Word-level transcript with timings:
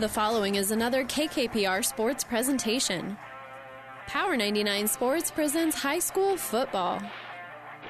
The 0.00 0.08
following 0.08 0.56
is 0.56 0.72
another 0.72 1.04
KKPR 1.04 1.84
sports 1.84 2.24
presentation. 2.24 3.16
Power 4.08 4.36
99 4.36 4.88
Sports 4.88 5.30
presents 5.30 5.80
high 5.80 6.00
school 6.00 6.36
football. 6.36 7.00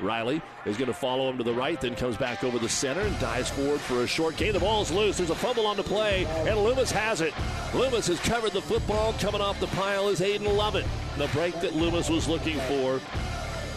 Riley 0.02 0.42
is 0.66 0.76
going 0.76 0.88
to 0.88 0.92
follow 0.92 1.30
him 1.30 1.38
to 1.38 1.44
the 1.44 1.54
right, 1.54 1.80
then 1.80 1.96
comes 1.96 2.18
back 2.18 2.44
over 2.44 2.58
the 2.58 2.68
center 2.68 3.00
and 3.00 3.18
dives 3.20 3.48
forward 3.48 3.80
for 3.80 4.02
a 4.02 4.06
short 4.06 4.36
gain. 4.36 4.52
The 4.52 4.60
ball's 4.60 4.90
loose. 4.90 5.16
There's 5.16 5.30
a 5.30 5.34
fumble 5.34 5.66
on 5.66 5.78
the 5.78 5.82
play, 5.82 6.26
and 6.46 6.58
Loomis 6.58 6.92
has 6.92 7.22
it. 7.22 7.32
Loomis 7.72 8.08
has 8.08 8.20
covered 8.20 8.52
the 8.52 8.60
football. 8.60 9.14
Coming 9.14 9.40
off 9.40 9.58
the 9.58 9.68
pile 9.68 10.10
is 10.10 10.20
Aiden 10.20 10.54
Lovett. 10.54 10.84
The 11.16 11.28
break 11.28 11.58
that 11.62 11.74
Loomis 11.74 12.10
was 12.10 12.28
looking 12.28 12.58
for. 12.68 13.00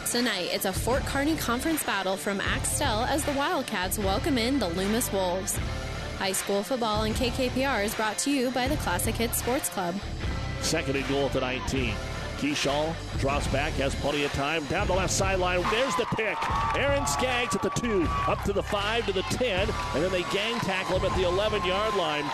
Tonight, 0.05 0.49
it's 0.51 0.65
a 0.65 0.73
Fort 0.73 1.05
Kearney 1.05 1.37
conference 1.37 1.81
battle 1.81 2.17
from 2.17 2.41
Axtell 2.41 3.05
as 3.05 3.23
the 3.23 3.31
Wildcats 3.31 3.97
welcome 3.97 4.37
in 4.37 4.59
the 4.59 4.67
Loomis 4.67 5.13
Wolves. 5.13 5.57
High 6.17 6.31
school 6.31 6.63
football 6.63 7.03
and 7.03 7.15
KKPR 7.15 7.85
is 7.85 7.93
brought 7.93 8.17
to 8.19 8.31
you 8.31 8.49
by 8.49 8.67
the 8.67 8.75
Classic 8.77 9.13
Hits 9.13 9.37
Sports 9.37 9.69
Club. 9.69 9.93
Second 10.61 10.95
and 10.95 11.07
goal 11.07 11.27
at 11.27 11.33
the 11.33 11.41
19. 11.41 11.93
Keyshaw 12.37 12.93
drops 13.19 13.47
back, 13.47 13.73
has 13.73 13.93
plenty 13.95 14.23
of 14.23 14.33
time. 14.33 14.65
Down 14.65 14.87
the 14.87 14.93
left 14.93 15.13
sideline. 15.13 15.61
There's 15.71 15.95
the 15.95 16.05
pick. 16.15 16.37
Aaron 16.75 17.05
Skaggs 17.05 17.55
at 17.55 17.61
the 17.61 17.69
two, 17.69 18.07
up 18.27 18.43
to 18.45 18.53
the 18.53 18.63
five, 18.63 19.05
to 19.05 19.13
the 19.13 19.21
10, 19.23 19.69
and 19.93 20.03
then 20.03 20.11
they 20.11 20.23
gang 20.33 20.59
tackle 20.61 20.99
him 20.99 21.11
at 21.11 21.17
the 21.17 21.27
11 21.27 21.63
yard 21.65 21.95
line. 21.95 22.25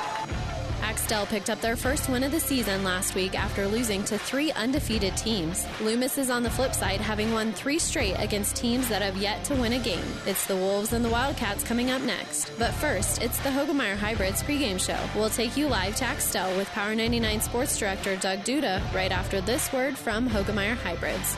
Axtell 0.83 1.25
picked 1.25 1.49
up 1.49 1.61
their 1.61 1.77
first 1.77 2.09
win 2.09 2.23
of 2.23 2.31
the 2.33 2.39
season 2.41 2.83
last 2.83 3.15
week 3.15 3.39
after 3.39 3.65
losing 3.65 4.03
to 4.03 4.17
three 4.17 4.51
undefeated 4.51 5.15
teams. 5.15 5.65
Loomis 5.79 6.17
is 6.17 6.29
on 6.29 6.43
the 6.43 6.49
flip 6.49 6.73
side, 6.73 6.99
having 6.99 7.31
won 7.31 7.53
three 7.53 7.79
straight 7.79 8.15
against 8.19 8.57
teams 8.57 8.89
that 8.89 9.01
have 9.01 9.15
yet 9.15 9.45
to 9.45 9.55
win 9.55 9.73
a 9.73 9.79
game. 9.79 10.03
It's 10.27 10.45
the 10.45 10.57
Wolves 10.57 10.91
and 10.91 11.03
the 11.03 11.09
Wildcats 11.09 11.63
coming 11.63 11.89
up 11.89 12.01
next. 12.01 12.51
But 12.59 12.73
first, 12.73 13.23
it's 13.23 13.39
the 13.39 13.49
Hoegemeyer 13.49 13.95
Hybrids 13.95 14.43
pregame 14.43 14.79
show. 14.79 14.99
We'll 15.17 15.29
take 15.29 15.55
you 15.55 15.69
live 15.69 15.95
to 15.95 16.03
Axtell 16.03 16.55
with 16.57 16.67
Power 16.71 16.93
99 16.93 17.39
Sports 17.39 17.79
Director 17.79 18.17
Doug 18.17 18.39
Duda 18.39 18.81
right 18.93 19.11
after 19.11 19.39
this 19.39 19.71
word 19.71 19.97
from 19.97 20.29
Hoegemeyer 20.29 20.75
Hybrids. 20.75 21.37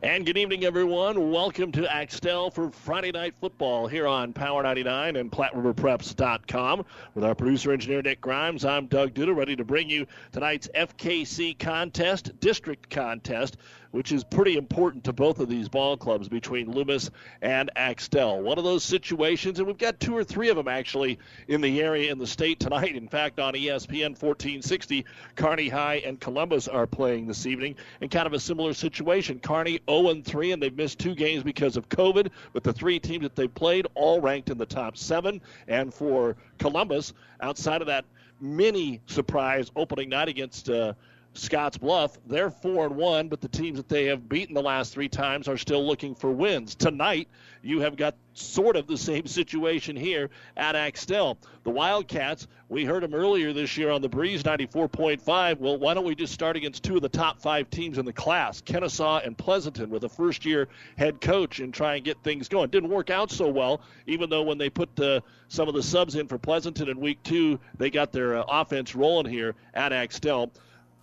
And 0.00 0.24
good 0.24 0.38
evening, 0.38 0.64
everyone. 0.64 1.32
Welcome 1.32 1.72
to 1.72 1.92
Axtell 1.92 2.52
for 2.52 2.70
Friday 2.70 3.10
Night 3.10 3.34
Football 3.40 3.88
here 3.88 4.06
on 4.06 4.32
Power 4.32 4.62
99 4.62 5.16
and 5.16 5.32
PlatteRiverPreps.com. 5.32 6.84
With 7.16 7.24
our 7.24 7.34
producer 7.34 7.72
engineer 7.72 8.00
Nick 8.02 8.20
Grimes, 8.20 8.64
I'm 8.64 8.86
Doug 8.86 9.12
Duda, 9.12 9.34
ready 9.34 9.56
to 9.56 9.64
bring 9.64 9.90
you 9.90 10.06
tonight's 10.30 10.68
FKC 10.68 11.58
contest, 11.58 12.38
district 12.38 12.90
contest 12.90 13.56
which 13.90 14.12
is 14.12 14.24
pretty 14.24 14.56
important 14.56 15.04
to 15.04 15.12
both 15.12 15.40
of 15.40 15.48
these 15.48 15.68
ball 15.68 15.96
clubs 15.96 16.28
between 16.28 16.70
Loomis 16.70 17.10
and 17.42 17.70
Axtell. 17.76 18.40
One 18.42 18.58
of 18.58 18.64
those 18.64 18.84
situations, 18.84 19.58
and 19.58 19.66
we've 19.66 19.78
got 19.78 19.98
two 20.00 20.16
or 20.16 20.24
three 20.24 20.48
of 20.48 20.56
them 20.56 20.68
actually 20.68 21.18
in 21.48 21.60
the 21.60 21.80
area 21.80 22.12
in 22.12 22.18
the 22.18 22.26
state 22.26 22.60
tonight. 22.60 22.96
In 22.96 23.08
fact, 23.08 23.40
on 23.40 23.54
ESPN 23.54 24.10
1460, 24.10 25.04
Kearney 25.36 25.68
High 25.68 26.02
and 26.04 26.20
Columbus 26.20 26.68
are 26.68 26.86
playing 26.86 27.26
this 27.26 27.46
evening 27.46 27.76
in 28.00 28.08
kind 28.08 28.26
of 28.26 28.32
a 28.32 28.40
similar 28.40 28.74
situation. 28.74 29.38
Kearney 29.38 29.80
0 29.88 30.22
3, 30.22 30.52
and 30.52 30.62
they've 30.62 30.76
missed 30.76 30.98
two 30.98 31.14
games 31.14 31.42
because 31.42 31.76
of 31.76 31.88
COVID, 31.88 32.30
but 32.52 32.62
the 32.62 32.72
three 32.72 32.98
teams 32.98 33.22
that 33.22 33.36
they've 33.36 33.54
played 33.54 33.86
all 33.94 34.20
ranked 34.20 34.50
in 34.50 34.58
the 34.58 34.66
top 34.66 34.96
seven. 34.96 35.40
And 35.66 35.92
for 35.92 36.36
Columbus, 36.58 37.14
outside 37.40 37.80
of 37.80 37.86
that 37.86 38.04
mini 38.40 39.00
surprise 39.06 39.70
opening 39.74 40.08
night 40.08 40.28
against 40.28 40.70
uh, 40.70 40.92
Scotts 41.38 41.78
Bluff. 41.78 42.18
They're 42.26 42.50
four 42.50 42.86
and 42.86 42.96
one, 42.96 43.28
but 43.28 43.40
the 43.40 43.48
teams 43.48 43.78
that 43.78 43.88
they 43.88 44.06
have 44.06 44.28
beaten 44.28 44.54
the 44.54 44.62
last 44.62 44.92
three 44.92 45.08
times 45.08 45.48
are 45.48 45.56
still 45.56 45.86
looking 45.86 46.14
for 46.14 46.30
wins. 46.30 46.74
Tonight, 46.74 47.28
you 47.62 47.80
have 47.80 47.96
got 47.96 48.14
sort 48.34 48.76
of 48.76 48.86
the 48.86 48.96
same 48.96 49.26
situation 49.26 49.96
here 49.96 50.30
at 50.56 50.76
Axtell. 50.76 51.38
The 51.64 51.70
Wildcats, 51.70 52.46
we 52.68 52.84
heard 52.84 53.02
them 53.02 53.14
earlier 53.14 53.52
this 53.52 53.76
year 53.76 53.90
on 53.90 54.00
the 54.00 54.08
Breeze 54.08 54.42
94.5. 54.42 55.58
Well, 55.58 55.78
why 55.78 55.94
don't 55.94 56.04
we 56.04 56.14
just 56.14 56.32
start 56.32 56.56
against 56.56 56.82
two 56.82 56.96
of 56.96 57.02
the 57.02 57.08
top 57.08 57.40
five 57.40 57.68
teams 57.70 57.98
in 57.98 58.04
the 58.04 58.12
class, 58.12 58.60
Kenesaw 58.60 59.26
and 59.26 59.36
Pleasanton, 59.36 59.90
with 59.90 60.04
a 60.04 60.08
first 60.08 60.44
year 60.44 60.68
head 60.96 61.20
coach 61.20 61.60
and 61.60 61.72
try 61.72 61.96
and 61.96 62.04
get 62.04 62.22
things 62.22 62.48
going. 62.48 62.70
Didn't 62.70 62.90
work 62.90 63.10
out 63.10 63.30
so 63.30 63.48
well, 63.48 63.80
even 64.06 64.30
though 64.30 64.42
when 64.42 64.58
they 64.58 64.70
put 64.70 64.94
the, 64.96 65.22
some 65.48 65.68
of 65.68 65.74
the 65.74 65.82
subs 65.82 66.14
in 66.14 66.26
for 66.26 66.38
Pleasanton 66.38 66.88
in 66.88 67.00
week 67.00 67.22
two, 67.22 67.58
they 67.76 67.90
got 67.90 68.12
their 68.12 68.38
uh, 68.38 68.44
offense 68.48 68.94
rolling 68.94 69.30
here 69.30 69.54
at 69.74 69.92
Axtell. 69.92 70.52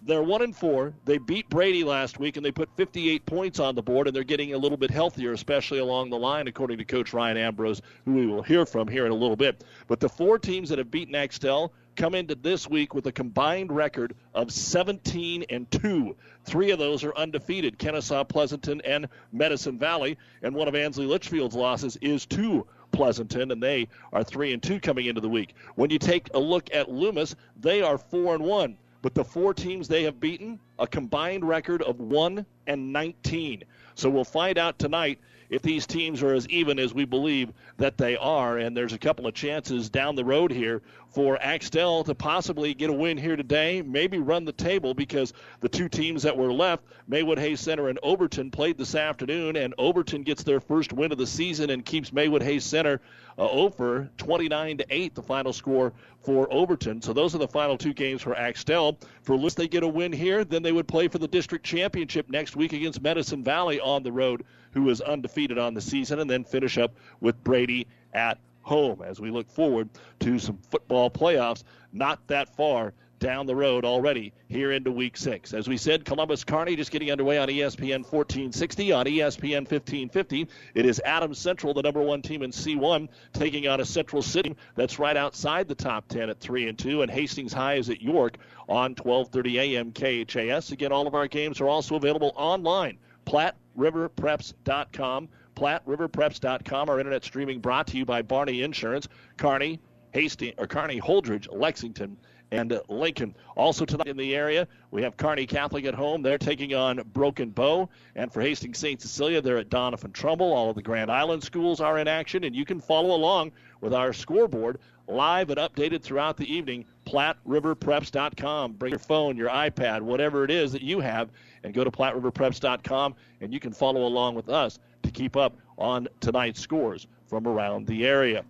They're 0.06 0.22
one 0.22 0.44
and 0.44 0.56
four. 0.56 0.94
They 1.06 1.18
beat 1.18 1.50
Brady 1.50 1.84
last 1.84 2.20
week, 2.20 2.38
and 2.38 2.46
they 2.46 2.52
put 2.52 2.70
58 2.78 3.26
points 3.26 3.60
on 3.60 3.74
the 3.74 3.82
board, 3.82 4.06
and 4.06 4.16
they're 4.16 4.24
getting 4.24 4.54
a 4.54 4.58
little 4.58 4.78
bit 4.78 4.92
healthier, 4.92 5.32
especially 5.32 5.80
along 5.80 6.12
the 6.12 6.20
line, 6.20 6.48
according 6.48 6.78
to 6.78 6.86
Coach 6.86 7.12
Ryan 7.12 7.38
Ambrose, 7.38 7.82
who 8.06 8.14
we 8.14 8.28
will 8.28 8.44
hear 8.44 8.68
from 8.68 8.88
here 8.88 9.08
in 9.08 9.12
a 9.12 9.16
little 9.16 9.36
bit. 9.36 9.64
But 9.88 10.00
the 10.00 10.08
four 10.08 10.38
teams 10.38 10.70
that 10.70 10.78
have 10.78 10.92
beaten 10.92 11.16
Axtell 11.16 11.74
come 11.96 12.14
into 12.14 12.36
this 12.36 12.70
week 12.70 12.94
with 12.94 13.08
a 13.08 13.12
combined 13.12 13.72
record 13.72 14.14
of 14.36 14.52
17 14.52 15.46
and 15.50 15.72
2. 15.72 16.16
Three 16.44 16.70
of 16.70 16.78
those 16.78 17.04
are 17.04 17.16
undefeated 17.18 17.80
Kenesaw, 17.80 18.28
Pleasanton, 18.30 18.82
and 18.82 19.08
Medicine 19.32 19.80
Valley. 19.80 20.20
And 20.44 20.54
one 20.54 20.68
of 20.68 20.76
Ansley 20.76 21.08
Litchfield's 21.08 21.56
losses 21.56 21.98
is 22.02 22.28
to 22.28 22.68
Pleasanton, 22.92 23.50
and 23.50 23.64
they 23.64 23.88
are 24.14 24.24
3 24.24 24.54
and 24.54 24.62
2 24.62 24.80
coming 24.82 25.08
into 25.08 25.22
the 25.22 25.30
week. 25.30 25.56
When 25.74 25.90
you 25.90 25.98
take 25.98 26.30
a 26.36 26.40
look 26.40 26.70
at 26.72 26.92
Loomis, 26.92 27.36
they 27.60 27.82
are 27.82 27.98
4 27.98 28.36
and 28.36 28.44
1. 28.44 28.78
But 29.06 29.14
the 29.14 29.24
four 29.24 29.54
teams 29.54 29.88
they 29.88 30.02
have 30.06 30.20
beaten, 30.20 30.60
a 30.80 30.88
combined 30.88 31.48
record 31.48 31.84
of 31.84 32.00
1 32.00 32.44
and 32.66 32.92
19. 32.92 33.64
So 33.94 34.10
we'll 34.10 34.24
find 34.24 34.58
out 34.58 34.80
tonight 34.80 35.20
if 35.48 35.62
these 35.62 35.86
teams 35.86 36.24
are 36.24 36.34
as 36.34 36.50
even 36.50 36.80
as 36.80 36.92
we 36.92 37.06
believe 37.06 37.54
that 37.78 38.00
they 38.00 38.18
are. 38.18 38.58
And 38.58 38.76
there's 38.76 38.94
a 38.94 38.98
couple 38.98 39.28
of 39.28 39.36
chances 39.36 39.92
down 39.92 40.16
the 40.16 40.26
road 40.26 40.50
here 40.50 40.82
for 41.10 41.38
Axtell 41.40 42.04
to 42.06 42.16
possibly 42.16 42.74
get 42.74 42.90
a 42.90 42.94
win 42.94 43.16
here 43.16 43.36
today, 43.36 43.84
maybe 43.84 44.18
run 44.18 44.44
the 44.44 44.52
table 44.52 44.96
because 44.96 45.34
the 45.60 45.70
two 45.70 45.88
teams 45.88 46.24
that 46.24 46.36
were 46.36 46.52
left, 46.52 46.84
Maywood 47.08 47.38
Hayes 47.38 47.60
Center 47.60 47.90
and 47.90 48.00
Overton, 48.02 48.50
played 48.50 48.80
this 48.80 48.96
afternoon, 48.96 49.56
and 49.56 49.76
Overton 49.78 50.24
gets 50.24 50.42
their 50.42 50.60
first 50.60 50.92
win 50.92 51.12
of 51.12 51.20
the 51.20 51.28
season 51.28 51.70
and 51.70 51.86
keeps 51.86 52.12
Maywood 52.12 52.42
Hayes 52.42 52.64
Center 52.66 53.02
uh, 53.38 53.50
over 53.50 54.10
29 54.18 54.78
to 54.78 54.86
8, 54.90 55.16
the 55.16 55.22
final 55.22 55.54
score 55.54 55.94
for 56.22 56.52
Overton. 56.52 57.02
So 57.02 57.14
those 57.14 57.36
are 57.36 57.38
the 57.38 57.48
final 57.48 57.78
two 57.78 57.94
games 57.94 58.22
for 58.22 58.36
Axtell. 58.36 58.98
For 59.24 59.36
Loomis, 59.36 59.54
they 59.54 59.68
get 59.68 59.84
a 59.84 59.88
win 59.88 60.12
here, 60.12 60.44
then 60.44 60.64
they 60.64 60.72
would 60.72 60.88
play 60.88 61.08
for 61.08 61.18
the 61.18 61.28
district 61.28 61.66
championship 61.66 62.30
next 62.30 62.56
week 62.56 62.74
against 62.74 63.02
Medicine 63.02 63.44
Valley 63.44 63.80
on 63.80 64.04
the 64.04 64.12
road, 64.12 64.44
who 64.72 64.90
is 64.90 65.02
undefeated 65.02 65.58
on 65.58 65.74
the 65.74 65.82
season, 65.82 66.20
and 66.20 66.30
then 66.30 66.44
finish 66.44 66.78
up 66.78 66.96
with 67.20 67.42
Brady 67.44 67.88
at 68.14 68.40
home 68.62 69.04
as 69.04 69.22
we 69.22 69.30
look 69.30 69.50
forward 69.50 69.88
to 70.20 70.40
some 70.40 70.58
football 70.70 71.10
playoffs 71.10 71.64
not 71.94 72.26
that 72.28 72.56
far 72.56 72.94
down 73.20 73.46
the 73.46 73.56
road 73.56 73.86
already 73.86 74.34
here 74.48 74.72
into 74.72 74.92
week 74.92 75.18
six. 75.18 75.54
As 75.54 75.68
we 75.68 75.78
said, 75.78 76.06
Columbus 76.06 76.44
Kearney 76.44 76.76
just 76.76 76.92
getting 76.92 77.12
underway 77.12 77.38
on 77.38 77.48
ESPN 77.48 78.04
1460. 78.04 78.92
On 78.92 79.06
ESPN 79.06 79.70
1550, 79.70 80.48
it 80.74 80.86
is 80.86 81.02
Adams 81.06 81.40
Central, 81.40 81.74
the 81.74 81.82
number 81.82 82.02
one 82.02 82.22
team 82.22 82.44
in 82.44 82.52
C1, 82.52 83.08
taking 83.34 83.68
on 83.68 83.82
a 83.82 83.86
Central 83.86 84.22
City 84.22 84.56
that's 84.76 85.00
right 85.00 85.18
outside 85.18 85.68
the 85.68 85.76
top 85.76 86.08
10 86.08 86.30
at 86.30 86.40
3 86.40 86.68
and 86.68 86.78
2, 86.78 87.02
and 87.02 87.12
Hastings 87.12 87.54
High 87.54 87.76
is 87.76 87.90
at 87.90 88.02
York 88.02 88.38
on 88.68 88.96
1230 88.96 89.60
AM 89.60 89.92
KHAS. 89.92 90.72
Again, 90.72 90.92
all 90.92 91.08
of 91.08 91.16
our 91.16 91.28
games 91.28 91.62
are 91.62 91.68
also 91.68 91.96
available 91.96 92.34
online. 92.36 92.98
PlatteRiverPreps.com. 93.26 95.30
PlatteRiverPreps.com. 95.56 96.90
Our 96.90 97.00
internet 97.00 97.24
streaming 97.24 97.60
brought 97.60 97.88
to 97.88 97.98
you 97.98 98.06
by 98.06 98.22
Barney 98.22 98.62
Insurance, 98.62 99.08
Kearney, 99.38 99.80
Hastings, 100.12 100.54
or 100.58 100.68
Kearney 100.68 101.00
Holdrege, 101.00 101.48
Lexington, 101.52 102.18
and 102.52 102.80
Lincoln. 102.90 103.36
Also 103.56 103.86
tonight 103.86 104.08
in 104.08 104.18
the 104.18 104.36
area, 104.36 104.68
we 104.92 105.02
have 105.02 105.18
Kearney 105.18 105.46
Catholic 105.46 105.86
at 105.86 105.94
home. 105.94 106.22
They're 106.22 106.38
taking 106.38 106.74
on 106.74 107.02
Broken 107.14 107.50
Bow. 107.50 107.90
And 108.16 108.32
for 108.32 108.42
Hastings 108.42 108.78
St. 108.78 109.02
Cecilia, 109.02 109.42
they're 109.42 109.58
at 109.58 109.70
Doniphan 109.70 110.14
Trumbull. 110.14 110.54
All 110.54 110.70
of 110.70 110.76
the 110.76 110.82
Grand 110.82 111.12
Island 111.12 111.44
schools 111.44 111.80
are 111.80 111.98
in 111.98 112.08
action, 112.08 112.44
and 112.44 112.56
you 112.56 112.66
can 112.66 112.80
follow 112.80 113.16
along 113.16 113.52
with 113.82 113.94
our 113.94 114.14
scoreboard 114.14 114.80
live 115.08 115.50
and 115.50 115.60
updated 115.60 116.02
throughout 116.02 116.38
the 116.38 116.52
evening. 116.52 116.86
PlatteRiverPreps.com. 117.06 118.74
Bring 118.74 118.92
your 118.92 119.00
phone, 119.00 119.38
your 119.38 119.50
iPad, 119.50 120.02
whatever 120.02 120.44
it 120.44 120.52
is 120.52 120.72
that 120.72 120.82
you 120.82 121.00
have, 121.00 121.30
and 121.64 121.74
go 121.74 121.84
to 121.84 121.92
PlatteRiverPreps.com, 121.92 123.16
and 123.42 123.54
you 123.54 123.60
can 123.60 123.72
follow 123.72 124.06
along 124.06 124.36
with 124.36 124.50
us 124.50 124.80
to 125.04 125.12
keep 125.12 125.36
up 125.36 125.56
on 125.78 126.08
tonight's 126.20 126.60
scores 126.60 127.08
from 127.28 127.48
around 127.48 127.86
the 127.86 128.06
area. 128.06 128.44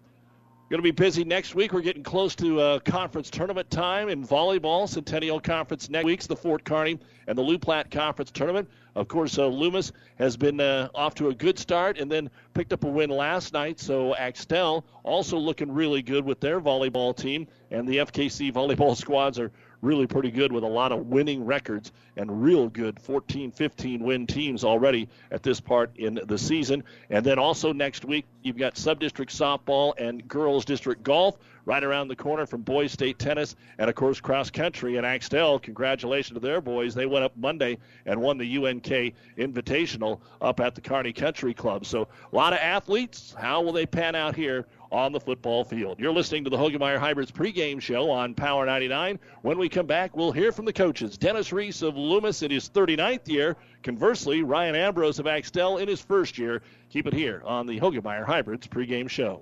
Going 0.75 0.83
to 0.83 0.91
be 0.91 1.03
busy 1.03 1.23
next 1.23 1.55
week. 1.55 1.71
We're 1.71 1.79
getting 1.79 2.03
close 2.03 2.35
to 2.35 2.59
uh, 2.59 2.79
conference 2.79 3.29
tournament 3.29 3.71
time 3.71 4.09
in 4.09 4.27
volleyball. 4.27 4.89
Centennial 4.89 5.39
Conference 5.39 5.89
next 5.89 6.03
week's 6.03 6.27
the 6.27 6.35
Fort 6.35 6.65
Kearney 6.65 6.99
and 7.27 7.37
the 7.37 7.41
Loup 7.41 7.61
Platte 7.61 7.89
Conference 7.89 8.29
tournament. 8.29 8.69
Of 8.93 9.07
course, 9.07 9.37
uh, 9.37 9.47
Loomis 9.47 9.93
has 10.19 10.35
been 10.35 10.59
uh, 10.59 10.89
off 10.93 11.15
to 11.15 11.29
a 11.29 11.33
good 11.33 11.57
start 11.57 11.97
and 11.97 12.11
then 12.11 12.29
picked 12.53 12.73
up 12.73 12.83
a 12.83 12.89
win 12.89 13.09
last 13.09 13.53
night. 13.53 13.79
So 13.79 14.15
Axtell 14.15 14.85
also 15.03 15.37
looking 15.37 15.71
really 15.71 16.01
good 16.01 16.25
with 16.25 16.41
their 16.41 16.59
volleyball 16.59 17.15
team, 17.15 17.47
and 17.71 17.87
the 17.87 17.99
FKC 17.99 18.51
volleyball 18.51 18.97
squads 19.01 19.39
are 19.39 19.53
really 19.85 20.07
pretty 20.07 20.31
good 20.31 20.51
with 20.51 20.63
a 20.63 20.67
lot 20.67 20.91
of 20.91 21.07
winning 21.07 21.45
records 21.45 21.91
and 22.17 22.43
real 22.43 22.67
good 22.69 22.99
14 22.99 23.51
15 23.51 24.03
win 24.03 24.27
teams 24.27 24.63
already 24.63 25.07
at 25.31 25.43
this 25.43 25.61
part 25.61 25.95
in 25.97 26.19
the 26.25 26.37
season. 26.37 26.83
And 27.09 27.25
then 27.25 27.39
also 27.39 27.71
next 27.71 28.03
week, 28.03 28.25
you've 28.41 28.57
got 28.57 28.77
sub 28.77 28.99
district 28.99 29.31
softball 29.31 29.93
and 29.97 30.27
girls 30.27 30.65
district 30.65 31.03
golf 31.03 31.37
right 31.65 31.83
around 31.83 32.07
the 32.07 32.15
corner 32.15 32.45
from 32.45 32.61
Boys 32.61 32.91
State 32.91 33.19
Tennis 33.19 33.55
and, 33.77 33.89
of 33.89 33.95
course, 33.95 34.21
cross 34.21 34.49
country. 34.49 34.97
And 34.97 35.05
Axtell, 35.05 35.59
congratulations 35.59 36.35
to 36.35 36.39
their 36.39 36.61
boys. 36.61 36.93
They 36.93 37.05
went 37.05 37.25
up 37.25 37.35
Monday 37.35 37.77
and 38.05 38.21
won 38.21 38.37
the 38.37 38.57
UNK 38.57 39.13
Invitational 39.37 40.19
up 40.41 40.59
at 40.59 40.75
the 40.75 40.81
Kearney 40.81 41.13
Country 41.13 41.53
Club. 41.53 41.85
So 41.85 42.07
a 42.31 42.35
lot 42.35 42.53
of 42.53 42.59
athletes. 42.59 43.35
How 43.37 43.61
will 43.61 43.73
they 43.73 43.85
pan 43.85 44.15
out 44.15 44.35
here 44.35 44.65
on 44.91 45.11
the 45.11 45.19
football 45.19 45.63
field. 45.63 45.99
You're 45.99 46.13
listening 46.13 46.43
to 46.43 46.49
the 46.49 46.57
Hoegemeyer 46.57 46.97
Hybrids 46.97 47.31
pregame 47.31 47.81
show 47.81 48.09
on 48.09 48.33
Power 48.33 48.65
99. 48.65 49.19
When 49.41 49.57
we 49.57 49.69
come 49.69 49.85
back, 49.85 50.15
we'll 50.15 50.31
hear 50.31 50.51
from 50.51 50.65
the 50.65 50.73
coaches. 50.73 51.17
Dennis 51.17 51.51
Reese 51.51 51.81
of 51.81 51.97
Loomis 51.97 52.41
in 52.41 52.51
his 52.51 52.69
39th 52.69 53.27
year. 53.27 53.57
Conversely, 53.83 54.43
Ryan 54.43 54.75
Ambrose 54.75 55.19
of 55.19 55.27
Axtell 55.27 55.77
in 55.77 55.87
his 55.87 56.01
first 56.01 56.37
year. 56.37 56.61
Keep 56.89 57.07
it 57.07 57.13
here 57.13 57.41
on 57.45 57.65
the 57.67 57.79
Hoegemeyer 57.79 58.25
Hybrids 58.25 58.67
pregame 58.67 59.09
show. 59.09 59.41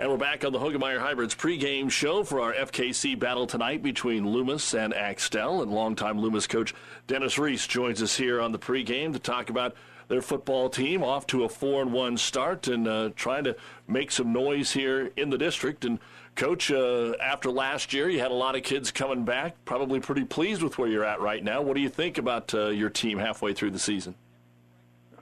And 0.00 0.10
we're 0.10 0.16
back 0.16 0.46
on 0.46 0.52
the 0.52 0.58
Hoegemeyer 0.58 0.98
Hybrids 0.98 1.34
pregame 1.34 1.90
show 1.90 2.24
for 2.24 2.40
our 2.40 2.54
FKC 2.54 3.18
battle 3.18 3.46
tonight 3.46 3.82
between 3.82 4.26
Loomis 4.26 4.72
and 4.72 4.94
Axtell. 4.94 5.60
And 5.60 5.70
longtime 5.70 6.18
Loomis 6.18 6.46
coach 6.46 6.74
Dennis 7.06 7.38
Reese 7.38 7.66
joins 7.66 8.02
us 8.02 8.16
here 8.16 8.40
on 8.40 8.50
the 8.50 8.58
pregame 8.58 9.12
to 9.12 9.18
talk 9.18 9.50
about 9.50 9.74
their 10.08 10.22
football 10.22 10.70
team 10.70 11.02
off 11.02 11.26
to 11.26 11.44
a 11.44 11.50
4 11.50 11.82
and 11.82 11.92
1 11.92 12.16
start 12.16 12.66
and 12.66 12.88
uh, 12.88 13.10
trying 13.14 13.44
to 13.44 13.54
make 13.86 14.10
some 14.10 14.32
noise 14.32 14.72
here 14.72 15.10
in 15.18 15.28
the 15.28 15.36
district. 15.36 15.84
And, 15.84 15.98
Coach, 16.34 16.72
uh, 16.72 17.12
after 17.22 17.50
last 17.50 17.92
year, 17.92 18.08
you 18.08 18.20
had 18.20 18.30
a 18.30 18.34
lot 18.34 18.56
of 18.56 18.62
kids 18.62 18.90
coming 18.90 19.26
back, 19.26 19.54
probably 19.66 20.00
pretty 20.00 20.24
pleased 20.24 20.62
with 20.62 20.78
where 20.78 20.88
you're 20.88 21.04
at 21.04 21.20
right 21.20 21.44
now. 21.44 21.60
What 21.60 21.74
do 21.74 21.82
you 21.82 21.90
think 21.90 22.16
about 22.16 22.54
uh, 22.54 22.68
your 22.68 22.88
team 22.88 23.18
halfway 23.18 23.52
through 23.52 23.72
the 23.72 23.78
season? 23.78 24.14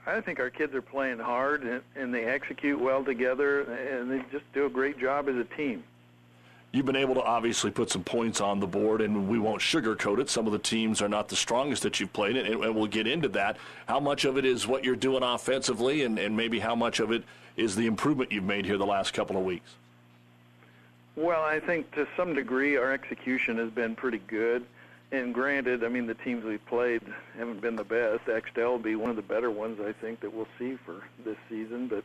I 0.08 0.22
think 0.22 0.40
our 0.40 0.48
kids 0.48 0.74
are 0.74 0.82
playing 0.82 1.18
hard 1.18 1.62
and, 1.62 1.82
and 1.94 2.14
they 2.14 2.24
execute 2.24 2.80
well 2.80 3.04
together, 3.04 3.62
and 3.62 4.10
they 4.10 4.24
just 4.32 4.50
do 4.54 4.64
a 4.64 4.70
great 4.70 4.98
job 4.98 5.28
as 5.28 5.36
a 5.36 5.44
team. 5.44 5.84
You've 6.72 6.86
been 6.86 6.96
able 6.96 7.14
to 7.14 7.22
obviously 7.22 7.70
put 7.70 7.90
some 7.90 8.04
points 8.04 8.40
on 8.40 8.58
the 8.58 8.66
board, 8.66 9.02
and 9.02 9.28
we 9.28 9.38
won't 9.38 9.60
sugarcoat 9.60 10.18
it. 10.18 10.30
Some 10.30 10.46
of 10.46 10.52
the 10.52 10.58
teams 10.58 11.02
are 11.02 11.08
not 11.08 11.28
the 11.28 11.36
strongest 11.36 11.82
that 11.82 12.00
you've 12.00 12.12
played, 12.12 12.36
and, 12.36 12.62
and 12.62 12.74
we'll 12.74 12.86
get 12.86 13.06
into 13.06 13.28
that. 13.28 13.58
How 13.86 14.00
much 14.00 14.24
of 14.24 14.38
it 14.38 14.44
is 14.44 14.66
what 14.66 14.82
you're 14.82 14.96
doing 14.96 15.22
offensively, 15.22 16.04
and, 16.04 16.18
and 16.18 16.36
maybe 16.36 16.58
how 16.58 16.74
much 16.74 17.00
of 17.00 17.12
it 17.12 17.22
is 17.56 17.76
the 17.76 17.86
improvement 17.86 18.32
you've 18.32 18.44
made 18.44 18.64
here 18.64 18.78
the 18.78 18.86
last 18.86 19.12
couple 19.12 19.36
of 19.36 19.44
weeks? 19.44 19.70
Well, 21.16 21.42
I 21.42 21.60
think 21.60 21.90
to 21.92 22.06
some 22.16 22.34
degree 22.34 22.76
our 22.76 22.92
execution 22.92 23.58
has 23.58 23.70
been 23.70 23.94
pretty 23.94 24.20
good. 24.26 24.64
And 25.10 25.32
granted, 25.32 25.84
I 25.84 25.88
mean, 25.88 26.06
the 26.06 26.14
teams 26.14 26.44
we've 26.44 26.64
played 26.66 27.00
haven't 27.36 27.62
been 27.62 27.76
the 27.76 27.84
best. 27.84 28.28
Axtell 28.28 28.72
will 28.72 28.78
be 28.78 28.94
one 28.94 29.10
of 29.10 29.16
the 29.16 29.22
better 29.22 29.50
ones, 29.50 29.80
I 29.80 29.92
think, 29.92 30.20
that 30.20 30.32
we'll 30.32 30.48
see 30.58 30.76
for 30.84 31.02
this 31.24 31.36
season. 31.48 31.88
But 31.88 32.04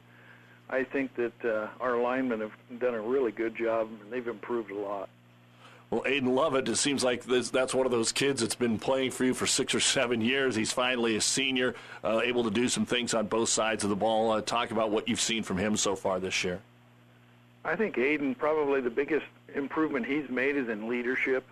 I 0.70 0.86
think 0.86 1.14
that 1.16 1.46
uh, 1.46 1.68
our 1.82 1.98
linemen 1.98 2.40
have 2.40 2.54
done 2.80 2.94
a 2.94 3.02
really 3.02 3.32
good 3.32 3.58
job, 3.58 3.90
and 4.02 4.12
they've 4.12 4.28
improved 4.28 4.72
a 4.72 4.78
lot. 4.78 5.10
Well, 5.90 6.02
Aiden 6.04 6.34
Lovett, 6.34 6.68
it 6.70 6.78
seems 6.78 7.04
like 7.04 7.24
this, 7.26 7.50
that's 7.50 7.74
one 7.74 7.86
of 7.86 7.92
those 7.92 8.12
kids 8.12 8.42
that's 8.42 8.56
been 8.56 8.80
playing 8.80 9.12
for 9.12 9.26
you 9.26 9.34
for 9.34 9.46
six 9.46 9.76
or 9.76 9.80
seven 9.80 10.22
years. 10.22 10.56
He's 10.56 10.72
finally 10.72 11.18
a 11.18 11.22
senior, 11.22 11.76
uh, 12.04 12.22
able 12.24 12.46
to 12.46 12.50
do 12.50 12.68
some 12.70 12.86
things 12.86 13.14
on 13.14 13.28
both 13.28 13.50
sides 13.50 13.84
of 13.84 13.90
the 13.90 13.96
ball. 13.96 14.32
Uh, 14.32 14.42
talk 14.42 14.72
about 14.72 14.92
what 14.92 15.08
you've 15.08 15.22
seen 15.22 15.44
from 15.44 15.58
him 15.58 15.76
so 15.78 15.96
far 15.96 16.20
this 16.20 16.44
year. 16.44 16.62
I 17.66 17.76
think 17.76 17.96
Aiden, 17.98 18.36
probably 18.36 18.82
the 18.82 18.90
biggest 18.90 19.26
improvement 19.54 20.06
he's 20.06 20.30
made 20.30 20.56
is 20.56 20.68
in 20.70 20.88
leadership 20.88 21.46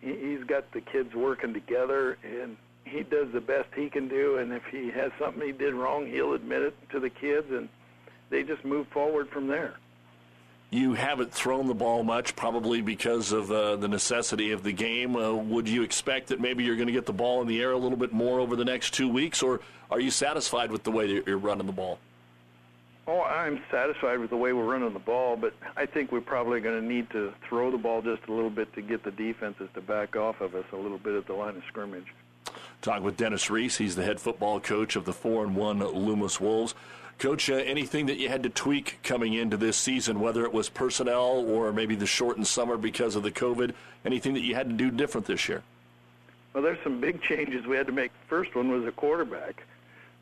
he's 0.00 0.44
got 0.44 0.70
the 0.72 0.80
kids 0.80 1.14
working 1.14 1.52
together 1.52 2.18
and 2.22 2.56
he 2.84 3.02
does 3.02 3.30
the 3.32 3.40
best 3.40 3.68
he 3.74 3.90
can 3.90 4.08
do 4.08 4.38
and 4.38 4.52
if 4.52 4.64
he 4.70 4.90
has 4.90 5.10
something 5.18 5.42
he 5.44 5.52
did 5.52 5.74
wrong 5.74 6.06
he'll 6.06 6.34
admit 6.34 6.62
it 6.62 6.74
to 6.90 7.00
the 7.00 7.10
kids 7.10 7.50
and 7.50 7.68
they 8.30 8.42
just 8.42 8.64
move 8.64 8.86
forward 8.88 9.28
from 9.28 9.46
there. 9.46 9.74
You 10.70 10.92
haven't 10.92 11.32
thrown 11.32 11.66
the 11.66 11.74
ball 11.74 12.02
much 12.02 12.36
probably 12.36 12.82
because 12.82 13.32
of 13.32 13.50
uh, 13.50 13.76
the 13.76 13.88
necessity 13.88 14.52
of 14.52 14.62
the 14.62 14.72
game. 14.72 15.16
Uh, 15.16 15.32
would 15.32 15.66
you 15.66 15.82
expect 15.82 16.28
that 16.28 16.40
maybe 16.40 16.62
you're 16.62 16.76
going 16.76 16.88
to 16.88 16.92
get 16.92 17.06
the 17.06 17.12
ball 17.12 17.40
in 17.40 17.48
the 17.48 17.62
air 17.62 17.72
a 17.72 17.78
little 17.78 17.96
bit 17.96 18.12
more 18.12 18.38
over 18.38 18.54
the 18.54 18.66
next 18.66 18.92
two 18.92 19.08
weeks 19.08 19.42
or 19.42 19.60
are 19.90 20.00
you 20.00 20.10
satisfied 20.10 20.70
with 20.70 20.82
the 20.82 20.90
way 20.90 21.06
that 21.06 21.26
you're 21.26 21.38
running 21.38 21.66
the 21.66 21.72
ball 21.72 21.98
Oh, 23.08 23.22
I'm 23.22 23.62
satisfied 23.70 24.18
with 24.18 24.28
the 24.28 24.36
way 24.36 24.52
we're 24.52 24.70
running 24.70 24.92
the 24.92 24.98
ball, 24.98 25.34
but 25.34 25.54
I 25.78 25.86
think 25.86 26.12
we're 26.12 26.20
probably 26.20 26.60
going 26.60 26.78
to 26.78 26.86
need 26.86 27.08
to 27.10 27.32
throw 27.48 27.70
the 27.70 27.78
ball 27.78 28.02
just 28.02 28.28
a 28.28 28.32
little 28.32 28.50
bit 28.50 28.70
to 28.74 28.82
get 28.82 29.02
the 29.02 29.10
defenses 29.10 29.70
to 29.72 29.80
back 29.80 30.14
off 30.14 30.42
of 30.42 30.54
us 30.54 30.66
a 30.74 30.76
little 30.76 30.98
bit 30.98 31.14
at 31.14 31.26
the 31.26 31.32
line 31.32 31.56
of 31.56 31.62
scrimmage. 31.68 32.04
Talk 32.82 33.02
with 33.02 33.16
Dennis 33.16 33.48
Reese. 33.48 33.78
He's 33.78 33.96
the 33.96 34.04
head 34.04 34.20
football 34.20 34.60
coach 34.60 34.94
of 34.94 35.06
the 35.06 35.14
4 35.14 35.44
and 35.44 35.56
1 35.56 35.78
Loomis 35.78 36.38
Wolves. 36.38 36.74
Coach, 37.18 37.48
uh, 37.48 37.54
anything 37.54 38.04
that 38.06 38.18
you 38.18 38.28
had 38.28 38.42
to 38.42 38.50
tweak 38.50 38.98
coming 39.02 39.32
into 39.32 39.56
this 39.56 39.78
season, 39.78 40.20
whether 40.20 40.44
it 40.44 40.52
was 40.52 40.68
personnel 40.68 41.46
or 41.48 41.72
maybe 41.72 41.94
the 41.94 42.06
shortened 42.06 42.46
summer 42.46 42.76
because 42.76 43.16
of 43.16 43.22
the 43.22 43.32
COVID, 43.32 43.72
anything 44.04 44.34
that 44.34 44.42
you 44.42 44.54
had 44.54 44.68
to 44.68 44.74
do 44.74 44.90
different 44.90 45.26
this 45.26 45.48
year? 45.48 45.62
Well, 46.52 46.62
there's 46.62 46.78
some 46.84 47.00
big 47.00 47.22
changes 47.22 47.64
we 47.64 47.74
had 47.74 47.86
to 47.86 47.92
make. 47.92 48.12
First 48.28 48.54
one 48.54 48.70
was 48.70 48.84
a 48.84 48.92
quarterback 48.92 49.64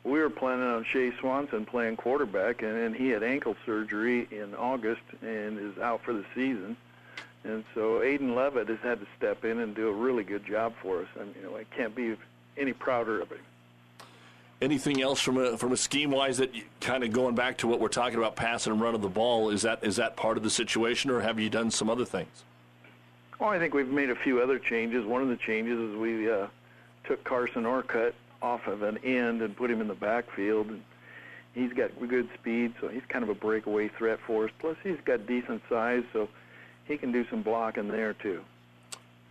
we 0.07 0.21
were 0.21 0.29
planning 0.29 0.65
on 0.65 0.85
Shea 0.85 1.11
Swanson 1.19 1.65
playing 1.65 1.97
quarterback, 1.97 2.61
and, 2.61 2.77
and 2.77 2.95
he 2.95 3.09
had 3.09 3.23
ankle 3.23 3.55
surgery 3.65 4.27
in 4.31 4.55
August 4.55 5.01
and 5.21 5.59
is 5.59 5.77
out 5.79 6.01
for 6.03 6.13
the 6.13 6.23
season. 6.33 6.77
And 7.43 7.65
so 7.75 7.99
Aiden 7.99 8.33
Lovett 8.33 8.69
has 8.69 8.79
had 8.79 8.99
to 9.01 9.07
step 9.17 9.43
in 9.43 9.59
and 9.59 9.75
do 9.75 9.89
a 9.89 9.91
really 9.91 10.23
good 10.23 10.45
job 10.45 10.73
for 10.81 11.01
us. 11.01 11.07
And 11.19 11.35
you 11.35 11.43
know, 11.43 11.57
I 11.57 11.65
can't 11.75 11.93
be 11.93 12.15
any 12.57 12.73
prouder 12.73 13.21
of 13.21 13.29
him. 13.29 13.39
Anything 14.61 15.01
else 15.01 15.19
from 15.19 15.37
a 15.37 15.55
from 15.55 15.71
a 15.71 15.77
scheme 15.77 16.09
wise 16.09 16.37
that 16.37 16.51
kind 16.81 17.03
of 17.03 17.11
going 17.11 17.35
back 17.35 17.57
to 17.59 17.67
what 17.67 17.79
we're 17.79 17.89
talking 17.89 18.17
about, 18.17 18.35
passing 18.35 18.73
and 18.73 18.81
running 18.81 19.01
the 19.01 19.07
ball, 19.07 19.51
is 19.51 19.61
that 19.61 19.83
is 19.83 19.97
that 19.97 20.15
part 20.15 20.35
of 20.35 20.41
the 20.41 20.49
situation, 20.49 21.11
or 21.11 21.21
have 21.21 21.39
you 21.39 21.49
done 21.49 21.69
some 21.69 21.91
other 21.91 22.05
things? 22.05 22.43
Oh, 23.39 23.45
I 23.45 23.59
think 23.59 23.75
we've 23.75 23.87
made 23.87 24.09
a 24.09 24.15
few 24.15 24.41
other 24.41 24.57
changes. 24.57 25.05
One 25.05 25.21
of 25.21 25.27
the 25.27 25.37
changes 25.37 25.77
is 25.77 25.95
we 25.95 26.31
uh, 26.31 26.47
took 27.03 27.23
Carson 27.23 27.67
Orcutt 27.67 28.15
off 28.41 28.67
of 28.67 28.81
an 28.81 28.97
end 28.99 29.41
and 29.41 29.55
put 29.55 29.71
him 29.71 29.81
in 29.81 29.87
the 29.87 29.95
backfield. 29.95 30.67
And 30.67 30.83
he's 31.53 31.73
got 31.73 31.91
good 32.07 32.29
speed, 32.35 32.73
so 32.79 32.87
he's 32.87 33.03
kind 33.09 33.23
of 33.23 33.29
a 33.29 33.35
breakaway 33.35 33.89
threat 33.89 34.19
for 34.25 34.45
us. 34.45 34.51
Plus, 34.59 34.77
he's 34.83 34.97
got 35.05 35.25
decent 35.27 35.61
size, 35.69 36.03
so 36.13 36.29
he 36.85 36.97
can 36.97 37.11
do 37.11 37.25
some 37.29 37.41
blocking 37.41 37.87
there 37.87 38.13
too. 38.13 38.41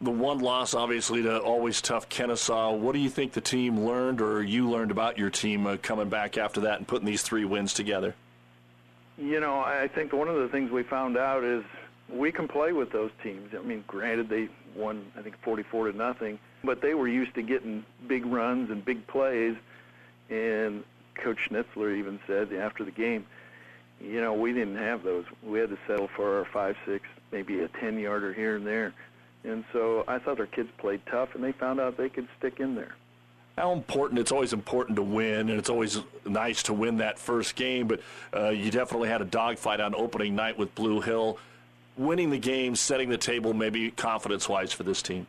The 0.01 0.11
one 0.11 0.41
loss, 0.41 0.75
obviously, 0.75 1.23
to 1.23 1.39
always 1.39 1.81
tough 1.81 2.11
Kenesaw. 2.11 2.77
What 2.77 2.93
do 2.93 2.99
you 2.99 3.09
think 3.09 3.33
the 3.33 3.41
team 3.41 3.87
learned, 3.87 4.21
or 4.21 4.43
you 4.43 4.69
learned 4.69 4.91
about 4.91 5.17
your 5.17 5.31
team 5.31 5.67
uh, 5.67 5.79
coming 5.81 6.11
back 6.11 6.37
after 6.37 6.61
that 6.63 6.79
and 6.79 6.87
putting 6.87 7.07
these 7.07 7.23
three 7.23 7.47
wins 7.47 7.73
together? 7.73 8.15
You 9.17 9.41
know, 9.41 9.61
I 9.61 9.89
think 9.89 10.13
one 10.13 10.29
of 10.29 10.37
the 10.37 10.49
things 10.49 10.71
we 10.71 10.83
found 10.83 11.17
out 11.17 11.45
is 11.45 11.65
we 12.11 12.31
can 12.31 12.47
play 12.47 12.73
with 12.73 12.93
those 12.93 13.11
teams. 13.23 13.55
I 13.55 13.63
mean, 13.63 13.85
granted 13.87 14.29
they 14.29 14.51
won 14.76 15.04
I 15.16 15.23
think 15.23 15.37
44 15.42 15.92
to 15.92 15.97
nothing, 15.97 16.38
but 16.62 16.80
they 16.80 16.95
were 16.95 17.09
used 17.09 17.35
to 17.35 17.42
getting 17.42 17.85
big 18.06 18.26
runs 18.26 18.71
and 18.71 18.85
big 18.85 19.06
plays. 19.06 19.56
And 20.30 20.85
Coach 21.14 21.38
Schnitzler 21.49 21.97
even 21.97 22.18
said 22.26 22.52
after 22.52 22.85
the 22.85 22.90
game, 22.90 23.26
you 24.00 24.21
know, 24.21 24.35
we 24.35 24.52
didn't 24.52 24.76
have 24.76 25.02
those. 25.02 25.25
We 25.42 25.59
had 25.59 25.71
to 25.71 25.78
settle 25.87 26.09
for 26.09 26.38
our 26.38 26.45
five, 26.45 26.76
six, 26.85 27.06
maybe 27.33 27.61
a 27.61 27.68
10 27.68 27.99
yarder 27.99 28.33
here 28.33 28.56
and 28.56 28.66
there. 28.66 28.92
And 29.45 29.64
so 29.73 30.04
I 30.06 30.18
thought 30.18 30.40
our 30.40 30.47
kids 30.47 30.68
played 30.76 31.00
tough, 31.06 31.35
and 31.35 31.42
they 31.42 31.52
found 31.52 31.80
out 31.80 31.97
they 31.97 32.09
could 32.09 32.28
stick 32.38 32.61
in 32.61 32.75
there. 32.75 32.97
How 33.56 33.73
important? 33.73 34.18
It's 34.21 34.33
always 34.33 34.52
important 34.52 34.97
to 34.97 35.02
win, 35.02 35.49
and 35.49 35.59
it's 35.59 35.71
always 35.71 36.00
nice 36.26 36.64
to 36.64 36.75
win 36.75 36.99
that 36.99 37.18
first 37.18 37.54
game. 37.54 37.87
But 37.87 38.00
uh, 38.35 38.50
you 38.50 38.71
definitely 38.71 39.09
had 39.09 39.23
a 39.23 39.25
dogfight 39.25 39.80
on 39.80 39.95
opening 39.95 40.35
night 40.35 40.59
with 40.59 40.75
Blue 40.75 41.00
Hill. 41.00 41.38
Winning 41.97 42.31
the 42.31 42.38
game, 42.38 42.76
setting 42.76 43.09
the 43.09 43.19
table, 43.19 43.55
maybe 43.55 43.91
confidence-wise 43.91 44.73
for 44.73 44.83
this 44.83 45.00
team. 45.00 45.26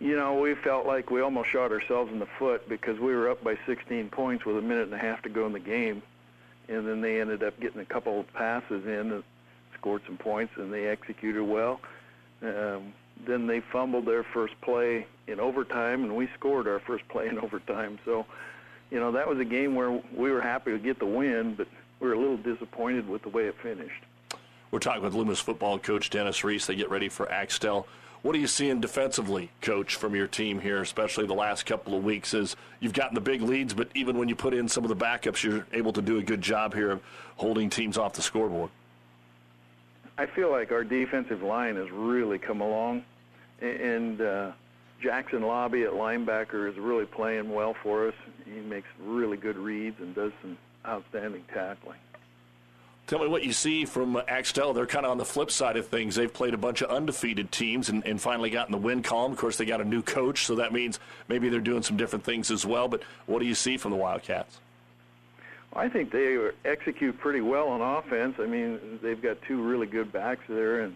You 0.00 0.14
know, 0.14 0.38
we 0.38 0.54
felt 0.54 0.86
like 0.86 1.10
we 1.10 1.20
almost 1.20 1.48
shot 1.48 1.72
ourselves 1.72 2.12
in 2.12 2.18
the 2.18 2.28
foot 2.38 2.68
because 2.68 3.00
we 3.00 3.14
were 3.14 3.30
up 3.30 3.42
by 3.42 3.58
16 3.66 4.10
points 4.10 4.44
with 4.44 4.56
a 4.56 4.62
minute 4.62 4.84
and 4.84 4.94
a 4.94 4.98
half 4.98 5.22
to 5.22 5.28
go 5.28 5.46
in 5.46 5.52
the 5.52 5.58
game, 5.58 6.02
and 6.68 6.86
then 6.86 7.00
they 7.00 7.20
ended 7.20 7.42
up 7.42 7.58
getting 7.58 7.80
a 7.80 7.84
couple 7.84 8.20
of 8.20 8.32
passes 8.32 8.86
in 8.86 9.12
and 9.12 9.24
scored 9.74 10.02
some 10.06 10.16
points, 10.16 10.52
and 10.56 10.72
they 10.72 10.86
executed 10.86 11.42
well. 11.42 11.80
Um, 12.42 12.92
then 13.26 13.46
they 13.46 13.60
fumbled 13.60 14.06
their 14.06 14.22
first 14.22 14.60
play 14.60 15.06
in 15.26 15.40
overtime, 15.40 16.04
and 16.04 16.14
we 16.14 16.28
scored 16.38 16.68
our 16.68 16.78
first 16.80 17.06
play 17.08 17.28
in 17.28 17.38
overtime. 17.42 17.98
So, 18.04 18.26
you 18.90 19.00
know, 19.00 19.12
that 19.12 19.28
was 19.28 19.38
a 19.38 19.44
game 19.44 19.74
where 19.74 19.90
we 20.14 20.30
were 20.30 20.40
happy 20.40 20.70
to 20.70 20.78
get 20.78 20.98
the 20.98 21.06
win, 21.06 21.54
but 21.54 21.66
we 22.00 22.08
were 22.08 22.14
a 22.14 22.18
little 22.18 22.36
disappointed 22.36 23.08
with 23.08 23.22
the 23.22 23.28
way 23.30 23.46
it 23.46 23.56
finished. 23.62 24.04
We're 24.70 24.80
talking 24.80 25.02
with 25.02 25.14
Loomis 25.14 25.40
football 25.40 25.78
coach 25.78 26.10
Dennis 26.10 26.44
Reese. 26.44 26.66
They 26.66 26.76
get 26.76 26.90
ready 26.90 27.08
for 27.08 27.30
Axtell. 27.30 27.86
What 28.20 28.34
are 28.34 28.38
you 28.38 28.46
seeing 28.46 28.80
defensively, 28.80 29.50
coach, 29.62 29.94
from 29.94 30.14
your 30.14 30.26
team 30.26 30.60
here, 30.60 30.82
especially 30.82 31.26
the 31.26 31.34
last 31.34 31.64
couple 31.64 31.96
of 31.96 32.04
weeks? 32.04 32.34
Is 32.34 32.54
you've 32.80 32.92
gotten 32.92 33.14
the 33.14 33.20
big 33.20 33.40
leads, 33.40 33.72
but 33.72 33.88
even 33.94 34.18
when 34.18 34.28
you 34.28 34.34
put 34.34 34.52
in 34.52 34.68
some 34.68 34.84
of 34.84 34.90
the 34.90 34.96
backups, 34.96 35.42
you're 35.42 35.66
able 35.72 35.92
to 35.94 36.02
do 36.02 36.18
a 36.18 36.22
good 36.22 36.42
job 36.42 36.74
here 36.74 36.90
of 36.90 37.00
holding 37.36 37.70
teams 37.70 37.96
off 37.96 38.12
the 38.12 38.20
scoreboard. 38.20 38.70
I 40.18 40.26
feel 40.26 40.50
like 40.50 40.72
our 40.72 40.84
defensive 40.84 41.42
line 41.42 41.76
has 41.76 41.90
really 41.90 42.38
come 42.38 42.60
along, 42.60 43.04
and 43.62 44.20
uh, 44.20 44.50
Jackson 45.00 45.42
Lobby 45.42 45.84
at 45.84 45.92
linebacker 45.92 46.68
is 46.68 46.76
really 46.76 47.06
playing 47.06 47.50
well 47.50 47.74
for 47.82 48.08
us. 48.08 48.14
He 48.44 48.60
makes 48.60 48.88
really 49.00 49.36
good 49.38 49.56
reads 49.56 50.00
and 50.00 50.14
does 50.14 50.32
some 50.42 50.58
outstanding 50.84 51.44
tackling. 51.54 51.98
Tell 53.08 53.18
me 53.18 53.26
what 53.26 53.42
you 53.42 53.54
see 53.54 53.86
from 53.86 54.16
uh, 54.16 54.22
Axtell. 54.28 54.74
They're 54.74 54.84
kind 54.84 55.06
of 55.06 55.10
on 55.10 55.16
the 55.16 55.24
flip 55.24 55.50
side 55.50 55.78
of 55.78 55.86
things. 55.86 56.14
They've 56.14 56.32
played 56.32 56.52
a 56.52 56.58
bunch 56.58 56.82
of 56.82 56.90
undefeated 56.90 57.50
teams 57.50 57.88
and, 57.88 58.04
and 58.04 58.20
finally 58.20 58.50
gotten 58.50 58.70
the 58.70 58.78
win 58.78 59.02
column. 59.02 59.32
Of 59.32 59.38
course, 59.38 59.56
they 59.56 59.64
got 59.64 59.80
a 59.80 59.84
new 59.84 60.02
coach, 60.02 60.44
so 60.44 60.56
that 60.56 60.74
means 60.74 61.00
maybe 61.26 61.48
they're 61.48 61.60
doing 61.60 61.82
some 61.82 61.96
different 61.96 62.22
things 62.22 62.50
as 62.50 62.66
well. 62.66 62.86
But 62.86 63.02
what 63.24 63.38
do 63.38 63.46
you 63.46 63.54
see 63.54 63.78
from 63.78 63.92
the 63.92 63.96
Wildcats? 63.96 64.60
I 65.74 65.88
think 65.88 66.12
they 66.12 66.50
execute 66.66 67.18
pretty 67.18 67.40
well 67.40 67.68
on 67.68 67.80
offense. 67.80 68.34
I 68.38 68.44
mean, 68.44 68.98
they've 69.02 69.20
got 69.20 69.40
two 69.40 69.62
really 69.62 69.86
good 69.86 70.12
backs 70.12 70.44
there, 70.46 70.80
and 70.80 70.94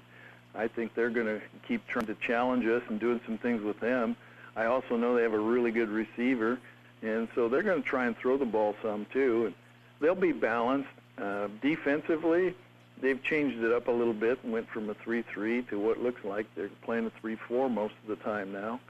I 0.54 0.68
think 0.68 0.94
they're 0.94 1.08
going 1.08 1.26
to 1.26 1.40
keep 1.66 1.86
trying 1.86 2.06
to 2.06 2.16
challenge 2.26 2.66
us 2.66 2.82
and 2.90 3.00
doing 3.00 3.22
some 3.24 3.38
things 3.38 3.62
with 3.62 3.80
them. 3.80 4.16
I 4.54 4.66
also 4.66 4.98
know 4.98 5.16
they 5.16 5.22
have 5.22 5.32
a 5.32 5.40
really 5.40 5.70
good 5.70 5.88
receiver, 5.88 6.58
and 7.00 7.26
so 7.34 7.48
they're 7.48 7.62
going 7.62 7.82
to 7.82 7.88
try 7.88 8.04
and 8.04 8.14
throw 8.18 8.36
the 8.36 8.44
ball 8.44 8.74
some 8.82 9.06
too. 9.14 9.46
And 9.46 9.54
they'll 9.98 10.14
be 10.14 10.32
balanced 10.32 10.90
uh, 11.18 11.48
defensively. 11.60 12.54
They've 13.00 13.22
changed 13.22 13.62
it 13.62 13.72
up 13.72 13.88
a 13.88 13.90
little 13.90 14.14
bit 14.14 14.38
and 14.44 14.52
went 14.52 14.68
from 14.68 14.88
a 14.90 14.94
3-3 14.94 15.68
to 15.70 15.78
what 15.78 16.00
looks 16.00 16.24
like 16.24 16.46
they're 16.54 16.70
playing 16.82 17.06
a 17.06 17.26
3-4 17.26 17.70
most 17.70 17.94
of 18.02 18.08
the 18.08 18.22
time 18.22 18.52
now. 18.52 18.80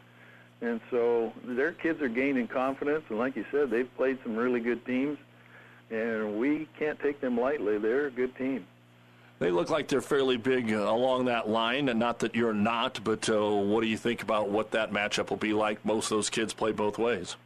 And 0.60 0.80
so 0.90 1.32
their 1.44 1.72
kids 1.72 2.00
are 2.02 2.08
gaining 2.08 2.46
confidence, 2.46 3.04
and 3.08 3.18
like 3.18 3.34
you 3.34 3.44
said, 3.50 3.70
they've 3.70 3.92
played 3.96 4.18
some 4.22 4.36
really 4.36 4.60
good 4.60 4.84
teams 4.86 5.18
and 5.92 6.38
we 6.38 6.66
can't 6.78 6.98
take 7.00 7.20
them 7.20 7.38
lightly. 7.38 7.78
They're 7.78 8.06
a 8.06 8.10
good 8.10 8.34
team. 8.36 8.66
They 9.38 9.50
look 9.50 9.70
like 9.70 9.88
they're 9.88 10.00
fairly 10.00 10.36
big 10.36 10.72
uh, 10.72 10.78
along 10.78 11.26
that 11.26 11.48
line, 11.48 11.88
and 11.88 11.98
not 11.98 12.20
that 12.20 12.34
you're 12.34 12.54
not, 12.54 13.00
but 13.02 13.28
uh, 13.28 13.50
what 13.50 13.82
do 13.82 13.88
you 13.88 13.96
think 13.96 14.22
about 14.22 14.48
what 14.48 14.70
that 14.70 14.92
matchup 14.92 15.30
will 15.30 15.36
be 15.36 15.52
like? 15.52 15.84
Most 15.84 16.06
of 16.06 16.18
those 16.18 16.30
kids 16.30 16.54
play 16.54 16.72
both 16.72 16.96
ways. 16.96 17.36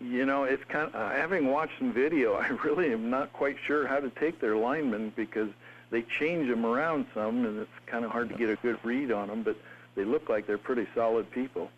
You 0.00 0.26
know, 0.26 0.44
it's 0.44 0.62
kind 0.64 0.88
of, 0.88 0.94
uh, 0.94 1.10
having 1.10 1.50
watched 1.50 1.78
some 1.78 1.92
video, 1.92 2.34
I 2.40 2.48
really 2.48 2.92
am 2.92 3.10
not 3.10 3.32
quite 3.32 3.56
sure 3.66 3.86
how 3.86 4.00
to 4.00 4.10
take 4.10 4.40
their 4.40 4.56
linemen 4.56 5.12
because 5.16 5.48
they 5.90 6.02
change 6.02 6.48
them 6.48 6.66
around 6.66 7.06
some, 7.14 7.44
and 7.46 7.60
it's 7.60 7.70
kind 7.86 8.04
of 8.04 8.10
hard 8.10 8.28
to 8.30 8.34
get 8.34 8.50
a 8.50 8.56
good 8.56 8.78
read 8.82 9.12
on 9.12 9.28
them, 9.28 9.42
but 9.42 9.56
they 9.94 10.04
look 10.04 10.28
like 10.28 10.46
they're 10.46 10.58
pretty 10.58 10.86
solid 10.94 11.30
people. 11.30 11.70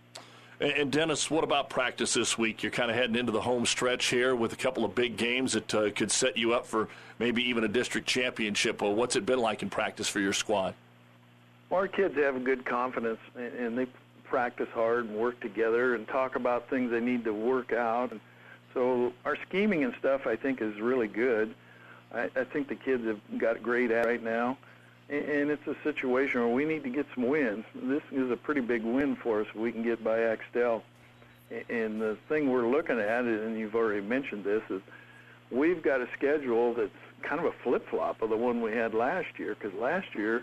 And 0.60 0.90
Dennis, 0.90 1.30
what 1.30 1.44
about 1.44 1.70
practice 1.70 2.14
this 2.14 2.36
week? 2.36 2.64
You're 2.64 2.72
kind 2.72 2.90
of 2.90 2.96
heading 2.96 3.14
into 3.14 3.30
the 3.30 3.40
home 3.40 3.64
stretch 3.64 4.06
here 4.06 4.34
with 4.34 4.52
a 4.52 4.56
couple 4.56 4.84
of 4.84 4.92
big 4.92 5.16
games 5.16 5.52
that 5.52 5.72
uh, 5.72 5.90
could 5.92 6.10
set 6.10 6.36
you 6.36 6.52
up 6.52 6.66
for 6.66 6.88
maybe 7.20 7.44
even 7.48 7.62
a 7.62 7.68
district 7.68 8.08
championship. 8.08 8.82
Well, 8.82 8.92
what's 8.92 9.14
it 9.14 9.24
been 9.24 9.38
like 9.38 9.62
in 9.62 9.70
practice 9.70 10.08
for 10.08 10.18
your 10.18 10.32
squad? 10.32 10.74
Well, 11.70 11.80
our 11.80 11.86
kids 11.86 12.16
have 12.16 12.42
good 12.42 12.64
confidence, 12.64 13.20
and 13.36 13.78
they 13.78 13.86
practice 14.28 14.68
hard 14.72 15.06
and 15.06 15.16
work 15.16 15.40
together 15.40 15.94
and 15.94 16.06
talk 16.06 16.36
about 16.36 16.68
things 16.70 16.90
they 16.90 17.00
need 17.00 17.24
to 17.24 17.32
work 17.32 17.72
out. 17.72 18.12
And 18.12 18.20
so 18.74 19.12
our 19.24 19.36
scheming 19.48 19.84
and 19.84 19.94
stuff, 19.98 20.26
I 20.26 20.36
think, 20.36 20.60
is 20.60 20.80
really 20.80 21.08
good. 21.08 21.54
I, 22.12 22.30
I 22.36 22.44
think 22.44 22.68
the 22.68 22.74
kids 22.74 23.04
have 23.06 23.20
got 23.38 23.62
great 23.62 23.90
at 23.90 24.06
right 24.06 24.22
now 24.22 24.58
and 25.10 25.50
it's 25.50 25.66
a 25.66 25.76
situation 25.82 26.40
where 26.40 26.50
we 26.50 26.64
need 26.66 26.84
to 26.84 26.90
get 26.90 27.06
some 27.14 27.26
wins. 27.26 27.64
This 27.74 28.02
is 28.12 28.30
a 28.30 28.36
pretty 28.36 28.60
big 28.60 28.84
win 28.84 29.16
for 29.16 29.40
us 29.40 29.46
if 29.48 29.56
we 29.56 29.72
can 29.72 29.82
get 29.82 30.04
by 30.04 30.20
Axtell. 30.20 30.82
And 31.70 32.00
the 32.00 32.18
thing 32.28 32.50
we're 32.50 32.68
looking 32.68 32.98
at, 32.98 33.24
and 33.24 33.58
you've 33.58 33.74
already 33.74 34.02
mentioned 34.02 34.44
this, 34.44 34.62
is 34.68 34.82
we've 35.50 35.82
got 35.82 36.02
a 36.02 36.08
schedule 36.14 36.74
that's 36.74 36.90
kind 37.22 37.40
of 37.40 37.46
a 37.46 37.52
flip-flop 37.64 38.20
of 38.20 38.28
the 38.28 38.36
one 38.36 38.60
we 38.60 38.72
had 38.72 38.92
last 38.92 39.38
year. 39.38 39.56
Because 39.58 39.72
last 39.80 40.14
year, 40.14 40.42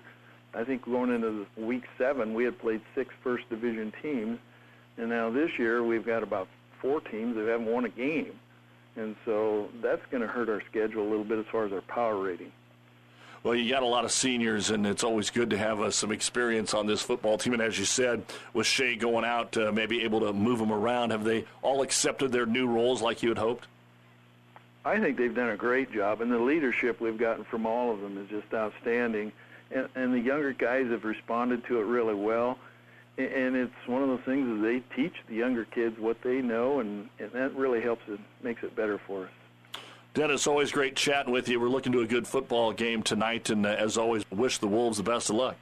I 0.56 0.64
think 0.64 0.86
going 0.86 1.12
into 1.14 1.46
week 1.58 1.84
seven, 1.98 2.34
we 2.34 2.46
had 2.46 2.58
played 2.60 2.82
six 2.96 3.14
first 3.24 3.50
division 3.50 3.92
teams, 4.02 4.40
and 4.98 5.10
now 5.10 5.30
this 5.30 5.52
year 5.60 5.84
we've 5.84 6.06
got 6.06 6.24
about 6.24 6.48
four 6.82 7.02
teams 7.02 7.36
that 7.36 7.48
haven't 7.48 7.68
won 7.68 7.86
a 7.86 7.90
game. 7.90 8.40
And 8.96 9.16
so 9.26 9.68
that's 9.82 10.02
going 10.10 10.22
to 10.22 10.28
hurt 10.28 10.48
our 10.48 10.62
schedule 10.70 11.04
a 11.04 11.10
little 11.10 11.26
bit 11.26 11.40
as 11.40 11.46
far 11.52 11.66
as 11.66 11.74
our 11.74 11.82
power 11.82 12.18
rating. 12.18 12.52
Well, 13.44 13.54
you 13.54 13.70
got 13.70 13.84
a 13.84 13.88
lot 13.88 14.06
of 14.06 14.12
seniors, 14.12 14.72
and 14.72 14.88
it's 14.88 15.04
always 15.04 15.30
good 15.30 15.50
to 15.52 15.58
have 15.58 15.80
uh, 15.82 15.92
some 15.92 16.12
experience 16.12 16.74
on 16.74 16.88
this 16.88 17.02
football 17.02 17.38
team. 17.38 17.54
And 17.54 17.62
as 17.62 17.78
you 17.78 17.86
said, 17.86 18.24
with 18.54 18.66
Shea 18.66 18.96
going 18.96 19.26
out, 19.26 19.56
uh, 19.58 19.72
maybe 19.72 20.04
able 20.04 20.22
to 20.22 20.34
move 20.34 20.58
them 20.58 20.72
around, 20.72 21.12
have 21.12 21.26
they 21.26 21.46
all 21.62 21.82
accepted 21.82 22.32
their 22.32 22.46
new 22.46 22.66
roles 22.66 23.02
like 23.02 23.22
you 23.22 23.30
had 23.30 23.38
hoped? 23.38 23.68
I 24.86 25.00
think 25.00 25.18
they've 25.18 25.36
done 25.36 25.50
a 25.50 25.58
great 25.58 25.92
job, 25.92 26.22
and 26.22 26.32
the 26.32 26.40
leadership 26.40 27.02
we've 27.02 27.18
gotten 27.18 27.44
from 27.44 27.66
all 27.66 27.92
of 27.92 28.02
them 28.02 28.18
is 28.18 28.30
just 28.30 28.52
outstanding. 28.54 29.32
And, 29.72 29.90
and 29.96 30.14
the 30.14 30.20
younger 30.20 30.54
guys 30.54 30.88
have 30.90 31.04
responded 31.04 31.66
to 31.66 31.80
it 31.80 31.84
really 31.84 32.16
well. 32.16 32.58
And 33.18 33.56
it's 33.56 33.88
one 33.88 34.04
of 34.04 34.10
those 34.10 34.26
things 34.26 34.48
that 34.48 34.62
they 34.62 34.82
teach 34.96 35.14
the 35.30 35.36
younger 35.36 35.64
kids 35.64 35.98
what 35.98 36.22
they 36.22 36.42
know, 36.42 36.82
and, 36.82 37.08
and 37.18 37.32
that 37.32 37.56
really 37.56 37.80
helps 37.80 38.02
it, 38.10 38.20
makes 38.44 38.62
it 38.62 38.76
better 38.76 39.00
for 39.08 39.26
us. 39.26 39.32
Dennis, 40.14 40.48
always 40.48 40.72
great 40.72 40.96
chatting 40.96 41.32
with 41.32 41.48
you. 41.48 41.60
We're 41.60 41.70
looking 41.70 41.94
to 41.94 42.02
a 42.02 42.08
good 42.08 42.28
football 42.28 42.74
game 42.74 43.04
tonight, 43.04 43.50
and 43.50 43.66
uh, 43.66 43.70
as 43.70 43.98
always, 43.98 44.24
wish 44.32 44.58
the 44.58 44.68
Wolves 44.68 44.98
the 44.98 45.04
best 45.04 45.30
of 45.30 45.38
luck. 45.38 45.56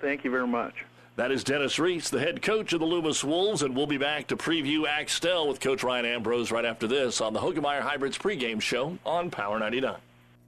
Thank 0.00 0.24
you 0.24 0.30
very 0.30 0.46
much. 0.46 0.84
That 1.16 1.30
is 1.30 1.44
Dennis 1.44 1.78
Reese, 1.78 2.10
the 2.10 2.18
head 2.18 2.42
coach 2.42 2.72
of 2.72 2.80
the 2.80 2.86
Loomis 2.86 3.22
Wolves, 3.22 3.62
and 3.62 3.76
we'll 3.76 3.86
be 3.86 3.98
back 3.98 4.26
to 4.26 4.36
preview 4.36 4.88
Axtell 4.88 5.46
with 5.46 5.60
Coach 5.60 5.84
Ryan 5.84 6.04
Ambrose 6.04 6.50
right 6.50 6.64
after 6.64 6.88
this 6.88 7.20
on 7.20 7.32
the 7.32 7.38
Hoegemeyer 7.38 7.80
Hybrids 7.80 8.18
pregame 8.18 8.60
show 8.60 8.98
on 9.06 9.30
Power 9.30 9.60
99. 9.60 9.94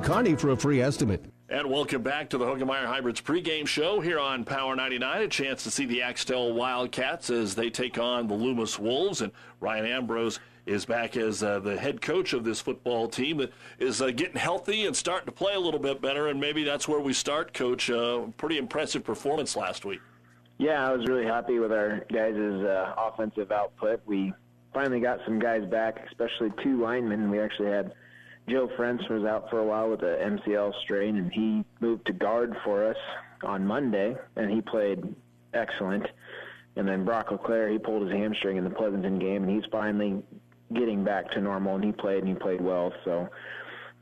Kearney 0.00 0.34
for 0.34 0.50
a 0.50 0.56
free 0.56 0.80
estimate. 0.80 1.24
And 1.48 1.70
welcome 1.70 2.02
back 2.02 2.30
to 2.30 2.38
the 2.38 2.44
Hoegemeyer 2.44 2.86
Hybrids 2.86 3.20
pregame 3.20 3.66
show 3.66 4.00
here 4.00 4.18
on 4.18 4.44
Power 4.44 4.74
99. 4.74 5.22
A 5.22 5.28
chance 5.28 5.62
to 5.64 5.70
see 5.70 5.84
the 5.84 6.02
Axtell 6.02 6.52
Wildcats 6.52 7.30
as 7.30 7.54
they 7.54 7.70
take 7.70 7.98
on 7.98 8.26
the 8.26 8.34
Loomis 8.34 8.78
Wolves. 8.78 9.20
And 9.20 9.30
Ryan 9.60 9.86
Ambrose 9.86 10.40
is 10.66 10.84
back 10.84 11.16
as 11.16 11.42
uh, 11.42 11.60
the 11.60 11.76
head 11.76 12.00
coach 12.00 12.32
of 12.32 12.44
this 12.44 12.60
football 12.60 13.08
team 13.08 13.36
that 13.36 13.52
is 13.78 14.00
uh, 14.00 14.10
getting 14.10 14.36
healthy 14.36 14.86
and 14.86 14.96
starting 14.96 15.26
to 15.26 15.32
play 15.32 15.54
a 15.54 15.60
little 15.60 15.80
bit 15.80 16.00
better. 16.00 16.28
And 16.28 16.40
maybe 16.40 16.64
that's 16.64 16.88
where 16.88 17.00
we 17.00 17.12
start, 17.12 17.52
Coach. 17.52 17.90
Uh, 17.90 18.26
pretty 18.36 18.58
impressive 18.58 19.04
performance 19.04 19.54
last 19.54 19.84
week. 19.84 20.00
Yeah, 20.58 20.88
I 20.88 20.92
was 20.92 21.06
really 21.06 21.26
happy 21.26 21.58
with 21.58 21.72
our 21.72 22.04
guys' 22.12 22.36
uh, 22.36 22.94
offensive 22.96 23.52
output. 23.52 24.00
We 24.06 24.32
finally 24.72 25.00
got 25.00 25.18
some 25.24 25.38
guys 25.38 25.64
back, 25.66 26.04
especially 26.06 26.52
two 26.62 26.80
linemen. 26.80 27.30
We 27.30 27.40
actually 27.40 27.70
had 27.70 27.92
Joe 28.48 28.68
French 28.76 29.02
was 29.08 29.24
out 29.24 29.48
for 29.48 29.58
a 29.58 29.64
while 29.64 29.88
with 29.90 30.02
a 30.02 30.18
MCL 30.20 30.74
strain, 30.82 31.16
and 31.16 31.32
he 31.32 31.64
moved 31.80 32.06
to 32.06 32.12
guard 32.12 32.54
for 32.62 32.86
us 32.86 32.96
on 33.42 33.66
Monday, 33.66 34.16
and 34.36 34.50
he 34.50 34.60
played 34.60 35.14
excellent. 35.54 36.06
And 36.76 36.86
then 36.86 37.04
Brock 37.04 37.30
LeClaire, 37.30 37.70
he 37.70 37.78
pulled 37.78 38.02
his 38.02 38.12
hamstring 38.12 38.56
in 38.56 38.64
the 38.64 38.70
Pleasanton 38.70 39.18
game, 39.18 39.44
and 39.44 39.50
he's 39.50 39.64
finally 39.70 40.22
getting 40.74 41.04
back 41.04 41.30
to 41.32 41.40
normal, 41.40 41.76
and 41.76 41.84
he 41.84 41.92
played, 41.92 42.18
and 42.18 42.28
he 42.28 42.34
played 42.34 42.60
well. 42.60 42.92
So 43.04 43.28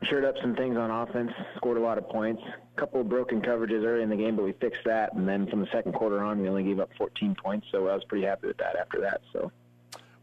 shored 0.03 0.25
up 0.25 0.35
some 0.41 0.55
things 0.55 0.75
on 0.77 0.91
offense, 0.91 1.31
scored 1.55 1.77
a 1.77 1.81
lot 1.81 1.97
of 1.97 2.09
points. 2.09 2.41
A 2.45 2.79
couple 2.79 2.99
of 2.99 3.07
broken 3.07 3.41
coverages 3.41 3.85
early 3.85 4.03
in 4.03 4.09
the 4.09 4.15
game, 4.15 4.35
but 4.35 4.43
we 4.43 4.51
fixed 4.53 4.83
that. 4.85 5.13
And 5.13 5.27
then 5.27 5.47
from 5.47 5.61
the 5.61 5.67
second 5.71 5.93
quarter 5.93 6.21
on, 6.21 6.41
we 6.41 6.49
only 6.49 6.63
gave 6.63 6.79
up 6.79 6.89
14 6.97 7.35
points, 7.35 7.67
so 7.71 7.87
I 7.87 7.95
was 7.95 8.03
pretty 8.03 8.25
happy 8.25 8.47
with 8.47 8.57
that 8.57 8.75
after 8.75 8.99
that. 9.01 9.21
So 9.31 9.51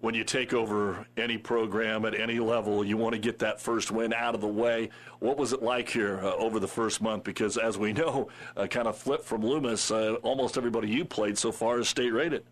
when 0.00 0.14
you 0.14 0.24
take 0.24 0.54
over 0.54 1.06
any 1.16 1.36
program 1.36 2.04
at 2.04 2.18
any 2.18 2.38
level, 2.38 2.84
you 2.84 2.96
want 2.96 3.14
to 3.14 3.20
get 3.20 3.38
that 3.40 3.60
first 3.60 3.90
win 3.90 4.12
out 4.14 4.34
of 4.34 4.40
the 4.40 4.48
way. 4.48 4.88
What 5.18 5.36
was 5.36 5.52
it 5.52 5.62
like 5.62 5.88
here 5.88 6.20
uh, 6.22 6.34
over 6.36 6.58
the 6.58 6.68
first 6.68 7.02
month? 7.02 7.24
Because 7.24 7.58
as 7.58 7.76
we 7.76 7.92
know, 7.92 8.28
uh, 8.56 8.66
kind 8.66 8.88
of 8.88 8.96
flip 8.96 9.22
from 9.22 9.42
Loomis, 9.44 9.90
uh, 9.90 10.14
almost 10.22 10.56
everybody 10.56 10.88
you 10.88 11.04
played 11.04 11.36
so 11.36 11.52
far 11.52 11.78
is 11.78 11.88
state 11.88 12.10
rated. 12.10 12.44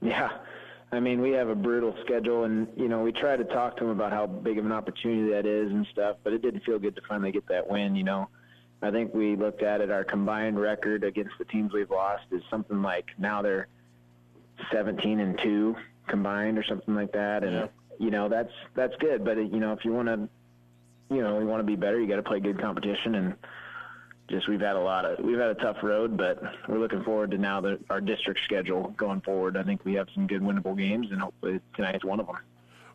Yeah. 0.00 0.30
I 0.92 0.98
mean, 0.98 1.20
we 1.20 1.30
have 1.32 1.48
a 1.48 1.54
brutal 1.54 1.94
schedule, 2.04 2.44
and 2.44 2.66
you 2.76 2.88
know, 2.88 3.02
we 3.02 3.12
try 3.12 3.36
to 3.36 3.44
talk 3.44 3.76
to 3.76 3.84
them 3.84 3.92
about 3.92 4.12
how 4.12 4.26
big 4.26 4.58
of 4.58 4.66
an 4.66 4.72
opportunity 4.72 5.30
that 5.30 5.46
is 5.46 5.70
and 5.70 5.86
stuff. 5.92 6.16
But 6.24 6.32
it 6.32 6.42
didn't 6.42 6.64
feel 6.64 6.78
good 6.78 6.96
to 6.96 7.02
finally 7.08 7.30
get 7.30 7.46
that 7.48 7.70
win. 7.70 7.94
You 7.94 8.02
know, 8.02 8.28
I 8.82 8.90
think 8.90 9.14
we 9.14 9.36
looked 9.36 9.62
at 9.62 9.80
it. 9.80 9.90
Our 9.90 10.02
combined 10.02 10.58
record 10.58 11.04
against 11.04 11.34
the 11.38 11.44
teams 11.44 11.72
we've 11.72 11.90
lost 11.90 12.24
is 12.32 12.42
something 12.50 12.82
like 12.82 13.06
now 13.18 13.40
they're 13.40 13.68
17 14.72 15.20
and 15.20 15.38
two, 15.38 15.76
combined 16.10 16.58
or 16.58 16.64
something 16.64 16.94
like 16.94 17.12
that. 17.12 17.42
And 17.44 17.52
Yeah. 17.54 17.66
you 17.98 18.10
know 18.10 18.28
that's 18.28 18.52
that's 18.74 18.94
good. 18.96 19.24
But 19.24 19.36
you 19.38 19.60
know 19.60 19.72
if 19.72 19.84
you 19.84 19.92
want 19.92 20.08
to, 20.08 20.28
you 21.14 21.22
know, 21.22 21.38
you 21.40 21.46
want 21.46 21.60
to 21.60 21.66
be 21.66 21.76
better, 21.76 21.98
you 22.00 22.06
got 22.06 22.16
to 22.16 22.22
play 22.22 22.40
good 22.40 22.60
competition. 22.60 23.14
And 23.14 23.34
just 24.28 24.48
we've 24.48 24.60
had 24.60 24.76
a 24.76 24.80
lot 24.80 25.04
of 25.04 25.24
we've 25.24 25.38
had 25.38 25.50
a 25.50 25.54
tough 25.54 25.78
road, 25.82 26.16
but 26.16 26.40
we're 26.68 26.78
looking 26.78 27.02
forward 27.02 27.30
to 27.32 27.38
now 27.38 27.60
the 27.60 27.78
our 27.90 28.00
district 28.00 28.40
schedule 28.44 28.94
going 28.96 29.20
forward. 29.22 29.56
I 29.56 29.62
think 29.62 29.84
we 29.84 29.94
have 29.94 30.08
some 30.14 30.26
good 30.26 30.42
winnable 30.42 30.76
games, 30.76 31.08
and 31.10 31.20
hopefully 31.20 31.60
tonight's 31.74 32.04
one 32.04 32.20
of 32.20 32.26
them. 32.26 32.36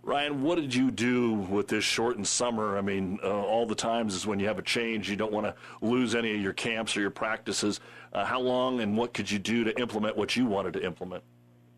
Ryan, 0.04 0.44
what 0.44 0.58
did 0.58 0.74
you 0.74 0.92
do 0.92 1.34
with 1.34 1.68
this 1.68 1.84
shortened 1.84 2.28
summer? 2.28 2.78
I 2.78 2.82
mean, 2.82 3.18
uh, 3.24 3.28
all 3.28 3.66
the 3.66 3.74
times 3.74 4.14
is 4.14 4.28
when 4.28 4.40
you 4.40 4.46
have 4.46 4.60
a 4.60 4.62
change, 4.62 5.10
you 5.10 5.16
don't 5.16 5.32
want 5.32 5.48
to 5.48 5.56
lose 5.82 6.14
any 6.14 6.36
of 6.36 6.40
your 6.40 6.54
camps 6.54 6.96
or 6.96 7.02
your 7.02 7.10
practices. 7.10 7.80
Uh, 8.14 8.24
how 8.24 8.40
long 8.40 8.82
and 8.82 8.96
what 8.96 9.16
could 9.16 9.30
you 9.32 9.40
do 9.40 9.64
to 9.64 9.78
implement 9.80 10.16
what 10.16 10.36
you 10.36 10.46
wanted 10.46 10.74
to 10.74 10.86
implement? 10.86 11.24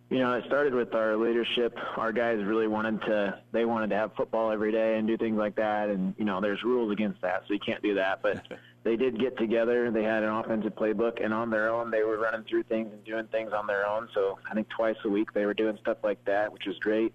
You 0.10 0.20
know, 0.20 0.34
it 0.36 0.46
started 0.46 0.74
with 0.74 0.96
our 0.96 1.18
leadership. 1.18 1.78
Our 1.98 2.14
guys 2.14 2.42
really 2.42 2.68
wanted 2.68 3.02
to, 3.02 3.40
they 3.52 3.66
wanted 3.66 3.90
to 3.90 3.98
have 3.98 4.16
football 4.16 4.52
every 4.52 4.72
day 4.72 4.98
and 4.98 5.06
do 5.06 5.18
things 5.18 5.38
like 5.38 5.56
that. 5.56 5.90
And, 5.90 6.16
you 6.18 6.24
know, 6.24 6.40
there's 6.40 6.64
rules 6.64 6.94
against 6.94 7.22
that, 7.22 7.44
so 7.46 7.54
you 7.54 7.60
can't 7.60 7.84
do 7.84 7.96
that. 7.96 8.22
But 8.22 8.48
they 8.84 8.96
did 8.96 9.20
get 9.20 9.38
together. 9.38 9.92
They 9.92 10.04
had 10.04 10.24
an 10.24 10.30
offensive 10.30 10.76
playbook, 10.76 11.24
and 11.24 11.34
on 11.34 11.50
their 11.50 11.70
own, 11.70 11.92
they 11.92 12.04
were 12.04 12.18
running 12.18 12.44
through 12.44 12.64
things 12.64 12.90
and 12.94 13.04
doing 13.04 13.28
things 13.28 13.52
on 13.52 13.68
their 13.68 13.86
own. 13.86 14.08
So 14.14 14.40
I 14.50 14.54
think 14.54 14.70
twice 14.70 14.96
a 15.04 15.10
week 15.10 15.34
they 15.34 15.46
were 15.46 15.54
doing 15.54 15.78
stuff 15.82 15.98
like 16.04 16.24
that, 16.24 16.54
which 16.54 16.66
was 16.66 16.80
great. 16.80 17.14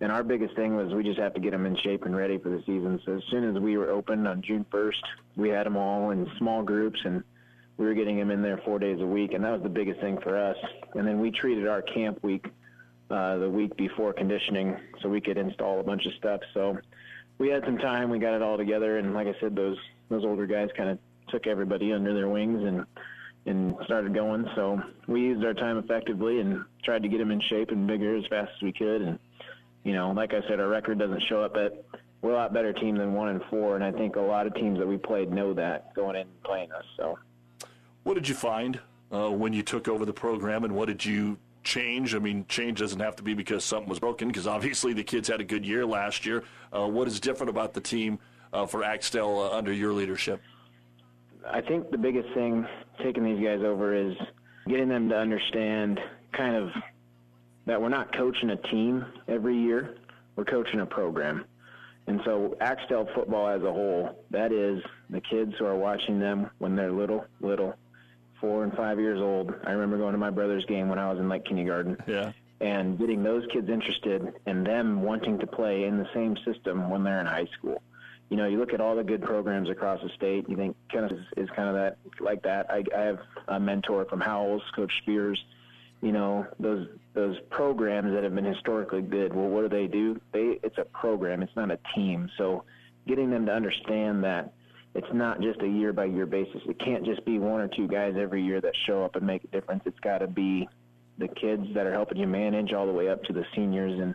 And 0.00 0.12
our 0.12 0.22
biggest 0.22 0.54
thing 0.54 0.76
was 0.76 0.92
we 0.92 1.02
just 1.02 1.18
have 1.18 1.32
to 1.34 1.40
get 1.40 1.52
them 1.52 1.64
in 1.64 1.76
shape 1.76 2.04
and 2.04 2.14
ready 2.14 2.36
for 2.36 2.50
the 2.50 2.60
season. 2.66 3.00
So 3.06 3.16
as 3.16 3.22
soon 3.30 3.48
as 3.48 3.62
we 3.62 3.78
were 3.78 3.88
open 3.88 4.26
on 4.26 4.42
June 4.42 4.66
1st, 4.70 5.02
we 5.36 5.48
had 5.48 5.64
them 5.64 5.78
all 5.78 6.10
in 6.10 6.30
small 6.36 6.62
groups 6.62 7.00
and 7.04 7.22
we 7.76 7.86
were 7.86 7.94
getting 7.94 8.18
them 8.18 8.30
in 8.30 8.42
there 8.42 8.60
four 8.64 8.78
days 8.78 9.00
a 9.00 9.06
week, 9.06 9.32
and 9.32 9.44
that 9.44 9.52
was 9.52 9.62
the 9.62 9.68
biggest 9.68 10.00
thing 10.00 10.18
for 10.22 10.36
us. 10.36 10.56
And 10.94 11.06
then 11.06 11.20
we 11.20 11.30
treated 11.30 11.66
our 11.66 11.82
camp 11.82 12.22
week 12.22 12.46
uh, 13.10 13.38
the 13.38 13.50
week 13.50 13.76
before 13.76 14.12
conditioning, 14.12 14.76
so 15.02 15.08
we 15.08 15.20
could 15.20 15.36
install 15.36 15.80
a 15.80 15.82
bunch 15.82 16.06
of 16.06 16.12
stuff. 16.14 16.40
So 16.54 16.78
we 17.38 17.48
had 17.48 17.64
some 17.64 17.78
time, 17.78 18.10
we 18.10 18.18
got 18.18 18.34
it 18.34 18.42
all 18.42 18.56
together, 18.56 18.98
and 18.98 19.12
like 19.12 19.26
I 19.26 19.34
said, 19.40 19.56
those 19.56 19.76
those 20.08 20.24
older 20.24 20.46
guys 20.46 20.68
kind 20.76 20.90
of 20.90 20.98
took 21.28 21.46
everybody 21.46 21.92
under 21.92 22.14
their 22.14 22.28
wings 22.28 22.62
and 22.62 22.86
and 23.46 23.74
started 23.84 24.14
going. 24.14 24.48
So 24.54 24.80
we 25.06 25.20
used 25.20 25.44
our 25.44 25.52
time 25.52 25.76
effectively 25.78 26.40
and 26.40 26.64
tried 26.82 27.02
to 27.02 27.08
get 27.08 27.18
them 27.18 27.30
in 27.30 27.40
shape 27.42 27.70
and 27.70 27.86
bigger 27.86 28.16
as 28.16 28.24
fast 28.30 28.52
as 28.56 28.62
we 28.62 28.72
could. 28.72 29.02
And 29.02 29.18
you 29.82 29.92
know, 29.92 30.12
like 30.12 30.32
I 30.32 30.40
said, 30.48 30.60
our 30.60 30.68
record 30.68 30.98
doesn't 30.98 31.22
show 31.28 31.42
up 31.42 31.56
at 31.56 31.84
we're 32.22 32.30
a 32.30 32.36
lot 32.36 32.54
better 32.54 32.72
team 32.72 32.96
than 32.96 33.12
one 33.12 33.28
and 33.28 33.42
four, 33.50 33.74
and 33.74 33.84
I 33.84 33.92
think 33.92 34.16
a 34.16 34.20
lot 34.20 34.46
of 34.46 34.54
teams 34.54 34.78
that 34.78 34.86
we 34.86 34.96
played 34.96 35.30
know 35.30 35.52
that 35.54 35.92
going 35.94 36.16
in 36.16 36.22
and 36.22 36.42
playing 36.44 36.72
us. 36.72 36.84
So. 36.96 37.18
What 38.04 38.14
did 38.14 38.28
you 38.28 38.34
find 38.34 38.78
uh, 39.10 39.30
when 39.30 39.52
you 39.54 39.62
took 39.62 39.88
over 39.88 40.04
the 40.04 40.12
program, 40.12 40.64
and 40.64 40.74
what 40.74 40.88
did 40.88 41.04
you 41.04 41.38
change? 41.62 42.14
I 42.14 42.18
mean, 42.18 42.44
change 42.48 42.78
doesn't 42.78 43.00
have 43.00 43.16
to 43.16 43.22
be 43.22 43.32
because 43.32 43.64
something 43.64 43.88
was 43.88 43.98
broken, 43.98 44.28
because 44.28 44.46
obviously 44.46 44.92
the 44.92 45.02
kids 45.02 45.26
had 45.26 45.40
a 45.40 45.44
good 45.44 45.64
year 45.64 45.86
last 45.86 46.26
year. 46.26 46.44
Uh, 46.70 46.86
what 46.86 47.08
is 47.08 47.18
different 47.18 47.48
about 47.48 47.72
the 47.72 47.80
team 47.80 48.18
uh, 48.52 48.66
for 48.66 48.84
Axtell 48.84 49.40
uh, 49.40 49.56
under 49.56 49.72
your 49.72 49.94
leadership? 49.94 50.40
I 51.50 51.62
think 51.62 51.90
the 51.90 51.98
biggest 51.98 52.28
thing 52.34 52.66
taking 53.02 53.24
these 53.24 53.42
guys 53.42 53.60
over 53.64 53.94
is 53.94 54.14
getting 54.68 54.88
them 54.88 55.08
to 55.08 55.16
understand 55.16 55.98
kind 56.32 56.56
of 56.56 56.70
that 57.66 57.80
we're 57.80 57.88
not 57.88 58.14
coaching 58.14 58.50
a 58.50 58.56
team 58.56 59.04
every 59.28 59.56
year, 59.56 59.96
we're 60.36 60.44
coaching 60.44 60.80
a 60.80 60.86
program. 60.86 61.46
And 62.06 62.20
so 62.26 62.54
Axtell 62.60 63.08
football 63.14 63.48
as 63.48 63.62
a 63.62 63.72
whole, 63.72 64.24
that 64.30 64.52
is 64.52 64.82
the 65.08 65.22
kids 65.22 65.54
who 65.58 65.64
are 65.64 65.76
watching 65.76 66.20
them 66.20 66.50
when 66.58 66.76
they're 66.76 66.92
little, 66.92 67.24
little, 67.40 67.74
four 68.44 68.62
and 68.62 68.74
five 68.74 69.00
years 69.00 69.20
old. 69.20 69.54
I 69.64 69.72
remember 69.72 69.96
going 69.96 70.12
to 70.12 70.18
my 70.18 70.28
brother's 70.28 70.66
game 70.66 70.90
when 70.90 70.98
I 70.98 71.10
was 71.10 71.18
in 71.18 71.30
like 71.30 71.46
kindergarten. 71.46 71.96
Yeah. 72.06 72.32
And 72.60 72.98
getting 72.98 73.22
those 73.22 73.44
kids 73.50 73.70
interested 73.70 74.34
and 74.44 74.66
them 74.66 75.02
wanting 75.02 75.38
to 75.38 75.46
play 75.46 75.84
in 75.84 75.96
the 75.96 76.06
same 76.12 76.36
system 76.44 76.90
when 76.90 77.04
they're 77.04 77.20
in 77.20 77.26
high 77.26 77.48
school. 77.58 77.82
You 78.28 78.36
know, 78.36 78.46
you 78.46 78.58
look 78.58 78.74
at 78.74 78.80
all 78.80 78.96
the 78.96 79.04
good 79.04 79.22
programs 79.22 79.70
across 79.70 80.02
the 80.02 80.10
state. 80.10 80.48
You 80.48 80.56
think 80.56 80.76
of 80.94 81.10
is, 81.10 81.24
is 81.38 81.48
kind 81.56 81.68
of 81.68 81.74
that 81.74 81.96
like 82.20 82.42
that. 82.42 82.70
I, 82.70 82.84
I 82.94 83.00
have 83.00 83.18
a 83.48 83.58
mentor 83.58 84.04
from 84.04 84.20
Howells, 84.20 84.62
Coach 84.76 84.92
Spears. 85.02 85.42
You 86.02 86.12
know, 86.12 86.46
those 86.58 86.86
those 87.14 87.36
programs 87.50 88.12
that 88.12 88.24
have 88.24 88.34
been 88.34 88.44
historically 88.44 89.02
good. 89.02 89.34
Well, 89.34 89.48
what 89.48 89.62
do 89.62 89.68
they 89.68 89.86
do? 89.86 90.20
They 90.32 90.58
it's 90.62 90.78
a 90.78 90.84
program. 90.84 91.42
It's 91.42 91.56
not 91.56 91.70
a 91.70 91.78
team. 91.94 92.30
So, 92.38 92.64
getting 93.06 93.30
them 93.30 93.46
to 93.46 93.52
understand 93.52 94.24
that 94.24 94.52
it's 94.94 95.12
not 95.12 95.40
just 95.40 95.60
a 95.60 95.68
year 95.68 95.92
by 95.92 96.04
year 96.04 96.26
basis. 96.26 96.62
It 96.66 96.78
can't 96.78 97.04
just 97.04 97.24
be 97.24 97.38
one 97.38 97.60
or 97.60 97.68
two 97.68 97.88
guys 97.88 98.14
every 98.16 98.42
year 98.42 98.60
that 98.60 98.74
show 98.86 99.04
up 99.04 99.16
and 99.16 99.26
make 99.26 99.42
a 99.44 99.48
difference. 99.48 99.82
It's 99.86 99.98
got 100.00 100.18
to 100.18 100.28
be 100.28 100.68
the 101.18 101.28
kids 101.28 101.66
that 101.74 101.86
are 101.86 101.92
helping 101.92 102.18
you 102.18 102.26
manage 102.26 102.72
all 102.72 102.86
the 102.86 102.92
way 102.92 103.08
up 103.08 103.22
to 103.24 103.32
the 103.32 103.44
seniors 103.54 104.00
and 104.00 104.14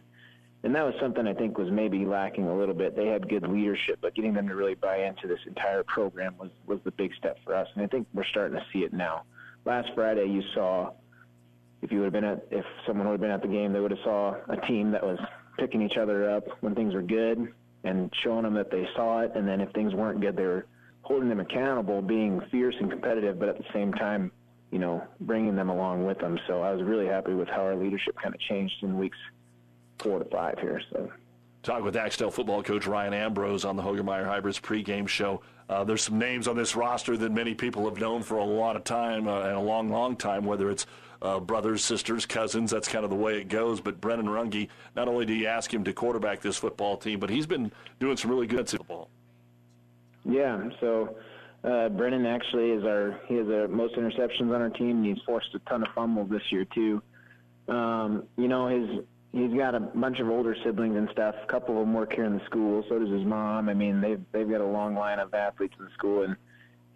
and 0.62 0.76
that 0.76 0.86
was 0.86 0.94
something 1.00 1.26
I 1.26 1.34
think 1.34 1.58
was 1.58 1.72
maybe 1.72 2.06
lacking 2.06 2.50
a 2.50 2.54
little 2.54 2.74
bit. 2.74 2.94
They 2.94 3.08
had 3.08 3.30
good 3.30 3.48
leadership, 3.48 4.00
but 4.02 4.14
getting 4.14 4.34
them 4.34 4.50
to 4.50 4.56
really 4.56 4.76
buy 4.76 5.06
into 5.06 5.26
this 5.26 5.40
entire 5.48 5.84
program 5.84 6.36
was 6.38 6.50
was 6.66 6.80
the 6.84 6.92
big 6.92 7.14
step 7.16 7.38
for 7.46 7.56
us. 7.56 7.70
And 7.76 7.84
I 7.84 7.88
think 7.88 8.08
we're 8.14 8.26
starting 8.26 8.58
to 8.58 8.66
see 8.74 8.80
it 8.80 8.92
now. 8.92 9.24
Last 9.64 9.90
Friday, 9.96 10.26
you 10.26 10.44
saw 10.54 10.92
if 11.82 11.94
you 11.94 12.00
would 12.00 12.06
have 12.06 12.14
been 12.14 12.26
at 12.26 12.46
if 12.52 12.66
someone 12.86 13.08
would 13.08 13.14
have 13.14 13.22
been 13.22 13.32
at 13.32 13.42
the 13.42 13.48
game, 13.48 13.72
they 13.72 13.80
would 13.80 13.92
have 13.92 14.04
saw 14.04 14.36
a 14.50 14.58
team 14.68 14.92
that 14.92 15.04
was 15.04 15.18
picking 15.58 15.82
each 15.82 15.96
other 15.96 16.30
up 16.30 16.44
when 16.60 16.76
things 16.76 16.94
were 16.94 17.02
good 17.02 17.54
and 17.84 18.12
showing 18.24 18.44
them 18.44 18.54
that 18.56 18.72
they 18.72 18.88
saw 18.96 19.22
it. 19.22 19.32
And 19.36 19.48
then 19.48 19.62
if 19.62 19.72
things 19.72 19.94
weren't 19.94 20.22
good, 20.22 20.36
they 20.36 20.46
were 20.46 20.66
holding 21.02 21.30
them 21.30 21.40
accountable, 21.40 22.02
being 22.02 22.42
fierce 22.52 22.76
and 22.80 22.90
competitive, 22.90 23.40
but 23.40 23.50
at 23.50 23.58
the 23.58 23.66
same 23.74 23.94
time, 23.94 24.32
you 24.72 24.80
know, 24.80 25.02
bringing 25.22 25.56
them 25.56 25.70
along 25.70 26.06
with 26.06 26.20
them. 26.20 26.38
So 26.48 26.62
I 26.62 26.72
was 26.72 26.84
really 26.84 27.08
happy 27.08 27.34
with 27.34 27.48
how 27.48 27.62
our 27.62 27.76
leadership 27.76 28.16
kind 28.22 28.36
of 28.36 28.42
changed 28.42 28.76
in 28.82 28.98
weeks 28.98 29.18
four 29.98 30.20
to 30.20 30.26
five 30.26 30.60
here. 30.60 30.82
So 30.92 31.12
Talk 31.62 31.84
with 31.84 31.98
Axtell 31.98 32.32
football 32.32 32.64
coach 32.64 32.88
Ryan 32.88 33.14
Ambrose 33.14 33.66
on 33.66 33.76
the 33.76 33.84
Hoegemeyer 33.84 34.26
Hybrids 34.26 34.60
pregame 34.60 35.08
show. 35.08 35.42
Uh, 35.68 35.84
there's 35.84 36.02
some 36.02 36.18
names 36.18 36.48
on 36.48 36.56
this 36.56 36.76
roster 36.76 37.18
that 37.18 37.32
many 37.32 37.54
people 37.54 37.84
have 37.86 38.00
known 38.00 38.24
for 38.24 38.38
a 38.38 38.46
lot 38.46 38.78
of 38.78 38.86
time 38.86 39.28
uh, 39.28 39.42
and 39.42 39.56
a 39.56 39.60
long, 39.60 39.90
long 39.90 40.16
time, 40.16 40.46
whether 40.46 40.70
it's 40.70 40.86
uh, 41.22 41.40
brothers, 41.40 41.84
sisters, 41.84 42.26
cousins. 42.26 42.72
That's 42.72 42.88
kind 42.88 43.04
of 43.04 43.10
the 43.10 43.16
way 43.16 43.40
it 43.40 43.50
goes. 43.50 43.82
But 43.82 44.00
Brennan 44.00 44.28
Runge, 44.28 44.70
not 44.96 45.08
only 45.08 45.26
do 45.26 45.34
you 45.34 45.48
ask 45.48 45.74
him 45.74 45.84
to 45.84 45.94
quarterback 45.94 46.42
this 46.42 46.58
football 46.58 46.98
team, 46.98 47.20
but 47.20 47.30
he's 47.30 47.46
been 47.46 47.72
doing 48.00 48.18
some 48.18 48.32
really 48.32 48.48
good 48.48 48.70
football. 48.70 49.10
Yeah, 50.26 50.70
so 50.80 51.16
uh, 51.64 51.90
Brennan 51.90 52.26
actually 52.26 52.72
is 52.72 52.84
our 52.84 53.20
he 53.28 53.36
has 53.36 53.48
the 53.48 53.68
most 53.68 53.96
interceptions 53.96 54.54
on 54.54 54.62
our 54.62 54.70
team. 54.70 54.98
And 54.98 55.06
he's 55.06 55.24
forced 55.26 55.54
a 55.56 55.60
ton 55.60 55.84
of 55.84 55.90
fumbles 55.94 56.30
this 56.30 56.42
year 56.52 56.66
too. 56.66 57.02
Um, 57.68 58.24
you 58.38 58.48
know 58.48 58.68
his 58.68 59.04
he's 59.32 59.54
got 59.54 59.76
a 59.76 59.80
bunch 59.80 60.20
of 60.20 60.30
older 60.30 60.56
siblings 60.64 60.96
and 60.96 61.10
stuff. 61.12 61.36
A 61.44 61.48
couple 61.48 61.76
of 61.76 61.82
them 61.82 61.94
work 61.94 62.14
here 62.14 62.26
in 62.26 62.38
the 62.38 62.46
school. 62.46 62.84
So 62.90 63.00
does 63.00 63.10
his 63.10 63.26
mom. 63.26 63.70
I 63.70 63.74
mean 63.74 64.02
they've 64.02 64.22
they've 64.32 64.50
got 64.50 64.62
a 64.62 64.66
long 64.66 64.96
line 64.96 65.20
of 65.20 65.34
athletes 65.34 65.76
in 65.80 65.86
the 65.86 65.92
school 65.92 66.24
and 66.24 66.36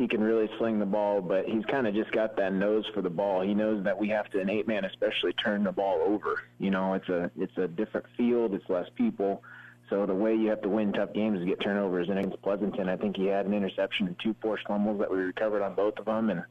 he 0.04 0.08
can 0.10 0.22
really 0.22 0.50
sling 0.58 0.80
the 0.80 0.86
ball, 0.86 1.22
but 1.22 1.46
he's 1.46 1.64
kind 1.64 1.88
of 1.88 1.94
just 1.94 2.12
got 2.12 2.36
that 2.36 2.52
nose 2.52 2.84
for 2.94 3.02
the 3.02 3.10
ball. 3.10 3.42
He 3.42 3.54
knows 3.54 3.86
that 3.86 3.98
we 3.98 4.10
have 4.10 4.30
to, 4.32 4.42
an 4.42 4.50
eight 4.50 4.68
man 4.68 4.84
especially, 4.84 5.32
turn 5.32 5.64
the 5.64 5.72
ball 5.72 6.02
over. 6.06 6.42
You 6.60 6.72
know, 6.72 6.94
it's 6.94 7.08
a 7.08 7.32
it's 7.38 7.58
a 7.58 7.70
different 7.70 8.06
field, 8.18 8.54
it's 8.54 8.70
less 8.70 8.88
people. 8.96 9.42
So 9.90 10.06
the 10.06 10.14
way 10.14 10.36
you 10.36 10.50
have 10.50 10.62
to 10.64 10.68
win 10.68 10.92
tough 10.92 11.14
games 11.14 11.40
is 11.40 11.46
get 11.46 11.62
turnovers. 11.62 12.10
And 12.10 12.20
against 12.20 12.42
Pleasanton, 12.42 12.90
I 12.90 12.98
think 12.98 13.16
he 13.16 13.28
had 13.28 13.46
an 13.46 13.54
interception 13.54 14.08
and 14.08 14.20
two 14.22 14.36
forced 14.42 14.68
fumbles 14.68 15.00
that 15.00 15.10
we 15.10 15.20
recovered 15.20 15.62
on 15.62 15.74
both 15.74 15.98
of 15.98 16.04
them. 16.04 16.30
And 16.30 16.44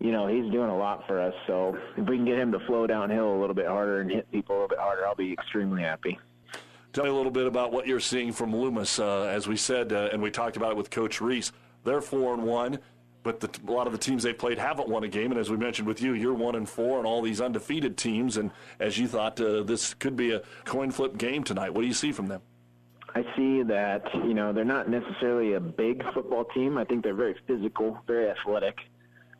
you 0.00 0.10
know, 0.10 0.26
he's 0.26 0.50
doing 0.50 0.70
a 0.70 0.76
lot 0.76 1.06
for 1.06 1.20
us. 1.20 1.34
So 1.46 1.76
if 1.98 2.08
we 2.08 2.16
can 2.16 2.24
get 2.24 2.38
him 2.38 2.52
to 2.52 2.60
flow 2.60 2.86
downhill 2.86 3.36
a 3.36 3.38
little 3.38 3.54
bit 3.54 3.66
harder 3.66 4.00
and 4.00 4.10
hit 4.10 4.30
people 4.32 4.54
a 4.54 4.56
little 4.56 4.68
bit 4.68 4.78
harder, 4.78 5.06
I'll 5.06 5.14
be 5.14 5.34
extremely 5.34 5.82
happy. 5.82 6.18
Tell 6.94 7.04
me 7.04 7.10
a 7.10 7.14
little 7.14 7.32
bit 7.32 7.46
about 7.46 7.70
what 7.70 7.86
you're 7.86 8.00
seeing 8.00 8.32
from 8.32 8.56
Loomis. 8.56 8.98
Uh, 8.98 9.24
as 9.24 9.46
we 9.46 9.58
said, 9.58 9.92
uh, 9.92 10.08
and 10.10 10.22
we 10.22 10.30
talked 10.30 10.56
about 10.56 10.72
it 10.72 10.76
with 10.78 10.88
Coach 10.88 11.20
Reese, 11.20 11.52
they're 11.84 12.00
four 12.00 12.34
and 12.34 12.42
one, 12.44 12.78
but 13.22 13.40
the, 13.40 13.50
a 13.66 13.70
lot 13.70 13.86
of 13.86 13.92
the 13.92 13.98
teams 13.98 14.22
they 14.22 14.32
played 14.32 14.58
haven't 14.58 14.88
won 14.88 15.04
a 15.04 15.08
game. 15.08 15.30
And 15.30 15.40
as 15.40 15.50
we 15.50 15.56
mentioned 15.56 15.86
with 15.86 16.02
you, 16.02 16.14
you're 16.14 16.34
one 16.34 16.54
and 16.54 16.68
four, 16.68 16.98
and 16.98 17.06
all 17.06 17.22
these 17.22 17.40
undefeated 17.40 17.96
teams. 17.96 18.36
And 18.36 18.50
as 18.80 18.98
you 18.98 19.06
thought, 19.06 19.40
uh, 19.40 19.62
this 19.62 19.94
could 19.94 20.16
be 20.16 20.32
a 20.32 20.42
coin 20.64 20.90
flip 20.90 21.16
game 21.16 21.44
tonight. 21.44 21.70
What 21.72 21.82
do 21.82 21.86
you 21.86 21.94
see 21.94 22.12
from 22.12 22.28
them? 22.28 22.42
I 23.14 23.22
see 23.36 23.62
that 23.64 24.02
you 24.14 24.32
know 24.34 24.52
they're 24.52 24.64
not 24.64 24.88
necessarily 24.88 25.52
a 25.54 25.60
big 25.60 26.02
football 26.14 26.44
team. 26.46 26.78
I 26.78 26.84
think 26.84 27.04
they're 27.04 27.14
very 27.14 27.36
physical, 27.46 27.98
very 28.06 28.30
athletic. 28.30 28.78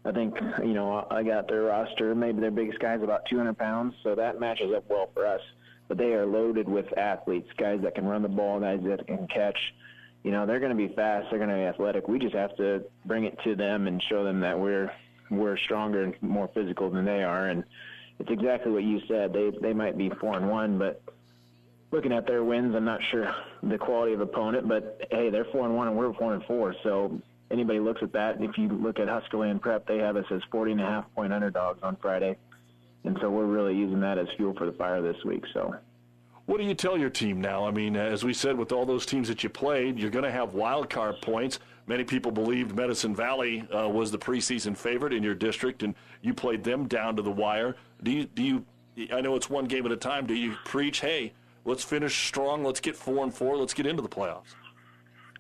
I 0.05 0.13
think 0.13 0.37
you 0.59 0.75
know 0.75 1.07
I 1.11 1.23
got 1.23 1.49
their 1.49 1.63
roster. 1.63 2.15
Maybe 2.15 2.41
their 2.41 2.51
biggest 2.51 2.81
guy 2.81 2.95
is 2.95 3.03
about 3.03 3.23
200 3.31 3.57
pounds, 3.57 3.95
so 4.03 4.15
that 4.15 4.39
matches 4.39 4.73
up 4.77 4.85
well 4.89 5.09
for 5.15 5.27
us. 5.27 5.41
But 5.89 5.97
they 5.97 6.13
are 6.13 6.27
loaded 6.27 6.69
with 6.69 6.87
athletes, 6.99 7.49
guys 7.57 7.81
that 7.83 7.95
can 7.95 8.05
run 8.05 8.23
the 8.23 8.29
ball, 8.29 8.61
guys 8.61 8.81
that 8.85 9.07
can 9.07 9.27
catch 9.29 9.59
you 10.23 10.31
know 10.31 10.47
they're 10.47 10.61
going 10.61 10.77
to 10.77 10.89
be 10.89 10.95
fast 10.95 11.27
they're 11.31 11.39
going 11.39 11.51
to 11.51 11.57
be 11.57 11.63
athletic. 11.63 12.09
We 12.09 12.19
just 12.19 12.35
have 12.35 12.57
to 12.57 12.85
bring 13.05 13.25
it 13.25 13.39
to 13.45 13.55
them 13.55 13.87
and 13.87 14.03
show 14.09 14.25
them 14.25 14.41
that 14.41 14.59
we're 14.59 14.91
we're 15.31 15.57
stronger 15.57 16.05
and 16.05 16.15
more 16.23 16.51
physical 16.55 16.91
than 16.91 17.05
they 17.05 17.23
are. 17.23 17.49
And 17.49 17.65
it's 18.19 18.31
exactly 18.31 18.71
what 18.71 18.85
you 18.85 19.01
said. 19.09 19.33
They 19.33 19.51
they 19.61 19.73
might 19.73 19.99
be 19.99 20.11
four 20.21 20.37
and 20.37 20.49
one 20.49 20.79
but 20.79 21.03
looking 21.91 22.13
at 22.13 22.27
their 22.27 22.43
wins 22.43 22.75
i'm 22.75 22.87
not 22.87 23.01
sure 23.11 23.31
the 23.63 23.77
quality 23.77 24.15
of 24.15 24.21
opponent 24.21 24.67
but 24.67 25.07
hey 25.11 25.29
they're 25.29 25.45
four 25.53 25.67
and 25.67 25.77
one 25.77 25.89
and 25.89 25.97
we're 25.97 26.13
four 26.15 26.35
and 26.35 26.45
four. 26.45 26.75
So 26.83 27.21
anybody 27.51 27.81
looks 27.81 28.03
at 28.03 28.13
that 28.13 28.41
if 28.41 28.57
you 28.57 28.69
look 28.69 28.99
at 28.99 29.09
Huskerland 29.09 29.61
prep 29.61 29.87
they 29.87 29.99
have 29.99 30.17
us 30.17 30.27
as 30.31 30.41
40 30.51 30.73
and 30.73 30.81
a 30.81 30.87
half 30.87 31.05
point 31.15 31.33
underdogs 31.33 31.81
on 31.83 31.97
friday. 31.97 32.37
And 33.05 33.19
so 33.21 33.31
we're 33.31 33.47
really 33.47 33.75
using 33.75 34.01
that 34.01 34.17
as 34.17 34.29
fuel 34.37 34.55
for 34.57 34.65
the 34.65 34.73
fire 34.73 35.03
this 35.03 35.17
week. 35.25 35.43
So 35.53 35.75
what 36.53 36.61
do 36.61 36.67
you 36.67 36.75
tell 36.75 36.99
your 36.99 37.09
team 37.09 37.41
now? 37.41 37.67
I 37.67 37.71
mean, 37.71 37.97
as 37.97 38.25
we 38.25 38.35
said, 38.35 38.59
with 38.59 38.73
all 38.73 38.85
those 38.85 39.07
teams 39.07 39.27
that 39.29 39.43
you 39.43 39.49
played, 39.49 39.99
you're 39.99 40.11
going 40.11 40.27
to 40.27 40.31
have 40.31 40.53
wild 40.53 40.91
card 40.91 41.15
points. 41.23 41.61
Many 41.87 42.05
people 42.05 42.31
believed 42.31 42.77
Medicine 42.77 43.17
Valley 43.17 43.67
uh, 43.75 43.89
was 43.89 44.11
the 44.11 44.19
preseason 44.19 44.77
favorite 44.77 45.15
in 45.15 45.23
your 45.23 45.35
district, 45.35 45.83
and 45.83 45.95
you 46.21 46.35
played 46.35 46.63
them 46.63 46.87
down 46.89 47.17
to 47.17 47.23
the 47.23 47.31
wire. 47.31 47.75
Do 48.03 48.11
you? 48.11 48.25
Do 48.27 48.43
you? 48.43 48.67
I 49.11 49.23
know 49.23 49.35
it's 49.35 49.49
one 49.49 49.65
game 49.65 49.87
at 49.87 49.93
a 49.93 49.97
time. 49.97 50.27
Do 50.27 50.35
you 50.35 50.55
preach, 50.67 51.01
hey, 51.01 51.33
let's 51.65 51.83
finish 51.83 52.27
strong, 52.27 52.63
let's 52.63 52.81
get 52.81 52.97
four 52.97 53.25
and 53.25 53.35
four, 53.35 53.57
let's 53.57 53.73
get 53.73 53.87
into 53.87 54.03
the 54.03 54.09
playoffs? 54.11 54.55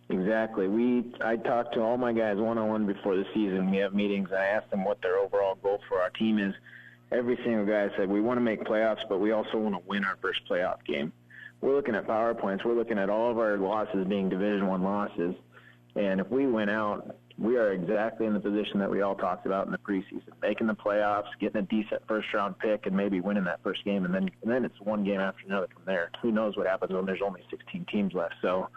Exactly. 0.09 0.67
We 0.67 1.13
I 1.23 1.37
talked 1.37 1.75
to 1.75 1.83
all 1.83 1.99
my 1.99 2.15
guys 2.15 2.39
one 2.39 2.57
on 2.57 2.69
one 2.71 2.87
before 2.87 3.17
the 3.17 3.27
season. 3.35 3.71
We 3.71 3.77
have 3.77 3.93
meetings. 3.93 4.31
I 4.33 4.47
asked 4.47 4.71
them 4.71 4.83
what 4.83 5.03
their 5.03 5.19
overall 5.19 5.57
goal 5.57 5.79
for 5.91 6.01
our 6.01 6.09
team 6.09 6.39
is 6.39 6.55
every 7.13 7.37
single 7.45 7.67
guy 7.67 7.91
said 7.97 8.09
we 8.09 8.21
want 8.21 8.39
to 8.39 8.43
make 8.43 8.65
playoffs, 8.65 9.07
but 9.09 9.19
we 9.19 9.33
also 9.33 9.59
want 9.59 9.75
to 9.75 9.83
win 9.87 10.05
our 10.05 10.17
first 10.21 10.41
playoff 10.49 10.85
game. 10.85 11.13
We're 11.61 11.75
looking 11.75 11.95
at 11.95 12.07
power 12.07 12.35
points. 12.35 12.65
We're 12.65 12.75
looking 12.75 12.99
at 12.99 13.09
all 13.09 13.31
of 13.31 13.39
our 13.39 13.57
losses 13.57 14.07
being 14.07 14.29
Division 14.29 14.67
One 14.67 14.83
losses, 14.83 15.35
and 15.95 16.21
if 16.21 16.29
we 16.29 16.47
win 16.47 16.69
out, 16.69 17.17
we 17.39 17.57
are 17.57 17.73
exactly 17.73 18.27
in 18.27 18.35
the 18.35 18.41
position 18.41 18.79
that 18.79 18.91
we 18.91 19.03
all 19.03 19.15
talked 19.15 19.47
about 19.47 19.67
in 19.67 19.73
the 19.73 19.79
preseason, 19.79 20.33
making 20.41 20.67
the 20.67 20.75
playoffs, 20.75 21.29
getting 21.41 21.61
a 21.61 21.63
decent 21.63 22.03
first 22.07 22.33
round 22.35 22.59
pick, 22.59 22.87
and 22.87 22.97
maybe 22.97 23.21
winning 23.21 23.45
that 23.45 23.63
first 23.63 23.85
game, 23.85 24.05
and 24.05 24.15
then 24.15 24.31
and 24.43 24.51
then 24.51 24.65
it's 24.65 24.81
one 24.81 25.05
game 25.05 25.21
after 25.21 25.45
another 25.47 25.69
from 25.73 25.85
there. 25.85 26.11
Who 26.21 26.33
knows 26.33 26.57
what 26.57 26.67
happens 26.67 26.93
when 26.93 27.07
there's 27.07 27.23
only 27.23 27.43
16 27.51 27.87
teams 27.87 28.13
left? 28.15 28.35
So, 28.43 28.69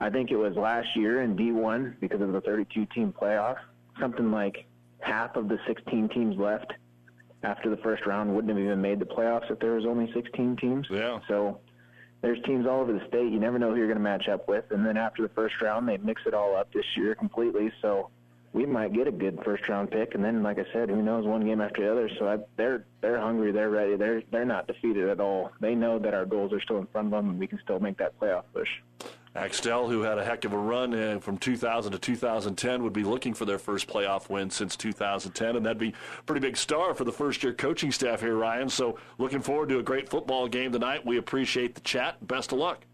I 0.00 0.10
think 0.10 0.30
it 0.30 0.36
was 0.36 0.56
last 0.56 0.94
year 0.94 1.22
in 1.22 1.36
D1 1.36 2.00
because 2.00 2.20
of 2.20 2.32
the 2.32 2.40
32 2.40 2.86
team 2.86 3.12
playoff, 3.12 3.56
something 3.98 4.30
like 4.30 4.66
half 5.00 5.36
of 5.36 5.48
the 5.48 5.58
16 5.66 6.08
teams 6.08 6.36
left 6.36 6.72
after 7.42 7.70
the 7.70 7.76
first 7.78 8.06
round 8.06 8.34
wouldn't 8.34 8.50
have 8.50 8.62
even 8.62 8.80
made 8.80 8.98
the 8.98 9.04
playoffs 9.04 9.50
if 9.50 9.58
there 9.60 9.72
was 9.72 9.86
only 9.86 10.12
16 10.12 10.56
teams. 10.56 10.86
Yeah. 10.90 11.20
So 11.28 11.60
there's 12.20 12.42
teams 12.44 12.66
all 12.66 12.80
over 12.80 12.92
the 12.92 13.06
state. 13.06 13.32
You 13.32 13.38
never 13.38 13.58
know 13.58 13.70
who 13.70 13.76
you're 13.76 13.86
going 13.86 13.98
to 13.98 14.02
match 14.02 14.28
up 14.28 14.48
with. 14.48 14.64
And 14.70 14.84
then 14.84 14.96
after 14.96 15.22
the 15.22 15.28
first 15.30 15.60
round, 15.60 15.88
they 15.88 15.98
mix 15.98 16.22
it 16.26 16.34
all 16.34 16.56
up 16.56 16.72
this 16.72 16.84
year 16.96 17.14
completely. 17.14 17.70
So 17.80 18.10
we 18.52 18.66
might 18.66 18.92
get 18.92 19.06
a 19.06 19.12
good 19.12 19.38
first 19.44 19.68
round 19.68 19.90
pick. 19.90 20.14
And 20.14 20.24
then, 20.24 20.42
like 20.42 20.58
I 20.58 20.64
said, 20.72 20.88
who 20.88 21.00
knows 21.00 21.26
one 21.26 21.44
game 21.44 21.60
after 21.60 21.82
the 21.82 21.92
other. 21.92 22.10
So 22.18 22.28
I, 22.28 22.38
they're 22.56 22.84
they're 23.00 23.20
hungry. 23.20 23.52
They're 23.52 23.70
ready. 23.70 23.96
They're 23.96 24.22
they're 24.32 24.44
not 24.44 24.66
defeated 24.66 25.08
at 25.08 25.20
all. 25.20 25.52
They 25.60 25.74
know 25.74 25.98
that 26.00 26.14
our 26.14 26.24
goals 26.24 26.52
are 26.52 26.60
still 26.60 26.78
in 26.78 26.86
front 26.86 27.06
of 27.06 27.10
them, 27.12 27.30
and 27.30 27.38
we 27.38 27.46
can 27.46 27.60
still 27.62 27.78
make 27.78 27.98
that 27.98 28.18
playoff 28.18 28.44
push. 28.52 28.68
Axtell, 29.38 29.88
who 29.88 30.02
had 30.02 30.18
a 30.18 30.24
heck 30.24 30.44
of 30.44 30.52
a 30.52 30.58
run 30.58 30.92
uh, 30.92 31.20
from 31.20 31.38
2000 31.38 31.92
to 31.92 31.98
2010, 31.98 32.82
would 32.82 32.92
be 32.92 33.04
looking 33.04 33.34
for 33.34 33.44
their 33.44 33.58
first 33.58 33.86
playoff 33.86 34.28
win 34.28 34.50
since 34.50 34.76
2010, 34.76 35.56
and 35.56 35.64
that'd 35.64 35.78
be 35.78 35.94
a 36.18 36.22
pretty 36.24 36.40
big 36.40 36.56
star 36.56 36.92
for 36.92 37.04
the 37.04 37.12
first 37.12 37.42
year 37.42 37.52
coaching 37.52 37.92
staff 37.92 38.20
here, 38.20 38.36
Ryan. 38.36 38.68
So, 38.68 38.98
looking 39.18 39.40
forward 39.40 39.68
to 39.68 39.78
a 39.78 39.82
great 39.82 40.08
football 40.08 40.48
game 40.48 40.72
tonight. 40.72 41.06
We 41.06 41.18
appreciate 41.18 41.74
the 41.74 41.80
chat. 41.82 42.26
Best 42.26 42.52
of 42.52 42.58
luck. 42.58 42.84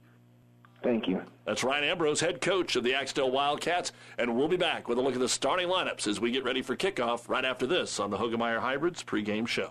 Thank 0.83 1.09
you. 1.09 1.23
That's 1.47 1.65
Ryan 1.65 1.85
Ambrose, 1.85 2.21
head 2.21 2.43
coach 2.43 2.77
of 2.77 2.85
the 2.85 2.95
Axtell 2.95 3.31
Wildcats, 3.31 3.93
and 4.19 4.37
we'll 4.37 4.49
be 4.49 4.59
back 4.59 4.87
with 4.87 4.99
a 4.99 5.01
look 5.01 5.15
at 5.15 5.21
the 5.21 5.29
starting 5.31 5.69
lineups 5.69 6.07
as 6.07 6.21
we 6.21 6.31
get 6.31 6.45
ready 6.45 6.61
for 6.61 6.77
kickoff 6.77 7.27
right 7.27 7.45
after 7.45 7.67
this 7.67 7.99
on 7.99 8.11
the 8.11 8.19
Hoegemeyer 8.19 8.61
Hybrids 8.61 9.03
pregame 9.03 9.49
show. 9.49 9.71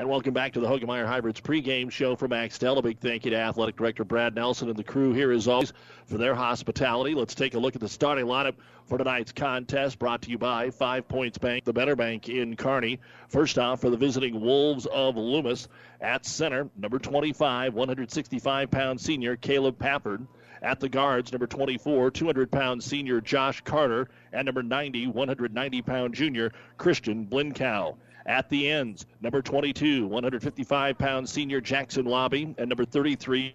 And 0.00 0.08
welcome 0.08 0.32
back 0.32 0.54
to 0.54 0.60
the 0.60 0.66
Hoegemeyer 0.66 1.06
Hybrids 1.06 1.42
pregame 1.42 1.90
show 1.90 2.16
from 2.16 2.32
Axtell. 2.32 2.78
A 2.78 2.82
big 2.82 3.00
thank 3.00 3.26
you 3.26 3.32
to 3.32 3.36
Athletic 3.36 3.76
Director 3.76 4.02
Brad 4.02 4.34
Nelson 4.34 4.70
and 4.70 4.78
the 4.78 4.82
crew 4.82 5.12
here, 5.12 5.30
as 5.30 5.46
always, 5.46 5.74
for 6.06 6.16
their 6.16 6.34
hospitality. 6.34 7.14
Let's 7.14 7.34
take 7.34 7.52
a 7.52 7.58
look 7.58 7.74
at 7.74 7.82
the 7.82 7.88
starting 7.90 8.24
lineup 8.24 8.54
for 8.86 8.96
tonight's 8.96 9.32
contest, 9.32 9.98
brought 9.98 10.22
to 10.22 10.30
you 10.30 10.38
by 10.38 10.70
Five 10.70 11.06
Points 11.06 11.36
Bank, 11.36 11.64
the 11.64 11.74
Better 11.74 11.96
Bank 11.96 12.30
in 12.30 12.56
Kearney. 12.56 12.98
First 13.28 13.58
off, 13.58 13.82
for 13.82 13.90
the 13.90 13.98
visiting 13.98 14.40
Wolves 14.40 14.86
of 14.86 15.18
Loomis 15.18 15.68
at 16.00 16.24
center, 16.24 16.70
number 16.78 16.98
25, 16.98 17.74
165 17.74 18.70
pound 18.70 18.98
senior 18.98 19.36
Caleb 19.36 19.78
Pafford. 19.78 20.26
At 20.62 20.80
the 20.80 20.88
guards, 20.88 21.30
number 21.30 21.46
24, 21.46 22.10
200 22.10 22.50
pound 22.50 22.82
senior 22.82 23.20
Josh 23.20 23.60
Carter, 23.60 24.08
and 24.32 24.46
number 24.46 24.62
90, 24.62 25.08
190 25.08 25.82
pound 25.82 26.14
junior 26.14 26.52
Christian 26.78 27.26
Blinkow. 27.26 27.98
At 28.26 28.48
the 28.50 28.70
ends, 28.70 29.06
number 29.20 29.42
22, 29.42 30.06
155 30.06 30.98
pound 30.98 31.28
senior 31.28 31.60
Jackson 31.60 32.04
Lobby, 32.04 32.54
and 32.58 32.68
number 32.68 32.84
33, 32.84 33.54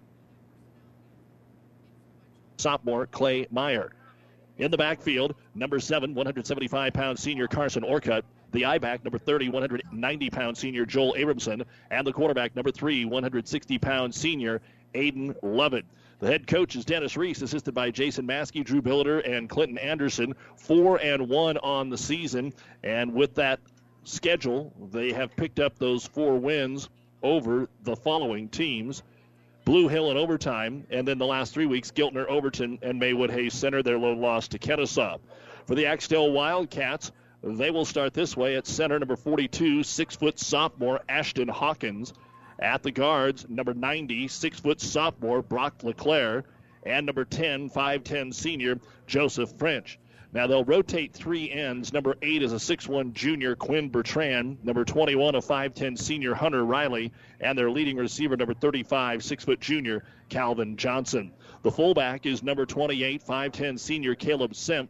sophomore 2.58 3.06
Clay 3.08 3.48
Meyer. 3.52 3.92
In 4.58 4.72
the 4.72 4.78
backfield, 4.78 5.36
number 5.54 5.80
7, 5.80 6.14
175 6.14 6.94
pound 6.94 7.20
senior 7.20 7.48
Carson 7.48 7.84
Orcutt. 7.84 8.24
The 8.52 8.64
I 8.66 8.78
back, 8.78 9.04
number 9.04 9.18
30, 9.18 9.50
190 9.50 10.30
pound 10.30 10.58
senior 10.58 10.86
Joel 10.86 11.14
Abramson. 11.18 11.66
And 11.92 12.08
the 12.08 12.14
quarterback, 12.14 12.56
number 12.56 12.72
3, 12.72 13.06
160 13.06 13.78
pound 13.80 14.16
senior 14.16 14.62
Aiden 14.94 15.36
Lovett. 15.42 15.86
The 16.20 16.28
head 16.28 16.48
coach 16.48 16.78
is 16.78 16.86
Dennis 16.86 17.18
Reese, 17.18 17.42
assisted 17.42 17.74
by 17.74 17.92
Jason 17.92 18.26
Maskey, 18.26 18.64
Drew 18.64 18.82
Billiter, 18.82 19.22
and 19.30 19.50
Clinton 19.50 19.78
Anderson. 19.78 20.34
Four 20.56 21.02
and 21.02 21.28
one 21.28 21.58
on 21.58 21.90
the 21.90 21.98
season, 21.98 22.54
and 22.84 23.14
with 23.14 23.36
that 23.36 23.60
schedule, 24.06 24.74
they 24.92 25.12
have 25.12 25.36
picked 25.36 25.60
up 25.60 25.78
those 25.78 26.06
four 26.06 26.38
wins 26.38 26.90
over 27.22 27.68
the 27.84 27.96
following 27.96 28.48
teams. 28.50 29.04
Blue 29.66 29.88
Hill 29.88 30.12
in 30.12 30.18
overtime, 30.18 30.86
and 30.92 31.08
then 31.08 31.18
the 31.18 31.26
last 31.26 31.54
three 31.54 31.66
weeks, 31.66 31.92
Giltner, 31.92 32.28
Overton, 32.28 32.78
and 32.84 33.00
Maywood 33.00 33.32
Hayes 33.32 33.56
Center, 33.56 33.82
their 33.82 33.98
lone 33.98 34.22
loss 34.22 34.48
to 34.50 34.60
Kenesaw. 34.60 35.20
For 35.66 35.74
the 35.74 35.88
Axtell 35.88 36.32
Wildcats, 36.32 37.12
they 37.42 37.72
will 37.72 37.86
start 37.86 38.14
this 38.14 38.38
way 38.38 38.56
at 38.56 38.68
center, 38.68 39.00
number 39.00 39.16
42, 39.16 39.84
six 39.84 40.16
foot 40.16 40.40
sophomore 40.40 41.02
Ashton 41.10 41.48
Hawkins. 41.48 42.14
At 42.60 42.84
the 42.84 42.92
guards, 42.92 43.48
number 43.50 43.74
90, 43.74 44.28
six 44.28 44.60
foot 44.60 44.80
sophomore 44.80 45.42
Brock 45.42 45.84
LeClaire, 45.84 46.44
and 46.86 47.06
number 47.06 47.26
10, 47.26 47.70
5'10 47.70 48.34
senior 48.34 48.80
Joseph 49.08 49.52
French. 49.58 50.00
Now 50.36 50.48
they'll 50.48 50.66
rotate 50.66 51.14
three 51.14 51.50
ends. 51.50 51.94
Number 51.94 52.18
eight 52.22 52.44
is 52.44 52.52
a 52.52 52.58
6'1 52.58 53.14
junior 53.14 53.56
Quinn 53.56 53.88
Bertrand. 53.88 54.58
Number 54.66 54.84
21, 54.84 55.36
a 55.36 55.40
5'10 55.40 55.98
senior 55.98 56.34
Hunter 56.34 56.66
Riley. 56.66 57.14
And 57.40 57.58
their 57.58 57.72
leading 57.72 57.96
receiver, 57.96 58.36
number 58.36 58.54
35, 58.54 59.24
6 59.24 59.46
foot 59.46 59.62
junior 59.62 60.04
Calvin 60.28 60.76
Johnson. 60.76 61.32
The 61.64 61.72
fullback 61.72 62.26
is 62.26 62.44
number 62.44 62.66
28, 62.66 63.24
5'10 63.26 63.80
senior 63.80 64.14
Caleb 64.14 64.52
Semp. 64.52 64.90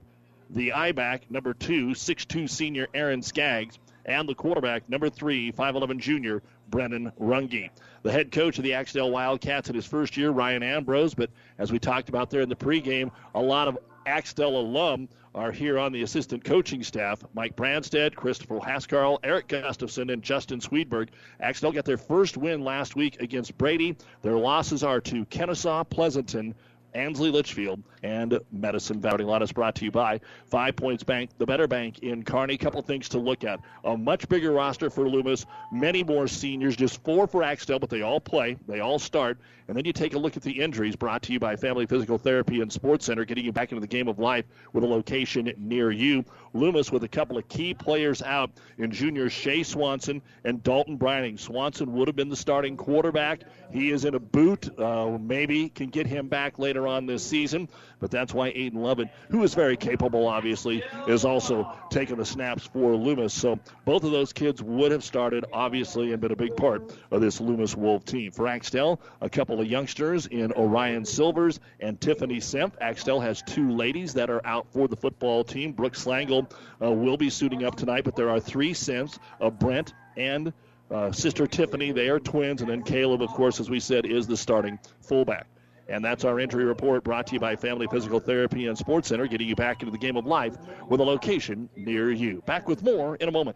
The 0.49 0.73
I 0.73 0.93
back, 0.93 1.29
number 1.29 1.53
two, 1.53 1.89
6'2 1.89 2.49
senior 2.49 2.87
Aaron 2.95 3.21
Skaggs. 3.21 3.77
And 4.07 4.27
the 4.27 4.33
quarterback, 4.33 4.89
number 4.89 5.11
three, 5.11 5.51
5'11 5.51 5.99
junior 5.99 6.41
Brennan 6.69 7.11
Runge. 7.21 7.69
The 8.01 8.11
head 8.11 8.31
coach 8.31 8.57
of 8.57 8.63
the 8.63 8.73
Axtell 8.73 9.11
Wildcats 9.11 9.69
in 9.69 9.75
his 9.75 9.85
first 9.85 10.17
year, 10.17 10.31
Ryan 10.31 10.63
Ambrose. 10.63 11.13
But 11.13 11.29
as 11.59 11.71
we 11.71 11.77
talked 11.77 12.09
about 12.09 12.31
there 12.31 12.41
in 12.41 12.49
the 12.49 12.55
pregame, 12.55 13.11
a 13.35 13.41
lot 13.41 13.67
of 13.67 13.77
Axtell 14.07 14.59
alum 14.59 15.09
are 15.35 15.51
here 15.51 15.77
on 15.77 15.91
the 15.91 16.01
assistant 16.01 16.43
coaching 16.43 16.81
staff. 16.81 17.21
Mike 17.33 17.55
Branstead, 17.55 18.15
Christopher 18.15 18.59
Hascarl, 18.59 19.19
Eric 19.23 19.49
Gustafson, 19.49 20.09
and 20.09 20.23
Justin 20.23 20.61
Swedberg. 20.61 21.09
Axtell 21.41 21.73
got 21.73 21.85
their 21.85 21.97
first 21.97 22.37
win 22.37 22.63
last 22.63 22.95
week 22.95 23.21
against 23.21 23.57
Brady. 23.57 23.97
Their 24.21 24.37
losses 24.37 24.81
are 24.81 25.01
to 25.01 25.25
Kenesaw, 25.25 25.89
Pleasanton, 25.89 26.55
Ansley 26.93 27.29
Litchfield, 27.29 27.83
and 28.03 28.39
Medicine 28.53 29.01
Valley. 29.01 29.25
A 29.25 29.27
lot 29.27 29.41
is 29.41 29.51
brought 29.51 29.75
to 29.75 29.85
you 29.85 29.91
by 29.91 30.21
Five 30.45 30.77
Points 30.77 31.03
Bank, 31.03 31.29
the 31.37 31.45
better 31.45 31.67
bank 31.67 31.99
in 31.99 32.23
Kearney. 32.23 32.57
Couple 32.57 32.81
things 32.81 33.09
to 33.09 33.19
look 33.19 33.43
at. 33.43 33.59
A 33.83 33.97
much 33.97 34.29
bigger 34.29 34.51
roster 34.51 34.89
for 34.89 35.09
Loomis, 35.09 35.45
many 35.73 36.05
more 36.05 36.29
seniors, 36.29 36.77
just 36.77 37.03
four 37.03 37.27
for 37.27 37.43
Axtell, 37.43 37.79
but 37.79 37.89
they 37.89 38.01
all 38.01 38.21
play, 38.21 38.55
they 38.69 38.79
all 38.79 38.97
start. 38.97 39.37
And 39.67 39.75
then 39.75 39.85
you 39.85 39.93
take 39.93 40.13
a 40.13 40.19
look 40.19 40.37
at 40.37 40.43
the 40.43 40.61
injuries 40.61 40.95
brought 40.95 41.23
to 41.23 41.33
you 41.33 41.39
by 41.39 41.55
Family 41.55 41.87
Physical 41.87 42.17
Therapy 42.17 42.61
and 42.61 42.71
Sports 42.71 43.05
Center, 43.05 43.25
getting 43.25 43.45
you 43.45 43.51
back 43.51 43.71
into 43.71 43.81
the 43.81 43.87
game 43.87 44.07
of 44.07 44.19
life 44.19 44.45
with 44.73 44.83
a 44.83 44.87
location 44.87 45.51
near 45.57 45.91
you. 45.91 46.23
Loomis 46.53 46.91
with 46.91 47.03
a 47.03 47.07
couple 47.07 47.37
of 47.37 47.47
key 47.49 47.73
players 47.73 48.21
out 48.21 48.51
in 48.77 48.91
junior 48.91 49.29
Shea 49.29 49.63
Swanson 49.63 50.21
and 50.43 50.61
Dalton 50.61 50.97
Brining. 50.97 51.39
Swanson 51.39 51.93
would 51.93 52.07
have 52.07 52.15
been 52.15 52.29
the 52.29 52.35
starting 52.35 52.77
quarterback. 52.77 53.41
He 53.71 53.89
is 53.89 54.05
in 54.05 54.13
a 54.13 54.19
boot. 54.19 54.69
Uh, 54.79 55.17
maybe 55.19 55.69
can 55.69 55.89
get 55.89 56.05
him 56.05 56.27
back 56.27 56.59
later 56.59 56.87
on 56.87 57.07
this 57.07 57.25
season, 57.25 57.67
but 57.99 58.11
that's 58.11 58.33
why 58.33 58.51
Aiden 58.51 58.75
Lovett, 58.75 59.09
who 59.29 59.43
is 59.43 59.55
very 59.55 59.77
capable, 59.77 60.27
obviously, 60.27 60.83
is 61.07 61.25
also 61.25 61.75
taking 61.89 62.17
the 62.17 62.25
snaps 62.25 62.67
for 62.67 62.95
Loomis. 62.95 63.33
So 63.33 63.59
both 63.83 64.03
of 64.03 64.11
those 64.11 64.31
kids 64.31 64.61
would 64.61 64.91
have 64.91 65.03
started, 65.03 65.45
obviously, 65.51 66.11
and 66.11 66.21
been 66.21 66.31
a 66.31 66.35
big 66.35 66.55
part 66.55 66.93
of 67.09 67.21
this 67.21 67.41
Loomis 67.41 67.75
Wolf 67.75 68.05
team. 68.05 68.31
For 68.31 68.47
Axtell, 68.47 69.01
a 69.21 69.29
couple 69.29 69.54
of 69.61 69.67
youngsters 69.67 70.27
in 70.27 70.51
Orion 70.53 71.05
Silvers 71.05 71.59
and 71.79 71.99
Tiffany 71.99 72.37
Semp. 72.37 72.73
Axtell 72.81 73.19
has 73.19 73.41
two 73.41 73.71
ladies 73.71 74.13
that 74.13 74.29
are 74.29 74.45
out 74.45 74.67
for 74.71 74.87
the 74.87 74.95
football 74.95 75.43
team. 75.43 75.71
Brooke 75.71 75.95
Slangle 75.95 76.51
uh, 76.81 76.91
will 76.91 77.17
be 77.17 77.29
suiting 77.29 77.63
up 77.63 77.75
tonight, 77.75 78.03
but 78.03 78.15
there 78.15 78.29
are 78.29 78.39
three 78.39 78.73
Semps, 78.73 79.19
uh, 79.41 79.49
Brent 79.49 79.93
and 80.17 80.53
uh, 80.91 81.11
sister 81.11 81.47
Tiffany. 81.47 81.91
They 81.91 82.09
are 82.09 82.19
twins, 82.19 82.61
and 82.61 82.69
then 82.69 82.83
Caleb, 82.83 83.21
of 83.21 83.29
course, 83.29 83.59
as 83.59 83.69
we 83.69 83.79
said, 83.79 84.05
is 84.05 84.27
the 84.27 84.37
starting 84.37 84.79
fullback. 85.01 85.47
And 85.87 86.03
that's 86.03 86.25
our 86.25 86.39
injury 86.39 86.65
report 86.65 87.03
brought 87.03 87.27
to 87.27 87.33
you 87.33 87.39
by 87.39 87.55
Family 87.55 87.87
Physical 87.87 88.19
Therapy 88.19 88.67
and 88.67 88.77
Sports 88.77 89.09
Center, 89.09 89.27
getting 89.27 89.47
you 89.47 89.55
back 89.55 89.81
into 89.81 89.91
the 89.91 89.97
game 89.97 90.17
of 90.17 90.25
life 90.25 90.57
with 90.87 90.99
a 90.99 91.03
location 91.03 91.69
near 91.75 92.11
you. 92.11 92.41
Back 92.45 92.67
with 92.67 92.81
more 92.81 93.15
in 93.17 93.29
a 93.29 93.31
moment. 93.31 93.55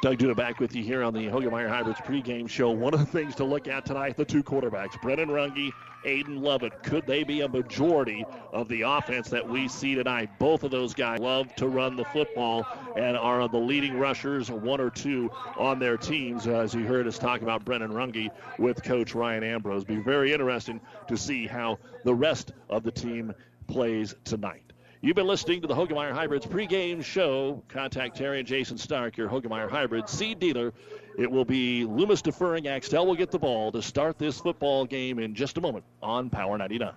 Doug 0.00 0.16
Duda 0.16 0.36
back 0.36 0.60
with 0.60 0.76
you 0.76 0.84
here 0.84 1.02
on 1.02 1.12
the 1.12 1.26
Hoegemeyer 1.26 1.68
Hybrids 1.68 1.98
pregame 1.98 2.48
show. 2.48 2.70
One 2.70 2.94
of 2.94 3.00
the 3.00 3.06
things 3.06 3.34
to 3.34 3.44
look 3.44 3.66
at 3.66 3.84
tonight, 3.84 4.16
the 4.16 4.24
two 4.24 4.44
quarterbacks, 4.44 5.00
Brennan 5.02 5.28
Runge, 5.28 5.72
Aiden 6.04 6.40
Lovett. 6.40 6.84
Could 6.84 7.04
they 7.04 7.24
be 7.24 7.40
a 7.40 7.48
majority 7.48 8.24
of 8.52 8.68
the 8.68 8.82
offense 8.82 9.28
that 9.30 9.48
we 9.48 9.66
see 9.66 9.96
tonight? 9.96 10.30
Both 10.38 10.62
of 10.62 10.70
those 10.70 10.94
guys 10.94 11.18
love 11.18 11.52
to 11.56 11.66
run 11.66 11.96
the 11.96 12.04
football 12.04 12.64
and 12.96 13.16
are 13.16 13.48
the 13.48 13.58
leading 13.58 13.98
rushers, 13.98 14.52
one 14.52 14.80
or 14.80 14.90
two 14.90 15.32
on 15.56 15.80
their 15.80 15.96
teams. 15.96 16.46
Uh, 16.46 16.60
as 16.60 16.74
you 16.74 16.84
heard 16.84 17.08
us 17.08 17.18
talk 17.18 17.42
about 17.42 17.64
Brennan 17.64 17.90
Runge 17.90 18.30
with 18.56 18.80
Coach 18.84 19.16
Ryan 19.16 19.42
Ambrose. 19.42 19.82
Be 19.82 19.96
very 19.96 20.32
interesting 20.32 20.80
to 21.08 21.16
see 21.16 21.48
how 21.48 21.76
the 22.04 22.14
rest 22.14 22.52
of 22.70 22.84
the 22.84 22.92
team 22.92 23.34
plays 23.66 24.14
tonight. 24.24 24.67
You've 25.00 25.14
been 25.14 25.28
listening 25.28 25.60
to 25.60 25.68
the 25.68 25.74
Hoegemeyer 25.74 26.10
Hybrids 26.12 26.44
pregame 26.44 27.04
show. 27.04 27.62
Contact 27.68 28.16
Terry 28.16 28.40
and 28.40 28.48
Jason 28.48 28.76
Stark, 28.76 29.16
your 29.16 29.28
Hoegemeyer 29.28 29.70
Hybrids 29.70 30.10
seed 30.10 30.40
dealer. 30.40 30.72
It 31.16 31.30
will 31.30 31.44
be 31.44 31.84
Loomis 31.84 32.20
deferring. 32.20 32.66
Axtell 32.66 33.06
will 33.06 33.14
get 33.14 33.30
the 33.30 33.38
ball 33.38 33.70
to 33.72 33.80
start 33.80 34.18
this 34.18 34.40
football 34.40 34.84
game 34.84 35.20
in 35.20 35.36
just 35.36 35.56
a 35.56 35.60
moment 35.60 35.84
on 36.02 36.28
Power 36.28 36.58
99. 36.58 36.92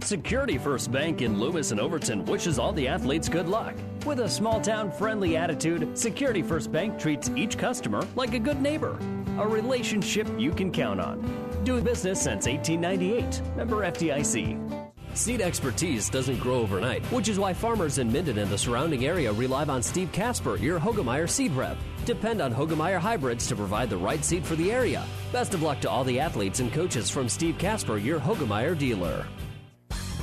Security 0.00 0.58
First 0.58 0.90
Bank 0.90 1.22
in 1.22 1.38
Loomis 1.38 1.70
and 1.70 1.78
Overton 1.80 2.24
wishes 2.24 2.58
all 2.58 2.72
the 2.72 2.88
athletes 2.88 3.28
good 3.28 3.48
luck. 3.48 3.74
With 4.04 4.18
a 4.20 4.28
small 4.28 4.60
town 4.60 4.90
friendly 4.90 5.36
attitude, 5.36 5.96
Security 5.96 6.42
First 6.42 6.72
Bank 6.72 6.98
treats 6.98 7.30
each 7.36 7.56
customer 7.56 8.04
like 8.16 8.34
a 8.34 8.38
good 8.40 8.60
neighbor. 8.60 8.98
a 9.38 9.46
relationship 9.46 10.28
you 10.36 10.50
can 10.50 10.72
count 10.72 11.00
on. 11.00 11.20
Doing 11.62 11.84
business 11.84 12.20
since 12.20 12.48
1898. 12.48 13.40
Member 13.56 13.84
FDIC. 13.84 14.87
Seed 15.14 15.40
expertise 15.40 16.08
doesn't 16.08 16.38
grow 16.38 16.60
overnight, 16.60 17.04
which 17.06 17.28
is 17.28 17.38
why 17.38 17.52
farmers 17.52 17.98
in 17.98 18.12
Minden 18.12 18.38
and 18.38 18.50
the 18.50 18.58
surrounding 18.58 19.06
area 19.06 19.32
rely 19.32 19.64
on 19.64 19.82
Steve 19.82 20.12
Casper, 20.12 20.56
your 20.56 20.78
Hoegemeyer 20.78 21.28
seed 21.28 21.52
rep. 21.52 21.76
Depend 22.04 22.40
on 22.40 22.54
Hoegemeyer 22.54 22.98
hybrids 22.98 23.46
to 23.48 23.56
provide 23.56 23.90
the 23.90 23.96
right 23.96 24.24
seed 24.24 24.44
for 24.44 24.54
the 24.56 24.70
area. 24.70 25.04
Best 25.32 25.54
of 25.54 25.62
luck 25.62 25.80
to 25.80 25.90
all 25.90 26.04
the 26.04 26.20
athletes 26.20 26.60
and 26.60 26.72
coaches 26.72 27.10
from 27.10 27.28
Steve 27.28 27.58
Casper, 27.58 27.98
your 27.98 28.20
Hoegemeyer 28.20 28.78
dealer. 28.78 29.26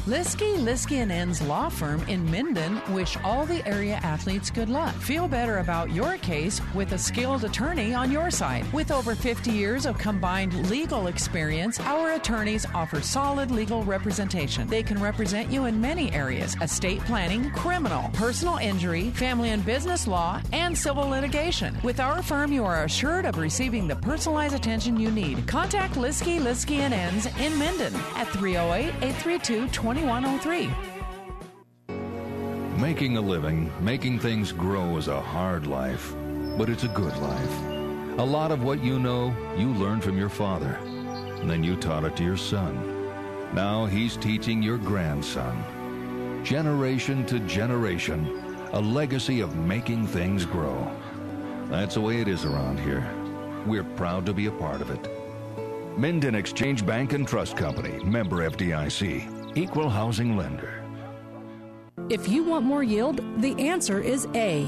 Liskey, 0.05 0.57
Liskey 0.57 0.97
and 0.97 1.11
Ends 1.11 1.41
Law 1.41 1.67
Firm 1.67 1.99
in 2.07 2.29
Minden 2.29 2.79
wish 2.93 3.17
all 3.23 3.43
the 3.43 3.67
area 3.67 3.95
athletes 4.03 4.51
good 4.51 4.69
luck. 4.69 4.93
Feel 4.93 5.27
better 5.27 5.57
about 5.57 5.89
your 5.89 6.17
case 6.17 6.61
with 6.75 6.91
a 6.91 6.97
skilled 6.97 7.43
attorney 7.43 7.91
on 7.95 8.11
your 8.11 8.29
side. 8.29 8.71
With 8.71 8.91
over 8.91 9.15
50 9.15 9.49
years 9.49 9.87
of 9.87 9.97
combined 9.97 10.69
legal 10.69 11.07
experience, 11.07 11.79
our 11.79 12.11
attorneys 12.11 12.67
offer 12.75 13.01
solid 13.01 13.49
legal 13.49 13.83
representation. 13.83 14.67
They 14.67 14.83
can 14.83 15.01
represent 15.01 15.51
you 15.51 15.65
in 15.65 15.81
many 15.81 16.13
areas 16.13 16.55
estate 16.61 16.99
planning, 16.99 17.49
criminal, 17.49 18.11
personal 18.13 18.57
injury, 18.57 19.09
family 19.09 19.49
and 19.49 19.65
business 19.65 20.05
law, 20.05 20.39
and 20.53 20.77
civil 20.77 21.07
litigation. 21.07 21.75
With 21.81 21.99
our 21.99 22.21
firm, 22.21 22.51
you 22.51 22.63
are 22.63 22.83
assured 22.83 23.25
of 23.25 23.39
receiving 23.39 23.87
the 23.87 23.95
personalized 23.95 24.53
attention 24.53 24.99
you 24.99 25.09
need. 25.09 25.47
Contact 25.47 25.95
Liskey, 25.95 26.39
Liskey 26.39 26.81
and 26.81 26.93
Ends 26.93 27.25
in 27.39 27.57
Minden 27.57 27.95
at 28.15 28.27
308 28.27 28.93
832 29.01 29.67
2103. 29.95 30.69
Making 32.77 33.15
a 33.15 33.21
living, 33.21 33.71
making 33.79 34.19
things 34.19 34.51
grow 34.51 34.97
is 34.97 35.07
a 35.07 35.21
hard 35.21 35.67
life, 35.67 36.13
but 36.57 36.69
it's 36.69 36.83
a 36.83 36.89
good 36.89 37.15
life. 37.17 37.59
A 38.19 38.25
lot 38.25 38.51
of 38.51 38.63
what 38.63 38.83
you 38.83 38.99
know, 38.99 39.33
you 39.57 39.69
learned 39.69 40.03
from 40.03 40.17
your 40.17 40.27
father. 40.27 40.77
And 41.39 41.49
then 41.49 41.63
you 41.63 41.77
taught 41.77 42.03
it 42.03 42.17
to 42.17 42.23
your 42.25 42.35
son. 42.35 42.75
Now 43.53 43.85
he's 43.85 44.17
teaching 44.17 44.61
your 44.61 44.77
grandson. 44.77 45.63
Generation 46.43 47.25
to 47.27 47.39
generation, 47.39 48.67
a 48.73 48.81
legacy 48.81 49.39
of 49.39 49.55
making 49.55 50.07
things 50.07 50.45
grow. 50.45 50.91
That's 51.69 51.95
the 51.95 52.01
way 52.01 52.19
it 52.19 52.27
is 52.27 52.43
around 52.43 52.81
here. 52.81 53.09
We're 53.65 53.85
proud 53.95 54.25
to 54.25 54.33
be 54.33 54.47
a 54.47 54.51
part 54.51 54.81
of 54.81 54.91
it. 54.91 55.07
Minden 55.97 56.35
Exchange 56.35 56.85
Bank 56.85 57.13
and 57.13 57.25
Trust 57.25 57.55
Company, 57.55 58.03
member 58.03 58.49
FDIC, 58.49 59.34
equal 59.55 59.89
housing 59.89 60.37
lender. 60.37 60.83
If 62.09 62.27
you 62.27 62.43
want 62.43 62.65
more 62.65 62.83
yield, 62.83 63.21
the 63.41 63.59
answer 63.59 63.99
is 63.99 64.27
A. 64.35 64.67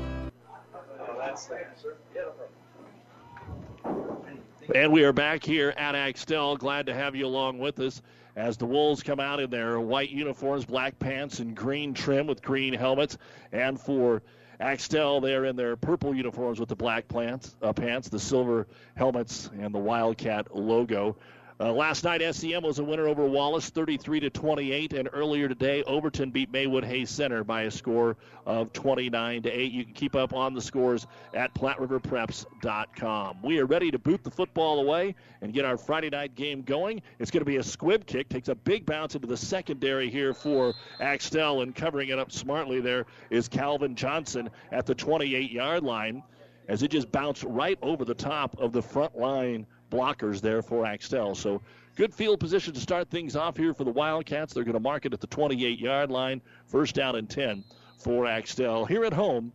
And 4.73 4.91
we 4.91 5.03
are 5.03 5.13
back 5.13 5.43
here 5.43 5.73
at 5.75 5.95
Axtell. 5.95 6.55
Glad 6.55 6.85
to 6.85 6.93
have 6.93 7.15
you 7.15 7.25
along 7.25 7.59
with 7.59 7.79
us 7.79 8.01
as 8.35 8.57
the 8.57 8.65
Wolves 8.65 9.03
come 9.03 9.19
out 9.19 9.39
in 9.39 9.49
their 9.49 9.79
white 9.79 10.09
uniforms, 10.09 10.65
black 10.65 10.97
pants, 10.99 11.39
and 11.39 11.55
green 11.55 11.93
trim 11.93 12.27
with 12.27 12.41
green 12.41 12.73
helmets. 12.73 13.17
And 13.51 13.79
for 13.79 14.21
Axtell, 14.59 15.19
they're 15.19 15.45
in 15.45 15.55
their 15.55 15.75
purple 15.75 16.15
uniforms 16.15 16.59
with 16.59 16.69
the 16.69 16.75
black 16.75 17.07
plants, 17.07 17.55
uh, 17.61 17.73
pants, 17.73 18.09
the 18.09 18.19
silver 18.19 18.67
helmets, 18.95 19.49
and 19.59 19.73
the 19.73 19.79
Wildcat 19.79 20.55
logo. 20.55 21.17
Uh, 21.59 21.71
last 21.71 22.03
night, 22.03 22.21
SEM 22.33 22.63
was 22.63 22.79
a 22.79 22.83
winner 22.83 23.07
over 23.07 23.25
Wallace, 23.25 23.69
33 23.69 24.21
to 24.21 24.29
28, 24.29 24.93
and 24.93 25.09
earlier 25.13 25.47
today, 25.47 25.83
Overton 25.83 26.31
beat 26.31 26.51
Maywood 26.51 26.83
Hayes 26.83 27.09
Center 27.09 27.43
by 27.43 27.63
a 27.63 27.71
score 27.71 28.17
of 28.45 28.73
29 28.73 29.43
to 29.43 29.51
8. 29.51 29.71
You 29.71 29.83
can 29.85 29.93
keep 29.93 30.15
up 30.15 30.33
on 30.33 30.53
the 30.53 30.61
scores 30.61 31.05
at 31.33 31.53
PlatteRiverPreps.com. 31.53 33.37
We 33.43 33.59
are 33.59 33.65
ready 33.65 33.91
to 33.91 33.99
boot 33.99 34.23
the 34.23 34.31
football 34.31 34.79
away 34.79 35.15
and 35.41 35.53
get 35.53 35.65
our 35.65 35.77
Friday 35.77 36.09
night 36.09 36.35
game 36.35 36.61
going. 36.63 37.01
It's 37.19 37.29
going 37.29 37.41
to 37.41 37.45
be 37.45 37.57
a 37.57 37.63
squib 37.63 38.05
kick, 38.05 38.29
takes 38.29 38.47
a 38.47 38.55
big 38.55 38.85
bounce 38.85 39.15
into 39.15 39.27
the 39.27 39.37
secondary 39.37 40.09
here 40.09 40.33
for 40.33 40.73
Axtell, 40.99 41.61
and 41.61 41.75
covering 41.75 42.09
it 42.09 42.17
up 42.17 42.31
smartly 42.31 42.79
there 42.79 43.05
is 43.29 43.47
Calvin 43.47 43.95
Johnson 43.95 44.49
at 44.71 44.85
the 44.85 44.95
28-yard 44.95 45.83
line 45.83 46.23
as 46.67 46.83
it 46.83 46.89
just 46.89 47.11
bounced 47.11 47.43
right 47.43 47.77
over 47.81 48.05
the 48.05 48.13
top 48.13 48.55
of 48.59 48.71
the 48.71 48.81
front 48.81 49.17
line 49.17 49.65
blockers 49.91 50.41
there 50.41 50.63
for 50.63 50.85
Axtell. 50.85 51.35
So 51.35 51.61
good 51.95 52.13
field 52.13 52.39
position 52.39 52.73
to 52.73 52.79
start 52.79 53.09
things 53.09 53.35
off 53.35 53.57
here 53.57 53.73
for 53.73 53.83
the 53.83 53.91
Wildcats. 53.91 54.53
They're 54.53 54.63
going 54.63 54.73
to 54.73 54.79
mark 54.79 55.05
it 55.05 55.13
at 55.13 55.21
the 55.21 55.27
28 55.27 55.77
yard 55.77 56.09
line, 56.09 56.41
first 56.65 56.95
down 56.95 57.15
and 57.15 57.29
10 57.29 57.63
for 57.99 58.25
Axtell. 58.25 58.85
Here 58.85 59.05
at 59.05 59.13
home, 59.13 59.51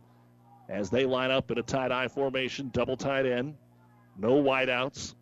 as 0.69 0.89
they 0.89 1.05
line 1.05 1.31
up 1.31 1.51
in 1.51 1.57
a 1.57 1.63
tight 1.63 1.91
I 1.91 2.07
formation, 2.07 2.69
double 2.71 2.95
tight 2.95 3.25
end, 3.25 3.55
no 4.17 4.41
wideouts. 4.41 5.15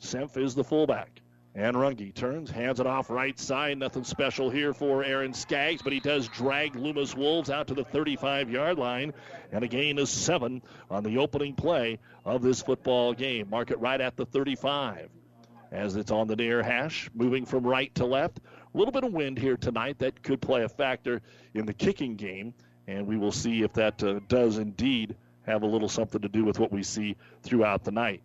Semp 0.00 0.36
is 0.36 0.54
the 0.54 0.64
fullback. 0.64 1.22
And 1.56 1.74
Runge 1.74 2.12
turns, 2.12 2.50
hands 2.50 2.80
it 2.80 2.86
off 2.86 3.08
right 3.08 3.38
side. 3.38 3.78
Nothing 3.78 4.04
special 4.04 4.50
here 4.50 4.74
for 4.74 5.02
Aaron 5.02 5.32
Skaggs, 5.32 5.80
but 5.80 5.94
he 5.94 6.00
does 6.00 6.28
drag 6.28 6.76
Loomis 6.76 7.16
Wolves 7.16 7.48
out 7.48 7.68
to 7.68 7.74
the 7.74 7.82
35 7.82 8.50
yard 8.50 8.78
line. 8.78 9.14
And 9.50 9.64
a 9.64 9.66
gain 9.66 9.98
of 9.98 10.06
seven 10.10 10.60
on 10.90 11.02
the 11.02 11.16
opening 11.16 11.54
play 11.54 11.98
of 12.26 12.42
this 12.42 12.60
football 12.60 13.14
game. 13.14 13.48
Mark 13.48 13.70
it 13.70 13.80
right 13.80 13.98
at 13.98 14.16
the 14.16 14.26
35 14.26 15.08
as 15.72 15.96
it's 15.96 16.10
on 16.10 16.26
the 16.26 16.36
near 16.36 16.62
hash, 16.62 17.08
moving 17.14 17.46
from 17.46 17.66
right 17.66 17.92
to 17.94 18.04
left. 18.04 18.38
A 18.74 18.78
little 18.78 18.92
bit 18.92 19.04
of 19.04 19.14
wind 19.14 19.38
here 19.38 19.56
tonight 19.56 19.98
that 20.00 20.22
could 20.22 20.42
play 20.42 20.62
a 20.62 20.68
factor 20.68 21.22
in 21.54 21.64
the 21.64 21.72
kicking 21.72 22.16
game, 22.16 22.52
and 22.86 23.06
we 23.06 23.16
will 23.16 23.32
see 23.32 23.62
if 23.62 23.72
that 23.72 24.02
uh, 24.04 24.20
does 24.28 24.58
indeed 24.58 25.16
have 25.46 25.62
a 25.62 25.66
little 25.66 25.88
something 25.88 26.20
to 26.20 26.28
do 26.28 26.44
with 26.44 26.58
what 26.58 26.70
we 26.70 26.82
see 26.82 27.16
throughout 27.42 27.82
the 27.82 27.92
night. 27.92 28.20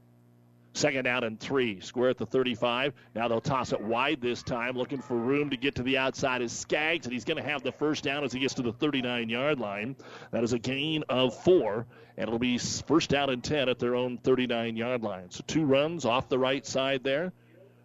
Second 0.74 1.04
down 1.04 1.26
and 1.26 1.40
three. 1.40 1.82
Square 1.82 2.12
at 2.12 2.18
the 2.18 2.26
35. 2.26 2.94
Now 3.14 3.28
they'll 3.28 3.42
toss 3.42 3.74
it 3.74 3.82
wide 3.82 4.22
this 4.22 4.42
time, 4.42 4.78
looking 4.78 5.02
for 5.02 5.16
room 5.18 5.50
to 5.50 5.58
get 5.58 5.76
to 5.76 5.84
the 5.84 5.98
outside 5.98 6.42
is 6.42 6.54
Skaggs, 6.54 7.06
and 7.06 7.14
he's 7.14 7.26
going 7.26 7.42
to 7.44 7.50
have 7.50 7.62
the 7.62 7.74
first 7.74 8.04
down 8.04 8.24
as 8.24 8.32
he 8.32 8.40
gets 8.40 8.54
to 8.54 8.62
the 8.62 8.72
39 8.72 9.28
yard 9.28 9.60
line. 9.60 9.98
That 10.32 10.44
is 10.44 10.54
a 10.54 10.60
gain 10.60 11.04
of 11.10 11.36
four, 11.44 11.86
and 12.16 12.28
it'll 12.28 12.40
be 12.40 12.58
first 12.58 13.10
down 13.10 13.30
and 13.30 13.44
10 13.44 13.68
at 13.68 13.80
their 13.80 13.96
own 13.96 14.18
39 14.18 14.78
yard 14.78 15.04
line. 15.04 15.30
So 15.30 15.44
two 15.46 15.66
runs 15.66 16.06
off 16.06 16.30
the 16.30 16.40
right 16.40 16.66
side 16.66 17.04
there. 17.04 17.34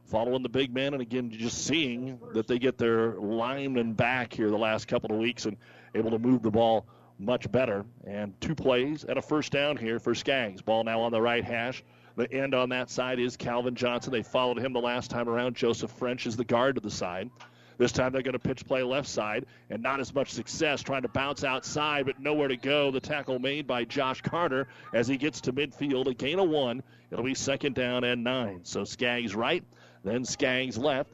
Following 0.05 0.45
the 0.45 0.49
big 0.49 0.73
man, 0.73 0.93
and 0.93 1.03
again, 1.03 1.33
just 1.33 1.67
seeing 1.67 2.21
that 2.35 2.47
they 2.47 2.61
get 2.61 2.79
their 2.79 3.15
linemen 3.15 3.95
back 3.95 4.33
here 4.33 4.51
the 4.51 4.57
last 4.57 4.87
couple 4.87 5.11
of 5.11 5.19
weeks 5.19 5.47
and 5.47 5.57
able 5.97 6.13
to 6.13 6.21
move 6.21 6.43
the 6.43 6.51
ball 6.53 6.87
much 7.19 7.51
better. 7.51 7.85
And 8.07 8.41
two 8.41 8.55
plays 8.55 9.03
and 9.03 9.19
a 9.19 9.23
first 9.23 9.51
down 9.51 9.77
here 9.77 9.99
for 9.99 10.15
Skaggs. 10.15 10.63
Ball 10.63 10.85
now 10.85 11.01
on 11.01 11.11
the 11.11 11.21
right 11.21 11.43
hash. 11.43 11.83
The 12.17 12.33
end 12.33 12.55
on 12.55 12.71
that 12.71 12.89
side 12.89 13.19
is 13.19 13.37
Calvin 13.37 13.75
Johnson. 13.75 14.11
They 14.11 14.23
followed 14.23 14.59
him 14.59 14.73
the 14.73 14.81
last 14.81 15.11
time 15.11 15.29
around. 15.29 15.55
Joseph 15.55 15.91
French 15.91 16.27
is 16.27 16.37
the 16.37 16.45
guard 16.45 16.77
to 16.77 16.81
the 16.81 16.91
side. 16.91 17.31
This 17.79 17.93
time 17.93 18.13
they're 18.13 18.23
going 18.23 18.33
to 18.33 18.39
pitch 18.39 18.65
play 18.65 18.83
left 18.83 19.07
side, 19.07 19.45
and 19.69 19.83
not 19.83 20.01
as 20.01 20.15
much 20.15 20.33
success 20.33 20.83
trying 20.83 21.03
to 21.03 21.09
bounce 21.09 21.45
outside, 21.45 22.07
but 22.07 22.19
nowhere 22.19 22.49
to 22.49 22.57
go. 22.57 22.91
The 22.91 23.01
tackle 23.01 23.39
made 23.39 23.67
by 23.67 23.85
Josh 23.85 24.23
Carter 24.23 24.67
as 24.95 25.07
he 25.07 25.19
gets 25.19 25.43
to 25.43 25.53
midfield. 25.53 26.07
A 26.07 26.15
gain 26.15 26.39
of 26.39 26.49
one. 26.49 26.83
It'll 27.11 27.25
be 27.25 27.35
second 27.35 27.75
down 27.75 28.03
and 28.05 28.25
nine. 28.25 28.61
So 28.63 28.85
Skaggs 28.85 29.35
right, 29.35 29.63
then 30.03 30.25
Skaggs 30.25 30.79
left 30.79 31.11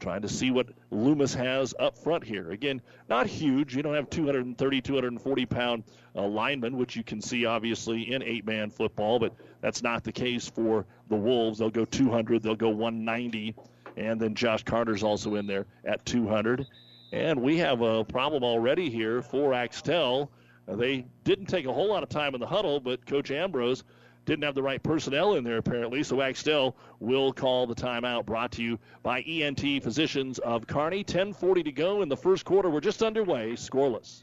trying 0.00 0.22
to 0.22 0.28
see 0.28 0.50
what 0.50 0.68
Loomis 0.90 1.34
has 1.34 1.74
up 1.78 1.96
front 1.96 2.24
here. 2.24 2.50
Again, 2.50 2.80
not 3.08 3.26
huge. 3.26 3.76
You 3.76 3.82
don't 3.82 3.94
have 3.94 4.10
230, 4.10 4.80
240 4.80 5.46
pound 5.46 5.84
uh, 6.16 6.26
linemen, 6.26 6.76
which 6.76 6.96
you 6.96 7.04
can 7.04 7.20
see 7.20 7.44
obviously 7.44 8.12
in 8.12 8.22
eight 8.22 8.46
man 8.46 8.70
football, 8.70 9.18
but 9.18 9.34
that's 9.60 9.82
not 9.82 10.02
the 10.02 10.12
case 10.12 10.48
for 10.48 10.86
the 11.08 11.16
Wolves. 11.16 11.58
They'll 11.58 11.70
go 11.70 11.84
200, 11.84 12.42
they'll 12.42 12.56
go 12.56 12.70
190, 12.70 13.54
and 13.96 14.20
then 14.20 14.34
Josh 14.34 14.64
Carter's 14.64 15.02
also 15.02 15.36
in 15.36 15.46
there 15.46 15.66
at 15.84 16.04
200. 16.06 16.66
And 17.12 17.40
we 17.40 17.58
have 17.58 17.82
a 17.82 18.04
problem 18.04 18.42
already 18.42 18.88
here 18.88 19.20
for 19.20 19.52
Axtell. 19.52 20.30
Uh, 20.68 20.76
they 20.76 21.04
didn't 21.24 21.46
take 21.46 21.66
a 21.66 21.72
whole 21.72 21.88
lot 21.88 22.02
of 22.02 22.08
time 22.08 22.34
in 22.34 22.40
the 22.40 22.46
huddle, 22.46 22.80
but 22.80 23.04
Coach 23.06 23.30
Ambrose 23.30 23.84
didn't 24.24 24.44
have 24.44 24.54
the 24.54 24.62
right 24.62 24.82
personnel 24.82 25.34
in 25.34 25.44
there 25.44 25.58
apparently. 25.58 26.02
So 26.02 26.20
Axtell 26.20 26.76
will 26.98 27.32
call 27.32 27.66
the 27.66 27.74
timeout. 27.74 28.26
Brought 28.26 28.52
to 28.52 28.62
you 28.62 28.78
by 29.02 29.22
ENT 29.22 29.82
Physicians 29.82 30.38
of 30.38 30.66
Kearney. 30.66 31.04
10:40 31.04 31.64
to 31.64 31.72
go 31.72 32.02
in 32.02 32.08
the 32.08 32.16
first 32.16 32.44
quarter. 32.44 32.70
We're 32.70 32.80
just 32.80 33.02
underway, 33.02 33.52
scoreless. 33.52 34.22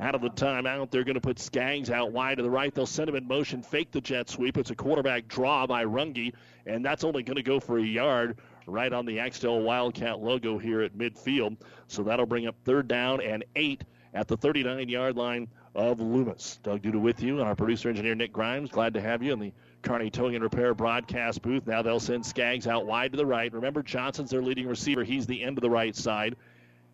Out 0.00 0.16
of 0.16 0.22
the 0.22 0.30
timeout, 0.30 0.90
they're 0.90 1.04
going 1.04 1.14
to 1.14 1.20
put 1.20 1.38
Skaggs 1.38 1.88
out 1.88 2.10
wide 2.10 2.38
to 2.38 2.42
the 2.42 2.50
right. 2.50 2.74
They'll 2.74 2.84
send 2.84 3.08
him 3.08 3.14
in 3.14 3.28
motion, 3.28 3.62
fake 3.62 3.92
the 3.92 4.00
jet 4.00 4.28
sweep. 4.28 4.56
It's 4.56 4.70
a 4.70 4.74
quarterback 4.74 5.28
draw 5.28 5.66
by 5.68 5.84
Runge, 5.84 6.32
and 6.66 6.84
that's 6.84 7.04
only 7.04 7.22
going 7.22 7.36
to 7.36 7.44
go 7.44 7.60
for 7.60 7.78
a 7.78 7.82
yard 7.82 8.38
right 8.66 8.92
on 8.92 9.06
the 9.06 9.20
Axtell 9.20 9.60
Wildcat 9.60 10.18
logo 10.18 10.58
here 10.58 10.82
at 10.82 10.98
midfield. 10.98 11.58
So 11.86 12.02
that'll 12.02 12.26
bring 12.26 12.46
up 12.48 12.56
third 12.64 12.88
down 12.88 13.20
and 13.20 13.44
eight 13.54 13.84
at 14.14 14.26
the 14.26 14.36
39 14.36 14.88
yard 14.88 15.16
line 15.16 15.48
of 15.76 16.00
Loomis. 16.00 16.58
Doug 16.62 16.82
Duda 16.82 17.00
with 17.00 17.22
you, 17.22 17.38
and 17.38 17.48
our 17.48 17.54
producer 17.54 17.88
engineer 17.88 18.16
Nick 18.16 18.32
Grimes. 18.32 18.70
Glad 18.70 18.94
to 18.94 19.00
have 19.00 19.22
you 19.22 19.32
in 19.32 19.38
the 19.38 19.52
Kearney 19.82 20.10
Towing 20.10 20.34
and 20.34 20.42
Repair 20.42 20.74
broadcast 20.74 21.42
booth. 21.42 21.66
Now 21.66 21.82
they'll 21.82 22.00
send 22.00 22.24
Skaggs 22.24 22.66
out 22.66 22.86
wide 22.86 23.12
to 23.12 23.16
the 23.16 23.26
right. 23.26 23.52
Remember, 23.52 23.82
Johnson's 23.82 24.30
their 24.30 24.42
leading 24.42 24.66
receiver. 24.66 25.04
He's 25.04 25.26
the 25.26 25.42
end 25.42 25.58
of 25.58 25.62
the 25.62 25.70
right 25.70 25.94
side. 25.94 26.36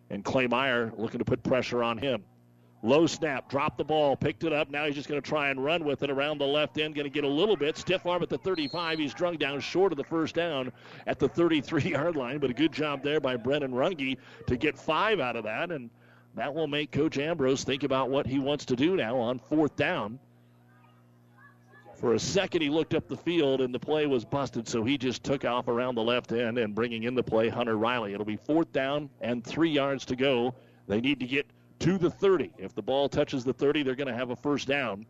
And 0.09 0.25
Clay 0.25 0.47
Meyer 0.47 0.91
looking 0.97 1.19
to 1.19 1.25
put 1.25 1.41
pressure 1.41 1.83
on 1.83 1.97
him. 1.97 2.23
Low 2.83 3.05
snap, 3.05 3.47
dropped 3.47 3.77
the 3.77 3.83
ball, 3.83 4.15
picked 4.15 4.43
it 4.43 4.51
up. 4.51 4.71
Now 4.71 4.85
he's 4.85 4.95
just 4.95 5.07
going 5.07 5.21
to 5.21 5.27
try 5.27 5.49
and 5.49 5.63
run 5.63 5.83
with 5.83 6.01
it 6.01 6.09
around 6.09 6.39
the 6.39 6.47
left 6.47 6.79
end. 6.79 6.95
Going 6.95 7.05
to 7.05 7.11
get 7.11 7.23
a 7.23 7.27
little 7.27 7.55
bit. 7.55 7.77
Stiff 7.77 8.05
arm 8.07 8.23
at 8.23 8.29
the 8.29 8.39
35. 8.39 8.97
He's 8.97 9.13
drung 9.13 9.37
down 9.37 9.59
short 9.59 9.91
of 9.91 9.97
the 9.97 10.03
first 10.03 10.33
down 10.33 10.71
at 11.05 11.19
the 11.19 11.27
33 11.27 11.83
yard 11.83 12.15
line. 12.15 12.39
But 12.39 12.49
a 12.49 12.53
good 12.53 12.71
job 12.71 13.03
there 13.03 13.19
by 13.19 13.37
Brennan 13.37 13.71
Runge 13.71 14.17
to 14.47 14.57
get 14.57 14.79
five 14.79 15.19
out 15.19 15.35
of 15.35 15.43
that. 15.43 15.71
And 15.71 15.91
that 16.35 16.55
will 16.55 16.67
make 16.67 16.91
Coach 16.91 17.19
Ambrose 17.19 17.63
think 17.63 17.83
about 17.83 18.09
what 18.09 18.25
he 18.25 18.39
wants 18.39 18.65
to 18.65 18.75
do 18.75 18.95
now 18.95 19.17
on 19.17 19.37
fourth 19.37 19.75
down. 19.75 20.17
For 21.97 22.15
a 22.15 22.19
second, 22.19 22.63
he 22.63 22.69
looked 22.69 22.95
up 22.95 23.07
the 23.07 23.15
field 23.15 23.61
and 23.61 23.71
the 23.71 23.79
play 23.79 24.07
was 24.07 24.25
busted, 24.25 24.67
so 24.67 24.83
he 24.83 24.97
just 24.97 25.23
took 25.23 25.45
off 25.45 25.67
around 25.67 25.93
the 25.93 26.01
left 26.01 26.31
end 26.31 26.57
and 26.57 26.73
bringing 26.73 27.03
in 27.03 27.13
the 27.13 27.21
play 27.21 27.47
Hunter 27.47 27.77
Riley. 27.77 28.13
It'll 28.13 28.25
be 28.25 28.37
fourth 28.37 28.73
down 28.73 29.07
and 29.21 29.43
three 29.43 29.69
yards 29.69 30.05
to 30.05 30.15
go. 30.15 30.55
They 30.87 30.99
need 30.99 31.19
to 31.19 31.27
get 31.27 31.45
to 31.81 31.97
the 31.97 32.11
30. 32.11 32.51
If 32.59 32.75
the 32.75 32.81
ball 32.81 33.09
touches 33.09 33.43
the 33.43 33.53
30, 33.53 33.81
they're 33.81 33.95
going 33.95 34.07
to 34.07 34.13
have 34.13 34.29
a 34.29 34.35
first 34.35 34.67
down. 34.67 35.05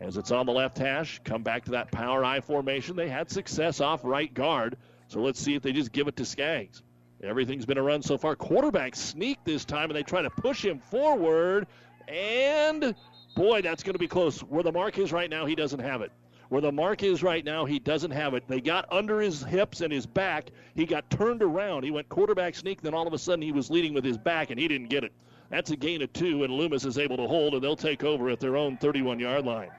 As 0.00 0.16
it's 0.16 0.32
on 0.32 0.46
the 0.46 0.52
left 0.52 0.76
hash, 0.76 1.20
come 1.24 1.44
back 1.44 1.64
to 1.66 1.70
that 1.72 1.92
power 1.92 2.24
I 2.24 2.40
formation. 2.40 2.96
They 2.96 3.08
had 3.08 3.30
success 3.30 3.80
off 3.80 4.00
right 4.02 4.32
guard, 4.32 4.76
so 5.06 5.20
let's 5.20 5.40
see 5.40 5.54
if 5.54 5.62
they 5.62 5.72
just 5.72 5.92
give 5.92 6.08
it 6.08 6.16
to 6.16 6.24
Skaggs. 6.24 6.82
Everything's 7.22 7.66
been 7.66 7.78
a 7.78 7.82
run 7.82 8.02
so 8.02 8.18
far. 8.18 8.34
Quarterback 8.34 8.96
sneak 8.96 9.38
this 9.44 9.64
time, 9.64 9.90
and 9.90 9.96
they 9.96 10.02
try 10.02 10.22
to 10.22 10.30
push 10.30 10.64
him 10.64 10.80
forward. 10.80 11.66
And 12.08 12.94
boy, 13.36 13.62
that's 13.62 13.84
going 13.84 13.94
to 13.94 13.98
be 13.98 14.08
close. 14.08 14.40
Where 14.40 14.64
the 14.64 14.72
mark 14.72 14.98
is 14.98 15.12
right 15.12 15.30
now, 15.30 15.46
he 15.46 15.54
doesn't 15.54 15.80
have 15.80 16.02
it. 16.02 16.10
Where 16.48 16.62
the 16.62 16.72
mark 16.72 17.04
is 17.04 17.22
right 17.22 17.44
now, 17.44 17.64
he 17.64 17.78
doesn't 17.78 18.10
have 18.10 18.34
it. 18.34 18.42
They 18.48 18.60
got 18.60 18.90
under 18.90 19.20
his 19.20 19.44
hips 19.44 19.82
and 19.82 19.92
his 19.92 20.06
back. 20.06 20.50
He 20.74 20.84
got 20.84 21.10
turned 21.10 21.42
around. 21.42 21.84
He 21.84 21.90
went 21.92 22.08
quarterback 22.08 22.56
sneak, 22.56 22.82
then 22.82 22.94
all 22.94 23.06
of 23.06 23.12
a 23.12 23.18
sudden 23.18 23.42
he 23.42 23.52
was 23.52 23.70
leading 23.70 23.94
with 23.94 24.04
his 24.04 24.18
back, 24.18 24.50
and 24.50 24.58
he 24.58 24.66
didn't 24.66 24.88
get 24.88 25.04
it. 25.04 25.12
That's 25.50 25.70
a 25.70 25.76
gain 25.76 26.02
of 26.02 26.12
two, 26.12 26.44
and 26.44 26.52
Loomis 26.52 26.84
is 26.84 26.98
able 26.98 27.16
to 27.16 27.26
hold, 27.26 27.54
and 27.54 27.62
they'll 27.62 27.76
take 27.76 28.04
over 28.04 28.28
at 28.28 28.40
their 28.40 28.56
own 28.56 28.76
31 28.76 29.18
yard 29.18 29.46
line. 29.46 29.70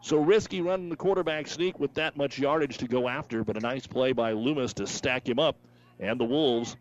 So 0.00 0.18
risky 0.18 0.60
running 0.60 0.90
the 0.90 0.96
quarterback 0.96 1.46
sneak 1.46 1.80
with 1.80 1.94
that 1.94 2.16
much 2.16 2.38
yardage 2.38 2.78
to 2.78 2.86
go 2.86 3.08
after, 3.08 3.42
but 3.42 3.56
a 3.56 3.60
nice 3.60 3.86
play 3.86 4.12
by 4.12 4.32
Loomis 4.32 4.74
to 4.74 4.86
stack 4.86 5.28
him 5.28 5.38
up, 5.38 5.56
and 5.98 6.20
the 6.20 6.24
Wolves 6.24 6.76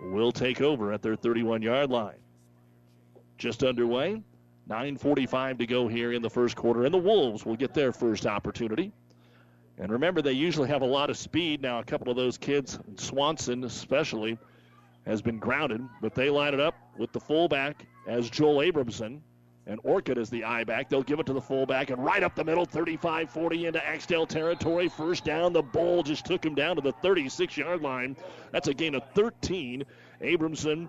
will 0.00 0.32
take 0.32 0.60
over 0.60 0.92
at 0.92 1.02
their 1.02 1.16
31 1.16 1.62
yard 1.62 1.90
line. 1.90 2.18
Just 3.36 3.64
underway. 3.64 4.22
9.45 4.68 5.58
to 5.60 5.66
go 5.66 5.88
here 5.88 6.12
in 6.12 6.20
the 6.20 6.28
first 6.28 6.54
quarter, 6.54 6.84
and 6.84 6.92
the 6.92 6.98
Wolves 6.98 7.46
will 7.46 7.56
get 7.56 7.72
their 7.72 7.90
first 7.90 8.26
opportunity. 8.26 8.92
And 9.78 9.90
remember, 9.90 10.20
they 10.20 10.32
usually 10.32 10.68
have 10.68 10.82
a 10.82 10.86
lot 10.86 11.08
of 11.08 11.16
speed. 11.16 11.62
Now, 11.62 11.78
a 11.78 11.84
couple 11.84 12.10
of 12.10 12.16
those 12.16 12.36
kids, 12.36 12.78
Swanson 12.96 13.64
especially, 13.64 14.38
has 15.08 15.22
been 15.22 15.38
grounded, 15.38 15.80
but 16.02 16.14
they 16.14 16.28
line 16.28 16.52
it 16.52 16.60
up 16.60 16.74
with 16.98 17.10
the 17.12 17.20
fullback 17.20 17.86
as 18.06 18.28
Joel 18.28 18.58
Abramson 18.58 19.20
and 19.66 19.80
Orcutt 19.82 20.18
as 20.18 20.28
the 20.28 20.44
I 20.44 20.64
back. 20.64 20.90
They'll 20.90 21.02
give 21.02 21.18
it 21.18 21.26
to 21.26 21.32
the 21.32 21.40
fullback 21.40 21.88
and 21.88 22.04
right 22.04 22.22
up 22.22 22.34
the 22.34 22.44
middle, 22.44 22.66
35 22.66 23.30
40 23.30 23.66
into 23.66 23.84
Axtell 23.84 24.26
territory. 24.26 24.88
First 24.88 25.24
down. 25.24 25.54
The 25.54 25.62
ball 25.62 26.02
just 26.02 26.26
took 26.26 26.44
him 26.44 26.54
down 26.54 26.76
to 26.76 26.82
the 26.82 26.92
36 26.92 27.56
yard 27.56 27.80
line. 27.80 28.16
That's 28.52 28.68
a 28.68 28.74
gain 28.74 28.94
of 28.94 29.02
13. 29.14 29.82
Abramson 30.20 30.88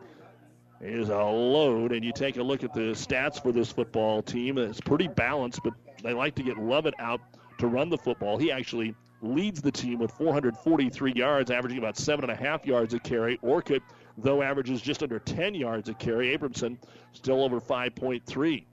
is 0.82 1.10
a 1.10 1.24
load, 1.24 1.94
and 1.94 2.04
you 2.04 2.12
take 2.12 2.38
a 2.38 2.44
look 2.44 2.64
at 2.64 2.74
the 2.74 2.92
stats 2.92 3.42
for 3.42 3.54
this 3.54 3.72
football 3.72 4.22
team. 4.22 4.58
It's 4.58 4.82
pretty 4.82 5.08
balanced, 5.08 5.62
but 5.64 5.74
they 6.04 6.14
like 6.14 6.36
to 6.36 6.44
get 6.44 6.58
Lovett 6.58 6.94
out 7.00 7.22
to 7.60 7.68
run 7.68 7.90
the 7.90 7.98
football. 7.98 8.38
He 8.38 8.52
actually 8.52 8.96
leads 9.22 9.62
the 9.62 9.72
team 9.72 10.00
with 10.00 10.12
443 10.12 11.14
yards, 11.14 11.52
averaging 11.52 11.80
about 11.80 11.98
seven 11.98 12.30
and 12.30 12.32
a 12.32 12.42
half 12.42 12.66
yards 12.66 12.94
a 12.94 13.00
carry. 13.00 13.38
Orcutt, 13.44 13.82
though, 14.22 14.42
averages 14.42 14.82
just 14.82 15.04
under 15.04 15.20
10 15.20 15.56
yards 15.56 15.90
a 15.90 15.94
carry. 15.94 16.38
Abramson 16.38 16.78
still 17.14 17.44
over 17.44 17.60
5.3. 17.60 18.66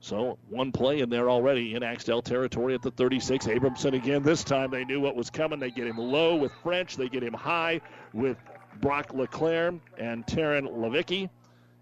So 0.00 0.36
one 0.48 0.72
play 0.72 0.98
in 0.98 1.10
there 1.10 1.30
already 1.30 1.74
in 1.74 1.84
Axtell 1.84 2.22
territory 2.22 2.74
at 2.74 2.82
the 2.82 2.90
36. 2.90 3.46
Abramson 3.46 3.94
again. 3.94 4.24
This 4.24 4.42
time 4.42 4.70
they 4.70 4.84
knew 4.84 5.00
what 5.00 5.14
was 5.14 5.30
coming. 5.30 5.60
They 5.60 5.70
get 5.70 5.86
him 5.86 5.98
low 5.98 6.34
with 6.34 6.52
French. 6.62 6.96
They 6.96 7.08
get 7.08 7.22
him 7.22 7.34
high 7.34 7.80
with 8.12 8.36
Brock 8.80 9.14
LeClaire 9.14 9.74
and 9.98 10.26
Taryn 10.26 10.68
Levicki. 10.68 11.30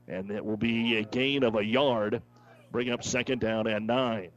And 0.06 0.30
it 0.30 0.44
will 0.44 0.58
be 0.58 0.96
a 0.96 1.02
gain 1.02 1.42
of 1.44 1.56
a 1.56 1.64
yard. 1.64 2.20
Bring 2.70 2.90
up 2.90 3.02
second 3.02 3.40
down 3.40 3.66
and 3.66 3.86
nine. 3.86 4.30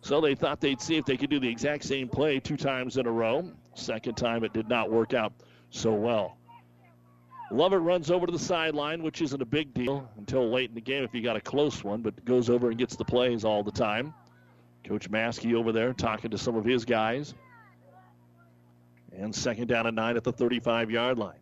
So 0.00 0.20
they 0.20 0.34
thought 0.34 0.60
they'd 0.60 0.80
see 0.80 0.96
if 0.96 1.04
they 1.04 1.16
could 1.16 1.30
do 1.30 1.38
the 1.38 1.48
exact 1.48 1.84
same 1.84 2.08
play 2.08 2.40
two 2.40 2.56
times 2.56 2.96
in 2.96 3.06
a 3.06 3.12
row. 3.12 3.48
Second 3.74 4.16
time 4.16 4.42
it 4.42 4.52
did 4.52 4.68
not 4.68 4.90
work 4.90 5.14
out 5.14 5.32
so 5.70 5.92
well. 5.92 6.36
Lovett 7.52 7.82
runs 7.82 8.10
over 8.10 8.24
to 8.24 8.32
the 8.32 8.38
sideline, 8.38 9.02
which 9.02 9.20
isn't 9.20 9.42
a 9.42 9.46
big 9.46 9.74
deal 9.74 10.08
until 10.16 10.50
late 10.50 10.70
in 10.70 10.74
the 10.74 10.80
game 10.80 11.04
if 11.04 11.14
you 11.14 11.22
got 11.22 11.36
a 11.36 11.40
close 11.40 11.84
one, 11.84 12.00
but 12.00 12.24
goes 12.24 12.48
over 12.48 12.70
and 12.70 12.78
gets 12.78 12.96
the 12.96 13.04
plays 13.04 13.44
all 13.44 13.62
the 13.62 13.70
time. 13.70 14.14
Coach 14.84 15.10
Maskey 15.10 15.54
over 15.54 15.70
there 15.70 15.92
talking 15.92 16.30
to 16.30 16.38
some 16.38 16.56
of 16.56 16.64
his 16.64 16.86
guys. 16.86 17.34
And 19.14 19.34
second 19.34 19.68
down 19.68 19.86
and 19.86 19.94
nine 19.94 20.16
at 20.16 20.24
the 20.24 20.32
35 20.32 20.90
yard 20.90 21.18
line. 21.18 21.38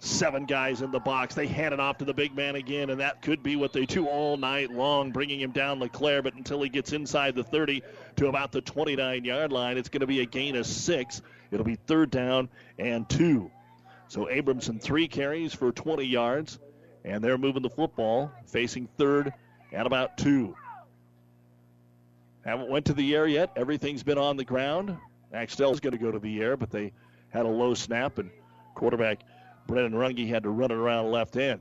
Seven 0.00 0.46
guys 0.46 0.80
in 0.80 0.90
the 0.90 0.98
box. 0.98 1.34
They 1.34 1.46
hand 1.46 1.74
it 1.74 1.80
off 1.80 1.98
to 1.98 2.04
the 2.04 2.14
big 2.14 2.34
man 2.34 2.56
again, 2.56 2.88
and 2.90 3.00
that 3.00 3.20
could 3.22 3.42
be 3.42 3.56
what 3.56 3.72
they 3.72 3.84
do 3.84 4.06
all 4.06 4.36
night 4.36 4.70
long, 4.70 5.12
bringing 5.12 5.40
him 5.40 5.50
down 5.50 5.78
LeClaire. 5.78 6.22
But 6.22 6.34
until 6.34 6.62
he 6.62 6.68
gets 6.70 6.92
inside 6.92 7.34
the 7.34 7.44
30 7.44 7.82
to 8.16 8.28
about 8.28 8.50
the 8.50 8.62
29 8.62 9.24
yard 9.24 9.52
line, 9.52 9.76
it's 9.76 9.90
going 9.90 10.00
to 10.00 10.06
be 10.06 10.20
a 10.20 10.26
gain 10.26 10.56
of 10.56 10.66
six. 10.66 11.20
It'll 11.50 11.64
be 11.64 11.76
third 11.76 12.10
down 12.10 12.48
and 12.78 13.08
two. 13.08 13.50
So 14.14 14.26
Abramson, 14.26 14.80
three 14.80 15.08
carries 15.08 15.52
for 15.52 15.72
20 15.72 16.04
yards, 16.04 16.60
and 17.04 17.22
they're 17.22 17.36
moving 17.36 17.62
the 17.62 17.68
football, 17.68 18.30
facing 18.46 18.86
third 18.96 19.32
at 19.72 19.88
about 19.88 20.16
two. 20.16 20.54
Haven't 22.44 22.70
went 22.70 22.84
to 22.86 22.92
the 22.92 23.12
air 23.12 23.26
yet. 23.26 23.50
Everything's 23.56 24.04
been 24.04 24.16
on 24.16 24.36
the 24.36 24.44
ground. 24.44 24.96
Axtell's 25.32 25.80
going 25.80 25.94
to 25.94 25.98
go 25.98 26.12
to 26.12 26.20
the 26.20 26.40
air, 26.40 26.56
but 26.56 26.70
they 26.70 26.92
had 27.30 27.44
a 27.44 27.48
low 27.48 27.74
snap, 27.74 28.18
and 28.18 28.30
quarterback 28.76 29.18
Brennan 29.66 29.94
Runge 29.94 30.28
had 30.28 30.44
to 30.44 30.50
run 30.50 30.70
it 30.70 30.76
around 30.76 31.10
left 31.10 31.36
end. 31.36 31.60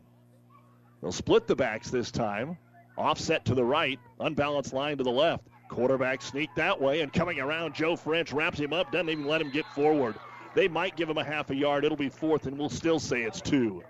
They'll 1.02 1.12
split 1.12 1.48
the 1.48 1.56
backs 1.56 1.90
this 1.90 2.12
time. 2.12 2.56
Offset 3.00 3.46
to 3.46 3.56
the 3.56 3.66
right, 3.66 4.00
unbalanced 4.20 4.74
line 4.74 5.00
to 5.00 5.04
the 5.04 5.10
left. 5.10 5.44
Quarterback 5.70 6.22
sneak 6.22 6.52
that 6.56 6.80
way, 6.80 7.02
and 7.02 7.12
coming 7.12 7.40
around, 7.40 7.74
Joe 7.74 7.96
French 7.96 8.32
wraps 8.32 8.60
him 8.60 8.74
up, 8.74 8.92
doesn't 8.92 9.10
even 9.10 9.26
let 9.26 9.42
him 9.42 9.50
get 9.50 9.66
forward. 9.74 10.14
They 10.54 10.68
might 10.68 10.96
give 10.96 11.10
him 11.10 11.18
a 11.18 11.24
half 11.24 11.50
a 11.50 11.56
yard. 11.56 11.84
It'll 11.84 11.98
be 11.98 12.10
fourth, 12.10 12.46
and 12.46 12.58
we'll 12.58 12.70
still 12.70 13.00
say 13.00 13.24
it's 13.24 13.42
two. 13.42 13.84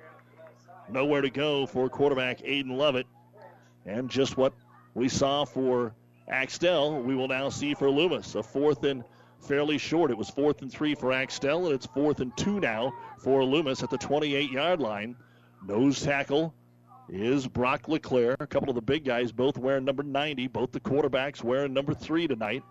Nowhere 0.89 1.21
to 1.21 1.29
go 1.29 1.65
for 1.65 1.89
quarterback 1.89 2.39
Aiden 2.39 2.75
Lovett. 2.77 3.07
And 3.85 4.09
just 4.09 4.37
what 4.37 4.53
we 4.93 5.09
saw 5.09 5.43
for 5.43 5.93
Axtell, 6.29 7.01
we 7.01 7.15
will 7.15 7.27
now 7.27 7.49
see 7.49 7.73
for 7.73 7.89
Loomis. 7.89 8.35
A 8.35 8.43
fourth 8.43 8.83
and 8.83 9.03
fairly 9.41 9.77
short. 9.77 10.09
It 10.09 10.17
was 10.17 10.29
fourth 10.29 10.61
and 10.61 10.71
three 10.71 10.95
for 10.95 11.11
Axtell, 11.11 11.65
and 11.65 11.75
it's 11.75 11.85
fourth 11.85 12.21
and 12.21 12.35
two 12.37 12.59
now 12.59 12.93
for 13.19 13.43
Loomis 13.43 13.83
at 13.83 13.89
the 13.89 13.97
28 13.97 14.51
yard 14.51 14.79
line. 14.79 15.15
Nose 15.67 16.01
tackle 16.01 16.53
is 17.09 17.47
Brock 17.47 17.87
LeClaire. 17.89 18.37
A 18.39 18.47
couple 18.47 18.69
of 18.69 18.75
the 18.75 18.81
big 18.81 19.03
guys 19.03 19.31
both 19.31 19.57
wearing 19.57 19.83
number 19.83 20.03
90, 20.03 20.47
both 20.47 20.71
the 20.71 20.79
quarterbacks 20.79 21.43
wearing 21.43 21.73
number 21.73 21.93
three 21.93 22.27
tonight. 22.27 22.63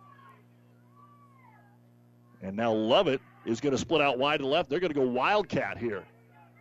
And 2.43 2.57
now 2.57 2.73
Lovett 2.73 3.21
is 3.45 3.61
going 3.61 3.73
to 3.73 3.79
split 3.79 4.01
out 4.01 4.19
wide 4.19 4.41
to 4.41 4.47
left. 4.47 4.71
They're 4.71 4.81
going 4.81 4.93
to 4.93 4.99
go 4.99 5.07
Wildcat 5.07 5.79
here 5.79 6.05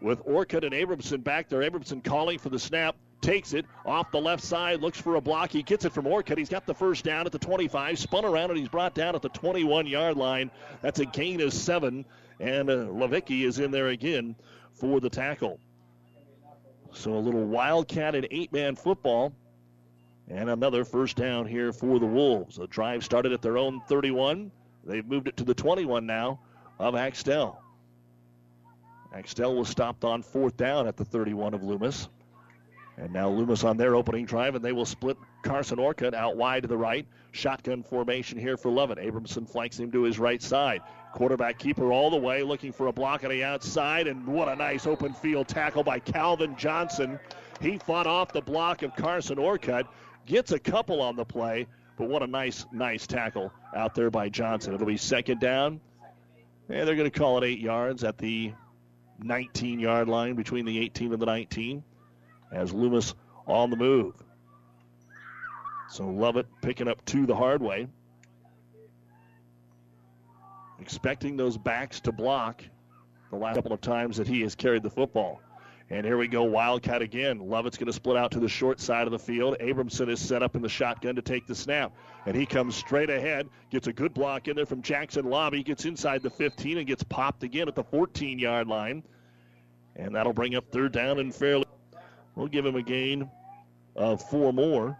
with 0.02 0.22
Orcutt 0.26 0.64
and 0.64 0.74
Abramson 0.74 1.24
back 1.24 1.48
there. 1.50 1.62
Abramson 1.62 2.04
calling 2.04 2.40
for 2.40 2.50
the 2.50 2.60
snap 2.60 2.96
takes 3.22 3.54
it 3.54 3.66
off 3.86 4.12
the 4.12 4.20
left 4.20 4.44
side, 4.44 4.82
looks 4.82 5.00
for 5.00 5.16
a 5.16 5.22
block. 5.22 5.52
He 5.52 5.62
gets 5.62 5.86
it 5.86 5.94
from 5.94 6.08
Orcutt. 6.08 6.38
He's 6.38 6.50
got 6.50 6.66
the 6.66 6.74
first 6.74 7.06
down 7.06 7.26
at 7.26 7.32
the 7.32 7.40
25, 7.40 8.00
spun 8.00 8.26
around, 8.26 8.50
and 8.50 8.60
he's 8.60 8.70
brought 8.70 8.96
down 8.96 9.16
at 9.16 9.22
the 9.22 9.30
21 9.30 9.86
yard 9.86 10.18
line. 10.18 10.50
That's 10.82 11.00
a 11.00 11.06
gain 11.06 11.40
of 11.42 11.54
seven, 11.54 12.06
and 12.40 12.70
uh, 12.70 12.74
Levicki 12.74 13.44
is 13.44 13.60
in 13.60 13.72
there 13.72 13.90
again 13.90 14.36
for 14.74 15.00
the 15.00 15.10
tackle. 15.10 15.60
So 16.94 17.14
a 17.14 17.20
little 17.20 17.46
wildcat 17.46 18.16
and 18.16 18.28
eight 18.32 18.52
man 18.52 18.76
football. 18.76 19.34
And 20.28 20.50
another 20.50 20.86
first 20.86 21.18
down 21.18 21.46
here 21.46 21.74
for 21.74 22.00
the 22.00 22.06
Wolves. 22.06 22.56
The 22.56 22.68
drive 22.68 23.04
started 23.04 23.34
at 23.34 23.42
their 23.42 23.58
own 23.58 23.82
31. 23.88 24.52
They've 24.86 25.06
moved 25.06 25.28
it 25.28 25.38
to 25.38 25.44
the 25.44 25.54
21 25.54 26.06
now 26.06 26.40
of 26.82 26.96
Axtell. 26.96 27.62
Axtell 29.14 29.56
was 29.56 29.70
stopped 29.70 30.04
on 30.04 30.24
fourth 30.24 30.58
down 30.58 30.88
at 30.88 30.98
the 30.98 31.06
31 31.06 31.54
of 31.54 31.64
Loomis. 31.64 32.10
And 32.98 33.14
now 33.14 33.30
Loomis 33.30 33.64
on 33.64 33.78
their 33.78 33.96
opening 33.96 34.26
drive, 34.26 34.56
and 34.56 34.64
they 34.64 34.72
will 34.72 34.86
split 34.86 35.18
Carson 35.44 35.80
Orcutt 35.80 36.14
out 36.14 36.38
wide 36.38 36.64
to 36.64 36.68
the 36.68 36.78
right. 36.78 37.06
Shotgun 37.32 37.84
formation 37.84 38.38
here 38.38 38.58
for 38.58 38.72
Lovett. 38.72 38.98
Abramson 38.98 39.50
flanks 39.50 39.80
him 39.80 39.92
to 39.92 40.04
his 40.04 40.20
right 40.20 40.42
side. 40.42 40.82
Quarterback 41.14 41.58
keeper 41.58 41.92
all 41.92 42.10
the 42.10 42.18
way, 42.18 42.44
looking 42.44 42.72
for 42.72 42.88
a 42.88 42.94
block 42.94 43.24
on 43.24 43.30
the 43.30 43.44
outside, 43.44 44.08
and 44.08 44.26
what 44.28 44.50
a 44.50 44.56
nice 44.56 44.88
open 44.88 45.14
field 45.14 45.48
tackle 45.48 45.84
by 45.84 46.00
Calvin 46.00 46.56
Johnson. 46.58 47.20
He 47.62 47.78
fought 47.78 48.08
off 48.08 48.34
the 48.34 48.42
block 48.42 48.82
of 48.82 48.96
Carson 48.96 49.38
Orcutt, 49.38 49.88
gets 50.26 50.52
a 50.52 50.60
couple 50.60 51.02
on 51.02 51.16
the 51.16 51.26
play, 51.26 51.68
but 51.98 52.08
what 52.08 52.24
a 52.24 52.28
nice, 52.28 52.66
nice 52.72 53.08
tackle 53.08 53.52
out 53.76 53.94
there 53.94 54.10
by 54.10 54.30
Johnson. 54.30 54.74
It'll 54.74 54.88
be 54.88 54.98
second 54.98 55.40
down, 55.40 55.80
and 56.72 56.88
they're 56.88 56.96
going 56.96 57.10
to 57.10 57.20
call 57.20 57.38
it 57.38 57.46
eight 57.46 57.60
yards 57.60 58.04
at 58.04 58.18
the 58.18 58.54
19 59.20 59.80
yard 59.80 60.08
line 60.08 60.36
between 60.36 60.66
the 60.66 60.80
18 60.80 61.12
and 61.12 61.22
the 61.22 61.26
19 61.26 61.84
as 62.52 62.74
Loomis 62.74 63.14
on 63.46 63.70
the 63.70 63.76
move. 63.76 64.16
So 65.90 66.08
Lovett 66.08 66.48
picking 66.62 66.88
up 66.88 67.04
two 67.06 67.26
the 67.26 67.36
hard 67.36 67.62
way. 67.62 67.88
Expecting 70.80 71.36
those 71.36 71.58
backs 71.58 72.00
to 72.02 72.12
block 72.12 72.64
the 73.30 73.36
last 73.36 73.56
couple 73.56 73.74
of 73.74 73.82
times 73.82 74.18
that 74.18 74.28
he 74.28 74.42
has 74.42 74.56
carried 74.56 74.84
the 74.84 74.90
football. 74.90 75.42
And 75.92 76.06
here 76.06 76.18
we 76.18 76.30
go, 76.30 76.44
Wildcat 76.44 77.02
again. 77.02 77.50
Lovett's 77.50 77.78
going 77.78 77.88
to 77.88 77.94
split 77.94 78.16
out 78.16 78.32
to 78.32 78.40
the 78.40 78.48
short 78.48 78.80
side 78.80 79.08
of 79.08 79.12
the 79.12 79.20
field. 79.20 79.58
Abramson 79.60 80.08
is 80.08 80.22
set 80.22 80.42
up 80.42 80.56
in 80.56 80.62
the 80.62 80.70
shotgun 80.70 81.18
to 81.18 81.22
take 81.22 81.48
the 81.48 81.54
snap. 81.54 81.92
And 82.26 82.34
he 82.34 82.46
comes 82.46 82.76
straight 82.76 83.10
ahead, 83.10 83.50
gets 83.72 83.88
a 83.88 83.94
good 83.94 84.14
block 84.14 84.48
in 84.48 84.56
there 84.56 84.66
from 84.66 84.82
Jackson 84.82 85.26
Lobby, 85.26 85.64
gets 85.64 85.84
inside 85.84 86.24
the 86.24 86.30
15 86.30 86.78
and 86.78 86.88
gets 86.88 87.04
popped 87.04 87.44
again 87.44 87.68
at 87.68 87.76
the 87.76 87.84
14 87.84 88.40
yard 88.40 88.68
line. 88.68 89.04
And 89.98 90.16
that'll 90.16 90.32
bring 90.32 90.56
up 90.56 90.72
third 90.72 90.94
down 90.94 91.20
and 91.20 91.36
fairly. 91.36 91.66
We'll 92.36 92.48
give 92.48 92.66
him 92.66 92.78
a 92.78 92.84
gain 92.84 93.30
of 93.98 94.22
four 94.30 94.54
more. 94.54 94.98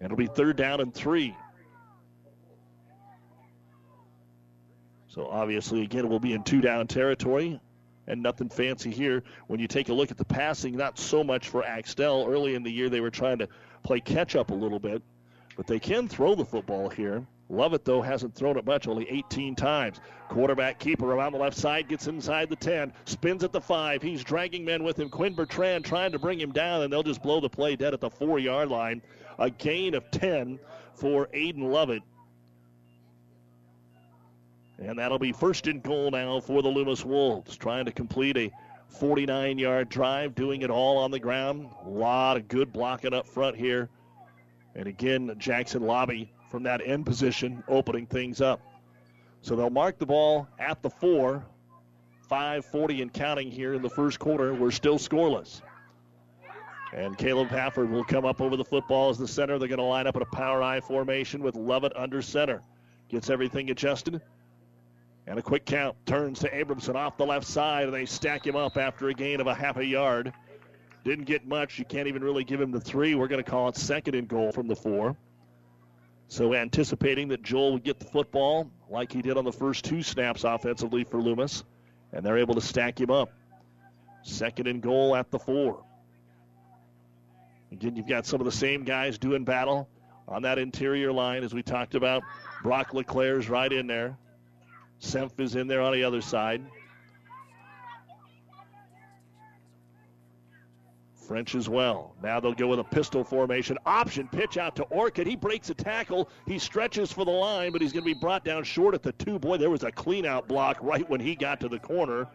It'll 0.00 0.16
be 0.16 0.26
third 0.26 0.56
down 0.56 0.80
and 0.80 0.94
three. 0.94 1.36
So 5.08 5.26
obviously, 5.26 5.82
again, 5.82 6.08
we'll 6.08 6.18
be 6.18 6.32
in 6.32 6.44
two 6.44 6.62
down 6.62 6.86
territory 6.86 7.60
and 8.08 8.22
nothing 8.22 8.48
fancy 8.48 8.90
here. 8.90 9.22
When 9.46 9.60
you 9.60 9.68
take 9.68 9.88
a 9.88 9.92
look 9.92 10.10
at 10.10 10.16
the 10.16 10.24
passing, 10.24 10.76
not 10.76 10.98
so 10.98 11.24
much 11.24 11.48
for 11.48 11.64
Axtell. 11.64 12.26
Early 12.28 12.54
in 12.54 12.62
the 12.62 12.70
year, 12.70 12.88
they 12.88 13.00
were 13.00 13.10
trying 13.10 13.38
to 13.38 13.48
play 13.82 14.00
catch 14.00 14.36
up 14.36 14.50
a 14.50 14.54
little 14.54 14.78
bit, 14.78 15.02
but 15.56 15.66
they 15.66 15.78
can 15.78 16.08
throw 16.08 16.34
the 16.34 16.44
football 16.44 16.88
here. 16.88 17.26
Lovett, 17.48 17.84
though, 17.84 18.02
hasn't 18.02 18.34
thrown 18.34 18.58
it 18.58 18.66
much, 18.66 18.88
only 18.88 19.08
18 19.08 19.54
times. 19.54 20.00
Quarterback 20.28 20.80
keeper 20.80 21.12
around 21.12 21.32
the 21.32 21.38
left 21.38 21.56
side 21.56 21.88
gets 21.88 22.08
inside 22.08 22.48
the 22.48 22.56
10, 22.56 22.92
spins 23.04 23.44
at 23.44 23.52
the 23.52 23.60
5. 23.60 24.02
He's 24.02 24.24
dragging 24.24 24.64
men 24.64 24.82
with 24.82 24.98
him. 24.98 25.08
Quinn 25.08 25.34
Bertrand 25.34 25.84
trying 25.84 26.10
to 26.10 26.18
bring 26.18 26.40
him 26.40 26.50
down, 26.50 26.82
and 26.82 26.92
they'll 26.92 27.04
just 27.04 27.22
blow 27.22 27.38
the 27.38 27.48
play 27.48 27.76
dead 27.76 27.94
at 27.94 28.00
the 28.00 28.10
four 28.10 28.40
yard 28.40 28.68
line. 28.68 29.00
A 29.38 29.48
gain 29.48 29.94
of 29.94 30.10
10 30.10 30.58
for 30.94 31.28
Aiden 31.28 31.70
Lovett. 31.70 32.02
And 34.78 34.98
that'll 34.98 35.18
be 35.18 35.32
first 35.32 35.66
and 35.66 35.82
goal 35.82 36.10
now 36.10 36.40
for 36.40 36.62
the 36.62 36.68
Loomis 36.68 37.04
Wolves, 37.04 37.56
trying 37.56 37.86
to 37.86 37.92
complete 37.92 38.36
a 38.36 38.50
49 38.88 39.58
yard 39.58 39.88
drive, 39.88 40.34
doing 40.34 40.62
it 40.62 40.70
all 40.70 40.98
on 40.98 41.10
the 41.10 41.18
ground. 41.18 41.68
A 41.84 41.88
lot 41.88 42.36
of 42.36 42.48
good 42.48 42.72
blocking 42.72 43.14
up 43.14 43.26
front 43.26 43.56
here. 43.56 43.88
And 44.74 44.86
again, 44.86 45.34
Jackson 45.38 45.82
Lobby 45.82 46.30
from 46.50 46.62
that 46.64 46.80
end 46.84 47.06
position, 47.06 47.62
opening 47.68 48.06
things 48.06 48.40
up. 48.40 48.60
So 49.42 49.56
they'll 49.56 49.70
mark 49.70 49.98
the 49.98 50.06
ball 50.06 50.48
at 50.58 50.82
the 50.82 50.90
four. 50.90 51.44
5:40 52.28 53.02
and 53.02 53.12
counting 53.12 53.50
here 53.50 53.74
in 53.74 53.82
the 53.82 53.90
first 53.90 54.18
quarter. 54.18 54.52
We're 54.52 54.72
still 54.72 54.98
scoreless. 54.98 55.62
And 56.92 57.16
Caleb 57.16 57.48
Pafford 57.48 57.90
will 57.90 58.04
come 58.04 58.24
up 58.24 58.40
over 58.40 58.56
the 58.56 58.64
football 58.64 59.10
as 59.10 59.18
the 59.18 59.28
center. 59.28 59.58
They're 59.58 59.68
going 59.68 59.78
to 59.78 59.84
line 59.84 60.06
up 60.06 60.16
in 60.16 60.22
a 60.22 60.26
power 60.26 60.62
I 60.62 60.80
formation 60.80 61.42
with 61.42 61.54
Lovett 61.54 61.92
under 61.94 62.22
center. 62.22 62.62
Gets 63.08 63.30
everything 63.30 63.70
adjusted. 63.70 64.20
And 65.26 65.38
a 65.38 65.42
quick 65.42 65.64
count 65.64 65.96
turns 66.06 66.38
to 66.40 66.50
Abramson 66.50 66.94
off 66.94 67.16
the 67.16 67.26
left 67.26 67.46
side, 67.46 67.84
and 67.84 67.94
they 67.94 68.06
stack 68.06 68.46
him 68.46 68.54
up 68.54 68.76
after 68.76 69.08
a 69.08 69.14
gain 69.14 69.40
of 69.40 69.48
a 69.48 69.54
half 69.54 69.76
a 69.76 69.84
yard. 69.84 70.32
Didn't 71.04 71.24
get 71.24 71.46
much. 71.46 71.78
You 71.78 71.84
can't 71.84 72.06
even 72.08 72.22
really 72.22 72.44
give 72.44 72.60
him 72.60 72.70
the 72.70 72.80
three. 72.80 73.14
We're 73.14 73.28
going 73.28 73.42
to 73.42 73.50
call 73.50 73.68
it 73.68 73.76
second 73.76 74.14
and 74.14 74.28
goal 74.28 74.52
from 74.52 74.68
the 74.68 74.76
four. 74.76 75.16
So 76.28 76.54
anticipating 76.54 77.28
that 77.28 77.42
Joel 77.42 77.74
would 77.74 77.84
get 77.84 77.98
the 77.98 78.06
football 78.06 78.70
like 78.88 79.12
he 79.12 79.22
did 79.22 79.36
on 79.36 79.44
the 79.44 79.52
first 79.52 79.84
two 79.84 80.02
snaps 80.02 80.44
offensively 80.44 81.04
for 81.04 81.20
Loomis, 81.20 81.64
and 82.12 82.24
they're 82.24 82.38
able 82.38 82.54
to 82.54 82.60
stack 82.60 83.00
him 83.00 83.10
up. 83.10 83.30
Second 84.22 84.66
and 84.66 84.82
goal 84.82 85.14
at 85.14 85.30
the 85.30 85.38
four. 85.38 85.84
Again, 87.72 87.96
you've 87.96 88.08
got 88.08 88.26
some 88.26 88.40
of 88.40 88.44
the 88.44 88.52
same 88.52 88.84
guys 88.84 89.18
doing 89.18 89.44
battle 89.44 89.88
on 90.28 90.42
that 90.42 90.58
interior 90.58 91.12
line 91.12 91.44
as 91.44 91.54
we 91.54 91.62
talked 91.62 91.94
about. 91.94 92.22
Brock 92.62 92.94
LeClaire's 92.94 93.48
right 93.48 93.72
in 93.72 93.86
there. 93.86 94.16
Semp 95.00 95.38
is 95.40 95.56
in 95.56 95.66
there 95.66 95.82
on 95.82 95.92
the 95.92 96.04
other 96.04 96.20
side. 96.20 96.62
French 101.26 101.54
as 101.54 101.68
well. 101.68 102.14
Now 102.22 102.38
they'll 102.38 102.54
go 102.54 102.68
with 102.68 102.78
a 102.78 102.84
pistol 102.84 103.24
formation. 103.24 103.78
Option 103.84 104.28
pitch 104.28 104.56
out 104.56 104.76
to 104.76 104.84
Orcutt. 104.84 105.26
He 105.26 105.36
breaks 105.36 105.70
a 105.70 105.74
tackle. 105.74 106.30
He 106.46 106.58
stretches 106.58 107.10
for 107.12 107.24
the 107.24 107.32
line, 107.32 107.72
but 107.72 107.82
he's 107.82 107.92
going 107.92 108.04
to 108.04 108.14
be 108.14 108.18
brought 108.18 108.44
down 108.44 108.62
short 108.64 108.94
at 108.94 109.02
the 109.02 109.12
two. 109.12 109.38
Boy, 109.38 109.56
there 109.56 109.70
was 109.70 109.82
a 109.82 109.90
clean 109.90 110.24
out 110.24 110.46
block 110.46 110.78
right 110.80 111.08
when 111.10 111.20
he 111.20 111.34
got 111.34 111.60
to 111.60 111.68
the 111.68 111.78
corner. 111.78 112.28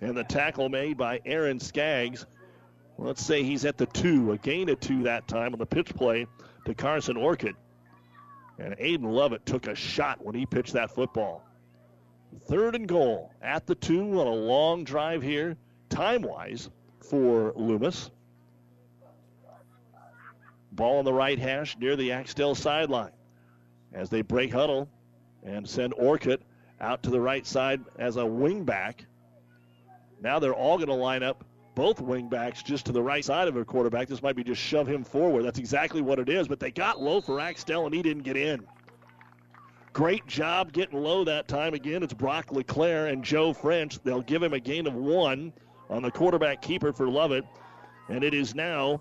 And 0.00 0.16
the 0.16 0.24
tackle 0.24 0.68
made 0.68 0.96
by 0.96 1.20
Aaron 1.24 1.60
Skaggs. 1.60 2.26
Let's 2.98 3.24
say 3.24 3.42
he's 3.42 3.64
at 3.66 3.76
the 3.76 3.86
two. 3.86 4.32
A 4.32 4.38
gain 4.38 4.68
of 4.70 4.80
two 4.80 5.02
that 5.04 5.28
time 5.28 5.52
on 5.52 5.58
the 5.58 5.66
pitch 5.66 5.94
play 5.94 6.26
to 6.64 6.74
Carson 6.74 7.16
Orcutt. 7.16 7.54
And 8.58 8.74
Aiden 8.78 9.12
Lovett 9.12 9.44
took 9.44 9.66
a 9.66 9.74
shot 9.74 10.24
when 10.24 10.34
he 10.34 10.46
pitched 10.46 10.72
that 10.72 10.94
football. 10.94 11.44
Third 12.44 12.74
and 12.74 12.86
goal 12.86 13.32
at 13.42 13.66
the 13.66 13.74
two 13.74 14.20
on 14.20 14.26
a 14.26 14.34
long 14.34 14.84
drive 14.84 15.22
here, 15.22 15.56
time 15.88 16.22
wise, 16.22 16.70
for 17.00 17.52
Loomis. 17.56 18.10
Ball 20.72 20.98
on 20.98 21.04
the 21.04 21.12
right 21.12 21.38
hash 21.38 21.76
near 21.78 21.96
the 21.96 22.12
Axtell 22.12 22.54
sideline 22.54 23.12
as 23.92 24.10
they 24.10 24.22
break 24.22 24.52
huddle 24.52 24.88
and 25.42 25.68
send 25.68 25.94
Orcutt 25.94 26.42
out 26.80 27.02
to 27.04 27.10
the 27.10 27.20
right 27.20 27.46
side 27.46 27.82
as 27.98 28.16
a 28.16 28.20
wingback. 28.20 29.06
Now 30.20 30.38
they're 30.38 30.54
all 30.54 30.76
going 30.76 30.88
to 30.88 30.94
line 30.94 31.22
up 31.22 31.44
both 31.74 31.98
wingbacks 32.02 32.64
just 32.64 32.86
to 32.86 32.92
the 32.92 33.02
right 33.02 33.24
side 33.24 33.48
of 33.48 33.54
their 33.54 33.64
quarterback. 33.64 34.08
This 34.08 34.22
might 34.22 34.36
be 34.36 34.44
just 34.44 34.60
shove 34.60 34.86
him 34.86 35.04
forward. 35.04 35.44
That's 35.44 35.58
exactly 35.58 36.00
what 36.02 36.18
it 36.18 36.28
is, 36.28 36.48
but 36.48 36.60
they 36.60 36.70
got 36.70 37.00
low 37.00 37.20
for 37.20 37.40
Axtell 37.40 37.86
and 37.86 37.94
he 37.94 38.02
didn't 38.02 38.22
get 38.22 38.36
in. 38.36 38.66
Great 39.96 40.26
job 40.26 40.74
getting 40.74 41.02
low 41.02 41.24
that 41.24 41.48
time. 41.48 41.72
Again, 41.72 42.02
it's 42.02 42.12
Brock 42.12 42.52
LeClaire 42.52 43.06
and 43.06 43.24
Joe 43.24 43.54
French. 43.54 43.98
They'll 44.02 44.20
give 44.20 44.42
him 44.42 44.52
a 44.52 44.60
gain 44.60 44.86
of 44.86 44.92
one 44.92 45.54
on 45.88 46.02
the 46.02 46.10
quarterback 46.10 46.60
keeper 46.60 46.92
for 46.92 47.08
Lovett. 47.08 47.46
And 48.10 48.22
it 48.22 48.34
is 48.34 48.54
now 48.54 49.00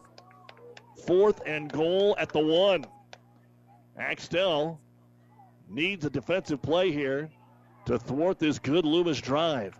fourth 1.06 1.41
and 1.46 1.70
goal 1.70 2.16
at 2.18 2.30
the 2.30 2.39
one. 2.39 2.86
Axtell 4.00 4.80
needs 5.68 6.06
a 6.06 6.10
defensive 6.10 6.62
play 6.62 6.93
here 6.93 7.30
to 7.88 8.00
thwart 8.00 8.39
this 8.39 8.58
good 8.58 8.86
Loomis 8.86 9.20
drive. 9.20 9.78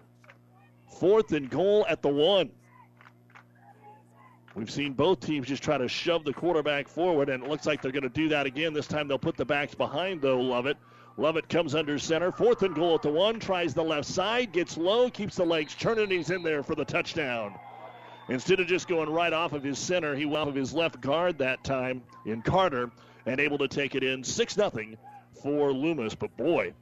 Fourth 0.99 1.32
and 1.32 1.49
goal 1.49 1.86
at 1.88 2.01
the 2.01 2.09
one. 2.09 2.51
We've 4.53 4.70
seen 4.70 4.91
both 4.91 5.22
teams 5.22 5.47
just 5.47 5.63
try 5.63 5.78
to 5.78 5.88
shove 5.88 6.26
the 6.26 6.34
quarterback 6.34 6.89
forward, 6.89 7.30
and 7.30 7.41
it 7.41 7.49
looks 7.49 7.66
like 7.66 7.82
they're 7.82 7.93
going 7.93 8.03
to 8.03 8.09
do 8.09 8.28
that 8.28 8.45
again. 8.45 8.74
This 8.74 8.88
time 8.88 9.07
they'll 9.07 9.18
put 9.18 9.38
the 9.38 9.45
backs 9.45 9.76
behind, 9.76 10.22
though, 10.22 10.41
Lovett. 10.41 10.76
Lovett 11.18 11.47
comes 11.47 11.76
under 11.76 11.97
center. 11.97 12.32
Fourth 12.32 12.63
and 12.63 12.76
goal 12.76 12.95
at 12.95 13.01
the 13.01 13.09
one. 13.09 13.39
Tries 13.39 13.74
the 13.74 13.84
left 13.84 14.07
side. 14.07 14.51
Gets 14.51 14.78
low. 14.78 15.09
Keeps 15.09 15.38
the 15.38 15.45
legs 15.45 15.74
turning. 15.76 16.09
He's 16.09 16.30
in 16.30 16.43
there 16.43 16.61
for 16.61 16.76
the 16.76 16.84
touchdown. 16.84 17.57
Instead 18.28 18.59
of 18.59 18.68
just 18.68 18.88
going 18.88 19.09
right 19.09 19.32
off 19.32 19.53
of 19.53 19.63
his 19.63 19.80
center, 19.80 20.16
he 20.16 20.26
went 20.26 20.39
off 20.39 20.47
of 20.47 20.55
his 20.55 20.74
left 20.74 20.99
guard 20.99 21.38
that 21.38 21.63
time 21.63 22.01
in 22.26 22.41
Carter 22.41 22.91
and 23.26 23.39
able 23.39 23.57
to 23.59 23.68
take 23.68 23.95
it 23.95 24.03
in 24.03 24.24
6 24.24 24.53
0 24.53 24.72
for 25.41 25.72
Loomis. 25.72 26.16
But 26.16 26.36
boy, 26.36 26.74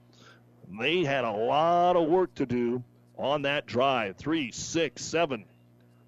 they 0.80 1.04
had 1.04 1.26
a 1.26 1.32
lot 1.32 1.96
of 1.96 2.08
work 2.08 2.34
to 2.36 2.46
do 2.46 2.84
on 3.18 3.44
that 3.44 3.68
drive. 3.68 4.16
Three, 4.18 4.52
six, 4.52 5.04
seven, 5.04 5.46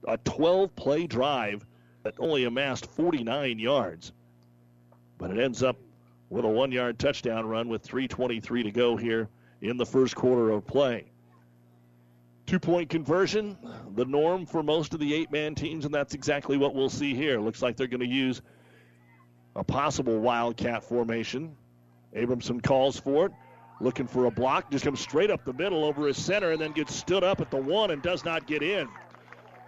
a 0.08 0.18
12 0.18 0.76
play 0.76 1.06
drive 1.06 1.66
that 2.04 2.16
only 2.18 2.46
amassed 2.46 2.88
49 2.88 3.60
yards. 3.60 4.14
But 5.18 5.32
it 5.32 5.40
ends 5.40 5.62
up 5.62 5.78
with 6.30 6.46
a 6.46 6.48
one 6.48 6.72
yard 6.72 7.00
touchdown 7.00 7.46
run 7.46 7.70
with 7.70 7.88
3.23 7.88 8.64
to 8.64 8.72
go 8.72 8.96
here 8.98 9.30
in 9.62 9.78
the 9.78 9.86
first 9.86 10.16
quarter 10.16 10.50
of 10.52 10.66
play. 10.66 11.06
Two 12.46 12.60
point 12.60 12.90
conversion, 12.90 13.58
the 13.96 14.06
norm 14.06 14.46
for 14.46 14.62
most 14.62 14.94
of 14.94 15.00
the 15.00 15.14
eight 15.14 15.32
man 15.32 15.56
teams, 15.56 15.86
and 15.86 15.94
that's 15.94 16.14
exactly 16.14 16.58
what 16.58 16.76
we'll 16.76 16.90
see 16.90 17.16
here. 17.16 17.40
Looks 17.40 17.62
like 17.62 17.76
they're 17.76 17.88
going 17.88 18.02
to 18.02 18.06
use 18.08 18.42
a 19.56 19.64
possible 19.64 20.20
Wildcat 20.20 20.84
formation. 20.84 21.56
Abramson 22.16 22.62
calls 22.62 23.00
for 23.00 23.26
it, 23.28 23.32
looking 23.82 24.08
for 24.08 24.26
a 24.26 24.32
block, 24.32 24.70
just 24.70 24.86
comes 24.86 25.00
straight 25.00 25.32
up 25.32 25.44
the 25.44 25.54
middle 25.54 25.84
over 25.84 26.06
his 26.06 26.18
center, 26.18 26.52
and 26.52 26.62
then 26.62 26.72
gets 26.72 26.94
stood 26.94 27.24
up 27.24 27.42
at 27.42 27.50
the 27.50 27.58
one 27.58 27.92
and 27.92 28.02
does 28.04 28.24
not 28.24 28.46
get 28.46 28.62
in. 28.62 28.88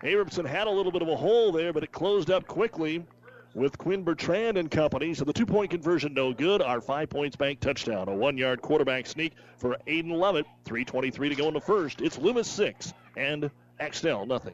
Abramson 0.04 0.46
had 0.46 0.68
a 0.68 0.72
little 0.72 0.92
bit 0.92 1.02
of 1.02 1.08
a 1.08 1.16
hole 1.16 1.52
there, 1.52 1.74
but 1.74 1.84
it 1.84 1.92
closed 1.92 2.30
up 2.30 2.46
quickly 2.46 3.04
with 3.58 3.76
Quinn 3.80 4.04
Bertrand 4.04 4.56
and 4.56 4.70
company. 4.70 5.16
So 5.16 5.26
the 5.26 5.34
two 5.34 5.46
point 5.46 5.72
conversion, 5.72 6.14
no 6.14 6.32
good. 6.32 6.62
Our 6.62 6.80
five 6.80 7.10
points 7.10 7.36
bank 7.36 7.60
touchdown. 7.60 8.08
A 8.08 8.14
one 8.14 8.38
yard 8.38 8.62
quarterback 8.62 9.08
sneak 9.08 9.34
for 9.58 9.76
Aiden 9.88 10.12
Lovett. 10.12 10.46
3.23 10.66 11.30
to 11.30 11.36
go 11.36 11.48
in 11.48 11.54
the 11.56 11.62
first. 11.62 12.02
It's 12.02 12.18
Loomis 12.18 12.48
6 12.48 12.94
and 13.18 13.50
Axtell 13.80 14.26
nothing. 14.26 14.54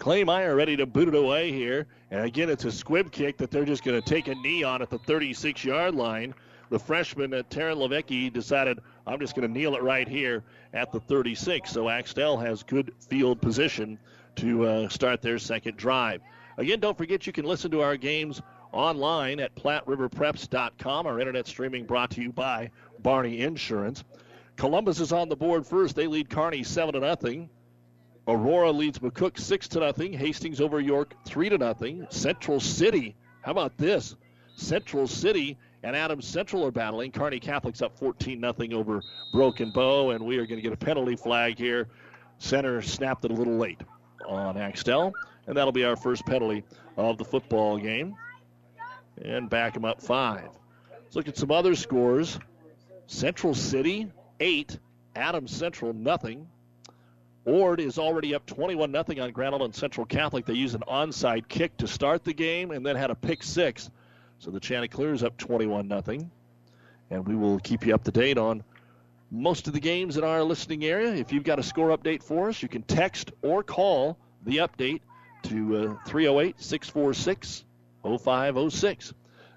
Clay 0.00 0.24
Meyer 0.24 0.56
ready 0.56 0.78
to 0.78 0.86
boot 0.86 1.08
it 1.08 1.14
away 1.14 1.52
here. 1.52 1.86
And 2.10 2.24
again, 2.24 2.48
it's 2.48 2.64
a 2.64 2.72
squib 2.72 3.12
kick 3.12 3.36
that 3.36 3.50
they're 3.50 3.66
just 3.66 3.84
going 3.84 4.00
to 4.00 4.08
take 4.08 4.28
a 4.28 4.34
knee 4.34 4.62
on 4.62 4.80
at 4.80 4.88
the 4.88 4.98
36 4.98 5.62
yard 5.62 5.94
line. 5.94 6.34
The 6.70 6.78
freshman, 6.78 7.34
uh, 7.34 7.42
Taryn 7.50 7.76
Levecki, 7.76 8.32
decided, 8.32 8.78
I'm 9.06 9.20
just 9.20 9.36
going 9.36 9.46
to 9.46 9.52
kneel 9.52 9.74
it 9.74 9.82
right 9.82 10.08
here 10.08 10.42
at 10.72 10.90
the 10.90 11.00
36. 11.00 11.70
So 11.70 11.90
Axtell 11.90 12.38
has 12.38 12.62
good 12.62 12.94
field 13.10 13.42
position 13.42 13.98
to 14.36 14.66
uh, 14.66 14.88
start 14.88 15.20
their 15.20 15.38
second 15.38 15.76
drive. 15.76 16.22
Again, 16.56 16.80
don't 16.80 16.96
forget 16.96 17.26
you 17.26 17.34
can 17.34 17.44
listen 17.44 17.70
to 17.72 17.82
our 17.82 17.98
games 17.98 18.40
online 18.72 19.38
at 19.38 19.54
PlatteRiverPreps.com. 19.54 21.06
Our 21.06 21.20
internet 21.20 21.46
streaming 21.46 21.84
brought 21.84 22.10
to 22.12 22.22
you 22.22 22.32
by 22.32 22.70
Barney 23.00 23.42
Insurance. 23.42 24.02
Columbus 24.56 24.98
is 24.98 25.12
on 25.12 25.28
the 25.28 25.36
board 25.36 25.66
first. 25.66 25.94
They 25.94 26.06
lead 26.06 26.30
Kearney 26.30 26.62
7 26.62 26.94
to 26.94 27.00
nothing. 27.00 27.50
Aurora 28.30 28.70
leads 28.70 29.00
McCook 29.00 29.40
six 29.40 29.66
to 29.66 29.80
nothing. 29.80 30.12
Hastings 30.12 30.60
over 30.60 30.80
York 30.80 31.14
three 31.24 31.48
to 31.48 31.58
nothing. 31.58 32.06
Central 32.10 32.60
City, 32.60 33.16
how 33.42 33.50
about 33.50 33.76
this? 33.76 34.14
Central 34.54 35.08
City 35.08 35.58
and 35.82 35.96
Adams 35.96 36.28
Central 36.28 36.64
are 36.64 36.70
battling. 36.70 37.10
Kearney 37.10 37.40
Catholic's 37.40 37.82
up 37.82 37.98
14 37.98 38.38
nothing 38.38 38.72
over 38.72 39.02
Broken 39.32 39.72
Bow, 39.72 40.10
and 40.10 40.24
we 40.24 40.38
are 40.38 40.46
going 40.46 40.58
to 40.58 40.62
get 40.62 40.72
a 40.72 40.76
penalty 40.76 41.16
flag 41.16 41.58
here. 41.58 41.88
Center 42.38 42.80
snapped 42.82 43.24
it 43.24 43.32
a 43.32 43.34
little 43.34 43.56
late 43.56 43.80
on 44.28 44.56
Axtell, 44.56 45.12
and 45.48 45.56
that'll 45.56 45.72
be 45.72 45.84
our 45.84 45.96
first 45.96 46.24
penalty 46.24 46.62
of 46.96 47.18
the 47.18 47.24
football 47.24 47.78
game. 47.78 48.14
And 49.22 49.50
back 49.50 49.74
him 49.74 49.84
up 49.84 50.00
five. 50.00 50.50
Let's 50.92 51.16
look 51.16 51.26
at 51.26 51.36
some 51.36 51.50
other 51.50 51.74
scores. 51.74 52.38
Central 53.08 53.54
City 53.54 54.12
eight, 54.38 54.78
Adams 55.16 55.50
Central 55.50 55.92
nothing. 55.92 56.46
Ord 57.44 57.80
is 57.80 57.98
already 57.98 58.34
up 58.34 58.44
21 58.46 58.92
0 58.92 59.04
on 59.24 59.32
Grand 59.32 59.54
Island 59.54 59.74
Central 59.74 60.04
Catholic. 60.06 60.44
They 60.44 60.54
used 60.54 60.74
an 60.74 60.82
onside 60.86 61.48
kick 61.48 61.76
to 61.78 61.88
start 61.88 62.24
the 62.24 62.34
game 62.34 62.70
and 62.70 62.84
then 62.84 62.96
had 62.96 63.10
a 63.10 63.14
pick 63.14 63.42
six. 63.42 63.90
So 64.38 64.50
the 64.50 64.60
Chanticleers 64.60 65.22
up 65.22 65.36
21 65.36 65.88
0. 65.88 66.30
And 67.10 67.26
we 67.26 67.34
will 67.34 67.58
keep 67.58 67.86
you 67.86 67.94
up 67.94 68.04
to 68.04 68.10
date 68.10 68.38
on 68.38 68.62
most 69.30 69.68
of 69.68 69.72
the 69.72 69.80
games 69.80 70.16
in 70.16 70.24
our 70.24 70.42
listening 70.42 70.84
area. 70.84 71.12
If 71.14 71.32
you've 71.32 71.44
got 71.44 71.58
a 71.58 71.62
score 71.62 71.96
update 71.96 72.22
for 72.22 72.48
us, 72.48 72.62
you 72.62 72.68
can 72.68 72.82
text 72.82 73.32
or 73.42 73.62
call 73.62 74.18
the 74.44 74.58
update 74.58 75.00
to 75.44 75.76
uh, 75.76 76.08
308 76.08 76.60
646 76.60 77.64
0506. 78.02 79.14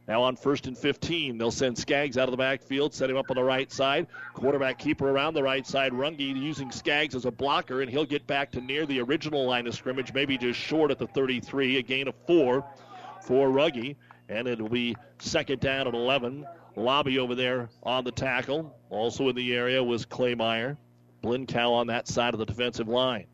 Now 0.08 0.24
on 0.24 0.36
first 0.36 0.68
and 0.68 0.78
15, 0.78 1.38
they'll 1.38 1.52
send 1.52 1.78
Skaggs 1.78 2.18
out 2.18 2.28
of 2.28 2.32
the 2.32 2.38
backfield, 2.38 2.94
set 2.94 3.10
him 3.10 3.16
up 3.16 3.30
on 3.30 3.36
the 3.36 3.44
right 3.44 3.72
side. 3.72 4.08
Quarterback 4.34 4.78
keeper 4.78 5.10
around 5.10 5.34
the 5.34 5.44
right 5.44 5.66
side. 5.66 5.94
Runge 5.94 6.20
using 6.20 6.72
Skaggs 6.72 7.16
as 7.16 7.26
a 7.26 7.32
blocker, 7.32 7.82
and 7.82 7.90
he'll 7.90 8.06
get 8.06 8.28
back 8.28 8.52
to 8.52 8.62
near 8.62 8.86
the 8.86 9.00
original 9.00 9.46
line 9.46 9.66
of 9.66 9.74
scrimmage, 9.74 10.14
maybe 10.14 10.38
just 10.38 10.60
short 10.60 10.92
at 10.92 11.00
the 11.00 11.08
33. 11.08 11.78
A 11.78 11.82
gain 11.82 12.10
of 12.10 12.16
four 12.28 12.66
for 13.22 13.48
Runge, 13.48 13.96
and 14.28 14.48
it'll 14.48 14.68
be 14.68 14.96
second 15.20 15.62
down 15.62 15.88
at 15.88 15.94
11. 15.94 16.46
Lobby 16.76 17.20
over 17.20 17.36
there 17.36 17.70
on 17.84 18.04
the 18.04 18.12
tackle. 18.12 18.76
Also 18.90 19.30
in 19.30 19.36
the 19.36 19.56
area 19.56 19.82
was 19.82 20.06
Clay 20.06 20.36
Meyer. 20.36 20.78
Blinkow 21.24 21.72
on 21.72 21.88
that 21.88 22.10
side 22.10 22.34
of 22.34 22.40
the 22.40 22.46
defensive 22.46 22.90
line. 22.90 23.28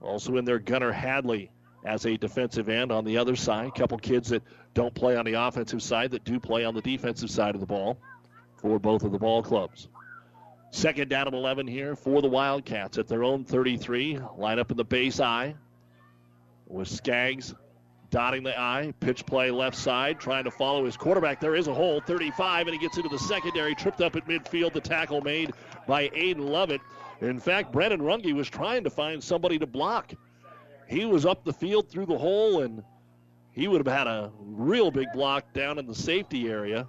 Also 0.00 0.36
in 0.36 0.46
there, 0.46 0.58
Gunnar 0.58 0.92
Hadley 0.92 1.50
as 1.86 2.04
a 2.04 2.16
defensive 2.16 2.68
end 2.68 2.90
on 2.92 3.04
the 3.04 3.16
other 3.16 3.36
side. 3.36 3.68
A 3.68 3.70
couple 3.70 3.96
kids 3.98 4.28
that 4.30 4.42
don't 4.74 4.94
play 4.94 5.16
on 5.16 5.24
the 5.24 5.34
offensive 5.34 5.82
side 5.82 6.10
that 6.10 6.24
do 6.24 6.38
play 6.40 6.64
on 6.64 6.74
the 6.74 6.82
defensive 6.82 7.30
side 7.30 7.54
of 7.54 7.60
the 7.60 7.66
ball 7.66 7.96
for 8.56 8.78
both 8.78 9.04
of 9.04 9.12
the 9.12 9.18
ball 9.18 9.42
clubs. 9.42 9.88
Second 10.72 11.08
down 11.08 11.26
and 11.26 11.36
11 11.36 11.66
here 11.66 11.94
for 11.94 12.20
the 12.20 12.28
Wildcats 12.28 12.98
at 12.98 13.06
their 13.06 13.24
own 13.24 13.44
33. 13.44 14.18
Line 14.36 14.58
up 14.58 14.70
in 14.70 14.76
the 14.76 14.84
base 14.84 15.20
I 15.20 15.54
with 16.66 16.88
Skaggs 16.88 17.54
dotting 18.10 18.42
the 18.42 18.58
I. 18.58 18.92
Pitch 19.00 19.24
play 19.24 19.50
left 19.50 19.76
side, 19.76 20.18
trying 20.20 20.44
to 20.44 20.50
follow 20.50 20.84
his 20.84 20.96
quarterback. 20.96 21.40
There 21.40 21.54
is 21.54 21.68
a 21.68 21.74
hole, 21.74 22.00
35, 22.00 22.66
and 22.66 22.74
he 22.74 22.80
gets 22.80 22.96
into 22.96 23.08
the 23.08 23.18
secondary, 23.18 23.74
tripped 23.74 24.00
up 24.00 24.16
at 24.16 24.26
midfield. 24.26 24.72
The 24.72 24.80
tackle 24.80 25.20
made 25.20 25.52
by 25.86 26.08
Aiden 26.08 26.48
Lovett. 26.48 26.80
In 27.20 27.40
fact, 27.40 27.72
Brennan 27.72 28.00
Runge 28.00 28.32
was 28.34 28.48
trying 28.48 28.84
to 28.84 28.90
find 28.90 29.22
somebody 29.22 29.58
to 29.58 29.66
block 29.66 30.12
he 30.88 31.04
was 31.04 31.26
up 31.26 31.44
the 31.44 31.52
field 31.52 31.88
through 31.88 32.06
the 32.06 32.18
hole, 32.18 32.62
and 32.62 32.82
he 33.52 33.68
would 33.68 33.84
have 33.84 33.96
had 33.96 34.06
a 34.06 34.30
real 34.38 34.90
big 34.90 35.08
block 35.12 35.52
down 35.52 35.78
in 35.78 35.86
the 35.86 35.94
safety 35.94 36.48
area. 36.48 36.86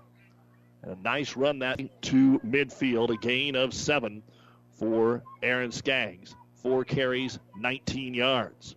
And 0.84 0.92
a 0.92 1.02
nice 1.02 1.36
run 1.36 1.60
that 1.60 1.80
to 2.04 2.40
midfield, 2.40 3.10
a 3.10 3.18
gain 3.18 3.56
of 3.56 3.74
seven 3.74 4.22
for 4.78 5.24
Aaron 5.42 5.72
Skaggs. 5.72 6.36
Four 6.62 6.84
carries, 6.86 7.40
19 7.58 8.14
yards. 8.14 8.76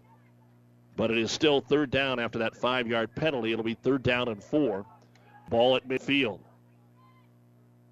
But 0.97 1.11
it 1.11 1.19
is 1.19 1.31
still 1.31 1.61
third 1.61 1.91
down 1.91 2.19
after 2.19 2.41
that 2.41 2.57
five 2.57 2.87
yard 2.87 3.15
penalty. 3.15 3.53
It'll 3.53 3.65
be 3.65 3.75
third 3.75 4.03
down 4.03 4.29
and 4.29 4.43
four. 4.43 4.87
Ball 5.49 5.77
at 5.77 5.89
midfield. 5.89 6.41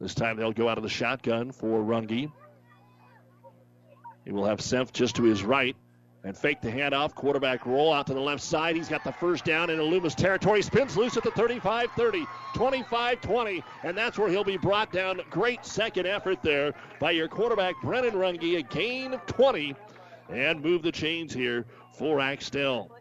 This 0.00 0.14
time 0.14 0.36
they'll 0.36 0.52
go 0.52 0.68
out 0.68 0.78
of 0.78 0.84
the 0.84 0.90
shotgun 0.90 1.52
for 1.52 1.82
Runge. 1.82 2.30
He 4.24 4.32
will 4.32 4.44
have 4.44 4.60
Semp 4.60 4.92
just 4.92 5.16
to 5.16 5.24
his 5.24 5.42
right 5.42 5.76
and 6.28 6.36
fake 6.36 6.60
the 6.60 6.70
handoff. 6.70 7.14
Quarterback 7.14 7.64
roll 7.64 7.90
out 7.90 8.06
to 8.06 8.14
the 8.14 8.20
left 8.20 8.42
side. 8.42 8.76
He's 8.76 8.88
got 8.88 9.02
the 9.02 9.12
first 9.12 9.46
down 9.46 9.70
in 9.70 9.80
Loomis 9.80 10.14
territory. 10.14 10.60
Spins 10.60 10.94
loose 10.94 11.16
at 11.16 11.22
the 11.22 11.30
35 11.30 11.90
30, 11.92 12.26
25 12.54 13.20
20, 13.22 13.64
and 13.82 13.96
that's 13.96 14.18
where 14.18 14.28
he'll 14.28 14.44
be 14.44 14.58
brought 14.58 14.92
down. 14.92 15.22
Great 15.30 15.64
second 15.64 16.06
effort 16.06 16.42
there 16.42 16.74
by 17.00 17.12
your 17.12 17.28
quarterback, 17.28 17.74
Brennan 17.82 18.12
Runge. 18.12 18.58
A 18.58 18.62
gain 18.62 19.14
of 19.14 19.24
20 19.24 19.74
and 20.28 20.62
move 20.62 20.82
the 20.82 20.92
chains 20.92 21.32
here 21.32 21.64
for 21.96 22.20
Axtell. 22.20 22.94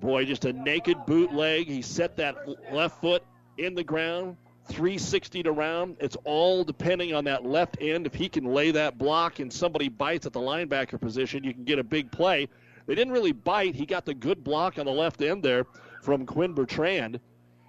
Boy, 0.00 0.24
just 0.24 0.46
a 0.46 0.52
naked 0.52 0.96
bootleg. 1.06 1.68
He 1.68 1.82
set 1.82 2.16
that 2.16 2.36
left 2.72 3.00
foot 3.00 3.22
in 3.58 3.76
the 3.76 3.84
ground, 3.84 4.36
360 4.70 5.42
to 5.42 5.52
round. 5.52 5.96
It's 6.00 6.16
all 6.24 6.64
depending 6.64 7.14
on 7.14 7.24
that 7.24 7.44
left 7.44 7.76
end. 7.80 8.06
If 8.06 8.14
he 8.14 8.28
can 8.28 8.44
lay 8.44 8.70
that 8.70 8.98
block 8.98 9.38
and 9.38 9.52
somebody 9.52 9.88
bites 9.88 10.26
at 10.26 10.32
the 10.32 10.40
linebacker 10.40 11.00
position, 11.00 11.44
you 11.44 11.52
can 11.52 11.64
get 11.64 11.78
a 11.78 11.84
big 11.84 12.10
play. 12.10 12.48
They 12.86 12.94
didn't 12.94 13.12
really 13.12 13.32
bite. 13.32 13.74
He 13.74 13.86
got 13.86 14.04
the 14.04 14.14
good 14.14 14.42
block 14.42 14.78
on 14.78 14.86
the 14.86 14.92
left 14.92 15.22
end 15.22 15.42
there 15.42 15.66
from 16.02 16.26
Quinn 16.26 16.54
Bertrand. 16.54 17.20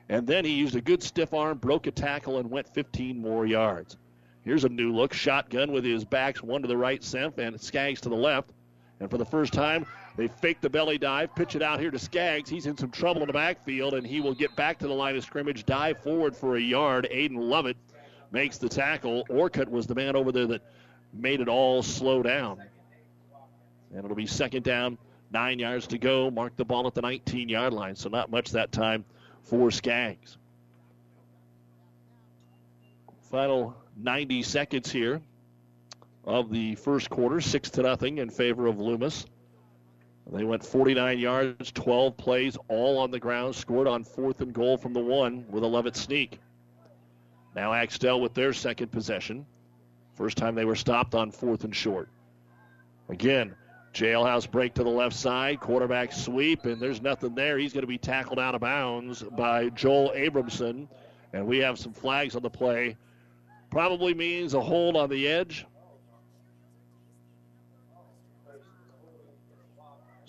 And 0.09 0.27
then 0.27 0.45
he 0.45 0.51
used 0.51 0.75
a 0.75 0.81
good 0.81 1.01
stiff 1.01 1.33
arm, 1.33 1.57
broke 1.57 1.87
a 1.87 1.91
tackle, 1.91 2.37
and 2.37 2.49
went 2.49 2.67
15 2.73 3.19
more 3.19 3.45
yards. 3.45 3.97
Here's 4.43 4.63
a 4.63 4.69
new 4.69 4.91
look. 4.91 5.13
Shotgun 5.13 5.71
with 5.71 5.85
his 5.85 6.03
backs, 6.03 6.41
one 6.41 6.61
to 6.61 6.67
the 6.67 6.77
right, 6.77 7.01
Semp, 7.01 7.37
and 7.37 7.59
Skaggs 7.59 8.01
to 8.01 8.09
the 8.09 8.15
left. 8.15 8.51
And 8.99 9.09
for 9.09 9.17
the 9.17 9.25
first 9.25 9.53
time, 9.53 9.85
they 10.17 10.27
fake 10.27 10.61
the 10.61 10.69
belly 10.69 10.97
dive, 10.97 11.33
pitch 11.35 11.55
it 11.55 11.61
out 11.61 11.79
here 11.79 11.91
to 11.91 11.99
Skaggs. 11.99 12.49
He's 12.49 12.65
in 12.65 12.77
some 12.77 12.91
trouble 12.91 13.21
in 13.21 13.27
the 13.27 13.33
backfield, 13.33 13.93
and 13.93 14.05
he 14.05 14.19
will 14.19 14.33
get 14.33 14.55
back 14.55 14.77
to 14.79 14.87
the 14.87 14.93
line 14.93 15.15
of 15.15 15.23
scrimmage, 15.23 15.65
dive 15.65 15.99
forward 15.99 16.35
for 16.35 16.57
a 16.57 16.61
yard. 16.61 17.07
Aiden 17.11 17.37
Lovett 17.37 17.77
makes 18.31 18.57
the 18.57 18.69
tackle. 18.69 19.25
Orcutt 19.29 19.69
was 19.69 19.87
the 19.87 19.95
man 19.95 20.15
over 20.15 20.31
there 20.31 20.47
that 20.47 20.61
made 21.13 21.39
it 21.39 21.47
all 21.47 21.81
slow 21.81 22.21
down. 22.21 22.61
And 23.93 24.03
it'll 24.03 24.15
be 24.15 24.27
second 24.27 24.63
down, 24.63 24.97
nine 25.31 25.59
yards 25.59 25.87
to 25.87 25.97
go. 25.97 26.29
Mark 26.29 26.55
the 26.55 26.65
ball 26.65 26.87
at 26.87 26.93
the 26.93 27.01
19 27.01 27.49
yard 27.49 27.73
line, 27.73 27.95
so 27.95 28.09
not 28.09 28.29
much 28.29 28.51
that 28.51 28.71
time 28.71 29.05
for 29.43 29.71
Skaggs. 29.71 30.37
Final 33.29 33.75
90 33.97 34.43
seconds 34.43 34.91
here 34.91 35.21
of 36.25 36.51
the 36.51 36.75
first 36.75 37.09
quarter, 37.09 37.39
six 37.41 37.69
to 37.71 37.81
nothing 37.81 38.17
in 38.17 38.29
favor 38.29 38.67
of 38.67 38.79
Loomis. 38.79 39.25
They 40.29 40.43
went 40.43 40.65
49 40.65 41.19
yards, 41.19 41.71
12 41.71 42.15
plays, 42.15 42.57
all 42.67 42.97
on 42.97 43.11
the 43.11 43.19
ground, 43.19 43.55
scored 43.55 43.87
on 43.87 44.03
fourth 44.03 44.41
and 44.41 44.53
goal 44.53 44.77
from 44.77 44.93
the 44.93 44.99
one 44.99 45.45
with 45.49 45.63
a 45.63 45.67
Lovett 45.67 45.95
sneak. 45.95 46.39
Now 47.55 47.73
Axtell 47.73 48.21
with 48.21 48.33
their 48.33 48.53
second 48.53 48.91
possession. 48.91 49.45
First 50.15 50.37
time 50.37 50.55
they 50.55 50.65
were 50.65 50.75
stopped 50.75 51.15
on 51.15 51.31
fourth 51.31 51.63
and 51.63 51.75
short. 51.75 52.07
Again, 53.09 53.55
jailhouse 53.93 54.49
break 54.49 54.73
to 54.75 54.83
the 54.83 54.89
left 54.89 55.15
side, 55.15 55.59
quarterback 55.59 56.13
sweep, 56.13 56.65
and 56.65 56.79
there's 56.81 57.01
nothing 57.01 57.35
there. 57.35 57.57
He's 57.57 57.73
going 57.73 57.81
to 57.81 57.87
be 57.87 57.97
tackled 57.97 58.39
out 58.39 58.55
of 58.55 58.61
bounds 58.61 59.23
by 59.23 59.69
Joel 59.69 60.11
Abramson. 60.15 60.87
And 61.33 61.45
we 61.45 61.57
have 61.59 61.79
some 61.79 61.93
flags 61.93 62.35
on 62.35 62.41
the 62.41 62.49
play. 62.49 62.97
Probably 63.69 64.13
means 64.13 64.53
a 64.53 64.61
hold 64.61 64.95
on 64.95 65.09
the 65.09 65.27
edge. 65.27 65.65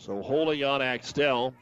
So 0.02 0.20
holding 0.20 0.64
on 0.64 0.82
Axtell. 0.82 1.54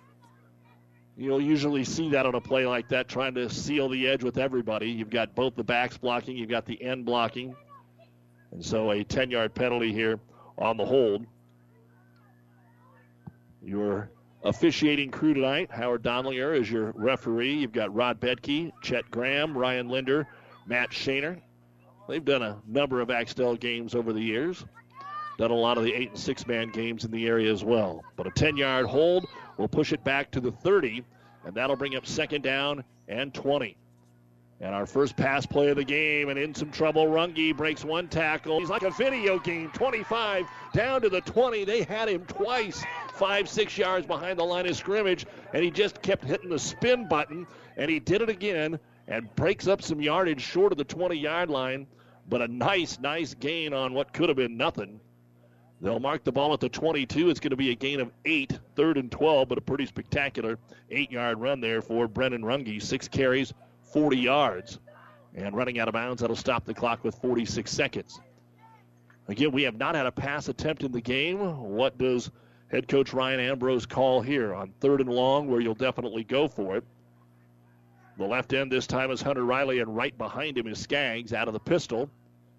You'll 1.15 1.43
usually 1.43 1.85
see 1.85 2.09
that 2.09 2.25
on 2.25 2.35
a 2.35 2.41
play 2.41 2.67
like 2.67 2.89
that, 2.89 3.07
trying 3.07 3.35
to 3.35 3.51
seal 3.51 3.91
the 3.91 4.09
edge 4.09 4.25
with 4.25 4.39
everybody. 4.39 4.91
You've 4.91 5.11
got 5.11 5.35
both 5.35 5.57
the 5.57 5.63
backs 5.63 5.99
blocking, 5.99 6.39
you've 6.39 6.49
got 6.49 6.65
the 6.65 6.83
end 6.83 7.05
blocking. 7.05 7.55
And 8.51 8.65
so 8.65 8.93
a 8.93 9.05
10 9.05 9.31
yard 9.31 9.55
penalty 9.55 9.93
here 9.93 10.19
on 10.57 10.79
the 10.79 10.87
hold. 10.87 11.27
Your 13.63 14.11
officiating 14.43 15.11
crew 15.11 15.35
tonight, 15.35 15.71
Howard 15.71 16.03
Donlinger 16.03 16.59
is 16.59 16.71
your 16.71 16.93
referee. 16.93 17.57
You've 17.57 17.73
got 17.73 17.95
Rod 17.95 18.21
Bedke, 18.21 18.73
Chet 18.81 19.11
Graham, 19.11 19.57
Ryan 19.57 19.91
Linder, 19.91 20.27
Matt 20.67 20.93
Shaner. 20.93 21.43
They've 22.09 22.25
done 22.25 22.43
a 22.43 22.57
number 22.67 23.03
of 23.03 23.11
Axtell 23.11 23.57
games 23.57 23.95
over 23.95 24.15
the 24.15 24.23
years 24.23 24.65
done 25.41 25.51
a 25.51 25.55
lot 25.55 25.79
of 25.79 25.85
the 25.85 25.95
eight 25.95 26.11
and 26.11 26.19
six 26.19 26.47
man 26.47 26.69
games 26.69 27.07
in 27.07 27.11
the 27.11 27.27
area 27.27 27.51
as 27.51 27.65
well. 27.65 28.05
But 28.15 28.27
a 28.27 28.31
10 28.31 28.59
yard 28.59 28.85
hold 28.85 29.27
will 29.57 29.69
push 29.69 29.91
it 29.91 30.05
back 30.05 30.31
to 30.33 30.41
the 30.41 30.53
30, 30.53 31.03
and 31.47 31.55
that'll 31.55 31.77
bring 31.77 31.97
up 31.97 32.05
second 32.05 32.43
down 32.43 32.85
and 33.09 33.33
20. 33.33 33.75
And 34.61 34.75
our 34.75 34.85
first 34.85 35.17
pass 35.17 35.47
play 35.47 35.69
of 35.69 35.77
the 35.77 35.85
game, 35.85 36.29
and 36.29 36.39
in 36.39 36.55
some 36.55 36.71
trouble, 36.71 37.07
Runge 37.07 37.57
breaks 37.57 37.87
one 37.87 38.07
tackle. 38.09 38.61
He's 38.61 38.69
like 38.69 38.83
a 38.83 38.91
video 38.91 39.39
game, 39.39 39.71
25 39.71 40.47
down 40.75 41.01
to 41.01 41.09
the 41.09 41.23
20. 41.23 41.65
They 41.65 41.85
had 41.85 42.11
him 42.11 42.27
twice, 42.27 42.85
five, 43.15 43.49
six 43.49 43.79
yards 43.79 44.07
behind 44.07 44.39
the 44.39 44.45
line 44.45 44.67
of 44.67 44.77
scrimmage, 44.77 45.25
and 45.55 45.65
he 45.65 45.71
just 45.71 46.03
kept 46.03 46.23
hitting 46.23 46.51
the 46.51 46.59
spin 46.59 47.09
button, 47.09 47.47
and 47.79 47.91
he 47.91 47.99
did 47.99 48.21
it 48.21 48.29
again 48.29 48.79
and 49.09 49.35
breaks 49.37 49.67
up 49.67 49.81
some 49.81 50.03
yardage 50.03 50.43
short 50.43 50.71
of 50.71 50.77
the 50.77 50.85
20 50.85 51.17
yard 51.17 51.49
line. 51.49 51.87
But 52.29 52.43
a 52.43 52.49
nice, 52.49 52.99
nice 53.01 53.33
gain 53.33 53.73
on 53.73 53.95
what 53.95 54.13
could 54.13 54.29
have 54.29 54.37
been 54.37 54.59
nothing. 54.59 55.01
They'll 55.81 56.01
mark 56.01 56.25
the 56.25 56.33
ball 56.33 56.53
at 56.53 56.61
the 56.61 56.69
22. 56.69 57.31
It's 57.31 57.41
going 57.41 57.51
to 57.51 57.57
be 57.57 57.71
a 57.71 57.75
gain 57.75 58.01
of 58.01 58.11
eight, 58.27 58.59
third 58.77 58.99
and 58.99 59.11
12, 59.11 59.49
but 59.49 59.57
a 59.57 59.63
pretty 59.63 59.87
spectacular 59.87 60.59
eight 60.91 61.11
yard 61.11 61.41
run 61.41 61.61
there 61.61 61.81
for 61.81 62.07
Brennan 62.07 62.43
Runge. 62.43 62.83
Six 62.83 63.09
carries, 63.09 63.55
40 63.93 64.19
yards. 64.19 64.79
And 65.35 65.57
running 65.57 65.79
out 65.79 65.89
of 65.89 65.95
bounds, 65.95 66.21
that'll 66.21 66.37
stop 66.37 66.65
the 66.65 66.75
clock 66.75 67.03
with 67.03 67.15
46 67.17 67.71
seconds. 67.71 68.21
Again, 69.29 69.53
we 69.53 69.63
have 69.63 69.77
not 69.77 69.95
had 69.95 70.07
a 70.07 70.13
pass 70.13 70.49
attempt 70.49 70.83
in 70.83 70.93
the 70.93 71.01
game. 71.01 71.39
What 71.39 71.97
does 71.97 72.31
head 72.69 72.89
coach 72.89 73.13
Ryan 73.15 73.41
Ambrose 73.41 73.87
call 73.87 74.21
here 74.21 74.55
on 74.55 74.73
third 74.81 75.01
and 75.01 75.11
long, 75.11 75.49
where 75.49 75.61
you'll 75.61 75.75
definitely 75.75 76.25
go 76.25 76.49
for 76.49 76.77
it? 76.77 76.85
The 78.19 78.27
left 78.27 78.53
end 78.53 78.71
this 78.71 78.87
time 78.87 79.11
is 79.11 79.23
Hunter 79.23 79.45
Riley, 79.45 79.79
and 79.79 79.97
right 79.97 80.17
behind 80.19 80.59
him 80.59 80.67
is 80.67 80.79
Skaggs 80.79 81.33
out 81.33 81.49
of 81.49 81.55
the 81.55 81.61
pistol. 81.61 82.11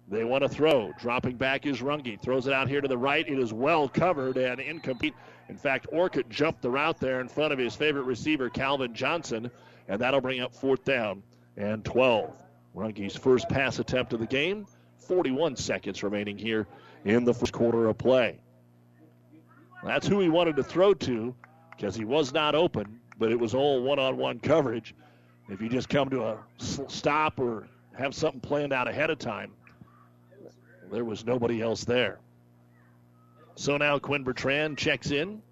They 0.08 0.24
want 0.24 0.42
to 0.42 0.48
throw. 0.48 0.92
Dropping 0.98 1.36
back 1.36 1.66
is 1.66 1.80
Runge. 1.80 2.20
Throws 2.20 2.46
it 2.46 2.52
out 2.52 2.68
here 2.68 2.80
to 2.80 2.88
the 2.88 2.98
right. 2.98 3.26
It 3.26 3.38
is 3.38 3.52
well 3.52 3.88
covered 3.88 4.36
and 4.36 4.60
incomplete. 4.60 5.14
In 5.48 5.56
fact, 5.56 5.86
Orcutt 5.92 6.28
jumped 6.28 6.62
the 6.62 6.70
route 6.70 6.98
there 6.98 7.20
in 7.20 7.28
front 7.28 7.52
of 7.52 7.58
his 7.58 7.74
favorite 7.74 8.04
receiver, 8.04 8.50
Calvin 8.50 8.94
Johnson, 8.94 9.50
and 9.88 10.00
that'll 10.00 10.20
bring 10.20 10.40
up 10.40 10.54
fourth 10.54 10.84
down 10.84 11.22
and 11.56 11.84
12. 11.84 12.34
Runge's 12.74 13.16
first 13.16 13.48
pass 13.48 13.78
attempt 13.78 14.12
of 14.12 14.20
the 14.20 14.26
game. 14.26 14.66
41 14.98 15.56
seconds 15.56 16.02
remaining 16.02 16.38
here 16.38 16.66
in 17.04 17.24
the 17.24 17.34
first 17.34 17.52
quarter 17.52 17.88
of 17.88 17.98
play. 17.98 18.38
That's 19.82 20.06
who 20.06 20.20
he 20.20 20.28
wanted 20.28 20.56
to 20.56 20.62
throw 20.62 20.94
to 20.94 21.34
because 21.76 21.96
he 21.96 22.04
was 22.04 22.32
not 22.32 22.54
open, 22.54 23.00
but 23.18 23.32
it 23.32 23.38
was 23.38 23.54
all 23.54 23.82
one 23.82 23.98
on 23.98 24.16
one 24.16 24.38
coverage. 24.38 24.94
If 25.48 25.60
you 25.60 25.68
just 25.68 25.88
come 25.88 26.08
to 26.10 26.22
a 26.24 26.38
stop 26.88 27.40
or 27.40 27.66
have 27.98 28.14
something 28.14 28.40
planned 28.40 28.72
out 28.72 28.88
ahead 28.88 29.10
of 29.10 29.18
time, 29.18 29.52
there 30.92 31.04
was 31.04 31.24
nobody 31.24 31.60
else 31.60 31.84
there. 31.84 32.20
So 33.54 33.76
now 33.76 33.98
Quinn 33.98 34.22
Bertrand 34.22 34.78
checks 34.78 35.10
in. 35.10 35.42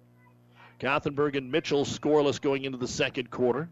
Gothenburg 0.79 1.35
and 1.35 1.51
Mitchell 1.51 1.85
scoreless 1.85 2.39
going 2.39 2.63
into 2.63 2.77
the 2.77 2.87
second 2.87 3.29
quarter. 3.29 3.69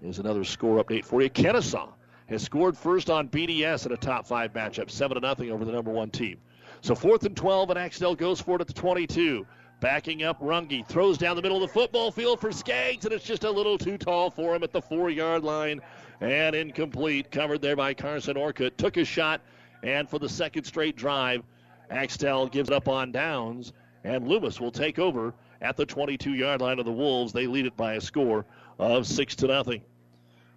Here's 0.00 0.18
another 0.18 0.44
score 0.44 0.82
update 0.82 1.04
for 1.04 1.22
you. 1.22 1.30
Kenesaw 1.30 1.90
has 2.28 2.42
scored 2.42 2.76
first 2.76 3.10
on 3.10 3.28
BDS 3.28 3.86
in 3.86 3.92
a 3.92 3.96
top 3.96 4.26
five 4.26 4.52
matchup, 4.52 4.90
7 4.90 5.14
to 5.16 5.20
nothing 5.20 5.50
over 5.50 5.64
the 5.64 5.72
number 5.72 5.90
one 5.90 6.10
team. 6.10 6.38
So 6.82 6.94
fourth 6.94 7.24
and 7.24 7.36
12, 7.36 7.70
and 7.70 7.78
Axtell 7.78 8.14
goes 8.14 8.40
for 8.40 8.56
it 8.56 8.60
at 8.60 8.68
the 8.68 8.74
22. 8.74 9.46
Backing 9.80 10.24
up, 10.24 10.40
Runge 10.40 10.86
throws 10.86 11.18
down 11.18 11.36
the 11.36 11.42
middle 11.42 11.62
of 11.62 11.68
the 11.68 11.72
football 11.72 12.10
field 12.10 12.40
for 12.40 12.50
Skaggs, 12.50 13.04
and 13.04 13.14
it's 13.14 13.24
just 13.24 13.44
a 13.44 13.50
little 13.50 13.78
too 13.78 13.96
tall 13.96 14.30
for 14.30 14.54
him 14.54 14.62
at 14.62 14.72
the 14.72 14.82
four 14.82 15.08
yard 15.10 15.44
line. 15.44 15.80
And 16.20 16.54
incomplete, 16.56 17.30
covered 17.30 17.62
there 17.62 17.76
by 17.76 17.94
Carson 17.94 18.36
Orcutt. 18.36 18.76
Took 18.76 18.96
a 18.96 19.04
shot, 19.04 19.40
and 19.82 20.08
for 20.08 20.18
the 20.18 20.28
second 20.28 20.64
straight 20.64 20.96
drive, 20.96 21.42
Axtell 21.90 22.48
gives 22.48 22.70
up 22.70 22.88
on 22.88 23.12
downs, 23.12 23.72
and 24.04 24.28
Loomis 24.28 24.60
will 24.60 24.70
take 24.70 24.98
over 24.98 25.34
at 25.60 25.76
the 25.76 25.86
22 25.86 26.34
yard 26.34 26.60
line 26.60 26.78
of 26.78 26.84
the 26.84 26.92
Wolves. 26.92 27.32
They 27.32 27.46
lead 27.46 27.66
it 27.66 27.76
by 27.76 27.94
a 27.94 28.00
score 28.00 28.44
of 28.78 29.06
6 29.06 29.36
to 29.36 29.46
nothing. 29.46 29.82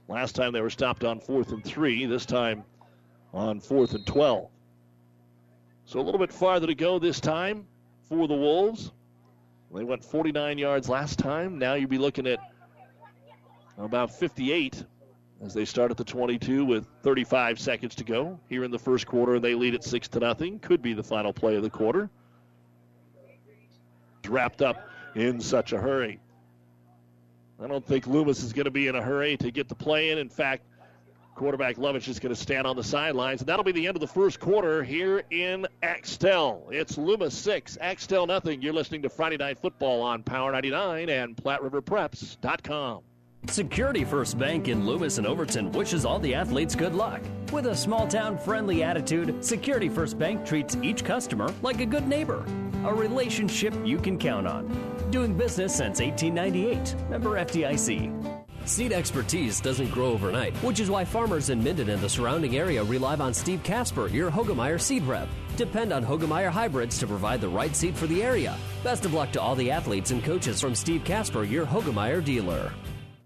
Last 0.07 0.35
time 0.35 0.51
they 0.51 0.61
were 0.61 0.69
stopped 0.69 1.03
on 1.03 1.19
fourth 1.19 1.51
and 1.51 1.63
three, 1.63 2.05
this 2.05 2.25
time 2.25 2.63
on 3.33 3.59
fourth 3.59 3.93
and 3.93 4.05
12. 4.05 4.49
So 5.85 5.99
a 5.99 6.01
little 6.01 6.19
bit 6.19 6.31
farther 6.31 6.67
to 6.67 6.75
go 6.75 6.99
this 6.99 7.19
time 7.19 7.65
for 8.09 8.27
the 8.27 8.33
Wolves. 8.33 8.91
They 9.73 9.83
went 9.85 10.03
49 10.03 10.57
yards 10.57 10.89
last 10.89 11.17
time. 11.17 11.57
Now 11.57 11.75
you'd 11.75 11.89
be 11.89 11.97
looking 11.97 12.27
at 12.27 12.39
about 13.77 14.13
58 14.13 14.83
as 15.43 15.53
they 15.53 15.65
start 15.65 15.91
at 15.91 15.97
the 15.97 16.03
22 16.03 16.65
with 16.65 16.87
35 17.03 17.59
seconds 17.59 17.95
to 17.95 18.03
go 18.03 18.39
here 18.47 18.63
in 18.63 18.71
the 18.71 18.79
first 18.79 19.07
quarter. 19.07 19.35
and 19.35 19.43
They 19.43 19.55
lead 19.55 19.73
at 19.73 19.83
six 19.83 20.07
to 20.09 20.19
nothing. 20.19 20.59
Could 20.59 20.81
be 20.81 20.93
the 20.93 21.03
final 21.03 21.33
play 21.33 21.55
of 21.55 21.63
the 21.63 21.69
quarter. 21.69 22.09
Wrapped 24.27 24.61
up 24.61 24.87
in 25.15 25.41
such 25.41 25.73
a 25.73 25.77
hurry. 25.77 26.19
I 27.61 27.67
don't 27.67 27.85
think 27.85 28.07
Loomis 28.07 28.43
is 28.43 28.53
going 28.53 28.65
to 28.65 28.71
be 28.71 28.87
in 28.87 28.95
a 28.95 29.01
hurry 29.01 29.37
to 29.37 29.51
get 29.51 29.67
the 29.67 29.75
play 29.75 30.11
in. 30.11 30.17
In 30.17 30.29
fact, 30.29 30.63
Quarterback 31.35 31.77
Lovett 31.77 32.07
is 32.07 32.19
going 32.19 32.33
to 32.33 32.39
stand 32.39 32.67
on 32.67 32.75
the 32.75 32.83
sidelines, 32.83 33.41
and 33.41 33.49
that'll 33.49 33.63
be 33.63 33.71
the 33.71 33.87
end 33.87 33.95
of 33.95 34.01
the 34.01 34.07
first 34.07 34.39
quarter 34.39 34.83
here 34.83 35.23
in 35.31 35.65
Axtell. 35.81 36.67
It's 36.71 36.97
Loomis 36.97 37.35
6, 37.37 37.77
Axtell 37.81 38.27
nothing. 38.27 38.61
You're 38.61 38.73
listening 38.73 39.01
to 39.03 39.09
Friday 39.09 39.37
Night 39.37 39.57
Football 39.59 40.01
on 40.01 40.23
Power 40.23 40.51
99 40.51 41.09
and 41.09 41.35
PlatteRiverPreps.com. 41.35 43.03
Security 43.47 44.05
First 44.05 44.37
Bank 44.37 44.67
in 44.67 44.85
Loomis 44.85 45.17
and 45.17 45.25
Overton 45.25 45.71
wishes 45.71 46.05
all 46.05 46.19
the 46.19 46.33
athletes 46.33 46.75
good 46.75 46.93
luck. 46.93 47.21
With 47.51 47.65
a 47.65 47.75
small 47.75 48.07
town 48.07 48.37
friendly 48.37 48.83
attitude, 48.83 49.43
Security 49.43 49.89
First 49.89 50.17
Bank 50.17 50.45
treats 50.45 50.77
each 50.81 51.03
customer 51.03 51.51
like 51.61 51.81
a 51.81 51.85
good 51.85 52.07
neighbor, 52.07 52.45
a 52.85 52.93
relationship 52.93 53.73
you 53.83 53.97
can 53.97 54.17
count 54.17 54.47
on. 54.47 54.69
Doing 55.09 55.35
business 55.35 55.75
since 55.75 55.99
1898. 55.99 56.95
Member 57.09 57.31
FDIC. 57.31 58.45
Seed 58.65 58.93
expertise 58.93 59.59
doesn't 59.59 59.89
grow 59.89 60.11
overnight, 60.11 60.55
which 60.57 60.79
is 60.79 60.91
why 60.91 61.03
farmers 61.03 61.49
in 61.49 61.63
Minden 61.63 61.89
and 61.89 62.01
the 62.01 62.07
surrounding 62.07 62.57
area 62.57 62.83
rely 62.83 63.15
on 63.15 63.33
Steve 63.33 63.63
Casper, 63.63 64.07
your 64.07 64.29
Hoegemeyer 64.29 64.79
seed 64.79 65.03
rep. 65.03 65.27
Depend 65.57 65.91
on 65.91 66.05
Hoegemeyer 66.05 66.51
hybrids 66.51 66.99
to 66.99 67.07
provide 67.07 67.41
the 67.41 67.49
right 67.49 67.75
seed 67.75 67.97
for 67.97 68.07
the 68.07 68.23
area. 68.23 68.55
Best 68.83 69.03
of 69.03 69.13
luck 69.13 69.31
to 69.31 69.41
all 69.41 69.55
the 69.55 69.71
athletes 69.71 70.11
and 70.11 70.23
coaches 70.23 70.61
from 70.61 70.75
Steve 70.75 71.03
Casper, 71.03 71.43
your 71.43 71.65
Hoegemeyer 71.65 72.23
dealer. 72.23 72.71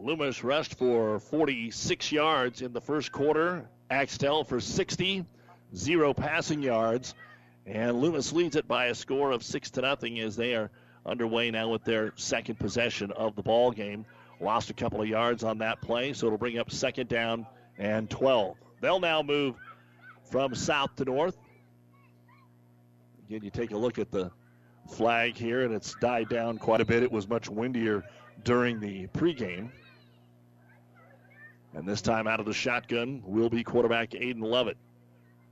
Loomis 0.00 0.44
rushed 0.44 0.74
for 0.74 1.18
46 1.18 2.12
yards 2.12 2.62
in 2.62 2.72
the 2.72 2.80
first 2.80 3.10
quarter. 3.10 3.68
Axtell 3.90 4.44
for 4.44 4.60
60, 4.60 5.26
zero 5.74 6.14
passing 6.14 6.62
yards. 6.62 7.14
And 7.66 8.00
Loomis 8.00 8.32
leads 8.32 8.54
it 8.56 8.68
by 8.68 8.86
a 8.86 8.94
score 8.94 9.32
of 9.32 9.42
six 9.42 9.70
to 9.72 9.82
nothing 9.82 10.20
as 10.20 10.36
they 10.36 10.54
are 10.54 10.70
underway 11.04 11.50
now 11.50 11.68
with 11.68 11.84
their 11.84 12.12
second 12.16 12.58
possession 12.58 13.10
of 13.12 13.34
the 13.34 13.42
ball 13.42 13.72
game. 13.72 14.06
Lost 14.40 14.70
a 14.70 14.74
couple 14.74 15.02
of 15.02 15.08
yards 15.08 15.42
on 15.42 15.58
that 15.58 15.80
play, 15.80 16.12
so 16.12 16.26
it'll 16.26 16.38
bring 16.38 16.58
up 16.58 16.70
second 16.70 17.08
down 17.08 17.46
and 17.76 18.08
12. 18.08 18.56
They'll 18.80 19.00
now 19.00 19.22
move 19.22 19.56
from 20.30 20.54
south 20.54 20.94
to 20.96 21.04
north. 21.04 21.36
Again, 23.26 23.42
you 23.42 23.50
take 23.50 23.72
a 23.72 23.76
look 23.76 23.98
at 23.98 24.12
the 24.12 24.30
flag 24.88 25.36
here, 25.36 25.64
and 25.64 25.74
it's 25.74 25.94
died 26.00 26.28
down 26.28 26.58
quite 26.58 26.80
a 26.80 26.84
bit. 26.84 27.02
It 27.02 27.10
was 27.10 27.28
much 27.28 27.48
windier 27.48 28.04
during 28.44 28.78
the 28.80 29.08
pregame. 29.08 29.70
And 31.74 31.86
this 31.86 32.02
time 32.02 32.26
out 32.26 32.40
of 32.40 32.46
the 32.46 32.52
shotgun 32.52 33.22
will 33.24 33.50
be 33.50 33.62
quarterback 33.62 34.10
Aiden 34.10 34.42
Lovett. 34.42 34.76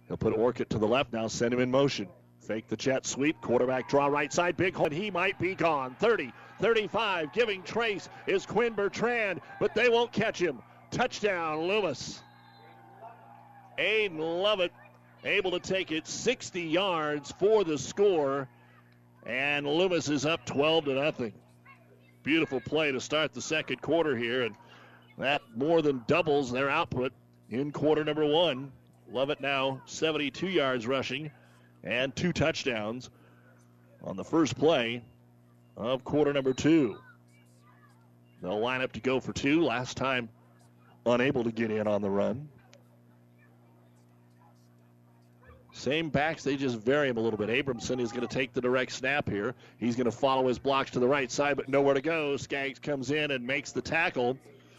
He'll 0.08 0.16
put 0.16 0.34
Orcutt 0.34 0.70
to 0.70 0.78
the 0.78 0.86
left 0.86 1.12
now, 1.12 1.26
send 1.26 1.52
him 1.52 1.60
in 1.60 1.70
motion. 1.70 2.08
Fake 2.40 2.68
the 2.68 2.76
jet 2.76 3.04
sweep, 3.04 3.40
quarterback 3.40 3.88
draw 3.88 4.06
right 4.06 4.32
side, 4.32 4.56
big 4.56 4.74
hole. 4.74 4.88
He 4.88 5.10
might 5.10 5.38
be 5.38 5.54
gone. 5.54 5.96
30, 5.98 6.32
35, 6.60 7.32
giving 7.32 7.62
trace 7.62 8.08
is 8.26 8.46
Quinn 8.46 8.74
Bertrand, 8.74 9.40
but 9.58 9.74
they 9.74 9.88
won't 9.88 10.12
catch 10.12 10.40
him. 10.40 10.60
Touchdown, 10.92 11.62
Loomis. 11.66 12.22
Aiden 13.78 14.18
Lovett 14.18 14.72
able 15.24 15.50
to 15.50 15.58
take 15.58 15.90
it 15.90 16.06
60 16.06 16.62
yards 16.62 17.32
for 17.32 17.64
the 17.64 17.76
score, 17.76 18.48
and 19.26 19.66
Loomis 19.66 20.08
is 20.08 20.24
up 20.24 20.46
12 20.46 20.84
to 20.86 20.94
nothing. 20.94 21.32
Beautiful 22.22 22.60
play 22.60 22.92
to 22.92 23.00
start 23.00 23.34
the 23.34 23.42
second 23.42 23.82
quarter 23.82 24.16
here, 24.16 24.42
and 24.42 24.54
more 25.56 25.82
than 25.82 26.04
doubles 26.06 26.52
their 26.52 26.68
output 26.68 27.12
in 27.50 27.72
quarter 27.72 28.04
number 28.04 28.24
one. 28.24 28.70
Lovett 29.10 29.40
now 29.40 29.80
72 29.86 30.48
yards 30.48 30.86
rushing 30.86 31.30
and 31.82 32.14
two 32.14 32.32
touchdowns 32.32 33.08
on 34.02 34.16
the 34.16 34.24
first 34.24 34.56
play 34.56 35.02
of 35.76 36.04
quarter 36.04 36.32
number 36.32 36.52
two. 36.52 36.98
They'll 38.42 38.60
line 38.60 38.82
up 38.82 38.92
to 38.92 39.00
go 39.00 39.18
for 39.18 39.32
two. 39.32 39.62
Last 39.62 39.96
time 39.96 40.28
unable 41.06 41.44
to 41.44 41.52
get 41.52 41.70
in 41.70 41.86
on 41.86 42.02
the 42.02 42.10
run. 42.10 42.48
Same 45.72 46.08
backs, 46.08 46.42
they 46.42 46.56
just 46.56 46.78
vary 46.78 47.08
him 47.08 47.18
a 47.18 47.20
little 47.20 47.38
bit. 47.38 47.50
Abramson 47.50 48.00
is 48.00 48.10
going 48.10 48.26
to 48.26 48.34
take 48.34 48.54
the 48.54 48.62
direct 48.62 48.92
snap 48.92 49.28
here. 49.28 49.54
He's 49.78 49.94
going 49.94 50.06
to 50.06 50.10
follow 50.10 50.48
his 50.48 50.58
blocks 50.58 50.90
to 50.92 50.98
the 50.98 51.06
right 51.06 51.30
side, 51.30 51.56
but 51.56 51.68
nowhere 51.68 51.94
to 51.94 52.00
go. 52.00 52.36
Skaggs 52.38 52.78
comes 52.78 53.10
in 53.10 53.30
and 53.30 53.46
makes 53.46 53.72
the 53.72 53.82
tackle. 53.82 54.38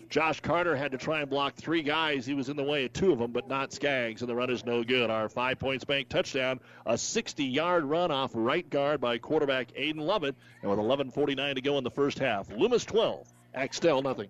Josh 0.09 0.39
Carter 0.39 0.75
had 0.75 0.91
to 0.93 0.97
try 0.97 1.19
and 1.19 1.29
block 1.29 1.55
three 1.55 1.83
guys. 1.83 2.25
He 2.25 2.33
was 2.33 2.47
in 2.47 2.55
the 2.55 2.63
way 2.63 2.85
of 2.85 2.93
two 2.93 3.11
of 3.11 3.19
them, 3.19 3.31
but 3.31 3.49
not 3.49 3.73
Skaggs, 3.73 4.21
and 4.21 4.29
the 4.29 4.35
run 4.35 4.49
is 4.49 4.65
no 4.65 4.83
good. 4.83 5.09
Our 5.09 5.27
five 5.27 5.59
points 5.59 5.83
bank 5.83 6.07
touchdown, 6.07 6.59
a 6.85 6.97
60 6.97 7.43
yard 7.43 7.83
run 7.83 8.09
off 8.09 8.31
right 8.33 8.67
guard 8.69 9.01
by 9.01 9.17
quarterback 9.17 9.73
Aiden 9.73 9.99
Lovett, 9.99 10.35
and 10.61 10.71
with 10.71 10.79
11.49 10.79 11.55
to 11.55 11.61
go 11.61 11.77
in 11.77 11.83
the 11.83 11.91
first 11.91 12.19
half. 12.19 12.49
Loomis 12.49 12.85
12, 12.85 13.27
Axtell 13.53 14.01
nothing. 14.01 14.29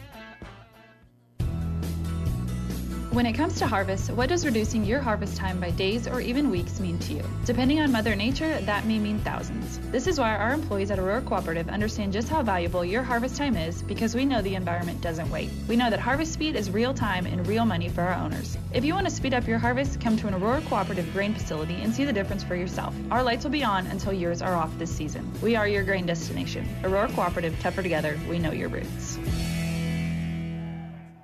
When 3.11 3.25
it 3.25 3.33
comes 3.33 3.59
to 3.59 3.67
harvest, 3.67 4.09
what 4.11 4.29
does 4.29 4.45
reducing 4.45 4.85
your 4.85 5.01
harvest 5.01 5.35
time 5.35 5.59
by 5.59 5.71
days 5.71 6.07
or 6.07 6.21
even 6.21 6.49
weeks 6.49 6.79
mean 6.79 6.97
to 6.99 7.13
you? 7.13 7.23
Depending 7.43 7.81
on 7.81 7.91
Mother 7.91 8.15
Nature, 8.15 8.61
that 8.61 8.85
may 8.85 8.99
mean 8.99 9.19
thousands. 9.19 9.79
This 9.91 10.07
is 10.07 10.17
why 10.17 10.33
our 10.33 10.53
employees 10.53 10.91
at 10.91 10.97
Aurora 10.97 11.21
Cooperative 11.21 11.67
understand 11.67 12.13
just 12.13 12.29
how 12.29 12.41
valuable 12.41 12.85
your 12.85 13.03
harvest 13.03 13.35
time 13.35 13.57
is 13.57 13.81
because 13.81 14.15
we 14.15 14.23
know 14.23 14.41
the 14.41 14.55
environment 14.55 15.01
doesn't 15.01 15.29
wait. 15.29 15.49
We 15.67 15.75
know 15.75 15.89
that 15.89 15.99
harvest 15.99 16.31
speed 16.31 16.55
is 16.55 16.71
real 16.71 16.93
time 16.93 17.25
and 17.25 17.45
real 17.45 17.65
money 17.65 17.89
for 17.89 17.99
our 17.99 18.13
owners. 18.13 18.57
If 18.73 18.85
you 18.85 18.93
want 18.93 19.07
to 19.07 19.13
speed 19.13 19.33
up 19.33 19.45
your 19.45 19.59
harvest, 19.59 19.99
come 19.99 20.15
to 20.15 20.29
an 20.29 20.33
Aurora 20.33 20.61
Cooperative 20.61 21.11
grain 21.11 21.33
facility 21.33 21.75
and 21.81 21.93
see 21.93 22.05
the 22.05 22.13
difference 22.13 22.45
for 22.45 22.55
yourself. 22.55 22.95
Our 23.11 23.23
lights 23.23 23.43
will 23.43 23.51
be 23.51 23.65
on 23.65 23.87
until 23.87 24.13
yours 24.13 24.41
are 24.41 24.55
off 24.55 24.71
this 24.79 24.89
season. 24.89 25.29
We 25.41 25.57
are 25.57 25.67
your 25.67 25.83
grain 25.83 26.05
destination. 26.05 26.65
Aurora 26.85 27.09
Cooperative, 27.09 27.59
tougher 27.59 27.83
together, 27.83 28.17
we 28.29 28.39
know 28.39 28.53
your 28.53 28.69
roots. 28.69 29.19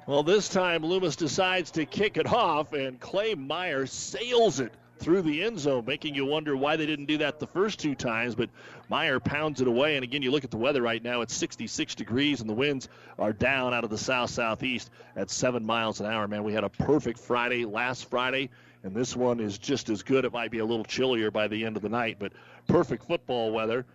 Well, 0.08 0.24
this 0.24 0.47
time 0.47 0.86
Loomis 0.86 1.18
decides 1.18 1.72
to 1.72 1.86
kick 1.86 2.16
it 2.16 2.32
off, 2.32 2.72
and 2.72 2.97
Clay 2.97 3.36
Meyer 3.36 3.86
sails 3.86 4.62
it 4.62 4.72
through 4.99 5.24
the 5.24 5.43
end 5.43 5.60
zone, 5.60 5.84
making 5.86 6.16
you 6.16 6.26
wonder 6.26 6.55
why 6.55 6.78
they 6.78 6.86
didn't 6.86 7.08
do 7.08 7.18
that 7.18 7.41
the 7.41 7.47
first 7.47 7.82
two 7.82 7.93
times. 7.93 8.34
But 8.34 8.49
Meyer 8.88 9.20
pounds 9.20 9.60
it 9.60 9.68
away. 9.68 9.97
And 9.97 10.05
again, 10.05 10.22
you 10.22 10.32
look 10.32 10.45
at 10.45 10.49
the 10.49 10.55
weather 10.55 10.82
right 10.82 11.03
now, 11.03 11.20
it's 11.20 11.34
66 11.36 11.93
degrees, 11.95 12.39
and 12.39 12.49
the 12.49 12.53
winds 12.53 12.88
are 13.20 13.34
down 13.34 13.74
out 13.74 13.84
of 13.84 13.89
the 13.89 13.97
south 13.97 14.30
southeast 14.30 14.91
at 15.18 15.30
7 15.30 15.66
miles 15.66 15.99
an 15.99 16.05
hour. 16.05 16.26
Man, 16.26 16.45
we 16.45 16.53
had 16.53 16.64
a 16.64 16.70
perfect 16.70 17.20
Friday 17.20 17.66
last 17.66 18.10
Friday, 18.10 18.49
and 18.84 18.95
this 18.95 19.14
one 19.14 19.41
is 19.41 19.58
just 19.58 19.89
as 19.89 20.03
good. 20.03 20.24
It 20.24 20.32
might 20.32 20.51
be 20.51 20.60
a 20.60 20.66
little 20.66 20.86
chillier 20.86 21.32
by 21.32 21.49
the 21.49 21.66
end 21.66 21.76
of 21.76 21.82
the 21.82 21.89
night, 21.89 22.16
but 22.18 22.32
perfect 22.66 23.03
football 23.03 23.51
weather. 23.51 23.86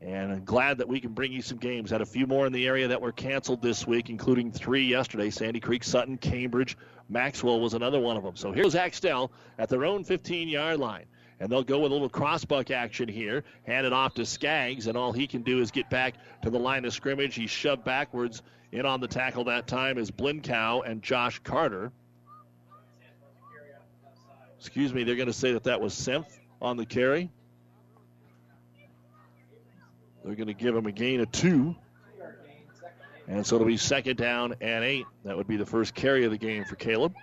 And 0.00 0.32
I'm 0.32 0.44
glad 0.44 0.78
that 0.78 0.88
we 0.88 1.00
can 1.00 1.12
bring 1.12 1.30
you 1.30 1.42
some 1.42 1.58
games. 1.58 1.90
Had 1.90 2.00
a 2.00 2.06
few 2.06 2.26
more 2.26 2.46
in 2.46 2.52
the 2.52 2.66
area 2.66 2.88
that 2.88 3.02
were 3.02 3.12
canceled 3.12 3.60
this 3.60 3.86
week, 3.86 4.08
including 4.08 4.50
three 4.50 4.84
yesterday 4.84 5.28
Sandy 5.28 5.60
Creek, 5.60 5.84
Sutton, 5.84 6.16
Cambridge. 6.16 6.76
Maxwell 7.10 7.60
was 7.60 7.74
another 7.74 8.00
one 8.00 8.16
of 8.16 8.22
them. 8.22 8.36
So 8.36 8.52
here's 8.52 8.74
Axtell 8.74 9.30
at 9.58 9.68
their 9.68 9.84
own 9.84 10.04
15 10.04 10.48
yard 10.48 10.80
line. 10.80 11.04
And 11.38 11.50
they'll 11.50 11.62
go 11.62 11.80
with 11.80 11.90
a 11.90 11.94
little 11.94 12.08
crossbuck 12.08 12.70
action 12.70 13.08
here. 13.08 13.44
Hand 13.66 13.86
it 13.86 13.92
off 13.92 14.14
to 14.14 14.26
Skaggs, 14.26 14.86
and 14.86 14.96
all 14.96 15.12
he 15.12 15.26
can 15.26 15.42
do 15.42 15.60
is 15.60 15.70
get 15.70 15.88
back 15.88 16.14
to 16.42 16.50
the 16.50 16.58
line 16.58 16.84
of 16.84 16.92
scrimmage. 16.92 17.34
He's 17.34 17.50
shoved 17.50 17.84
backwards. 17.84 18.42
In 18.72 18.86
on 18.86 19.00
the 19.00 19.08
tackle 19.08 19.44
that 19.44 19.66
time 19.66 19.98
is 19.98 20.10
Blinkow 20.10 20.88
and 20.88 21.02
Josh 21.02 21.40
Carter. 21.40 21.90
Excuse 24.58 24.94
me, 24.94 25.04
they're 25.04 25.16
going 25.16 25.26
to 25.26 25.32
say 25.32 25.52
that 25.52 25.64
that 25.64 25.80
was 25.80 25.94
Semp 25.94 26.26
on 26.62 26.76
the 26.76 26.86
carry. 26.86 27.30
They're 30.24 30.34
going 30.34 30.48
to 30.48 30.54
give 30.54 30.74
him 30.74 30.86
a 30.86 30.92
gain 30.92 31.20
of 31.20 31.30
two. 31.32 31.74
And 33.26 33.46
so 33.46 33.56
it'll 33.56 33.66
be 33.66 33.76
second 33.76 34.16
down 34.16 34.54
and 34.60 34.84
eight. 34.84 35.06
That 35.24 35.36
would 35.36 35.46
be 35.46 35.56
the 35.56 35.66
first 35.66 35.94
carry 35.94 36.24
of 36.24 36.32
the 36.32 36.38
game 36.38 36.64
for 36.64 36.74
Caleb. 36.76 37.14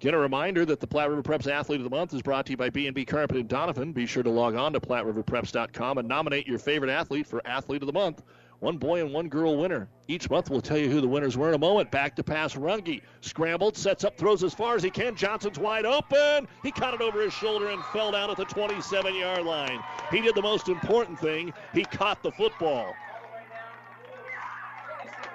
Again, 0.00 0.14
a 0.14 0.18
reminder 0.18 0.64
that 0.64 0.80
the 0.80 0.86
Platte 0.86 1.10
River 1.10 1.22
Preps 1.22 1.46
Athlete 1.46 1.80
of 1.80 1.84
the 1.84 1.96
Month 1.96 2.12
is 2.12 2.22
brought 2.22 2.46
to 2.46 2.52
you 2.52 2.56
by 2.56 2.70
B&B 2.70 3.04
Carpet 3.04 3.36
and 3.36 3.48
Doniphan. 3.48 3.94
Be 3.94 4.06
sure 4.06 4.22
to 4.22 4.30
log 4.30 4.56
on 4.56 4.72
to 4.72 4.80
PlatteRiverPreps.com 4.80 5.98
and 5.98 6.08
nominate 6.08 6.46
your 6.46 6.58
favorite 6.58 6.90
athlete 6.90 7.26
for 7.26 7.40
Athlete 7.46 7.82
of 7.82 7.86
the 7.86 7.92
Month. 7.92 8.22
One 8.62 8.78
boy 8.78 9.00
and 9.00 9.12
one 9.12 9.28
girl 9.28 9.56
winner. 9.56 9.88
Each 10.06 10.30
month 10.30 10.48
we'll 10.48 10.60
tell 10.60 10.78
you 10.78 10.88
who 10.88 11.00
the 11.00 11.08
winners 11.08 11.36
were 11.36 11.48
in 11.48 11.54
a 11.54 11.58
moment. 11.58 11.90
Back 11.90 12.14
to 12.14 12.22
pass 12.22 12.54
Runge. 12.54 13.02
Scrambled, 13.20 13.76
sets 13.76 14.04
up, 14.04 14.16
throws 14.16 14.44
as 14.44 14.54
far 14.54 14.76
as 14.76 14.84
he 14.84 14.90
can. 14.90 15.16
Johnson's 15.16 15.58
wide 15.58 15.84
open. 15.84 16.46
He 16.62 16.70
caught 16.70 16.94
it 16.94 17.00
over 17.00 17.20
his 17.20 17.32
shoulder 17.32 17.70
and 17.70 17.84
fell 17.86 18.12
down 18.12 18.30
at 18.30 18.36
the 18.36 18.44
27 18.44 19.16
yard 19.16 19.44
line. 19.44 19.80
He 20.12 20.20
did 20.20 20.36
the 20.36 20.42
most 20.42 20.68
important 20.68 21.18
thing. 21.18 21.52
He 21.74 21.82
caught 21.82 22.22
the 22.22 22.30
football. 22.30 22.94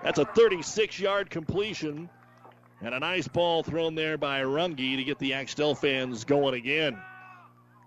That's 0.04 0.20
a 0.20 0.26
36 0.26 0.98
yard 0.98 1.30
completion. 1.30 2.10
And 2.80 2.94
a 2.94 3.00
nice 3.00 3.28
ball 3.28 3.62
thrown 3.62 3.94
there 3.94 4.18
by 4.18 4.44
Runge 4.44 4.96
to 4.96 5.04
get 5.04 5.20
the 5.20 5.34
Axtell 5.34 5.76
fans 5.76 6.24
going 6.24 6.54
again. 6.54 6.98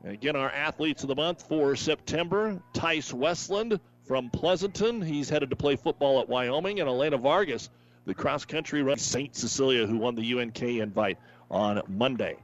And 0.05 0.12
again, 0.12 0.36
our 0.36 0.51
athletes 0.51 1.03
of 1.03 1.09
the 1.09 1.16
month 1.16 1.49
for 1.49 1.76
September 1.76 2.61
Tice 2.74 3.14
Westland 3.14 3.80
from 4.11 4.28
Pleasanton. 4.28 5.00
He's 5.00 5.30
headed 5.30 5.50
to 5.50 5.56
play 5.56 5.76
football 5.76 6.18
at 6.18 6.28
Wyoming. 6.28 6.80
And 6.80 6.88
Elena 6.88 7.16
Vargas, 7.16 7.70
the 8.06 8.12
cross 8.12 8.44
country 8.44 8.82
run 8.82 8.98
St. 8.98 9.36
Cecilia, 9.36 9.86
who 9.86 9.98
won 9.98 10.16
the 10.16 10.40
UNK 10.40 10.61
invite 10.61 11.16
on 11.48 11.80
Monday. 11.86 12.34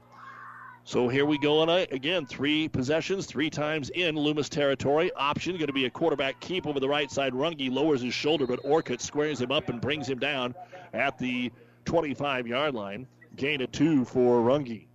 So 0.84 1.08
here 1.08 1.26
we 1.26 1.38
go 1.38 1.62
uh, 1.62 1.84
again. 1.90 2.24
Three 2.24 2.68
possessions, 2.68 3.26
three 3.26 3.50
times 3.50 3.90
in 3.90 4.14
Loomis 4.14 4.48
territory. 4.48 5.10
Option 5.16 5.54
going 5.54 5.66
to 5.66 5.72
be 5.72 5.86
a 5.86 5.90
quarterback 5.90 6.38
keep 6.38 6.68
over 6.68 6.78
the 6.78 6.88
right 6.88 7.10
side. 7.10 7.32
Runge 7.32 7.68
lowers 7.68 8.00
his 8.00 8.14
shoulder, 8.14 8.46
but 8.46 8.60
Orcutt 8.64 9.00
squares 9.00 9.40
him 9.40 9.50
up 9.50 9.68
and 9.68 9.80
brings 9.80 10.08
him 10.08 10.20
down 10.20 10.54
at 10.92 11.18
the 11.18 11.50
25 11.84 12.46
yard 12.46 12.76
line. 12.76 13.08
Gain 13.34 13.60
of 13.60 13.72
two 13.72 14.04
for 14.04 14.40
Runge. 14.40 14.86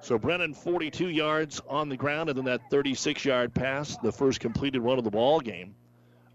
So 0.00 0.18
Brennan 0.18 0.54
42 0.54 1.08
yards 1.08 1.60
on 1.68 1.88
the 1.88 1.96
ground, 1.96 2.28
and 2.28 2.38
then 2.38 2.44
that 2.44 2.70
36 2.70 3.24
yard 3.24 3.54
pass, 3.54 3.96
the 3.98 4.12
first 4.12 4.40
completed 4.40 4.80
one 4.80 4.98
of 4.98 5.04
the 5.04 5.10
ball 5.10 5.40
game. 5.40 5.74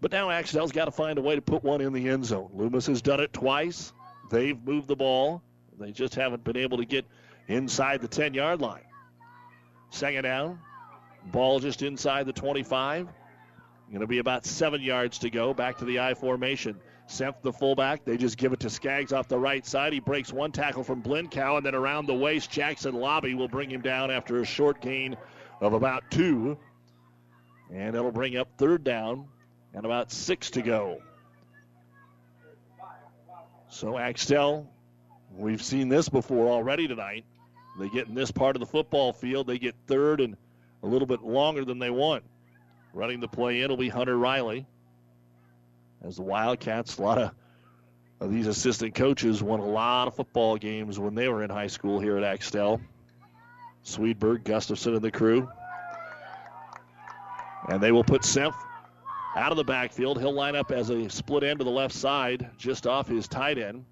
But 0.00 0.12
now 0.12 0.30
Axtell's 0.30 0.72
got 0.72 0.86
to 0.86 0.90
find 0.90 1.18
a 1.18 1.22
way 1.22 1.36
to 1.36 1.40
put 1.40 1.62
one 1.62 1.80
in 1.80 1.92
the 1.92 2.08
end 2.08 2.24
zone. 2.24 2.50
Loomis 2.52 2.86
has 2.86 3.00
done 3.00 3.20
it 3.20 3.32
twice. 3.32 3.92
They've 4.30 4.60
moved 4.62 4.88
the 4.88 4.96
ball. 4.96 5.42
They 5.78 5.92
just 5.92 6.14
haven't 6.14 6.44
been 6.44 6.56
able 6.56 6.78
to 6.78 6.84
get 6.84 7.06
inside 7.48 8.00
the 8.00 8.08
10 8.08 8.34
yard 8.34 8.60
line. 8.60 8.84
Second 9.90 10.24
down. 10.24 10.58
Ball 11.26 11.60
just 11.60 11.82
inside 11.82 12.26
the 12.26 12.32
25. 12.32 13.08
Going 13.90 14.00
to 14.00 14.06
be 14.06 14.18
about 14.18 14.46
seven 14.46 14.80
yards 14.80 15.18
to 15.18 15.30
go. 15.30 15.52
Back 15.52 15.78
to 15.78 15.84
the 15.84 16.00
I 16.00 16.14
formation. 16.14 16.80
Semp, 17.12 17.42
the 17.42 17.52
fullback, 17.52 18.04
they 18.04 18.16
just 18.16 18.38
give 18.38 18.52
it 18.52 18.60
to 18.60 18.70
Skaggs 18.70 19.12
off 19.12 19.28
the 19.28 19.38
right 19.38 19.64
side. 19.66 19.92
He 19.92 20.00
breaks 20.00 20.32
one 20.32 20.50
tackle 20.50 20.82
from 20.82 21.02
Blinkow, 21.02 21.58
and 21.58 21.66
then 21.66 21.74
around 21.74 22.06
the 22.06 22.14
waist, 22.14 22.50
Jackson 22.50 22.94
Lobby 22.94 23.34
will 23.34 23.48
bring 23.48 23.70
him 23.70 23.82
down 23.82 24.10
after 24.10 24.40
a 24.40 24.46
short 24.46 24.80
gain 24.80 25.16
of 25.60 25.74
about 25.74 26.10
two. 26.10 26.56
And 27.70 27.94
it'll 27.94 28.12
bring 28.12 28.36
up 28.36 28.48
third 28.56 28.82
down 28.82 29.28
and 29.74 29.84
about 29.84 30.10
six 30.10 30.50
to 30.52 30.62
go. 30.62 31.02
So 33.68 33.98
Axtell, 33.98 34.66
we've 35.34 35.62
seen 35.62 35.88
this 35.88 36.08
before 36.08 36.48
already 36.48 36.88
tonight. 36.88 37.24
They 37.78 37.88
get 37.88 38.08
in 38.08 38.14
this 38.14 38.30
part 38.30 38.56
of 38.56 38.60
the 38.60 38.66
football 38.66 39.12
field, 39.12 39.46
they 39.46 39.58
get 39.58 39.74
third 39.86 40.20
and 40.20 40.36
a 40.82 40.86
little 40.86 41.06
bit 41.06 41.22
longer 41.22 41.64
than 41.64 41.78
they 41.78 41.90
want. 41.90 42.24
Running 42.94 43.20
the 43.20 43.28
play 43.28 43.62
in 43.62 43.70
will 43.70 43.76
be 43.76 43.88
Hunter 43.88 44.16
Riley. 44.16 44.66
As 46.04 46.16
the 46.16 46.22
Wildcats, 46.22 46.98
a 46.98 47.02
lot 47.02 47.18
of, 47.18 47.30
of 48.20 48.32
these 48.32 48.46
assistant 48.46 48.94
coaches 48.94 49.42
won 49.42 49.60
a 49.60 49.66
lot 49.66 50.08
of 50.08 50.16
football 50.16 50.56
games 50.56 50.98
when 50.98 51.14
they 51.14 51.28
were 51.28 51.44
in 51.44 51.50
high 51.50 51.68
school 51.68 52.00
here 52.00 52.16
at 52.16 52.24
Axtell. 52.24 52.80
Swedberg, 53.84 54.44
Gustafson, 54.44 54.94
and 54.94 55.02
the 55.02 55.10
crew. 55.10 55.48
And 57.68 57.80
they 57.80 57.92
will 57.92 58.04
put 58.04 58.22
Semp 58.22 58.54
out 59.36 59.52
of 59.52 59.56
the 59.56 59.64
backfield. 59.64 60.18
He'll 60.18 60.32
line 60.32 60.56
up 60.56 60.72
as 60.72 60.90
a 60.90 61.08
split 61.08 61.44
end 61.44 61.60
to 61.60 61.64
the 61.64 61.70
left 61.70 61.94
side, 61.94 62.50
just 62.58 62.86
off 62.86 63.08
his 63.08 63.28
tight 63.28 63.58
end. 63.58 63.84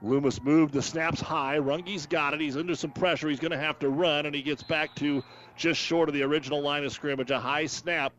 Loomis 0.00 0.42
moved 0.42 0.74
the 0.74 0.82
snaps 0.82 1.20
high. 1.20 1.58
Runge's 1.58 2.06
got 2.06 2.34
it. 2.34 2.40
He's 2.40 2.56
under 2.56 2.74
some 2.74 2.90
pressure. 2.90 3.28
He's 3.28 3.38
going 3.38 3.52
to 3.52 3.58
have 3.58 3.78
to 3.80 3.88
run, 3.88 4.26
and 4.26 4.34
he 4.34 4.42
gets 4.42 4.62
back 4.62 4.94
to 4.96 5.22
just 5.56 5.80
short 5.80 6.08
of 6.08 6.14
the 6.14 6.22
original 6.22 6.60
line 6.60 6.84
of 6.84 6.92
scrimmage. 6.92 7.30
A 7.30 7.38
high 7.38 7.66
snap. 7.66 8.12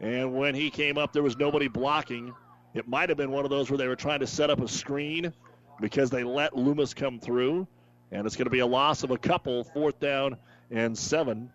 And 0.00 0.34
when 0.34 0.54
he 0.54 0.70
came 0.70 0.98
up, 0.98 1.12
there 1.12 1.22
was 1.22 1.36
nobody 1.36 1.68
blocking. 1.68 2.34
It 2.74 2.88
might 2.88 3.08
have 3.08 3.18
been 3.18 3.30
one 3.30 3.44
of 3.44 3.50
those 3.50 3.70
where 3.70 3.78
they 3.78 3.88
were 3.88 3.96
trying 3.96 4.20
to 4.20 4.26
set 4.26 4.50
up 4.50 4.60
a 4.60 4.68
screen 4.68 5.32
because 5.80 6.10
they 6.10 6.24
let 6.24 6.56
Loomis 6.56 6.94
come 6.94 7.18
through. 7.18 7.66
And 8.10 8.26
it's 8.26 8.36
going 8.36 8.46
to 8.46 8.50
be 8.50 8.60
a 8.60 8.66
loss 8.66 9.02
of 9.02 9.10
a 9.10 9.18
couple, 9.18 9.64
fourth 9.64 9.98
down 9.98 10.36
and 10.70 10.96
seven. 10.96 11.50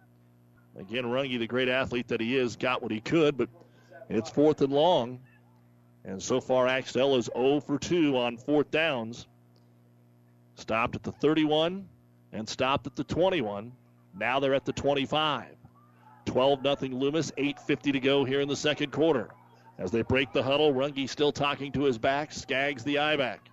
Again, 0.77 1.05
Runge, 1.05 1.39
the 1.39 1.47
great 1.47 1.69
athlete 1.69 2.07
that 2.09 2.21
he 2.21 2.35
is, 2.35 2.55
got 2.55 2.81
what 2.81 2.91
he 2.91 2.99
could, 2.99 3.37
but 3.37 3.49
it's 4.09 4.29
fourth 4.29 4.61
and 4.61 4.71
long. 4.71 5.19
And 6.03 6.21
so 6.21 6.39
far, 6.39 6.67
Axtell 6.67 7.15
is 7.15 7.29
0 7.35 7.59
for 7.61 7.77
2 7.77 8.17
on 8.17 8.37
fourth 8.37 8.71
downs. 8.71 9.27
Stopped 10.55 10.95
at 10.95 11.03
the 11.03 11.11
31 11.11 11.87
and 12.31 12.47
stopped 12.47 12.87
at 12.87 12.95
the 12.95 13.03
21. 13.03 13.71
Now 14.17 14.39
they're 14.39 14.53
at 14.53 14.65
the 14.65 14.73
25. 14.73 15.45
12 16.25 16.61
0 16.63 16.75
Loomis, 16.91 17.31
8.50 17.31 17.93
to 17.93 17.99
go 17.99 18.23
here 18.23 18.41
in 18.41 18.47
the 18.47 18.55
second 18.55 18.91
quarter. 18.91 19.29
As 19.77 19.91
they 19.91 20.01
break 20.01 20.33
the 20.33 20.41
huddle, 20.41 20.73
Runge 20.73 21.07
still 21.09 21.31
talking 21.31 21.71
to 21.73 21.83
his 21.83 21.97
back. 21.97 22.31
Skaggs 22.31 22.83
the 22.83 22.97
eye 22.97 23.15
back. 23.15 23.49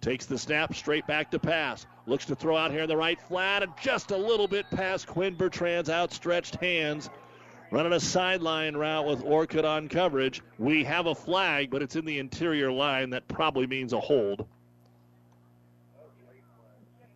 Takes 0.00 0.26
the 0.26 0.38
snap 0.38 0.74
straight 0.74 1.06
back 1.06 1.30
to 1.32 1.38
pass. 1.38 1.86
Looks 2.06 2.26
to 2.26 2.34
throw 2.34 2.56
out 2.56 2.70
here 2.70 2.82
in 2.82 2.88
the 2.88 2.96
right 2.96 3.20
flat 3.20 3.62
and 3.62 3.72
just 3.80 4.10
a 4.10 4.16
little 4.16 4.48
bit 4.48 4.66
past 4.70 5.06
Quinn 5.06 5.34
Bertrand's 5.34 5.90
outstretched 5.90 6.56
hands. 6.56 7.10
Running 7.70 7.92
a 7.92 8.00
sideline 8.00 8.76
route 8.76 9.06
with 9.06 9.24
Orcutt 9.24 9.64
on 9.64 9.88
coverage. 9.88 10.42
We 10.58 10.84
have 10.84 11.06
a 11.06 11.14
flag, 11.14 11.70
but 11.70 11.82
it's 11.82 11.96
in 11.96 12.04
the 12.04 12.18
interior 12.18 12.70
line. 12.70 13.10
That 13.10 13.26
probably 13.28 13.66
means 13.66 13.92
a 13.92 14.00
hold. 14.00 14.46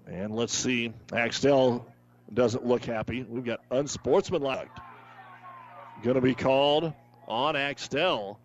And 0.06 0.34
let's 0.34 0.54
see. 0.54 0.92
Axtell 1.12 1.86
doesn't 2.32 2.66
look 2.66 2.84
happy. 2.84 3.22
We've 3.22 3.44
got 3.44 3.60
unsportsmanlike. 3.70 4.70
Going 6.02 6.16
to 6.16 6.22
be 6.22 6.34
called 6.34 6.92
on 7.28 7.54
Axtell. 7.54 8.40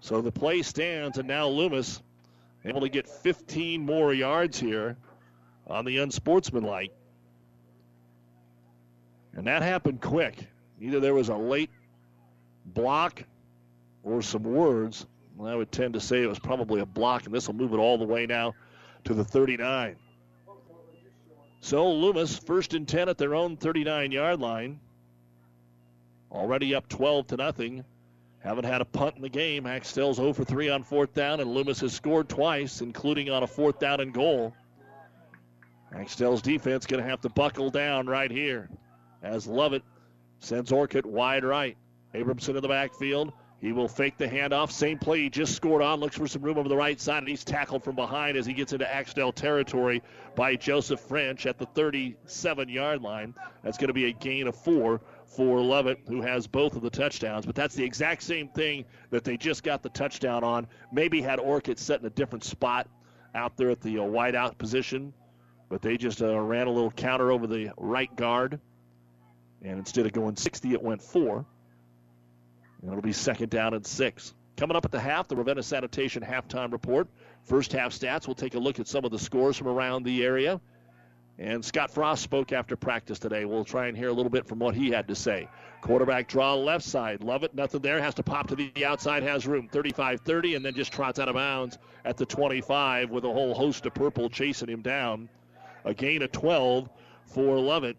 So 0.00 0.20
the 0.20 0.32
play 0.32 0.62
stands, 0.62 1.18
and 1.18 1.28
now 1.28 1.46
Loomis 1.46 2.02
able 2.64 2.80
to 2.80 2.88
get 2.88 3.08
15 3.08 3.84
more 3.86 4.12
yards 4.12 4.58
here 4.58 4.96
on 5.66 5.84
the 5.84 5.98
unsportsmanlike. 5.98 6.92
And 9.34 9.46
that 9.46 9.62
happened 9.62 10.00
quick. 10.00 10.46
Either 10.80 11.00
there 11.00 11.14
was 11.14 11.28
a 11.28 11.36
late 11.36 11.70
block 12.66 13.22
or 14.02 14.20
some 14.22 14.42
words. 14.42 15.06
Well, 15.36 15.50
I 15.50 15.54
would 15.54 15.72
tend 15.72 15.94
to 15.94 16.00
say 16.00 16.22
it 16.22 16.26
was 16.26 16.38
probably 16.38 16.80
a 16.80 16.86
block, 16.86 17.24
and 17.24 17.34
this 17.34 17.46
will 17.46 17.54
move 17.54 17.72
it 17.72 17.78
all 17.78 17.96
the 17.96 18.04
way 18.04 18.26
now 18.26 18.54
to 19.04 19.14
the 19.14 19.24
39. 19.24 19.96
So 21.60 21.92
Loomis, 21.92 22.36
first 22.36 22.74
and 22.74 22.86
10 22.86 23.08
at 23.08 23.18
their 23.18 23.34
own 23.34 23.56
39 23.56 24.10
yard 24.10 24.40
line. 24.40 24.80
Already 26.30 26.74
up 26.74 26.88
12 26.88 27.28
to 27.28 27.36
nothing. 27.36 27.84
Haven't 28.42 28.64
had 28.64 28.80
a 28.80 28.84
punt 28.84 29.16
in 29.16 29.22
the 29.22 29.28
game. 29.28 29.66
Axtell's 29.66 30.16
0 30.16 30.32
for 30.32 30.44
3 30.44 30.68
on 30.70 30.82
fourth 30.82 31.14
down, 31.14 31.40
and 31.40 31.54
Loomis 31.54 31.80
has 31.80 31.92
scored 31.92 32.28
twice, 32.28 32.80
including 32.80 33.30
on 33.30 33.42
a 33.42 33.46
fourth 33.46 33.78
down 33.78 34.00
and 34.00 34.12
goal. 34.12 34.52
Axtell's 35.94 36.42
defense 36.42 36.86
going 36.86 37.02
to 37.02 37.08
have 37.08 37.20
to 37.20 37.28
buckle 37.28 37.70
down 37.70 38.06
right 38.06 38.30
here 38.30 38.68
as 39.22 39.46
Lovett 39.46 39.82
sends 40.40 40.72
Orcutt 40.72 41.06
wide 41.06 41.44
right. 41.44 41.76
Abramson 42.14 42.56
in 42.56 42.62
the 42.62 42.68
backfield. 42.68 43.32
He 43.60 43.72
will 43.72 43.86
fake 43.86 44.18
the 44.18 44.26
handoff. 44.26 44.72
Same 44.72 44.98
play 44.98 45.20
he 45.20 45.30
just 45.30 45.54
scored 45.54 45.82
on. 45.82 46.00
Looks 46.00 46.16
for 46.16 46.26
some 46.26 46.42
room 46.42 46.58
over 46.58 46.68
the 46.68 46.76
right 46.76 47.00
side, 47.00 47.18
and 47.18 47.28
he's 47.28 47.44
tackled 47.44 47.84
from 47.84 47.94
behind 47.94 48.36
as 48.36 48.44
he 48.44 48.52
gets 48.54 48.72
into 48.72 48.92
Axtell 48.92 49.30
territory 49.30 50.02
by 50.34 50.56
Joseph 50.56 50.98
French 50.98 51.46
at 51.46 51.58
the 51.58 51.66
37 51.66 52.68
yard 52.68 53.02
line. 53.02 53.34
That's 53.62 53.78
going 53.78 53.86
to 53.88 53.94
be 53.94 54.06
a 54.06 54.12
gain 54.12 54.48
of 54.48 54.56
four 54.56 55.00
for 55.36 55.60
Lovett, 55.60 56.00
who 56.06 56.20
has 56.22 56.46
both 56.46 56.76
of 56.76 56.82
the 56.82 56.90
touchdowns. 56.90 57.46
But 57.46 57.54
that's 57.54 57.74
the 57.74 57.84
exact 57.84 58.22
same 58.22 58.48
thing 58.48 58.84
that 59.10 59.24
they 59.24 59.36
just 59.36 59.62
got 59.62 59.82
the 59.82 59.88
touchdown 59.88 60.44
on. 60.44 60.66
Maybe 60.92 61.22
had 61.22 61.38
Orcutt 61.38 61.78
set 61.78 62.00
in 62.00 62.06
a 62.06 62.10
different 62.10 62.44
spot 62.44 62.88
out 63.34 63.56
there 63.56 63.70
at 63.70 63.80
the 63.80 63.98
uh, 63.98 64.04
wide 64.04 64.34
out 64.34 64.58
position, 64.58 65.12
but 65.68 65.80
they 65.80 65.96
just 65.96 66.22
uh, 66.22 66.38
ran 66.38 66.66
a 66.66 66.70
little 66.70 66.90
counter 66.90 67.32
over 67.32 67.46
the 67.46 67.70
right 67.76 68.14
guard. 68.14 68.60
And 69.62 69.78
instead 69.78 70.06
of 70.06 70.12
going 70.12 70.36
60, 70.36 70.72
it 70.72 70.82
went 70.82 71.02
four. 71.02 71.46
And 72.82 72.90
it'll 72.90 73.02
be 73.02 73.12
second 73.12 73.50
down 73.50 73.74
and 73.74 73.86
six. 73.86 74.34
Coming 74.56 74.76
up 74.76 74.84
at 74.84 74.90
the 74.90 75.00
half, 75.00 75.28
the 75.28 75.36
Ravenna 75.36 75.62
Sanitation 75.62 76.22
halftime 76.22 76.72
report. 76.72 77.08
First 77.44 77.72
half 77.72 77.92
stats. 77.92 78.26
We'll 78.26 78.34
take 78.34 78.54
a 78.54 78.58
look 78.58 78.80
at 78.80 78.86
some 78.86 79.04
of 79.04 79.10
the 79.10 79.18
scores 79.18 79.56
from 79.56 79.68
around 79.68 80.04
the 80.04 80.24
area. 80.24 80.60
And 81.38 81.64
Scott 81.64 81.90
Frost 81.90 82.22
spoke 82.22 82.52
after 82.52 82.76
practice 82.76 83.18
today. 83.18 83.44
We'll 83.44 83.64
try 83.64 83.86
and 83.86 83.96
hear 83.96 84.08
a 84.08 84.12
little 84.12 84.30
bit 84.30 84.46
from 84.46 84.58
what 84.58 84.74
he 84.74 84.90
had 84.90 85.08
to 85.08 85.14
say. 85.14 85.48
Quarterback 85.80 86.28
draw 86.28 86.54
left 86.54 86.84
side. 86.84 87.22
Lovett. 87.22 87.54
Nothing 87.54 87.80
there. 87.80 88.00
Has 88.00 88.14
to 88.14 88.22
pop 88.22 88.48
to 88.48 88.56
the 88.56 88.70
outside. 88.84 89.22
Has 89.22 89.46
room. 89.46 89.68
35 89.68 90.20
30, 90.20 90.54
and 90.54 90.64
then 90.64 90.74
just 90.74 90.92
trots 90.92 91.18
out 91.18 91.28
of 91.28 91.34
bounds 91.34 91.78
at 92.04 92.16
the 92.16 92.26
25 92.26 93.10
with 93.10 93.24
a 93.24 93.32
whole 93.32 93.54
host 93.54 93.86
of 93.86 93.94
purple 93.94 94.28
chasing 94.28 94.68
him 94.68 94.82
down. 94.82 95.28
A 95.84 95.94
gain 95.94 96.22
of 96.22 96.30
12 96.30 96.88
for 97.26 97.58
Lovett. 97.58 97.96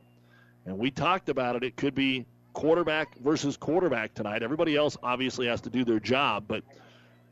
And 0.66 0.78
we 0.78 0.92
talked 0.92 1.28
about 1.28 1.56
it. 1.56 1.64
It 1.64 1.76
could 1.76 1.96
be 1.96 2.26
quarterback 2.54 3.18
versus 3.18 3.58
quarterback 3.58 4.14
tonight. 4.14 4.44
Everybody 4.44 4.78
else 4.78 4.96
obviously 5.04 5.48
has 5.48 5.62
to 5.62 5.70
do 5.70 5.84
their 5.84 6.00
job, 6.00 6.46
but 6.48 6.64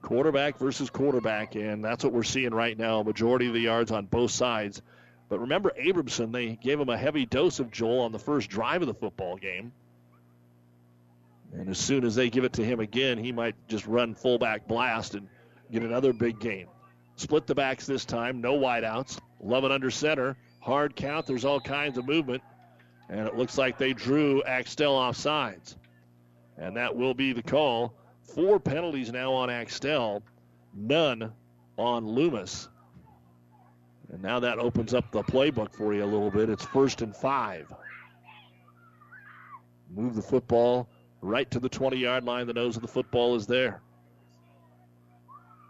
quarterback 0.02 0.58
versus 0.58 0.90
quarterback, 0.90 1.56
and 1.56 1.86
that's 1.86 2.04
what 2.04 2.12
we're 2.12 2.24
seeing 2.24 2.54
right 2.54 2.78
now. 2.78 3.04
Majority 3.04 3.48
of 3.48 3.54
the 3.54 3.62
yards 3.62 3.92
on 3.92 4.06
both 4.08 4.32
sides. 4.32 4.82
But 5.32 5.40
remember, 5.40 5.72
Abramson, 5.80 6.34
they 6.34 6.58
gave 6.58 6.78
him 6.78 6.90
a 6.90 6.98
heavy 6.98 7.26
dose 7.26 7.62
of 7.62 7.72
Joel 7.72 8.02
on 8.02 8.12
the 8.12 8.20
first 8.20 8.50
drive 8.50 8.82
of 8.82 8.90
the 8.90 8.94
football 8.94 9.38
game. 9.38 9.72
And 11.54 11.70
as 11.70 11.78
soon 11.78 12.04
as 12.04 12.16
they 12.16 12.30
give 12.30 12.44
it 12.44 12.52
to 12.54 12.66
him 12.66 12.82
again, 12.82 13.18
he 13.18 13.32
might 13.32 13.56
just 13.70 13.88
run 13.88 14.14
fullback 14.14 14.68
blast 14.68 15.16
and 15.16 15.30
get 15.72 15.84
another 15.84 16.12
big 16.12 16.42
game. 16.42 16.68
Split 17.16 17.48
the 17.48 17.56
backs 17.56 17.86
this 17.86 18.04
time, 18.04 18.42
no 18.42 18.60
wideouts. 18.60 19.20
Lovett 19.40 19.72
under 19.72 19.90
center. 19.90 20.36
Hard 20.60 20.98
count. 20.98 21.28
There's 21.28 21.46
all 21.46 21.62
kinds 21.62 21.98
of 21.98 22.06
movement. 22.06 22.44
And 23.08 23.26
it 23.26 23.38
looks 23.38 23.58
like 23.58 23.78
they 23.78 23.94
drew 23.94 24.44
Axtell 24.44 24.98
off 24.98 25.16
sides. 25.16 25.78
And 26.58 26.76
that 26.76 26.94
will 26.94 27.14
be 27.14 27.32
the 27.32 27.42
call. 27.42 27.94
Four 28.36 28.60
penalties 28.60 29.14
now 29.14 29.32
on 29.32 29.50
Axtell, 29.50 30.24
none 30.74 31.32
on 31.78 32.06
Loomis. 32.06 32.68
And 34.12 34.22
now 34.22 34.40
that 34.40 34.60
opens 34.60 34.94
up 34.94 35.10
the 35.12 35.24
playbook 35.24 35.74
for 35.74 35.94
you 35.94 36.04
a 36.04 36.06
little 36.06 36.30
bit. 36.30 36.50
It's 36.50 36.66
first 36.66 37.02
and 37.02 37.16
five. 37.16 37.74
Move 39.90 40.16
the 40.16 40.22
football 40.22 40.90
right 41.22 41.50
to 41.52 41.60
the 41.60 41.70
20 41.70 41.98
yard 41.98 42.26
line. 42.26 42.46
The 42.46 42.54
nose 42.54 42.76
of 42.76 42.82
the 42.82 42.88
football 42.88 43.36
is 43.36 43.48
there. 43.48 43.82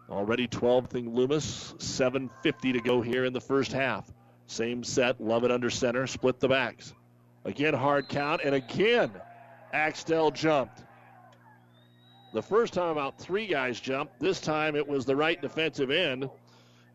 Already 0.09 0.47
12 0.47 0.87
thing 0.87 1.15
Loomis, 1.15 1.73
7.50 1.77 2.73
to 2.73 2.81
go 2.81 3.01
here 3.01 3.25
in 3.25 3.31
the 3.31 3.39
first 3.39 3.71
half. 3.71 4.11
Same 4.47 4.83
set, 4.83 5.21
Lovett 5.21 5.51
under 5.51 5.69
center, 5.69 6.05
split 6.05 6.39
the 6.39 6.49
backs. 6.49 6.93
Again, 7.45 7.73
hard 7.73 8.09
count, 8.09 8.41
and 8.43 8.53
again, 8.53 9.09
Axtell 9.71 10.29
jumped. 10.31 10.83
The 12.33 12.41
first 12.41 12.73
time 12.73 12.89
about 12.89 13.17
three 13.17 13.47
guys 13.47 13.79
jumped. 13.79 14.19
This 14.19 14.41
time 14.41 14.75
it 14.75 14.85
was 14.85 15.05
the 15.05 15.15
right 15.15 15.41
defensive 15.41 15.91
end. 15.91 16.29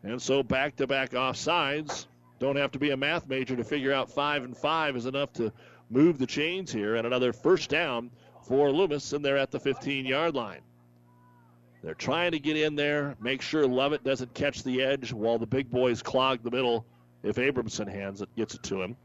And 0.03 0.21
so 0.21 0.43
back 0.43 0.75
to 0.77 0.87
back 0.87 1.11
offsides. 1.11 2.05
Don't 2.39 2.55
have 2.55 2.71
to 2.71 2.79
be 2.79 2.91
a 2.91 2.97
math 2.97 3.27
major 3.27 3.55
to 3.55 3.63
figure 3.63 3.93
out 3.93 4.11
five 4.11 4.43
and 4.43 4.55
five 4.55 4.95
is 4.95 5.05
enough 5.05 5.33
to 5.33 5.51
move 5.89 6.19
the 6.19 6.27
chains 6.27 6.71
here. 6.71 6.95
And 6.95 7.07
another 7.07 7.33
first 7.33 7.69
down 7.69 8.11
for 8.47 8.71
Loomis, 8.71 9.13
and 9.13 9.25
they're 9.25 9.37
at 9.37 9.51
the 9.51 9.59
15 9.59 10.05
yard 10.05 10.35
line. 10.35 10.61
They're 11.83 11.93
trying 11.93 12.31
to 12.31 12.39
get 12.39 12.57
in 12.57 12.75
there, 12.75 13.15
make 13.21 13.41
sure 13.41 13.67
Lovett 13.67 14.03
doesn't 14.03 14.33
catch 14.33 14.63
the 14.63 14.81
edge 14.81 15.13
while 15.13 15.37
the 15.37 15.45
big 15.45 15.69
boys 15.69 16.01
clog 16.01 16.43
the 16.43 16.51
middle 16.51 16.85
if 17.23 17.35
Abramson 17.35 17.87
hands 17.87 18.21
it, 18.21 18.29
gets 18.35 18.55
it 18.55 18.63
to 18.63 18.81
him. 18.81 18.95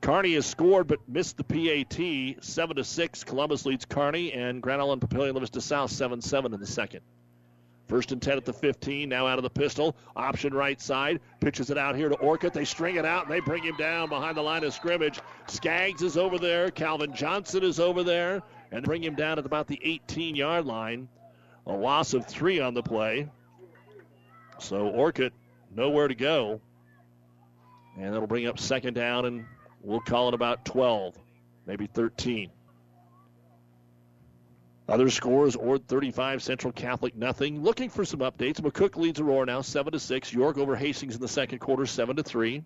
Kearney 0.00 0.34
has 0.34 0.46
scored 0.46 0.86
but 0.86 0.98
missed 1.08 1.36
the 1.36 1.44
PAT. 1.44 2.42
7 2.42 2.76
to 2.76 2.84
6. 2.84 3.24
Columbus 3.24 3.66
leads 3.66 3.84
Kearney, 3.84 4.32
and 4.32 4.62
Grand 4.62 4.80
Island 4.80 5.02
Papillion 5.02 5.34
La 5.34 5.40
Vista 5.40 5.60
South 5.60 5.90
7 5.90 6.20
7 6.20 6.54
in 6.54 6.60
the 6.60 6.66
second. 6.66 7.02
First 7.90 8.12
and 8.12 8.22
10 8.22 8.38
at 8.38 8.44
the 8.44 8.52
15, 8.52 9.08
now 9.08 9.26
out 9.26 9.38
of 9.38 9.42
the 9.42 9.50
pistol. 9.50 9.96
Option 10.16 10.54
right 10.54 10.80
side. 10.80 11.20
Pitches 11.40 11.70
it 11.70 11.76
out 11.76 11.96
here 11.96 12.08
to 12.08 12.14
Orcutt. 12.14 12.54
They 12.54 12.64
string 12.64 12.96
it 12.96 13.04
out 13.04 13.24
and 13.24 13.34
they 13.34 13.40
bring 13.40 13.62
him 13.62 13.76
down 13.76 14.08
behind 14.08 14.36
the 14.36 14.42
line 14.42 14.64
of 14.64 14.72
scrimmage. 14.72 15.20
Skaggs 15.48 16.02
is 16.02 16.16
over 16.16 16.38
there. 16.38 16.70
Calvin 16.70 17.14
Johnson 17.14 17.64
is 17.64 17.78
over 17.78 18.02
there. 18.02 18.42
And 18.72 18.84
bring 18.84 19.02
him 19.02 19.16
down 19.16 19.38
at 19.38 19.44
about 19.44 19.66
the 19.66 19.80
18 19.82 20.36
yard 20.36 20.64
line. 20.64 21.08
A 21.66 21.72
loss 21.72 22.14
of 22.14 22.26
three 22.26 22.60
on 22.60 22.72
the 22.72 22.82
play. 22.82 23.28
So 24.58 24.86
Orcutt 24.86 25.32
nowhere 25.74 26.08
to 26.08 26.14
go. 26.14 26.60
And 27.98 28.14
that'll 28.14 28.26
bring 28.26 28.46
up 28.46 28.58
second 28.58 28.94
down 28.94 29.26
and 29.26 29.44
We'll 29.82 30.00
call 30.00 30.28
it 30.28 30.34
about 30.34 30.64
12, 30.66 31.16
maybe 31.66 31.86
13. 31.86 32.50
Other 34.90 35.08
scores: 35.08 35.54
Ord 35.54 35.86
35, 35.86 36.42
Central 36.42 36.72
Catholic 36.72 37.14
nothing. 37.14 37.62
Looking 37.62 37.88
for 37.88 38.04
some 38.04 38.18
updates. 38.20 38.60
McCook 38.60 38.96
leads 38.96 39.20
Aurora 39.20 39.46
now 39.46 39.60
7 39.60 39.92
to 39.92 40.00
6. 40.00 40.32
York 40.32 40.58
over 40.58 40.74
Hastings 40.74 41.14
in 41.14 41.20
the 41.20 41.28
second 41.28 41.60
quarter 41.60 41.86
7 41.86 42.16
to 42.16 42.24
3. 42.24 42.64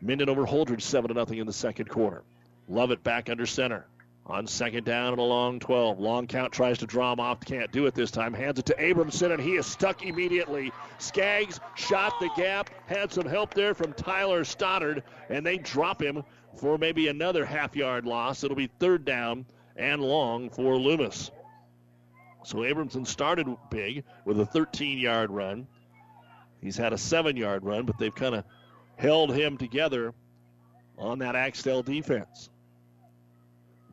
Minden 0.00 0.30
over 0.30 0.46
Holdrege 0.46 0.80
7 0.80 1.08
to 1.08 1.14
nothing 1.14 1.36
in 1.36 1.46
the 1.46 1.52
second 1.52 1.90
quarter. 1.90 2.22
Lovett 2.66 3.02
back 3.02 3.28
under 3.28 3.44
center. 3.44 3.84
On 4.24 4.46
second 4.46 4.84
down 4.84 5.12
and 5.12 5.18
a 5.18 5.22
long 5.22 5.60
12. 5.60 6.00
Long 6.00 6.26
count 6.26 6.50
tries 6.50 6.78
to 6.78 6.86
draw 6.86 7.12
him 7.12 7.20
off. 7.20 7.40
Can't 7.40 7.70
do 7.70 7.84
it 7.84 7.94
this 7.94 8.10
time. 8.10 8.32
Hands 8.32 8.58
it 8.58 8.64
to 8.64 8.74
Abramson, 8.74 9.32
and 9.34 9.42
he 9.42 9.56
is 9.56 9.66
stuck 9.66 10.02
immediately. 10.02 10.72
Skaggs 10.96 11.60
shot 11.74 12.18
the 12.20 12.30
gap. 12.36 12.70
Had 12.86 13.12
some 13.12 13.26
help 13.26 13.52
there 13.52 13.74
from 13.74 13.92
Tyler 13.92 14.44
Stoddard, 14.44 15.02
and 15.28 15.44
they 15.44 15.58
drop 15.58 16.00
him 16.00 16.22
for 16.56 16.78
maybe 16.78 17.08
another 17.08 17.44
half 17.44 17.76
yard 17.76 18.06
loss. 18.06 18.44
It'll 18.44 18.56
be 18.56 18.70
third 18.78 19.04
down 19.04 19.44
and 19.80 20.02
long 20.02 20.50
for 20.50 20.76
Loomis. 20.76 21.30
So 22.44 22.58
Abramson 22.58 23.06
started 23.06 23.48
big 23.70 24.04
with 24.24 24.38
a 24.38 24.46
13 24.46 24.98
yard 24.98 25.30
run. 25.30 25.66
He's 26.60 26.76
had 26.76 26.92
a 26.92 26.98
seven 26.98 27.36
yard 27.36 27.64
run, 27.64 27.86
but 27.86 27.98
they've 27.98 28.14
kind 28.14 28.34
of 28.34 28.44
held 28.96 29.34
him 29.34 29.56
together 29.56 30.14
on 30.98 31.20
that 31.20 31.34
Axtell 31.34 31.82
defense. 31.82 32.50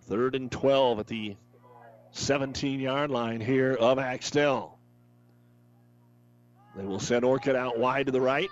Third 0.04 0.36
and 0.36 0.52
12 0.52 1.00
at 1.00 1.08
the 1.08 1.36
17 2.12 2.80
yard 2.80 3.10
line 3.10 3.42
here 3.42 3.74
of 3.74 4.00
Axtell. 4.00 4.78
They 6.76 6.86
will 6.86 7.00
send 7.00 7.26
Orcutt 7.26 7.56
out 7.56 7.80
wide 7.80 8.06
to 8.06 8.12
the 8.12 8.22
right. 8.22 8.50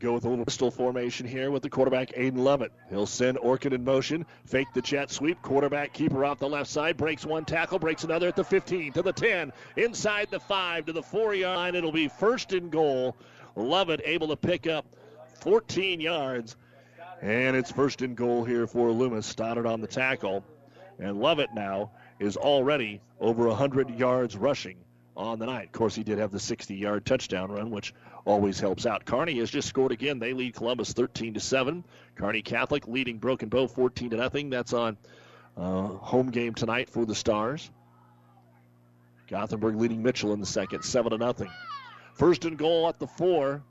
Go 0.00 0.14
with 0.14 0.24
a 0.24 0.30
little 0.30 0.46
pistol 0.46 0.70
formation 0.70 1.26
here 1.26 1.50
with 1.50 1.62
the 1.62 1.68
quarterback, 1.68 2.14
Aiden 2.14 2.38
Lovett. 2.38 2.72
He'll 2.88 3.04
send 3.04 3.36
Orcutt 3.36 3.74
in 3.74 3.84
motion, 3.84 4.24
fake 4.46 4.68
the 4.72 4.80
jet 4.80 5.10
sweep. 5.10 5.42
Quarterback 5.42 5.92
keeper 5.92 6.24
off 6.24 6.38
the 6.38 6.48
left 6.48 6.70
side, 6.70 6.96
breaks 6.96 7.26
one 7.26 7.44
tackle, 7.44 7.78
breaks 7.78 8.02
another 8.02 8.26
at 8.26 8.34
the 8.34 8.42
15, 8.42 8.94
to 8.94 9.02
the 9.02 9.12
10, 9.12 9.52
inside 9.76 10.28
the 10.30 10.40
5, 10.40 10.86
to 10.86 10.94
the 10.94 11.02
4 11.02 11.34
yard 11.34 11.56
line. 11.56 11.74
It'll 11.74 11.92
be 11.92 12.08
first 12.08 12.54
and 12.54 12.70
goal. 12.70 13.14
Lovett 13.54 14.00
able 14.06 14.28
to 14.28 14.36
pick 14.36 14.66
up 14.66 14.86
14 15.42 16.00
yards. 16.00 16.56
And 17.20 17.54
it's 17.54 17.70
first 17.70 18.00
and 18.00 18.16
goal 18.16 18.42
here 18.42 18.66
for 18.66 18.90
Loomis. 18.92 19.26
Stoddard 19.26 19.66
on 19.66 19.82
the 19.82 19.86
tackle. 19.86 20.42
And 20.98 21.20
Lovett 21.20 21.50
now 21.54 21.90
is 22.18 22.38
already 22.38 23.02
over 23.20 23.48
100 23.48 23.90
yards 23.98 24.34
rushing 24.34 24.78
on 25.20 25.38
the 25.38 25.46
night. 25.46 25.66
Of 25.66 25.72
course, 25.72 25.94
he 25.94 26.02
did 26.02 26.18
have 26.18 26.30
the 26.30 26.40
60 26.40 26.74
yard 26.74 27.04
touchdown 27.04 27.50
run, 27.50 27.70
which 27.70 27.94
always 28.24 28.58
helps 28.58 28.86
out. 28.86 29.04
Kearney 29.04 29.38
has 29.38 29.50
just 29.50 29.68
scored 29.68 29.92
again. 29.92 30.18
They 30.18 30.32
lead 30.32 30.54
Columbus 30.54 30.92
13 30.92 31.34
to 31.34 31.40
7. 31.40 31.84
Kearney 32.16 32.42
Catholic 32.42 32.86
leading 32.88 33.18
Broken 33.18 33.48
Bow 33.48 33.66
14 33.66 34.10
to 34.10 34.16
nothing. 34.16 34.50
That's 34.50 34.72
on 34.72 34.96
uh, 35.56 35.86
home 35.86 36.30
game 36.30 36.54
tonight 36.54 36.88
for 36.88 37.04
the 37.04 37.14
Stars. 37.14 37.70
Gothenburg 39.28 39.76
leading 39.76 40.02
Mitchell 40.02 40.32
in 40.32 40.40
the 40.40 40.46
second, 40.46 40.82
7 40.82 41.12
to 41.12 41.18
nothing. 41.18 41.50
First 42.14 42.44
and 42.44 42.58
goal 42.58 42.88
at 42.88 42.98
the 42.98 43.06
4. 43.06 43.62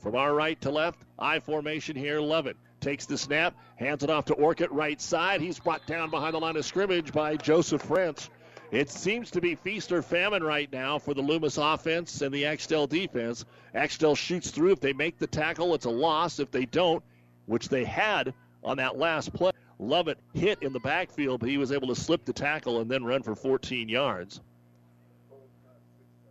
From 0.00 0.14
our 0.14 0.34
right 0.34 0.58
to 0.62 0.70
left, 0.70 1.02
I 1.18 1.40
formation 1.40 1.94
here, 1.94 2.20
Lovett 2.20 2.56
takes 2.80 3.04
the 3.04 3.18
snap, 3.18 3.54
hands 3.76 4.02
it 4.02 4.08
off 4.08 4.24
to 4.26 4.34
Orcutt, 4.34 4.72
right 4.72 4.98
side. 4.98 5.42
He's 5.42 5.58
brought 5.58 5.86
down 5.86 6.08
behind 6.10 6.34
the 6.34 6.40
line 6.40 6.56
of 6.56 6.64
scrimmage 6.64 7.12
by 7.12 7.36
Joseph 7.36 7.82
French. 7.82 8.30
It 8.70 8.88
seems 8.88 9.32
to 9.32 9.40
be 9.40 9.56
feast 9.56 9.90
or 9.90 10.00
famine 10.00 10.44
right 10.44 10.70
now 10.72 11.00
for 11.00 11.12
the 11.12 11.22
Loomis 11.22 11.58
offense 11.58 12.22
and 12.22 12.32
the 12.32 12.46
Axtell 12.46 12.86
defense. 12.86 13.44
Axtell 13.74 14.14
shoots 14.14 14.50
through. 14.50 14.72
If 14.72 14.80
they 14.80 14.92
make 14.92 15.18
the 15.18 15.26
tackle, 15.26 15.74
it's 15.74 15.86
a 15.86 15.90
loss. 15.90 16.38
If 16.38 16.52
they 16.52 16.66
don't, 16.66 17.02
which 17.46 17.68
they 17.68 17.84
had 17.84 18.32
on 18.62 18.76
that 18.76 18.96
last 18.96 19.32
play, 19.32 19.50
Lovett 19.80 20.18
hit 20.34 20.62
in 20.62 20.72
the 20.72 20.80
backfield, 20.80 21.40
but 21.40 21.48
he 21.48 21.58
was 21.58 21.72
able 21.72 21.88
to 21.88 21.96
slip 21.96 22.24
the 22.24 22.32
tackle 22.32 22.80
and 22.80 22.88
then 22.88 23.02
run 23.02 23.22
for 23.22 23.34
14 23.34 23.88
yards. 23.88 24.40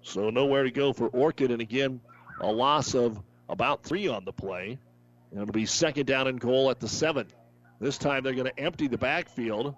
So 0.01 0.29
nowhere 0.29 0.63
to 0.63 0.71
go 0.71 0.93
for 0.93 1.09
Orcutt, 1.09 1.51
and 1.51 1.61
again, 1.61 1.99
a 2.39 2.49
loss 2.49 2.95
of 2.95 3.21
about 3.49 3.83
three 3.83 4.07
on 4.07 4.23
the 4.23 4.31
play. 4.31 4.77
And 5.31 5.41
it'll 5.41 5.51
be 5.51 5.65
second 5.65 6.05
down 6.05 6.27
and 6.27 6.39
goal 6.39 6.69
at 6.69 6.79
the 6.79 6.87
seven. 6.87 7.27
This 7.81 7.97
time 7.97 8.23
they're 8.23 8.33
going 8.33 8.47
to 8.47 8.59
empty 8.59 8.87
the 8.87 8.97
backfield. 8.97 9.75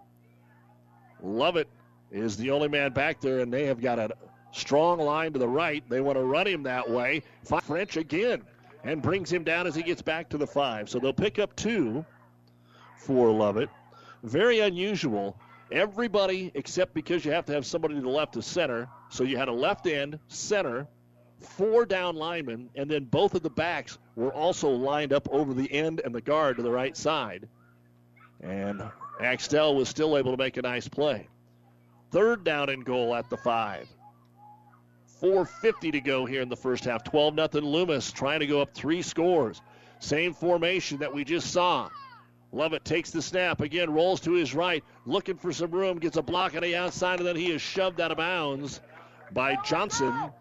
Lovett 1.23 1.67
is 2.11 2.37
the 2.37 2.51
only 2.51 2.67
man 2.67 2.91
back 2.91 3.21
there, 3.21 3.39
and 3.39 3.51
they 3.51 3.65
have 3.65 3.81
got 3.81 3.99
a 3.99 4.11
strong 4.51 4.99
line 4.99 5.33
to 5.33 5.39
the 5.39 5.47
right. 5.47 5.83
They 5.89 6.01
want 6.01 6.17
to 6.17 6.23
run 6.23 6.47
him 6.47 6.63
that 6.63 6.89
way. 6.89 7.23
French 7.63 7.97
again 7.97 8.43
and 8.83 9.01
brings 9.01 9.31
him 9.31 9.43
down 9.43 9.67
as 9.67 9.75
he 9.75 9.83
gets 9.83 10.01
back 10.01 10.29
to 10.29 10.37
the 10.37 10.47
five. 10.47 10.89
So 10.89 10.99
they'll 10.99 11.13
pick 11.13 11.39
up 11.39 11.55
two 11.55 12.05
for 12.97 13.31
Lovett. 13.31 13.69
Very 14.23 14.59
unusual. 14.59 15.37
Everybody, 15.71 16.51
except 16.53 16.93
because 16.93 17.23
you 17.23 17.31
have 17.31 17.45
to 17.45 17.53
have 17.53 17.65
somebody 17.65 17.95
to 17.95 18.01
the 18.01 18.09
left 18.09 18.35
of 18.35 18.43
center. 18.43 18.89
So 19.09 19.23
you 19.23 19.37
had 19.37 19.47
a 19.47 19.53
left 19.53 19.87
end, 19.87 20.19
center, 20.27 20.87
four 21.39 21.85
down 21.85 22.15
linemen, 22.15 22.69
and 22.75 22.89
then 22.89 23.05
both 23.05 23.35
of 23.35 23.41
the 23.41 23.49
backs 23.49 23.97
were 24.15 24.33
also 24.33 24.69
lined 24.69 25.13
up 25.13 25.29
over 25.31 25.53
the 25.53 25.71
end 25.71 26.01
and 26.03 26.13
the 26.13 26.21
guard 26.21 26.57
to 26.57 26.63
the 26.63 26.71
right 26.71 26.95
side. 26.95 27.47
And 28.41 28.81
Axtell 29.21 29.75
was 29.75 29.87
still 29.87 30.17
able 30.17 30.31
to 30.31 30.37
make 30.37 30.57
a 30.57 30.61
nice 30.61 30.87
play. 30.87 31.27
Third 32.11 32.43
down 32.43 32.69
and 32.69 32.83
goal 32.83 33.15
at 33.15 33.29
the 33.29 33.37
five. 33.37 33.87
4.50 35.21 35.91
to 35.93 36.01
go 36.01 36.25
here 36.25 36.41
in 36.41 36.49
the 36.49 36.57
first 36.57 36.83
half. 36.83 37.03
12 37.03 37.35
0 37.35 37.63
Loomis 37.63 38.11
trying 38.11 38.41
to 38.41 38.47
go 38.47 38.61
up 38.61 38.73
three 38.73 39.01
scores. 39.01 39.61
Same 39.99 40.33
formation 40.33 40.97
that 40.99 41.13
we 41.13 41.23
just 41.23 41.51
saw. 41.51 41.89
Lovett 42.51 42.83
takes 42.83 43.11
the 43.11 43.21
snap 43.21 43.61
again, 43.61 43.89
rolls 43.89 44.19
to 44.21 44.33
his 44.33 44.53
right, 44.53 44.83
looking 45.05 45.37
for 45.37 45.53
some 45.53 45.71
room, 45.71 45.99
gets 45.99 46.17
a 46.17 46.21
block 46.21 46.53
on 46.53 46.63
the 46.63 46.75
outside, 46.75 47.19
and 47.19 47.27
then 47.27 47.37
he 47.37 47.51
is 47.51 47.61
shoved 47.61 48.01
out 48.01 48.11
of 48.11 48.17
bounds 48.17 48.81
by 49.31 49.55
Johnson. 49.63 50.31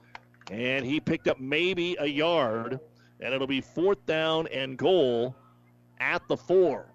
And 0.50 0.84
he 0.84 0.98
picked 0.98 1.28
up 1.28 1.38
maybe 1.38 1.96
a 2.00 2.06
yard, 2.06 2.80
and 3.20 3.32
it'll 3.32 3.46
be 3.46 3.60
fourth 3.60 4.04
down 4.06 4.48
and 4.48 4.76
goal 4.76 5.36
at 6.00 6.26
the 6.26 6.36
four. 6.36 6.92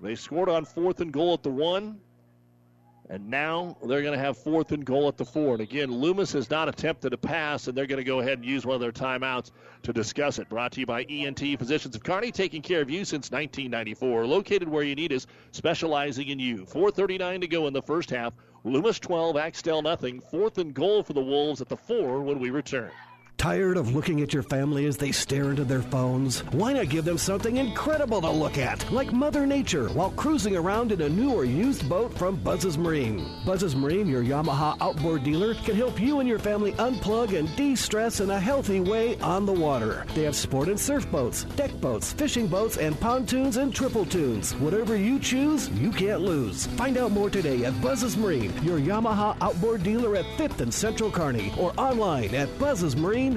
They 0.00 0.14
scored 0.14 0.48
on 0.48 0.64
fourth 0.64 1.00
and 1.00 1.12
goal 1.12 1.34
at 1.34 1.42
the 1.42 1.50
one. 1.50 2.00
And 3.10 3.30
now 3.30 3.78
they're 3.82 4.02
going 4.02 4.18
to 4.18 4.22
have 4.22 4.36
fourth 4.36 4.70
and 4.72 4.84
goal 4.84 5.08
at 5.08 5.16
the 5.16 5.24
four. 5.24 5.54
And 5.54 5.62
again, 5.62 5.90
Loomis 5.90 6.32
has 6.32 6.50
not 6.50 6.68
attempted 6.68 7.14
a 7.14 7.16
pass, 7.16 7.66
and 7.66 7.76
they're 7.76 7.86
going 7.86 7.98
to 7.98 8.04
go 8.04 8.20
ahead 8.20 8.34
and 8.34 8.44
use 8.44 8.66
one 8.66 8.74
of 8.74 8.82
their 8.82 8.92
timeouts 8.92 9.50
to 9.84 9.94
discuss 9.94 10.38
it. 10.38 10.50
Brought 10.50 10.72
to 10.72 10.80
you 10.80 10.86
by 10.86 11.04
ENT 11.04 11.40
Physicians 11.58 11.96
of 11.96 12.04
Kearney, 12.04 12.32
taking 12.32 12.60
care 12.60 12.82
of 12.82 12.90
you 12.90 13.06
since 13.06 13.30
1994. 13.30 14.26
Located 14.26 14.68
where 14.68 14.82
you 14.82 14.94
need 14.94 15.14
us, 15.14 15.26
specializing 15.52 16.28
in 16.28 16.38
you. 16.38 16.66
4.39 16.66 17.40
to 17.40 17.48
go 17.48 17.66
in 17.66 17.72
the 17.72 17.80
first 17.80 18.10
half. 18.10 18.34
Loomis 18.64 18.98
12, 18.98 19.38
Axtell 19.38 19.80
nothing. 19.80 20.20
Fourth 20.20 20.58
and 20.58 20.74
goal 20.74 21.02
for 21.02 21.14
the 21.14 21.22
Wolves 21.22 21.62
at 21.62 21.70
the 21.70 21.76
four 21.76 22.20
when 22.20 22.38
we 22.38 22.50
return. 22.50 22.90
Tired 23.38 23.76
of 23.76 23.94
looking 23.94 24.20
at 24.20 24.34
your 24.34 24.42
family 24.42 24.86
as 24.86 24.96
they 24.96 25.12
stare 25.12 25.50
into 25.50 25.64
their 25.64 25.80
phones? 25.80 26.40
Why 26.50 26.72
not 26.72 26.88
give 26.88 27.04
them 27.04 27.16
something 27.16 27.56
incredible 27.56 28.20
to 28.20 28.28
look 28.28 28.58
at, 28.58 28.90
like 28.90 29.12
Mother 29.12 29.46
Nature, 29.46 29.88
while 29.90 30.10
cruising 30.10 30.56
around 30.56 30.90
in 30.90 31.02
a 31.02 31.08
new 31.08 31.32
or 31.32 31.44
used 31.44 31.88
boat 31.88 32.12
from 32.18 32.34
Buzz's 32.34 32.76
Marine? 32.76 33.24
Buzz's 33.46 33.76
Marine, 33.76 34.08
your 34.08 34.24
Yamaha 34.24 34.76
outboard 34.80 35.22
dealer, 35.22 35.54
can 35.54 35.76
help 35.76 36.00
you 36.00 36.18
and 36.18 36.28
your 36.28 36.40
family 36.40 36.72
unplug 36.72 37.38
and 37.38 37.54
de 37.54 37.76
stress 37.76 38.18
in 38.18 38.30
a 38.30 38.40
healthy 38.40 38.80
way 38.80 39.16
on 39.20 39.46
the 39.46 39.52
water. 39.52 40.04
They 40.16 40.24
have 40.24 40.34
sport 40.34 40.68
and 40.68 40.78
surf 40.78 41.08
boats, 41.12 41.44
deck 41.54 41.72
boats, 41.80 42.12
fishing 42.12 42.48
boats, 42.48 42.76
and 42.76 42.98
pontoons 42.98 43.56
and 43.56 43.72
triple 43.72 44.04
tunes. 44.04 44.52
Whatever 44.56 44.96
you 44.96 45.20
choose, 45.20 45.70
you 45.70 45.92
can't 45.92 46.22
lose. 46.22 46.66
Find 46.76 46.98
out 46.98 47.12
more 47.12 47.30
today 47.30 47.64
at 47.64 47.80
Buzz's 47.80 48.16
Marine, 48.16 48.52
your 48.64 48.80
Yamaha 48.80 49.36
outboard 49.40 49.84
dealer 49.84 50.16
at 50.16 50.24
5th 50.38 50.60
and 50.60 50.74
Central 50.74 51.10
Kearney, 51.12 51.52
or 51.56 51.72
online 51.78 52.34
at 52.34 52.58
Buzz's 52.58 52.96
Marine 52.96 53.27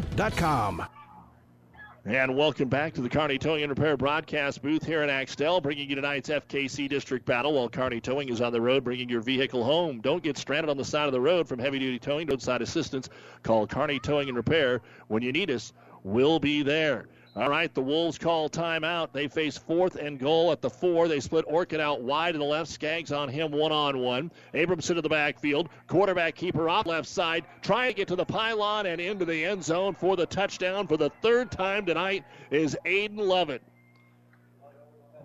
And 2.06 2.38
welcome 2.38 2.70
back 2.70 2.94
to 2.94 3.02
the 3.02 3.10
Kearney 3.10 3.38
Towing 3.38 3.64
and 3.64 3.70
Repair 3.70 3.98
broadcast 3.98 4.62
booth 4.62 4.86
here 4.86 5.04
in 5.04 5.10
Axtell, 5.10 5.60
bringing 5.60 5.90
you 5.90 5.96
tonight's 5.96 6.30
FKC 6.30 6.88
District 6.88 7.26
Battle 7.26 7.54
while 7.54 7.68
Kearney 7.68 8.00
Towing 8.00 8.30
is 8.30 8.40
on 8.40 8.54
the 8.54 8.62
road 8.62 8.86
bringing 8.86 9.10
your 9.10 9.20
vehicle 9.20 9.66
home. 9.66 10.00
Don't 10.00 10.24
get 10.24 10.38
stranded 10.38 10.70
on 10.70 10.78
the 10.78 10.86
side 10.86 11.08
of 11.08 11.12
the 11.12 11.20
road 11.20 11.46
from 11.46 11.60
heavy 11.60 11.78
duty 11.78 12.00
towing, 12.00 12.26
roadside 12.28 12.62
assistance. 12.62 13.10
Call 13.44 13.68
Kearney 13.68 14.00
Towing 14.00 14.30
and 14.30 14.38
Repair. 14.38 14.82
When 15.10 15.22
you 15.22 15.34
need 15.34 15.52
us, 15.52 15.74
we'll 16.04 16.40
be 16.40 16.64
there. 16.64 17.08
All 17.34 17.50
right, 17.50 17.74
the 17.74 17.82
Wolves 17.82 18.18
call 18.18 18.50
timeout. 18.50 19.14
They 19.14 19.30
face 19.30 19.58
fourth 19.58 19.96
and 19.96 20.20
goal 20.20 20.52
at 20.52 20.62
the 20.62 20.70
four. 20.70 21.08
They 21.08 21.22
split 21.22 21.46
Orcutt 21.48 21.80
out 21.80 22.02
wide 22.02 22.34
to 22.34 22.38
the 22.38 22.44
left. 22.44 22.70
Skaggs 22.70 23.14
on 23.14 23.30
him 23.30 23.52
one 23.52 23.72
on 23.72 24.00
one. 24.00 24.32
Abramson 24.54 24.96
to 24.96 25.02
the 25.02 25.08
backfield. 25.08 25.70
Quarterback 25.88 26.36
keeper 26.36 26.68
off 26.68 26.86
left 26.86 27.08
side. 27.08 27.46
Trying 27.62 27.92
to 27.92 27.96
get 27.96 28.10
to 28.10 28.18
the 28.18 28.26
pylon 28.26 28.86
and 28.86 29.00
into 29.00 29.24
the 29.24 29.46
end 29.46 29.64
zone 29.64 29.94
for 29.94 30.18
the 30.18 30.26
touchdown 30.26 30.88
for 30.88 30.98
the 30.98 31.10
third 31.22 31.52
time 31.52 31.86
tonight 31.86 32.26
is 32.50 32.78
Aiden 32.86 33.18
Lovett. 33.18 33.62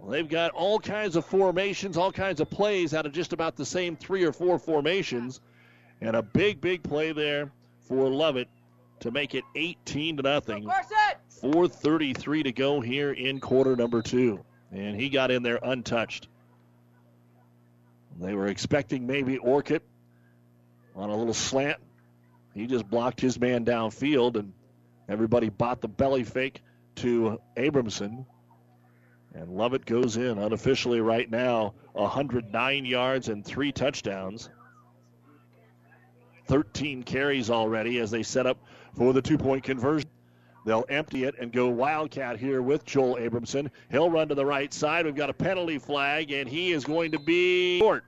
They've 0.09 0.28
got 0.28 0.53
all 0.53 0.78
kinds 0.78 1.16
of 1.16 1.24
formations, 1.24 1.97
all 1.97 2.12
kinds 2.12 2.41
of 2.41 2.49
plays 2.49 2.95
out 2.95 3.07
of 3.07 3.12
just 3.12 3.33
about 3.33 3.57
the 3.57 3.66
same 3.66 3.97
three 3.97 4.23
or 4.23 4.33
four 4.33 4.61
formations. 4.61 5.41
And 6.01 6.15
a 6.15 6.23
big, 6.23 6.61
big 6.61 6.85
play 6.85 7.11
there 7.11 7.51
for 7.81 8.09
Lovett 8.09 8.49
to 9.01 9.11
make 9.11 9.35
it 9.35 9.43
18 9.57 10.19
to 10.19 10.23
nothing. 10.23 10.65
4.33 11.42 12.44
to 12.44 12.52
go 12.52 12.80
here 12.80 13.12
in 13.12 13.40
quarter 13.40 13.76
number 13.76 14.02
two. 14.02 14.44
And 14.72 14.98
he 14.98 15.08
got 15.08 15.30
in 15.30 15.42
there 15.42 15.58
untouched. 15.62 16.28
They 18.18 18.34
were 18.34 18.46
expecting 18.46 19.06
maybe 19.06 19.38
Orcutt 19.38 19.82
on 20.94 21.10
a 21.10 21.16
little 21.16 21.34
slant. 21.34 21.78
He 22.54 22.66
just 22.66 22.88
blocked 22.88 23.20
his 23.20 23.38
man 23.38 23.66
downfield, 23.66 24.36
and 24.36 24.52
everybody 25.08 25.50
bought 25.50 25.82
the 25.82 25.88
belly 25.88 26.24
fake 26.24 26.62
to 26.96 27.38
Abramson. 27.56 28.24
And 29.34 29.50
Lovett 29.50 29.84
goes 29.84 30.16
in 30.16 30.38
unofficially 30.38 31.02
right 31.02 31.30
now, 31.30 31.74
109 31.92 32.84
yards 32.86 33.28
and 33.28 33.44
three 33.44 33.72
touchdowns. 33.72 34.48
13 36.46 37.02
carries 37.02 37.50
already 37.50 37.98
as 37.98 38.10
they 38.10 38.22
set 38.22 38.46
up 38.46 38.56
for 38.94 39.12
the 39.12 39.20
two 39.20 39.36
point 39.36 39.62
conversion. 39.64 40.08
They'll 40.66 40.84
empty 40.88 41.22
it 41.22 41.36
and 41.38 41.52
go 41.52 41.68
Wildcat 41.68 42.40
here 42.40 42.60
with 42.60 42.84
Joel 42.84 43.16
Abramson. 43.16 43.70
He'll 43.88 44.10
run 44.10 44.28
to 44.28 44.34
the 44.34 44.44
right 44.44 44.74
side. 44.74 45.06
We've 45.06 45.14
got 45.14 45.30
a 45.30 45.32
penalty 45.32 45.78
flag, 45.78 46.32
and 46.32 46.48
he 46.48 46.72
is 46.72 46.84
going 46.84 47.12
to 47.12 47.20
be 47.20 47.78
short. 47.78 48.05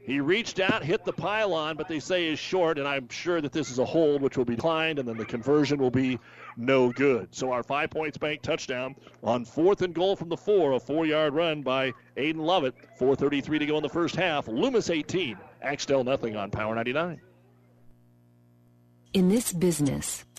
He 0.00 0.18
reached 0.20 0.58
out, 0.58 0.82
hit 0.82 1.04
the 1.04 1.12
pylon, 1.12 1.76
but 1.76 1.86
they 1.86 2.00
say 2.00 2.26
is 2.26 2.40
short, 2.40 2.76
and 2.76 2.86
I'm 2.86 3.08
sure 3.08 3.40
that 3.40 3.52
this 3.52 3.70
is 3.70 3.78
a 3.78 3.84
hold, 3.84 4.20
which 4.20 4.36
will 4.36 4.44
be 4.44 4.56
declined, 4.56 4.98
and 4.98 5.08
then 5.08 5.16
the 5.16 5.24
conversion 5.24 5.78
will 5.78 5.92
be 5.92 6.18
no 6.56 6.90
good. 6.90 7.28
So 7.30 7.52
our 7.52 7.62
five 7.62 7.88
points 7.88 8.18
bank 8.18 8.42
touchdown 8.42 8.96
on 9.22 9.44
fourth 9.44 9.80
and 9.80 9.94
goal 9.94 10.16
from 10.16 10.28
the 10.28 10.36
four, 10.36 10.72
a 10.72 10.80
four 10.80 11.06
yard 11.06 11.34
run 11.34 11.62
by 11.62 11.92
Aiden 12.16 12.40
Lovett. 12.40 12.74
4.33 13.00 13.60
to 13.60 13.66
go 13.66 13.76
in 13.76 13.82
the 13.82 13.88
first 13.88 14.16
half. 14.16 14.48
Loomis 14.48 14.90
18, 14.90 15.38
Axtell 15.62 16.02
nothing 16.02 16.34
on 16.34 16.50
Power 16.50 16.74
99. 16.74 17.20
In 19.14 19.28
this 19.28 19.52
business, 19.52 20.24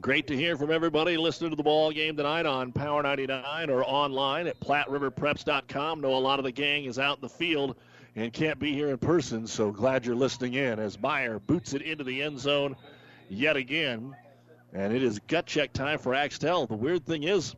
Great 0.00 0.28
to 0.28 0.36
hear 0.36 0.56
from 0.56 0.70
everybody 0.70 1.16
listening 1.18 1.50
to 1.50 1.56
the 1.56 1.62
ball 1.62 1.90
game 1.90 2.16
tonight 2.16 2.46
on 2.46 2.72
Power 2.72 3.02
99 3.02 3.68
or 3.68 3.84
online 3.84 4.46
at 4.46 4.58
PlatteRiverPreps.com. 4.60 6.00
Know 6.00 6.14
a 6.14 6.16
lot 6.16 6.38
of 6.38 6.44
the 6.44 6.52
gang 6.52 6.84
is 6.84 6.98
out 6.98 7.18
in 7.18 7.22
the 7.22 7.28
field 7.28 7.76
and 8.16 8.32
can't 8.32 8.58
be 8.58 8.72
here 8.72 8.88
in 8.88 8.98
person, 8.98 9.46
so 9.46 9.70
glad 9.70 10.06
you're 10.06 10.14
listening 10.14 10.54
in 10.54 10.78
as 10.78 10.98
Meyer 10.98 11.38
boots 11.38 11.74
it 11.74 11.82
into 11.82 12.04
the 12.04 12.22
end 12.22 12.38
zone 12.38 12.76
yet 13.28 13.56
again. 13.56 14.16
And 14.72 14.94
it 14.94 15.02
is 15.02 15.18
gut 15.28 15.46
check 15.46 15.72
time 15.72 15.98
for 15.98 16.14
Axtell. 16.14 16.66
The 16.66 16.76
weird 16.76 17.04
thing 17.04 17.24
is, 17.24 17.54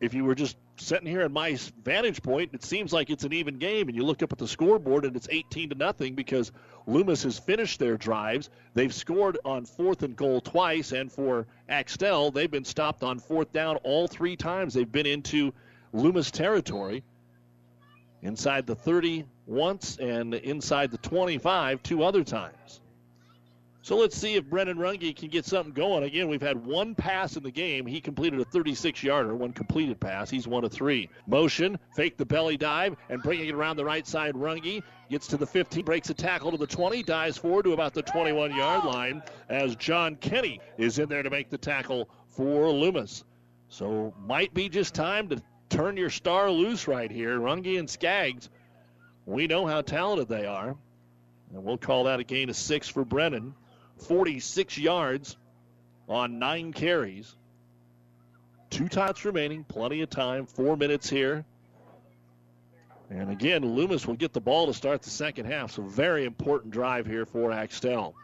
if 0.00 0.12
you 0.12 0.24
were 0.24 0.34
just 0.34 0.56
sitting 0.80 1.06
here 1.06 1.20
at 1.20 1.30
my 1.30 1.56
vantage 1.82 2.22
point, 2.22 2.50
it 2.52 2.64
seems 2.64 2.92
like 2.92 3.10
it's 3.10 3.24
an 3.24 3.32
even 3.32 3.58
game, 3.58 3.88
and 3.88 3.96
you 3.96 4.04
look 4.04 4.22
up 4.22 4.32
at 4.32 4.38
the 4.38 4.48
scoreboard 4.48 5.04
and 5.04 5.14
it's 5.16 5.28
18 5.30 5.70
to 5.70 5.74
nothing 5.74 6.14
because 6.14 6.52
Loomis 6.86 7.22
has 7.22 7.38
finished 7.38 7.78
their 7.78 7.96
drives. 7.96 8.50
They've 8.74 8.92
scored 8.92 9.38
on 9.44 9.64
fourth 9.64 10.02
and 10.02 10.16
goal 10.16 10.40
twice, 10.40 10.92
and 10.92 11.10
for 11.10 11.46
Axtell, 11.68 12.30
they've 12.30 12.50
been 12.50 12.64
stopped 12.64 13.02
on 13.02 13.18
fourth 13.18 13.52
down 13.52 13.76
all 13.76 14.08
three 14.08 14.36
times 14.36 14.74
they've 14.74 14.90
been 14.90 15.06
into 15.06 15.52
Loomis 15.92 16.30
territory. 16.30 17.02
Inside 18.22 18.66
the 18.66 18.74
30 18.74 19.24
once 19.46 19.96
and 19.96 20.34
inside 20.34 20.90
the 20.90 20.98
25 20.98 21.82
two 21.82 22.02
other 22.02 22.22
times. 22.22 22.80
So 23.82 23.96
let's 23.96 24.16
see 24.16 24.34
if 24.34 24.44
Brennan 24.44 24.76
Runge 24.76 25.16
can 25.16 25.28
get 25.28 25.46
something 25.46 25.72
going. 25.72 26.04
Again, 26.04 26.28
we've 26.28 26.42
had 26.42 26.66
one 26.66 26.94
pass 26.94 27.36
in 27.36 27.42
the 27.42 27.50
game. 27.50 27.86
He 27.86 28.00
completed 28.00 28.38
a 28.38 28.44
36 28.44 29.02
yarder, 29.02 29.34
one 29.34 29.52
completed 29.54 29.98
pass. 29.98 30.28
He's 30.28 30.46
one 30.46 30.64
of 30.64 30.72
three. 30.72 31.08
Motion, 31.26 31.78
fake 31.96 32.18
the 32.18 32.26
belly 32.26 32.58
dive, 32.58 32.96
and 33.08 33.22
bringing 33.22 33.48
it 33.48 33.54
around 33.54 33.78
the 33.78 33.84
right 33.84 34.06
side. 34.06 34.34
Runge 34.34 34.82
gets 35.08 35.28
to 35.28 35.38
the 35.38 35.46
15, 35.46 35.82
breaks 35.82 36.10
a 36.10 36.14
tackle 36.14 36.50
to 36.50 36.58
the 36.58 36.66
20, 36.66 37.02
dives 37.02 37.38
forward 37.38 37.64
to 37.64 37.72
about 37.72 37.94
the 37.94 38.02
21 38.02 38.54
yard 38.54 38.84
line 38.84 39.22
as 39.48 39.76
John 39.76 40.14
Kenny 40.16 40.60
is 40.76 40.98
in 40.98 41.08
there 41.08 41.22
to 41.22 41.30
make 41.30 41.48
the 41.48 41.58
tackle 41.58 42.10
for 42.28 42.70
Loomis. 42.70 43.24
So 43.68 44.12
might 44.26 44.52
be 44.52 44.68
just 44.68 44.94
time 44.94 45.28
to 45.30 45.42
turn 45.70 45.96
your 45.96 46.10
star 46.10 46.50
loose 46.50 46.86
right 46.86 47.10
here. 47.10 47.38
Runge 47.38 47.78
and 47.78 47.88
Skaggs, 47.88 48.50
we 49.24 49.46
know 49.46 49.66
how 49.66 49.80
talented 49.80 50.28
they 50.28 50.44
are. 50.44 50.76
And 51.52 51.64
we'll 51.64 51.78
call 51.78 52.04
that 52.04 52.20
a 52.20 52.24
gain 52.24 52.48
of 52.50 52.56
six 52.56 52.86
for 52.86 53.04
Brennan. 53.04 53.54
46 54.00 54.78
yards 54.78 55.36
on 56.08 56.38
nine 56.38 56.72
carries. 56.72 57.34
Two 58.70 58.88
tots 58.88 59.24
remaining, 59.24 59.64
plenty 59.64 60.02
of 60.02 60.10
time, 60.10 60.46
four 60.46 60.76
minutes 60.76 61.10
here. 61.10 61.44
And 63.10 63.30
again, 63.30 63.64
Loomis 63.64 64.06
will 64.06 64.14
get 64.14 64.32
the 64.32 64.40
ball 64.40 64.66
to 64.66 64.74
start 64.74 65.02
the 65.02 65.10
second 65.10 65.46
half. 65.46 65.72
So, 65.72 65.82
very 65.82 66.24
important 66.24 66.72
drive 66.72 67.06
here 67.06 67.26
for 67.26 67.50
Axtell. 67.50 68.14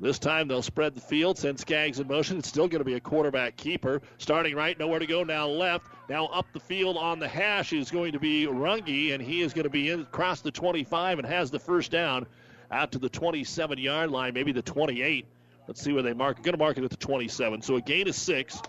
This 0.00 0.18
time 0.18 0.48
they'll 0.48 0.62
spread 0.62 0.96
the 0.96 1.00
field, 1.00 1.38
send 1.38 1.60
Skaggs 1.60 2.00
in 2.00 2.08
motion. 2.08 2.38
It's 2.38 2.48
still 2.48 2.66
going 2.66 2.80
to 2.80 2.84
be 2.84 2.94
a 2.94 3.00
quarterback 3.00 3.56
keeper. 3.56 4.02
Starting 4.18 4.56
right, 4.56 4.76
nowhere 4.76 4.98
to 4.98 5.06
go, 5.06 5.22
now 5.22 5.46
left. 5.46 5.86
Now 6.08 6.26
up 6.26 6.46
the 6.52 6.58
field 6.58 6.96
on 6.96 7.20
the 7.20 7.28
hash 7.28 7.72
is 7.72 7.92
going 7.92 8.12
to 8.12 8.18
be 8.18 8.46
Runge, 8.46 9.14
and 9.14 9.22
he 9.22 9.40
is 9.40 9.54
going 9.54 9.64
to 9.64 9.70
be 9.70 9.90
in, 9.90 10.00
across 10.00 10.40
the 10.40 10.50
25 10.50 11.20
and 11.20 11.28
has 11.28 11.52
the 11.52 11.60
first 11.60 11.92
down 11.92 12.26
out 12.74 12.92
to 12.92 12.98
the 12.98 13.08
27 13.08 13.78
yard 13.78 14.10
line, 14.10 14.34
maybe 14.34 14.52
the 14.52 14.62
28. 14.62 15.26
Let's 15.66 15.80
see 15.80 15.92
where 15.92 16.02
they 16.02 16.12
mark. 16.12 16.42
Going 16.42 16.52
to 16.52 16.58
mark 16.58 16.76
it 16.76 16.84
at 16.84 16.90
the 16.90 16.96
27. 16.96 17.62
So 17.62 17.76
a 17.76 17.80
gain 17.80 18.08
of 18.08 18.14
six, 18.14 18.60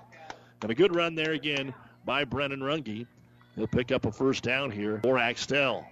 and 0.61 0.71
a 0.71 0.75
good 0.75 0.95
run 0.95 1.15
there 1.15 1.33
again 1.33 1.73
by 2.05 2.23
Brennan 2.23 2.61
Runge. 2.61 3.07
He'll 3.55 3.67
pick 3.67 3.91
up 3.91 4.05
a 4.05 4.11
first 4.11 4.43
down 4.43 4.71
here 4.71 4.99
for 5.01 5.17
Axtell. 5.17 5.85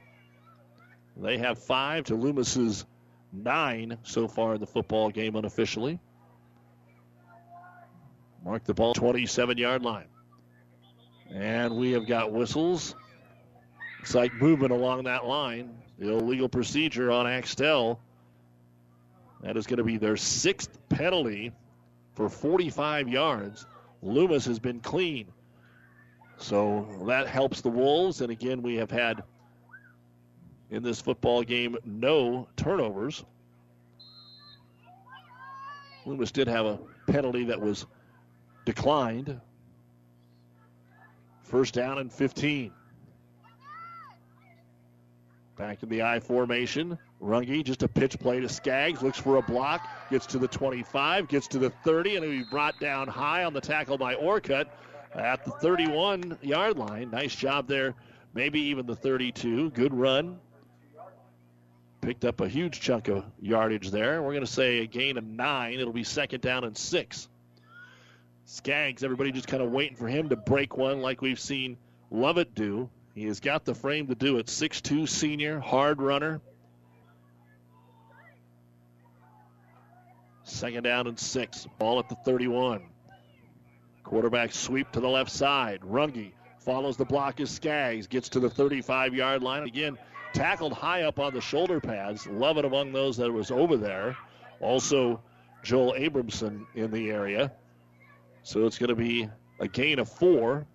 They 1.18 1.38
have 1.40 1.60
five 1.60 2.06
to 2.06 2.16
Loomis's 2.16 2.86
nine 3.32 3.98
so 4.04 4.28
far 4.28 4.56
in 4.56 4.60
the 4.60 4.68
football 4.68 5.10
game 5.10 5.36
unofficially. 5.36 6.00
Mark 8.44 8.64
the 8.66 8.74
ball 8.74 8.94
27 8.94 9.58
yard 9.58 9.82
line. 9.82 10.08
And 11.34 11.78
we 11.78 11.92
have 11.94 12.08
got 12.08 12.32
whistles. 12.32 12.96
It's 14.02 14.14
like 14.14 14.34
movement 14.34 14.72
along 14.72 15.04
that 15.04 15.26
line. 15.26 15.83
Illegal 16.10 16.50
procedure 16.50 17.12
on 17.12 17.28
Axtell. 17.28 18.00
That 19.42 19.58
is 19.58 19.68
going 19.68 19.78
to 19.78 19.84
be 19.84 19.98
their 19.98 20.18
sixth 20.18 20.78
penalty 20.90 21.52
for 22.14 22.30
45 22.30 23.10
yards. 23.10 23.66
Loomis 24.02 24.46
has 24.46 24.60
been 24.60 24.80
clean. 24.80 25.28
So 26.38 27.04
that 27.08 27.28
helps 27.28 27.62
the 27.62 27.70
Wolves. 27.70 28.22
And 28.22 28.32
again, 28.32 28.62
we 28.62 28.76
have 28.76 28.92
had 28.92 29.24
in 30.70 30.84
this 30.84 31.02
football 31.02 31.44
game 31.44 31.78
no 31.86 32.48
turnovers. 32.56 33.24
Loomis 36.06 36.32
did 36.32 36.48
have 36.48 36.66
a 36.66 36.80
penalty 37.08 37.46
that 37.46 37.62
was 37.62 37.86
declined. 38.66 39.40
First 41.44 41.74
down 41.74 41.98
and 42.00 42.12
15. 42.12 42.72
Back 45.56 45.80
to 45.82 45.86
the 45.86 46.02
I 46.02 46.20
formation. 46.20 46.98
Runge, 47.22 47.64
just 47.64 47.84
a 47.84 47.88
pitch 47.88 48.20
play 48.20 48.40
to 48.40 48.50
Skaggs, 48.50 49.04
looks 49.04 49.20
for 49.20 49.38
a 49.38 49.42
block, 49.42 49.88
gets 50.10 50.26
to 50.28 50.40
the 50.40 50.48
25, 50.48 51.28
gets 51.28 51.48
to 51.50 51.60
the 51.60 51.70
30, 51.70 52.16
and 52.16 52.26
he 52.26 52.44
brought 52.50 52.80
down 52.80 53.08
high 53.08 53.44
on 53.44 53.54
the 53.54 53.62
tackle 53.62 53.98
by 53.98 54.16
Orcutt 54.16 54.68
at 55.14 55.46
the 55.46 55.52
31 55.52 56.38
yard 56.42 56.78
line. 56.78 57.12
Nice 57.12 57.36
job 57.36 57.68
there, 57.68 57.94
maybe 58.34 58.60
even 58.62 58.88
the 58.88 58.96
32. 58.96 59.70
Good 59.72 59.94
run. 59.94 60.40
Picked 62.02 62.26
up 62.26 62.42
a 62.42 62.48
huge 62.50 62.82
chunk 62.82 63.08
of 63.08 63.24
yardage 63.40 63.92
there. 63.92 64.22
We're 64.22 64.34
going 64.34 64.46
to 64.46 64.52
say 64.52 64.80
a 64.80 64.88
gain 64.88 65.18
of 65.18 65.24
nine. 65.24 65.80
It'll 65.80 65.94
be 65.94 66.04
second 66.04 66.42
down 66.42 66.64
and 66.64 66.76
six. 66.76 67.30
Skaggs, 68.46 69.04
everybody 69.04 69.32
just 69.32 69.48
kind 69.48 69.64
of 69.64 69.72
waiting 69.72 69.96
for 69.96 70.08
him 70.08 70.30
to 70.30 70.36
break 70.36 70.76
one 70.76 71.02
like 71.02 71.22
we've 71.22 71.40
seen 71.40 71.78
Lovett 72.12 72.54
do. 72.56 72.90
He 73.14 73.26
has 73.26 73.40
got 73.40 73.64
the 73.64 73.76
frame 73.76 74.08
to 74.08 74.16
do 74.16 74.38
it. 74.38 74.48
6'2 74.48 75.08
senior, 75.08 75.60
hard 75.60 76.02
runner. 76.02 76.42
Second 80.44 80.84
down 80.84 81.08
and 81.08 81.20
six. 81.20 81.68
Ball 81.78 82.00
at 82.00 82.10
the 82.10 82.16
31. 82.16 82.84
Quarterback 84.04 84.52
sweep 84.52 84.92
to 84.92 85.00
the 85.00 85.08
left 85.08 85.32
side. 85.32 85.82
Runge 85.82 86.32
follows 86.60 86.98
the 86.98 87.06
block 87.06 87.40
as 87.40 87.52
Skaggs 87.52 88.08
gets 88.08 88.30
to 88.30 88.40
the 88.40 88.50
35 88.50 89.14
yard 89.14 89.44
line. 89.44 89.64
Again, 89.64 89.98
tackled 90.34 90.74
high 90.74 91.04
up 91.04 91.20
on 91.20 91.34
the 91.34 91.42
shoulder 91.42 91.80
pads. 91.80 92.28
Lovett 92.28 92.66
among 92.66 92.92
those 92.92 93.18
that 93.18 93.32
was 93.32 93.52
over 93.52 93.78
there. 93.78 94.18
Also, 94.60 95.22
Joel 95.64 95.94
Abramson 95.94 96.66
in 96.76 96.92
the 96.92 97.10
area. 97.10 97.52
So 98.44 98.66
it's 98.66 98.78
going 98.78 98.90
to 98.90 98.96
be 98.96 99.30
a 99.60 99.68
gain 99.68 100.00
of 100.00 100.10
four 100.10 100.66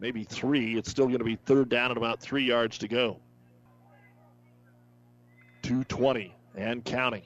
maybe 0.00 0.24
three. 0.24 0.76
It's 0.76 0.90
still 0.90 1.06
going 1.06 1.18
to 1.18 1.24
be 1.24 1.36
third 1.36 1.68
down 1.68 1.90
and 1.90 1.98
about 1.98 2.20
three 2.20 2.44
yards 2.44 2.78
to 2.78 2.88
go. 2.88 3.20
220 5.62 6.34
and 6.56 6.84
counting. 6.84 7.22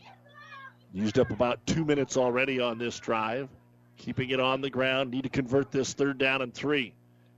Used 0.92 1.18
up 1.18 1.30
about 1.30 1.64
two 1.66 1.84
minutes 1.84 2.16
already 2.16 2.60
on 2.60 2.78
this 2.78 2.98
drive. 2.98 3.48
Keeping 3.96 4.30
it 4.30 4.40
on 4.40 4.60
the 4.60 4.70
ground. 4.70 5.12
Need 5.12 5.22
to 5.22 5.28
convert 5.28 5.70
this 5.70 5.94
third 5.94 6.18
down 6.18 6.42
and 6.42 6.52
three. 6.52 6.94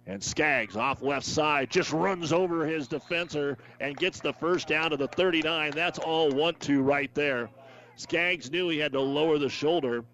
And 0.06 0.22
Skaggs 0.22 0.76
off 0.76 1.02
left 1.02 1.26
side 1.26 1.68
just 1.70 1.92
runs 1.92 2.32
over 2.32 2.64
his 2.64 2.86
defender 2.86 3.58
and 3.80 3.96
gets 3.96 4.20
the 4.20 4.32
first 4.32 4.68
down 4.68 4.90
to 4.90 4.96
the 4.96 5.08
39. 5.08 5.72
That's 5.72 5.98
all 5.98 6.30
one 6.30 6.54
two 6.54 6.82
right 6.82 7.12
there. 7.14 7.50
Skaggs 7.96 8.50
knew 8.50 8.68
he 8.68 8.78
had 8.78 8.92
to 8.92 9.00
lower 9.00 9.38
the 9.38 9.48
shoulder, 9.48 10.04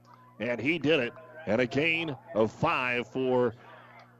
and 0.41 0.61
he 0.61 0.79
did 0.79 1.01
it. 1.01 1.13
And 1.47 1.61
a 1.61 1.67
gain 1.67 2.17
of 2.35 2.53
five 2.53 3.07
for 3.09 3.55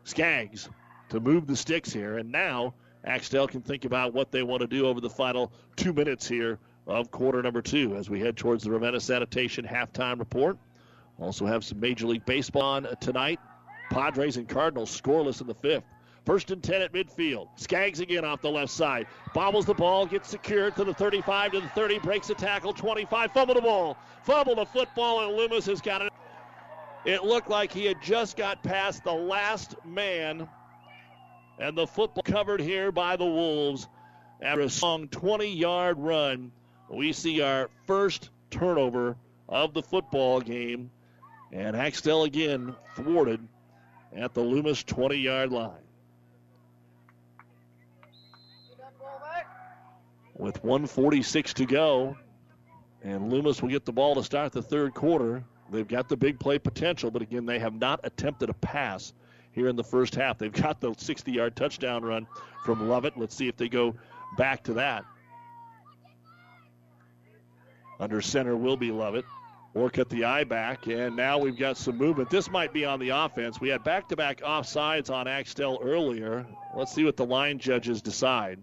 Skaggs 0.05 0.69
to 1.13 1.21
move 1.21 1.47
the 1.47 1.57
sticks 1.57 1.93
here. 1.93 2.19
And 2.19 2.33
now 2.33 2.75
Axtell 3.05 3.47
can 3.47 3.61
think 3.61 3.85
about 3.85 4.15
what 4.15 4.33
they 4.33 4.43
want 4.43 4.63
to 4.63 4.67
do 4.67 4.87
over 4.87 5.01
the 5.01 5.11
final 5.11 5.53
two 5.77 5.93
minutes 5.93 6.27
here 6.27 6.59
of 6.87 7.11
quarter 7.11 7.43
number 7.43 7.63
two 7.63 7.95
as 7.97 8.11
we 8.11 8.19
head 8.19 8.37
towards 8.37 8.65
the 8.65 8.71
Ravenna 8.71 8.99
Sanitation 8.99 9.65
halftime 9.65 10.19
report. 10.19 10.57
Also 11.21 11.47
have 11.47 11.65
some 11.65 11.79
Major 11.79 12.07
League 12.07 12.25
Baseball 12.25 12.63
on 12.63 12.89
tonight. 13.01 13.39
Padres 13.91 14.39
and 14.39 14.49
Cardinals 14.49 15.01
scoreless 15.01 15.43
in 15.43 15.47
the 15.47 15.55
fifth. 15.55 15.85
First 16.25 16.51
and 16.51 16.63
10 16.63 16.83
at 16.83 16.93
midfield. 16.93 17.49
Skaggs 17.57 18.01
again 18.01 18.25
off 18.25 18.41
the 18.41 18.51
left 18.51 18.73
side. 18.73 19.07
Bobbles 19.35 19.67
the 19.67 19.75
ball, 19.75 20.07
gets 20.07 20.31
secured 20.31 20.77
to 20.77 20.85
the 20.85 20.95
35 20.95 21.53
to 21.53 21.61
the 21.61 21.69
30, 21.69 21.99
breaks 21.99 22.31
a 22.31 22.35
tackle, 22.35 22.73
25, 22.73 23.33
fumble 23.33 23.55
the 23.55 23.61
ball. 23.61 23.99
Fumble 24.23 24.55
the 24.55 24.65
football, 24.65 25.27
and 25.27 25.37
Loomis 25.37 25.67
has 25.67 25.81
got 25.81 26.01
it. 26.01 26.13
It 27.05 27.25
looked 27.25 27.51
like 27.51 27.73
he 27.73 27.85
had 27.85 28.01
just 28.01 28.37
got 28.37 28.63
past 28.63 29.03
the 29.05 29.13
last 29.13 29.75
man 29.85 30.49
and 31.59 31.77
the 31.77 31.87
football 31.87 32.23
covered 32.23 32.61
here 32.61 32.93
by 32.93 33.17
the 33.17 33.25
Wolves. 33.25 33.89
After 34.41 34.63
a 34.63 34.69
strong 34.69 35.09
20 35.09 35.47
yard 35.49 35.99
run, 35.99 36.51
we 36.91 37.13
see 37.13 37.41
our 37.41 37.71
first 37.87 38.31
turnover 38.51 39.17
of 39.49 39.73
the 39.73 39.83
football 39.83 40.41
game. 40.41 40.91
And 41.53 41.77
Axtell 41.77 42.25
again 42.25 42.75
thwarted 42.97 43.47
at 44.15 44.35
the 44.35 44.41
Loomis 44.41 44.83
20 44.83 45.17
yard 45.17 45.53
line. 45.53 45.71
With 50.37 50.65
146 50.65 51.55
to 51.55 51.67
go, 51.67 52.17
and 53.05 53.31
Loomis 53.31 53.63
will 53.63 53.69
get 53.69 53.85
the 53.85 53.93
ball 53.93 54.15
to 54.15 54.25
start 54.25 54.53
the 54.53 54.63
third 54.63 54.95
quarter. 54.95 55.45
They've 55.71 55.87
got 55.87 56.09
the 56.09 56.17
big 56.17 56.41
play 56.41 56.59
potential, 56.59 57.11
but 57.11 57.23
again, 57.23 57.47
they 57.47 57.59
have 57.59 57.75
not 57.75 58.01
attempted 58.03 58.51
a 58.51 58.55
pass 58.55 59.13
here 59.53 59.69
in 59.69 59.77
the 59.77 59.85
first 59.85 60.15
half. 60.15 60.39
They've 60.39 60.53
got 60.53 60.81
the 60.81 60.95
60 60.97 61.31
yard 61.31 61.57
touchdown 61.57 62.05
run 62.05 62.27
from 62.65 62.89
Lovett. 62.89 63.17
Let's 63.17 63.35
see 63.35 63.49
if 63.49 63.57
they 63.57 63.69
go 63.69 63.95
back 64.37 64.65
to 64.65 64.75
that. 64.75 65.05
Under 68.01 68.21
center 68.21 68.57
will 68.57 68.77
be 68.77 68.91
Lovett. 68.91 69.25
Orcutt 69.75 70.11
the 70.11 70.25
eye 70.25 70.45
back, 70.45 70.87
and 70.87 71.17
now 71.17 71.39
we've 71.39 71.57
got 71.57 71.79
some 71.79 71.97
movement. 71.97 72.29
This 72.29 72.51
might 72.51 72.75
be 72.75 72.85
on 72.85 73.01
the 73.01 73.09
offense. 73.09 73.59
We 73.59 73.71
had 73.71 73.83
back 73.83 74.09
to 74.09 74.17
back 74.17 74.43
offsides 74.43 75.11
on 75.11 75.27
Axtell 75.27 75.79
earlier. 75.83 76.45
Let's 76.75 76.93
see 76.93 77.05
what 77.05 77.17
the 77.17 77.25
line 77.25 77.59
judges 77.59 78.03
decide. 78.03 78.59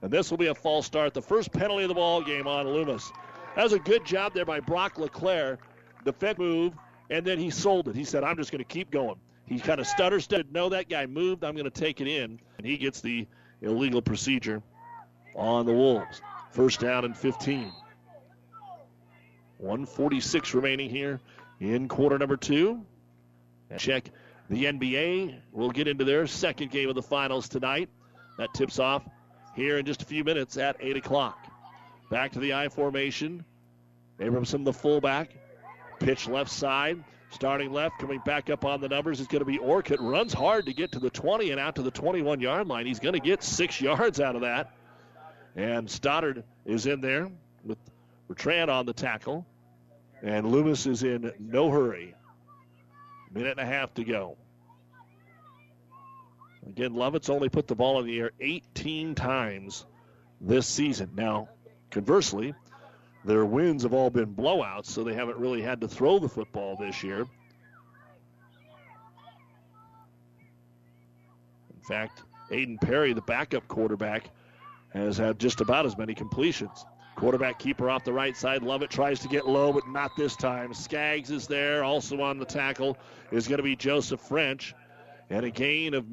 And 0.00 0.10
this 0.10 0.30
will 0.30 0.38
be 0.38 0.46
a 0.46 0.54
false 0.54 0.86
start. 0.86 1.12
The 1.12 1.20
first 1.20 1.52
penalty 1.52 1.84
of 1.84 1.88
the 1.88 1.94
ball 1.94 2.22
game 2.22 2.46
on 2.46 2.66
Loomis. 2.66 3.12
That 3.54 3.64
was 3.64 3.74
a 3.74 3.78
good 3.78 4.06
job 4.06 4.32
there 4.32 4.46
by 4.46 4.60
Brock 4.60 4.98
LeClaire. 4.98 5.58
The 6.04 6.12
Fed 6.12 6.38
move, 6.38 6.72
and 7.10 7.26
then 7.26 7.38
he 7.38 7.50
sold 7.50 7.88
it. 7.88 7.96
He 7.96 8.04
said, 8.04 8.24
I'm 8.24 8.36
just 8.36 8.50
going 8.50 8.64
to 8.64 8.64
keep 8.64 8.90
going. 8.90 9.16
He 9.46 9.58
kind 9.60 9.80
of 9.80 9.86
stutter 9.86 10.20
stuttered. 10.20 10.52
No, 10.52 10.70
that 10.70 10.88
guy 10.88 11.06
moved. 11.06 11.44
I'm 11.44 11.54
going 11.54 11.64
to 11.64 11.70
take 11.70 12.00
it 12.00 12.08
in. 12.08 12.40
And 12.58 12.66
he 12.66 12.76
gets 12.76 13.00
the 13.00 13.26
illegal 13.60 14.02
procedure 14.02 14.62
on 15.34 15.66
the 15.66 15.72
Wolves. 15.72 16.22
First 16.50 16.80
down 16.80 17.04
and 17.04 17.16
15. 17.16 17.72
146 19.58 20.54
remaining 20.54 20.90
here 20.90 21.20
in 21.60 21.88
quarter 21.88 22.18
number 22.18 22.36
two. 22.36 22.84
Check 23.76 24.10
the 24.50 24.64
NBA. 24.64 25.36
We'll 25.52 25.70
get 25.70 25.88
into 25.88 26.04
their 26.04 26.26
second 26.26 26.70
game 26.70 26.88
of 26.88 26.94
the 26.94 27.02
finals 27.02 27.48
tonight. 27.48 27.88
That 28.38 28.52
tips 28.54 28.78
off 28.78 29.02
here 29.54 29.78
in 29.78 29.86
just 29.86 30.02
a 30.02 30.04
few 30.04 30.24
minutes 30.24 30.56
at 30.56 30.76
8 30.80 30.96
o'clock. 30.96 31.38
Back 32.10 32.32
to 32.32 32.38
the 32.40 32.54
I 32.54 32.68
formation. 32.68 33.44
Abramson, 34.20 34.64
the 34.64 34.72
fullback. 34.72 35.30
Pitch 35.98 36.28
left 36.28 36.50
side. 36.50 37.02
Starting 37.34 37.72
left, 37.72 37.98
coming 37.98 38.20
back 38.24 38.48
up 38.48 38.64
on 38.64 38.80
the 38.80 38.88
numbers 38.88 39.18
is 39.18 39.26
going 39.26 39.40
to 39.40 39.44
be 39.44 39.58
Orcutt. 39.58 40.00
Runs 40.00 40.32
hard 40.32 40.66
to 40.66 40.72
get 40.72 40.92
to 40.92 41.00
the 41.00 41.10
20 41.10 41.50
and 41.50 41.58
out 41.58 41.74
to 41.74 41.82
the 41.82 41.90
21 41.90 42.40
yard 42.40 42.68
line. 42.68 42.86
He's 42.86 43.00
going 43.00 43.14
to 43.14 43.20
get 43.20 43.42
six 43.42 43.80
yards 43.80 44.20
out 44.20 44.36
of 44.36 44.42
that. 44.42 44.72
And 45.56 45.90
Stoddard 45.90 46.44
is 46.64 46.86
in 46.86 47.00
there 47.00 47.28
with 47.64 47.78
Bertrand 48.28 48.70
on 48.70 48.86
the 48.86 48.92
tackle. 48.92 49.44
And 50.22 50.46
Loomis 50.46 50.86
is 50.86 51.02
in 51.02 51.32
no 51.40 51.70
hurry. 51.70 52.14
Minute 53.32 53.58
and 53.58 53.60
a 53.60 53.66
half 53.66 53.92
to 53.94 54.04
go. 54.04 54.36
Again, 56.68 56.94
Lovett's 56.94 57.30
only 57.30 57.48
put 57.48 57.66
the 57.66 57.74
ball 57.74 57.98
in 57.98 58.06
the 58.06 58.20
air 58.20 58.30
18 58.40 59.16
times 59.16 59.84
this 60.40 60.68
season. 60.68 61.10
Now, 61.16 61.48
conversely, 61.90 62.54
their 63.24 63.44
wins 63.44 63.82
have 63.82 63.94
all 63.94 64.10
been 64.10 64.34
blowouts, 64.34 64.86
so 64.86 65.02
they 65.02 65.14
haven't 65.14 65.38
really 65.38 65.62
had 65.62 65.80
to 65.80 65.88
throw 65.88 66.18
the 66.18 66.28
football 66.28 66.76
this 66.76 67.02
year. 67.02 67.20
In 71.70 71.82
fact, 71.88 72.22
Aiden 72.50 72.80
Perry, 72.80 73.12
the 73.12 73.22
backup 73.22 73.66
quarterback, 73.68 74.30
has 74.92 75.16
had 75.16 75.38
just 75.38 75.60
about 75.60 75.86
as 75.86 75.96
many 75.96 76.14
completions. 76.14 76.84
Quarterback 77.16 77.58
keeper 77.58 77.88
off 77.88 78.04
the 78.04 78.12
right 78.12 78.36
side. 78.36 78.62
Lovett 78.62 78.90
tries 78.90 79.20
to 79.20 79.28
get 79.28 79.46
low, 79.46 79.72
but 79.72 79.86
not 79.88 80.10
this 80.16 80.34
time. 80.36 80.74
Skaggs 80.74 81.30
is 81.30 81.46
there. 81.46 81.84
Also 81.84 82.20
on 82.20 82.38
the 82.38 82.44
tackle 82.44 82.98
is 83.30 83.46
going 83.46 83.58
to 83.58 83.62
be 83.62 83.76
Joseph 83.76 84.20
French. 84.20 84.74
And 85.30 85.44
a 85.44 85.50
gain 85.50 85.94
of 85.94 86.04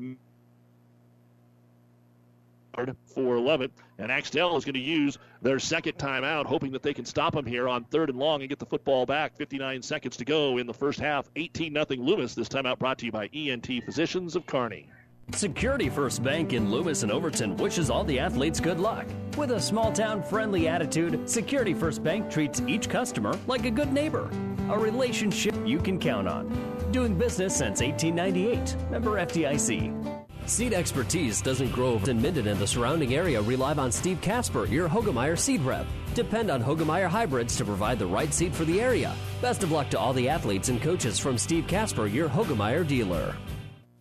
for 3.14 3.40
Lovett. 3.40 3.72
And 3.98 4.12
Axtell 4.12 4.58
is 4.58 4.66
going 4.66 4.74
to 4.74 4.80
use 4.80 5.18
their 5.42 5.60
second 5.60 5.98
timeout, 5.98 6.46
hoping 6.46 6.72
that 6.72 6.84
they 6.84 6.94
can 6.94 7.06
stop 7.06 7.34
them 7.34 7.46
here 7.46 7.68
on 7.68 7.84
third 7.86 8.10
and 8.10 8.18
long 8.18 8.42
and 8.42 8.50
get 8.50 8.60
the 8.60 8.66
football 8.66 9.06
back. 9.06 9.36
59 9.38 9.82
seconds 9.82 10.18
to 10.18 10.26
go 10.26 10.58
in 10.58 10.68
the 10.68 10.74
first 10.74 11.00
half. 11.00 11.30
18 11.36 11.74
0 11.74 11.86
Loomis. 11.98 12.36
This 12.36 12.50
timeout 12.50 12.80
brought 12.80 12.98
to 13.00 13.06
you 13.06 13.12
by 13.12 13.30
ENT 13.34 13.68
Physicians 13.86 14.36
of 14.36 14.46
Kearney. 14.46 14.88
Security 15.34 15.90
First 15.90 16.24
Bank 16.24 16.52
in 16.54 16.70
Loomis 16.70 17.04
and 17.04 17.12
Overton 17.12 17.56
wishes 17.56 17.90
all 17.90 18.04
the 18.04 18.20
athletes 18.20 18.60
good 18.60 18.80
luck. 18.80 19.06
With 19.38 19.52
a 19.52 19.62
small 19.62 19.92
town 19.92 20.22
friendly 20.22 20.68
attitude, 20.68 21.30
Security 21.30 21.74
First 21.74 22.04
Bank 22.04 22.30
treats 22.30 22.62
each 22.68 22.90
customer 22.90 23.34
like 23.48 23.66
a 23.66 23.72
good 23.72 23.94
neighbor, 23.94 24.30
a 24.70 24.78
relationship 24.78 25.56
you 25.66 25.80
can 25.80 26.00
count 26.00 26.28
on. 26.28 26.50
Doing 26.92 27.18
business 27.18 27.56
since 27.56 27.82
1898. 27.82 28.76
Member 28.92 29.12
FDIC. 29.12 30.21
Seed 30.52 30.74
expertise 30.74 31.42
doesn't 31.42 31.72
grow 31.72 31.98
in 32.10 32.22
Minden 32.22 32.50
and 32.50 32.60
the 32.60 32.68
surrounding 32.68 33.16
area. 33.16 33.42
Rely 33.42 33.74
on 33.74 33.90
Steve 33.90 34.20
Casper, 34.20 34.66
your 34.66 34.90
Hoegemeyer 34.90 35.40
seed 35.40 35.62
rep. 35.62 35.88
Depend 36.14 36.52
on 36.52 36.62
Hoegemeyer 36.62 37.08
hybrids 37.08 37.56
to 37.56 37.64
provide 37.64 37.98
the 37.98 38.06
right 38.06 38.34
seed 38.34 38.54
for 38.54 38.66
the 38.66 38.82
area. 38.82 39.16
Best 39.42 39.64
of 39.64 39.72
luck 39.72 39.90
to 39.92 39.98
all 39.98 40.12
the 40.12 40.28
athletes 40.28 40.68
and 40.68 40.82
coaches 40.82 41.18
from 41.18 41.38
Steve 41.38 41.68
Casper, 41.68 42.06
your 42.06 42.28
Hoegemeyer 42.28 42.86
dealer. 42.86 43.34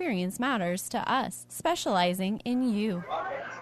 experience 0.00 0.40
matters 0.40 0.88
to 0.88 1.12
us, 1.12 1.44
specializing 1.50 2.40
in 2.46 2.72
you. 2.72 3.04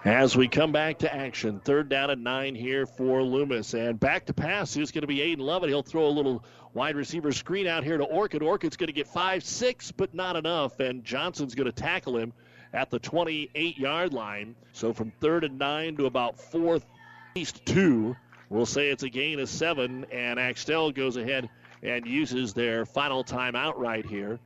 As 0.05 0.37
we 0.37 0.47
come 0.47 0.71
back 0.71 0.99
to 0.99 1.13
action, 1.13 1.59
third 1.59 1.89
down 1.89 2.11
and 2.11 2.23
nine 2.23 2.55
here 2.55 2.85
for 2.85 3.21
Loomis. 3.21 3.73
And 3.73 3.99
back 3.99 4.25
to 4.27 4.33
pass 4.33 4.77
is 4.77 4.91
going 4.91 5.01
to 5.01 5.07
be 5.07 5.17
Aiden 5.17 5.39
Lovett. 5.41 5.67
He'll 5.67 5.83
throw 5.83 6.07
a 6.07 6.07
little 6.07 6.45
wide 6.73 6.95
receiver 6.95 7.33
screen 7.33 7.67
out 7.67 7.83
here 7.83 7.97
to 7.97 8.05
Orcutt. 8.05 8.41
Orcutt's 8.41 8.77
going 8.77 8.87
to 8.87 8.93
get 8.93 9.07
five, 9.07 9.43
six, 9.43 9.91
but 9.91 10.13
not 10.13 10.37
enough. 10.37 10.79
And 10.79 11.03
Johnson's 11.03 11.55
going 11.55 11.65
to 11.65 11.73
tackle 11.73 12.15
him 12.15 12.31
at 12.71 12.89
the 12.89 12.99
28 12.99 13.77
yard 13.77 14.13
line. 14.13 14.55
So 14.71 14.93
from 14.93 15.11
third 15.19 15.43
and 15.43 15.59
nine 15.59 15.97
to 15.97 16.05
about 16.05 16.39
fourth, 16.39 16.85
east 17.35 17.65
two, 17.65 18.15
we'll 18.47 18.65
say 18.65 18.87
it's 18.91 19.03
a 19.03 19.09
gain 19.09 19.41
of 19.41 19.49
seven. 19.49 20.05
And 20.09 20.39
Axtell 20.39 20.93
goes 20.93 21.17
ahead 21.17 21.49
and 21.83 22.05
uses 22.07 22.53
their 22.53 22.85
final 22.85 23.25
timeout 23.25 23.73
right 23.75 24.05
here. 24.05 24.39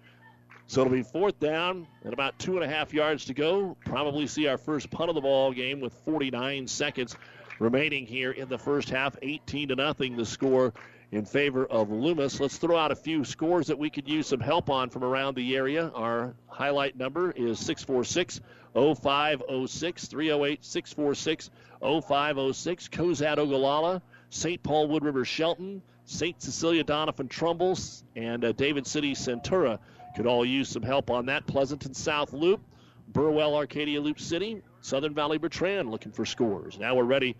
So 0.67 0.81
it'll 0.81 0.93
be 0.93 1.03
fourth 1.03 1.39
down 1.39 1.87
and 2.03 2.13
about 2.13 2.39
two 2.39 2.55
and 2.55 2.63
a 2.63 2.67
half 2.67 2.93
yards 2.93 3.25
to 3.25 3.33
go. 3.33 3.77
Probably 3.85 4.27
see 4.27 4.47
our 4.47 4.57
first 4.57 4.89
punt 4.89 5.09
of 5.09 5.15
the 5.15 5.21
ball 5.21 5.51
game 5.51 5.81
with 5.81 5.93
49 6.05 6.67
seconds 6.67 7.15
remaining 7.59 8.05
here 8.05 8.31
in 8.31 8.49
the 8.49 8.57
first 8.57 8.89
half. 8.89 9.15
18 9.21 9.69
to 9.69 9.75
nothing 9.75 10.17
the 10.17 10.25
score 10.25 10.73
in 11.11 11.25
favor 11.25 11.65
of 11.65 11.91
Loomis. 11.91 12.39
Let's 12.39 12.57
throw 12.57 12.77
out 12.77 12.91
a 12.91 12.95
few 12.95 13.23
scores 13.23 13.67
that 13.67 13.77
we 13.77 13.89
could 13.89 14.09
use 14.09 14.27
some 14.27 14.39
help 14.39 14.69
on 14.69 14.89
from 14.89 15.03
around 15.03 15.35
the 15.35 15.55
area. 15.55 15.91
Our 15.93 16.33
highlight 16.47 16.97
number 16.97 17.31
is 17.31 17.59
646 17.59 18.41
0506 18.73 20.07
308 20.07 20.65
646 20.65 21.49
0506. 21.81 22.87
Cozad 22.89 23.37
Ogallala, 23.37 24.01
St. 24.31 24.63
Paul 24.63 24.87
Wood 24.87 25.03
River 25.03 25.23
Shelton, 25.23 25.83
St. 26.05 26.41
Cecilia 26.41 26.83
Donovan 26.83 27.27
Trumbull, 27.27 27.77
and 28.15 28.43
uh, 28.43 28.51
David 28.51 28.87
City 28.87 29.13
Centura 29.13 29.77
could 30.15 30.25
all 30.25 30.45
use 30.45 30.69
some 30.69 30.83
help 30.83 31.09
on 31.09 31.25
that. 31.27 31.47
Pleasanton 31.47 31.93
South 31.93 32.33
Loop, 32.33 32.61
Burwell 33.09 33.55
Arcadia 33.55 33.99
Loop 33.99 34.19
City, 34.19 34.61
Southern 34.81 35.13
Valley 35.13 35.37
Bertrand 35.37 35.89
looking 35.89 36.11
for 36.11 36.25
scores. 36.25 36.77
Now 36.79 36.95
we're 36.95 37.03
ready 37.03 37.35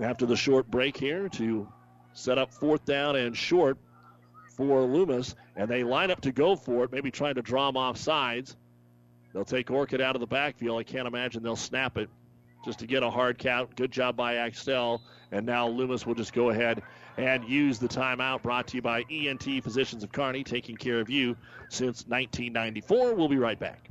after 0.00 0.26
the 0.26 0.36
short 0.36 0.70
break 0.70 0.96
here 0.96 1.28
to 1.30 1.68
set 2.12 2.38
up 2.38 2.52
fourth 2.52 2.84
down 2.84 3.16
and 3.16 3.36
short 3.36 3.78
for 4.56 4.82
Loomis, 4.82 5.34
and 5.54 5.68
they 5.68 5.84
line 5.84 6.10
up 6.10 6.22
to 6.22 6.32
go 6.32 6.56
for 6.56 6.84
it, 6.84 6.92
maybe 6.92 7.10
trying 7.10 7.34
to 7.34 7.42
draw 7.42 7.66
them 7.66 7.76
off 7.76 7.96
sides. 7.98 8.56
They'll 9.32 9.44
take 9.44 9.70
Orcutt 9.70 10.00
out 10.00 10.16
of 10.16 10.20
the 10.20 10.26
backfield. 10.26 10.80
I 10.80 10.82
can't 10.82 11.06
imagine 11.06 11.42
they'll 11.42 11.56
snap 11.56 11.98
it 11.98 12.08
just 12.64 12.78
to 12.78 12.86
get 12.86 13.02
a 13.02 13.10
hard 13.10 13.38
count. 13.38 13.76
Good 13.76 13.92
job 13.92 14.16
by 14.16 14.36
Axtell. 14.36 15.02
And 15.30 15.44
now 15.44 15.68
Loomis 15.68 16.06
will 16.06 16.14
just 16.14 16.32
go 16.32 16.48
ahead 16.50 16.82
and 17.16 17.44
use 17.44 17.78
the 17.78 17.88
timeout 17.88 18.42
brought 18.42 18.66
to 18.68 18.76
you 18.76 18.82
by 18.82 19.04
ENT 19.10 19.44
Physicians 19.62 20.02
of 20.04 20.12
Kearney, 20.12 20.44
taking 20.44 20.76
care 20.76 21.00
of 21.00 21.08
you 21.08 21.36
since 21.68 22.06
1994. 22.06 23.14
We'll 23.14 23.28
be 23.28 23.38
right 23.38 23.58
back. 23.58 23.90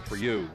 for 0.00 0.16
you. 0.16 0.48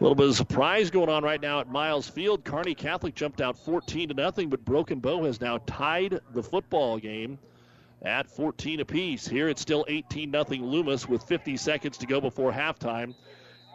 A 0.00 0.02
little 0.02 0.16
bit 0.16 0.28
of 0.28 0.36
surprise 0.36 0.90
going 0.90 1.08
on 1.08 1.22
right 1.22 1.40
now 1.40 1.60
at 1.60 1.70
Miles 1.70 2.08
Field. 2.08 2.44
Kearney 2.44 2.74
Catholic 2.74 3.14
jumped 3.14 3.40
out 3.40 3.56
14 3.56 4.08
to 4.08 4.14
nothing, 4.14 4.50
but 4.50 4.64
Broken 4.64 4.98
Bow 4.98 5.24
has 5.24 5.40
now 5.40 5.58
tied 5.66 6.20
the 6.32 6.42
football 6.42 6.98
game 6.98 7.38
at 8.02 8.28
14 8.28 8.80
apiece. 8.80 9.28
Here 9.28 9.48
it's 9.48 9.62
still 9.62 9.84
18 9.86 10.30
nothing 10.30 10.64
Loomis 10.64 11.08
with 11.08 11.22
50 11.22 11.56
seconds 11.56 11.98
to 11.98 12.06
go 12.06 12.20
before 12.20 12.50
halftime, 12.50 13.14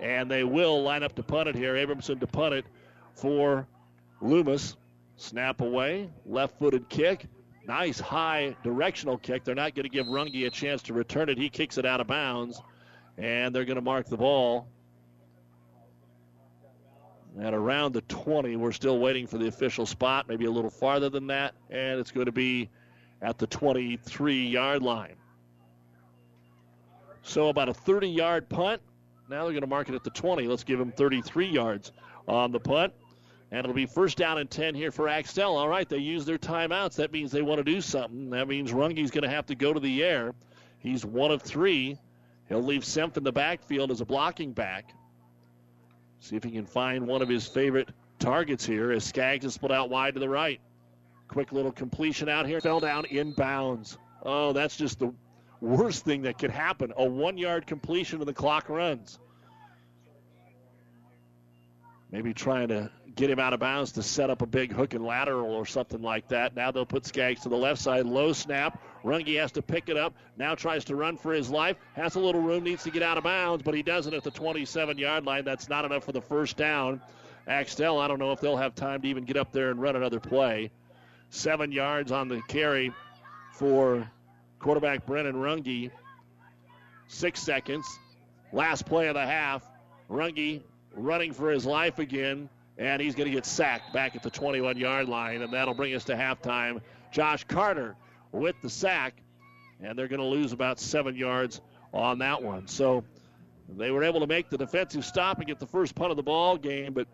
and 0.02 0.30
they 0.30 0.44
will 0.44 0.84
line 0.84 1.02
up 1.02 1.16
to 1.16 1.24
punt 1.24 1.48
it 1.48 1.56
here. 1.56 1.76
Abramson 1.76 2.20
to 2.20 2.28
punt 2.28 2.56
it 2.56 2.66
for 3.16 3.66
Loomis. 4.20 4.76
Snap 5.16 5.62
away, 5.62 6.10
left-footed 6.26 6.90
kick. 6.90 7.28
Nice 7.66 8.00
high 8.00 8.56
directional 8.64 9.18
kick. 9.18 9.46
They're 9.46 9.56
not 9.56 9.76
going 9.76 9.84
to 9.84 9.90
give 9.90 10.08
Runge 10.08 10.46
a 10.46 10.50
chance 10.50 10.82
to 10.84 10.94
return 10.94 11.30
it. 11.30 11.38
He 11.38 11.50
kicks 11.50 11.78
it 11.78 11.86
out 11.86 12.02
of 12.02 12.08
bounds 12.08 12.62
and 13.18 13.54
they're 13.54 13.66
going 13.66 13.76
to 13.76 13.82
mark 13.82 14.08
the 14.08 14.18
ball 14.18 14.68
at 17.42 17.54
around 17.54 17.94
the 17.94 18.02
20. 18.02 18.56
We're 18.56 18.72
still 18.72 19.00
waiting 19.00 19.28
for 19.28 19.38
the 19.38 19.48
official 19.48 19.86
spot, 19.86 20.28
maybe 20.28 20.46
a 20.46 20.52
little 20.52 20.70
farther 20.70 21.10
than 21.10 21.28
that, 21.28 21.54
and 21.70 22.00
it's 22.00 22.12
going 22.12 22.26
to 22.26 22.32
be 22.32 22.70
at 23.22 23.38
the 23.38 23.48
23 23.48 24.48
yard 24.48 24.82
line. 24.82 25.16
So 27.22 27.50
about 27.50 27.70
a 27.70 27.74
30 27.74 28.08
yard 28.08 28.50
punt. 28.50 28.82
Now 29.30 29.44
they're 29.44 29.52
going 29.52 29.62
to 29.62 29.68
mark 29.68 29.90
it 29.90 29.96
at 29.96 30.04
the 30.04 30.10
20. 30.10 30.48
Let's 30.48 30.64
give 30.64 30.80
them 30.80 30.92
33 30.92 31.48
yards 31.48 31.92
on 32.28 32.52
the 32.52 32.60
punt. 32.60 32.94
And 33.52 33.60
it'll 33.60 33.74
be 33.74 33.86
first 33.86 34.18
down 34.18 34.38
and 34.38 34.50
10 34.50 34.76
here 34.76 34.92
for 34.92 35.08
Axtell. 35.08 35.58
All 35.58 35.70
right, 35.70 35.88
they 35.88 35.98
use 35.98 36.26
their 36.26 36.38
timeouts. 36.38 36.96
That 36.96 37.12
means 37.12 37.32
they 37.32 37.42
want 37.42 37.60
to 37.60 37.64
do 37.64 37.82
something. 37.82 38.30
That 38.30 38.48
means 38.48 38.74
Runge's 38.74 39.12
going 39.12 39.24
to 39.24 39.30
have 39.30 39.46
to 39.48 39.56
go 39.56 39.74
to 39.74 39.80
the 39.80 40.04
air. 40.04 40.34
He's 40.80 41.06
one 41.06 41.32
of 41.32 41.42
three. 41.42 41.98
He'll 42.50 42.64
leave 42.64 42.84
Semp 42.84 43.18
in 43.18 43.24
the 43.24 43.32
backfield 43.32 43.92
as 43.92 44.02
a 44.02 44.06
blocking 44.06 44.54
back. 44.54 44.94
See 46.20 46.36
if 46.36 46.44
he 46.44 46.52
can 46.52 46.66
find 46.66 47.06
one 47.06 47.22
of 47.22 47.30
his 47.30 47.48
favorite 47.48 47.90
targets 48.20 48.66
here 48.66 48.92
as 48.92 49.04
Skaggs 49.04 49.46
is 49.46 49.54
split 49.54 49.72
out 49.72 49.90
wide 49.90 50.16
to 50.16 50.20
the 50.20 50.30
right. 50.30 50.60
Quick 51.28 51.52
little 51.52 51.72
completion 51.72 52.30
out 52.30 52.48
here. 52.48 52.62
Fell 52.62 52.80
down 52.80 53.06
in 53.06 53.34
bounds. 53.34 53.98
Oh, 54.24 54.54
that's 54.54 54.78
just 54.78 55.00
the 55.00 55.14
worst 55.62 56.06
thing 56.06 56.24
that 56.24 56.38
could 56.38 56.52
happen. 56.52 56.94
A 56.96 57.06
one 57.06 57.38
yard 57.38 57.68
completion 57.68 58.20
and 58.20 58.28
the 58.28 58.34
clock 58.34 58.70
runs. 58.70 59.20
Maybe 62.12 62.34
trying 62.34 62.70
to 62.70 62.90
get 63.16 63.30
him 63.30 63.40
out 63.40 63.54
of 63.54 63.60
bounds 63.60 63.94
to 63.94 64.04
set 64.04 64.30
up 64.30 64.42
a 64.42 64.46
big 64.46 64.72
hook 64.72 64.94
and 64.94 65.04
lateral 65.04 65.52
or 65.52 65.66
something 65.66 66.02
like 66.02 66.30
that. 66.30 66.56
Now 66.56 66.72
they'll 66.72 66.86
put 66.86 67.06
Skaggs 67.06 67.42
to 67.42 67.50
the 67.50 67.58
left 67.58 67.82
side. 67.82 68.06
Low 68.06 68.32
snap. 68.32 68.82
Runge 69.08 69.40
has 69.40 69.54
to 69.54 69.62
pick 69.62 69.88
it 69.88 69.98
up. 69.98 70.14
Now 70.38 70.54
tries 70.54 70.84
to 70.86 70.96
run 70.96 71.18
for 71.18 71.32
his 71.32 71.50
life. 71.50 71.78
Has 71.94 72.16
a 72.16 72.20
little 72.20 72.42
room, 72.42 72.64
needs 72.64 72.84
to 72.84 72.92
get 72.92 73.02
out 73.02 73.18
of 73.18 73.24
bounds, 73.24 73.64
but 73.64 73.74
he 73.74 73.82
doesn't 73.82 74.14
at 74.14 74.24
the 74.24 74.32
27 74.32 74.98
yard 74.98 75.26
line. 75.26 75.46
That's 75.46 75.70
not 75.70 75.86
enough 75.86 76.04
for 76.04 76.12
the 76.12 76.22
first 76.22 76.58
down. 76.58 77.02
Axtell, 77.48 78.00
I 78.00 78.10
don't 78.10 78.20
know 78.20 78.34
if 78.34 78.42
they'll 78.42 78.58
have 78.58 78.76
time 78.76 79.02
to 79.02 79.08
even 79.08 79.24
get 79.24 79.38
up 79.38 79.54
there 79.54 79.72
and 79.72 79.82
run 79.82 79.96
another 79.96 80.20
play. 80.20 80.70
Seven 81.30 81.72
yards 81.72 82.12
on 82.12 82.28
the 82.28 82.42
carry 82.50 82.92
for 83.54 84.10
quarterback 84.60 85.06
Brennan 85.06 85.36
Runge. 85.36 85.90
Six 87.08 87.42
seconds. 87.42 87.88
Last 88.52 88.86
play 88.86 89.08
of 89.08 89.14
the 89.14 89.26
half. 89.26 89.64
Runge 90.10 90.62
running 90.94 91.32
for 91.32 91.50
his 91.50 91.66
life 91.66 92.00
again, 92.00 92.50
and 92.78 93.02
he's 93.02 93.16
going 93.16 93.30
to 93.30 93.34
get 93.34 93.46
sacked 93.46 93.94
back 93.94 94.16
at 94.18 94.24
the 94.24 94.30
21 94.30 94.78
yard 94.78 95.08
line, 95.08 95.42
and 95.42 95.54
that'll 95.54 95.74
bring 95.74 95.94
us 95.94 96.04
to 96.06 96.16
halftime. 96.16 96.82
Josh 97.12 97.46
Carter 97.46 97.96
with 98.32 98.56
the 98.62 98.70
sack, 98.70 99.22
and 99.82 99.98
they're 99.98 100.08
going 100.08 100.20
to 100.20 100.26
lose 100.26 100.54
about 100.54 100.80
seven 100.80 101.16
yards 101.16 101.62
on 101.94 102.20
that 102.20 102.42
one. 102.42 102.68
So 102.68 103.04
they 103.70 103.92
were 103.92 104.04
able 104.04 104.20
to 104.22 104.28
make 104.28 104.50
the 104.50 104.58
defensive 104.58 105.06
stop 105.06 105.38
and 105.38 105.48
get 105.48 105.60
the 105.60 105.68
first 105.68 105.96
punt 105.96 106.12
of 106.12 106.18
the 106.18 106.24
ball 106.24 106.58
game, 106.58 106.94
but 106.94 107.08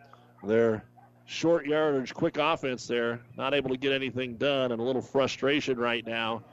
their 0.44 0.84
short 1.26 1.66
yardage, 1.66 2.14
quick 2.14 2.38
offense 2.38 2.88
there, 2.88 3.22
not 3.38 3.54
able 3.54 3.70
to 3.70 3.78
get 3.78 3.92
anything 3.92 4.36
done, 4.36 4.72
and 4.72 4.82
a 4.82 4.84
little 4.84 5.02
frustration 5.02 5.78
right 5.78 6.06
now 6.06 6.44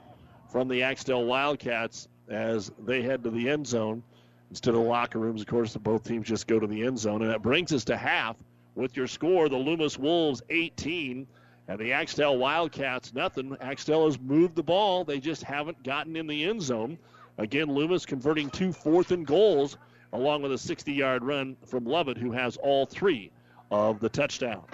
from 0.51 0.67
the 0.67 0.83
Axtell 0.83 1.25
Wildcats 1.25 2.07
as 2.29 2.71
they 2.79 3.01
head 3.01 3.23
to 3.23 3.29
the 3.29 3.49
end 3.49 3.67
zone 3.67 4.03
instead 4.49 4.73
of 4.73 4.81
locker 4.81 5.19
rooms. 5.19 5.41
Of 5.41 5.47
course, 5.47 5.75
both 5.75 6.03
teams 6.03 6.27
just 6.27 6.47
go 6.47 6.59
to 6.59 6.67
the 6.67 6.85
end 6.85 6.99
zone, 6.99 7.21
and 7.21 7.31
that 7.31 7.41
brings 7.41 7.73
us 7.73 7.85
to 7.85 7.97
half 7.97 8.37
with 8.75 8.95
your 8.95 9.07
score: 9.07 9.49
the 9.49 9.57
Loomis 9.57 9.97
Wolves 9.97 10.41
18 10.49 11.27
and 11.67 11.79
the 11.79 11.93
Axtell 11.93 12.37
Wildcats 12.37 13.13
nothing. 13.13 13.55
Axtell 13.61 14.05
has 14.05 14.19
moved 14.19 14.55
the 14.55 14.63
ball; 14.63 15.03
they 15.03 15.19
just 15.19 15.43
haven't 15.43 15.83
gotten 15.83 16.15
in 16.15 16.27
the 16.27 16.43
end 16.45 16.61
zone. 16.61 16.97
Again, 17.37 17.73
Loomis 17.73 18.05
converting 18.05 18.49
two 18.49 18.73
fourth 18.73 19.11
and 19.11 19.25
goals, 19.25 19.77
along 20.13 20.41
with 20.41 20.51
a 20.51 20.55
60-yard 20.55 21.23
run 21.23 21.55
from 21.65 21.85
Lovett, 21.85 22.17
who 22.17 22.31
has 22.31 22.57
all 22.57 22.85
three 22.85 23.31
of 23.71 23.99
the 23.99 24.09
touchdowns. 24.09 24.69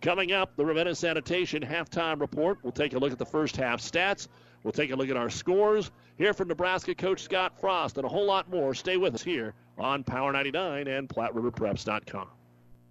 Coming 0.00 0.32
up, 0.32 0.56
the 0.56 0.64
Ravenna 0.64 0.94
Sanitation 0.94 1.62
halftime 1.62 2.20
report. 2.20 2.58
We'll 2.62 2.72
take 2.72 2.94
a 2.94 2.98
look 2.98 3.12
at 3.12 3.18
the 3.18 3.26
first 3.26 3.56
half 3.56 3.80
stats. 3.80 4.28
We'll 4.62 4.72
take 4.72 4.90
a 4.92 4.96
look 4.96 5.08
at 5.08 5.16
our 5.16 5.30
scores. 5.30 5.90
Here 6.18 6.32
from 6.32 6.48
Nebraska 6.48 6.94
coach 6.94 7.22
Scott 7.22 7.58
Frost 7.60 7.96
and 7.96 8.04
a 8.04 8.08
whole 8.08 8.26
lot 8.26 8.50
more. 8.50 8.74
Stay 8.74 8.96
with 8.96 9.14
us 9.14 9.22
here 9.22 9.54
on 9.78 10.04
Power 10.04 10.32
99 10.32 10.86
and 10.86 11.08
PlatteRiverPreps.com. 11.08 12.28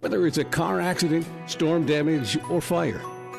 Whether 0.00 0.26
it's 0.26 0.38
a 0.38 0.44
car 0.44 0.80
accident, 0.80 1.26
storm 1.46 1.86
damage, 1.86 2.38
or 2.50 2.60
fire, 2.60 3.00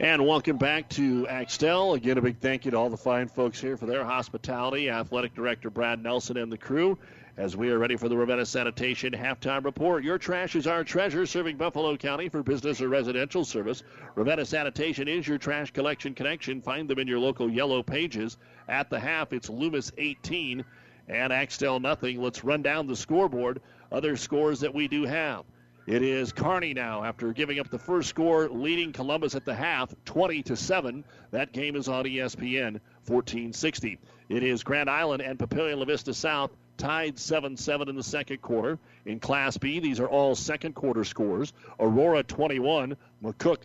And 0.00 0.26
welcome 0.26 0.56
back 0.56 0.88
to 0.90 1.28
Axtell. 1.28 1.94
Again, 1.94 2.18
a 2.18 2.20
big 2.20 2.38
thank 2.40 2.64
you 2.64 2.72
to 2.72 2.76
all 2.76 2.90
the 2.90 2.96
fine 2.96 3.28
folks 3.28 3.60
here 3.60 3.76
for 3.76 3.86
their 3.86 4.04
hospitality. 4.04 4.90
Athletic 4.90 5.36
Director 5.36 5.70
Brad 5.70 6.02
Nelson 6.02 6.36
and 6.36 6.50
the 6.50 6.58
crew 6.58 6.98
as 7.36 7.56
we 7.56 7.70
are 7.70 7.78
ready 7.78 7.94
for 7.94 8.08
the 8.08 8.16
Ravenna 8.16 8.44
Sanitation 8.44 9.12
halftime 9.12 9.64
report. 9.64 10.02
Your 10.02 10.18
trash 10.18 10.56
is 10.56 10.66
our 10.66 10.82
treasure, 10.82 11.26
serving 11.26 11.58
Buffalo 11.58 11.96
County 11.96 12.28
for 12.28 12.42
business 12.42 12.80
or 12.80 12.88
residential 12.88 13.44
service. 13.44 13.84
Ravenna 14.16 14.44
Sanitation 14.44 15.06
is 15.06 15.28
your 15.28 15.38
trash 15.38 15.70
collection 15.70 16.12
connection. 16.12 16.60
Find 16.60 16.90
them 16.90 16.98
in 16.98 17.06
your 17.06 17.20
local 17.20 17.48
yellow 17.48 17.84
pages. 17.84 18.36
At 18.68 18.90
the 18.90 18.98
half, 18.98 19.32
it's 19.32 19.48
Loomis 19.48 19.92
18 19.96 20.64
and 21.08 21.32
Axtell 21.32 21.78
nothing. 21.78 22.20
Let's 22.20 22.42
run 22.42 22.62
down 22.62 22.88
the 22.88 22.96
scoreboard. 22.96 23.60
Other 23.92 24.16
scores 24.16 24.58
that 24.60 24.74
we 24.74 24.88
do 24.88 25.04
have. 25.04 25.44
It 25.86 26.02
is 26.02 26.32
Kearney 26.32 26.72
now 26.72 27.04
after 27.04 27.34
giving 27.34 27.58
up 27.58 27.68
the 27.68 27.78
first 27.78 28.08
score, 28.08 28.48
leading 28.48 28.90
Columbus 28.90 29.34
at 29.34 29.44
the 29.44 29.54
half, 29.54 29.94
20 30.06 30.42
to 30.44 30.56
7. 30.56 31.04
That 31.30 31.52
game 31.52 31.76
is 31.76 31.88
on 31.88 32.06
ESPN, 32.06 32.80
1460. 33.06 33.98
It 34.30 34.42
is 34.42 34.62
Grand 34.62 34.88
Island 34.88 35.20
and 35.20 35.38
Papillion 35.38 35.76
La 35.76 35.84
Vista 35.84 36.14
South 36.14 36.56
tied 36.78 37.18
7 37.18 37.58
7 37.58 37.90
in 37.90 37.96
the 37.96 38.02
second 38.02 38.40
quarter. 38.40 38.78
In 39.04 39.20
Class 39.20 39.58
B, 39.58 39.78
these 39.78 40.00
are 40.00 40.08
all 40.08 40.34
second 40.34 40.74
quarter 40.74 41.04
scores. 41.04 41.52
Aurora 41.78 42.22
21, 42.22 42.96
McCook. 43.22 43.58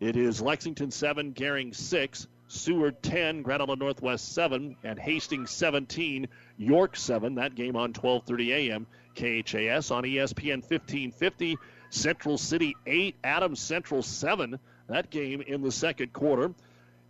It 0.00 0.16
is 0.16 0.42
Lexington 0.42 0.90
7, 0.90 1.32
Gering 1.32 1.72
6. 1.72 2.26
Seward 2.48 3.00
10, 3.04 3.42
Grand 3.42 3.62
Island 3.62 3.78
Northwest 3.78 4.34
7, 4.34 4.74
and 4.82 4.98
Hastings 4.98 5.52
17, 5.52 6.26
York 6.58 6.96
7. 6.96 7.36
That 7.36 7.54
game 7.54 7.76
on 7.76 7.92
12:30 7.92 8.48
a.m. 8.48 8.88
KHAS 9.14 9.90
on 9.90 10.04
ESPN 10.04 10.62
1550. 10.62 11.56
Central 11.90 12.38
City 12.38 12.76
8, 12.86 13.16
Adams 13.24 13.60
Central 13.60 14.02
7. 14.02 14.58
That 14.88 15.10
game 15.10 15.40
in 15.40 15.60
the 15.60 15.72
second 15.72 16.12
quarter. 16.12 16.52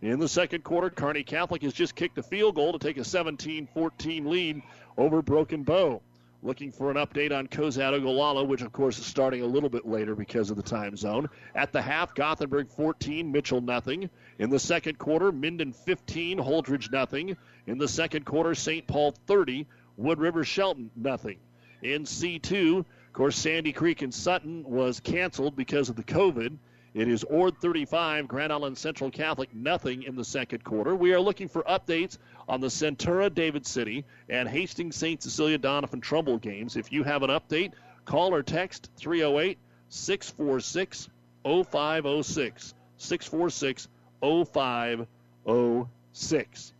In 0.01 0.19
the 0.19 0.27
second 0.27 0.63
quarter, 0.63 0.89
Kearney 0.89 1.23
Catholic 1.23 1.61
has 1.61 1.73
just 1.73 1.95
kicked 1.95 2.17
a 2.17 2.23
field 2.23 2.55
goal 2.55 2.73
to 2.73 2.79
take 2.79 2.97
a 2.97 3.03
17 3.03 3.67
14 3.67 4.25
lead 4.25 4.61
over 4.97 5.21
Broken 5.21 5.61
Bow. 5.61 6.01
Looking 6.43 6.71
for 6.71 6.89
an 6.89 6.97
update 6.97 7.31
on 7.31 7.47
Cozad 7.47 7.93
Ogallala, 7.93 8.43
which 8.43 8.63
of 8.63 8.71
course 8.71 8.97
is 8.97 9.05
starting 9.05 9.43
a 9.43 9.45
little 9.45 9.69
bit 9.69 9.85
later 9.85 10.15
because 10.15 10.49
of 10.49 10.57
the 10.57 10.63
time 10.63 10.97
zone. 10.97 11.29
At 11.53 11.71
the 11.71 11.83
half, 11.83 12.15
Gothenburg 12.15 12.69
14, 12.69 13.31
Mitchell 13.31 13.61
nothing. 13.61 14.09
In 14.39 14.49
the 14.49 14.57
second 14.57 14.97
quarter, 14.97 15.31
Minden 15.31 15.71
15, 15.71 16.39
Holdrege 16.39 16.91
nothing. 16.91 17.37
In 17.67 17.77
the 17.77 17.87
second 17.87 18.25
quarter, 18.25 18.55
St. 18.55 18.87
Paul 18.87 19.11
30, 19.27 19.67
Wood 19.97 20.17
River 20.17 20.43
Shelton, 20.43 20.89
nothing. 20.95 21.37
In 21.81 22.03
C2, 22.03 22.79
of 22.79 23.13
course, 23.13 23.35
Sandy 23.35 23.73
Creek 23.73 24.03
and 24.03 24.13
Sutton 24.13 24.63
was 24.63 24.99
canceled 24.99 25.55
because 25.55 25.89
of 25.89 25.95
the 25.95 26.03
COVID. 26.03 26.55
It 26.93 27.07
is 27.07 27.23
Ord 27.23 27.57
35, 27.57 28.27
Grand 28.27 28.53
Island 28.53 28.77
Central 28.77 29.09
Catholic, 29.09 29.55
nothing 29.55 30.03
in 30.03 30.15
the 30.15 30.25
second 30.25 30.63
quarter. 30.63 30.95
We 30.95 31.13
are 31.13 31.19
looking 31.19 31.47
for 31.47 31.63
updates 31.63 32.19
on 32.47 32.61
the 32.61 32.67
Centura 32.67 33.33
David 33.33 33.65
City 33.65 34.05
and 34.29 34.47
Hastings 34.47 34.95
St. 34.95 35.23
Cecilia 35.23 35.57
Donovan, 35.57 36.01
Trumbull 36.01 36.37
games. 36.37 36.75
If 36.75 36.91
you 36.91 37.03
have 37.03 37.23
an 37.23 37.29
update, 37.29 37.71
call 38.05 38.33
or 38.33 38.43
text 38.43 38.89
308 38.97 39.57
646 39.89 41.09
0506. 41.43 42.73
646 42.97 43.87
0506. 44.21 46.73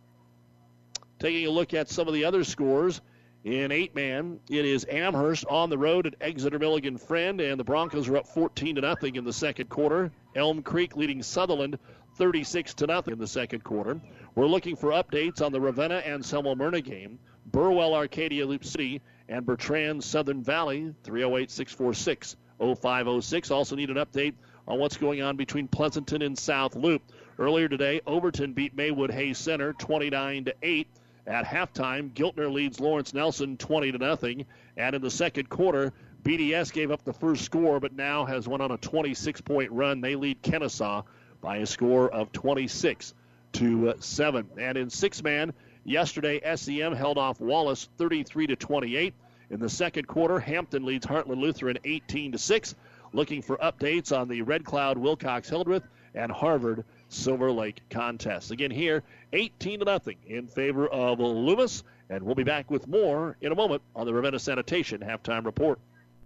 Taking 1.18 1.46
a 1.46 1.50
look 1.50 1.74
at 1.74 1.88
some 1.88 2.06
of 2.06 2.14
the 2.14 2.24
other 2.24 2.44
scores. 2.44 3.00
In 3.44 3.72
eight 3.72 3.92
man, 3.92 4.38
it 4.48 4.64
is 4.64 4.86
Amherst 4.88 5.44
on 5.46 5.68
the 5.68 5.76
road 5.76 6.06
at 6.06 6.14
Exeter 6.20 6.60
Milligan 6.60 6.96
Friend, 6.96 7.40
and 7.40 7.58
the 7.58 7.64
Broncos 7.64 8.08
are 8.08 8.18
up 8.18 8.28
14 8.28 8.76
to 8.76 8.80
nothing 8.82 9.16
in 9.16 9.24
the 9.24 9.32
second 9.32 9.68
quarter. 9.68 10.12
Elm 10.36 10.62
Creek 10.62 10.96
leading 10.96 11.24
Sutherland 11.24 11.76
36 12.18 12.74
to 12.74 12.86
nothing 12.86 13.14
in 13.14 13.18
the 13.18 13.26
second 13.26 13.64
quarter. 13.64 14.00
We're 14.36 14.46
looking 14.46 14.76
for 14.76 14.90
updates 14.90 15.42
on 15.42 15.50
the 15.50 15.60
Ravenna 15.60 15.96
and 15.96 16.24
Selma 16.24 16.54
Myrna 16.54 16.80
game. 16.82 17.18
Burwell 17.46 17.96
Arcadia 17.96 18.46
Loop 18.46 18.64
City 18.64 19.02
and 19.28 19.44
Bertrand 19.44 20.04
Southern 20.04 20.44
Valley 20.44 20.94
308 21.02 21.50
646 21.50 22.36
0506. 22.60 23.50
Also 23.50 23.74
need 23.74 23.90
an 23.90 23.96
update 23.96 24.34
on 24.68 24.78
what's 24.78 24.96
going 24.96 25.20
on 25.20 25.36
between 25.36 25.66
Pleasanton 25.66 26.22
and 26.22 26.38
South 26.38 26.76
Loop. 26.76 27.02
Earlier 27.40 27.68
today, 27.68 28.02
Overton 28.06 28.52
beat 28.52 28.76
Maywood 28.76 29.10
Hayes 29.10 29.38
Center 29.38 29.72
29 29.72 30.44
to 30.44 30.54
8. 30.62 30.86
At 31.26 31.44
halftime, 31.44 32.10
Giltner 32.12 32.52
leads 32.52 32.80
Lawrence 32.80 33.14
Nelson 33.14 33.56
20 33.56 33.92
to 33.92 33.98
nothing, 33.98 34.44
and 34.76 34.96
in 34.96 35.02
the 35.02 35.10
second 35.10 35.48
quarter, 35.48 35.92
BDS 36.24 36.72
gave 36.72 36.90
up 36.90 37.04
the 37.04 37.12
first 37.12 37.44
score, 37.44 37.78
but 37.78 37.94
now 37.94 38.24
has 38.24 38.48
won 38.48 38.60
on 38.60 38.72
a 38.72 38.78
26-point 38.78 39.70
run. 39.70 40.00
They 40.00 40.16
lead 40.16 40.42
Kenesaw 40.42 41.04
by 41.40 41.58
a 41.58 41.66
score 41.66 42.10
of 42.10 42.32
26 42.32 43.14
to 43.54 43.90
uh, 43.90 43.94
seven. 44.00 44.48
And 44.58 44.76
in 44.76 44.90
six-man, 44.90 45.52
yesterday 45.84 46.40
SEM 46.56 46.94
held 46.94 47.18
off 47.18 47.40
Wallace 47.40 47.88
33 47.98 48.48
to 48.48 48.56
28. 48.56 49.14
In 49.50 49.60
the 49.60 49.68
second 49.68 50.06
quarter, 50.06 50.38
Hampton 50.38 50.84
leads 50.84 51.06
Heartland 51.06 51.40
Lutheran 51.40 51.78
18 51.84 52.32
to 52.32 52.38
six. 52.38 52.74
Looking 53.12 53.42
for 53.42 53.58
updates 53.58 54.16
on 54.16 54.28
the 54.28 54.42
Red 54.42 54.64
Cloud 54.64 54.96
Wilcox 54.96 55.48
Hildreth 55.48 55.86
and 56.14 56.32
Harvard 56.32 56.84
Silver 57.12 57.52
Lake 57.52 57.82
contest. 57.90 58.50
Again, 58.50 58.70
here, 58.70 59.02
18 59.32 59.80
to 59.80 59.84
nothing 59.84 60.16
in 60.26 60.46
favor 60.46 60.88
of 60.88 61.20
Loomis, 61.20 61.84
and 62.08 62.24
we'll 62.24 62.34
be 62.34 62.44
back 62.44 62.70
with 62.70 62.88
more 62.88 63.36
in 63.40 63.52
a 63.52 63.54
moment 63.54 63.82
on 63.94 64.06
the 64.06 64.14
Ravenna 64.14 64.38
Sanitation 64.38 65.00
halftime 65.00 65.44
report. 65.44 65.78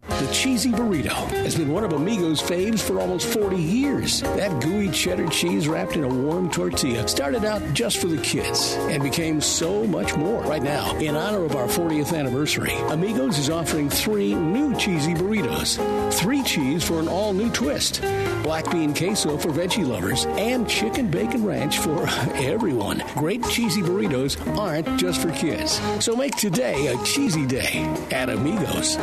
The 0.08 0.30
cheesy 0.32 0.70
burrito 0.70 1.10
has 1.10 1.56
been 1.56 1.70
one 1.72 1.84
of 1.84 1.92
Amigo's 1.92 2.40
faves 2.40 2.80
for 2.80 3.00
almost 3.00 3.26
40 3.26 3.56
years. 3.56 4.22
That 4.22 4.62
gooey 4.62 4.88
cheddar 4.90 5.28
cheese 5.28 5.68
wrapped 5.68 5.94
in 5.94 6.04
a 6.04 6.08
warm 6.08 6.50
tortilla 6.50 7.06
started 7.06 7.44
out 7.44 7.60
just 7.74 7.98
for 7.98 8.06
the 8.06 8.16
kids 8.22 8.74
and 8.78 9.02
became 9.02 9.40
so 9.42 9.84
much 9.86 10.16
more. 10.16 10.40
Right 10.44 10.62
now, 10.62 10.96
in 10.98 11.16
honor 11.16 11.44
of 11.44 11.54
our 11.54 11.66
40th 11.66 12.16
anniversary, 12.16 12.72
Amigos 12.88 13.36
is 13.36 13.50
offering 13.50 13.90
three 13.90 14.34
new 14.34 14.74
cheesy 14.76 15.12
burritos. 15.12 15.76
Three 16.14 16.42
cheese 16.44 16.82
for 16.82 16.98
an 16.98 17.08
all 17.08 17.34
new 17.34 17.50
twist, 17.50 18.00
black 18.42 18.70
bean 18.70 18.94
queso 18.94 19.36
for 19.36 19.50
veggie 19.50 19.86
lovers, 19.86 20.24
and 20.26 20.66
chicken 20.68 21.10
bacon 21.10 21.44
ranch 21.44 21.78
for 21.78 22.08
everyone. 22.36 23.02
Great 23.16 23.42
cheesy 23.48 23.82
burritos 23.82 24.38
aren't 24.56 24.98
just 24.98 25.20
for 25.20 25.30
kids. 25.32 25.78
So 26.02 26.16
make 26.16 26.36
today 26.36 26.86
a 26.86 27.04
cheesy 27.04 27.44
day 27.44 27.84
at 28.12 28.30
Amigos. 28.30 28.96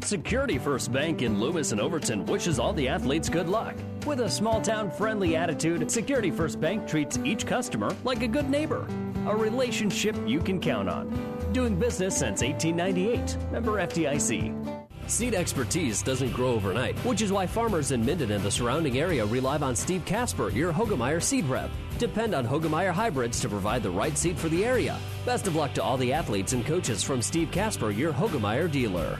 Secure 0.00 0.45
31st 0.46 0.92
Bank 0.92 1.22
in 1.22 1.40
Loomis 1.40 1.72
and 1.72 1.80
Overton 1.80 2.24
wishes 2.26 2.60
all 2.60 2.72
the 2.72 2.86
athletes 2.86 3.28
good 3.28 3.48
luck. 3.48 3.74
With 4.06 4.20
a 4.20 4.30
small 4.30 4.60
town 4.60 4.92
friendly 4.92 5.34
attitude, 5.34 5.90
Security 5.90 6.30
First 6.30 6.60
Bank 6.60 6.86
treats 6.86 7.18
each 7.24 7.46
customer 7.46 7.90
like 8.04 8.22
a 8.22 8.28
good 8.28 8.48
neighbor, 8.48 8.86
a 9.26 9.34
relationship 9.34 10.16
you 10.24 10.38
can 10.38 10.60
count 10.60 10.88
on. 10.88 11.10
Doing 11.52 11.76
business 11.76 12.16
since 12.16 12.42
1898. 12.42 13.36
Member 13.50 13.72
FDIC. 13.84 14.84
Seed 15.08 15.34
expertise 15.34 16.00
doesn't 16.00 16.32
grow 16.32 16.52
overnight, 16.52 16.96
which 17.00 17.22
is 17.22 17.32
why 17.32 17.48
farmers 17.48 17.90
in 17.90 18.06
Minden 18.06 18.30
and 18.30 18.44
the 18.44 18.50
surrounding 18.50 18.98
area 18.98 19.26
rely 19.26 19.58
on 19.58 19.74
Steve 19.74 20.04
Casper, 20.04 20.50
your 20.50 20.72
Hoegemeyer 20.72 21.20
seed 21.20 21.46
rep. 21.46 21.70
Depend 21.98 22.36
on 22.36 22.46
Hoegemeyer 22.46 22.92
hybrids 22.92 23.40
to 23.40 23.48
provide 23.48 23.82
the 23.82 23.90
right 23.90 24.16
seed 24.16 24.38
for 24.38 24.48
the 24.48 24.64
area. 24.64 24.96
Best 25.24 25.48
of 25.48 25.56
luck 25.56 25.74
to 25.74 25.82
all 25.82 25.96
the 25.96 26.12
athletes 26.12 26.52
and 26.52 26.64
coaches 26.64 27.02
from 27.02 27.20
Steve 27.20 27.50
Casper, 27.50 27.90
your 27.90 28.12
Hoegemeyer 28.12 28.70
dealer. 28.70 29.18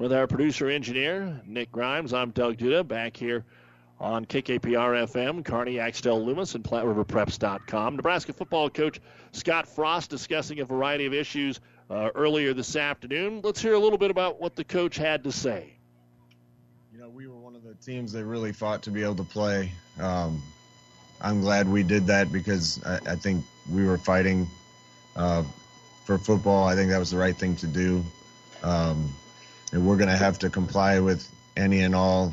With 0.00 0.14
our 0.14 0.26
producer 0.26 0.70
engineer, 0.70 1.42
Nick 1.44 1.70
Grimes, 1.70 2.14
I'm 2.14 2.30
Doug 2.30 2.56
Duda, 2.56 2.88
back 2.88 3.14
here 3.14 3.44
on 3.98 4.24
KKPR 4.24 5.06
FM, 5.06 5.44
Kearney, 5.44 5.78
Axtell, 5.78 6.24
Loomis, 6.24 6.54
and 6.54 6.64
PlatteRiverPreps.com. 6.64 7.96
Nebraska 7.96 8.32
football 8.32 8.70
coach 8.70 8.98
Scott 9.32 9.68
Frost 9.68 10.08
discussing 10.08 10.60
a 10.60 10.64
variety 10.64 11.04
of 11.04 11.12
issues 11.12 11.60
uh, 11.90 12.08
earlier 12.14 12.54
this 12.54 12.76
afternoon. 12.76 13.42
Let's 13.44 13.60
hear 13.60 13.74
a 13.74 13.78
little 13.78 13.98
bit 13.98 14.10
about 14.10 14.40
what 14.40 14.56
the 14.56 14.64
coach 14.64 14.96
had 14.96 15.22
to 15.24 15.32
say. 15.32 15.76
You 16.94 16.98
know, 16.98 17.10
we 17.10 17.26
were 17.26 17.36
one 17.36 17.54
of 17.54 17.62
the 17.62 17.74
teams 17.74 18.10
that 18.12 18.24
really 18.24 18.52
fought 18.52 18.82
to 18.84 18.90
be 18.90 19.02
able 19.02 19.16
to 19.16 19.24
play. 19.24 19.70
Um, 20.00 20.42
I'm 21.20 21.42
glad 21.42 21.68
we 21.68 21.82
did 21.82 22.06
that 22.06 22.32
because 22.32 22.82
I, 22.86 23.00
I 23.06 23.16
think 23.16 23.44
we 23.70 23.84
were 23.84 23.98
fighting 23.98 24.48
uh, 25.14 25.42
for 26.06 26.16
football. 26.16 26.66
I 26.66 26.74
think 26.74 26.88
that 26.88 26.98
was 26.98 27.10
the 27.10 27.18
right 27.18 27.36
thing 27.36 27.54
to 27.56 27.66
do. 27.66 28.02
Um, 28.62 29.12
and 29.72 29.86
we're 29.86 29.96
going 29.96 30.08
to 30.08 30.16
have 30.16 30.38
to 30.40 30.50
comply 30.50 31.00
with 31.00 31.28
any 31.56 31.80
and 31.80 31.94
all 31.94 32.32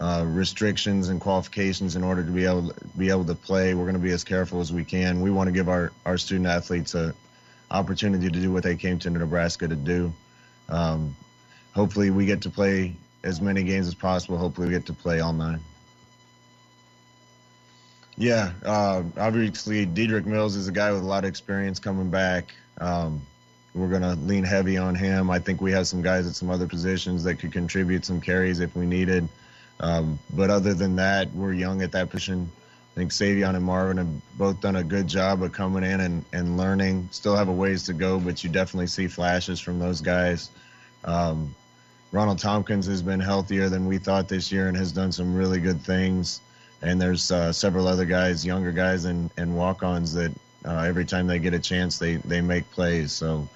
uh, 0.00 0.24
restrictions 0.26 1.08
and 1.08 1.20
qualifications 1.20 1.96
in 1.96 2.02
order 2.02 2.24
to 2.24 2.30
be 2.30 2.44
able 2.44 2.68
to 2.68 2.74
be 2.98 3.10
able 3.10 3.24
to 3.24 3.34
play. 3.34 3.74
We're 3.74 3.84
going 3.84 3.94
to 3.94 4.00
be 4.00 4.10
as 4.10 4.24
careful 4.24 4.60
as 4.60 4.72
we 4.72 4.84
can. 4.84 5.20
We 5.20 5.30
want 5.30 5.48
to 5.48 5.52
give 5.52 5.68
our, 5.68 5.92
our 6.04 6.18
student 6.18 6.46
athletes 6.46 6.94
a 6.94 7.14
opportunity 7.70 8.30
to 8.30 8.40
do 8.40 8.52
what 8.52 8.62
they 8.62 8.76
came 8.76 8.98
to 9.00 9.10
Nebraska 9.10 9.68
to 9.68 9.76
do. 9.76 10.12
Um, 10.68 11.16
hopefully, 11.74 12.10
we 12.10 12.26
get 12.26 12.42
to 12.42 12.50
play 12.50 12.96
as 13.22 13.40
many 13.40 13.62
games 13.62 13.86
as 13.86 13.94
possible. 13.94 14.36
Hopefully, 14.36 14.68
we 14.68 14.72
get 14.72 14.86
to 14.86 14.92
play 14.92 15.20
all 15.20 15.32
nine. 15.32 15.60
Yeah, 18.16 18.52
uh, 18.64 19.02
obviously, 19.16 19.86
Dedrick 19.86 20.24
Mills 20.24 20.54
is 20.54 20.68
a 20.68 20.72
guy 20.72 20.92
with 20.92 21.02
a 21.02 21.06
lot 21.06 21.24
of 21.24 21.28
experience 21.28 21.80
coming 21.80 22.10
back. 22.10 22.54
Um, 22.78 23.22
we're 23.74 23.88
going 23.88 24.02
to 24.02 24.14
lean 24.14 24.44
heavy 24.44 24.78
on 24.78 24.94
him. 24.94 25.30
I 25.30 25.40
think 25.40 25.60
we 25.60 25.72
have 25.72 25.86
some 25.88 26.00
guys 26.00 26.26
at 26.26 26.34
some 26.34 26.48
other 26.48 26.68
positions 26.68 27.24
that 27.24 27.36
could 27.36 27.52
contribute 27.52 28.04
some 28.04 28.20
carries 28.20 28.60
if 28.60 28.74
we 28.76 28.86
needed. 28.86 29.28
Um, 29.80 30.18
but 30.32 30.50
other 30.50 30.74
than 30.74 30.96
that, 30.96 31.32
we're 31.32 31.52
young 31.52 31.82
at 31.82 31.92
that 31.92 32.10
position. 32.10 32.50
I 32.92 32.94
think 32.94 33.10
Sevion 33.10 33.56
and 33.56 33.64
Marvin 33.64 33.96
have 33.96 34.38
both 34.38 34.60
done 34.60 34.76
a 34.76 34.84
good 34.84 35.08
job 35.08 35.42
of 35.42 35.50
coming 35.50 35.82
in 35.82 36.00
and, 36.00 36.24
and 36.32 36.56
learning. 36.56 37.08
Still 37.10 37.34
have 37.34 37.48
a 37.48 37.52
ways 37.52 37.82
to 37.84 37.92
go, 37.92 38.20
but 38.20 38.44
you 38.44 38.50
definitely 38.50 38.86
see 38.86 39.08
flashes 39.08 39.58
from 39.58 39.80
those 39.80 40.00
guys. 40.00 40.50
Um, 41.04 41.56
Ronald 42.12 42.38
Thompkins 42.38 42.86
has 42.86 43.02
been 43.02 43.18
healthier 43.18 43.68
than 43.68 43.86
we 43.86 43.98
thought 43.98 44.28
this 44.28 44.52
year 44.52 44.68
and 44.68 44.76
has 44.76 44.92
done 44.92 45.10
some 45.10 45.34
really 45.34 45.58
good 45.58 45.80
things. 45.80 46.40
And 46.80 47.02
there's 47.02 47.32
uh, 47.32 47.52
several 47.52 47.88
other 47.88 48.04
guys, 48.04 48.46
younger 48.46 48.70
guys 48.70 49.06
and, 49.06 49.32
and 49.36 49.56
walk-ons 49.56 50.14
that 50.14 50.30
uh, 50.64 50.82
every 50.82 51.04
time 51.04 51.26
they 51.26 51.40
get 51.40 51.54
a 51.54 51.58
chance, 51.58 51.98
they, 51.98 52.16
they 52.16 52.40
make 52.40 52.70
plays. 52.70 53.10
So 53.10 53.48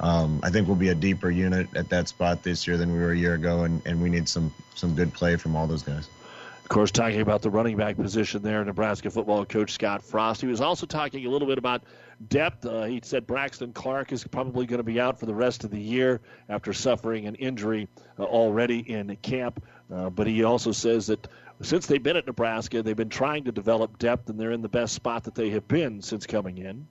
um, 0.00 0.40
I 0.42 0.50
think 0.50 0.66
we'll 0.66 0.76
be 0.76 0.88
a 0.88 0.94
deeper 0.94 1.30
unit 1.30 1.68
at 1.76 1.90
that 1.90 2.08
spot 2.08 2.42
this 2.42 2.66
year 2.66 2.78
than 2.78 2.92
we 2.92 2.98
were 2.98 3.12
a 3.12 3.16
year 3.16 3.34
ago, 3.34 3.64
and, 3.64 3.82
and 3.86 4.02
we 4.02 4.08
need 4.08 4.28
some 4.28 4.52
some 4.74 4.94
good 4.94 5.12
play 5.12 5.36
from 5.36 5.54
all 5.54 5.66
those 5.66 5.82
guys. 5.82 6.08
Of 6.62 6.68
course, 6.70 6.90
talking 6.90 7.20
about 7.20 7.42
the 7.42 7.50
running 7.50 7.76
back 7.76 7.96
position 7.96 8.42
there, 8.42 8.64
Nebraska 8.64 9.10
football 9.10 9.44
coach 9.44 9.72
Scott 9.72 10.02
Frost. 10.02 10.40
He 10.40 10.46
was 10.46 10.60
also 10.60 10.86
talking 10.86 11.26
a 11.26 11.28
little 11.28 11.48
bit 11.48 11.58
about 11.58 11.82
depth. 12.28 12.64
Uh, 12.64 12.84
he 12.84 13.00
said 13.02 13.26
Braxton 13.26 13.72
Clark 13.72 14.12
is 14.12 14.24
probably 14.24 14.66
going 14.66 14.78
to 14.78 14.84
be 14.84 14.98
out 14.98 15.20
for 15.20 15.26
the 15.26 15.34
rest 15.34 15.64
of 15.64 15.70
the 15.70 15.80
year 15.80 16.20
after 16.48 16.72
suffering 16.72 17.26
an 17.26 17.34
injury 17.34 17.88
uh, 18.18 18.22
already 18.22 18.78
in 18.78 19.14
camp. 19.16 19.62
Uh, 19.92 20.08
but 20.08 20.26
he 20.26 20.44
also 20.44 20.72
says 20.72 21.08
that 21.08 21.26
since 21.60 21.86
they've 21.86 22.02
been 22.02 22.16
at 22.16 22.26
Nebraska, 22.26 22.82
they've 22.82 22.96
been 22.96 23.10
trying 23.10 23.44
to 23.44 23.52
develop 23.52 23.98
depth, 23.98 24.30
and 24.30 24.40
they're 24.40 24.52
in 24.52 24.62
the 24.62 24.68
best 24.68 24.94
spot 24.94 25.24
that 25.24 25.34
they 25.34 25.50
have 25.50 25.68
been 25.68 26.00
since 26.00 26.26
coming 26.26 26.56
in 26.56 26.86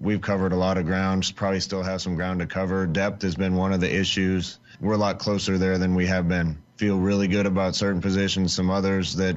we've 0.00 0.20
covered 0.20 0.52
a 0.52 0.56
lot 0.56 0.78
of 0.78 0.86
ground, 0.86 1.32
probably 1.36 1.60
still 1.60 1.82
have 1.82 2.00
some 2.00 2.14
ground 2.14 2.40
to 2.40 2.46
cover. 2.46 2.86
Depth 2.86 3.22
has 3.22 3.34
been 3.34 3.54
one 3.54 3.72
of 3.72 3.80
the 3.80 3.94
issues. 3.94 4.58
We're 4.80 4.94
a 4.94 4.98
lot 4.98 5.18
closer 5.18 5.58
there 5.58 5.78
than 5.78 5.94
we 5.94 6.06
have 6.06 6.28
been. 6.28 6.58
Feel 6.76 6.98
really 6.98 7.28
good 7.28 7.46
about 7.46 7.74
certain 7.74 8.00
positions, 8.00 8.54
some 8.54 8.70
others 8.70 9.16
that 9.16 9.36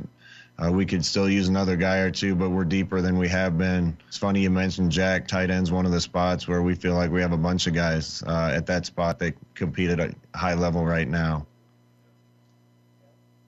uh, 0.64 0.72
we 0.72 0.86
could 0.86 1.04
still 1.04 1.28
use 1.28 1.48
another 1.48 1.76
guy 1.76 1.98
or 1.98 2.12
two, 2.12 2.36
but 2.36 2.50
we're 2.52 2.66
deeper 2.66 3.02
than 3.02 3.18
we 3.18 3.28
have 3.28 3.58
been. 3.58 3.98
It's 4.08 4.18
funny 4.18 4.42
you 4.42 4.52
mentioned 4.52 4.92
Jack. 4.92 5.28
Tight 5.28 5.50
end's 5.50 5.72
one 5.72 5.88
of 5.88 5.92
the 5.92 6.02
spots 6.02 6.48
where 6.48 6.62
we 6.62 6.76
feel 6.76 6.94
like 6.94 7.10
we 7.10 7.22
have 7.22 7.32
a 7.32 7.38
bunch 7.38 7.66
of 7.66 7.74
guys 7.74 8.22
uh, 8.28 8.52
at 8.54 8.68
that 8.68 8.86
spot 8.86 9.18
that 9.20 9.34
compete 9.56 9.90
at 9.90 10.00
a 10.00 10.14
high 10.36 10.54
level 10.54 10.86
right 10.86 11.08
now. 11.08 11.48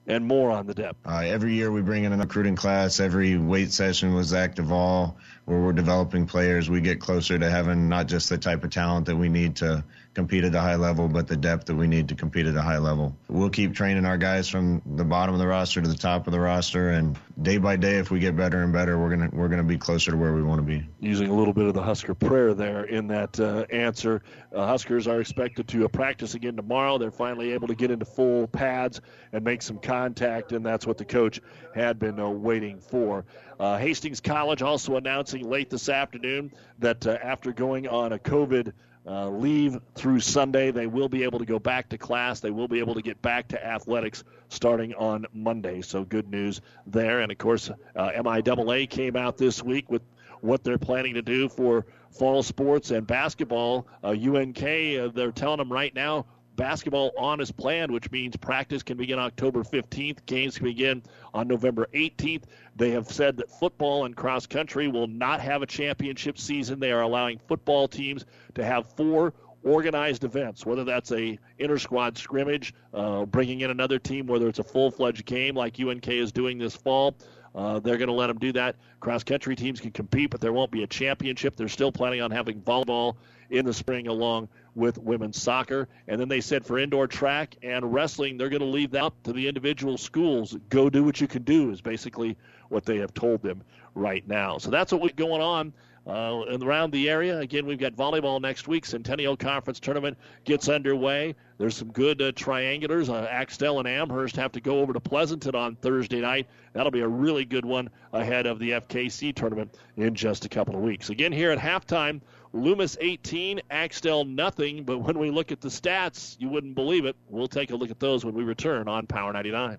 and 0.06 0.26
more 0.26 0.50
on 0.50 0.66
the 0.66 0.74
depth. 0.74 0.98
Uh, 1.06 1.18
every 1.24 1.54
year 1.54 1.70
we 1.70 1.82
bring 1.82 2.04
in 2.04 2.12
a 2.12 2.16
recruiting 2.16 2.56
class. 2.56 2.98
Every 2.98 3.38
weight 3.38 3.70
session 3.72 4.12
was 4.14 4.26
Zach 4.28 4.54
Duvall, 4.56 5.16
where 5.44 5.60
we're 5.60 5.72
developing 5.72 6.26
players, 6.26 6.70
we 6.70 6.80
get 6.80 7.00
closer 7.00 7.38
to 7.38 7.50
having 7.50 7.88
not 7.88 8.06
just 8.06 8.28
the 8.28 8.38
type 8.38 8.64
of 8.64 8.70
talent 8.70 9.06
that 9.06 9.16
we 9.16 9.28
need 9.28 9.56
to 9.56 9.84
compete 10.14 10.44
at 10.44 10.54
a 10.54 10.60
high 10.60 10.76
level, 10.76 11.08
but 11.08 11.26
the 11.26 11.36
depth 11.36 11.66
that 11.66 11.74
we 11.74 11.86
need 11.86 12.08
to 12.08 12.14
compete 12.14 12.46
at 12.46 12.54
a 12.54 12.62
high 12.62 12.78
level. 12.78 13.16
We'll 13.28 13.50
keep 13.50 13.74
training 13.74 14.06
our 14.06 14.16
guys 14.16 14.48
from 14.48 14.80
the 14.86 15.04
bottom 15.04 15.34
of 15.34 15.40
the 15.40 15.46
roster 15.46 15.82
to 15.82 15.88
the 15.88 15.96
top 15.96 16.26
of 16.26 16.32
the 16.32 16.40
roster, 16.40 16.90
and 16.90 17.18
day 17.42 17.58
by 17.58 17.76
day, 17.76 17.96
if 17.96 18.10
we 18.10 18.20
get 18.20 18.36
better 18.36 18.62
and 18.62 18.72
better, 18.72 18.98
we're 18.98 19.10
gonna 19.10 19.30
we're 19.32 19.48
gonna 19.48 19.64
be 19.64 19.76
closer 19.76 20.12
to 20.12 20.16
where 20.16 20.32
we 20.32 20.42
want 20.42 20.60
to 20.60 20.66
be. 20.66 20.86
Using 21.00 21.30
a 21.30 21.34
little 21.34 21.52
bit 21.52 21.66
of 21.66 21.74
the 21.74 21.82
Husker 21.82 22.14
prayer 22.14 22.54
there 22.54 22.84
in 22.84 23.08
that 23.08 23.38
uh, 23.40 23.66
answer, 23.70 24.22
uh, 24.54 24.66
Huskers 24.66 25.08
are 25.08 25.20
expected 25.20 25.68
to 25.68 25.84
uh, 25.84 25.88
practice 25.88 26.34
again 26.34 26.56
tomorrow. 26.56 26.98
They're 26.98 27.10
finally 27.10 27.52
able 27.52 27.68
to 27.68 27.74
get 27.74 27.90
into 27.90 28.04
full 28.04 28.46
pads 28.46 29.00
and 29.32 29.44
make 29.44 29.62
some 29.62 29.78
contact, 29.78 30.52
and 30.52 30.64
that's 30.64 30.86
what 30.86 30.98
the 30.98 31.04
coach 31.04 31.40
had 31.74 31.98
been 31.98 32.20
uh, 32.20 32.28
waiting 32.28 32.78
for. 32.78 33.24
Uh, 33.58 33.78
Hastings 33.78 34.20
College 34.20 34.62
also 34.62 34.96
announcing 34.96 35.48
late 35.48 35.70
this 35.70 35.88
afternoon 35.88 36.52
that 36.78 37.06
uh, 37.06 37.18
after 37.22 37.52
going 37.52 37.88
on 37.88 38.12
a 38.12 38.18
COVID 38.18 38.72
uh, 39.06 39.28
leave 39.28 39.78
through 39.94 40.20
Sunday. 40.20 40.70
They 40.70 40.86
will 40.86 41.08
be 41.08 41.24
able 41.24 41.38
to 41.38 41.44
go 41.44 41.58
back 41.58 41.88
to 41.90 41.98
class. 41.98 42.40
They 42.40 42.50
will 42.50 42.68
be 42.68 42.78
able 42.78 42.94
to 42.94 43.02
get 43.02 43.20
back 43.22 43.48
to 43.48 43.66
athletics 43.66 44.24
starting 44.48 44.94
on 44.94 45.26
Monday. 45.32 45.82
So 45.82 46.04
good 46.04 46.30
news 46.30 46.60
there. 46.86 47.20
And 47.20 47.30
of 47.30 47.38
course, 47.38 47.70
uh, 47.96 48.10
MIAA 48.10 48.88
came 48.88 49.16
out 49.16 49.36
this 49.36 49.62
week 49.62 49.90
with 49.90 50.02
what 50.40 50.62
they're 50.62 50.78
planning 50.78 51.14
to 51.14 51.22
do 51.22 51.48
for 51.48 51.86
fall 52.10 52.42
sports 52.42 52.90
and 52.90 53.06
basketball. 53.06 53.86
Uh, 54.02 54.10
UNK, 54.10 54.62
uh, 54.62 55.08
they're 55.08 55.32
telling 55.32 55.58
them 55.58 55.72
right 55.72 55.94
now 55.94 56.26
basketball 56.56 57.12
on 57.18 57.40
is 57.40 57.50
planned, 57.50 57.90
which 57.90 58.10
means 58.10 58.36
practice 58.36 58.82
can 58.82 58.96
begin 58.96 59.18
October 59.18 59.62
15th. 59.62 60.24
Games 60.26 60.56
can 60.56 60.66
begin 60.66 61.02
on 61.32 61.48
November 61.48 61.88
18th. 61.94 62.44
They 62.76 62.90
have 62.90 63.10
said 63.10 63.36
that 63.38 63.50
football 63.50 64.04
and 64.04 64.16
cross 64.16 64.46
country 64.46 64.88
will 64.88 65.06
not 65.06 65.40
have 65.40 65.62
a 65.62 65.66
championship 65.66 66.38
season. 66.38 66.80
They 66.80 66.92
are 66.92 67.02
allowing 67.02 67.38
football 67.46 67.88
teams 67.88 68.24
to 68.54 68.64
have 68.64 68.92
four 68.94 69.34
organized 69.64 70.24
events, 70.24 70.66
whether 70.66 70.84
that's 70.84 71.10
a 71.12 71.38
inter 71.58 71.78
squad 71.78 72.18
scrimmage, 72.18 72.74
uh, 72.92 73.24
bringing 73.24 73.60
in 73.60 73.70
another 73.70 73.98
team, 73.98 74.26
whether 74.26 74.48
it's 74.48 74.58
a 74.58 74.64
full 74.64 74.90
fledged 74.90 75.24
game 75.24 75.54
like 75.54 75.80
UNK 75.80 76.08
is 76.08 76.32
doing 76.32 76.58
this 76.58 76.76
fall. 76.76 77.16
Uh, 77.54 77.78
they're 77.78 77.96
going 77.96 78.08
to 78.08 78.14
let 78.14 78.26
them 78.26 78.38
do 78.38 78.52
that. 78.52 78.76
Cross 79.00 79.24
country 79.24 79.54
teams 79.54 79.80
can 79.80 79.92
compete, 79.92 80.30
but 80.30 80.40
there 80.40 80.52
won't 80.52 80.72
be 80.72 80.82
a 80.82 80.86
championship. 80.86 81.56
They're 81.56 81.68
still 81.68 81.92
planning 81.92 82.20
on 82.20 82.30
having 82.30 82.60
volleyball 82.60 83.16
in 83.50 83.64
the 83.64 83.74
spring 83.74 84.08
along 84.08 84.48
with 84.74 84.98
women's 84.98 85.40
soccer. 85.40 85.88
And 86.08 86.20
then 86.20 86.28
they 86.28 86.40
said 86.40 86.64
for 86.64 86.78
indoor 86.78 87.06
track 87.06 87.56
and 87.62 87.92
wrestling, 87.92 88.36
they're 88.36 88.48
going 88.48 88.60
to 88.60 88.66
leave 88.66 88.90
that 88.92 89.04
up 89.04 89.22
to 89.24 89.32
the 89.32 89.46
individual 89.48 89.98
schools. 89.98 90.56
Go 90.68 90.90
do 90.90 91.04
what 91.04 91.20
you 91.20 91.26
can 91.26 91.42
do, 91.42 91.70
is 91.70 91.80
basically 91.80 92.36
what 92.68 92.84
they 92.84 92.98
have 92.98 93.14
told 93.14 93.42
them 93.42 93.62
right 93.94 94.26
now. 94.26 94.58
So 94.58 94.70
that's 94.70 94.92
what's 94.92 95.14
going 95.14 95.42
on. 95.42 95.72
Uh, 96.06 96.44
around 96.60 96.92
the 96.92 97.08
area, 97.08 97.38
again, 97.38 97.64
we've 97.64 97.78
got 97.78 97.94
volleyball 97.94 98.38
next 98.38 98.68
week. 98.68 98.84
Centennial 98.84 99.38
Conference 99.38 99.80
Tournament 99.80 100.18
gets 100.44 100.68
underway. 100.68 101.34
There's 101.56 101.76
some 101.76 101.92
good 101.92 102.20
uh, 102.20 102.32
triangulars. 102.32 103.08
Uh, 103.08 103.26
Axtell 103.26 103.78
and 103.78 103.88
Amherst 103.88 104.36
have 104.36 104.52
to 104.52 104.60
go 104.60 104.80
over 104.80 104.92
to 104.92 105.00
Pleasanton 105.00 105.54
on 105.54 105.76
Thursday 105.76 106.20
night. 106.20 106.46
That'll 106.74 106.92
be 106.92 107.00
a 107.00 107.08
really 107.08 107.46
good 107.46 107.64
one 107.64 107.88
ahead 108.12 108.44
of 108.44 108.58
the 108.58 108.72
FKC 108.72 109.34
tournament 109.34 109.78
in 109.96 110.14
just 110.14 110.44
a 110.44 110.48
couple 110.50 110.74
of 110.76 110.82
weeks. 110.82 111.08
Again, 111.08 111.32
here 111.32 111.50
at 111.50 111.58
halftime, 111.58 112.20
Loomis 112.54 112.96
18, 113.00 113.60
Axtell 113.68 114.24
nothing. 114.24 114.84
But 114.84 114.98
when 114.98 115.18
we 115.18 115.30
look 115.30 115.50
at 115.50 115.60
the 115.60 115.68
stats, 115.68 116.36
you 116.38 116.48
wouldn't 116.48 116.76
believe 116.76 117.04
it. 117.04 117.16
We'll 117.28 117.48
take 117.48 117.72
a 117.72 117.76
look 117.76 117.90
at 117.90 117.98
those 117.98 118.24
when 118.24 118.34
we 118.34 118.44
return 118.44 118.86
on 118.86 119.06
Power 119.08 119.32
99. 119.32 119.78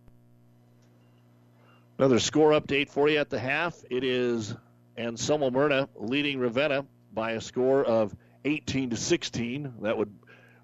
Another 2.01 2.17
score 2.17 2.49
update 2.59 2.89
for 2.89 3.07
you 3.09 3.19
at 3.19 3.29
the 3.29 3.37
half. 3.37 3.75
It 3.91 4.03
is 4.03 4.55
Anselmo 4.97 5.51
Merna 5.51 5.87
leading 5.95 6.39
Ravenna 6.39 6.87
by 7.13 7.33
a 7.33 7.41
score 7.41 7.85
of 7.85 8.15
18 8.43 8.89
to 8.89 8.97
16. 8.97 9.73
That 9.83 9.99
would 9.99 10.11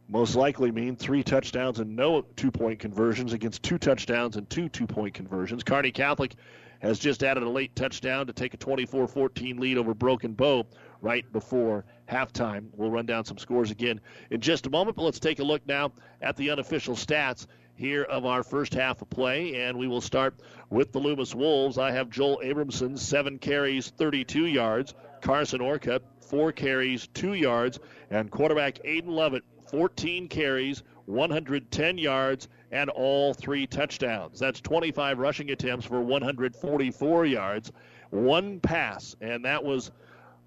most 0.10 0.34
likely 0.34 0.72
mean 0.72 0.96
three 0.96 1.22
touchdowns 1.22 1.80
and 1.80 1.96
no 1.96 2.24
two-point 2.24 2.80
conversions 2.80 3.34
against 3.34 3.62
two 3.62 3.78
touchdowns 3.78 4.36
and 4.36 4.50
two 4.50 4.68
two-point 4.68 5.14
conversions. 5.14 5.64
Kearney 5.64 5.92
Catholic 5.92 6.34
has 6.80 6.98
just 6.98 7.22
added 7.22 7.44
a 7.44 7.50
late 7.50 7.76
touchdown 7.76 8.26
to 8.26 8.34
take 8.34 8.56
a 8.56 8.58
24-14 8.58 9.60
lead 9.60 9.78
over 9.78 9.94
Broken 9.94 10.34
Bow 10.34 10.66
right 11.02 11.32
before 11.32 11.86
halftime. 12.10 12.70
We'll 12.74 12.90
run 12.90 13.06
down 13.06 13.26
some 13.26 13.38
scores 13.38 13.70
again 13.70 14.02
in 14.32 14.42
just 14.42 14.66
a 14.66 14.72
moment, 14.72 14.98
but 14.98 15.04
let's 15.04 15.20
take 15.20 15.38
a 15.38 15.44
look 15.44 15.68
now 15.68 15.92
at 16.20 16.36
the 16.36 16.50
unofficial 16.50 16.96
stats 16.96 17.46
here 17.78 18.04
of 18.04 18.26
our 18.26 18.44
first 18.44 18.74
half 18.74 19.02
of 19.02 19.10
play, 19.10 19.64
and 19.64 19.78
we 19.78 19.88
will 19.88 20.02
start 20.02 20.36
with 20.70 20.92
the 20.92 21.00
Loomis 21.00 21.36
Wolves. 21.36 21.78
I 21.78 21.92
have 21.92 22.10
Joel 22.10 22.42
Abramson, 22.44 22.98
seven 22.98 23.38
carries, 23.38 23.90
32 23.92 24.48
yards. 24.48 24.94
Carson 25.22 25.62
Orcutt, 25.62 26.04
four 26.20 26.52
carries, 26.52 27.08
two 27.08 27.34
yards. 27.34 27.80
And 28.10 28.32
quarterback 28.32 28.80
Aiden 28.84 29.10
Lovett, 29.10 29.44
14 29.70 30.28
carries, 30.28 30.84
110 31.06 31.98
yards, 31.98 32.48
and 32.72 32.90
all 32.90 33.34
three 33.34 33.68
touchdowns. 33.68 34.40
That's 34.40 34.60
25 34.62 35.20
rushing 35.20 35.52
attempts 35.52 35.86
for 35.86 36.02
144 36.02 37.26
yards. 37.26 37.72
One 38.10 38.60
pass, 38.60 39.16
and 39.22 39.46
that 39.46 39.64
was 39.64 39.92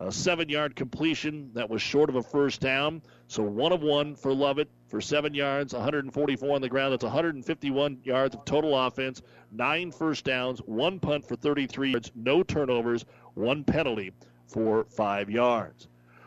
a 0.01 0.11
seven 0.11 0.49
yard 0.49 0.75
completion 0.75 1.51
that 1.55 1.69
was 1.69 1.83
short 1.83 2.09
of 2.09 2.17
a 2.17 2.23
first 2.23 2.61
down. 2.61 3.03
So 3.29 3.43
one 3.43 3.73
of 3.73 3.83
one 3.83 4.17
for 4.17 4.35
Lovett 4.35 4.69
for 4.91 5.01
seven 5.01 5.33
yards, 5.33 5.73
144 5.73 6.55
on 6.55 6.61
the 6.61 6.69
ground. 6.69 6.93
That's 6.93 7.05
151 7.05 7.99
yards 8.03 8.35
of 8.35 8.45
total 8.45 8.77
offense, 8.77 9.23
nine 9.53 9.93
first 9.93 10.25
downs, 10.25 10.59
one 10.67 10.99
punt 10.99 11.27
for 11.27 11.37
33 11.37 11.93
yards, 11.93 12.11
no 12.17 12.43
turnovers, 12.43 13.05
one 13.35 13.63
penalty 13.63 14.13
for 14.49 14.85
five 14.85 15.31
yards. 15.31 15.87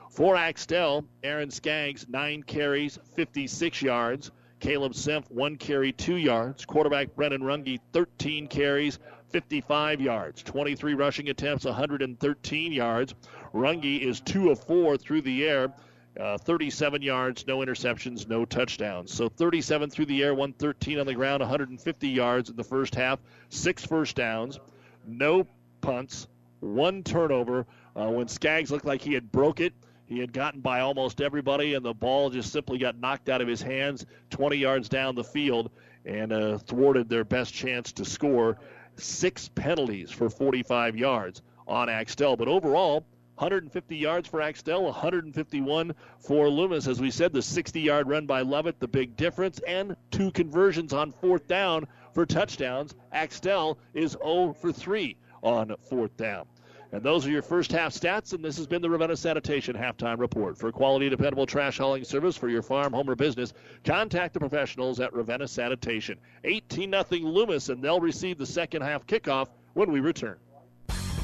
For 0.09 0.35
Axtell, 0.35 1.05
Aaron 1.23 1.51
Skaggs, 1.51 2.07
nine 2.07 2.43
carries, 2.43 2.99
56 3.15 3.81
yards. 3.81 4.31
Caleb 4.59 4.93
Semp, 4.93 5.29
one 5.29 5.57
carry, 5.57 5.91
two 5.91 6.15
yards. 6.15 6.63
Quarterback 6.63 7.13
Brennan 7.15 7.41
Runge, 7.41 7.79
13 7.91 8.47
carries, 8.47 8.99
55 9.31 9.99
yards. 9.99 10.41
23 10.43 10.93
rushing 10.93 11.29
attempts, 11.29 11.65
113 11.65 12.71
yards. 12.71 13.15
Runge 13.53 13.99
is 13.99 14.21
two 14.21 14.51
of 14.51 14.63
four 14.63 14.95
through 14.95 15.23
the 15.23 15.45
air. 15.45 15.73
Uh, 16.19 16.37
37 16.37 17.01
yards, 17.01 17.47
no 17.47 17.59
interceptions, 17.59 18.27
no 18.27 18.45
touchdowns. 18.45 19.11
So 19.11 19.29
37 19.29 19.89
through 19.89 20.05
the 20.05 20.21
air, 20.21 20.33
113 20.33 20.99
on 20.99 21.07
the 21.07 21.15
ground, 21.15 21.41
150 21.41 22.07
yards 22.07 22.49
in 22.49 22.55
the 22.55 22.63
first 22.63 22.93
half, 22.93 23.19
six 23.49 23.83
first 23.83 24.15
downs, 24.15 24.59
no 25.07 25.47
punts, 25.81 26.27
one 26.59 27.03
turnover. 27.03 27.65
Uh, 27.95 28.09
when 28.09 28.27
Skaggs 28.27 28.71
looked 28.71 28.85
like 28.85 29.01
he 29.01 29.13
had 29.13 29.31
broke 29.31 29.59
it, 29.59 29.73
he 30.05 30.19
had 30.19 30.33
gotten 30.33 30.61
by 30.61 30.81
almost 30.81 31.21
everybody, 31.21 31.73
and 31.73 31.83
the 31.83 31.93
ball 31.93 32.29
just 32.29 32.51
simply 32.51 32.77
got 32.77 32.99
knocked 32.99 33.29
out 33.29 33.41
of 33.41 33.47
his 33.47 33.61
hands 33.61 34.05
20 34.29 34.57
yards 34.57 34.89
down 34.89 35.15
the 35.15 35.23
field 35.23 35.71
and 36.05 36.31
uh, 36.31 36.57
thwarted 36.59 37.09
their 37.09 37.23
best 37.23 37.53
chance 37.53 37.91
to 37.93 38.05
score. 38.05 38.57
Six 38.97 39.49
penalties 39.49 40.11
for 40.11 40.29
45 40.29 40.95
yards 40.95 41.41
on 41.67 41.89
Axtell. 41.89 42.35
But 42.35 42.47
overall, 42.47 43.05
150 43.35 43.95
yards 43.95 44.29
for 44.29 44.41
Axtell, 44.41 44.83
151 44.83 45.95
for 46.19 46.49
Loomis. 46.49 46.87
As 46.87 47.01
we 47.01 47.09
said, 47.09 47.33
the 47.33 47.41
60 47.41 47.81
yard 47.81 48.07
run 48.07 48.25
by 48.25 48.41
Lovett, 48.41 48.79
the 48.79 48.87
big 48.87 49.17
difference, 49.17 49.59
and 49.67 49.95
two 50.11 50.31
conversions 50.31 50.93
on 50.93 51.11
fourth 51.11 51.47
down 51.47 51.87
for 52.13 52.25
touchdowns. 52.25 52.93
Axtell 53.11 53.77
is 53.93 54.11
0 54.11 54.53
for 54.53 54.71
3 54.71 55.17
on 55.41 55.75
fourth 55.89 56.15
down. 56.15 56.45
And 56.93 57.01
those 57.01 57.25
are 57.25 57.31
your 57.31 57.41
first 57.41 57.71
half 57.71 57.91
stats, 57.91 58.33
and 58.33 58.45
this 58.45 58.55
has 58.57 58.67
been 58.67 58.83
the 58.83 58.89
Ravenna 58.89 59.17
Sanitation 59.17 59.75
Halftime 59.75 60.19
Report. 60.19 60.55
For 60.55 60.71
quality, 60.71 61.09
dependable 61.09 61.47
trash 61.47 61.79
hauling 61.79 62.03
service 62.03 62.37
for 62.37 62.49
your 62.49 62.61
farm, 62.61 62.93
home, 62.93 63.09
or 63.09 63.15
business, 63.15 63.51
contact 63.83 64.35
the 64.35 64.39
professionals 64.39 64.99
at 64.99 65.11
Ravenna 65.11 65.47
Sanitation. 65.47 66.19
18 66.43 66.91
0 66.91 67.05
Loomis, 67.23 67.69
and 67.69 67.83
they'll 67.83 67.99
receive 67.99 68.37
the 68.37 68.45
second 68.45 68.83
half 68.83 69.07
kickoff 69.07 69.47
when 69.73 69.91
we 69.91 70.01
return. 70.01 70.37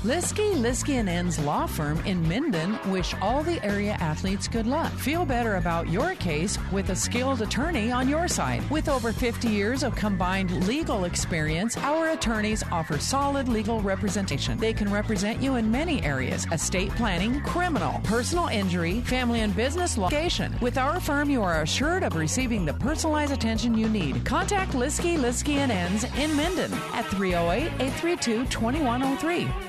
Liskey, 0.06 0.54
Liskey 0.54 0.94
and 0.94 1.10
Ends 1.10 1.38
Law 1.40 1.66
Firm 1.66 2.00
in 2.06 2.26
Minden 2.26 2.80
wish 2.90 3.14
all 3.22 3.44
the 3.44 3.62
area 3.66 3.98
athletes 4.00 4.48
good 4.48 4.66
luck. 4.66 4.94
Feel 4.94 5.26
better 5.26 5.58
about 5.58 5.90
your 5.90 6.16
case 6.16 6.58
with 6.72 6.92
a 6.92 6.96
skilled 6.96 7.42
attorney 7.42 7.92
on 7.92 8.08
your 8.08 8.30
side. 8.30 8.64
With 8.70 8.88
over 8.88 9.12
50 9.12 9.50
years 9.50 9.84
of 9.84 9.98
combined 9.98 10.66
legal 10.66 11.04
experience, 11.04 11.76
our 11.80 12.12
attorneys 12.12 12.64
offer 12.72 12.98
solid 12.98 13.50
legal 13.50 13.82
representation. 13.82 14.58
They 14.58 14.72
can 14.72 14.90
represent 14.90 15.42
you 15.42 15.56
in 15.56 15.70
many 15.70 16.02
areas 16.02 16.48
estate 16.54 16.92
planning, 16.92 17.42
criminal, 17.42 18.00
personal 18.06 18.48
injury, 18.48 19.02
family 19.02 19.42
and 19.42 19.54
business 19.54 19.98
litigation. 19.98 20.56
With 20.62 20.78
our 20.78 21.02
firm, 21.02 21.30
you 21.30 21.44
are 21.44 21.64
assured 21.64 22.04
of 22.04 22.16
receiving 22.16 22.64
the 22.64 22.74
personalized 22.76 23.34
attention 23.34 23.78
you 23.78 23.90
need. 23.90 24.24
Contact 24.24 24.72
Liskey, 24.72 25.18
Liskey 25.18 25.56
and 25.56 25.74
Ends 25.74 26.06
in 26.18 26.34
Minden 26.38 26.72
at 26.94 27.06
308 27.08 27.66
832 27.82 28.46
2103. 28.46 29.69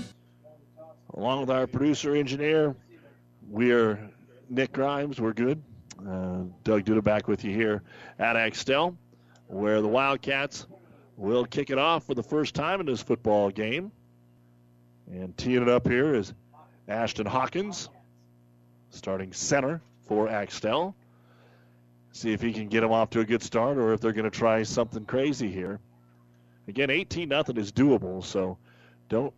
Along 1.13 1.41
with 1.41 1.49
our 1.49 1.67
producer 1.67 2.15
engineer, 2.15 2.73
we're 3.49 4.11
Nick 4.49 4.71
Grimes. 4.71 5.19
We're 5.19 5.33
good. 5.33 5.61
Uh, 5.99 6.43
Doug 6.63 6.85
Duda 6.85 7.03
back 7.03 7.27
with 7.27 7.43
you 7.43 7.53
here 7.53 7.83
at 8.17 8.37
Axtell, 8.37 8.97
where 9.47 9.81
the 9.81 9.89
Wildcats 9.89 10.67
will 11.17 11.45
kick 11.45 11.69
it 11.69 11.77
off 11.77 12.05
for 12.05 12.13
the 12.13 12.23
first 12.23 12.55
time 12.55 12.79
in 12.79 12.85
this 12.85 13.03
football 13.03 13.51
game. 13.51 13.91
And 15.11 15.35
teeing 15.37 15.61
it 15.61 15.67
up 15.67 15.85
here 15.85 16.15
is 16.15 16.33
Ashton 16.87 17.25
Hawkins, 17.25 17.89
starting 18.89 19.33
center 19.33 19.81
for 20.07 20.29
Axtell. 20.29 20.95
See 22.13 22.31
if 22.31 22.41
he 22.41 22.53
can 22.53 22.69
get 22.69 22.81
them 22.81 22.91
off 22.93 23.09
to 23.11 23.19
a 23.19 23.25
good 23.25 23.43
start 23.43 23.77
or 23.77 23.91
if 23.91 23.99
they're 23.99 24.13
going 24.13 24.23
to 24.23 24.37
try 24.37 24.63
something 24.63 25.03
crazy 25.03 25.51
here. 25.51 25.81
Again, 26.69 26.89
18 26.89 27.27
nothing 27.27 27.57
is 27.57 27.73
doable, 27.73 28.23
so 28.23 28.57
don't 29.09 29.33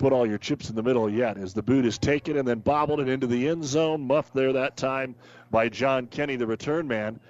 put 0.00 0.14
all 0.14 0.26
your 0.26 0.38
chips 0.38 0.70
in 0.70 0.74
the 0.74 0.82
middle 0.82 1.10
yet 1.10 1.36
as 1.36 1.52
the 1.52 1.62
boot 1.62 1.84
is 1.84 1.98
taken 1.98 2.38
and 2.38 2.48
then 2.48 2.58
bobbled 2.58 3.00
it 3.00 3.08
into 3.08 3.26
the 3.26 3.46
end 3.46 3.62
zone. 3.62 4.00
Muffed 4.06 4.32
there 4.32 4.54
that 4.54 4.74
time 4.74 5.14
by 5.50 5.68
John 5.68 6.06
Kenny, 6.06 6.36
the 6.36 6.46
return 6.46 6.88
man, 6.88 7.20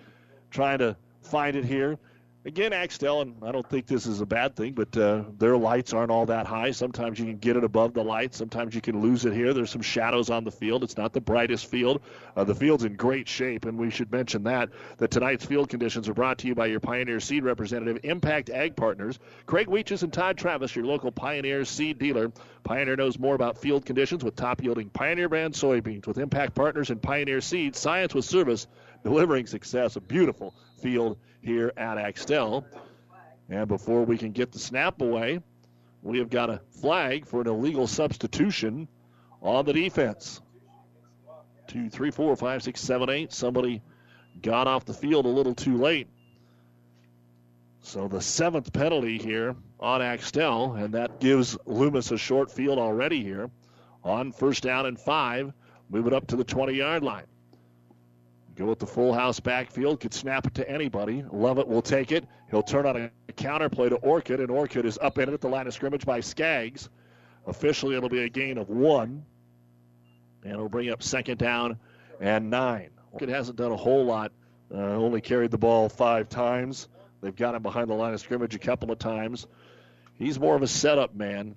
trying 0.52 0.78
to 0.78 0.96
find 1.20 1.56
it 1.56 1.64
here. 1.64 1.98
Again, 2.46 2.72
Axtell, 2.72 3.20
and 3.20 3.34
I 3.42 3.52
don't 3.52 3.68
think 3.68 3.86
this 3.86 4.06
is 4.06 4.22
a 4.22 4.26
bad 4.26 4.56
thing, 4.56 4.72
but 4.72 4.96
uh, 4.96 5.24
their 5.36 5.58
lights 5.58 5.92
aren't 5.92 6.10
all 6.10 6.24
that 6.24 6.46
high. 6.46 6.70
Sometimes 6.70 7.18
you 7.18 7.26
can 7.26 7.36
get 7.36 7.58
it 7.58 7.64
above 7.64 7.92
the 7.92 8.02
lights. 8.02 8.38
Sometimes 8.38 8.74
you 8.74 8.80
can 8.80 9.02
lose 9.02 9.26
it 9.26 9.34
here. 9.34 9.52
There's 9.52 9.68
some 9.68 9.82
shadows 9.82 10.30
on 10.30 10.44
the 10.44 10.50
field. 10.50 10.82
It's 10.82 10.96
not 10.96 11.12
the 11.12 11.20
brightest 11.20 11.66
field. 11.66 12.00
Uh, 12.34 12.44
the 12.44 12.54
field's 12.54 12.84
in 12.84 12.94
great 12.94 13.28
shape, 13.28 13.66
and 13.66 13.76
we 13.76 13.90
should 13.90 14.10
mention 14.10 14.42
that. 14.44 14.70
That 14.96 15.10
tonight's 15.10 15.44
field 15.44 15.68
conditions 15.68 16.08
are 16.08 16.14
brought 16.14 16.38
to 16.38 16.46
you 16.46 16.54
by 16.54 16.64
your 16.64 16.80
Pioneer 16.80 17.20
Seed 17.20 17.44
representative, 17.44 18.00
Impact 18.04 18.48
Ag 18.48 18.74
Partners. 18.74 19.18
Craig 19.44 19.66
Weeches 19.66 20.02
and 20.02 20.10
Todd 20.10 20.38
Travis, 20.38 20.74
your 20.74 20.86
local 20.86 21.12
Pioneer 21.12 21.66
Seed 21.66 21.98
dealer. 21.98 22.32
Pioneer 22.64 22.96
knows 22.96 23.18
more 23.18 23.34
about 23.34 23.58
field 23.58 23.84
conditions 23.84 24.24
with 24.24 24.34
top 24.34 24.62
yielding 24.62 24.88
Pioneer 24.88 25.28
brand 25.28 25.52
soybeans. 25.52 26.06
With 26.06 26.16
Impact 26.16 26.54
Partners 26.54 26.88
and 26.88 27.02
Pioneer 27.02 27.42
Seed, 27.42 27.76
science 27.76 28.14
with 28.14 28.24
service, 28.24 28.66
delivering 29.04 29.46
success. 29.46 29.96
A 29.96 30.00
beautiful 30.00 30.54
field 30.80 31.18
here 31.42 31.72
at 31.76 31.98
Axtell. 31.98 32.64
And 33.48 33.66
before 33.66 34.04
we 34.04 34.16
can 34.16 34.32
get 34.32 34.52
the 34.52 34.58
snap 34.58 35.00
away, 35.00 35.40
we 36.02 36.18
have 36.18 36.30
got 36.30 36.50
a 36.50 36.60
flag 36.80 37.26
for 37.26 37.40
an 37.40 37.48
illegal 37.48 37.86
substitution 37.86 38.88
on 39.42 39.64
the 39.64 39.72
defense. 39.72 40.40
Two, 41.66 41.90
three, 41.90 42.10
four, 42.10 42.34
five, 42.36 42.62
six, 42.62 42.80
seven, 42.80 43.10
eight. 43.10 43.32
Somebody 43.32 43.82
got 44.42 44.66
off 44.66 44.84
the 44.84 44.94
field 44.94 45.26
a 45.26 45.28
little 45.28 45.54
too 45.54 45.76
late. 45.76 46.08
So 47.82 48.08
the 48.08 48.20
seventh 48.20 48.72
penalty 48.72 49.18
here 49.18 49.56
on 49.78 50.02
Axtell, 50.02 50.74
and 50.74 50.94
that 50.94 51.20
gives 51.20 51.56
Loomis 51.66 52.10
a 52.10 52.18
short 52.18 52.50
field 52.50 52.78
already 52.78 53.22
here 53.22 53.50
on 54.04 54.32
first 54.32 54.62
down 54.62 54.86
and 54.86 54.98
five. 54.98 55.52
Move 55.88 56.06
it 56.06 56.12
up 56.12 56.26
to 56.28 56.36
the 56.36 56.44
20 56.44 56.74
yard 56.74 57.02
line. 57.02 57.26
Go 58.60 58.66
with 58.66 58.78
the 58.78 58.86
full 58.86 59.14
house 59.14 59.40
backfield, 59.40 60.00
could 60.00 60.12
snap 60.12 60.46
it 60.46 60.56
to 60.56 60.70
anybody. 60.70 61.24
Lovett 61.32 61.66
will 61.66 61.80
take 61.80 62.12
it. 62.12 62.26
He'll 62.50 62.62
turn 62.62 62.84
on 62.84 63.10
a 63.26 63.32
counter 63.32 63.70
play 63.70 63.88
to 63.88 63.96
Orcutt, 63.96 64.38
and 64.38 64.50
Orcutt 64.50 64.84
is 64.84 64.98
up 65.00 65.16
in 65.16 65.30
it 65.30 65.32
at 65.32 65.40
the 65.40 65.48
line 65.48 65.66
of 65.66 65.72
scrimmage 65.72 66.04
by 66.04 66.20
Skaggs. 66.20 66.90
Officially, 67.46 67.96
it'll 67.96 68.10
be 68.10 68.22
a 68.22 68.28
gain 68.28 68.58
of 68.58 68.68
one, 68.68 69.24
and 70.42 70.52
it'll 70.52 70.68
bring 70.68 70.90
up 70.90 71.02
second 71.02 71.38
down 71.38 71.78
and 72.20 72.50
nine. 72.50 72.90
Orcutt 73.14 73.30
hasn't 73.30 73.56
done 73.56 73.72
a 73.72 73.78
whole 73.78 74.04
lot, 74.04 74.30
uh, 74.70 74.76
only 74.76 75.22
carried 75.22 75.52
the 75.52 75.56
ball 75.56 75.88
five 75.88 76.28
times. 76.28 76.86
They've 77.22 77.34
got 77.34 77.54
him 77.54 77.62
behind 77.62 77.88
the 77.88 77.94
line 77.94 78.12
of 78.12 78.20
scrimmage 78.20 78.54
a 78.54 78.58
couple 78.58 78.92
of 78.92 78.98
times. 78.98 79.46
He's 80.18 80.38
more 80.38 80.54
of 80.54 80.60
a 80.60 80.68
setup 80.68 81.14
man. 81.14 81.54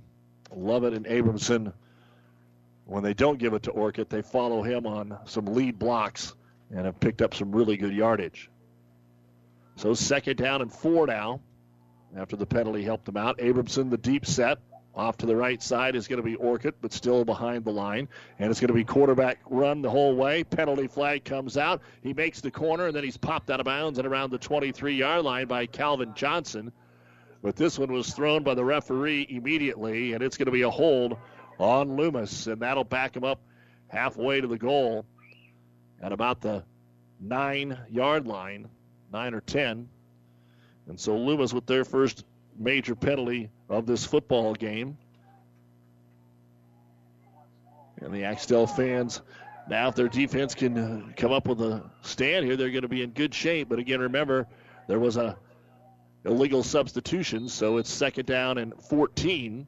Lovett 0.56 0.94
and 0.94 1.06
Abramson, 1.06 1.74
when 2.86 3.04
they 3.04 3.14
don't 3.14 3.40
give 3.40 3.54
it 3.56 3.64
to 3.64 3.72
Orcutt, 3.72 4.10
they 4.10 4.22
follow 4.22 4.64
him 4.64 4.88
on 4.88 5.18
some 5.26 5.48
lead 5.48 5.78
blocks 5.78 6.34
and 6.76 6.86
have 6.86 7.00
picked 7.00 7.22
up 7.22 7.34
some 7.34 7.52
really 7.52 7.78
good 7.78 7.94
yardage. 7.94 8.50
So 9.76 9.94
second 9.94 10.38
down 10.38 10.62
and 10.62 10.72
four 10.72 11.08
now 11.08 11.42
after 12.18 12.36
the 12.36 12.46
penalty 12.46 12.84
helped 12.84 13.06
them 13.06 13.18
out. 13.18 13.38
Abramson, 13.38 13.90
the 13.90 13.98
deep 13.98 14.26
set. 14.26 14.60
Off 14.96 15.18
to 15.18 15.26
the 15.26 15.36
right 15.36 15.62
side 15.62 15.96
is 15.96 16.08
going 16.08 16.22
to 16.22 16.24
be 16.24 16.36
Orcutt, 16.36 16.76
but 16.80 16.94
still 16.94 17.26
behind 17.26 17.66
the 17.66 17.72
line. 17.72 18.08
And 18.38 18.52
it's 18.52 18.60
going 18.60 18.68
to 18.68 18.76
be 18.76 18.84
quarterback 18.84 19.40
run 19.50 19.82
the 19.82 19.90
whole 19.90 20.16
way. 20.16 20.44
Penalty 20.44 20.86
flag 20.86 21.24
comes 21.24 21.58
out. 21.58 21.82
He 22.04 22.14
makes 22.14 22.42
the 22.42 22.52
corner, 22.52 22.86
and 22.86 22.96
then 22.96 23.04
he's 23.04 23.18
popped 23.18 23.50
out 23.50 23.60
of 23.60 23.66
bounds 23.66 23.98
and 23.98 24.08
around 24.08 24.30
the 24.30 24.38
23 24.38 24.96
yard 24.96 25.26
line 25.26 25.48
by 25.48 25.66
Calvin 25.66 26.14
Johnson. 26.14 26.72
But 27.42 27.56
this 27.56 27.80
one 27.80 27.92
was 27.92 28.14
thrown 28.14 28.44
by 28.44 28.54
the 28.54 28.64
referee 28.64 29.26
immediately, 29.30 30.14
and 30.14 30.22
it's 30.22 30.38
going 30.38 30.46
to 30.46 30.52
be 30.52 30.62
a 30.62 30.70
hold 30.70 31.18
on 31.58 31.96
Loomis, 31.96 32.46
and 32.46 32.62
that'll 32.62 32.84
back 32.84 33.16
him 33.16 33.24
up 33.24 33.42
halfway 33.88 34.42
to 34.42 34.48
the 34.48 34.60
goal 34.60 35.08
at 36.04 36.12
about 36.12 36.42
the 36.42 36.64
nine 37.20 37.78
yard 37.90 38.28
line, 38.28 38.68
nine 39.12 39.34
or 39.34 39.42
ten. 39.42 39.88
And 40.88 41.00
so 41.00 41.18
Loomis 41.18 41.54
with 41.54 41.66
their 41.66 41.86
first 41.86 42.26
major 42.60 42.94
penalty 42.94 43.50
of 43.70 43.86
this 43.86 44.06
football 44.06 44.54
game. 44.54 44.98
And 48.02 48.14
the 48.14 48.26
Axtell 48.26 48.68
fans, 48.68 49.22
now 49.70 49.88
if 49.88 49.96
their 49.96 50.10
defense 50.10 50.54
can 50.54 50.78
uh, 50.78 51.02
come 51.16 51.32
up 51.32 51.48
with 51.48 51.62
a 51.62 51.90
stand 52.02 52.46
here, 52.46 52.58
they're 52.58 52.70
going 52.70 52.82
to 52.82 52.90
be 52.90 53.02
in 53.02 53.12
good 53.12 53.34
shape. 53.34 53.70
But 53.70 53.80
again, 53.80 54.02
remember, 54.02 54.46
there 54.88 55.00
was 55.00 55.16
a 55.16 55.38
illegal 56.26 56.64
substitution, 56.64 57.48
so 57.48 57.78
it's 57.78 57.90
second 57.90 58.26
down 58.26 58.58
and 58.58 58.74
14 58.90 59.66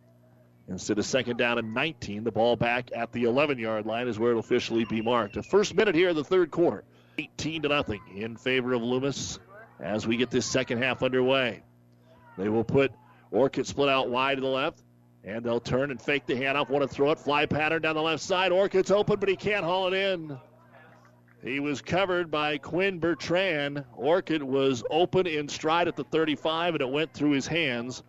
instead 0.67 0.97
of 0.97 1.05
second 1.05 1.37
down 1.37 1.57
and 1.57 1.73
19. 1.73 2.23
The 2.23 2.31
ball 2.31 2.55
back 2.55 2.89
at 2.95 3.11
the 3.11 3.23
11 3.23 3.59
yard 3.59 3.85
line 3.85 4.07
is 4.07 4.17
where 4.17 4.31
it'll 4.31 4.39
officially 4.39 4.85
be 4.85 5.01
marked. 5.01 5.35
The 5.35 5.43
first 5.43 5.75
minute 5.75 5.95
here 5.95 6.09
of 6.09 6.15
the 6.15 6.23
third 6.23 6.51
quarter, 6.51 6.83
18 7.17 7.63
to 7.63 7.69
nothing 7.69 8.01
in 8.15 8.35
favor 8.35 8.73
of 8.73 8.81
Loomis 8.81 9.39
as 9.79 10.07
we 10.07 10.17
get 10.17 10.31
this 10.31 10.45
second 10.45 10.81
half 10.81 11.03
underway. 11.03 11.63
They 12.37 12.49
will 12.49 12.63
put 12.63 12.91
Orcutt 13.31 13.67
split 13.67 13.89
out 13.89 14.09
wide 14.09 14.35
to 14.35 14.41
the 14.41 14.47
left. 14.47 14.81
And 15.23 15.43
they'll 15.43 15.59
turn 15.59 15.89
and 15.89 15.99
fake 15.99 16.27
the 16.27 16.35
handoff. 16.35 16.69
Want 16.69 16.83
to 16.83 16.87
throw 16.87 17.09
it. 17.09 17.17
Fly 17.17 17.47
pattern 17.47 17.81
down 17.81 17.95
the 17.95 18.01
left 18.01 18.21
side. 18.21 18.51
Orcutt's 18.51 18.91
open, 18.91 19.19
but 19.19 19.27
he 19.27 19.35
can't 19.35 19.65
haul 19.65 19.91
it 19.91 19.93
in. 19.95 20.37
He 21.41 21.59
was 21.59 21.81
covered 21.81 22.29
by 22.29 22.59
Quinn 22.59 22.99
Bertrand. 22.99 23.85
Orcutt 23.97 24.43
was 24.43 24.83
open 24.89 25.25
in 25.25 25.49
stride 25.49 25.87
at 25.87 25.95
the 25.95 26.03
35, 26.03 26.75
and 26.75 26.81
it 26.81 26.89
went 26.89 27.11
through 27.11 27.31
his 27.31 27.47
hands. 27.47 28.03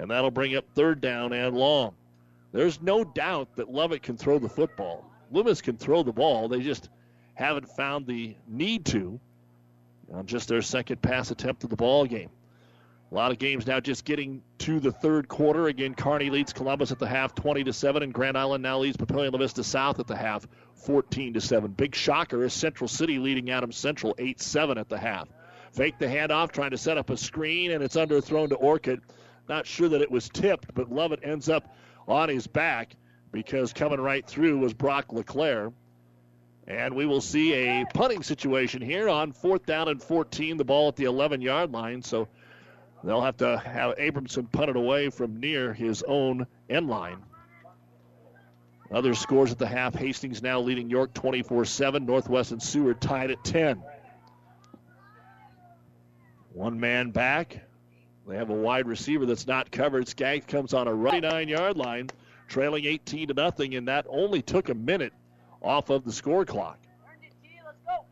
And 0.00 0.10
that'll 0.10 0.30
bring 0.30 0.56
up 0.56 0.64
third 0.74 1.02
down 1.02 1.34
and 1.34 1.54
long. 1.54 1.94
There's 2.52 2.80
no 2.80 3.04
doubt 3.04 3.54
that 3.56 3.70
Lovett 3.70 4.02
can 4.02 4.16
throw 4.16 4.38
the 4.38 4.48
football. 4.48 5.04
Loomis 5.30 5.60
can 5.60 5.76
throw 5.76 6.02
the 6.02 6.12
ball. 6.12 6.48
They 6.48 6.60
just 6.60 6.88
haven't 7.34 7.68
found 7.68 8.06
the 8.06 8.34
need 8.48 8.86
to 8.86 9.20
on 10.12 10.24
just 10.24 10.48
their 10.48 10.62
second 10.62 11.02
pass 11.02 11.30
attempt 11.30 11.64
of 11.64 11.70
the 11.70 11.76
ball 11.76 12.06
game. 12.06 12.30
A 13.12 13.14
lot 13.14 13.30
of 13.30 13.38
games 13.38 13.66
now 13.66 13.78
just 13.78 14.06
getting 14.06 14.42
to 14.58 14.80
the 14.80 14.90
third 14.90 15.28
quarter. 15.28 15.66
Again, 15.66 15.94
Kearney 15.94 16.30
leads 16.30 16.54
Columbus 16.54 16.92
at 16.92 16.98
the 16.98 17.06
half 17.06 17.34
20 17.34 17.64
to 17.64 17.72
7, 17.72 18.02
and 18.02 18.14
Grand 18.14 18.38
Island 18.38 18.62
now 18.62 18.78
leads 18.78 18.96
Papillion 18.96 19.32
La 19.32 19.38
Vista 19.38 19.62
South 19.62 20.00
at 20.00 20.06
the 20.06 20.16
half 20.16 20.48
14 20.76 21.34
to 21.34 21.40
7. 21.42 21.72
Big 21.72 21.94
shocker 21.94 22.42
is 22.42 22.54
Central 22.54 22.88
City 22.88 23.18
leading 23.18 23.50
Adams 23.50 23.76
Central 23.76 24.14
8 24.18 24.40
7 24.40 24.78
at 24.78 24.88
the 24.88 24.98
half. 24.98 25.28
Fake 25.72 25.98
the 25.98 26.06
handoff, 26.06 26.52
trying 26.52 26.70
to 26.70 26.78
set 26.78 26.96
up 26.96 27.10
a 27.10 27.16
screen, 27.16 27.72
and 27.72 27.82
it's 27.84 27.96
underthrown 27.96 28.48
to 28.48 28.56
Orcutt. 28.56 29.00
Not 29.50 29.66
sure 29.66 29.88
that 29.88 30.00
it 30.00 30.12
was 30.12 30.28
tipped, 30.28 30.72
but 30.74 30.92
Lovett 30.92 31.24
ends 31.24 31.48
up 31.48 31.74
on 32.06 32.28
his 32.28 32.46
back 32.46 32.94
because 33.32 33.72
coming 33.72 34.00
right 34.00 34.24
through 34.24 34.60
was 34.60 34.72
Brock 34.72 35.12
LeClaire. 35.12 35.72
And 36.68 36.94
we 36.94 37.04
will 37.04 37.20
see 37.20 37.52
a 37.54 37.84
punting 37.92 38.22
situation 38.22 38.80
here 38.80 39.08
on 39.08 39.32
fourth 39.32 39.66
down 39.66 39.88
and 39.88 40.00
14, 40.00 40.56
the 40.56 40.64
ball 40.64 40.86
at 40.86 40.94
the 40.94 41.02
11 41.02 41.42
yard 41.42 41.72
line. 41.72 42.00
So 42.00 42.28
they'll 43.02 43.22
have 43.22 43.38
to 43.38 43.58
have 43.58 43.96
Abramson 43.96 44.52
punt 44.52 44.70
it 44.70 44.76
away 44.76 45.10
from 45.10 45.40
near 45.40 45.74
his 45.74 46.04
own 46.04 46.46
end 46.68 46.86
line. 46.86 47.18
Other 48.92 49.16
scores 49.16 49.50
at 49.50 49.58
the 49.58 49.66
half 49.66 49.96
Hastings 49.96 50.44
now 50.44 50.60
leading 50.60 50.88
York 50.88 51.12
24 51.12 51.64
7. 51.64 52.06
Northwest 52.06 52.52
and 52.52 52.62
Seward 52.62 53.00
tied 53.00 53.32
at 53.32 53.42
10. 53.42 53.82
One 56.52 56.78
man 56.78 57.10
back. 57.10 57.64
They 58.30 58.36
have 58.36 58.50
a 58.50 58.54
wide 58.54 58.86
receiver 58.86 59.26
that's 59.26 59.48
not 59.48 59.72
covered. 59.72 60.06
Skaggs 60.06 60.46
comes 60.46 60.72
on 60.72 60.86
a 60.86 60.94
running 60.94 61.22
nine 61.22 61.48
yard 61.48 61.76
line, 61.76 62.08
trailing 62.46 62.84
18 62.84 63.26
to 63.26 63.34
nothing, 63.34 63.74
and 63.74 63.88
that 63.88 64.06
only 64.08 64.40
took 64.40 64.68
a 64.68 64.74
minute 64.74 65.12
off 65.60 65.90
of 65.90 66.04
the 66.04 66.12
score 66.12 66.44
clock. 66.44 66.78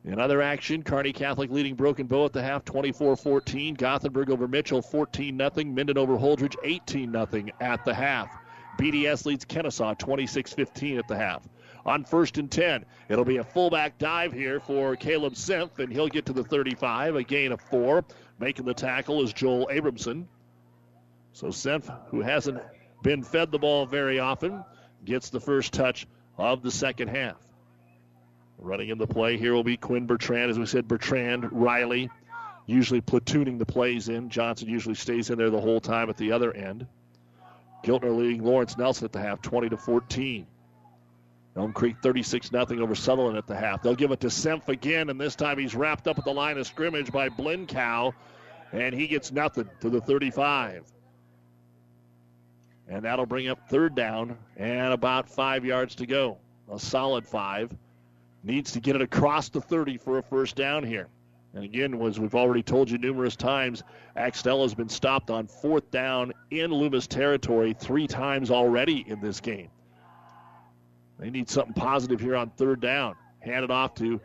In 0.03 0.19
other 0.19 0.43
action, 0.43 0.83
Kearney 0.83 1.13
Catholic 1.13 1.53
leading 1.53 1.77
Broken 1.77 2.09
Bow 2.09 2.25
at 2.25 2.33
the 2.33 2.43
half 2.43 2.65
24 2.65 3.17
14. 3.17 3.75
Gothenburg 3.75 4.31
over 4.31 4.49
Mitchell 4.49 4.83
14 4.83 5.39
0. 5.39 5.51
Minden 5.67 5.97
over 5.97 6.17
Holdrege 6.17 6.57
18 6.65 7.13
0 7.13 7.45
at 7.61 7.85
the 7.85 7.95
half. 7.95 8.29
BDS 8.77 9.25
leads 9.25 9.45
Kenesaw 9.45 9.97
26 9.99 10.53
15 10.53 10.99
at 10.99 11.07
the 11.07 11.17
half. 11.17 11.49
On 11.87 12.05
first 12.05 12.39
and 12.39 12.51
10, 12.51 12.85
it'll 13.09 13.25
be 13.25 13.37
a 13.37 13.45
fullback 13.45 13.99
dive 13.99 14.33
here 14.33 14.59
for 14.61 14.97
Caleb 14.97 15.35
Semp, 15.35 15.79
and 15.79 15.93
he'll 15.93 16.09
get 16.09 16.27
to 16.27 16.33
the 16.33 16.45
35, 16.45 17.17
a 17.17 17.23
gain 17.23 17.53
of 17.53 17.61
four. 17.61 18.05
Making 18.39 18.67
the 18.67 18.75
tackle 18.75 19.23
is 19.23 19.33
Joel 19.33 19.69
Abramson. 19.71 20.27
So 21.33 21.49
Semp, 21.49 21.91
who 22.09 22.21
hasn't 22.21 22.61
been 23.03 23.23
fed 23.23 23.51
the 23.51 23.59
ball 23.59 23.87
very 23.87 24.19
often, 24.19 24.65
gets 25.05 25.31
the 25.31 25.41
first 25.41 25.73
touch 25.73 26.07
of 26.37 26.63
the 26.63 26.71
second 26.71 27.09
half. 27.09 27.37
Running 28.59 28.89
in 28.89 28.99
the 28.99 29.07
play 29.07 29.37
here 29.37 29.55
will 29.55 29.65
be 29.65 29.77
Quinn 29.77 30.07
Bertrand. 30.07 30.51
As 30.51 30.59
we 30.59 30.67
said, 30.67 30.89
Bertrand, 30.89 31.53
Riley, 31.53 32.11
usually 32.67 33.01
platooning 33.01 33.59
the 33.59 33.67
plays 33.67 34.09
in. 34.09 34.31
Johnson 34.31 34.69
usually 34.69 34.97
stays 34.97 35.31
in 35.31 35.39
there 35.39 35.51
the 35.51 35.61
whole 35.61 35.81
time 35.81 36.11
at 36.11 36.17
the 36.17 36.33
other 36.33 36.53
end. 36.53 36.87
Giltner 37.85 38.17
leading 38.17 38.43
Lawrence 38.43 38.77
Nelson 38.77 39.05
at 39.05 39.13
the 39.13 39.21
half, 39.21 39.41
20 39.43 39.69
to 39.71 39.77
14. 39.77 40.47
Elm 41.59 41.73
Creek 41.73 41.97
36 42.03 42.51
0 42.51 42.67
over 42.81 42.95
Sutherland 42.95 43.37
at 43.37 43.49
the 43.49 43.57
half. 43.57 43.83
They'll 43.83 43.97
give 43.97 44.13
it 44.13 44.21
to 44.21 44.29
Semp 44.29 44.69
again, 44.69 45.11
and 45.11 45.21
this 45.21 45.35
time 45.35 45.59
he's 45.59 45.75
wrapped 45.75 46.07
up 46.07 46.17
at 46.17 46.25
the 46.25 46.33
line 46.33 46.57
of 46.57 46.67
scrimmage 46.67 47.11
by 47.11 47.29
Blinkow, 47.29 48.13
and 48.73 48.95
he 48.95 49.09
gets 49.09 49.33
nothing 49.33 49.69
to 49.81 49.91
the 49.91 50.01
35. 50.01 50.85
And 52.87 53.05
that'll 53.05 53.27
bring 53.27 53.49
up 53.49 53.69
third 53.69 53.97
down 53.97 54.39
and 54.57 54.93
about 54.93 55.29
five 55.29 55.65
yards 55.65 55.97
to 55.97 56.07
go. 56.07 56.39
A 56.73 56.79
solid 56.79 57.27
five. 57.27 57.77
Needs 58.45 58.71
to 58.73 58.81
get 58.81 58.95
it 58.95 59.03
across 59.03 59.49
the 59.49 59.61
30 59.61 59.99
for 59.99 60.19
a 60.19 60.23
first 60.23 60.55
down 60.55 60.85
here. 60.85 61.09
And 61.55 61.65
again, 61.65 62.01
as 62.03 62.21
we've 62.21 62.37
already 62.37 62.63
told 62.63 62.89
you 62.89 62.99
numerous 62.99 63.35
times, 63.35 63.83
Axtell 64.17 64.63
has 64.63 64.75
been 64.75 64.89
stopped 64.89 65.29
on 65.29 65.49
fourth 65.49 65.91
down 65.91 66.33
in 66.51 66.71
Loomis 66.71 67.09
territory 67.09 67.75
three 67.77 68.07
times 68.07 68.51
already 68.51 69.05
in 69.09 69.21
this 69.21 69.41
game. 69.41 69.71
They 71.19 71.31
need 71.31 71.51
something 71.51 71.75
positive 71.75 72.21
here 72.21 72.37
on 72.37 72.51
third 72.51 72.81
down. 72.81 73.17
Hand 73.41 73.65
it 73.65 73.71
off 73.71 73.95
to 73.97 74.21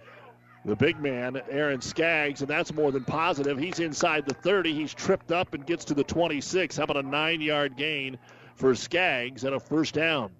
the 0.65 0.75
big 0.75 0.99
man, 0.99 1.41
Aaron 1.49 1.81
Skaggs, 1.81 2.41
and 2.41 2.49
that's 2.49 2.73
more 2.73 2.91
than 2.91 3.03
positive. 3.03 3.57
He's 3.57 3.79
inside 3.79 4.25
the 4.25 4.33
30. 4.33 4.73
He's 4.73 4.93
tripped 4.93 5.31
up 5.31 5.53
and 5.53 5.65
gets 5.65 5.85
to 5.85 5.93
the 5.93 6.03
26. 6.03 6.77
How 6.77 6.83
about 6.83 6.97
a 6.97 7.03
nine 7.03 7.41
yard 7.41 7.75
gain 7.75 8.17
for 8.55 8.73
Skaggs 8.75 9.43
and 9.43 9.55
a 9.55 9.59
first 9.59 9.93
down? 9.93 10.31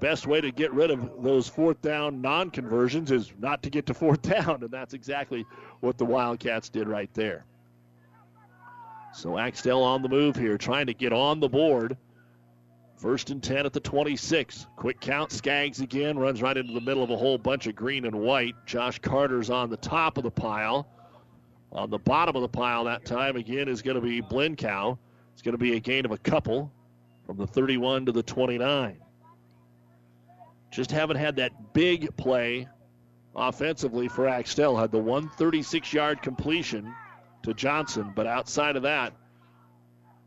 Best 0.00 0.26
way 0.26 0.40
to 0.40 0.50
get 0.50 0.72
rid 0.72 0.90
of 0.90 1.22
those 1.22 1.48
fourth 1.48 1.80
down 1.80 2.20
non 2.20 2.50
conversions 2.50 3.10
is 3.10 3.32
not 3.38 3.62
to 3.62 3.70
get 3.70 3.86
to 3.86 3.94
fourth 3.94 4.22
down, 4.22 4.62
and 4.62 4.70
that's 4.70 4.92
exactly 4.92 5.46
what 5.80 5.96
the 5.96 6.04
Wildcats 6.04 6.68
did 6.68 6.88
right 6.88 7.12
there. 7.14 7.46
So 9.14 9.38
Axtell 9.38 9.82
on 9.84 10.02
the 10.02 10.08
move 10.08 10.34
here, 10.34 10.58
trying 10.58 10.86
to 10.86 10.94
get 10.94 11.12
on 11.12 11.38
the 11.38 11.48
board. 11.48 11.96
First 13.04 13.28
and 13.28 13.42
10 13.42 13.66
at 13.66 13.74
the 13.74 13.80
26. 13.80 14.66
Quick 14.76 14.98
count. 14.98 15.30
Skaggs 15.30 15.82
again 15.82 16.18
runs 16.18 16.40
right 16.40 16.56
into 16.56 16.72
the 16.72 16.80
middle 16.80 17.02
of 17.02 17.10
a 17.10 17.16
whole 17.18 17.36
bunch 17.36 17.66
of 17.66 17.76
green 17.76 18.06
and 18.06 18.18
white. 18.18 18.54
Josh 18.64 18.98
Carter's 18.98 19.50
on 19.50 19.68
the 19.68 19.76
top 19.76 20.16
of 20.16 20.24
the 20.24 20.30
pile. 20.30 20.88
On 21.72 21.90
the 21.90 21.98
bottom 21.98 22.34
of 22.34 22.40
the 22.40 22.48
pile 22.48 22.84
that 22.84 23.04
time 23.04 23.36
again 23.36 23.68
is 23.68 23.82
going 23.82 23.96
to 23.96 24.00
be 24.00 24.22
Blinkow. 24.22 24.96
It's 25.34 25.42
going 25.42 25.52
to 25.52 25.58
be 25.58 25.76
a 25.76 25.80
gain 25.80 26.06
of 26.06 26.12
a 26.12 26.16
couple 26.16 26.72
from 27.26 27.36
the 27.36 27.46
31 27.46 28.06
to 28.06 28.12
the 28.12 28.22
29. 28.22 28.96
Just 30.72 30.90
haven't 30.90 31.18
had 31.18 31.36
that 31.36 31.74
big 31.74 32.16
play 32.16 32.66
offensively 33.36 34.08
for 34.08 34.26
Axtell. 34.26 34.78
Had 34.78 34.92
the 34.92 34.98
136 34.98 35.92
yard 35.92 36.22
completion 36.22 36.94
to 37.42 37.52
Johnson, 37.52 38.14
but 38.16 38.26
outside 38.26 38.76
of 38.76 38.82
that, 38.84 39.12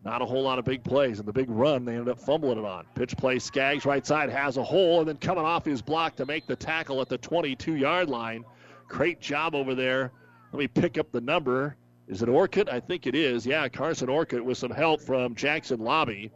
not 0.07 0.21
a 0.21 0.25
whole 0.25 0.43
lot 0.43 0.57
of 0.57 0.63
big 0.63 0.85
plays. 0.85 1.19
And 1.19 1.27
the 1.27 1.33
big 1.33 1.49
run, 1.49 1.83
they 1.83 1.91
ended 1.91 2.07
up 2.07 2.17
fumbling 2.17 2.57
it 2.57 2.63
on. 2.63 2.85
Pitch 2.95 3.17
play, 3.17 3.39
Skaggs 3.39 3.85
right 3.85 4.07
side 4.07 4.29
has 4.29 4.55
a 4.55 4.63
hole, 4.63 4.99
and 4.99 5.09
then 5.09 5.17
coming 5.17 5.43
off 5.43 5.65
his 5.65 5.81
block 5.81 6.15
to 6.15 6.25
make 6.25 6.47
the 6.47 6.55
tackle 6.55 7.01
at 7.01 7.09
the 7.09 7.17
22 7.17 7.75
yard 7.75 8.07
line. 8.07 8.45
Great 8.87 9.19
job 9.19 9.53
over 9.53 9.75
there. 9.75 10.13
Let 10.53 10.59
me 10.59 10.67
pick 10.69 10.97
up 10.97 11.11
the 11.11 11.19
number. 11.19 11.75
Is 12.07 12.21
it 12.21 12.29
Orcutt? 12.29 12.69
I 12.71 12.79
think 12.79 13.05
it 13.05 13.15
is. 13.15 13.45
Yeah, 13.45 13.67
Carson 13.67 14.07
Orcutt 14.07 14.45
with 14.45 14.57
some 14.57 14.71
help 14.71 15.01
from 15.01 15.35
Jackson 15.35 15.81
Lobby. 15.81 16.31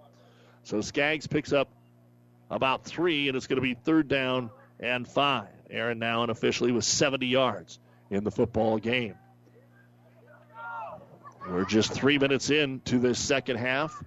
So 0.64 0.81
Skaggs 0.81 1.27
picks 1.27 1.53
up 1.53 1.69
about 2.49 2.84
three, 2.84 3.30
and 3.30 3.38
it's 3.38 3.48
going 3.48 3.56
to 3.56 3.61
be 3.61 3.73
third 3.73 4.10
down 4.10 4.49
and 4.81 5.07
five. 5.07 5.48
Aaron 5.69 5.98
now 5.98 6.23
officially 6.23 6.73
with 6.73 6.84
70 6.84 7.26
yards 7.26 7.80
in 8.10 8.26
the 8.26 8.31
football 8.31 8.80
game. 8.80 9.15
We're 11.49 11.65
just 11.65 11.91
three 11.91 12.18
minutes 12.18 12.49
into 12.49 12.99
this 12.99 13.19
second 13.19 13.57
half. 13.57 14.03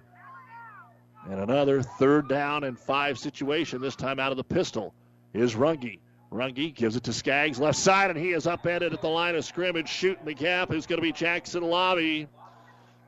And 1.29 1.39
another 1.39 1.81
third 1.81 2.29
down 2.29 2.63
and 2.63 2.77
five 2.77 3.17
situation, 3.17 3.81
this 3.81 3.95
time 3.95 4.19
out 4.19 4.31
of 4.31 4.37
the 4.37 4.43
pistol, 4.43 4.93
is 5.33 5.55
Runge. 5.55 5.99
Runge 6.31 6.75
gives 6.75 6.95
it 6.95 7.03
to 7.03 7.13
Skaggs 7.13 7.59
left 7.59 7.77
side, 7.77 8.09
and 8.09 8.19
he 8.19 8.31
is 8.31 8.47
upended 8.47 8.93
at 8.93 9.01
the 9.01 9.09
line 9.09 9.35
of 9.35 9.43
scrimmage, 9.45 9.89
shooting 9.89 10.25
the 10.25 10.33
gap. 10.33 10.69
Who's 10.69 10.85
going 10.85 10.97
to 10.97 11.03
be 11.03 11.11
Jackson 11.11 11.63
Lobby? 11.63 12.27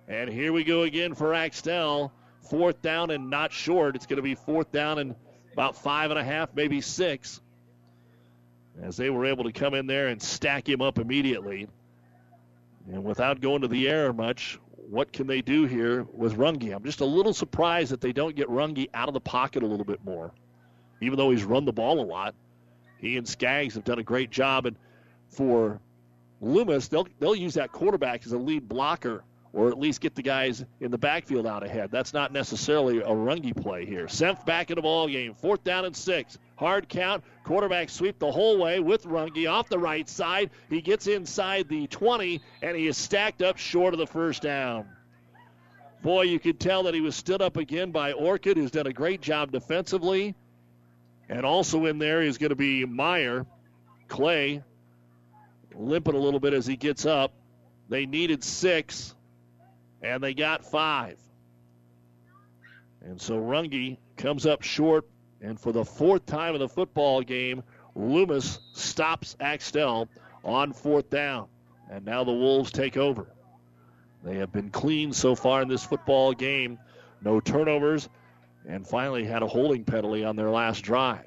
And 0.08 0.30
here 0.30 0.54
we 0.54 0.64
go 0.64 0.84
again 0.84 1.14
for 1.14 1.34
Axtell. 1.34 2.12
Fourth 2.50 2.82
down 2.82 3.12
and 3.12 3.30
not 3.30 3.52
short. 3.52 3.96
It's 3.96 4.06
going 4.06 4.18
to 4.18 4.24
be 4.24 4.36
fourth 4.36 4.72
down 4.72 5.00
and 5.00 5.16
about 5.54 5.76
five 5.76 6.12
and 6.12 6.20
a 6.20 6.24
half, 6.24 6.50
maybe 6.56 6.82
six. 6.82 7.42
As 8.82 8.96
they 8.96 9.10
were 9.10 9.26
able 9.26 9.44
to 9.46 9.52
come 9.52 9.74
in 9.74 9.88
there 9.88 10.08
and 10.08 10.22
stack 10.22 10.70
him 10.70 10.82
up 10.82 10.98
immediately. 10.98 11.68
And 12.92 13.04
without 13.04 13.42
going 13.42 13.62
to 13.62 13.68
the 13.68 13.88
air 13.90 14.14
much, 14.14 14.60
what 14.90 15.12
can 15.12 15.28
they 15.28 15.42
do 15.42 15.66
here 15.66 16.04
with 16.14 16.38
Runge? 16.38 16.74
I'm 16.74 16.84
just 16.84 17.02
a 17.02 17.06
little 17.06 17.34
surprised 17.34 17.92
that 17.92 18.02
they 18.02 18.14
don't 18.14 18.36
get 18.36 18.48
Runge 18.48 18.88
out 18.94 19.10
of 19.10 19.14
the 19.14 19.20
pocket 19.20 19.64
a 19.64 19.66
little 19.66 19.86
bit 19.86 20.04
more. 20.06 20.32
Even 21.02 21.18
though 21.18 21.32
he's 21.32 21.44
run 21.44 21.66
the 21.66 21.74
ball 21.74 22.00
a 22.00 22.06
lot, 22.06 22.34
he 22.98 23.18
and 23.18 23.28
Skaggs 23.28 23.76
have 23.76 23.84
done 23.84 24.00
a 24.00 24.04
great 24.04 24.32
job. 24.32 24.66
And 24.66 24.78
for 25.30 25.80
Loomis, 26.42 26.88
they'll 26.88 27.08
they'll 27.20 27.36
use 27.36 27.56
that 27.56 27.72
quarterback 27.72 28.26
as 28.26 28.32
a 28.32 28.38
lead 28.38 28.68
blocker, 28.68 29.24
or 29.54 29.68
at 29.68 29.78
least 29.78 30.02
get 30.02 30.16
the 30.16 30.24
guys 30.24 30.64
in 30.80 30.90
the 30.90 30.98
backfield 30.98 31.46
out 31.46 31.64
ahead. 31.64 31.92
That's 31.92 32.14
not 32.14 32.32
necessarily 32.32 33.00
a 33.00 33.10
Runge 33.10 33.56
play 33.62 33.86
here. 33.86 34.06
Semp 34.06 34.46
back 34.46 34.72
in 34.72 34.76
the 34.76 34.82
ball 34.82 35.08
game, 35.08 35.34
fourth 35.34 35.64
down 35.64 35.86
and 35.86 35.96
six. 35.96 36.40
Hard 36.58 36.90
count. 36.90 37.24
Quarterback 37.44 37.90
sweep 37.90 38.20
the 38.20 38.32
whole 38.32 38.58
way 38.58 38.80
with 38.80 39.04
Runge 39.04 39.50
off 39.50 39.70
the 39.70 39.80
right 39.80 40.10
side. 40.10 40.50
He 40.70 40.82
gets 40.82 41.08
inside 41.08 41.70
the 41.70 41.88
20, 41.88 42.42
and 42.62 42.76
he 42.76 42.88
is 42.88 42.98
stacked 42.98 43.42
up 43.42 43.58
short 43.58 43.94
of 43.94 44.00
the 44.00 44.08
first 44.08 44.42
down. 44.42 44.88
Boy, 46.02 46.24
you 46.24 46.40
could 46.40 46.60
tell 46.60 46.84
that 46.84 46.94
he 46.94 47.02
was 47.02 47.16
stood 47.16 47.42
up 47.42 47.58
again 47.58 47.92
by 47.92 48.14
Orcutt, 48.14 48.58
who's 48.58 48.72
done 48.72 48.88
a 48.88 48.94
great 48.94 49.22
job 49.22 49.52
defensively. 49.52 50.36
And 51.30 51.46
also 51.46 51.86
in 51.86 52.00
there 52.00 52.22
is 52.22 52.38
going 52.38 52.50
to 52.50 52.56
be 52.56 52.86
Meyer. 52.86 53.46
Clay 54.08 54.64
limping 55.76 56.16
a 56.16 56.20
little 56.20 56.40
bit 56.40 56.54
as 56.54 56.66
he 56.66 56.76
gets 56.76 57.06
up. 57.06 57.34
They 57.90 58.06
needed 58.06 58.44
six, 58.44 59.14
and 60.02 60.24
they 60.24 60.34
got 60.34 60.66
five. 60.66 61.18
And 63.02 63.22
so 63.22 63.36
Runge 63.36 63.98
comes 64.18 64.46
up 64.46 64.64
short 64.64 65.06
and 65.42 65.60
for 65.60 65.72
the 65.72 65.86
fourth 65.86 66.26
time 66.26 66.56
in 66.56 66.60
the 66.60 66.70
football 66.70 67.22
game, 67.22 67.64
Loomis 67.96 68.60
stops 68.74 69.36
Axtell 69.40 70.10
on 70.44 70.74
fourth 70.74 71.10
down. 71.10 71.48
And 71.90 72.06
now 72.06 72.24
the 72.24 72.34
Wolves 72.34 72.72
take 72.72 72.98
over. 72.98 73.28
They 74.24 74.38
have 74.38 74.52
been 74.52 74.70
clean 74.70 75.14
so 75.14 75.36
far 75.36 75.62
in 75.62 75.68
this 75.68 75.84
football 75.84 76.34
game. 76.34 76.80
No 77.22 77.40
turnovers, 77.40 78.10
and 78.68 78.86
finally 78.86 79.26
had 79.26 79.42
a 79.42 79.48
holding 79.48 79.84
penalty 79.84 80.24
on 80.24 80.36
their 80.36 80.50
last 80.50 80.82
drive. 80.82 81.26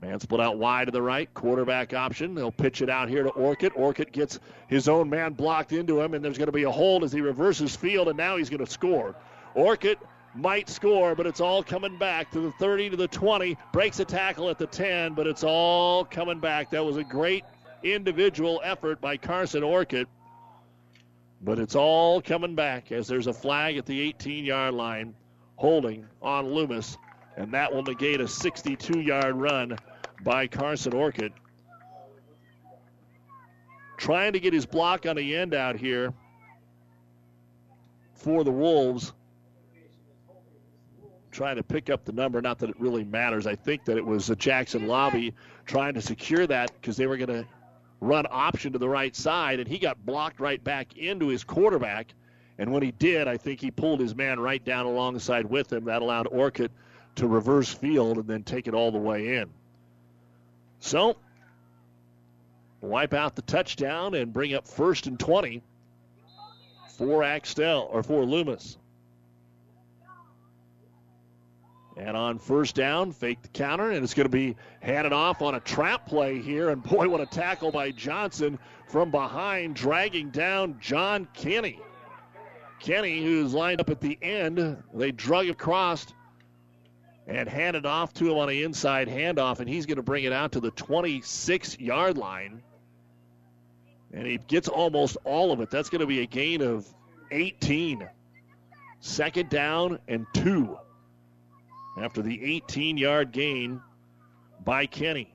Man 0.00 0.18
split 0.18 0.40
out 0.40 0.56
wide 0.56 0.86
to 0.86 0.92
the 0.92 1.02
right, 1.02 1.32
quarterback 1.34 1.92
option. 1.92 2.34
They'll 2.34 2.50
pitch 2.50 2.80
it 2.80 2.88
out 2.88 3.10
here 3.10 3.22
to 3.22 3.30
Orcutt. 3.30 3.76
Orcutt 3.76 4.12
gets 4.12 4.40
his 4.66 4.88
own 4.88 5.10
man 5.10 5.34
blocked 5.34 5.72
into 5.72 6.00
him, 6.00 6.14
and 6.14 6.24
there's 6.24 6.38
going 6.38 6.46
to 6.46 6.52
be 6.52 6.62
a 6.62 6.70
hold 6.70 7.04
as 7.04 7.12
he 7.12 7.20
reverses 7.20 7.76
field, 7.76 8.08
and 8.08 8.16
now 8.16 8.38
he's 8.38 8.48
going 8.48 8.64
to 8.64 8.70
score. 8.70 9.14
Orcutt 9.54 9.98
might 10.34 10.68
score, 10.68 11.14
but 11.14 11.26
it's 11.26 11.40
all 11.40 11.62
coming 11.62 11.96
back 11.96 12.30
to 12.32 12.40
the 12.40 12.52
30 12.52 12.90
to 12.90 12.96
the 12.96 13.08
20. 13.08 13.56
Breaks 13.72 14.00
a 14.00 14.04
tackle 14.04 14.48
at 14.48 14.58
the 14.58 14.66
10, 14.66 15.14
but 15.14 15.26
it's 15.26 15.44
all 15.44 16.04
coming 16.04 16.38
back. 16.38 16.70
That 16.70 16.84
was 16.84 16.96
a 16.96 17.04
great 17.04 17.44
individual 17.82 18.60
effort 18.64 19.00
by 19.00 19.16
Carson 19.16 19.62
Orcutt. 19.62 20.06
But 21.42 21.58
it's 21.58 21.74
all 21.74 22.20
coming 22.20 22.54
back 22.54 22.92
as 22.92 23.08
there's 23.08 23.26
a 23.26 23.32
flag 23.32 23.76
at 23.76 23.86
the 23.86 23.98
18 24.00 24.44
yard 24.44 24.74
line 24.74 25.14
holding 25.56 26.06
on 26.22 26.52
Loomis, 26.52 26.96
and 27.36 27.52
that 27.52 27.72
will 27.72 27.82
negate 27.82 28.20
a 28.20 28.28
62 28.28 29.00
yard 29.00 29.34
run 29.34 29.78
by 30.22 30.46
Carson 30.46 30.92
Orcutt. 30.92 31.32
Trying 33.96 34.32
to 34.34 34.40
get 34.40 34.52
his 34.52 34.64
block 34.64 35.06
on 35.06 35.16
the 35.16 35.36
end 35.36 35.54
out 35.54 35.76
here 35.76 36.12
for 38.14 38.44
the 38.44 38.50
Wolves. 38.50 39.12
Trying 41.30 41.56
to 41.56 41.62
pick 41.62 41.90
up 41.90 42.04
the 42.04 42.12
number, 42.12 42.40
not 42.42 42.58
that 42.58 42.70
it 42.70 42.80
really 42.80 43.04
matters. 43.04 43.46
I 43.46 43.54
think 43.54 43.84
that 43.84 43.96
it 43.96 44.04
was 44.04 44.30
a 44.30 44.36
Jackson 44.36 44.88
Lobby 44.88 45.32
trying 45.64 45.94
to 45.94 46.02
secure 46.02 46.46
that 46.46 46.72
because 46.80 46.96
they 46.96 47.06
were 47.06 47.16
going 47.16 47.28
to 47.28 47.46
run 48.00 48.26
option 48.30 48.72
to 48.72 48.78
the 48.78 48.88
right 48.88 49.14
side, 49.14 49.60
and 49.60 49.68
he 49.68 49.78
got 49.78 50.04
blocked 50.04 50.40
right 50.40 50.62
back 50.62 50.96
into 50.96 51.28
his 51.28 51.44
quarterback. 51.44 52.14
And 52.58 52.72
when 52.72 52.82
he 52.82 52.90
did, 52.92 53.28
I 53.28 53.36
think 53.36 53.60
he 53.60 53.70
pulled 53.70 54.00
his 54.00 54.14
man 54.14 54.40
right 54.40 54.62
down 54.64 54.86
alongside 54.86 55.46
with 55.46 55.72
him. 55.72 55.84
That 55.84 56.02
allowed 56.02 56.26
Orcutt 56.26 56.72
to 57.16 57.26
reverse 57.26 57.72
field 57.72 58.18
and 58.18 58.26
then 58.26 58.42
take 58.42 58.66
it 58.66 58.74
all 58.74 58.90
the 58.90 58.98
way 58.98 59.36
in. 59.36 59.50
So, 60.80 61.16
wipe 62.80 63.14
out 63.14 63.36
the 63.36 63.42
touchdown 63.42 64.14
and 64.14 64.32
bring 64.32 64.54
up 64.54 64.66
first 64.66 65.06
and 65.06 65.18
20 65.18 65.62
for 66.96 67.22
Axtell 67.22 67.88
or 67.90 68.02
for 68.02 68.24
Loomis. 68.24 68.78
And 71.96 72.16
on 72.16 72.38
first 72.38 72.74
down, 72.74 73.12
fake 73.12 73.42
the 73.42 73.48
counter, 73.48 73.90
and 73.90 74.04
it's 74.04 74.14
going 74.14 74.26
to 74.26 74.30
be 74.30 74.56
handed 74.80 75.12
off 75.12 75.42
on 75.42 75.54
a 75.54 75.60
trap 75.60 76.06
play 76.06 76.40
here. 76.40 76.70
And 76.70 76.82
boy, 76.82 77.08
what 77.08 77.20
a 77.20 77.26
tackle 77.26 77.72
by 77.72 77.90
Johnson 77.90 78.58
from 78.86 79.10
behind, 79.10 79.74
dragging 79.74 80.30
down 80.30 80.78
John 80.80 81.26
Kenny. 81.34 81.80
Kenny, 82.78 83.22
who's 83.22 83.52
lined 83.52 83.80
up 83.80 83.90
at 83.90 84.00
the 84.00 84.18
end, 84.22 84.82
they 84.94 85.10
drug 85.12 85.48
across 85.48 86.06
and 87.26 87.48
handed 87.48 87.86
off 87.86 88.14
to 88.14 88.30
him 88.30 88.38
on 88.38 88.48
the 88.48 88.62
inside 88.62 89.08
handoff, 89.08 89.60
and 89.60 89.68
he's 89.68 89.86
going 89.86 89.96
to 89.96 90.02
bring 90.02 90.24
it 90.24 90.32
out 90.32 90.52
to 90.52 90.60
the 90.60 90.70
26 90.70 91.78
yard 91.78 92.16
line. 92.16 92.62
And 94.12 94.26
he 94.26 94.38
gets 94.38 94.68
almost 94.68 95.16
all 95.24 95.52
of 95.52 95.60
it. 95.60 95.70
That's 95.70 95.90
going 95.90 96.00
to 96.00 96.06
be 96.06 96.22
a 96.22 96.26
gain 96.26 96.62
of 96.62 96.86
18. 97.30 98.08
Second 99.00 99.48
down 99.48 99.98
and 100.08 100.26
two 100.34 100.78
after 101.98 102.22
the 102.22 102.42
18 102.42 102.96
yard 102.96 103.32
gain 103.32 103.80
by 104.64 104.86
Kenny. 104.86 105.32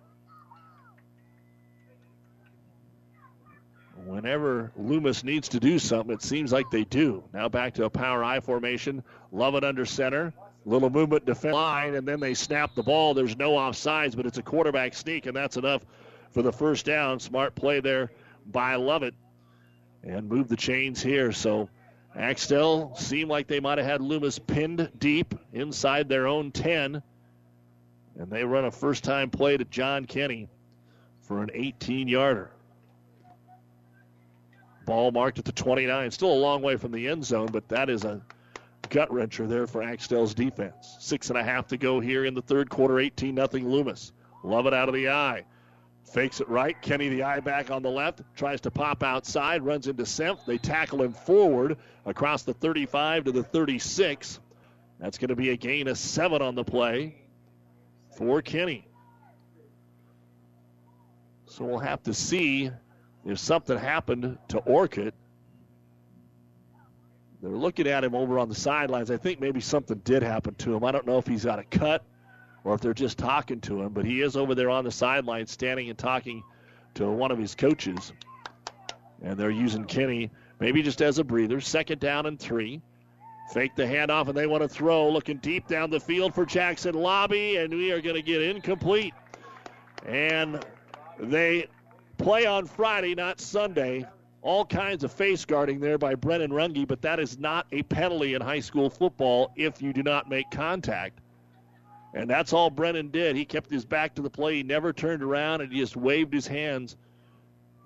Whenever 4.05 4.71
Loomis 4.77 5.23
needs 5.23 5.49
to 5.49 5.59
do 5.59 5.79
something, 5.79 6.13
it 6.13 6.21
seems 6.21 6.51
like 6.51 6.69
they 6.69 6.83
do. 6.83 7.23
Now 7.33 7.49
back 7.49 7.73
to 7.75 7.85
a 7.85 7.89
power 7.89 8.23
I 8.23 8.39
formation. 8.39 9.03
Lovett 9.31 9.63
under 9.63 9.85
center. 9.85 10.33
Little 10.67 10.89
movement 10.89 11.25
defense 11.25 11.53
line, 11.53 11.95
and 11.95 12.07
then 12.07 12.19
they 12.19 12.33
snap 12.33 12.73
the 12.75 12.83
ball. 12.83 13.13
There's 13.13 13.37
no 13.37 13.51
offsides, 13.51 14.15
but 14.15 14.25
it's 14.25 14.39
a 14.39 14.43
quarterback 14.43 14.95
sneak, 14.95 15.27
and 15.27 15.35
that's 15.35 15.57
enough 15.57 15.85
for 16.31 16.41
the 16.41 16.51
first 16.51 16.85
down. 16.85 17.19
Smart 17.19 17.53
play 17.55 17.79
there 17.81 18.11
by 18.47 18.75
Lovett. 18.75 19.13
And 20.03 20.27
move 20.29 20.47
the 20.47 20.55
chains 20.55 21.01
here. 21.01 21.31
So 21.31 21.69
Axtell 22.17 22.95
seemed 22.95 23.29
like 23.29 23.47
they 23.47 23.59
might 23.59 23.77
have 23.77 23.87
had 23.87 24.01
Loomis 24.01 24.39
pinned 24.39 24.89
deep 24.97 25.35
inside 25.51 26.07
their 26.07 26.27
own 26.27 26.51
10. 26.51 27.03
And 28.17 28.31
they 28.31 28.45
run 28.45 28.65
a 28.65 28.71
first 28.71 29.03
time 29.03 29.29
play 29.29 29.57
to 29.57 29.65
John 29.65 30.05
Kenny 30.05 30.47
for 31.21 31.43
an 31.43 31.49
18 31.53 32.07
yarder. 32.07 32.51
Ball 34.85 35.11
marked 35.11 35.39
at 35.39 35.45
the 35.45 35.51
29. 35.51 36.11
Still 36.11 36.31
a 36.31 36.35
long 36.35 36.61
way 36.61 36.77
from 36.77 36.91
the 36.91 37.07
end 37.07 37.25
zone, 37.25 37.49
but 37.51 37.67
that 37.69 37.89
is 37.89 38.05
a 38.05 38.21
gut 38.89 39.09
wrencher 39.09 39.49
there 39.49 39.67
for 39.67 39.83
Axtell's 39.83 40.33
defense. 40.33 40.95
Six 40.99 41.29
and 41.29 41.37
a 41.37 41.43
half 41.43 41.67
to 41.67 41.77
go 41.77 41.99
here 41.99 42.23
in 42.23 42.33
the 42.33 42.41
third 42.41 42.69
quarter. 42.69 42.99
18 42.99 43.35
0 43.35 43.47
Loomis. 43.63 44.13
Lovett 44.43 44.73
out 44.73 44.87
of 44.87 44.95
the 44.95 45.09
I. 45.09 45.43
Fakes 46.15 46.39
it 46.39 46.47
right. 46.47 46.81
Kenny, 46.81 47.09
the 47.09 47.23
I 47.23 47.41
back 47.41 47.69
on 47.71 47.81
the 47.81 47.89
left, 47.89 48.21
tries 48.37 48.61
to 48.61 48.71
pop 48.71 49.03
outside, 49.03 49.63
runs 49.63 49.87
into 49.87 50.03
Semp. 50.03 50.45
They 50.45 50.57
tackle 50.57 51.01
him 51.01 51.11
forward 51.11 51.75
across 52.05 52.43
the 52.43 52.53
35 52.53 53.25
to 53.25 53.33
the 53.33 53.43
36. 53.43 54.39
That's 54.97 55.17
going 55.17 55.27
to 55.27 55.35
be 55.35 55.49
a 55.49 55.57
gain 55.57 55.89
of 55.89 55.97
seven 55.97 56.41
on 56.41 56.55
the 56.55 56.63
play 56.63 57.17
for 58.17 58.41
Kenny. 58.41 58.87
So 61.47 61.65
we'll 61.65 61.79
have 61.79 62.01
to 62.03 62.13
see 62.13 62.71
if 63.25 63.37
something 63.37 63.77
happened 63.77 64.37
to 64.47 64.59
Orcutt. 64.59 65.13
They're 67.41 67.51
looking 67.51 67.87
at 67.87 68.05
him 68.05 68.15
over 68.15 68.39
on 68.39 68.47
the 68.47 68.55
sidelines. 68.55 69.11
I 69.11 69.17
think 69.17 69.41
maybe 69.41 69.59
something 69.59 69.97
did 70.05 70.23
happen 70.23 70.55
to 70.55 70.77
him. 70.77 70.85
I 70.85 70.93
don't 70.93 71.05
know 71.05 71.17
if 71.17 71.27
he's 71.27 71.43
got 71.43 71.59
a 71.59 71.65
cut 71.65 72.05
or 72.65 72.73
if 72.73 72.81
they're 72.81 72.93
just 72.93 73.19
talking 73.19 73.61
to 73.61 73.83
him, 73.83 73.93
but 73.93 74.03
he 74.03 74.21
is 74.21 74.35
over 74.35 74.55
there 74.55 74.71
on 74.71 74.83
the 74.83 74.91
sideline 74.91 75.45
standing 75.45 75.89
and 75.89 75.97
talking 75.97 76.43
to 76.95 77.09
one 77.09 77.31
of 77.31 77.37
his 77.37 77.53
coaches. 77.53 78.11
And 79.21 79.37
they're 79.37 79.51
using 79.51 79.85
Kenny 79.85 80.31
maybe 80.59 80.81
just 80.81 81.01
as 81.01 81.19
a 81.19 81.23
breather. 81.23 81.61
Second 81.61 81.99
down 81.99 82.25
and 82.25 82.39
three. 82.39 82.81
Fake 83.53 83.75
the 83.75 83.83
handoff, 83.83 84.27
and 84.27 84.35
they 84.35 84.47
want 84.47 84.63
to 84.63 84.67
throw. 84.67 85.07
Looking 85.09 85.37
deep 85.37 85.67
down 85.67 85.91
the 85.91 85.99
field 85.99 86.33
for 86.33 86.45
Jackson 86.45 86.95
Lobby, 86.95 87.57
and 87.57 87.71
we 87.71 87.91
are 87.91 88.01
going 88.01 88.15
to 88.15 88.23
get 88.23 88.41
incomplete. 88.41 89.13
And 90.03 90.65
they 91.19 91.67
play 92.17 92.47
on 92.47 92.65
Friday, 92.65 93.13
not 93.13 93.39
Sunday. 93.39 94.05
All 94.41 94.65
kinds 94.65 95.03
of 95.03 95.11
face 95.11 95.45
guarding 95.45 95.79
there 95.79 95.99
by 95.99 96.15
Brennan 96.15 96.51
Runge, 96.51 96.87
but 96.87 97.03
that 97.03 97.19
is 97.19 97.37
not 97.37 97.67
a 97.71 97.83
penalty 97.83 98.33
in 98.33 98.41
high 98.41 98.59
school 98.59 98.89
football 98.89 99.51
if 99.55 99.81
you 99.81 99.93
do 99.93 100.01
not 100.01 100.27
make 100.29 100.49
contact. 100.49 101.19
And 102.15 102.29
that's 102.29 102.53
all 102.53 102.69
Brennan 102.69 103.09
did. 103.09 103.35
He 103.35 103.43
kept 103.43 103.69
his 103.69 103.83
back 103.83 104.15
to 104.15 104.21
the 104.21 104.29
play. 104.29 104.55
He 104.55 104.63
never 104.63 104.93
turned 104.93 105.21
around 105.21 105.59
and 105.59 105.71
he 105.71 105.79
just 105.79 105.97
waved 105.97 106.33
his 106.33 106.47
hands 106.47 106.95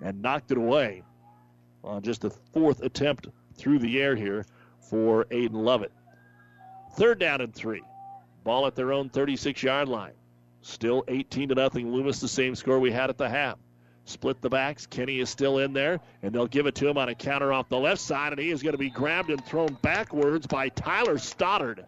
and 0.00 0.22
knocked 0.22 0.52
it 0.52 0.56
away 0.56 1.02
on 1.82 2.02
just 2.02 2.20
the 2.20 2.30
fourth 2.30 2.80
attempt 2.82 3.26
through 3.56 3.80
the 3.80 4.00
air 4.00 4.14
here 4.14 4.46
for 4.78 5.24
Aiden 5.26 5.64
Lovett. 5.64 5.90
Third 6.94 7.18
down 7.18 7.40
and 7.40 7.52
three. 7.52 7.82
Ball 8.44 8.66
at 8.66 8.76
their 8.76 8.92
own 8.92 9.10
36 9.10 9.64
yard 9.64 9.88
line. 9.88 10.12
Still 10.62 11.04
18 11.08 11.48
to 11.48 11.54
nothing. 11.56 11.92
Loomis, 11.92 12.20
the 12.20 12.28
same 12.28 12.54
score 12.54 12.78
we 12.78 12.92
had 12.92 13.10
at 13.10 13.18
the 13.18 13.28
half. 13.28 13.58
Split 14.04 14.40
the 14.40 14.48
backs. 14.48 14.86
Kenny 14.86 15.18
is 15.18 15.28
still 15.28 15.58
in 15.58 15.72
there, 15.72 16.00
and 16.22 16.32
they'll 16.32 16.46
give 16.46 16.66
it 16.66 16.74
to 16.76 16.88
him 16.88 16.98
on 16.98 17.08
a 17.08 17.14
counter 17.14 17.52
off 17.52 17.68
the 17.68 17.78
left 17.78 18.00
side, 18.00 18.32
and 18.32 18.40
he 18.40 18.50
is 18.50 18.62
going 18.62 18.72
to 18.72 18.78
be 18.78 18.90
grabbed 18.90 19.30
and 19.30 19.44
thrown 19.44 19.76
backwards 19.82 20.46
by 20.46 20.68
Tyler 20.70 21.18
Stoddard. 21.18 21.84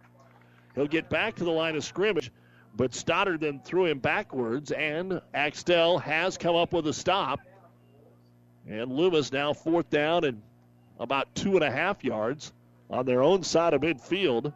He'll 0.74 0.86
get 0.86 1.10
back 1.10 1.36
to 1.36 1.44
the 1.44 1.50
line 1.50 1.76
of 1.76 1.84
scrimmage, 1.84 2.30
but 2.74 2.94
Stoddard 2.94 3.40
then 3.40 3.60
threw 3.60 3.86
him 3.86 3.98
backwards, 3.98 4.70
and 4.70 5.20
Axtell 5.34 5.98
has 5.98 6.38
come 6.38 6.56
up 6.56 6.72
with 6.72 6.86
a 6.86 6.92
stop. 6.92 7.40
And 8.66 8.92
Loomis 8.92 9.32
now 9.32 9.52
fourth 9.52 9.90
down 9.90 10.24
and 10.24 10.42
about 10.98 11.34
two 11.34 11.54
and 11.54 11.64
a 11.64 11.70
half 11.70 12.04
yards 12.04 12.52
on 12.88 13.04
their 13.06 13.22
own 13.22 13.42
side 13.42 13.74
of 13.74 13.82
midfield. 13.82 14.52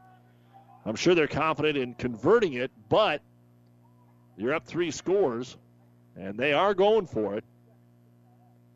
I'm 0.85 0.97
sure 0.97 1.15
they're 1.15 1.27
confident 1.27 1.77
in 1.77 1.95
converting 1.95 2.55
it, 2.55 2.71
but 2.89 3.21
you're 4.37 4.55
up 4.55 4.67
three 4.67 4.91
scores, 4.91 5.57
and 6.17 6.39
they 6.39 6.53
are 6.53 6.73
going 6.73 7.07
for 7.07 7.35
it. 7.35 7.45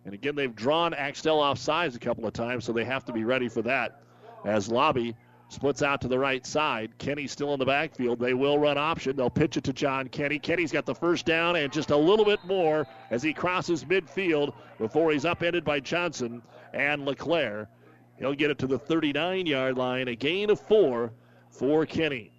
And 0.04 0.14
again, 0.14 0.34
they've 0.34 0.54
drawn 0.54 0.94
Axtell 0.94 1.40
off 1.40 1.58
sides 1.58 1.94
a 1.94 1.98
couple 2.00 2.26
of 2.26 2.32
times, 2.32 2.64
so 2.64 2.72
they 2.72 2.84
have 2.84 3.04
to 3.04 3.12
be 3.12 3.24
ready 3.24 3.48
for 3.48 3.62
that. 3.62 4.02
As 4.44 4.68
Lobby 4.68 5.14
splits 5.50 5.82
out 5.82 6.00
to 6.00 6.08
the 6.08 6.18
right 6.18 6.46
side, 6.46 6.96
Kenny 6.98 7.26
still 7.26 7.52
in 7.52 7.58
the 7.58 7.66
backfield. 7.66 8.18
They 8.20 8.34
will 8.34 8.58
run 8.58 8.78
option. 8.78 9.16
They'll 9.16 9.28
pitch 9.30 9.56
it 9.56 9.64
to 9.64 9.72
John 9.72 10.08
Kenny. 10.08 10.38
Kenny's 10.38 10.72
got 10.72 10.86
the 10.86 10.94
first 10.94 11.26
down 11.26 11.56
and 11.56 11.72
just 11.72 11.90
a 11.90 11.96
little 11.96 12.24
bit 12.24 12.38
more 12.44 12.86
as 13.10 13.22
he 13.22 13.34
crosses 13.34 13.84
midfield 13.84 14.54
before 14.78 15.10
he's 15.12 15.24
upended 15.24 15.64
by 15.64 15.80
Johnson 15.80 16.40
and 16.72 17.04
LeClaire. 17.04 17.68
He'll 18.16 18.34
get 18.34 18.50
it 18.50 18.58
to 18.60 18.66
the 18.66 18.78
39 18.78 19.46
yard 19.46 19.76
line, 19.76 20.08
a 20.08 20.14
gain 20.14 20.50
of 20.50 20.60
four 20.60 21.12
for 21.50 21.84
Kenny. 21.84 22.32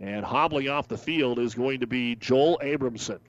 And 0.00 0.24
hobbling 0.24 0.68
off 0.68 0.88
the 0.88 0.98
field 0.98 1.38
is 1.38 1.54
going 1.54 1.80
to 1.80 1.86
be 1.86 2.16
Joel 2.16 2.58
Abramson. 2.62 3.20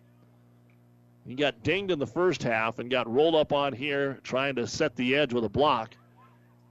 He 1.26 1.36
got 1.36 1.64
dinged 1.64 1.92
in 1.92 2.00
the 2.00 2.08
first 2.08 2.44
half 2.44 2.80
and 2.80 2.90
got 2.92 3.12
rolled 3.12 3.36
up 3.36 3.54
on 3.54 3.72
here 3.72 4.20
trying 4.24 4.56
to 4.56 4.68
set 4.68 4.96
the 4.96 5.16
edge 5.16 5.34
with 5.34 5.46
a 5.46 5.50
block. 5.50 5.96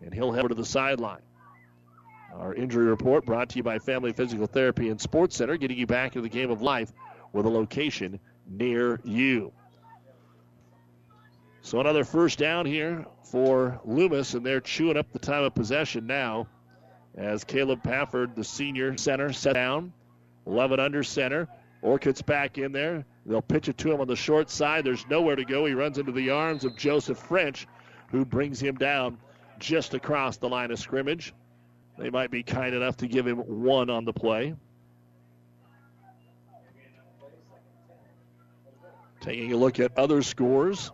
and 0.03 0.13
he'll 0.13 0.33
head 0.33 0.41
over 0.41 0.49
to 0.51 0.55
the 0.55 0.65
sideline. 0.65 1.23
Our 2.35 2.55
injury 2.55 2.87
report 2.87 3.27
brought 3.27 3.51
to 3.51 3.57
you 3.57 3.63
by 3.63 3.79
Family 3.79 4.13
Physical 4.13 4.47
Therapy 4.47 4.89
and 4.89 5.01
Sports 5.01 5.37
Center, 5.37 5.57
getting 5.57 5.79
you 5.79 5.87
back 5.87 6.17
into 6.17 6.23
the 6.23 6.29
game 6.29 6.51
of 6.51 6.63
life 6.63 6.93
with 7.33 7.47
a 7.47 7.51
location 7.51 8.19
near 8.49 9.01
you. 9.05 9.53
So 11.61 11.81
another 11.81 12.05
first 12.05 12.39
down 12.39 12.67
here 12.67 13.07
for 13.31 13.81
Loomis, 13.85 14.35
and 14.35 14.45
they're 14.45 14.61
chewing 14.61 14.97
up 14.97 15.13
the 15.13 15.19
time 15.19 15.45
of 15.45 15.55
possession 15.55 16.07
now 16.07 16.49
as 17.17 17.45
Caleb 17.45 17.83
Pafford, 17.83 18.35
the 18.35 18.45
senior 18.45 18.97
center, 18.97 19.33
set 19.33 19.55
down. 19.55 19.93
11 20.47 20.81
under 20.81 21.03
center. 21.03 21.49
Orcutt's 21.83 22.23
back 22.23 22.59
in 22.59 22.73
there. 22.73 23.05
They'll 23.27 23.43
pitch 23.43 23.69
it 23.69 23.79
to 23.79 23.93
him 23.93 24.01
on 24.01 24.09
the 24.09 24.17
short 24.17 24.51
side. 24.51 24.85
There's 24.85 25.07
nowhere 25.09 25.37
to 25.37 25.45
go. 25.45 25.67
He 25.67 25.75
runs 25.75 25.99
into 25.99 26.13
the 26.13 26.31
arms 26.31 26.65
of 26.65 26.77
Joseph 26.77 27.19
French, 27.19 27.69
who 28.11 28.25
brings 28.25 28.61
him 28.61 28.77
down 28.77 29.19
just 29.59 29.95
across 29.95 30.39
the 30.39 30.49
line 30.49 30.71
of 30.71 30.79
scrimmage. 30.79 31.33
They 31.99 32.11
might 32.11 32.31
be 32.31 32.43
kind 32.43 32.75
enough 32.75 32.97
to 32.99 33.07
give 33.07 33.27
him 33.27 33.39
one 33.39 33.91
on 33.91 34.05
the 34.05 34.13
play. 34.13 34.55
Taking 39.21 39.53
a 39.53 39.57
look 39.57 39.79
at 39.79 39.97
other 39.97 40.23
scores. 40.23 40.91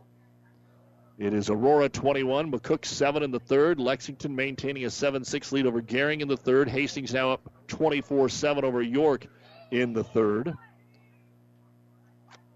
It 1.19 1.35
is 1.35 1.51
Aurora 1.51 1.89
21, 1.89 2.53
McCook 2.53 2.85
7 2.85 3.23
in 3.23 3.31
the 3.31 3.41
third. 3.41 3.81
Lexington 3.81 4.37
maintaining 4.37 4.85
a 4.85 4.91
7 4.91 5.25
6 5.25 5.53
lead 5.53 5.67
over 5.67 5.81
Gering 5.81 6.21
in 6.21 6.29
the 6.29 6.37
third. 6.37 6.69
Hastings 6.69 7.13
now 7.13 7.33
up 7.33 7.51
24 7.69 8.29
7 8.29 8.65
over 8.65 8.83
York 8.83 9.27
in 9.71 9.93
the 9.93 10.05
third. 10.05 10.55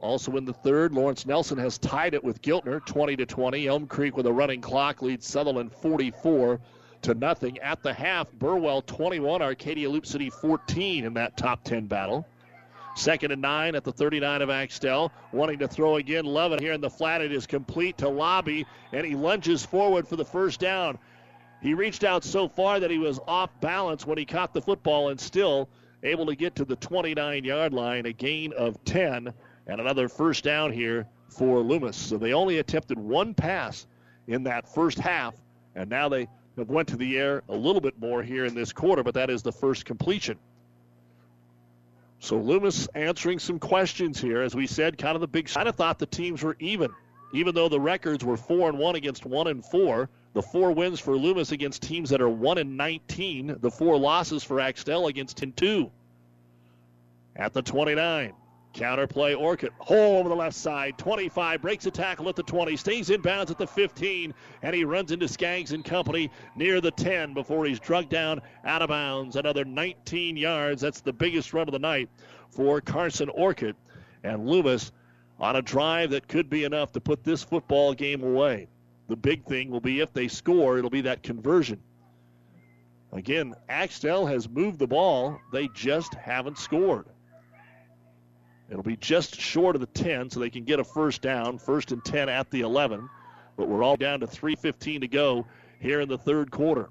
Also 0.01 0.37
in 0.37 0.45
the 0.45 0.53
third, 0.53 0.93
Lawrence 0.93 1.27
Nelson 1.27 1.59
has 1.59 1.79
tied 1.79 2.13
it 2.15 2.23
with 2.23 2.43
Giltner 2.43 2.85
20 2.85 3.17
to 3.17 3.27
20. 3.27 3.67
Elm 3.67 3.87
Creek 3.87 4.17
with 4.17 4.27
a 4.27 4.33
running 4.33 4.61
clock 4.61 5.01
leads 5.01 5.27
Sutherland 5.27 5.73
44 5.73 6.61
to 7.03 7.15
nothing. 7.15 7.59
At 7.59 7.83
the 7.83 7.93
half, 7.93 8.31
Burwell 8.33 8.83
21, 8.83 9.43
Arcadia 9.43 9.89
Loop 9.89 10.07
City 10.07 10.31
14 10.31 11.05
in 11.05 11.15
that 11.15 11.37
top 11.37 11.65
10 11.65 11.87
battle. 11.87 12.27
Second 12.95 13.31
and 13.31 13.41
nine 13.41 13.75
at 13.75 13.85
the 13.85 13.93
39 13.93 14.43
of 14.43 14.51
Axtell. 14.51 15.13
Wanting 15.33 15.59
to 15.61 15.69
throw 15.69 15.97
again. 15.97 16.27
Lovett 16.27 16.61
here 16.61 16.73
in 16.73 16.81
the 16.81 16.91
flat. 16.91 17.23
It 17.23 17.33
is 17.33 17.47
complete 17.47 17.99
to 17.99 18.09
Lobby, 18.09 18.67
and 18.93 19.07
he 19.07 19.15
lunges 19.15 19.65
forward 19.65 20.07
for 20.07 20.17
the 20.17 20.25
first 20.25 20.61
down. 20.61 20.99
He 21.63 21.75
reached 21.75 22.05
out 22.05 22.25
so 22.25 22.49
far 22.49 22.81
that 22.81 22.91
he 22.91 22.99
was 22.99 23.21
off 23.27 23.51
balance 23.61 24.07
when 24.07 24.19
he 24.19 24.25
caught 24.25 24.53
the 24.53 24.61
football 24.61 25.09
and 25.09 25.19
still 25.19 25.69
able 26.03 26.27
to 26.27 26.35
get 26.35 26.57
to 26.57 26.65
the 26.65 26.77
29 26.77 27.45
yard 27.45 27.73
line. 27.73 28.05
A 28.07 28.13
gain 28.13 28.53
of 28.53 28.83
10 28.85 29.33
and 29.67 29.81
another 29.81 30.09
first 30.09 30.45
down 30.45 30.73
here 30.73 31.07
for 31.29 31.61
Loomis. 31.61 31.97
So 31.97 32.19
they 32.19 32.35
only 32.35 32.59
attempted 32.59 32.99
one 32.99 33.33
pass 33.33 33.87
in 34.27 34.43
that 34.45 34.69
first 34.69 34.99
half, 34.99 35.35
and 35.75 35.89
now 35.89 36.09
they 36.09 36.29
have 36.57 36.69
went 36.69 36.89
to 36.89 36.97
the 36.97 37.19
air 37.19 37.43
a 37.49 37.55
little 37.55 37.81
bit 37.81 37.99
more 37.99 38.23
here 38.23 38.45
in 38.45 38.55
this 38.55 38.73
quarter, 38.73 39.03
but 39.03 39.15
that 39.15 39.31
is 39.31 39.43
the 39.43 39.53
first 39.53 39.85
completion. 39.85 40.39
So 42.21 42.37
Loomis 42.37 42.87
answering 42.95 43.39
some 43.39 43.59
questions 43.59 44.21
here. 44.21 44.43
As 44.43 44.55
we 44.55 44.67
said, 44.67 44.97
kind 44.97 45.17
of 45.17 45.21
the 45.21 45.27
big. 45.27 45.51
I 45.57 45.71
thought 45.73 45.99
the 45.99 46.07
teams 46.07 46.43
were 46.43 46.57
even, 46.61 46.91
even 47.35 47.55
though 47.55 47.69
the 47.69 47.81
records 47.81 48.25
were 48.25 48.37
four 48.37 48.69
and 48.69 48.79
one 48.79 48.95
against 48.95 49.27
one 49.27 49.49
and 49.49 49.65
four. 49.65 50.09
The 50.35 50.43
four 50.43 50.73
wins 50.73 51.01
for 51.01 51.17
Loomis 51.17 51.53
against 51.53 51.83
teams 51.83 52.11
that 52.11 52.21
are 52.21 52.29
one 52.29 52.59
and 52.59 52.77
19. 52.77 53.57
The 53.61 53.71
four 53.71 53.99
losses 53.99 54.45
for 54.45 54.61
Axtell 54.61 55.09
against 55.09 55.37
10 55.37 55.53
2. 55.53 55.91
At 57.37 57.53
the 57.53 57.63
29. 57.63 58.33
Counterplay 58.73 59.39
Orcutt. 59.39 59.73
Hole 59.79 60.19
over 60.19 60.29
the 60.29 60.35
left 60.35 60.57
side. 60.57 60.97
25 60.99 61.61
breaks 61.63 61.87
a 61.87 61.91
tackle 61.91 62.29
at 62.29 62.37
the 62.37 62.43
20. 62.43 62.77
Stays 62.77 63.11
in 63.11 63.21
bounds 63.21 63.51
at 63.51 63.59
the 63.59 63.67
15. 63.67 64.35
And 64.63 64.75
he 64.75 64.85
runs 64.85 65.13
into 65.13 65.29
Skaggs 65.29 65.73
and 65.73 65.85
company 65.85 66.31
near 66.57 66.81
the 66.81 66.91
10 66.91 67.35
before 67.35 67.65
he's 67.65 67.81
drugged 67.81 68.11
down 68.11 68.41
out 68.65 68.83
of 68.83 68.89
bounds. 68.89 69.37
Another 69.37 69.65
19 69.65 70.37
yards. 70.37 70.81
That's 70.81 71.01
the 71.01 71.13
biggest 71.13 71.53
run 71.53 71.69
of 71.69 71.73
the 71.73 71.79
night 71.79 72.09
for 72.51 72.81
Carson 72.81 73.29
Orcutt. 73.29 73.77
And 74.25 74.47
Loomis 74.47 74.93
on 75.39 75.57
a 75.57 75.63
drive 75.63 76.11
that 76.11 76.29
could 76.29 76.49
be 76.49 76.65
enough 76.65 76.93
to 76.93 77.01
put 77.01 77.25
this 77.25 77.43
football 77.43 77.93
game 77.95 78.23
away. 78.23 78.69
The 79.09 79.17
big 79.17 79.45
thing 79.45 79.71
will 79.71 79.81
be 79.81 80.01
if 80.01 80.13
they 80.13 80.29
score, 80.29 80.79
it'll 80.79 80.89
be 80.89 81.01
that 81.03 81.23
conversion. 81.23 81.81
Again, 83.13 83.55
Axtell 83.69 84.25
has 84.27 84.49
moved 84.49 84.79
the 84.79 84.87
ball, 84.87 85.39
they 85.53 85.69
just 85.75 86.15
haven't 86.15 86.59
scored. 86.59 87.07
It'll 88.73 88.83
be 88.83 88.97
just 88.97 89.39
short 89.39 89.77
of 89.77 89.81
the 89.81 89.87
10, 89.87 90.31
so 90.31 90.41
they 90.41 90.49
can 90.49 90.65
get 90.65 90.81
a 90.81 90.85
first 90.85 91.21
down, 91.21 91.59
first 91.59 91.93
and 91.93 92.03
10 92.03 92.31
at 92.31 92.51
the 92.51 92.63
11. 92.63 93.07
But 93.55 93.69
we're 93.69 93.83
all 93.83 93.99
down 93.99 94.21
to 94.21 94.27
3.15 94.27 95.03
to 95.03 95.09
go 95.09 95.47
here 95.79 96.01
in 96.01 96.09
the 96.09 96.17
third 96.17 96.51
quarter. 96.51 96.89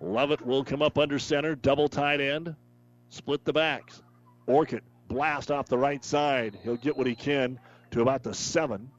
Lovett 0.00 0.40
will 0.40 0.64
come 0.64 0.80
up 0.80 0.96
under 0.96 1.18
center, 1.18 1.54
double 1.54 1.88
tight 1.88 2.22
end, 2.22 2.56
split 3.10 3.44
the 3.44 3.52
backs. 3.52 4.02
Orcutt 4.46 4.82
blast 5.06 5.50
off 5.50 5.66
the 5.66 5.76
right 5.76 6.02
side. 6.02 6.58
He'll 6.62 6.76
get 6.76 6.96
what 6.96 7.06
he 7.06 7.14
can 7.14 7.60
to 7.90 8.00
about 8.00 8.22
the 8.22 8.32
seven. 8.32 8.90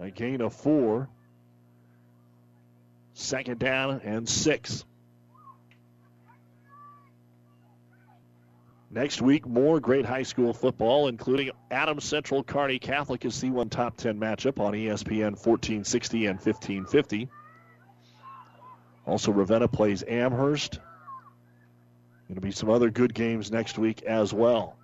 A 0.00 0.10
gain 0.10 0.40
of 0.40 0.54
four. 0.54 1.10
Second 3.12 3.58
down 3.58 4.00
and 4.02 4.26
six. 4.26 4.86
Next 8.90 9.20
week, 9.20 9.46
more 9.46 9.80
great 9.80 10.06
high 10.06 10.22
school 10.22 10.54
football, 10.54 11.08
including 11.08 11.50
Adams 11.70 12.04
Central 12.04 12.42
Kearney 12.42 12.78
Catholic 12.78 13.24
is 13.26 13.34
C1 13.34 13.70
Top 13.70 13.98
10 13.98 14.18
matchup 14.18 14.58
on 14.58 14.72
ESPN 14.72 15.32
1460 15.32 16.26
and 16.26 16.36
1550. 16.36 17.28
Also, 19.04 19.30
Ravenna 19.30 19.68
plays 19.68 20.02
Amherst. 20.08 20.80
Going 22.28 22.36
to 22.36 22.40
be 22.40 22.50
some 22.50 22.70
other 22.70 22.90
good 22.90 23.12
games 23.12 23.50
next 23.50 23.78
week 23.78 24.02
as 24.02 24.32
well. 24.32 24.76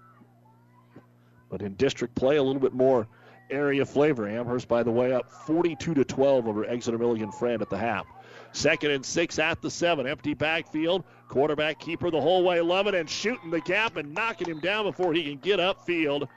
But 1.50 1.62
in 1.62 1.74
district 1.74 2.14
play, 2.14 2.36
a 2.36 2.42
little 2.42 2.60
bit 2.60 2.74
more 2.74 3.06
area 3.50 3.86
flavor. 3.86 4.28
Amherst, 4.28 4.68
by 4.68 4.82
the 4.82 4.90
way, 4.90 5.14
up 5.14 5.30
42 5.46 5.94
to 5.94 6.04
12 6.04 6.46
over 6.46 6.64
Exeter 6.66 6.98
Milligan 6.98 7.32
Friend 7.32 7.60
at 7.62 7.70
the 7.70 7.78
half. 7.78 8.06
Second 8.52 8.92
and 8.92 9.04
six 9.04 9.38
at 9.38 9.60
the 9.60 9.70
seven. 9.70 10.06
Empty 10.06 10.34
backfield. 10.34 11.04
Quarterback 11.28 11.78
keeper 11.80 12.10
the 12.10 12.20
whole 12.20 12.44
way. 12.44 12.60
Lovett 12.60 12.94
and 12.94 13.08
shooting 13.08 13.50
the 13.50 13.60
gap 13.60 13.96
and 13.96 14.14
knocking 14.14 14.48
him 14.48 14.60
down 14.60 14.84
before 14.84 15.12
he 15.12 15.24
can 15.24 15.38
get 15.38 15.58
upfield. 15.58 16.28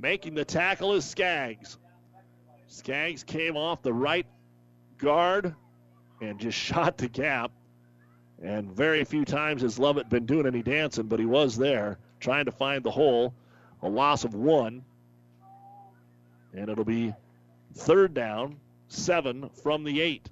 Making 0.00 0.34
the 0.34 0.44
tackle 0.44 0.92
is 0.92 1.04
Skaggs. 1.04 1.78
Skaggs 2.66 3.24
came 3.24 3.56
off 3.56 3.82
the 3.82 3.92
right 3.92 4.26
guard 4.98 5.54
and 6.20 6.38
just 6.38 6.58
shot 6.58 6.98
the 6.98 7.08
gap. 7.08 7.50
And 8.42 8.70
very 8.70 9.02
few 9.04 9.24
times 9.24 9.62
has 9.62 9.78
Lovett 9.78 10.08
been 10.08 10.26
doing 10.26 10.46
any 10.46 10.62
dancing, 10.62 11.06
but 11.06 11.18
he 11.18 11.26
was 11.26 11.56
there 11.56 11.98
trying 12.20 12.44
to 12.44 12.52
find 12.52 12.84
the 12.84 12.90
hole. 12.90 13.34
A 13.82 13.88
loss 13.88 14.24
of 14.24 14.34
one. 14.34 14.84
And 16.52 16.68
it'll 16.68 16.84
be 16.84 17.14
third 17.74 18.14
down, 18.14 18.56
seven 18.88 19.48
from 19.62 19.84
the 19.84 20.00
eight. 20.00 20.28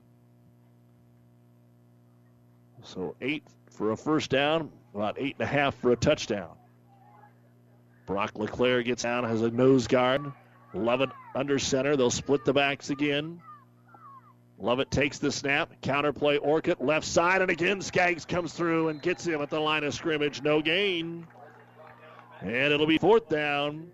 So 2.86 3.16
eight 3.20 3.42
for 3.70 3.90
a 3.90 3.96
first 3.96 4.30
down, 4.30 4.70
about 4.94 5.16
eight 5.18 5.36
and 5.38 5.46
a 5.46 5.50
half 5.50 5.74
for 5.76 5.92
a 5.92 5.96
touchdown. 5.96 6.56
Brock 8.06 8.32
LeClaire 8.36 8.82
gets 8.84 9.02
down, 9.02 9.24
has 9.24 9.42
a 9.42 9.50
nose 9.50 9.88
guard. 9.88 10.32
Lovett 10.72 11.10
under 11.34 11.58
center. 11.58 11.96
They'll 11.96 12.10
split 12.10 12.44
the 12.44 12.52
backs 12.52 12.90
again. 12.90 13.40
Lovett 14.58 14.90
takes 14.90 15.18
the 15.18 15.32
snap. 15.32 15.72
Counterplay 15.82 16.38
Orcutt 16.40 16.82
left 16.84 17.06
side, 17.06 17.42
and 17.42 17.50
again 17.50 17.82
Skaggs 17.82 18.24
comes 18.24 18.52
through 18.52 18.88
and 18.88 19.02
gets 19.02 19.26
him 19.26 19.42
at 19.42 19.50
the 19.50 19.60
line 19.60 19.82
of 19.82 19.92
scrimmage. 19.92 20.42
No 20.42 20.62
gain. 20.62 21.26
And 22.40 22.72
it'll 22.72 22.86
be 22.86 22.98
fourth 22.98 23.28
down. 23.28 23.90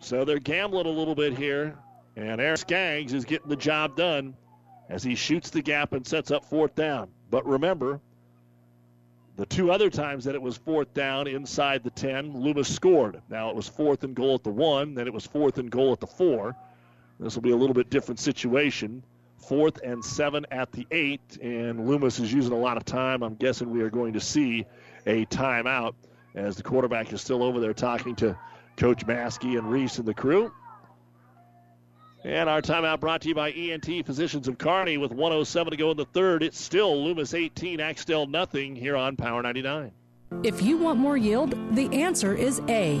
So 0.00 0.24
they're 0.24 0.38
gambling 0.38 0.86
a 0.86 0.90
little 0.90 1.14
bit 1.14 1.36
here. 1.36 1.76
And 2.16 2.40
Eric 2.40 2.58
Skaggs 2.58 3.12
is 3.12 3.24
getting 3.24 3.48
the 3.48 3.56
job 3.56 3.96
done 3.96 4.34
as 4.88 5.02
he 5.02 5.14
shoots 5.14 5.50
the 5.50 5.62
gap 5.62 5.92
and 5.92 6.06
sets 6.06 6.30
up 6.30 6.44
fourth 6.44 6.74
down. 6.74 7.10
But 7.30 7.46
remember, 7.46 8.00
the 9.36 9.46
two 9.46 9.70
other 9.70 9.88
times 9.88 10.24
that 10.24 10.34
it 10.34 10.42
was 10.42 10.56
fourth 10.56 10.92
down 10.92 11.26
inside 11.26 11.82
the 11.82 11.90
10, 11.90 12.40
Loomis 12.40 12.68
scored. 12.68 13.22
Now 13.28 13.50
it 13.50 13.56
was 13.56 13.66
fourth 13.66 14.04
and 14.04 14.14
goal 14.14 14.34
at 14.34 14.44
the 14.44 14.50
one, 14.50 14.94
then 14.94 15.06
it 15.06 15.12
was 15.12 15.26
fourth 15.26 15.58
and 15.58 15.70
goal 15.70 15.92
at 15.92 16.00
the 16.00 16.06
four. 16.06 16.54
This 17.18 17.34
will 17.34 17.42
be 17.42 17.52
a 17.52 17.56
little 17.56 17.74
bit 17.74 17.88
different 17.88 18.18
situation. 18.18 19.02
Fourth 19.38 19.80
and 19.82 20.04
seven 20.04 20.46
at 20.50 20.70
the 20.72 20.86
eight, 20.90 21.38
and 21.40 21.88
Loomis 21.88 22.18
is 22.18 22.32
using 22.32 22.52
a 22.52 22.58
lot 22.58 22.76
of 22.76 22.84
time. 22.84 23.22
I'm 23.22 23.34
guessing 23.34 23.70
we 23.70 23.82
are 23.82 23.90
going 23.90 24.12
to 24.12 24.20
see 24.20 24.66
a 25.06 25.26
timeout 25.26 25.94
as 26.34 26.56
the 26.56 26.62
quarterback 26.62 27.12
is 27.12 27.20
still 27.20 27.42
over 27.42 27.58
there 27.58 27.74
talking 27.74 28.14
to 28.16 28.38
Coach 28.76 29.06
Maskey 29.06 29.58
and 29.58 29.70
Reese 29.70 29.98
and 29.98 30.06
the 30.06 30.14
crew. 30.14 30.52
And 32.24 32.48
our 32.48 32.62
timeout 32.62 33.00
brought 33.00 33.22
to 33.22 33.28
you 33.28 33.34
by 33.34 33.50
ENT 33.50 34.06
Physicians 34.06 34.46
of 34.46 34.56
Kearney 34.56 34.96
with 34.96 35.10
107 35.10 35.72
to 35.72 35.76
go 35.76 35.90
in 35.90 35.96
the 35.96 36.04
third. 36.04 36.42
It's 36.42 36.60
still 36.60 37.02
Loomis 37.02 37.34
18, 37.34 37.80
Axtell 37.80 38.26
nothing 38.26 38.76
here 38.76 38.96
on 38.96 39.16
Power 39.16 39.42
99. 39.42 39.90
If 40.44 40.62
you 40.62 40.78
want 40.78 41.00
more 41.00 41.16
yield, 41.16 41.54
the 41.74 41.88
answer 41.92 42.34
is 42.34 42.60
A. 42.68 43.00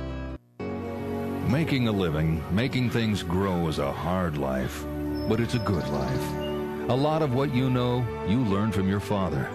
Making 1.47 1.87
a 1.87 1.91
living, 1.91 2.41
making 2.55 2.91
things 2.91 3.23
grow 3.23 3.67
is 3.67 3.79
a 3.79 3.91
hard 3.91 4.37
life, 4.37 4.85
but 5.27 5.39
it's 5.39 5.55
a 5.55 5.59
good 5.59 5.85
life. 5.89 6.31
A 6.89 6.95
lot 6.95 7.21
of 7.21 7.33
what 7.33 7.53
you 7.53 7.69
know, 7.69 8.05
you 8.27 8.39
learned 8.45 8.73
from 8.73 8.87
your 8.87 8.99
father. 8.99 9.49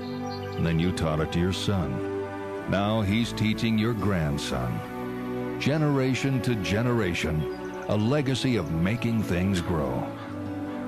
And 0.56 0.66
then 0.66 0.78
you 0.78 0.92
taught 0.92 1.20
it 1.20 1.32
to 1.32 1.38
your 1.38 1.52
son. 1.52 2.24
Now 2.68 3.00
he's 3.00 3.32
teaching 3.32 3.78
your 3.78 3.94
grandson. 3.94 5.58
Generation 5.60 6.42
to 6.42 6.54
generation, 6.56 7.40
a 7.88 7.96
legacy 7.96 8.56
of 8.56 8.72
making 8.72 9.22
things 9.22 9.60
grow. 9.60 10.06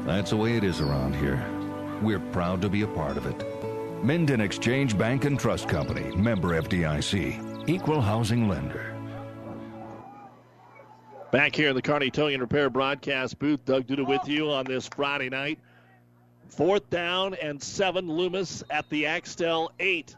That's 0.05 0.31
the 0.31 0.37
way 0.37 0.57
it 0.57 0.65
is 0.65 0.81
around 0.81 1.15
here. 1.15 1.43
We're 2.03 2.21
proud 2.21 2.61
to 2.63 2.69
be 2.69 2.83
a 2.83 2.89
part 2.89 3.17
of 3.17 3.25
it. 3.25 4.05
Minden 4.05 4.41
Exchange 4.41 4.99
Bank 4.99 5.25
and 5.25 5.39
Trust 5.39 5.69
Company, 5.69 6.15
member 6.17 6.61
FDIC, 6.61 7.69
equal 7.69 8.01
housing 8.01 8.49
lender. 8.49 8.88
Back 11.31 11.55
here 11.55 11.69
in 11.69 11.75
the 11.77 11.83
Kearney 11.83 12.11
Towing 12.11 12.41
Repair 12.41 12.71
broadcast 12.71 13.39
booth, 13.39 13.63
Doug 13.67 13.87
Duda 13.87 14.07
with 14.07 14.27
you 14.27 14.51
on 14.51 14.65
this 14.65 14.89
Friday 14.89 15.29
night. 15.29 15.59
Fourth 16.47 16.89
down 16.89 17.35
and 17.35 17.63
seven, 17.63 18.11
Loomis 18.11 18.65
at 18.71 18.89
the 18.89 19.05
Axtell 19.05 19.71
eight. 19.79 20.17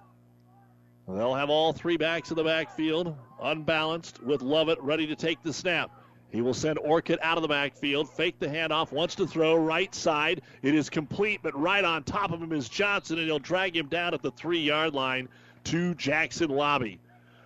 They'll 1.09 1.35
have 1.35 1.51
all 1.51 1.73
three 1.73 1.97
backs 1.97 2.31
in 2.31 2.37
the 2.37 2.45
backfield, 2.45 3.17
unbalanced, 3.43 4.23
with 4.23 4.41
Lovett 4.41 4.79
ready 4.81 5.05
to 5.09 5.17
take 5.17 5.43
the 5.43 5.53
snap. 5.53 5.91
He 6.31 6.43
will 6.43 6.55
send 6.55 6.79
Orcutt 6.79 7.19
out 7.23 7.37
of 7.37 7.43
the 7.43 7.49
backfield, 7.49 8.09
fake 8.09 8.39
the 8.39 8.47
handoff, 8.47 8.93
wants 8.93 9.17
to 9.17 9.27
throw 9.27 9.57
right 9.57 9.93
side. 9.93 10.43
It 10.63 10.77
is 10.77 10.89
complete, 10.89 11.41
but 11.43 11.59
right 11.59 11.85
on 11.85 12.05
top 12.05 12.31
of 12.31 12.41
him 12.41 12.53
is 12.53 12.69
Johnson, 12.69 13.19
and 13.19 13.27
he'll 13.27 13.41
drag 13.41 13.77
him 13.77 13.89
down 13.89 14.15
at 14.15 14.23
the 14.23 14.31
three 14.31 14.61
yard 14.61 14.95
line 14.95 15.29
to 15.65 15.93
Jackson 15.97 16.51
Lobby. 16.51 17.01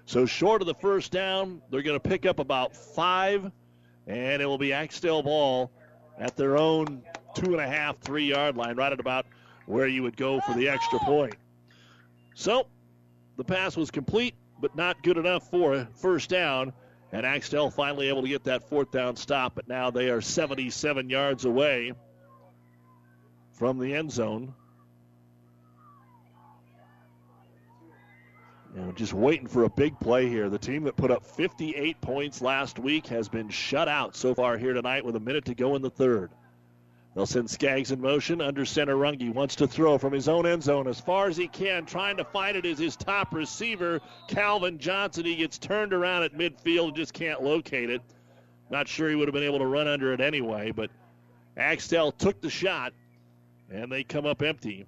So 0.06 0.26
short 0.26 0.60
of 0.60 0.66
the 0.66 0.74
first 0.74 1.12
down, 1.12 1.62
they're 1.70 1.82
going 1.82 1.98
to 1.98 2.08
pick 2.08 2.26
up 2.26 2.38
about 2.38 2.76
five, 2.76 3.50
and 4.06 4.42
it 4.42 4.46
will 4.46 4.58
be 4.58 4.72
Axtell 4.72 5.22
ball 5.22 5.70
at 6.18 6.36
their 6.36 6.56
own 6.56 7.02
two 7.34 7.52
and 7.52 7.60
a 7.60 7.66
half, 7.66 7.98
three 7.98 8.26
yard 8.26 8.56
line, 8.56 8.76
right 8.76 8.92
at 8.92 9.00
about 9.00 9.26
where 9.66 9.86
you 9.86 10.02
would 10.02 10.16
go 10.16 10.40
for 10.40 10.52
the 10.54 10.68
extra 10.68 10.98
point. 11.00 11.34
So 12.34 12.66
the 13.36 13.44
pass 13.44 13.76
was 13.76 13.90
complete, 13.90 14.34
but 14.60 14.76
not 14.76 15.02
good 15.02 15.16
enough 15.16 15.48
for 15.50 15.74
a 15.74 15.88
first 15.94 16.28
down. 16.28 16.72
And 17.12 17.24
Axtell 17.24 17.70
finally 17.70 18.08
able 18.08 18.22
to 18.22 18.28
get 18.28 18.44
that 18.44 18.68
fourth 18.68 18.90
down 18.90 19.16
stop, 19.16 19.54
but 19.54 19.68
now 19.68 19.90
they 19.90 20.10
are 20.10 20.20
77 20.20 21.08
yards 21.08 21.44
away 21.44 21.92
from 23.52 23.78
the 23.78 23.94
end 23.94 24.10
zone. 24.10 24.52
You 28.74 28.80
know, 28.80 28.92
just 28.92 29.14
waiting 29.14 29.46
for 29.46 29.64
a 29.64 29.70
big 29.70 29.98
play 30.00 30.28
here. 30.28 30.50
The 30.50 30.58
team 30.58 30.82
that 30.84 30.96
put 30.96 31.12
up 31.12 31.24
58 31.24 32.00
points 32.00 32.42
last 32.42 32.78
week 32.78 33.06
has 33.06 33.28
been 33.28 33.48
shut 33.48 33.88
out 33.88 34.16
so 34.16 34.34
far 34.34 34.58
here 34.58 34.72
tonight 34.72 35.04
with 35.04 35.14
a 35.14 35.20
minute 35.20 35.44
to 35.44 35.54
go 35.54 35.76
in 35.76 35.82
the 35.82 35.90
third. 35.90 36.32
They'll 37.14 37.26
send 37.26 37.48
Skaggs 37.48 37.92
in 37.92 38.00
motion. 38.00 38.40
Under 38.40 38.64
center, 38.64 38.96
Runge 38.96 39.32
wants 39.32 39.54
to 39.56 39.68
throw 39.68 39.98
from 39.98 40.12
his 40.12 40.28
own 40.28 40.44
end 40.44 40.64
zone 40.64 40.88
as 40.88 40.98
far 40.98 41.28
as 41.28 41.36
he 41.36 41.46
can. 41.46 41.86
Trying 41.86 42.16
to 42.16 42.24
find 42.24 42.56
it 42.56 42.66
is 42.66 42.76
his 42.76 42.96
top 42.96 43.32
receiver, 43.32 44.00
Calvin 44.26 44.78
Johnson. 44.78 45.24
He 45.24 45.36
gets 45.36 45.56
turned 45.56 45.92
around 45.92 46.24
at 46.24 46.34
midfield 46.34 46.88
and 46.88 46.96
just 46.96 47.12
can't 47.12 47.44
locate 47.44 47.90
it. 47.90 48.02
Not 48.70 48.88
sure 48.88 49.08
he 49.08 49.14
would 49.14 49.28
have 49.28 49.34
been 49.34 49.44
able 49.44 49.60
to 49.60 49.66
run 49.66 49.86
under 49.86 50.12
it 50.12 50.20
anyway, 50.20 50.72
but 50.72 50.90
Axtell 51.56 52.10
took 52.10 52.40
the 52.40 52.50
shot, 52.50 52.92
and 53.70 53.92
they 53.92 54.02
come 54.02 54.26
up 54.26 54.42
empty. 54.42 54.86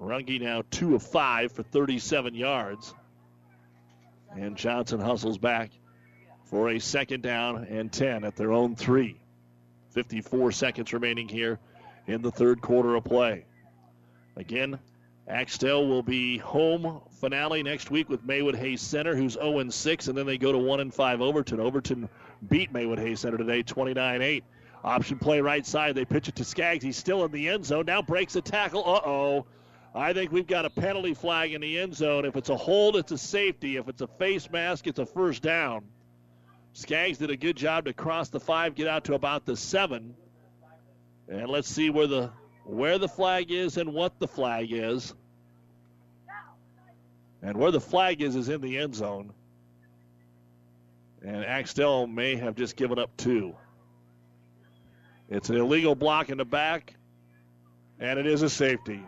Runge 0.00 0.40
now 0.40 0.62
2 0.70 0.94
of 0.94 1.02
5 1.02 1.52
for 1.52 1.62
37 1.62 2.34
yards. 2.34 2.94
And 4.36 4.56
Johnson 4.56 5.00
hustles 5.00 5.38
back 5.38 5.70
for 6.44 6.70
a 6.70 6.78
second 6.78 7.22
down 7.22 7.64
and 7.64 7.92
10 7.92 8.24
at 8.24 8.36
their 8.36 8.52
own 8.52 8.74
three. 8.76 9.20
54 9.90 10.52
seconds 10.52 10.92
remaining 10.92 11.28
here 11.28 11.58
in 12.06 12.22
the 12.22 12.30
third 12.30 12.60
quarter 12.60 12.94
of 12.94 13.04
play. 13.04 13.44
Again, 14.36 14.78
Axtell 15.28 15.86
will 15.86 16.02
be 16.02 16.38
home 16.38 17.00
finale 17.20 17.62
next 17.62 17.90
week 17.90 18.08
with 18.08 18.24
Maywood 18.24 18.56
Hayes 18.56 18.80
Center, 18.80 19.14
who's 19.14 19.34
0 19.34 19.68
6, 19.68 20.08
and 20.08 20.18
then 20.18 20.26
they 20.26 20.38
go 20.38 20.50
to 20.50 20.58
1 20.58 20.90
5 20.90 21.20
Overton. 21.20 21.60
Overton 21.60 22.08
beat 22.48 22.72
Maywood 22.72 22.98
Hayes 22.98 23.20
Center 23.20 23.36
today 23.36 23.62
29 23.62 24.22
8. 24.22 24.44
Option 24.84 25.18
play 25.18 25.40
right 25.40 25.64
side. 25.64 25.94
They 25.94 26.04
pitch 26.04 26.28
it 26.28 26.36
to 26.36 26.44
Skaggs. 26.44 26.82
He's 26.82 26.96
still 26.96 27.24
in 27.24 27.30
the 27.30 27.48
end 27.48 27.64
zone. 27.64 27.84
Now 27.86 28.02
breaks 28.02 28.34
a 28.34 28.40
tackle. 28.40 28.82
Uh 28.84 29.00
oh. 29.06 29.46
I 29.94 30.14
think 30.14 30.32
we've 30.32 30.46
got 30.46 30.64
a 30.64 30.70
penalty 30.70 31.12
flag 31.12 31.52
in 31.52 31.60
the 31.60 31.78
end 31.78 31.94
zone. 31.94 32.24
If 32.24 32.36
it's 32.36 32.48
a 32.48 32.56
hold, 32.56 32.96
it's 32.96 33.12
a 33.12 33.18
safety. 33.18 33.76
If 33.76 33.88
it's 33.88 34.00
a 34.00 34.06
face 34.06 34.50
mask, 34.50 34.86
it's 34.86 34.98
a 34.98 35.04
first 35.04 35.42
down. 35.42 35.84
Skaggs 36.72 37.18
did 37.18 37.30
a 37.30 37.36
good 37.36 37.56
job 37.56 37.84
to 37.84 37.92
cross 37.92 38.30
the 38.30 38.40
five, 38.40 38.74
get 38.74 38.88
out 38.88 39.04
to 39.04 39.14
about 39.14 39.44
the 39.44 39.56
seven. 39.56 40.14
And 41.28 41.48
let's 41.48 41.68
see 41.68 41.90
where 41.90 42.06
the 42.06 42.30
where 42.64 42.98
the 42.98 43.08
flag 43.08 43.50
is 43.50 43.76
and 43.76 43.92
what 43.92 44.18
the 44.18 44.28
flag 44.28 44.68
is. 44.72 45.14
And 47.42 47.56
where 47.56 47.70
the 47.70 47.80
flag 47.80 48.22
is 48.22 48.36
is 48.36 48.48
in 48.48 48.60
the 48.60 48.78
end 48.78 48.94
zone. 48.94 49.32
And 51.22 51.44
Axtell 51.44 52.06
may 52.06 52.36
have 52.36 52.54
just 52.54 52.76
given 52.76 52.98
up 52.98 53.14
two. 53.16 53.54
It's 55.28 55.50
an 55.50 55.56
illegal 55.56 55.94
block 55.94 56.30
in 56.30 56.38
the 56.38 56.44
back, 56.44 56.94
and 57.98 58.18
it 58.18 58.26
is 58.26 58.42
a 58.42 58.50
safety. 58.50 59.02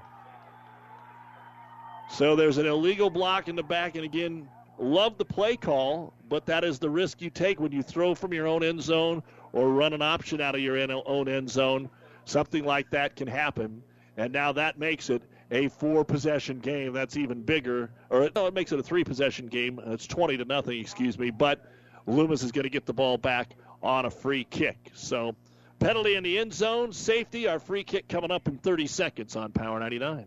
So 2.11 2.37
there's 2.37 2.59
an 2.59 2.67
illegal 2.67 3.11
block 3.11 3.49
in 3.49 3.57
the 3.57 3.63
back, 3.63 3.97
and 3.97 4.05
again, 4.05 4.49
love 4.79 5.19
the 5.19 5.25
play 5.25 5.57
call, 5.57 6.13
but 6.29 6.47
that 6.47 6.65
is 6.65 6.79
the 6.79 6.91
risk 6.91 7.21
you 7.21 7.31
take 7.31 7.61
when 7.61 7.73
you 7.73 7.83
throw 7.83 8.15
from 8.15 8.33
your 8.33 8.47
own 8.47 8.63
end 8.63 8.83
zone 8.83 9.23
or 9.53 9.71
run 9.71 9.93
an 9.93 10.03
option 10.03 10.41
out 10.41 10.55
of 10.55 10.61
your 10.61 10.79
own 11.07 11.29
end 11.29 11.51
zone. 11.51 11.89
Something 12.25 12.65
like 12.65 12.91
that 12.91 13.17
can 13.17 13.29
happen, 13.29 13.83
and 14.17 14.33
now 14.33 14.53
that 14.53 14.79
makes 14.79 15.11
it 15.11 15.23
a 15.51 15.69
four 15.69 16.05
possession 16.05 16.59
game. 16.59 16.93
That's 16.93 17.17
even 17.17 17.43
bigger, 17.43 17.91
or 18.11 18.31
no, 18.35 18.47
it 18.47 18.55
makes 18.55 18.73
it 18.73 18.79
a 18.79 18.83
three 18.83 19.05
possession 19.05 19.47
game. 19.47 19.81
It's 19.87 20.07
20 20.07 20.39
to 20.39 20.45
nothing, 20.45 20.81
excuse 20.81 21.19
me. 21.19 21.31
But 21.31 21.65
Loomis 22.07 22.43
is 22.43 22.53
going 22.53 22.65
to 22.65 22.71
get 22.71 22.87
the 22.87 22.93
ball 22.93 23.19
back 23.19 23.55
on 23.83 24.07
a 24.07 24.11
free 24.11 24.45
kick. 24.45 24.91
So 24.95 25.37
penalty 25.79 26.15
in 26.15 26.25
the 26.25 26.39
end 26.39 26.55
zone, 26.55 26.93
safety. 26.93 27.47
Our 27.47 27.59
free 27.59 27.85
kick 27.85 28.09
coming 28.09 28.31
up 28.31 28.49
in 28.49 28.59
30 28.59 28.87
seconds 28.87 29.37
on 29.37 29.53
Power 29.53 29.79
99. 29.79 30.27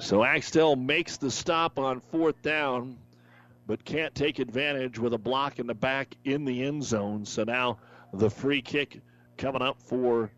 So 0.00 0.24
Axtell 0.24 0.76
makes 0.76 1.18
the 1.18 1.30
stop 1.30 1.78
on 1.78 2.00
fourth 2.00 2.40
down, 2.40 2.96
but 3.66 3.84
can't 3.84 4.14
take 4.14 4.38
advantage 4.38 4.98
with 4.98 5.12
a 5.12 5.18
block 5.18 5.58
in 5.58 5.66
the 5.66 5.74
back 5.74 6.16
in 6.24 6.46
the 6.46 6.64
end 6.64 6.82
zone. 6.82 7.26
So 7.26 7.44
now 7.44 7.78
the 8.14 8.30
free 8.30 8.62
kick 8.62 9.02
coming 9.36 9.60
up 9.60 9.80
for 9.82 10.30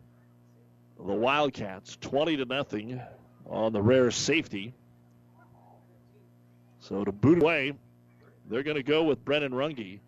the 0.99 1.15
Wildcats, 1.15 1.97
20 2.01 2.39
to 2.39 2.45
nothing 2.45 3.01
on 3.49 3.73
the 3.73 3.81
rare 3.81 4.11
safety. 4.11 4.75
So 6.81 7.05
to 7.05 7.13
boot 7.13 7.41
away, 7.41 7.73
they're 8.51 8.65
going 8.65 8.77
to 8.77 8.83
go 8.83 9.05
with 9.05 9.25
Brennan 9.25 9.53
Runge. 9.53 10.01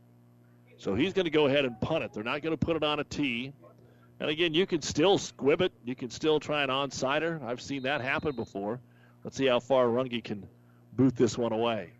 So 0.78 0.96
he's 0.96 1.12
going 1.12 1.26
to 1.26 1.30
go 1.30 1.46
ahead 1.46 1.64
and 1.64 1.80
punt 1.80 2.02
it. 2.02 2.12
They're 2.12 2.24
not 2.24 2.42
going 2.42 2.56
to 2.56 2.66
put 2.66 2.74
it 2.74 2.82
on 2.82 2.98
a 2.98 3.04
tee. 3.04 3.52
And 4.18 4.28
again, 4.28 4.52
you 4.52 4.66
can 4.66 4.82
still 4.82 5.16
squib 5.16 5.60
it. 5.60 5.72
You 5.84 5.94
can 5.94 6.10
still 6.10 6.40
try 6.40 6.64
an 6.64 6.70
onside 6.70 7.40
I've 7.44 7.62
seen 7.62 7.84
that 7.84 8.00
happen 8.00 8.34
before. 8.34 8.80
Let's 9.24 9.38
see 9.38 9.46
how 9.46 9.58
far 9.58 9.86
Runge 9.86 10.22
can 10.22 10.46
boot 10.92 11.16
this 11.16 11.38
one 11.38 11.52
away. 11.52 11.92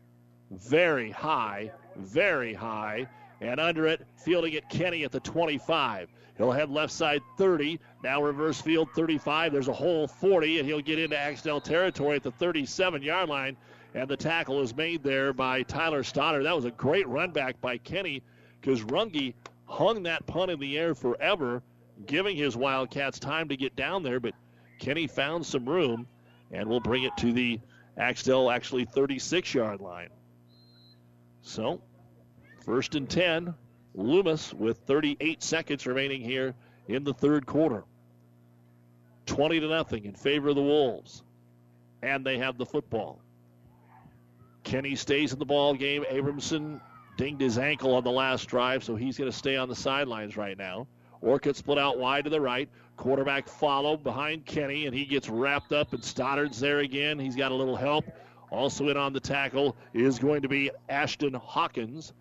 Very 0.51 1.11
high, 1.11 1.73
very 1.97 2.53
high, 2.53 3.09
and 3.41 3.59
under 3.59 3.87
it, 3.87 4.07
fielding 4.17 4.53
it 4.53 4.69
Kenny 4.69 5.05
at 5.05 5.11
the 5.11 5.21
25. 5.21 6.11
He'll 6.37 6.53
head 6.53 6.69
left 6.69 6.93
side 6.93 7.23
30. 7.39 7.81
Now 8.03 8.23
reverse 8.23 8.61
field 8.61 8.91
35. 8.95 9.53
There's 9.53 9.69
a 9.69 9.73
hole 9.73 10.07
40, 10.07 10.59
and 10.59 10.69
he'll 10.69 10.83
get 10.83 10.99
into 10.99 11.17
Axtell 11.17 11.63
territory 11.63 12.17
at 12.17 12.23
the 12.23 12.31
37 12.31 13.03
yard 13.03 13.31
line. 13.31 13.57
And 13.95 14.07
the 14.09 14.17
tackle 14.17 14.61
is 14.61 14.77
made 14.77 15.03
there 15.03 15.33
by 15.33 15.63
Tyler 15.63 16.03
Stoddard. 16.03 16.45
That 16.45 16.57
was 16.57 16.65
a 16.67 16.73
great 16.73 17.09
run 17.09 17.31
back 17.31 17.61
by 17.61 17.79
Kenny 17.79 18.23
because 18.61 18.83
Runge 18.83 19.35
hung 19.67 20.03
that 20.03 20.27
punt 20.27 20.51
in 20.51 20.59
the 20.59 20.77
air 20.77 20.95
forever, 20.95 21.63
giving 22.07 22.37
his 22.37 22.57
Wildcats 22.57 23.19
time 23.19 23.49
to 23.49 23.57
get 23.57 23.77
down 23.77 24.03
there. 24.03 24.21
But 24.21 24.35
Kenny 24.79 25.07
found 25.07 25.47
some 25.47 25.65
room 25.65 26.07
and 26.53 26.69
we'll 26.69 26.81
bring 26.81 27.05
it 27.05 27.17
to 27.19 27.33
the 27.33 27.61
Axtell, 27.97 28.51
actually 28.51 28.85
36 28.85 29.55
yard 29.55 29.81
line. 29.81 30.11
So, 31.43 31.83
first 32.65 32.95
and 32.95 33.09
10, 33.09 33.55
Loomis 33.95 34.53
with 34.53 34.79
38 34.79 35.43
seconds 35.43 35.87
remaining 35.87 36.21
here 36.21 36.55
in 36.89 37.05
the 37.05 37.15
third 37.15 37.47
quarter. 37.47 37.85
20 39.27 39.61
to 39.61 39.69
nothing 39.69 40.05
in 40.05 40.15
favor 40.15 40.49
of 40.49 40.57
the 40.57 40.63
Wolves. 40.63 41.23
And 42.03 42.25
they 42.25 42.39
have 42.39 42.59
the 42.59 42.67
football. 42.67 43.21
Kenny 44.65 44.97
stays 44.97 45.33
in 45.33 45.39
the 45.39 45.45
ball 45.45 45.75
game. 45.75 46.05
Abramson 46.11 46.81
dinged 47.17 47.41
his 47.41 47.59
ankle 47.59 47.95
on 47.95 48.05
the 48.05 48.11
last 48.11 48.47
drive, 48.47 48.83
so 48.83 48.97
he's 48.97 49.17
going 49.17 49.31
to 49.31 49.37
stay 49.37 49.57
on 49.57 49.69
the 49.69 49.77
sidelines 49.77 50.37
right 50.37 50.59
now. 50.59 50.87
Orcutt 51.23 51.57
split 51.57 51.79
out 51.79 51.99
wide 51.99 52.25
to 52.25 52.31
the 52.31 52.41
right. 52.41 52.69
Quarterback 52.97 53.49
follow 53.49 53.97
behind 53.97 54.47
Kenny, 54.47 54.87
and 54.87 54.95
he 54.95 55.05
gets 55.05 55.29
wrapped 55.29 55.73
up, 55.73 55.93
and 55.93 56.03
Stoddard's 56.03 56.61
there 56.61 56.79
again. 56.81 57.19
He's 57.19 57.37
got 57.37 57.53
a 57.53 57.55
little 57.55 57.77
help. 57.77 58.05
Also 58.51 58.89
in 58.89 58.97
on 58.97 59.13
the 59.13 59.21
tackle 59.21 59.77
is 59.93 60.19
going 60.19 60.43
to 60.43 60.49
be 60.49 60.71
Ashton 60.89 61.35
Hawkins, 61.35 62.13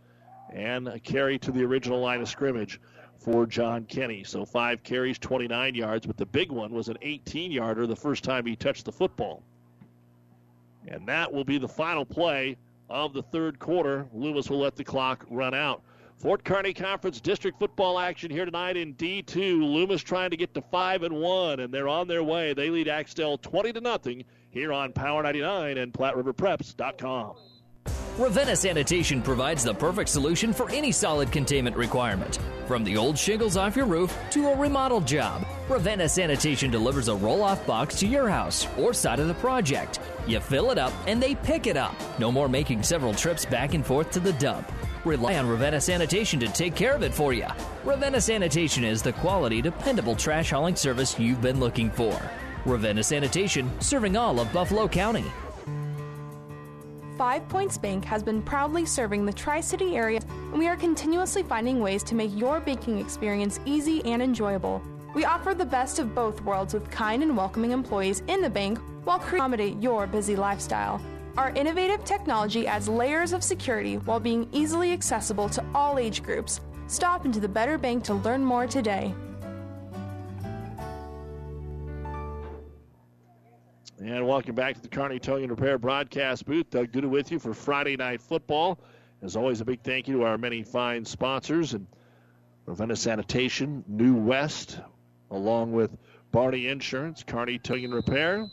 and 0.51 0.87
a 0.87 0.99
carry 0.99 1.37
to 1.39 1.51
the 1.51 1.63
original 1.63 1.99
line 1.99 2.21
of 2.21 2.29
scrimmage 2.29 2.79
for 3.17 3.45
John 3.45 3.85
Kenny. 3.85 4.23
So 4.23 4.45
five 4.45 4.83
carries, 4.83 5.19
29 5.19 5.75
yards, 5.75 6.05
but 6.05 6.17
the 6.17 6.25
big 6.25 6.51
one 6.51 6.73
was 6.73 6.89
an 6.89 6.97
18 7.01 7.51
yarder 7.51 7.87
the 7.87 7.95
first 7.95 8.23
time 8.23 8.45
he 8.45 8.55
touched 8.55 8.85
the 8.85 8.91
football. 8.91 9.43
And 10.87 11.07
that 11.07 11.31
will 11.31 11.45
be 11.45 11.57
the 11.57 11.67
final 11.67 12.05
play 12.05 12.57
of 12.89 13.13
the 13.13 13.23
third 13.23 13.59
quarter. 13.59 14.07
Loomis 14.13 14.49
will 14.49 14.59
let 14.59 14.75
the 14.75 14.83
clock 14.83 15.25
run 15.29 15.53
out. 15.53 15.81
Fort 16.19 16.43
Kearney 16.45 16.73
Conference 16.73 17.19
District 17.19 17.59
football 17.59 17.99
action 17.99 18.31
here 18.31 18.45
tonight 18.45 18.77
in 18.77 18.93
D2. 18.95 19.35
Loomis 19.61 20.01
trying 20.01 20.29
to 20.29 20.37
get 20.37 20.53
to 20.53 20.61
5 20.61 21.03
and 21.03 21.15
1 21.15 21.59
and 21.59 21.73
they're 21.73 21.89
on 21.89 22.07
their 22.07 22.23
way. 22.23 22.53
They 22.53 22.69
lead 22.69 22.87
Axtell 22.87 23.37
20 23.37 23.73
to 23.73 23.81
nothing 23.81 24.23
here 24.49 24.71
on 24.71 24.93
Power 24.93 25.23
99 25.23 25.77
and 25.77 25.91
PlatteRiverPreps.com. 25.91 27.35
Ravenna 28.17 28.55
Sanitation 28.55 29.23
provides 29.23 29.63
the 29.63 29.73
perfect 29.73 30.07
solution 30.07 30.53
for 30.53 30.69
any 30.69 30.91
solid 30.91 31.31
containment 31.31 31.75
requirement. 31.75 32.37
From 32.67 32.83
the 32.83 32.95
old 32.95 33.17
shingles 33.17 33.57
off 33.57 33.75
your 33.75 33.87
roof 33.87 34.15
to 34.29 34.49
a 34.49 34.55
remodel 34.55 35.01
job, 35.01 35.43
Ravenna 35.67 36.07
Sanitation 36.07 36.69
delivers 36.69 37.07
a 37.07 37.15
roll 37.15 37.41
off 37.41 37.65
box 37.65 37.95
to 38.01 38.07
your 38.07 38.29
house 38.29 38.67
or 38.77 38.93
side 38.93 39.19
of 39.19 39.27
the 39.27 39.33
project. 39.33 39.99
You 40.27 40.39
fill 40.39 40.69
it 40.69 40.77
up 40.77 40.93
and 41.07 41.21
they 41.21 41.33
pick 41.33 41.65
it 41.65 41.75
up. 41.75 41.95
No 42.19 42.31
more 42.31 42.47
making 42.47 42.83
several 42.83 43.15
trips 43.15 43.45
back 43.45 43.73
and 43.73 43.83
forth 43.83 44.11
to 44.11 44.19
the 44.19 44.33
dump. 44.33 44.71
Rely 45.05 45.37
on 45.37 45.49
Ravenna 45.49 45.81
Sanitation 45.81 46.39
to 46.39 46.47
take 46.47 46.75
care 46.75 46.93
of 46.93 47.03
it 47.03 47.13
for 47.13 47.33
you. 47.33 47.45
Ravenna 47.83 48.21
Sanitation 48.21 48.85
is 48.85 49.01
the 49.01 49.11
quality, 49.11 49.61
dependable 49.61 50.15
trash 50.15 50.51
hauling 50.51 50.77
service 50.77 51.19
you've 51.19 51.41
been 51.41 51.59
looking 51.59 51.91
for. 51.91 52.17
Ravenna 52.65 53.03
Sanitation, 53.03 53.69
serving 53.81 54.15
all 54.15 54.39
of 54.39 54.53
Buffalo 54.53 54.87
County. 54.87 55.25
Five 57.17 57.47
Points 57.49 57.77
Bank 57.77 58.05
has 58.05 58.23
been 58.23 58.41
proudly 58.41 58.85
serving 58.85 59.25
the 59.25 59.33
Tri 59.33 59.59
City 59.59 59.97
area, 59.97 60.21
and 60.29 60.57
we 60.57 60.67
are 60.67 60.77
continuously 60.77 61.43
finding 61.43 61.81
ways 61.81 62.01
to 62.03 62.15
make 62.15 62.31
your 62.37 62.61
banking 62.61 62.97
experience 62.99 63.59
easy 63.65 64.03
and 64.05 64.21
enjoyable. 64.21 64.81
We 65.13 65.25
offer 65.25 65.53
the 65.53 65.65
best 65.65 65.99
of 65.99 66.15
both 66.15 66.41
worlds 66.41 66.73
with 66.73 66.89
kind 66.89 67.21
and 67.21 67.35
welcoming 67.35 67.71
employees 67.71 68.23
in 68.27 68.41
the 68.41 68.49
bank 68.49 68.79
while 69.03 69.17
accommodate 69.17 69.81
your 69.81 70.07
busy 70.07 70.37
lifestyle. 70.37 71.01
Our 71.35 71.49
innovative 71.55 72.05
technology 72.05 72.67
adds 72.67 72.87
layers 72.87 73.33
of 73.33 73.43
security 73.43 73.97
while 73.97 74.19
being 74.19 74.47
easily 74.51 74.93
accessible 74.93 75.49
to 75.49 75.65
all 75.73 75.97
age 75.97 76.21
groups. 76.21 76.61
Stop 76.85 77.25
into 77.25 77.39
the 77.39 77.47
Better 77.47 77.79
Bank 77.79 78.03
to 78.03 78.13
learn 78.13 78.45
more 78.45 78.67
today. 78.67 79.15
And 83.99 84.27
welcome 84.27 84.53
back 84.53 84.75
to 84.75 84.81
the 84.81 84.87
Kearney 84.87 85.17
Towing 85.17 85.49
Repair 85.49 85.79
broadcast 85.79 86.45
booth. 86.45 86.69
Doug 86.69 86.91
Duda 86.91 87.09
with 87.09 87.31
you 87.31 87.39
for 87.39 87.55
Friday 87.55 87.95
Night 87.95 88.21
Football. 88.21 88.79
As 89.23 89.35
always, 89.35 89.59
a 89.59 89.65
big 89.65 89.81
thank 89.81 90.07
you 90.07 90.17
to 90.17 90.25
our 90.25 90.37
many 90.37 90.61
fine 90.61 91.03
sponsors 91.03 91.73
and 91.73 91.87
Ravenna 92.67 92.95
Sanitation, 92.95 93.83
New 93.87 94.13
West, 94.13 94.79
along 95.31 95.71
with 95.71 95.97
Barney 96.31 96.67
Insurance, 96.67 97.23
Kearney 97.23 97.57
Towing 97.57 97.89
Repair, 97.89 98.47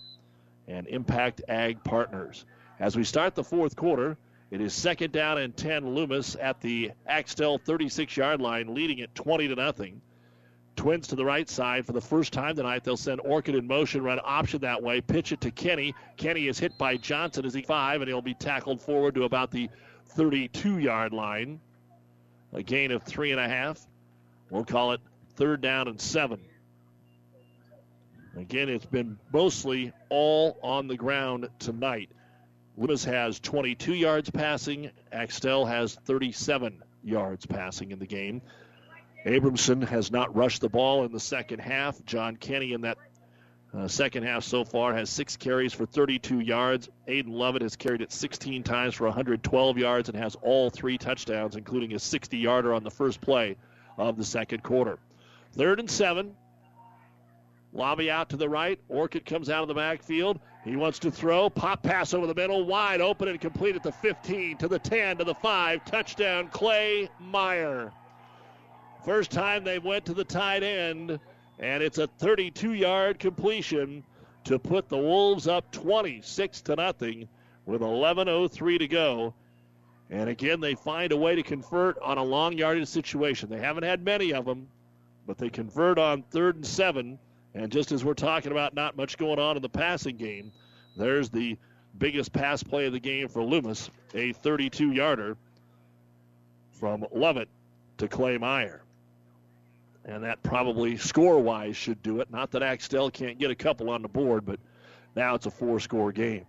and 0.67 0.87
Impact 0.87 1.43
Ag 1.47 1.85
Partners. 1.85 2.47
As 2.81 2.97
we 2.97 3.05
start 3.05 3.35
the 3.35 3.45
fourth 3.45 3.77
quarter, 3.77 4.17
it 4.51 4.63
is 4.63 4.73
second 4.73 5.13
down 5.13 5.37
and 5.37 5.55
10 5.55 5.95
Loomis 5.95 6.35
at 6.41 6.63
the 6.63 6.93
Axtell 7.07 7.59
36 7.59 8.17
yard 8.17 8.41
line, 8.41 8.75
leading 8.75 9.01
it 9.01 9.15
20 9.15 9.49
to 9.49 9.55
nothing. 9.55 10.01
Twins 10.77 11.09
to 11.09 11.15
the 11.15 11.25
right 11.25 11.47
side 11.47 11.85
for 11.85 11.93
the 11.93 12.01
first 12.01 12.33
time 12.33 12.57
tonight. 12.57 12.83
They'll 12.83 12.97
send 12.97 13.21
Orcutt 13.21 13.55
in 13.55 13.67
motion, 13.67 14.03
run 14.03 14.19
option 14.25 14.61
that 14.63 14.83
way, 14.83 15.03
pitch 15.03 15.31
it 15.31 15.43
to 15.43 15.51
Kenny. 15.51 15.95
Kenny 16.17 16.49
is 16.49 16.59
hit 16.59 16.79
by 16.79 16.97
Johnson 16.97 17.45
as 17.45 17.53
he 17.53 17.61
five, 17.61 18.01
and 18.01 18.09
he'll 18.09 18.23
be 18.23 18.33
tackled 18.33 18.81
forward 18.81 19.15
to 19.17 19.25
about 19.25 19.51
the 19.51 19.69
32 20.07 20.79
yard 20.79 21.13
line. 21.13 21.61
A 22.55 22.63
gain 22.63 22.93
of 22.93 23.03
three 23.03 23.31
and 23.31 23.41
a 23.41 23.47
half. 23.47 23.79
We'll 24.49 24.65
call 24.65 24.93
it 24.93 25.01
third 25.37 25.61
down 25.61 25.87
and 25.87 26.01
seven. 26.01 26.41
Again, 28.39 28.71
it's 28.71 28.87
been 28.87 29.19
mostly 29.31 29.93
all 30.09 30.57
on 30.63 30.89
the 30.89 30.97
ground 30.97 31.51
tonight. 31.59 32.09
Loomis 32.77 33.05
has 33.05 33.41
22 33.41 33.95
yards 33.95 34.31
passing. 34.31 34.91
Axtell 35.13 35.67
has 35.67 35.95
37 35.95 36.83
yards 37.03 37.47
passing 37.47 37.91
in 37.91 37.99
the 37.99 38.07
game. 38.07 38.43
Abramson 39.27 39.87
has 39.87 40.11
not 40.11 40.35
rushed 40.35 40.61
the 40.61 40.69
ball 40.69 41.05
in 41.05 41.13
the 41.13 41.21
second 41.21 41.59
half. 41.59 42.03
John 42.07 42.37
Kenny 42.37 42.73
in 42.73 42.83
that 42.83 42.97
uh, 43.73 43.87
second 43.87 44.25
half 44.25 44.43
so 44.43 44.65
far 44.65 44.95
has 44.95 45.11
six 45.11 45.37
carries 45.37 45.73
for 45.73 45.87
32 45.87 46.41
yards. 46.41 46.89
Aiden 47.07 47.31
Lovett 47.31 47.63
has 47.63 47.77
carried 47.77 48.01
it 48.01 48.13
16 48.13 48.63
times 48.63 48.95
for 48.95 49.05
112 49.05 49.79
yards 49.79 50.09
and 50.09 50.19
has 50.19 50.35
all 50.37 50.71
three 50.71 50.99
touchdowns, 50.99 51.55
including 51.55 51.93
a 51.95 51.99
60 51.99 52.37
yarder 52.39 52.75
on 52.75 52.83
the 52.83 52.91
first 52.91 53.21
play 53.21 53.57
of 53.97 54.17
the 54.17 54.25
second 54.25 54.63
quarter. 54.63 54.99
Third 55.53 55.79
and 55.79 55.91
seven. 55.91 56.35
Lobby 57.73 58.11
out 58.11 58.29
to 58.31 58.37
the 58.37 58.49
right. 58.49 58.79
Orcutt 58.89 59.25
comes 59.25 59.49
out 59.49 59.63
of 59.63 59.69
the 59.69 59.75
backfield. 59.75 60.41
He 60.65 60.77
wants 60.77 60.99
to 61.01 61.11
throw. 61.11 61.49
Pop 61.49 61.83
pass 61.83 62.13
over 62.13 62.27
the 62.27 62.35
middle. 62.35 62.65
Wide 62.65 63.01
open 63.01 63.29
and 63.29 63.41
complete 63.41 63.77
at 63.77 63.83
the 63.83 63.93
15, 63.93 64.57
to 64.59 64.69
the 64.69 64.79
10, 64.79 65.19
to 65.19 65.25
the 65.25 65.35
5. 65.35 65.85
Touchdown, 65.85 66.49
Clay 66.49 67.09
Meyer. 67.21 67.93
First 69.05 69.31
time 69.31 69.65
they 69.65 69.79
went 69.79 70.05
to 70.07 70.15
the 70.15 70.25
tight 70.25 70.63
end, 70.63 71.19
and 71.59 71.83
it's 71.83 71.99
a 71.99 72.07
32 72.07 72.75
yard 72.75 73.19
completion 73.19 74.05
to 74.45 74.59
put 74.59 74.89
the 74.89 74.99
Wolves 74.99 75.47
up 75.47 75.71
26 75.71 76.61
to 76.63 76.77
nothing 76.77 77.29
with 77.67 77.83
11.03 77.83 78.79
to 78.79 78.89
go. 78.89 79.35
And 80.11 80.29
again, 80.29 80.61
they 80.61 80.75
find 80.75 81.13
a 81.13 81.17
way 81.17 81.37
to 81.37 81.43
convert 81.43 81.99
on 82.01 82.19
a 82.19 82.25
long 82.25 82.59
yardage 82.59 82.89
situation. 82.89 83.49
They 83.49 83.61
haven't 83.61 83.85
had 83.85 84.05
many 84.05 84.33
of 84.33 84.45
them, 84.45 84.67
but 85.27 85.39
they 85.39 85.49
convert 85.51 85.99
on 85.99 86.23
third 86.23 86.57
and 86.57 86.67
seven. 86.67 87.19
And 87.55 87.71
just 87.73 87.93
as 87.93 88.05
we're 88.05 88.15
talking 88.15 88.53
about 88.53 88.75
not 88.75 88.97
much 88.97 89.19
going 89.19 89.39
on 89.39 89.57
in 89.57 89.63
the 89.63 89.69
passing 89.69 90.17
game, 90.17 90.53
there's 90.97 91.31
the 91.31 91.59
biggest 91.99 92.33
pass 92.33 92.63
play 92.63 92.87
of 92.87 92.93
the 92.93 93.01
game 93.01 93.29
for 93.29 93.43
Loomis, 93.43 93.91
a 94.15 94.33
32 94.33 94.93
yarder 94.93 95.37
from 96.73 97.05
Lovett 97.13 97.49
to 97.99 98.09
Clay 98.09 98.39
Meyer. 98.39 98.83
And 100.05 100.25
that 100.25 100.43
probably 100.43 100.97
score 100.97 101.39
wise 101.39 101.77
should 101.77 102.03
do 102.03 102.21
it. 102.21 102.31
Not 102.31 102.53
that 102.53 102.63
Axtell 102.63 103.11
can't 103.11 103.39
get 103.39 103.51
a 103.51 103.55
couple 103.55 103.91
on 103.91 104.03
the 104.03 104.09
board, 104.09 104.47
but 104.47 104.59
now 105.15 105.35
it's 105.35 105.47
a 105.47 105.51
four 105.51 105.79
score 105.81 106.13
game. 106.13 106.47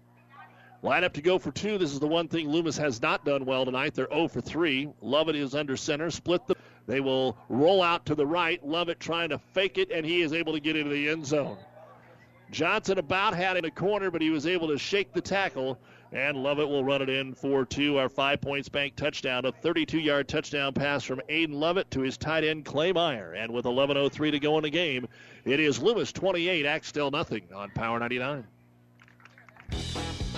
Line 0.84 1.04
up 1.04 1.14
to 1.14 1.22
go 1.22 1.38
for 1.38 1.52
two. 1.52 1.78
This 1.78 1.92
is 1.92 2.00
the 2.00 2.08
one 2.08 2.28
thing 2.28 2.50
Loomis 2.50 2.78
has 2.78 3.02
not 3.02 3.24
done 3.24 3.46
well 3.46 3.66
tonight. 3.66 3.94
They're 3.94 4.08
0 4.12 4.30
for 4.30 4.42
3. 4.42 4.90
Lovett 5.02 5.36
is 5.36 5.54
under 5.54 5.78
center. 5.78 6.10
Split 6.10 6.48
the. 6.48 6.56
They 6.92 7.00
will 7.00 7.38
roll 7.48 7.82
out 7.82 8.06
to 8.08 8.16
the 8.16 8.26
right. 8.26 8.62
Lovett 8.68 9.00
trying 9.00 9.30
to 9.30 9.38
fake 9.38 9.78
it, 9.78 9.92
and 9.92 10.06
he 10.06 10.24
is 10.24 10.34
able 10.34 10.52
to 10.52 10.60
get 10.60 10.76
into 10.76 10.92
the 10.92 11.08
end 11.08 11.26
zone. 11.26 11.58
Johnson 12.52 12.98
about 12.98 13.34
had 13.34 13.56
it 13.56 13.60
in 13.60 13.66
a 13.66 13.72
corner, 13.72 14.12
but 14.12 14.22
he 14.22 14.30
was 14.30 14.46
able 14.46 14.68
to 14.68 14.78
shake 14.78 15.14
the 15.14 15.22
tackle, 15.22 15.80
and 16.12 16.36
Lovett 16.36 16.68
will 16.68 16.84
run 16.84 17.02
it 17.02 17.08
in 17.08 17.34
for 17.34 17.64
two. 17.64 17.98
Our 17.98 18.10
five 18.10 18.42
points 18.42 18.68
bank 18.68 18.98
touchdown, 18.98 19.46
a 19.46 19.54
32 19.54 20.00
yard 20.00 20.28
touchdown 20.28 20.74
pass 20.74 21.06
from 21.06 21.22
Aiden 21.30 21.54
Lovett 21.54 21.90
to 21.92 22.02
his 22.02 22.18
tight 22.18 22.44
end 22.44 22.66
Clay 22.66 22.92
Meyer. 22.92 23.36
And 23.36 23.54
with 23.54 23.64
11.03 23.64 24.32
to 24.32 24.40
go 24.40 24.58
in 24.58 24.64
the 24.64 24.70
game, 24.70 25.08
it 25.46 25.62
is 25.62 25.82
Loomis 25.82 26.12
28, 26.12 26.66
Axtell 26.66 27.10
nothing 27.10 27.44
on 27.56 27.70
Power 27.70 28.00
99. 28.00 28.46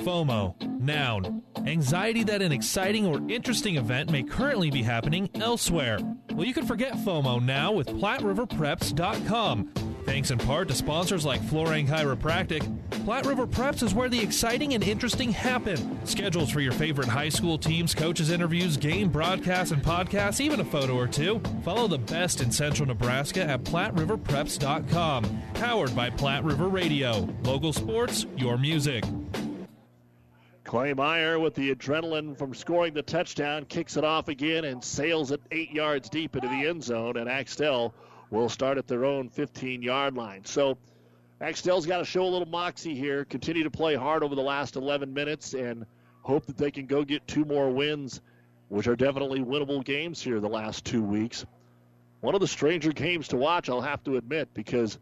FOMO, 0.00 0.80
noun. 0.80 1.42
Anxiety 1.66 2.24
that 2.24 2.42
an 2.42 2.52
exciting 2.52 3.06
or 3.06 3.20
interesting 3.30 3.76
event 3.76 4.10
may 4.10 4.22
currently 4.22 4.70
be 4.70 4.82
happening 4.82 5.28
elsewhere. 5.34 5.98
Well, 6.32 6.46
you 6.46 6.54
can 6.54 6.66
forget 6.66 6.94
FOMO 6.94 7.42
now 7.42 7.72
with 7.72 7.88
PlatteRiverPreps.com. 7.88 9.72
Thanks 10.06 10.30
in 10.30 10.38
part 10.38 10.68
to 10.68 10.74
sponsors 10.74 11.24
like 11.24 11.40
Florang 11.42 11.86
Chiropractic, 11.86 12.66
Platte 13.04 13.26
River 13.26 13.46
Preps 13.46 13.82
is 13.82 13.94
where 13.94 14.08
the 14.08 14.20
exciting 14.20 14.74
and 14.74 14.84
interesting 14.84 15.32
happen. 15.32 15.98
Schedules 16.06 16.50
for 16.50 16.60
your 16.60 16.72
favorite 16.72 17.08
high 17.08 17.30
school 17.30 17.56
teams, 17.58 17.94
coaches, 17.94 18.30
interviews, 18.30 18.76
game 18.76 19.08
broadcasts, 19.08 19.72
and 19.72 19.82
podcasts, 19.82 20.40
even 20.40 20.60
a 20.60 20.64
photo 20.64 20.96
or 20.96 21.06
two. 21.06 21.40
Follow 21.62 21.88
the 21.88 21.98
best 21.98 22.42
in 22.42 22.52
central 22.52 22.86
Nebraska 22.86 23.42
at 23.42 23.64
PlatteRiverPreps.com. 23.64 25.42
Powered 25.54 25.96
by 25.96 26.10
Platte 26.10 26.44
River 26.44 26.68
Radio. 26.68 27.26
Local 27.42 27.72
sports, 27.72 28.26
your 28.36 28.58
music. 28.58 29.04
Clay 30.70 30.94
Meyer 30.94 31.40
with 31.40 31.56
the 31.56 31.74
adrenaline 31.74 32.38
from 32.38 32.54
scoring 32.54 32.94
the 32.94 33.02
touchdown 33.02 33.64
kicks 33.64 33.96
it 33.96 34.04
off 34.04 34.28
again 34.28 34.64
and 34.64 34.84
sails 34.84 35.32
it 35.32 35.40
eight 35.50 35.72
yards 35.72 36.08
deep 36.08 36.36
into 36.36 36.46
the 36.46 36.68
end 36.68 36.84
zone. 36.84 37.16
And 37.16 37.28
Axtell 37.28 37.92
will 38.30 38.48
start 38.48 38.78
at 38.78 38.86
their 38.86 39.04
own 39.04 39.30
15 39.30 39.82
yard 39.82 40.14
line. 40.14 40.44
So 40.44 40.78
Axtell's 41.40 41.86
got 41.86 41.98
to 41.98 42.04
show 42.04 42.22
a 42.22 42.30
little 42.30 42.46
moxie 42.46 42.94
here, 42.94 43.24
continue 43.24 43.64
to 43.64 43.70
play 43.70 43.96
hard 43.96 44.22
over 44.22 44.36
the 44.36 44.42
last 44.42 44.76
11 44.76 45.12
minutes, 45.12 45.54
and 45.54 45.86
hope 46.22 46.46
that 46.46 46.56
they 46.56 46.70
can 46.70 46.86
go 46.86 47.02
get 47.02 47.26
two 47.26 47.44
more 47.44 47.68
wins, 47.68 48.20
which 48.68 48.86
are 48.86 48.94
definitely 48.94 49.40
winnable 49.40 49.84
games 49.84 50.22
here 50.22 50.38
the 50.38 50.48
last 50.48 50.84
two 50.84 51.02
weeks. 51.02 51.44
One 52.20 52.36
of 52.36 52.40
the 52.40 52.46
stranger 52.46 52.92
games 52.92 53.26
to 53.28 53.36
watch, 53.36 53.68
I'll 53.68 53.80
have 53.80 54.04
to 54.04 54.18
admit, 54.18 54.54
because 54.54 55.00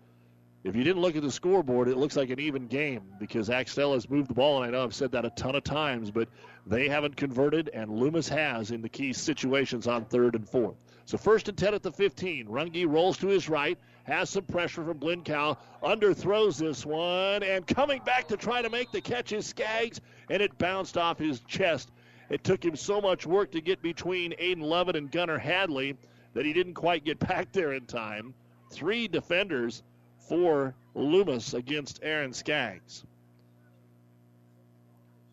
if 0.69 0.77
you 0.77 0.85
didn't 0.85 1.01
look 1.01 1.17
at 1.17 1.23
the 1.23 1.31
scoreboard, 1.31 1.89
it 1.89 1.97
looks 1.97 2.15
like 2.15 2.29
an 2.29 2.39
even 2.39 2.67
game 2.67 3.03
because 3.19 3.49
Axtell 3.49 3.95
has 3.95 4.11
moved 4.11 4.29
the 4.29 4.35
ball, 4.35 4.63
and 4.63 4.67
I 4.67 4.77
know 4.77 4.85
I've 4.85 4.95
said 4.95 5.11
that 5.13 5.25
a 5.25 5.31
ton 5.31 5.55
of 5.55 5.65
times, 5.65 6.11
but 6.11 6.29
they 6.67 6.89
haven't 6.89 7.17
converted, 7.17 7.71
and 7.73 7.91
Loomis 7.91 8.29
has 8.29 8.71
in 8.71 8.83
the 8.83 8.89
key 8.89 9.15
situations 9.15 9.87
on 9.87 10.05
third 10.05 10.35
and 10.35 10.47
fourth. 10.47 10.77
So 11.07 11.17
first 11.17 11.49
and 11.49 11.57
10 11.57 11.73
at 11.73 11.83
the 11.83 11.91
15. 11.91 12.49
Runge 12.49 12.87
rolls 12.87 13.17
to 13.19 13.29
his 13.29 13.49
right, 13.49 13.79
has 14.05 14.29
some 14.29 14.45
pressure 14.45 14.85
from 14.85 14.99
Blinkow, 14.99 15.57
underthrows 15.83 16.59
this 16.59 16.85
one, 16.85 17.43
and 17.43 17.67
coming 17.67 18.03
back 18.05 18.29
to 18.29 18.37
try 18.37 18.61
to 18.61 18.69
make 18.69 18.93
the 18.93 19.01
catch 19.01 19.33
is 19.33 19.47
Skaggs, 19.47 20.03
and 20.29 20.43
it 20.43 20.59
bounced 20.59 20.99
off 20.99 21.19
his 21.19 21.41
chest. 21.41 21.93
It 22.29 22.45
took 22.45 22.63
him 22.63 22.77
so 22.77 23.01
much 23.01 23.27
work 23.27 23.53
to 23.53 23.63
get 23.63 23.81
between 23.81 24.33
Aiden 24.33 24.61
Lovett 24.61 24.97
and 24.97 25.11
Gunnar 25.11 25.39
Hadley 25.39 25.97
that 26.35 26.45
he 26.45 26.53
didn't 26.53 26.75
quite 26.75 27.05
get 27.05 27.19
back 27.19 27.53
there 27.53 27.73
in 27.73 27.87
time. 27.87 28.35
Three 28.71 29.09
defenders 29.09 29.83
for 30.29 30.75
Loomis 30.95 31.55
against 31.55 32.01
Aaron 32.03 32.33
Skaggs. 32.33 33.05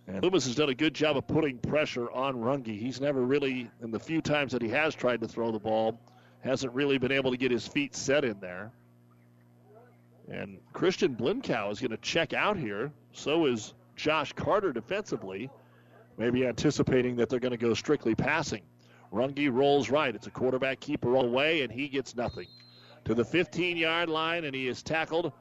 And 0.08 0.24
Loomis 0.24 0.46
has 0.46 0.56
done 0.56 0.70
a 0.70 0.76
good 0.76 0.94
job 0.94 1.18
of 1.18 1.28
putting 1.28 1.58
pressure 1.58 2.10
on 2.12 2.36
Runge. 2.36 2.80
He's 2.80 3.02
never 3.02 3.22
really, 3.22 3.70
in 3.82 3.92
the 3.92 4.00
few 4.00 4.22
times 4.22 4.52
that 4.52 4.62
he 4.62 4.70
has 4.70 4.94
tried 4.94 5.22
to 5.22 5.28
throw 5.28 5.52
the 5.52 5.60
ball, 5.60 6.00
hasn't 6.42 6.74
really 6.74 7.00
been 7.00 7.12
able 7.12 7.32
to 7.32 7.38
get 7.38 7.52
his 7.52 7.68
feet 7.68 7.96
set 7.96 8.24
in 8.24 8.40
there. 8.40 8.72
And 10.30 10.60
Christian 10.74 11.16
Blinkow 11.16 11.72
is 11.72 11.80
going 11.80 11.92
to 11.92 11.98
check 11.98 12.34
out 12.34 12.56
here. 12.56 12.92
So 13.14 13.48
is 13.48 13.74
Josh 13.96 14.32
Carter 14.34 14.72
defensively, 14.72 15.50
maybe 16.18 16.46
anticipating 16.46 17.16
that 17.16 17.30
they're 17.30 17.40
going 17.40 17.52
to 17.52 17.58
go 17.58 17.74
strictly 17.74 18.14
passing. 18.14 18.62
Runge 19.12 19.52
rolls 19.52 19.90
right. 19.90 20.14
It's 20.14 20.28
a 20.28 20.32
quarterback 20.32 20.80
keeper 20.80 21.16
all 21.16 21.24
the 21.24 21.30
way, 21.30 21.64
and 21.64 21.72
he 21.72 21.88
gets 21.88 22.16
nothing 22.16 22.48
to 23.06 23.14
the 23.14 23.24
15 23.24 23.78
yard 23.78 24.10
line, 24.10 24.44
and 24.44 24.54
he 24.54 24.68
is 24.68 24.84
tackled 24.84 25.32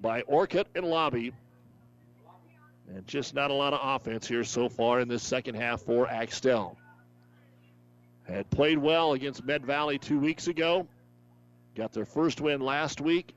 by 0.00 0.22
Orcutt 0.22 0.66
and 0.74 0.86
Lobby. 0.86 1.32
And 2.88 3.06
just 3.06 3.34
not 3.34 3.50
a 3.50 3.54
lot 3.54 3.72
of 3.72 3.80
offense 3.82 4.26
here 4.26 4.44
so 4.44 4.68
far 4.68 5.00
in 5.00 5.08
this 5.08 5.22
second 5.22 5.56
half 5.56 5.82
for 5.82 6.08
Axtell. 6.08 6.76
Had 8.26 8.48
played 8.50 8.78
well 8.78 9.12
against 9.12 9.44
Med 9.44 9.64
Valley 9.64 9.98
two 9.98 10.18
weeks 10.18 10.48
ago. 10.48 10.86
Got 11.74 11.92
their 11.92 12.04
first 12.04 12.40
win 12.40 12.60
last 12.60 13.00
week. 13.00 13.34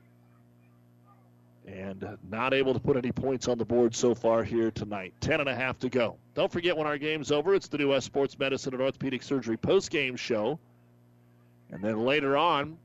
And 1.66 2.18
not 2.28 2.54
able 2.54 2.74
to 2.74 2.80
put 2.80 2.96
any 2.96 3.12
points 3.12 3.46
on 3.46 3.58
the 3.58 3.64
board 3.64 3.94
so 3.94 4.14
far 4.14 4.42
here 4.42 4.70
tonight. 4.70 5.14
Ten 5.20 5.40
and 5.40 5.48
a 5.48 5.54
half 5.54 5.78
to 5.80 5.88
go. 5.88 6.16
Don't 6.34 6.50
forget 6.50 6.76
when 6.76 6.86
our 6.86 6.98
game's 6.98 7.30
over, 7.30 7.54
it's 7.54 7.68
the 7.68 7.78
New 7.78 7.90
West 7.90 8.06
Sports 8.06 8.38
Medicine 8.38 8.72
and 8.72 8.82
Orthopedic 8.82 9.22
Surgery 9.22 9.56
post-game 9.56 10.16
show. 10.16 10.58
And 11.70 11.82
then 11.82 12.04
later 12.04 12.36
on, 12.36 12.78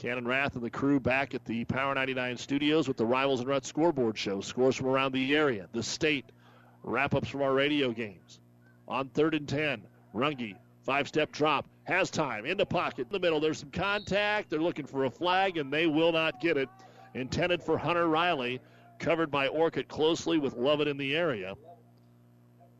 Cannon 0.00 0.26
Rath 0.26 0.54
and 0.54 0.64
the 0.64 0.70
crew 0.70 0.98
back 0.98 1.34
at 1.34 1.44
the 1.44 1.66
Power 1.66 1.94
99 1.94 2.38
studios 2.38 2.88
with 2.88 2.96
the 2.96 3.04
Rivals 3.04 3.40
and 3.40 3.48
Ruts 3.50 3.68
scoreboard 3.68 4.16
show. 4.16 4.40
Scores 4.40 4.76
from 4.76 4.86
around 4.86 5.12
the 5.12 5.36
area, 5.36 5.68
the 5.72 5.82
state, 5.82 6.24
wrap 6.82 7.14
ups 7.14 7.28
from 7.28 7.42
our 7.42 7.52
radio 7.52 7.92
games. 7.92 8.40
On 8.88 9.10
third 9.10 9.34
and 9.34 9.46
10, 9.46 9.82
Runge, 10.14 10.56
five 10.84 11.06
step 11.06 11.30
drop, 11.32 11.66
has 11.84 12.10
time, 12.10 12.46
in 12.46 12.56
the 12.56 12.64
pocket, 12.64 13.08
in 13.08 13.12
the 13.12 13.18
middle. 13.18 13.40
There's 13.40 13.58
some 13.58 13.70
contact. 13.72 14.48
They're 14.48 14.58
looking 14.58 14.86
for 14.86 15.04
a 15.04 15.10
flag, 15.10 15.58
and 15.58 15.70
they 15.70 15.86
will 15.86 16.12
not 16.12 16.40
get 16.40 16.56
it. 16.56 16.70
Intended 17.12 17.62
for 17.62 17.76
Hunter 17.76 18.08
Riley, 18.08 18.58
covered 18.98 19.30
by 19.30 19.48
Orcutt 19.48 19.88
closely 19.88 20.38
with 20.38 20.54
Lovett 20.54 20.88
in 20.88 20.96
the 20.96 21.14
area. 21.14 21.56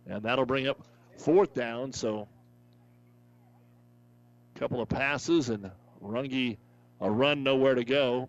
And 0.07 0.23
that'll 0.23 0.47
bring 0.47 0.69
up 0.69 0.87
fourth 1.19 1.53
down. 1.53 1.93
So, 1.93 2.29
a 4.57 4.59
couple 4.59 4.81
of 4.81 4.89
passes, 4.89 5.51
and 5.51 5.71
Runge 6.03 6.57
a 7.01 7.11
run 7.11 7.43
nowhere 7.43 7.75
to 7.75 7.85
go. 7.85 8.29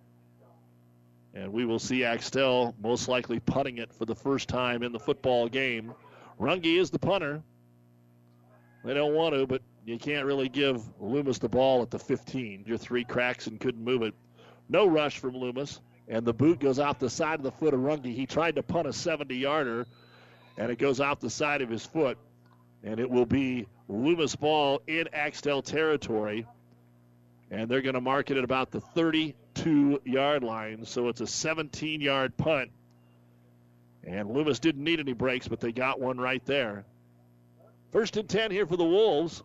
And 1.33 1.53
we 1.53 1.65
will 1.65 1.79
see 1.79 2.03
Axtell 2.03 2.75
most 2.81 3.07
likely 3.07 3.39
punting 3.39 3.77
it 3.77 3.93
for 3.93 4.05
the 4.05 4.15
first 4.15 4.49
time 4.49 4.83
in 4.83 4.91
the 4.91 4.99
football 4.99 5.47
game. 5.47 5.93
Runge 6.39 6.65
is 6.65 6.89
the 6.89 6.99
punter. 6.99 7.41
They 8.83 8.93
don't 8.93 9.13
want 9.13 9.35
to, 9.35 9.45
but 9.45 9.61
you 9.85 9.97
can't 9.97 10.25
really 10.25 10.49
give 10.49 10.81
Loomis 10.99 11.37
the 11.37 11.47
ball 11.47 11.81
at 11.81 11.91
the 11.91 11.99
15. 11.99 12.65
Your 12.67 12.77
three 12.77 13.03
cracks 13.03 13.47
and 13.47 13.59
couldn't 13.59 13.83
move 13.83 14.01
it. 14.01 14.13
No 14.67 14.87
rush 14.87 15.19
from 15.19 15.35
Loomis. 15.35 15.79
And 16.07 16.25
the 16.25 16.33
boot 16.33 16.59
goes 16.59 16.79
off 16.79 16.99
the 16.99 17.09
side 17.09 17.39
of 17.39 17.43
the 17.43 17.51
foot 17.51 17.73
of 17.73 17.79
Runge. 17.79 18.13
He 18.13 18.25
tried 18.25 18.55
to 18.55 18.63
punt 18.63 18.87
a 18.87 18.93
70 18.93 19.35
yarder, 19.35 19.85
and 20.57 20.71
it 20.71 20.77
goes 20.77 20.99
off 20.99 21.19
the 21.19 21.29
side 21.29 21.61
of 21.61 21.69
his 21.69 21.85
foot. 21.85 22.17
And 22.83 22.99
it 22.99 23.09
will 23.09 23.25
be 23.25 23.67
Loomis 23.87 24.35
ball 24.35 24.81
in 24.87 25.07
Axtell 25.13 25.61
territory 25.61 26.45
and 27.51 27.69
they're 27.69 27.81
going 27.81 27.95
to 27.95 28.01
mark 28.01 28.31
it 28.31 28.37
at 28.37 28.43
about 28.43 28.71
the 28.71 28.79
32 28.79 30.01
yard 30.05 30.43
line. 30.43 30.85
So 30.85 31.09
it's 31.09 31.21
a 31.21 31.27
17 31.27 31.99
yard 32.01 32.35
punt. 32.37 32.71
And 34.03 34.31
Loomis 34.31 34.59
didn't 34.59 34.83
need 34.83 34.99
any 34.99 35.13
breaks, 35.13 35.47
but 35.47 35.59
they 35.59 35.71
got 35.71 35.99
one 35.99 36.17
right 36.17 36.43
there. 36.45 36.85
First 37.91 38.17
and 38.17 38.27
10 38.27 38.49
here 38.49 38.65
for 38.65 38.77
the 38.77 38.85
Wolves. 38.85 39.43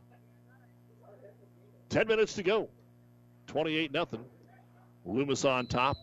10 1.90 2.06
minutes 2.06 2.34
to 2.34 2.42
go. 2.42 2.68
28 3.48 3.92
nothing. 3.92 4.24
Loomis 5.04 5.44
on 5.44 5.66
top. 5.66 5.96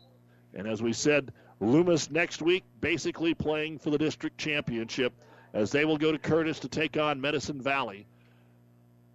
And 0.54 0.68
as 0.68 0.82
we 0.82 0.94
said, 0.94 1.32
Loomis 1.62 2.12
next 2.12 2.42
week 2.42 2.64
basically 2.82 3.34
playing 3.34 3.80
for 3.80 3.90
the 3.90 3.98
district 3.98 4.38
championship 4.38 5.14
as 5.54 5.72
they 5.72 5.86
will 5.86 5.98
go 5.98 6.12
to 6.12 6.18
Curtis 6.18 6.60
to 6.60 6.68
take 6.68 6.98
on 6.98 7.22
Medicine 7.22 7.62
Valley. 7.62 8.06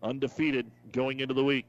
Undefeated 0.03 0.71
going 0.93 1.21
into 1.21 1.35
the 1.35 1.45
week. 1.45 1.67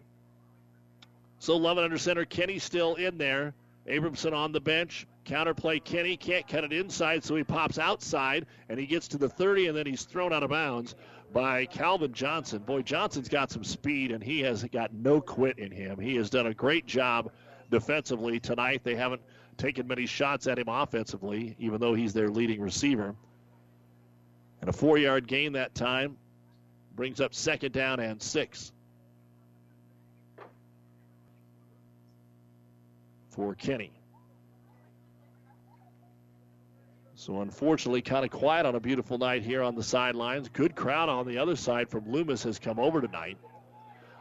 So 1.40 1.56
Lovett 1.56 1.86
under 1.86 1.98
center. 1.98 2.26
Kenny 2.26 2.60
still 2.60 2.95
in 2.95 3.18
there. 3.18 3.53
Abramson 3.88 4.34
on 4.34 4.52
the 4.52 4.60
bench. 4.60 5.07
Counterplay 5.26 5.84
Kenny 5.84 6.18
can't 6.18 6.48
cut 6.48 6.64
it 6.64 6.74
inside, 6.74 7.24
so 7.24 7.36
he 7.36 7.44
pops 7.44 7.80
outside 7.80 8.45
and 8.68 8.80
he 8.80 8.86
gets 8.86 9.07
to 9.10 9.18
the 9.18 9.30
30 9.30 9.68
and 9.68 9.78
then 9.78 9.86
he's 9.86 10.03
thrown 10.03 10.34
out 10.34 10.44
of 10.44 10.49
bounds 10.49 10.95
by 11.32 11.66
Calvin 11.66 12.14
Johnson. 12.14 12.60
Boy, 12.60 12.82
Johnson's 12.82 13.30
got 13.30 13.52
some 13.52 13.64
speed 13.64 14.11
and 14.11 14.24
he 14.24 14.41
has 14.41 14.64
got 14.66 14.94
no 14.94 15.22
quit 15.22 15.60
in 15.60 15.72
him. 15.72 15.99
He 15.99 16.16
has 16.16 16.30
done 16.30 16.48
a 16.48 16.53
great 16.53 16.86
job 16.86 17.32
defensively 17.70 18.40
tonight. 18.40 18.82
They 18.84 18.95
haven't 18.95 19.22
taken 19.57 19.88
many 19.88 20.07
shots 20.07 20.48
at 20.48 20.57
him 20.57 20.68
offensively, 20.68 21.56
even 21.60 21.80
though 21.80 21.94
he's 21.94 22.14
their 22.14 22.30
leading 22.30 22.60
receiver. 22.60 23.16
And 24.61 24.70
a 24.70 24.74
four 24.74 24.98
yard 24.98 25.28
gain 25.28 25.53
that 25.53 25.74
time 25.76 26.18
brings 26.95 27.22
up 27.22 27.34
second 27.34 27.72
down 27.72 27.99
and 27.99 28.22
six. 28.22 28.72
For 33.40 33.56
Kenny. 33.56 33.94
So 37.16 37.40
unfortunately, 37.40 38.02
kind 38.02 38.26
of 38.26 38.32
quiet 38.32 38.66
on 38.66 38.76
a 38.76 38.82
beautiful 38.82 39.18
night 39.18 39.44
here 39.44 39.64
on 39.64 39.76
the 39.76 39.84
sidelines. 39.84 40.49
Good 40.49 40.76
crowd 40.76 41.07
on 41.07 41.26
the 41.26 41.38
other 41.38 41.56
side 41.56 41.88
from 41.88 42.11
Loomis 42.11 42.44
has 42.44 42.60
come 42.60 42.80
over 42.80 42.99
tonight. 42.99 43.38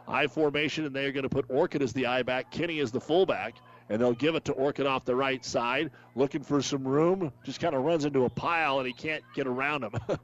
I 0.07 0.27
formation, 0.27 0.85
and 0.85 0.95
they're 0.95 1.11
going 1.11 1.23
to 1.23 1.29
put 1.29 1.49
Orcutt 1.49 1.81
as 1.81 1.91
the 1.91 2.05
I 2.05 2.23
back, 2.23 2.49
Kenny 2.49 2.79
as 2.79 2.93
the 2.93 3.01
fullback, 3.01 3.55
and 3.89 4.01
they'll 4.01 4.13
give 4.13 4.35
it 4.35 4.45
to 4.45 4.53
Orcutt 4.53 4.87
off 4.87 5.03
the 5.03 5.17
right 5.17 5.43
side, 5.43 5.91
looking 6.15 6.41
for 6.41 6.61
some 6.61 6.87
room. 6.87 7.33
Just 7.43 7.59
kind 7.59 7.75
of 7.75 7.83
runs 7.83 8.05
into 8.05 8.23
a 8.23 8.29
pile, 8.29 8.77
and 8.79 8.87
he 8.87 8.93
can't 8.93 9.25
get 9.35 9.47
around 9.47 9.83
him. 9.83 9.95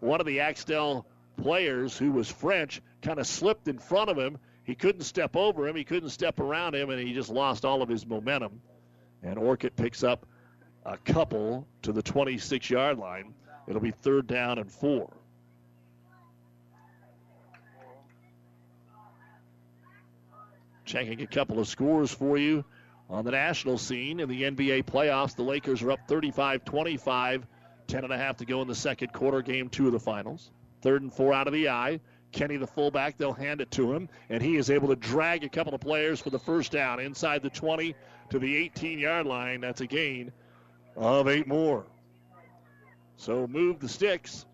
One 0.00 0.18
of 0.18 0.26
the 0.26 0.40
Axtell 0.40 1.06
players, 1.40 1.96
who 1.96 2.10
was 2.10 2.28
French, 2.28 2.82
kind 3.02 3.20
of 3.20 3.26
slipped 3.28 3.68
in 3.68 3.78
front 3.78 4.10
of 4.10 4.18
him. 4.18 4.36
He 4.64 4.74
couldn't 4.74 5.02
step 5.02 5.36
over 5.36 5.66
him, 5.66 5.76
he 5.76 5.84
couldn't 5.84 6.10
step 6.10 6.38
around 6.38 6.74
him, 6.74 6.90
and 6.90 7.00
he 7.00 7.12
just 7.12 7.30
lost 7.30 7.64
all 7.64 7.82
of 7.82 7.88
his 7.88 8.06
momentum. 8.06 8.60
And 9.22 9.38
Orcutt 9.38 9.76
picks 9.76 10.02
up 10.04 10.26
a 10.84 10.96
couple 10.98 11.66
to 11.82 11.92
the 11.92 12.02
26 12.02 12.70
yard 12.70 12.98
line. 12.98 13.34
It'll 13.66 13.80
be 13.80 13.90
third 13.90 14.26
down 14.26 14.58
and 14.58 14.70
four. 14.70 15.12
Checking 20.84 21.22
a 21.22 21.26
couple 21.26 21.58
of 21.58 21.68
scores 21.68 22.10
for 22.10 22.36
you 22.36 22.64
on 23.08 23.24
the 23.24 23.30
national 23.30 23.78
scene 23.78 24.20
in 24.20 24.28
the 24.28 24.42
NBA 24.42 24.84
playoffs. 24.84 25.36
The 25.36 25.42
Lakers 25.42 25.82
are 25.82 25.92
up 25.92 26.00
35 26.08 26.64
25, 26.64 27.46
10 27.86 28.04
and 28.04 28.12
a 28.12 28.18
half 28.18 28.38
to 28.38 28.44
go 28.44 28.62
in 28.62 28.68
the 28.68 28.74
second 28.74 29.12
quarter, 29.12 29.42
game 29.42 29.68
two 29.68 29.86
of 29.86 29.92
the 29.92 30.00
finals. 30.00 30.50
Third 30.82 31.02
and 31.02 31.12
four 31.12 31.32
out 31.32 31.46
of 31.46 31.52
the 31.52 31.68
eye. 31.68 32.00
Kenny, 32.32 32.56
the 32.56 32.66
fullback, 32.66 33.18
they'll 33.18 33.32
hand 33.32 33.60
it 33.60 33.70
to 33.72 33.92
him, 33.92 34.08
and 34.30 34.42
he 34.42 34.56
is 34.56 34.70
able 34.70 34.88
to 34.88 34.96
drag 34.96 35.44
a 35.44 35.48
couple 35.48 35.74
of 35.74 35.80
players 35.80 36.20
for 36.20 36.30
the 36.30 36.38
first 36.38 36.72
down 36.72 36.98
inside 36.98 37.42
the 37.42 37.50
20 37.50 37.94
to 38.30 38.38
the 38.38 38.56
18 38.56 38.98
yard 38.98 39.26
line. 39.26 39.60
That's 39.60 39.82
a 39.82 39.86
gain 39.86 40.32
of 40.96 41.28
eight 41.28 41.46
more. 41.46 41.86
So 43.16 43.46
move 43.46 43.78
the 43.78 43.88
sticks. 43.88 44.46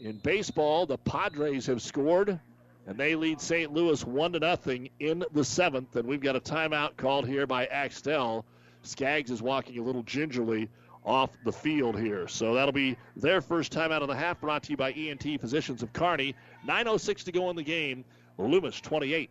In 0.00 0.18
baseball, 0.18 0.86
the 0.86 0.98
Padres 0.98 1.66
have 1.66 1.82
scored, 1.82 2.40
and 2.86 2.98
they 2.98 3.14
lead 3.14 3.40
St. 3.40 3.72
Louis 3.72 4.04
one 4.04 4.32
to 4.32 4.40
nothing 4.40 4.88
in 4.98 5.24
the 5.32 5.44
seventh. 5.44 5.94
And 5.94 6.08
we've 6.08 6.20
got 6.20 6.36
a 6.36 6.40
timeout 6.40 6.96
called 6.96 7.26
here 7.26 7.46
by 7.46 7.66
Axtell. 7.66 8.44
Skaggs 8.82 9.30
is 9.30 9.42
walking 9.42 9.78
a 9.78 9.82
little 9.82 10.02
gingerly 10.02 10.68
off 11.04 11.30
the 11.44 11.52
field 11.52 11.98
here. 11.98 12.28
So 12.28 12.54
that'll 12.54 12.72
be 12.72 12.96
their 13.16 13.40
first 13.40 13.72
time 13.72 13.92
out 13.92 14.02
of 14.02 14.08
the 14.08 14.16
half, 14.16 14.40
brought 14.40 14.62
to 14.64 14.70
you 14.70 14.76
by 14.76 14.92
ENT 14.92 15.40
Physicians 15.40 15.82
of 15.82 15.92
Kearney. 15.92 16.34
9.06 16.66 17.24
to 17.24 17.32
go 17.32 17.50
in 17.50 17.56
the 17.56 17.62
game. 17.62 18.04
Loomis 18.38 18.80
28, 18.80 19.30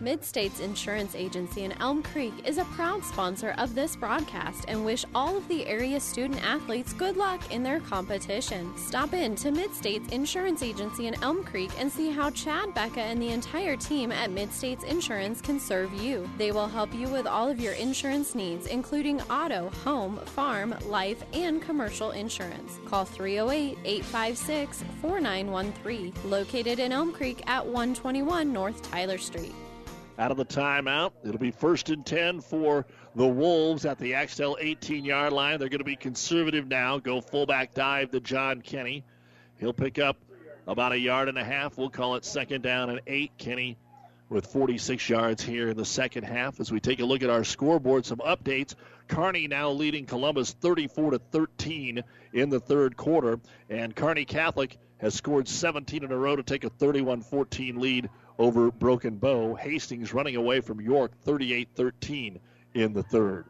Midstates 0.00 0.60
Insurance 0.60 1.14
Agency 1.14 1.64
in 1.64 1.72
Elm 1.72 2.02
Creek 2.02 2.32
is 2.46 2.56
a 2.56 2.64
proud 2.64 3.04
sponsor 3.04 3.54
of 3.58 3.74
this 3.74 3.96
broadcast 3.96 4.64
and 4.66 4.82
wish 4.82 5.04
all 5.14 5.36
of 5.36 5.46
the 5.48 5.66
area 5.66 6.00
student 6.00 6.42
athletes 6.42 6.94
good 6.94 7.18
luck 7.18 7.52
in 7.52 7.62
their 7.62 7.80
competition. 7.80 8.72
Stop 8.78 9.12
in 9.12 9.34
to 9.36 9.50
Midstates 9.50 10.10
Insurance 10.10 10.62
Agency 10.62 11.06
in 11.06 11.22
Elm 11.22 11.44
Creek 11.44 11.70
and 11.78 11.92
see 11.92 12.10
how 12.10 12.30
Chad, 12.30 12.72
Becca, 12.72 13.00
and 13.00 13.20
the 13.20 13.28
entire 13.28 13.76
team 13.76 14.10
at 14.10 14.30
Midstates 14.30 14.84
Insurance 14.84 15.42
can 15.42 15.60
serve 15.60 15.92
you. 15.92 16.28
They 16.38 16.50
will 16.50 16.68
help 16.68 16.94
you 16.94 17.08
with 17.08 17.26
all 17.26 17.48
of 17.48 17.60
your 17.60 17.74
insurance 17.74 18.34
needs, 18.34 18.66
including 18.66 19.20
auto, 19.22 19.68
home, 19.84 20.16
farm, 20.16 20.74
life, 20.86 21.22
and 21.34 21.60
commercial 21.60 22.12
insurance. 22.12 22.80
Call 22.86 23.04
308 23.04 23.76
856 23.84 24.82
4913, 25.02 26.14
located 26.24 26.78
in 26.78 26.90
Elm 26.90 27.12
Creek 27.12 27.42
at 27.46 27.64
121 27.64 28.50
North 28.50 28.80
Tyler 28.90 29.18
Street 29.18 29.54
out 30.20 30.30
of 30.30 30.36
the 30.36 30.44
timeout. 30.44 31.12
It'll 31.24 31.38
be 31.38 31.50
first 31.50 31.88
and 31.88 32.04
10 32.04 32.42
for 32.42 32.84
the 33.16 33.26
Wolves 33.26 33.86
at 33.86 33.98
the 33.98 34.14
Axtell 34.14 34.58
18 34.60 35.02
yard 35.02 35.32
line. 35.32 35.58
They're 35.58 35.70
going 35.70 35.78
to 35.78 35.84
be 35.84 35.96
conservative 35.96 36.68
now. 36.68 36.98
Go 36.98 37.22
fullback 37.22 37.72
dive 37.72 38.10
to 38.10 38.20
John 38.20 38.60
Kenny. 38.60 39.02
He'll 39.58 39.72
pick 39.72 39.98
up 39.98 40.18
about 40.66 40.92
a 40.92 40.98
yard 40.98 41.30
and 41.30 41.38
a 41.38 41.44
half. 41.44 41.78
We'll 41.78 41.88
call 41.88 42.16
it 42.16 42.26
second 42.26 42.62
down 42.62 42.90
and 42.90 43.00
eight. 43.06 43.32
Kenny 43.38 43.78
with 44.28 44.46
46 44.46 45.08
yards 45.08 45.42
here 45.42 45.70
in 45.70 45.76
the 45.78 45.86
second 45.86 46.24
half. 46.24 46.60
As 46.60 46.70
we 46.70 46.80
take 46.80 47.00
a 47.00 47.04
look 47.04 47.22
at 47.22 47.30
our 47.30 47.42
scoreboard, 47.42 48.04
some 48.04 48.18
updates. 48.18 48.74
Kearney 49.08 49.48
now 49.48 49.70
leading 49.70 50.04
Columbus 50.04 50.52
34 50.52 51.12
to 51.12 51.18
13 51.18 52.04
in 52.34 52.50
the 52.50 52.60
third 52.60 52.94
quarter, 52.94 53.40
and 53.70 53.96
Kearney 53.96 54.26
Catholic 54.26 54.76
has 54.98 55.14
scored 55.14 55.48
17 55.48 56.04
in 56.04 56.12
a 56.12 56.16
row 56.16 56.36
to 56.36 56.42
take 56.42 56.64
a 56.64 56.68
31 56.68 57.22
14 57.22 57.80
lead 57.80 58.10
over 58.40 58.70
Broken 58.70 59.16
Bow. 59.16 59.54
Hastings 59.54 60.14
running 60.14 60.34
away 60.34 60.60
from 60.60 60.80
York 60.80 61.12
38 61.24 61.68
13 61.76 62.40
in 62.72 62.92
the 62.94 63.02
third. 63.02 63.44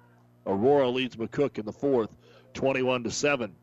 Aurora 0.45 0.89
leads 0.89 1.15
McCook 1.15 1.59
in 1.59 1.65
the 1.65 1.73
fourth 1.73 2.15
21 2.55 3.05
to 3.05 3.11
7. 3.11 3.55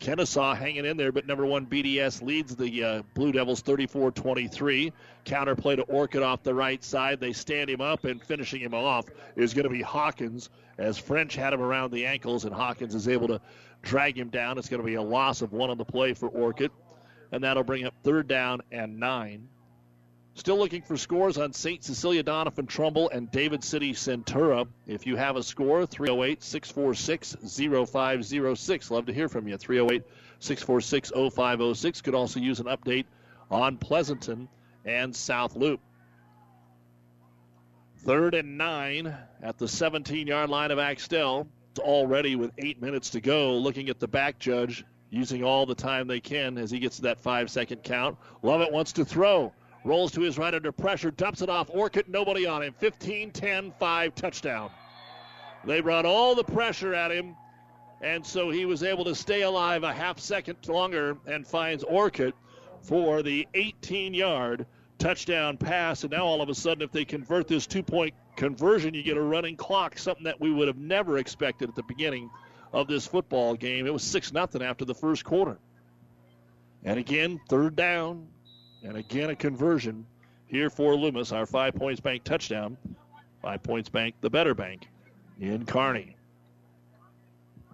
Kenesaw 0.00 0.56
hanging 0.56 0.86
in 0.86 0.96
there, 0.96 1.12
but 1.12 1.26
number 1.26 1.44
one 1.44 1.66
BDS 1.66 2.22
leads 2.22 2.56
the 2.56 2.84
uh, 2.84 3.02
Blue 3.14 3.30
Devils 3.30 3.60
34 3.60 4.12
23. 4.12 4.92
Counterplay 5.26 5.76
to 5.76 5.82
Orcutt 5.82 6.22
off 6.22 6.42
the 6.42 6.54
right 6.54 6.82
side. 6.82 7.20
They 7.20 7.34
stand 7.34 7.68
him 7.68 7.82
up, 7.82 8.04
and 8.04 8.22
finishing 8.22 8.62
him 8.62 8.72
off 8.72 9.04
is 9.36 9.52
going 9.52 9.64
to 9.64 9.70
be 9.70 9.82
Hawkins 9.82 10.48
as 10.78 10.96
French 10.96 11.34
had 11.34 11.52
him 11.52 11.60
around 11.60 11.90
the 11.90 12.06
ankles, 12.06 12.46
and 12.46 12.54
Hawkins 12.54 12.94
is 12.94 13.08
able 13.08 13.28
to 13.28 13.40
drag 13.82 14.16
him 14.16 14.28
down. 14.28 14.56
It's 14.56 14.68
going 14.68 14.80
to 14.80 14.86
be 14.86 14.94
a 14.94 15.02
loss 15.02 15.42
of 15.42 15.52
one 15.52 15.68
on 15.68 15.76
the 15.76 15.84
play 15.84 16.14
for 16.14 16.28
Orcutt, 16.28 16.70
and 17.32 17.44
that'll 17.44 17.64
bring 17.64 17.84
up 17.84 17.94
third 18.02 18.28
down 18.28 18.62
and 18.72 18.98
nine. 18.98 19.48
Still 20.38 20.56
looking 20.56 20.82
for 20.82 20.96
scores 20.96 21.36
on 21.36 21.52
St. 21.52 21.82
Cecilia, 21.82 22.22
Doniphan 22.22 22.68
Trumbull, 22.68 23.10
and 23.10 23.28
David 23.28 23.64
City 23.64 23.92
Centura. 23.92 24.68
If 24.86 25.04
you 25.04 25.16
have 25.16 25.34
a 25.34 25.42
score, 25.42 25.84
308 25.84 26.44
646 26.44 27.36
0506. 27.42 28.90
Love 28.92 29.06
to 29.06 29.12
hear 29.12 29.28
from 29.28 29.48
you. 29.48 29.56
308 29.56 30.04
646 30.38 31.10
0506. 31.34 32.02
Could 32.02 32.14
also 32.14 32.38
use 32.38 32.60
an 32.60 32.66
update 32.66 33.06
on 33.50 33.78
Pleasanton 33.78 34.48
and 34.84 35.14
South 35.14 35.56
Loop. 35.56 35.80
Third 38.04 38.34
and 38.34 38.56
nine 38.56 39.12
at 39.42 39.58
the 39.58 39.66
17 39.66 40.28
yard 40.28 40.50
line 40.50 40.70
of 40.70 40.78
Axtell. 40.78 41.48
Already 41.80 42.36
with 42.36 42.52
eight 42.58 42.80
minutes 42.80 43.10
to 43.10 43.20
go, 43.20 43.54
looking 43.56 43.88
at 43.88 43.98
the 43.98 44.08
back 44.08 44.38
judge, 44.38 44.84
using 45.10 45.42
all 45.42 45.66
the 45.66 45.74
time 45.74 46.06
they 46.06 46.20
can 46.20 46.58
as 46.58 46.70
he 46.70 46.78
gets 46.78 46.96
to 46.96 47.02
that 47.02 47.18
five 47.18 47.50
second 47.50 47.82
count. 47.82 48.16
Lovett 48.42 48.70
wants 48.70 48.92
to 48.92 49.04
throw. 49.04 49.52
Rolls 49.88 50.12
to 50.12 50.20
his 50.20 50.36
right 50.36 50.54
under 50.54 50.70
pressure, 50.70 51.10
dumps 51.10 51.40
it 51.40 51.48
off 51.48 51.70
Orcutt, 51.70 52.08
nobody 52.08 52.44
on 52.44 52.62
him. 52.62 52.74
15 52.78 53.30
10 53.30 53.72
5 53.80 54.14
touchdown. 54.14 54.70
They 55.64 55.80
brought 55.80 56.04
all 56.04 56.34
the 56.34 56.44
pressure 56.44 56.92
at 56.92 57.10
him, 57.10 57.34
and 58.02 58.24
so 58.24 58.50
he 58.50 58.66
was 58.66 58.82
able 58.82 59.06
to 59.06 59.14
stay 59.14 59.42
alive 59.42 59.84
a 59.84 59.92
half 59.92 60.20
second 60.20 60.58
longer 60.68 61.16
and 61.26 61.46
finds 61.46 61.84
Orcutt 61.84 62.34
for 62.82 63.22
the 63.22 63.48
18 63.54 64.12
yard 64.12 64.66
touchdown 64.98 65.56
pass. 65.56 66.04
And 66.04 66.12
now 66.12 66.26
all 66.26 66.42
of 66.42 66.50
a 66.50 66.54
sudden, 66.54 66.82
if 66.82 66.92
they 66.92 67.06
convert 67.06 67.48
this 67.48 67.66
two 67.66 67.82
point 67.82 68.12
conversion, 68.36 68.92
you 68.92 69.02
get 69.02 69.16
a 69.16 69.22
running 69.22 69.56
clock, 69.56 69.96
something 69.96 70.24
that 70.24 70.38
we 70.38 70.52
would 70.52 70.68
have 70.68 70.76
never 70.76 71.16
expected 71.16 71.70
at 71.70 71.74
the 71.74 71.82
beginning 71.84 72.28
of 72.74 72.88
this 72.88 73.06
football 73.06 73.54
game. 73.54 73.86
It 73.86 73.92
was 73.94 74.02
6 74.02 74.32
0 74.32 74.48
after 74.60 74.84
the 74.84 74.94
first 74.94 75.24
quarter. 75.24 75.58
And 76.84 76.98
again, 76.98 77.40
third 77.48 77.74
down, 77.74 78.28
and 78.82 78.96
again, 78.96 79.30
a 79.30 79.36
conversion 79.36 80.06
here 80.46 80.70
for 80.70 80.94
Loomis, 80.94 81.32
our 81.32 81.46
Five 81.46 81.74
Points 81.74 82.00
Bank 82.00 82.24
touchdown. 82.24 82.76
Five 83.42 83.62
Points 83.62 83.88
Bank, 83.88 84.14
the 84.20 84.30
better 84.30 84.54
bank 84.54 84.88
in 85.40 85.64
Kearney. 85.64 86.16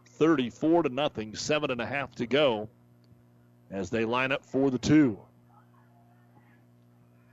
34 0.06 0.84
to 0.84 0.88
nothing, 0.88 1.34
seven 1.34 1.70
and 1.70 1.80
a 1.80 1.86
half 1.86 2.14
to 2.16 2.26
go 2.26 2.68
as 3.70 3.90
they 3.90 4.04
line 4.04 4.32
up 4.32 4.44
for 4.44 4.70
the 4.70 4.78
two. 4.78 5.18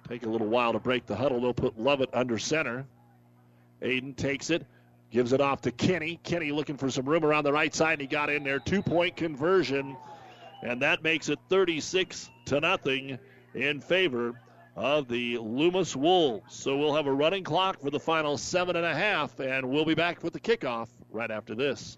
Take 0.07 0.25
a 0.25 0.29
little 0.29 0.47
while 0.47 0.73
to 0.73 0.79
break 0.79 1.05
the 1.05 1.15
huddle. 1.15 1.41
They'll 1.41 1.53
put 1.53 1.79
Lovett 1.79 2.09
under 2.13 2.37
center. 2.37 2.85
Aiden 3.81 4.15
takes 4.15 4.49
it, 4.49 4.65
gives 5.11 5.33
it 5.33 5.41
off 5.41 5.61
to 5.61 5.71
Kenny. 5.71 6.19
Kenny 6.23 6.51
looking 6.51 6.77
for 6.77 6.89
some 6.89 7.05
room 7.05 7.23
around 7.23 7.43
the 7.43 7.53
right 7.53 7.73
side, 7.73 7.93
and 7.93 8.01
he 8.01 8.07
got 8.07 8.29
in 8.29 8.43
there. 8.43 8.59
Two 8.59 8.81
point 8.81 9.15
conversion, 9.15 9.95
and 10.63 10.81
that 10.81 11.03
makes 11.03 11.29
it 11.29 11.39
36 11.49 12.29
to 12.45 12.59
nothing 12.59 13.19
in 13.53 13.81
favor 13.81 14.33
of 14.75 15.07
the 15.07 15.37
Loomis 15.37 15.95
Wolves. 15.95 16.55
So 16.55 16.77
we'll 16.77 16.95
have 16.95 17.07
a 17.07 17.13
running 17.13 17.43
clock 17.43 17.81
for 17.81 17.89
the 17.89 17.99
final 17.99 18.37
seven 18.37 18.75
and 18.75 18.85
a 18.85 18.95
half, 18.95 19.39
and 19.39 19.69
we'll 19.69 19.85
be 19.85 19.95
back 19.95 20.23
with 20.23 20.33
the 20.33 20.39
kickoff 20.39 20.89
right 21.11 21.29
after 21.31 21.55
this. 21.55 21.97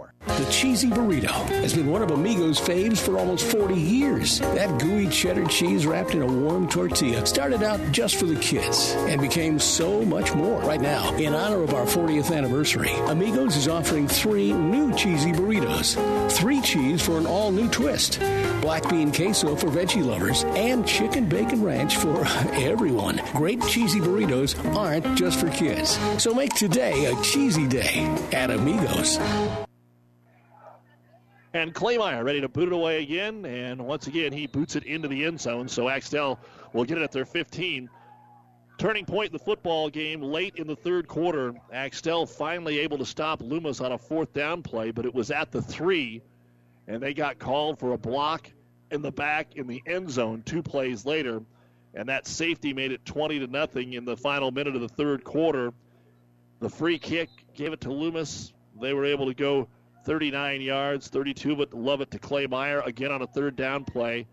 The 0.37 0.49
cheesy 0.49 0.89
burrito 0.89 1.31
has 1.61 1.73
been 1.73 1.87
one 1.87 2.01
of 2.01 2.09
Amigo's 2.09 2.59
faves 2.59 2.99
for 2.99 3.17
almost 3.17 3.45
40 3.51 3.75
years. 3.75 4.39
That 4.39 4.79
gooey 4.79 5.07
cheddar 5.09 5.45
cheese 5.45 5.85
wrapped 5.85 6.15
in 6.15 6.21
a 6.21 6.25
warm 6.25 6.67
tortilla 6.69 7.25
started 7.25 7.63
out 7.63 7.79
just 7.91 8.15
for 8.15 8.25
the 8.25 8.39
kids 8.39 8.93
and 9.07 9.19
became 9.19 9.59
so 9.59 10.03
much 10.03 10.33
more. 10.33 10.61
Right 10.61 10.81
now, 10.81 11.13
in 11.15 11.33
honor 11.33 11.63
of 11.63 11.73
our 11.73 11.85
40th 11.85 12.35
anniversary, 12.35 12.91
Amigos 13.07 13.55
is 13.55 13.67
offering 13.67 14.07
three 14.07 14.53
new 14.53 14.93
cheesy 14.95 15.31
burritos. 15.31 15.95
Three 16.31 16.61
cheese 16.61 17.01
for 17.01 17.17
an 17.17 17.25
all 17.25 17.51
new 17.51 17.69
twist, 17.69 18.19
black 18.61 18.89
bean 18.89 19.11
queso 19.11 19.55
for 19.55 19.67
veggie 19.67 20.05
lovers, 20.05 20.43
and 20.43 20.87
chicken 20.87 21.27
bacon 21.27 21.63
ranch 21.63 21.97
for 21.97 22.25
everyone. 22.53 23.21
Great 23.33 23.61
cheesy 23.67 23.99
burritos 23.99 24.55
aren't 24.75 25.17
just 25.17 25.39
for 25.39 25.49
kids. 25.49 25.99
So 26.17 26.33
make 26.33 26.53
today 26.55 27.05
a 27.05 27.21
cheesy 27.21 27.67
day 27.67 28.05
at 28.31 28.49
Amigos. 28.49 29.19
And 31.53 31.73
Clay 31.73 31.97
Meyer 31.97 32.23
ready 32.23 32.39
to 32.41 32.47
boot 32.47 32.69
it 32.69 32.73
away 32.73 33.03
again. 33.03 33.45
And 33.45 33.85
once 33.85 34.07
again, 34.07 34.31
he 34.31 34.47
boots 34.47 34.75
it 34.75 34.85
into 34.85 35.07
the 35.07 35.25
end 35.25 35.41
zone. 35.41 35.67
So 35.67 35.89
Axtell 35.89 36.39
will 36.71 36.85
get 36.85 36.97
it 36.97 37.03
at 37.03 37.11
their 37.11 37.25
15. 37.25 37.89
Turning 38.77 39.05
point 39.05 39.27
in 39.27 39.33
the 39.33 39.43
football 39.43 39.89
game 39.89 40.21
late 40.21 40.55
in 40.55 40.65
the 40.65 40.75
third 40.75 41.07
quarter. 41.07 41.53
Axtell 41.73 42.25
finally 42.25 42.79
able 42.79 42.97
to 42.97 43.05
stop 43.05 43.41
Loomis 43.41 43.81
on 43.81 43.91
a 43.91 43.97
fourth 43.97 44.33
down 44.33 44.63
play, 44.63 44.91
but 44.91 45.05
it 45.05 45.13
was 45.13 45.29
at 45.29 45.51
the 45.51 45.61
three. 45.61 46.21
And 46.87 47.03
they 47.03 47.13
got 47.13 47.37
called 47.37 47.79
for 47.79 47.91
a 47.93 47.97
block 47.97 48.49
in 48.89 49.01
the 49.01 49.11
back 49.11 49.55
in 49.55 49.67
the 49.67 49.83
end 49.85 50.09
zone 50.09 50.43
two 50.45 50.63
plays 50.63 51.05
later. 51.05 51.41
And 51.93 52.07
that 52.07 52.25
safety 52.25 52.73
made 52.73 52.93
it 52.93 53.05
20 53.05 53.39
to 53.39 53.47
nothing 53.47 53.93
in 53.93 54.05
the 54.05 54.15
final 54.15 54.51
minute 54.51 54.75
of 54.75 54.81
the 54.81 54.87
third 54.87 55.25
quarter. 55.25 55.73
The 56.61 56.69
free 56.69 56.97
kick 56.97 57.29
gave 57.53 57.73
it 57.73 57.81
to 57.81 57.91
Loomis. 57.91 58.53
They 58.79 58.93
were 58.93 59.05
able 59.05 59.25
to 59.25 59.33
go 59.33 59.67
39 60.03 60.61
yards, 60.61 61.07
32, 61.09 61.55
but 61.55 61.73
Lovett 61.73 62.11
to 62.11 62.19
Clay 62.19 62.47
Meyer 62.47 62.81
again 62.81 63.11
on 63.11 63.21
a 63.21 63.27
third 63.27 63.55
down 63.55 63.85
play. 63.85 64.27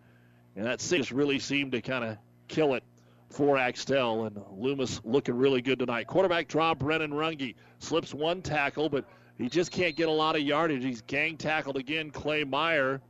And 0.56 0.66
that 0.66 0.80
six 0.80 1.12
really 1.12 1.38
seemed 1.38 1.72
to 1.72 1.80
kind 1.80 2.04
of 2.04 2.16
kill 2.48 2.74
it 2.74 2.82
for 3.30 3.58
Axtell. 3.58 4.24
And 4.24 4.40
Loomis 4.56 5.00
looking 5.04 5.36
really 5.36 5.62
good 5.62 5.78
tonight. 5.78 6.06
Quarterback 6.06 6.48
draw, 6.48 6.74
Brennan 6.74 7.12
Runge. 7.12 7.54
Slips 7.78 8.12
one 8.12 8.42
tackle, 8.42 8.88
but 8.88 9.04
he 9.36 9.48
just 9.48 9.70
can't 9.70 9.94
get 9.94 10.08
a 10.08 10.12
lot 10.12 10.36
of 10.36 10.42
yardage. 10.42 10.82
He's 10.82 11.02
gang 11.02 11.36
tackled 11.36 11.76
again. 11.76 12.10
Clay 12.10 12.44
Meyer. 12.44 13.00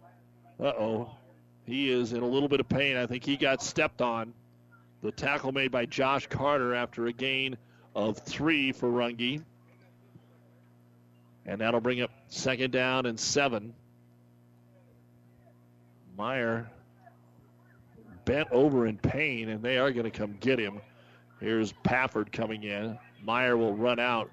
Uh 0.60 0.72
oh. 0.78 1.10
He 1.64 1.90
is 1.90 2.12
in 2.12 2.22
a 2.22 2.26
little 2.26 2.48
bit 2.48 2.60
of 2.60 2.68
pain. 2.68 2.96
I 2.96 3.06
think 3.06 3.24
he 3.24 3.36
got 3.36 3.62
stepped 3.62 4.02
on. 4.02 4.32
The 5.02 5.12
tackle 5.12 5.52
made 5.52 5.70
by 5.70 5.86
Josh 5.86 6.26
Carter 6.26 6.74
after 6.74 7.06
a 7.06 7.12
gain 7.12 7.56
of 7.94 8.18
three 8.18 8.72
for 8.72 8.88
Runge. 8.88 9.42
And 11.48 11.62
that'll 11.62 11.80
bring 11.80 12.02
up 12.02 12.10
second 12.28 12.72
down 12.72 13.06
and 13.06 13.18
seven. 13.18 13.74
Meyer 16.16 16.70
bent 18.26 18.48
over 18.52 18.86
in 18.86 18.98
pain, 18.98 19.48
and 19.48 19.62
they 19.62 19.78
are 19.78 19.90
going 19.90 20.04
to 20.04 20.10
come 20.10 20.36
get 20.40 20.58
him. 20.58 20.82
Here's 21.40 21.72
Pafford 21.82 22.30
coming 22.30 22.64
in. 22.64 22.98
Meyer 23.24 23.56
will 23.56 23.74
run 23.74 23.98
out. 23.98 24.30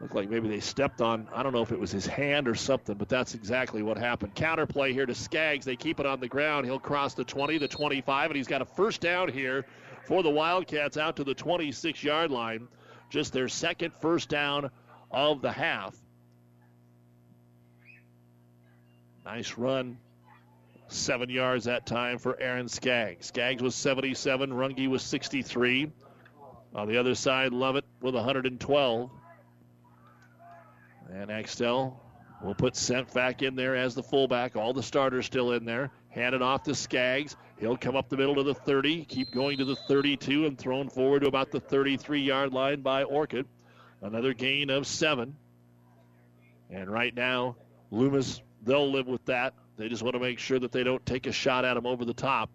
Looked 0.00 0.16
like 0.16 0.28
maybe 0.28 0.48
they 0.48 0.58
stepped 0.58 1.00
on, 1.00 1.28
I 1.32 1.44
don't 1.44 1.52
know 1.52 1.62
if 1.62 1.70
it 1.70 1.78
was 1.78 1.92
his 1.92 2.06
hand 2.06 2.48
or 2.48 2.56
something, 2.56 2.96
but 2.96 3.08
that's 3.08 3.36
exactly 3.36 3.84
what 3.84 3.96
happened. 3.96 4.34
Counter 4.34 4.66
play 4.66 4.92
here 4.92 5.06
to 5.06 5.14
Skaggs. 5.14 5.64
They 5.64 5.76
keep 5.76 6.00
it 6.00 6.06
on 6.06 6.18
the 6.18 6.26
ground. 6.26 6.66
He'll 6.66 6.80
cross 6.80 7.14
the 7.14 7.22
20, 7.22 7.58
the 7.58 7.68
25, 7.68 8.30
and 8.30 8.36
he's 8.36 8.48
got 8.48 8.62
a 8.62 8.64
first 8.64 9.00
down 9.00 9.28
here 9.28 9.64
for 10.08 10.24
the 10.24 10.30
Wildcats 10.30 10.96
out 10.96 11.14
to 11.16 11.24
the 11.24 11.34
26 11.34 12.02
yard 12.02 12.32
line. 12.32 12.66
Just 13.10 13.32
their 13.32 13.48
second 13.48 13.92
first 14.00 14.28
down 14.28 14.70
of 15.12 15.40
the 15.40 15.52
half. 15.52 16.01
Nice 19.24 19.56
run. 19.56 19.98
Seven 20.88 21.30
yards 21.30 21.64
that 21.64 21.86
time 21.86 22.18
for 22.18 22.38
Aaron 22.40 22.68
Skaggs. 22.68 23.26
Skaggs 23.26 23.62
was 23.62 23.74
77. 23.74 24.50
Runge 24.50 24.88
was 24.88 25.02
63. 25.02 25.90
On 26.74 26.88
the 26.88 26.98
other 26.98 27.14
side, 27.14 27.52
Lovett 27.52 27.84
with 28.00 28.14
112. 28.14 29.10
And 31.10 31.30
Axtell 31.30 32.00
will 32.42 32.54
put 32.54 32.74
Semp 32.74 33.12
back 33.12 33.42
in 33.42 33.54
there 33.54 33.76
as 33.76 33.94
the 33.94 34.02
fullback. 34.02 34.56
All 34.56 34.72
the 34.72 34.82
starters 34.82 35.26
still 35.26 35.52
in 35.52 35.64
there. 35.64 35.90
Hand 36.10 36.34
it 36.34 36.42
off 36.42 36.64
to 36.64 36.74
Skaggs. 36.74 37.36
He'll 37.58 37.76
come 37.76 37.94
up 37.94 38.08
the 38.08 38.16
middle 38.16 38.34
to 38.34 38.42
the 38.42 38.54
30, 38.54 39.04
keep 39.04 39.30
going 39.30 39.58
to 39.58 39.64
the 39.64 39.76
32, 39.76 40.46
and 40.46 40.58
thrown 40.58 40.88
forward 40.88 41.20
to 41.20 41.28
about 41.28 41.52
the 41.52 41.60
33 41.60 42.20
yard 42.20 42.52
line 42.52 42.80
by 42.80 43.04
Orcutt. 43.04 43.46
Another 44.00 44.34
gain 44.34 44.68
of 44.68 44.86
seven. 44.86 45.36
And 46.70 46.90
right 46.90 47.14
now, 47.14 47.56
Loomis 47.90 48.42
they'll 48.64 48.90
live 48.90 49.06
with 49.06 49.24
that. 49.26 49.54
They 49.76 49.88
just 49.88 50.02
want 50.02 50.14
to 50.14 50.20
make 50.20 50.38
sure 50.38 50.58
that 50.58 50.72
they 50.72 50.84
don't 50.84 51.04
take 51.06 51.26
a 51.26 51.32
shot 51.32 51.64
at 51.64 51.74
them 51.74 51.86
over 51.86 52.04
the 52.04 52.14
top. 52.14 52.50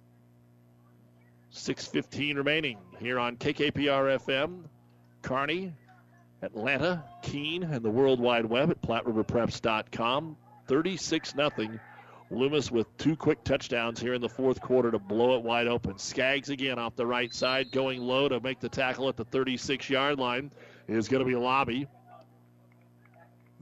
6.15 1.54 2.36
remaining 2.36 2.78
here 3.00 3.20
on 3.20 3.38
KKPR 3.38 4.20
FM, 4.20 4.64
Kearney, 5.22 5.74
Atlanta, 6.42 7.04
Keene, 7.24 7.64
and 7.64 7.84
the 7.84 7.90
World 7.90 8.20
Wide 8.20 8.46
Web 8.46 8.70
at 8.70 8.82
PlatteRiverPreps.com. 8.82 10.38
36 10.68 11.34
0. 11.34 11.80
Loomis 12.30 12.70
with 12.70 12.96
two 12.98 13.16
quick 13.16 13.42
touchdowns 13.46 14.02
here 14.02 14.14
in 14.14 14.22
the 14.22 14.28
fourth 14.28 14.60
quarter 14.60 14.92
to 14.92 15.00
blow 15.00 15.38
it 15.38 15.44
wide 15.44 15.68
open. 15.68 15.98
Skaggs 15.98 16.50
again 16.50 16.78
off 16.78 16.96
the 16.98 17.06
right 17.06 17.34
side, 17.34 17.72
going 17.72 18.02
low 18.02 18.28
to 18.28 18.42
make 18.42 18.60
the 18.60 18.68
tackle 18.68 19.08
at 19.08 19.16
the 19.16 19.24
36 19.24 19.90
yard 19.90 20.20
line 20.20 20.52
is 20.88 21.08
going 21.08 21.20
to 21.20 21.26
be 21.26 21.34
a 21.34 21.40
lobby. 21.40 21.88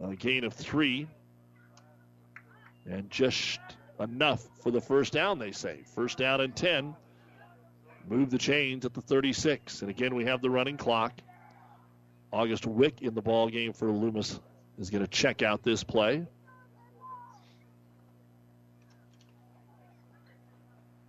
A 0.04 0.16
gain 0.16 0.44
of 0.44 0.54
three 0.54 1.08
and 2.86 3.10
just 3.10 3.60
enough 4.00 4.46
for 4.62 4.72
the 4.72 4.82
first 4.82 5.14
down, 5.14 5.40
they 5.40 5.52
say. 5.52 5.84
First 5.96 6.18
down 6.18 6.42
and 6.42 6.56
10. 6.56 6.96
Move 8.08 8.30
the 8.30 8.38
chains 8.38 8.86
at 8.86 8.94
the 8.94 9.02
36. 9.02 9.82
And 9.82 9.90
again, 9.90 10.14
we 10.14 10.26
have 10.26 10.42
the 10.42 10.50
running 10.50 10.78
clock. 10.78 11.14
August 12.32 12.68
Wick 12.68 13.02
in 13.02 13.16
the 13.16 13.22
ball 13.22 13.50
game 13.50 13.74
for 13.74 13.92
Loomis 13.92 14.40
is 14.78 14.90
going 14.90 15.04
to 15.04 15.10
check 15.10 15.42
out 15.42 15.64
this 15.64 15.84
play. 15.84 16.28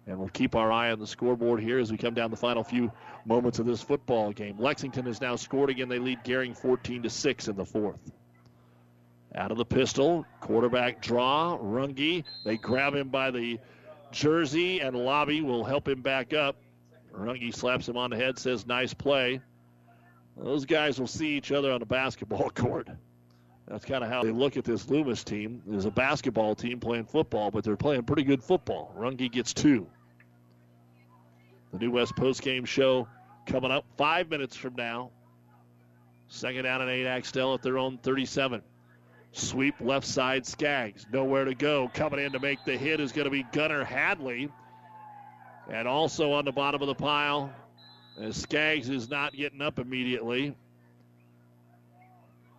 And 0.06 0.18
we'll 0.18 0.28
keep 0.28 0.54
our 0.54 0.70
eye 0.70 0.92
on 0.92 1.00
the 1.00 1.06
scoreboard 1.06 1.60
here 1.60 1.80
as 1.80 1.90
we 1.90 1.98
come 1.98 2.14
down 2.14 2.30
the 2.30 2.36
final 2.36 2.62
few 2.62 2.92
moments 3.24 3.58
of 3.58 3.66
this 3.66 3.82
football 3.82 4.32
game. 4.32 4.56
Lexington 4.56 5.04
has 5.06 5.20
now 5.20 5.34
scored 5.34 5.68
again. 5.68 5.88
They 5.88 5.98
lead 5.98 6.22
Gering 6.22 6.56
14 6.56 7.02
to 7.02 7.10
6 7.10 7.48
in 7.48 7.56
the 7.56 7.64
fourth. 7.64 7.98
Out 9.34 9.50
of 9.50 9.58
the 9.58 9.64
pistol, 9.64 10.24
quarterback 10.40 11.02
draw, 11.02 11.58
Runge. 11.58 12.24
They 12.44 12.56
grab 12.56 12.94
him 12.94 13.08
by 13.08 13.30
the 13.30 13.58
jersey, 14.12 14.80
and 14.80 14.96
Lobby 14.96 15.42
will 15.42 15.64
help 15.64 15.88
him 15.88 16.00
back 16.00 16.32
up. 16.32 16.56
Runge 17.12 17.54
slaps 17.54 17.88
him 17.88 17.96
on 17.96 18.10
the 18.10 18.16
head, 18.16 18.38
says, 18.38 18.66
Nice 18.66 18.94
play. 18.94 19.40
Those 20.36 20.64
guys 20.64 20.98
will 21.00 21.06
see 21.06 21.36
each 21.36 21.52
other 21.52 21.72
on 21.72 21.80
the 21.80 21.86
basketball 21.86 22.50
court. 22.54 22.88
That's 23.66 23.84
kind 23.84 24.04
of 24.04 24.10
how 24.10 24.22
they 24.22 24.30
look 24.30 24.56
at 24.56 24.64
this 24.64 24.88
Loomis 24.88 25.24
team. 25.24 25.60
There's 25.66 25.86
a 25.86 25.90
basketball 25.90 26.54
team 26.54 26.78
playing 26.78 27.06
football, 27.06 27.50
but 27.50 27.64
they're 27.64 27.76
playing 27.76 28.04
pretty 28.04 28.22
good 28.22 28.42
football. 28.42 28.94
Runge 28.96 29.30
gets 29.32 29.52
two. 29.52 29.88
The 31.72 31.78
New 31.78 31.90
West 31.90 32.14
postgame 32.14 32.64
show 32.66 33.08
coming 33.44 33.72
up 33.72 33.84
five 33.96 34.30
minutes 34.30 34.54
from 34.56 34.76
now. 34.76 35.10
Second 36.28 36.64
down 36.64 36.80
and 36.80 36.90
eight, 36.90 37.06
Axtell 37.06 37.54
at 37.54 37.62
their 37.62 37.78
own 37.78 37.98
37. 37.98 38.62
Sweep 39.36 39.74
left 39.80 40.06
side, 40.06 40.46
Skaggs. 40.46 41.06
Nowhere 41.12 41.44
to 41.44 41.54
go. 41.54 41.90
Coming 41.92 42.20
in 42.20 42.32
to 42.32 42.40
make 42.40 42.64
the 42.64 42.78
hit 42.78 43.00
is 43.00 43.12
going 43.12 43.26
to 43.26 43.30
be 43.30 43.44
Gunnar 43.52 43.84
Hadley. 43.84 44.48
And 45.70 45.86
also 45.86 46.32
on 46.32 46.46
the 46.46 46.52
bottom 46.52 46.80
of 46.80 46.88
the 46.88 46.94
pile, 46.94 47.52
as 48.18 48.34
Skaggs 48.34 48.88
is 48.88 49.10
not 49.10 49.36
getting 49.36 49.60
up 49.60 49.78
immediately. 49.78 50.56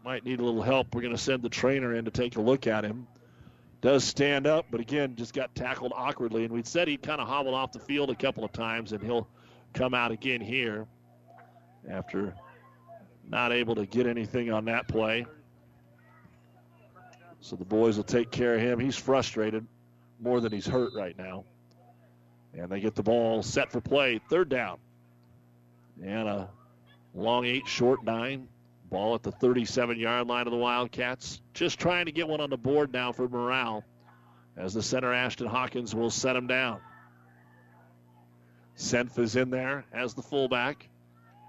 Might 0.05 0.23
need 0.23 0.39
a 0.39 0.43
little 0.43 0.61
help. 0.61 0.93
We're 0.93 1.01
going 1.01 1.15
to 1.15 1.21
send 1.21 1.41
the 1.41 1.49
trainer 1.49 1.95
in 1.95 2.05
to 2.05 2.11
take 2.11 2.35
a 2.37 2.41
look 2.41 2.67
at 2.67 2.83
him. 2.83 3.07
Does 3.81 4.03
stand 4.03 4.45
up, 4.45 4.67
but 4.69 4.79
again, 4.79 5.15
just 5.15 5.33
got 5.33 5.55
tackled 5.55 5.93
awkwardly. 5.95 6.43
And 6.43 6.53
we 6.53 6.61
said 6.61 6.87
he'd 6.87 7.01
kind 7.01 7.19
of 7.19 7.27
hobbled 7.27 7.55
off 7.55 7.71
the 7.71 7.79
field 7.79 8.11
a 8.11 8.15
couple 8.15 8.45
of 8.45 8.51
times, 8.51 8.91
and 8.91 9.03
he'll 9.03 9.27
come 9.73 9.95
out 9.95 10.11
again 10.11 10.41
here 10.41 10.85
after 11.89 12.35
not 13.27 13.51
able 13.51 13.73
to 13.75 13.87
get 13.87 14.05
anything 14.05 14.51
on 14.51 14.65
that 14.65 14.87
play. 14.87 15.25
So 17.41 17.55
the 17.55 17.65
boys 17.65 17.97
will 17.97 18.03
take 18.03 18.31
care 18.31 18.55
of 18.55 18.61
him. 18.61 18.79
He's 18.79 18.97
frustrated 18.97 19.65
more 20.19 20.41
than 20.41 20.51
he's 20.51 20.65
hurt 20.65 20.93
right 20.95 21.17
now. 21.17 21.45
And 22.53 22.69
they 22.69 22.79
get 22.79 22.95
the 22.95 23.03
ball 23.03 23.43
set 23.43 23.71
for 23.71 23.81
play. 23.81 24.19
Third 24.29 24.49
down. 24.49 24.79
And 26.03 26.27
a 26.27 26.49
long 27.13 27.45
eight, 27.45 27.67
short 27.67 28.03
nine. 28.03 28.47
Ball 28.89 29.15
at 29.15 29.23
the 29.23 29.31
37 29.31 29.99
yard 29.99 30.27
line 30.27 30.47
of 30.47 30.51
the 30.51 30.57
Wildcats. 30.57 31.41
Just 31.53 31.79
trying 31.79 32.05
to 32.05 32.11
get 32.11 32.27
one 32.27 32.39
on 32.39 32.49
the 32.49 32.57
board 32.57 32.93
now 32.93 33.11
for 33.11 33.27
morale 33.27 33.83
as 34.55 34.73
the 34.73 34.81
center 34.81 35.13
Ashton 35.13 35.47
Hawkins 35.47 35.93
will 35.93 36.09
set 36.09 36.35
him 36.35 36.47
down. 36.47 36.79
Semp 38.77 39.17
is 39.19 39.35
in 39.35 39.49
there 39.49 39.85
as 39.91 40.13
the 40.13 40.21
fullback. 40.21 40.89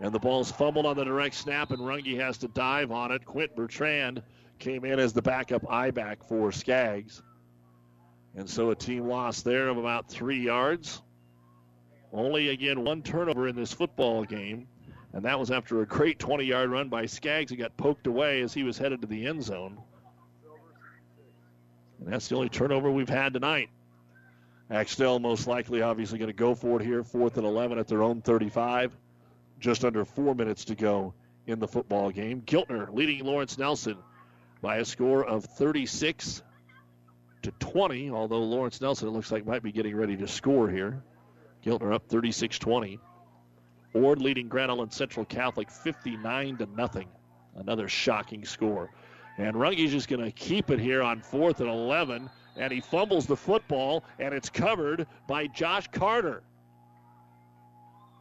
And 0.00 0.12
the 0.12 0.18
ball's 0.18 0.50
fumbled 0.50 0.86
on 0.86 0.96
the 0.96 1.04
direct 1.04 1.34
snap, 1.34 1.72
and 1.72 1.80
Runge 1.80 2.18
has 2.20 2.38
to 2.38 2.48
dive 2.48 2.92
on 2.92 3.10
it. 3.10 3.24
Quint 3.24 3.56
Bertrand 3.56 4.22
came 4.58 4.84
in 4.84 4.98
as 4.98 5.12
the 5.12 5.22
backup 5.22 5.70
I 5.70 5.90
back 5.90 6.22
for 6.28 6.52
Skaggs. 6.52 7.22
And 8.34 8.48
so 8.48 8.70
a 8.70 8.74
team 8.74 9.08
loss 9.08 9.42
there 9.42 9.68
of 9.68 9.78
about 9.78 10.08
three 10.08 10.40
yards. 10.40 11.02
Only, 12.12 12.48
again, 12.50 12.84
one 12.84 13.02
turnover 13.02 13.48
in 13.48 13.56
this 13.56 13.72
football 13.72 14.24
game. 14.24 14.68
And 15.12 15.24
that 15.24 15.38
was 15.38 15.50
after 15.50 15.80
a 15.82 15.86
great 15.86 16.18
20 16.18 16.44
yard 16.44 16.70
run 16.70 16.88
by 16.88 17.06
Skaggs. 17.06 17.50
He 17.50 17.56
got 17.56 17.76
poked 17.76 18.06
away 18.06 18.42
as 18.42 18.52
he 18.54 18.62
was 18.62 18.78
headed 18.78 19.00
to 19.00 19.06
the 19.06 19.26
end 19.26 19.42
zone. 19.42 19.78
And 22.00 22.12
that's 22.12 22.28
the 22.28 22.36
only 22.36 22.48
turnover 22.48 22.90
we've 22.90 23.08
had 23.08 23.32
tonight. 23.32 23.70
Axtell 24.70 25.18
most 25.18 25.46
likely, 25.46 25.80
obviously, 25.80 26.18
going 26.18 26.28
to 26.28 26.34
go 26.34 26.54
for 26.54 26.80
it 26.80 26.84
here, 26.84 27.02
fourth 27.02 27.38
and 27.38 27.46
11 27.46 27.78
at 27.78 27.88
their 27.88 28.02
own 28.02 28.20
35. 28.20 28.96
Just 29.58 29.84
under 29.84 30.04
four 30.04 30.34
minutes 30.34 30.64
to 30.66 30.74
go 30.74 31.14
in 31.46 31.58
the 31.58 31.66
football 31.66 32.10
game. 32.10 32.42
Giltner 32.42 32.92
leading 32.94 33.24
Lawrence 33.24 33.58
Nelson 33.58 33.96
by 34.60 34.76
a 34.76 34.84
score 34.84 35.24
of 35.24 35.44
36 35.44 36.42
to 37.42 37.52
20, 37.52 38.10
although 38.10 38.42
Lawrence 38.42 38.80
Nelson, 38.80 39.08
it 39.08 39.12
looks 39.12 39.30
like, 39.30 39.46
might 39.46 39.62
be 39.62 39.72
getting 39.72 39.96
ready 39.96 40.16
to 40.16 40.26
score 40.26 40.68
here. 40.68 41.02
Giltner 41.64 41.94
up 41.94 42.06
36 42.08 42.58
20. 42.58 42.98
Ord 43.94 44.20
leading 44.20 44.48
Grand 44.48 44.70
Island 44.70 44.92
Central 44.92 45.24
Catholic 45.24 45.70
59 45.70 46.58
to 46.58 46.66
nothing. 46.76 47.08
Another 47.56 47.88
shocking 47.88 48.44
score. 48.44 48.90
And 49.38 49.54
Runge's 49.54 49.92
just 49.92 50.08
going 50.08 50.24
to 50.24 50.32
keep 50.32 50.70
it 50.70 50.80
here 50.80 51.02
on 51.02 51.20
fourth 51.20 51.60
and 51.60 51.68
11. 51.68 52.28
And 52.56 52.72
he 52.72 52.80
fumbles 52.80 53.26
the 53.26 53.36
football, 53.36 54.04
and 54.18 54.34
it's 54.34 54.50
covered 54.50 55.06
by 55.28 55.46
Josh 55.46 55.88
Carter. 55.92 56.42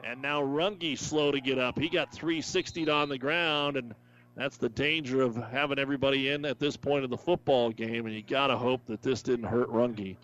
And 0.03 0.22
now 0.22 0.41
Runge 0.41 0.98
slow 0.98 1.32
to 1.32 1.41
get 1.41 1.57
up. 1.57 1.77
He 1.77 1.90
got 1.90 2.14
360 2.14 2.90
on 2.90 3.09
the 3.09 3.17
ground, 3.17 3.77
and 3.77 3.95
that's 4.38 4.57
the 4.57 4.69
danger 4.69 5.24
of 5.24 5.35
having 5.35 5.80
everybody 5.80 6.30
in 6.30 6.45
at 6.45 6.59
this 6.59 6.77
point 6.77 7.03
of 7.03 7.09
the 7.09 7.17
football 7.17 7.72
game. 7.72 8.06
And 8.06 8.14
you 8.14 8.22
got 8.22 8.48
to 8.48 8.57
hope 8.57 8.85
that 8.85 9.01
this 9.01 9.24
didn't 9.24 9.48
hurt 9.48 9.69
Runge. 9.69 10.16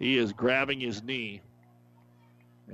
He 0.00 0.18
is 0.18 0.32
grabbing 0.32 0.80
his 0.80 1.02
knee, 1.02 1.40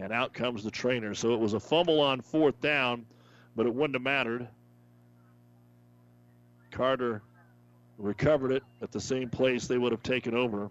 and 0.00 0.12
out 0.12 0.32
comes 0.32 0.64
the 0.64 0.70
trainer. 0.70 1.14
So 1.14 1.34
it 1.34 1.40
was 1.40 1.52
a 1.52 1.60
fumble 1.60 2.00
on 2.00 2.22
fourth 2.22 2.58
down, 2.60 3.04
but 3.54 3.66
it 3.66 3.74
wouldn't 3.74 3.94
have 3.94 4.02
mattered. 4.02 4.48
Carter 6.70 7.22
recovered 7.98 8.50
it 8.52 8.62
at 8.80 8.90
the 8.90 9.00
same 9.00 9.28
place 9.28 9.66
they 9.66 9.78
would 9.78 9.92
have 9.92 10.02
taken 10.02 10.34
over. 10.34 10.70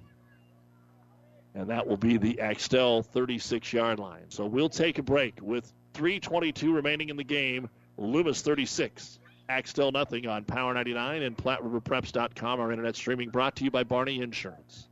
And 1.54 1.70
that 1.70 1.86
will 1.86 1.98
be 1.98 2.18
the 2.18 2.40
Axtell 2.40 3.04
36 3.04 3.72
yard 3.72 4.00
line. 4.00 4.26
So 4.30 4.48
we'll 4.48 4.68
take 4.68 4.98
a 4.98 5.04
break 5.04 5.38
with 5.42 5.72
3.22 5.94 6.74
remaining 6.74 7.10
in 7.10 7.18
the 7.18 7.24
game. 7.24 7.70
Loomis 7.98 8.42
36. 8.42 9.20
Axtell 9.52 9.92
nothing 9.92 10.28
on 10.28 10.46
Power 10.46 10.74
99 10.74 11.24
and 11.24 11.36
PlatteRiverPreps.com. 11.36 12.62
Our 12.62 12.72
internet 12.72 12.96
streaming 12.96 13.30
brought 13.30 13.58
to 13.58 13.66
you 13.66 13.72
by 13.72 13.84
Barney 13.84 14.22
Insurance. 14.22 14.88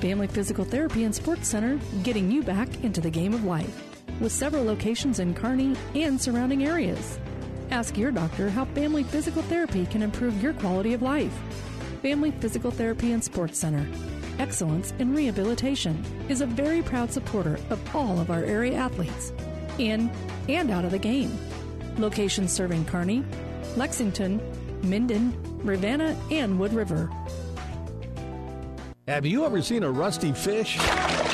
Family 0.00 0.26
Physical 0.26 0.64
Therapy 0.64 1.04
and 1.04 1.14
Sports 1.14 1.46
Center, 1.46 1.78
getting 2.02 2.32
you 2.32 2.42
back 2.42 2.82
into 2.82 3.00
the 3.00 3.10
game 3.10 3.32
of 3.32 3.44
life. 3.44 3.92
With 4.20 4.32
several 4.32 4.64
locations 4.64 5.20
in 5.20 5.34
Kearney 5.34 5.76
and 5.94 6.20
surrounding 6.20 6.66
areas. 6.66 7.20
Ask 7.70 7.96
your 7.96 8.10
doctor 8.10 8.50
how 8.50 8.64
family 8.64 9.04
physical 9.04 9.42
therapy 9.42 9.86
can 9.86 10.02
improve 10.02 10.42
your 10.42 10.54
quality 10.54 10.92
of 10.92 11.02
life. 11.02 11.32
Family 12.02 12.32
Physical 12.32 12.72
Therapy 12.72 13.12
and 13.12 13.22
Sports 13.22 13.56
Center. 13.56 13.86
Excellence 14.40 14.92
in 14.98 15.14
Rehabilitation 15.14 16.04
is 16.28 16.40
a 16.40 16.46
very 16.46 16.82
proud 16.82 17.12
supporter 17.12 17.60
of 17.70 17.94
all 17.94 18.18
of 18.18 18.32
our 18.32 18.42
area 18.42 18.74
athletes, 18.74 19.32
in 19.78 20.10
and 20.48 20.72
out 20.72 20.84
of 20.84 20.90
the 20.90 20.98
game. 20.98 21.30
Locations 21.98 22.52
serving 22.52 22.84
Kearney, 22.86 23.24
Lexington, 23.76 24.40
Minden, 24.82 25.36
Ravenna, 25.62 26.16
and 26.30 26.58
Wood 26.58 26.72
River. 26.72 27.10
Have 29.08 29.26
you 29.26 29.44
ever 29.44 29.60
seen 29.62 29.82
a 29.82 29.90
rusty 29.90 30.32
fish? 30.32 30.78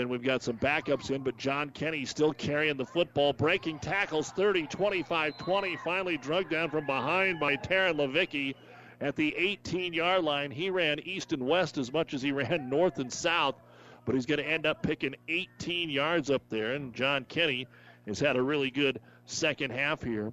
and 0.00 0.10
we've 0.10 0.22
got 0.22 0.42
some 0.42 0.56
backups 0.56 1.10
in, 1.10 1.22
but 1.22 1.36
John 1.36 1.70
Kenny 1.70 2.04
still 2.04 2.32
carrying 2.32 2.76
the 2.76 2.84
football, 2.84 3.32
breaking 3.32 3.78
tackles 3.78 4.30
30, 4.30 4.66
25, 4.66 5.38
20. 5.38 5.76
Finally 5.84 6.16
drugged 6.18 6.50
down 6.50 6.70
from 6.70 6.86
behind 6.86 7.40
by 7.40 7.56
Taryn 7.56 7.96
Levicki 7.96 8.54
at 9.00 9.16
the 9.16 9.34
18 9.36 9.92
yard 9.92 10.24
line. 10.24 10.50
He 10.50 10.70
ran 10.70 11.00
east 11.00 11.32
and 11.32 11.46
west 11.46 11.78
as 11.78 11.92
much 11.92 12.14
as 12.14 12.22
he 12.22 12.32
ran 12.32 12.68
north 12.70 12.98
and 12.98 13.12
south, 13.12 13.56
but 14.04 14.14
he's 14.14 14.26
going 14.26 14.38
to 14.38 14.46
end 14.46 14.66
up 14.66 14.82
picking 14.82 15.14
18 15.28 15.90
yards 15.90 16.30
up 16.30 16.42
there, 16.48 16.74
and 16.74 16.94
John 16.94 17.24
Kenny 17.24 17.66
has 18.06 18.20
had 18.20 18.36
a 18.36 18.42
really 18.42 18.70
good 18.70 19.00
second 19.24 19.72
half 19.72 20.02
here. 20.02 20.32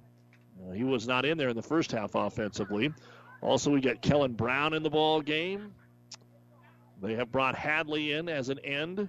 Uh, 0.66 0.72
he 0.72 0.84
was 0.84 1.06
not 1.06 1.24
in 1.24 1.36
there 1.36 1.48
in 1.48 1.56
the 1.56 1.62
first 1.62 1.90
half 1.92 2.14
offensively. 2.14 2.92
Also, 3.42 3.70
we 3.70 3.80
got 3.80 4.00
Kellen 4.00 4.32
Brown 4.32 4.72
in 4.72 4.82
the 4.82 4.90
ball 4.90 5.20
game. 5.20 5.74
They 7.02 7.14
have 7.14 7.30
brought 7.30 7.54
Hadley 7.54 8.12
in 8.12 8.28
as 8.28 8.48
an 8.48 8.58
end. 8.60 9.08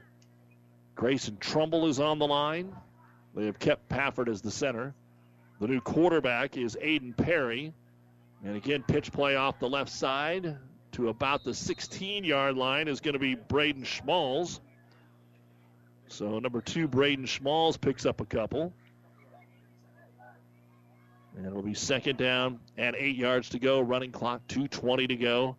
Grayson 0.95 1.37
Trumbull 1.37 1.87
is 1.87 1.99
on 1.99 2.19
the 2.19 2.27
line. 2.27 2.73
They 3.35 3.45
have 3.45 3.59
kept 3.59 3.89
Pafford 3.89 4.29
as 4.29 4.41
the 4.41 4.51
center. 4.51 4.93
The 5.59 5.67
new 5.67 5.81
quarterback 5.81 6.57
is 6.57 6.77
Aiden 6.81 7.15
Perry. 7.15 7.73
And 8.43 8.55
again, 8.55 8.83
pitch 8.83 9.11
play 9.11 9.35
off 9.35 9.59
the 9.59 9.69
left 9.69 9.91
side 9.91 10.57
to 10.93 11.09
about 11.09 11.43
the 11.43 11.53
16 11.53 12.23
yard 12.23 12.55
line 12.55 12.87
is 12.87 13.01
going 13.01 13.13
to 13.13 13.19
be 13.19 13.35
Braden 13.35 13.83
Schmalls. 13.83 14.61
So 16.07 16.39
number 16.39 16.61
two, 16.61 16.87
Braden 16.87 17.25
Schmalls 17.25 17.75
picks 17.75 18.05
up 18.05 18.21
a 18.21 18.25
couple. 18.25 18.73
And 21.35 21.45
it'll 21.45 21.61
be 21.61 21.73
second 21.73 22.17
down 22.17 22.59
and 22.77 22.95
eight 22.97 23.17
yards 23.17 23.49
to 23.49 23.59
go. 23.59 23.81
Running 23.81 24.11
clock, 24.11 24.47
2.20 24.47 25.09
to 25.09 25.15
go 25.17 25.57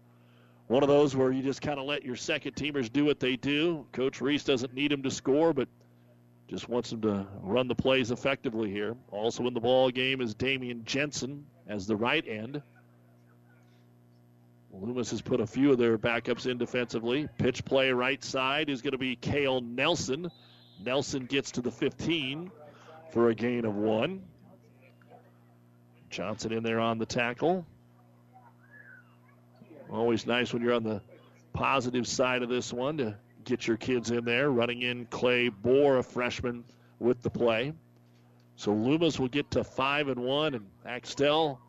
one 0.69 0.83
of 0.83 0.89
those 0.89 1.15
where 1.15 1.31
you 1.31 1.43
just 1.43 1.63
kind 1.63 1.79
of 1.79 1.87
let 1.87 2.05
your 2.05 2.17
second 2.17 2.55
teamers 2.55 2.93
do 2.93 3.05
what 3.05 3.21
they 3.21 3.37
do. 3.37 3.87
Coach 3.93 4.21
Reese 4.21 4.45
doesn't 4.45 4.75
need 4.75 4.91
them 4.91 5.03
to 5.03 5.11
score, 5.11 5.53
but 5.53 5.69
just 6.49 6.69
wants 6.69 6.91
them 6.91 7.01
to 7.03 7.27
run 7.43 7.69
the 7.69 7.75
plays 7.75 8.11
effectively 8.11 8.71
here. 8.71 8.97
Also 9.11 9.47
in 9.47 9.55
the 9.55 9.61
ball 9.61 9.91
game 9.91 10.21
is 10.21 10.35
Damian 10.35 10.85
Jensen 10.85 11.47
as 11.67 11.87
the 11.87 11.97
right 11.97 12.27
end. 12.27 12.63
Loomis 14.73 15.11
has 15.11 15.23
put 15.23 15.41
a 15.41 15.47
few 15.47 15.73
of 15.73 15.79
their 15.79 15.97
backups 15.97 16.47
in 16.47 16.59
defensively. 16.59 17.29
Pitch 17.39 17.65
play 17.65 17.91
right 17.93 18.23
side 18.23 18.69
is 18.69 18.83
going 18.83 18.93
to 18.93 18.99
be 18.99 19.17
Kale 19.17 19.61
Nelson. 19.61 20.31
Nelson 20.85 21.25
gets 21.25 21.53
to 21.53 21.63
the 21.63 21.71
15 21.71 22.51
for 23.11 23.31
a 23.31 23.35
gain 23.35 23.65
of 23.65 23.75
one. 23.75 24.23
Johnson 26.11 26.53
in 26.53 26.63
there 26.63 26.79
on 26.79 26.99
the 26.99 27.07
tackle. 27.07 27.67
Always 29.91 30.27
nice 30.27 30.53
when 30.53 30.63
you're 30.63 30.75
on 30.75 30.83
the 30.83 31.01
positive 31.53 32.07
side 32.07 32.43
of 32.43 32.49
this 32.49 32.73
one 32.73 32.99
to 32.99 33.17
get 33.45 33.67
your 33.67 33.77
kids 33.77 34.11
in 34.11 34.25
there. 34.25 34.51
Running 34.51 34.83
in 34.83 35.07
Clay 35.07 35.51
Bohr, 35.51 35.99
a 35.99 36.03
freshman, 36.03 36.65
with 36.99 37.23
the 37.23 37.31
play. 37.31 37.73
So 38.57 38.73
Loomis 38.73 39.19
will 39.19 39.29
get 39.29 39.51
to 39.53 39.65
five 39.65 40.09
and 40.09 40.21
one, 40.21 40.55
and 40.55 40.67
Axtell. 40.85 41.61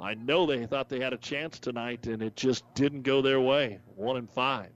I 0.00 0.14
know 0.14 0.46
they 0.46 0.64
thought 0.66 0.88
they 0.88 1.00
had 1.00 1.12
a 1.12 1.18
chance 1.18 1.58
tonight, 1.58 2.06
and 2.06 2.22
it 2.22 2.34
just 2.34 2.64
didn't 2.74 3.02
go 3.02 3.20
their 3.20 3.40
way. 3.40 3.78
One 3.96 4.16
and 4.16 4.28
five. 4.28 4.70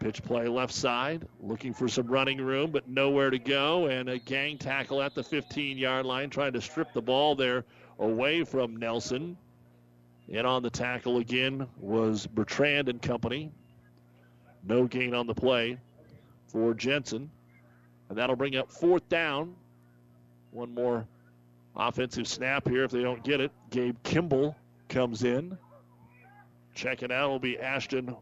Pitch 0.00 0.20
play 0.24 0.48
left 0.48 0.74
side, 0.74 1.28
looking 1.40 1.72
for 1.72 1.86
some 1.86 2.08
running 2.08 2.38
room, 2.38 2.72
but 2.72 2.88
nowhere 2.88 3.30
to 3.30 3.38
go. 3.38 3.86
And 3.86 4.08
a 4.08 4.18
gang 4.18 4.58
tackle 4.58 5.00
at 5.00 5.14
the 5.14 5.22
15 5.22 5.78
yard 5.78 6.04
line, 6.04 6.28
trying 6.28 6.52
to 6.54 6.60
strip 6.60 6.92
the 6.92 7.00
ball 7.00 7.36
there 7.36 7.64
away 8.00 8.42
from 8.42 8.76
Nelson 8.76 9.36
And 10.32 10.46
on 10.46 10.62
the 10.62 10.70
tackle 10.70 11.18
again 11.18 11.66
was 11.78 12.26
Bertrand 12.26 12.88
and 12.88 13.00
company. 13.02 13.52
No 14.64 14.86
gain 14.86 15.14
on 15.14 15.26
the 15.26 15.34
play 15.34 15.78
for 16.46 16.72
Jensen. 16.72 17.30
And 18.08 18.16
that'll 18.16 18.36
bring 18.36 18.56
up 18.56 18.72
fourth 18.72 19.06
down. 19.10 19.54
One 20.50 20.72
more 20.74 21.06
offensive 21.76 22.26
snap 22.26 22.66
here 22.66 22.84
if 22.84 22.90
they 22.90 23.02
don't 23.02 23.22
get 23.22 23.40
it. 23.40 23.52
Gabe 23.70 23.96
Kimball 24.04 24.56
comes 24.88 25.22
in. 25.22 25.58
Checking 26.74 27.12
out 27.12 27.28
will 27.28 27.38
be 27.38 27.58
Ashton 27.58 28.16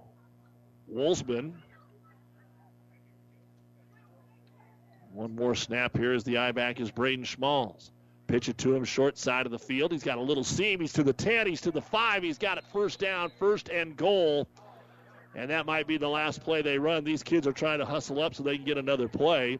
Wolfsman. 0.92 1.52
One 5.12 5.36
more 5.36 5.54
snap 5.54 5.96
here 5.96 6.12
as 6.12 6.24
the 6.24 6.38
eye 6.38 6.52
back 6.52 6.80
is 6.80 6.90
Braden 6.90 7.24
Schmalls. 7.24 7.92
Pitch 8.30 8.48
it 8.48 8.58
to 8.58 8.72
him 8.72 8.84
short 8.84 9.18
side 9.18 9.44
of 9.44 9.50
the 9.50 9.58
field. 9.58 9.90
He's 9.90 10.04
got 10.04 10.16
a 10.16 10.20
little 10.20 10.44
seam. 10.44 10.78
He's 10.78 10.92
to 10.92 11.02
the 11.02 11.12
10. 11.12 11.48
He's 11.48 11.62
to 11.62 11.72
the 11.72 11.82
5. 11.82 12.22
He's 12.22 12.38
got 12.38 12.58
it 12.58 12.64
first 12.72 13.00
down, 13.00 13.32
first 13.40 13.68
and 13.70 13.96
goal. 13.96 14.46
And 15.34 15.50
that 15.50 15.66
might 15.66 15.88
be 15.88 15.96
the 15.96 16.08
last 16.08 16.40
play 16.40 16.62
they 16.62 16.78
run. 16.78 17.02
These 17.02 17.24
kids 17.24 17.48
are 17.48 17.52
trying 17.52 17.80
to 17.80 17.84
hustle 17.84 18.22
up 18.22 18.36
so 18.36 18.44
they 18.44 18.54
can 18.54 18.64
get 18.64 18.78
another 18.78 19.08
play. 19.08 19.58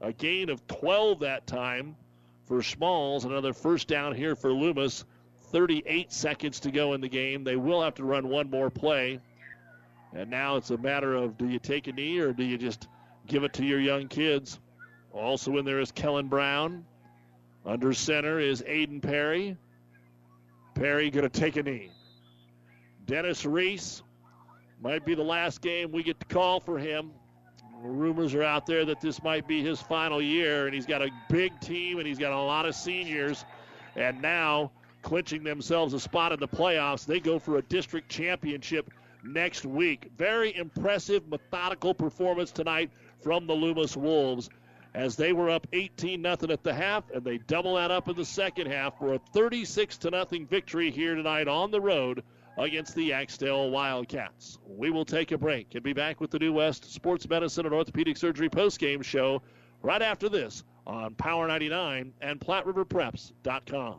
A 0.00 0.12
gain 0.12 0.50
of 0.50 0.64
12 0.68 1.18
that 1.20 1.48
time 1.48 1.96
for 2.44 2.62
Smalls. 2.62 3.24
Another 3.24 3.52
first 3.52 3.88
down 3.88 4.14
here 4.14 4.36
for 4.36 4.52
Loomis. 4.52 5.04
38 5.50 6.12
seconds 6.12 6.60
to 6.60 6.70
go 6.70 6.92
in 6.92 7.00
the 7.00 7.08
game. 7.08 7.42
They 7.42 7.56
will 7.56 7.82
have 7.82 7.96
to 7.96 8.04
run 8.04 8.28
one 8.28 8.48
more 8.48 8.70
play. 8.70 9.18
And 10.12 10.30
now 10.30 10.54
it's 10.54 10.70
a 10.70 10.78
matter 10.78 11.16
of 11.16 11.36
do 11.36 11.48
you 11.48 11.58
take 11.58 11.88
a 11.88 11.92
knee 11.92 12.20
or 12.20 12.32
do 12.32 12.44
you 12.44 12.56
just 12.56 12.86
give 13.26 13.42
it 13.42 13.54
to 13.54 13.64
your 13.64 13.80
young 13.80 14.06
kids? 14.06 14.60
Also 15.12 15.56
in 15.56 15.64
there 15.64 15.80
is 15.80 15.90
Kellen 15.90 16.28
Brown. 16.28 16.84
Under 17.66 17.92
center 17.92 18.38
is 18.38 18.62
Aiden 18.62 19.02
Perry. 19.02 19.56
Perry 20.74 21.10
going 21.10 21.28
to 21.28 21.40
take 21.40 21.56
a 21.56 21.62
knee. 21.64 21.90
Dennis 23.06 23.44
Reese 23.44 24.02
might 24.80 25.04
be 25.04 25.14
the 25.14 25.24
last 25.24 25.62
game 25.62 25.90
we 25.90 26.04
get 26.04 26.20
to 26.20 26.26
call 26.26 26.60
for 26.60 26.78
him. 26.78 27.10
Rumors 27.82 28.34
are 28.34 28.42
out 28.42 28.66
there 28.66 28.84
that 28.84 29.00
this 29.00 29.22
might 29.22 29.48
be 29.48 29.64
his 29.64 29.80
final 29.82 30.22
year, 30.22 30.66
and 30.66 30.74
he's 30.74 30.86
got 30.86 31.02
a 31.02 31.10
big 31.28 31.58
team 31.60 31.98
and 31.98 32.06
he's 32.06 32.18
got 32.18 32.32
a 32.32 32.38
lot 32.38 32.66
of 32.66 32.74
seniors. 32.74 33.44
And 33.96 34.22
now, 34.22 34.70
clinching 35.02 35.42
themselves 35.42 35.92
a 35.92 36.00
spot 36.00 36.30
in 36.32 36.38
the 36.38 36.48
playoffs, 36.48 37.04
they 37.04 37.18
go 37.18 37.38
for 37.38 37.58
a 37.58 37.62
district 37.62 38.08
championship 38.08 38.92
next 39.24 39.66
week. 39.66 40.10
Very 40.16 40.54
impressive, 40.56 41.26
methodical 41.28 41.94
performance 41.94 42.52
tonight 42.52 42.90
from 43.22 43.46
the 43.48 43.54
Loomis 43.54 43.96
Wolves 43.96 44.50
as 44.96 45.14
they 45.14 45.34
were 45.34 45.50
up 45.50 45.66
18 45.74 46.22
0 46.22 46.36
at 46.48 46.62
the 46.62 46.72
half, 46.72 47.04
and 47.10 47.22
they 47.22 47.36
double 47.36 47.74
that 47.74 47.90
up 47.90 48.08
in 48.08 48.16
the 48.16 48.24
second 48.24 48.66
half 48.66 48.98
for 48.98 49.12
a 49.12 49.18
36 49.34 49.98
0 50.00 50.26
victory 50.48 50.90
here 50.90 51.14
tonight 51.14 51.46
on 51.46 51.70
the 51.70 51.80
road 51.80 52.24
against 52.56 52.94
the 52.94 53.12
Axtell 53.12 53.70
Wildcats. 53.70 54.58
We 54.66 54.90
will 54.90 55.04
take 55.04 55.32
a 55.32 55.38
break 55.38 55.74
and 55.74 55.84
be 55.84 55.92
back 55.92 56.18
with 56.18 56.30
the 56.30 56.38
New 56.38 56.54
West 56.54 56.90
Sports 56.90 57.28
Medicine 57.28 57.66
and 57.66 57.74
Orthopedic 57.74 58.16
Surgery 58.16 58.48
postgame 58.48 59.04
show 59.04 59.42
right 59.82 60.00
after 60.00 60.30
this 60.30 60.64
on 60.86 61.14
Power 61.14 61.46
99 61.46 62.14
and 62.22 62.40
PlatteRiverPreps.com. 62.40 63.98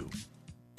you. 0.00 0.29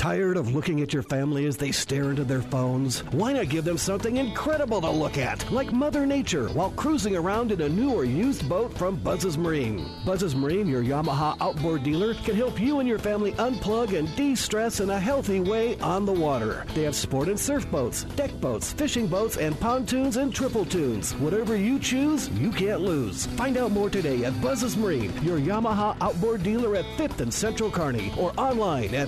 Tired 0.01 0.35
of 0.35 0.55
looking 0.55 0.81
at 0.81 0.93
your 0.93 1.03
family 1.03 1.45
as 1.45 1.57
they 1.57 1.71
stare 1.71 2.09
into 2.09 2.23
their 2.23 2.41
phones? 2.41 3.01
Why 3.11 3.33
not 3.33 3.49
give 3.49 3.65
them 3.65 3.77
something 3.77 4.17
incredible 4.17 4.81
to 4.81 4.89
look 4.89 5.19
at, 5.19 5.51
like 5.51 5.71
Mother 5.71 6.07
Nature, 6.07 6.47
while 6.47 6.71
cruising 6.71 7.15
around 7.15 7.51
in 7.51 7.61
a 7.61 7.69
new 7.69 7.93
or 7.93 8.03
used 8.03 8.49
boat 8.49 8.75
from 8.75 8.95
Buzz's 8.95 9.37
Marine? 9.37 9.87
Buzz's 10.03 10.33
Marine, 10.33 10.65
your 10.65 10.81
Yamaha 10.81 11.37
outboard 11.39 11.83
dealer, 11.83 12.15
can 12.15 12.35
help 12.35 12.59
you 12.59 12.79
and 12.79 12.89
your 12.89 12.97
family 12.97 13.33
unplug 13.33 13.95
and 13.95 14.13
de 14.15 14.33
stress 14.33 14.79
in 14.79 14.89
a 14.89 14.99
healthy 14.99 15.39
way 15.39 15.77
on 15.81 16.07
the 16.07 16.11
water. 16.11 16.65
They 16.73 16.81
have 16.81 16.95
sport 16.95 17.27
and 17.27 17.39
surf 17.39 17.69
boats, 17.69 18.05
deck 18.15 18.31
boats, 18.41 18.73
fishing 18.73 19.05
boats, 19.05 19.37
and 19.37 19.57
pontoons 19.59 20.17
and 20.17 20.33
triple 20.33 20.65
tunes. 20.65 21.13
Whatever 21.17 21.55
you 21.55 21.77
choose, 21.77 22.27
you 22.29 22.51
can't 22.51 22.81
lose. 22.81 23.27
Find 23.37 23.55
out 23.55 23.69
more 23.69 23.91
today 23.91 24.25
at 24.25 24.41
Buzz's 24.41 24.75
Marine, 24.75 25.13
your 25.21 25.37
Yamaha 25.37 25.95
outboard 26.01 26.41
dealer 26.41 26.75
at 26.75 26.85
5th 26.97 27.19
and 27.19 27.31
Central 27.31 27.69
Kearney, 27.69 28.11
or 28.17 28.33
online 28.35 28.95
at 28.95 29.07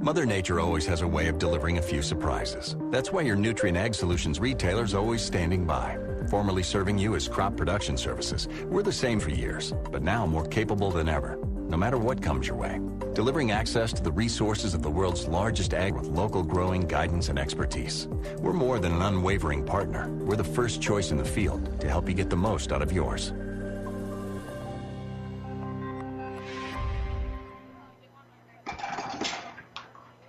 Mother 0.00 0.26
Nature 0.26 0.60
always 0.60 0.84
has 0.86 1.02
a 1.02 1.08
way 1.08 1.28
of 1.28 1.38
delivering 1.38 1.78
a 1.78 1.82
few 1.82 2.02
surprises. 2.02 2.76
That's 2.90 3.12
why 3.12 3.22
your 3.22 3.36
Nutrien 3.36 3.76
Ag 3.76 3.94
Solutions 3.94 4.40
retailer 4.40 4.84
is 4.84 4.94
always 4.94 5.22
standing 5.22 5.64
by. 5.64 5.98
Formerly 6.28 6.62
serving 6.62 6.98
you 6.98 7.14
as 7.14 7.28
crop 7.28 7.56
production 7.56 7.96
services, 7.96 8.48
we're 8.66 8.82
the 8.82 8.92
same 8.92 9.20
for 9.20 9.30
years, 9.30 9.72
but 9.90 10.02
now 10.02 10.26
more 10.26 10.46
capable 10.46 10.90
than 10.90 11.08
ever, 11.08 11.38
no 11.68 11.76
matter 11.76 11.98
what 11.98 12.20
comes 12.20 12.48
your 12.48 12.56
way. 12.56 12.80
Delivering 13.14 13.52
access 13.52 13.92
to 13.92 14.02
the 14.02 14.10
resources 14.10 14.74
of 14.74 14.82
the 14.82 14.90
world's 14.90 15.28
largest 15.28 15.72
ag 15.72 15.94
with 15.94 16.06
local 16.08 16.42
growing 16.42 16.82
guidance 16.82 17.28
and 17.28 17.38
expertise. 17.38 18.08
We're 18.38 18.52
more 18.52 18.78
than 18.78 18.92
an 18.92 19.02
unwavering 19.02 19.64
partner. 19.64 20.08
We're 20.24 20.36
the 20.36 20.44
first 20.44 20.82
choice 20.82 21.12
in 21.12 21.16
the 21.16 21.24
field 21.24 21.80
to 21.80 21.88
help 21.88 22.08
you 22.08 22.14
get 22.14 22.28
the 22.28 22.36
most 22.36 22.72
out 22.72 22.82
of 22.82 22.92
yours. 22.92 23.32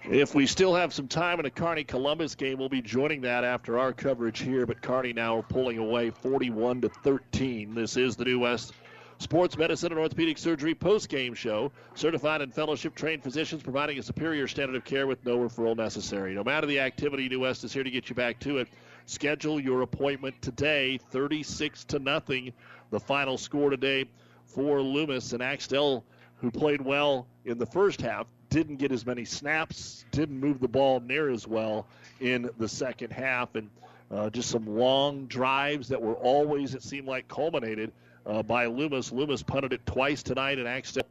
If 0.10 0.36
we 0.36 0.46
still 0.46 0.76
have 0.76 0.94
some 0.94 1.08
time 1.08 1.40
in 1.40 1.48
a 1.48 1.50
Kearney 1.50 1.84
Columbus 1.84 2.36
game, 2.36 2.60
we'll 2.60 2.70
be 2.70 2.84
joining 2.84 3.22
that 3.22 3.44
after 3.44 3.80
our 3.80 3.92
coverage 3.92 4.38
here. 4.38 4.68
But 4.68 4.80
Kearney 4.80 5.14
now 5.14 5.44
pulling 5.50 5.80
away 5.80 6.12
41 6.12 6.82
to 6.82 6.90
13. 6.90 7.74
This 7.74 7.98
is 7.98 8.16
the 8.16 8.24
New 8.24 8.38
West 8.38 8.74
Sports 9.18 9.58
Medicine 9.58 9.92
and 9.92 10.00
Orthopedic 10.00 10.38
Surgery 10.38 10.76
post-game 10.76 11.34
show. 11.34 11.72
Certified 11.96 12.42
and 12.42 12.54
fellowship 12.54 12.94
trained 12.94 13.24
physicians 13.24 13.64
providing 13.64 13.98
a 13.98 14.04
superior 14.04 14.48
standard 14.48 14.76
of 14.76 14.86
care 14.86 15.08
with 15.08 15.26
no 15.26 15.40
referral 15.40 15.76
necessary. 15.76 16.36
No 16.36 16.44
matter 16.44 16.68
the 16.68 16.80
activity, 16.80 17.28
New 17.28 17.40
West 17.40 17.64
is 17.64 17.74
here 17.74 17.84
to 17.84 17.90
get 17.90 18.08
you 18.08 18.14
back 18.14 18.40
to 18.42 18.60
it. 18.60 18.68
Schedule 19.08 19.60
your 19.60 19.82
appointment 19.82 20.40
today. 20.40 21.00
36 21.10 21.84
to 21.86 21.98
nothing. 21.98 22.54
The 22.92 23.00
final 23.00 23.40
score 23.40 23.72
today 23.72 24.06
for 24.44 24.84
Loomis 24.84 25.34
and 25.34 25.42
Axtell, 25.42 26.06
who 26.36 26.52
played 26.52 26.82
well 26.82 27.26
in 27.46 27.58
the 27.58 27.66
first 27.66 28.02
half, 28.02 28.28
didn't 28.56 28.78
get 28.78 28.94
as 28.94 29.06
many 29.06 29.26
snaps, 29.26 30.06
didn't 30.12 30.40
move 30.40 30.62
the 30.62 30.68
ball 30.70 31.02
near 31.02 31.30
as 31.30 31.46
well 31.46 31.86
in 32.22 32.50
the 32.58 32.70
second 32.70 33.12
half, 33.12 33.54
and 33.56 33.70
uh, 34.10 34.30
just 34.30 34.50
some 34.50 34.66
long 34.66 35.26
drives 35.26 35.90
that 35.90 36.02
were 36.02 36.14
always, 36.14 36.74
it 36.74 36.82
seemed 36.82 37.06
like, 37.06 37.28
culminated 37.28 37.92
uh, 38.26 38.42
by 38.42 38.66
Loomis. 38.68 39.12
Loomis 39.12 39.44
punted 39.44 39.74
it 39.74 39.86
twice 39.86 40.24
tonight, 40.24 40.58
and 40.58 40.70
Axtell 40.70 41.04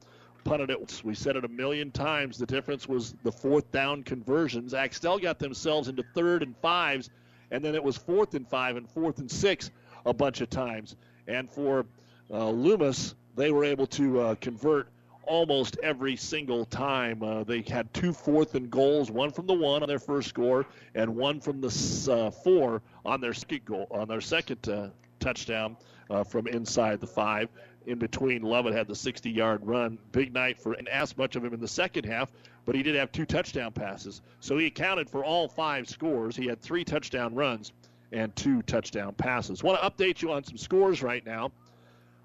punted 0.45 0.71
it. 0.71 1.03
We 1.05 1.15
said 1.15 1.37
it 1.37 1.45
a 1.45 1.49
million 1.49 1.91
times. 1.91 2.39
The 2.39 2.47
difference 2.47 2.89
was 2.89 3.15
the 3.25 3.33
fourth 3.33 3.71
down 3.71 4.05
conversions. 4.05 4.73
Axtell 4.73 5.19
got 5.19 5.39
themselves 5.39 5.89
into 5.89 6.03
third 6.15 6.43
and 6.43 6.57
fives, 6.63 7.11
and 7.51 7.63
then 7.63 7.75
it 7.75 7.85
was 7.85 7.99
fourth 7.99 8.33
and 8.33 8.49
five 8.49 8.79
and 8.79 8.89
fourth 8.89 9.19
and 9.19 9.31
six 9.31 9.71
a 10.07 10.15
bunch 10.15 10.41
of 10.41 10.49
times. 10.49 10.97
And 11.29 11.51
for 11.51 11.85
uh, 12.31 12.49
Loomis, 12.49 13.15
they 13.37 13.51
were 13.51 13.65
able 13.65 13.87
to 13.89 14.21
uh, 14.21 14.35
convert 14.37 14.89
almost 15.27 15.78
every 15.83 16.17
single 16.17 16.65
time. 16.65 17.23
Uh, 17.23 17.44
they 17.44 17.62
had 17.62 17.93
two 17.93 18.12
fourth 18.12 18.55
and 18.55 18.70
goals, 18.70 19.11
one 19.11 19.31
from 19.31 19.47
the 19.47 19.55
one 19.55 19.83
on 19.83 19.89
their 19.89 19.99
first 19.99 20.28
score, 20.28 20.67
and 20.94 21.15
one 21.15 21.41
from 21.41 21.61
the 21.61 22.09
uh, 22.11 22.31
four 22.31 22.83
on 23.05 23.20
their 23.20 23.35
second 23.35 23.65
goal 23.65 23.86
on 23.91 24.09
their 24.09 24.20
second 24.20 24.69
uh, 24.69 24.89
touchdown 25.20 25.77
uh, 26.11 26.25
from 26.25 26.47
inside 26.47 27.01
the 27.01 27.07
five. 27.07 27.49
In 27.86 27.99
between, 27.99 28.43
Lovett 28.43 28.75
had 28.75 28.86
the 28.86 28.94
60 28.94 29.31
yard 29.31 29.61
run. 29.65 29.99
Big 30.12 30.33
night 30.33 30.59
for, 30.59 30.73
and 30.73 30.89
asked 30.89 31.19
much 31.19 31.36
of 31.36 31.44
him 31.44 31.53
in 31.53 31.61
the 31.61 31.69
second 31.69 32.05
half, 32.05 32.33
but 32.65 32.75
he 32.75 32.83
did 32.83 32.94
have 32.94 33.12
two 33.12 33.27
touchdown 33.27 33.73
passes. 33.73 34.23
So 34.41 34.57
he 34.57 34.67
accounted 34.67 35.11
for 35.11 35.25
all 35.25 35.49
five 35.49 35.89
scores. 35.89 36.35
He 36.36 36.47
had 36.47 36.61
three 36.61 36.85
touchdown 36.85 37.35
runs 37.35 37.73
and 38.12 38.35
two 38.36 38.62
touchdown 38.62 39.12
passes. 39.15 39.62
Want 39.62 39.81
to 39.81 39.91
update 39.91 40.23
you 40.23 40.33
on 40.33 40.44
some 40.44 40.57
scores 40.57 41.03
right 41.03 41.25
now. 41.27 41.51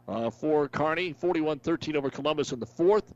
Uh, 0.08 0.30
for 0.30 0.68
Kearney. 0.68 1.14
41 1.14 1.60
13 1.60 1.96
over 1.96 2.10
Columbus 2.10 2.52
in 2.52 2.60
the 2.60 2.66
fourth. 2.66 3.14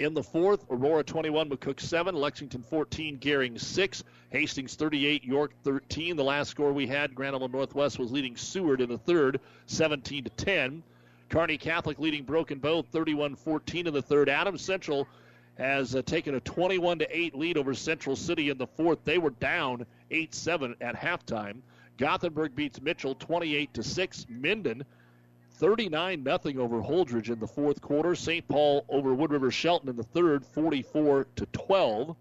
In 0.00 0.12
the 0.12 0.24
fourth, 0.24 0.64
Aurora 0.70 1.04
21, 1.04 1.50
McCook 1.50 1.78
7, 1.78 2.16
Lexington 2.16 2.64
14, 2.64 3.18
Gering 3.18 3.56
6, 3.56 4.02
Hastings 4.30 4.74
38, 4.74 5.22
York 5.22 5.52
13. 5.62 6.16
The 6.16 6.24
last 6.24 6.50
score 6.50 6.72
we 6.72 6.88
had, 6.88 7.14
Grand 7.14 7.36
Island 7.36 7.52
Northwest 7.52 8.00
was 8.00 8.10
leading 8.10 8.36
Seward 8.36 8.80
in 8.80 8.88
the 8.88 8.98
third, 8.98 9.38
17 9.66 10.24
to 10.24 10.30
10. 10.30 10.82
Kearney 11.28 11.58
Catholic 11.58 12.00
leading 12.00 12.24
Broken 12.24 12.58
Bow 12.58 12.82
31-14 12.82 13.86
in 13.86 13.94
the 13.94 14.02
third. 14.02 14.28
Adams 14.28 14.62
Central 14.62 15.06
has 15.58 15.94
uh, 15.94 16.02
taken 16.02 16.34
a 16.34 16.40
21 16.40 16.98
to 16.98 17.16
8 17.16 17.36
lead 17.36 17.56
over 17.56 17.72
Central 17.72 18.16
City 18.16 18.50
in 18.50 18.58
the 18.58 18.66
fourth. 18.66 18.98
They 19.04 19.18
were 19.18 19.30
down 19.30 19.86
8-7 20.10 20.74
at 20.80 20.96
halftime. 20.96 21.58
Gothenburg 21.98 22.56
beats 22.56 22.80
Mitchell 22.80 23.14
28 23.14 23.74
to 23.74 23.82
6. 23.84 24.26
Minden 24.28 24.84
39 25.54 26.24
0 26.24 26.62
over 26.62 26.80
Holdrege 26.80 27.30
in 27.30 27.38
the 27.38 27.46
fourth 27.46 27.80
quarter. 27.80 28.14
St. 28.14 28.46
Paul 28.48 28.84
over 28.88 29.14
Wood 29.14 29.30
River 29.30 29.50
Shelton 29.50 29.88
in 29.88 29.96
the 29.96 30.02
third, 30.02 30.44
44 30.44 31.26
to 31.36 31.46
12. 31.46 32.16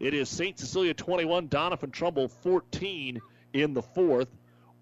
It 0.00 0.14
is 0.14 0.28
St. 0.28 0.58
Cecilia 0.58 0.94
21, 0.94 1.48
Doniphan 1.48 1.92
Trumbull 1.92 2.28
14 2.28 3.20
in 3.52 3.74
the 3.74 3.82
fourth. 3.82 4.28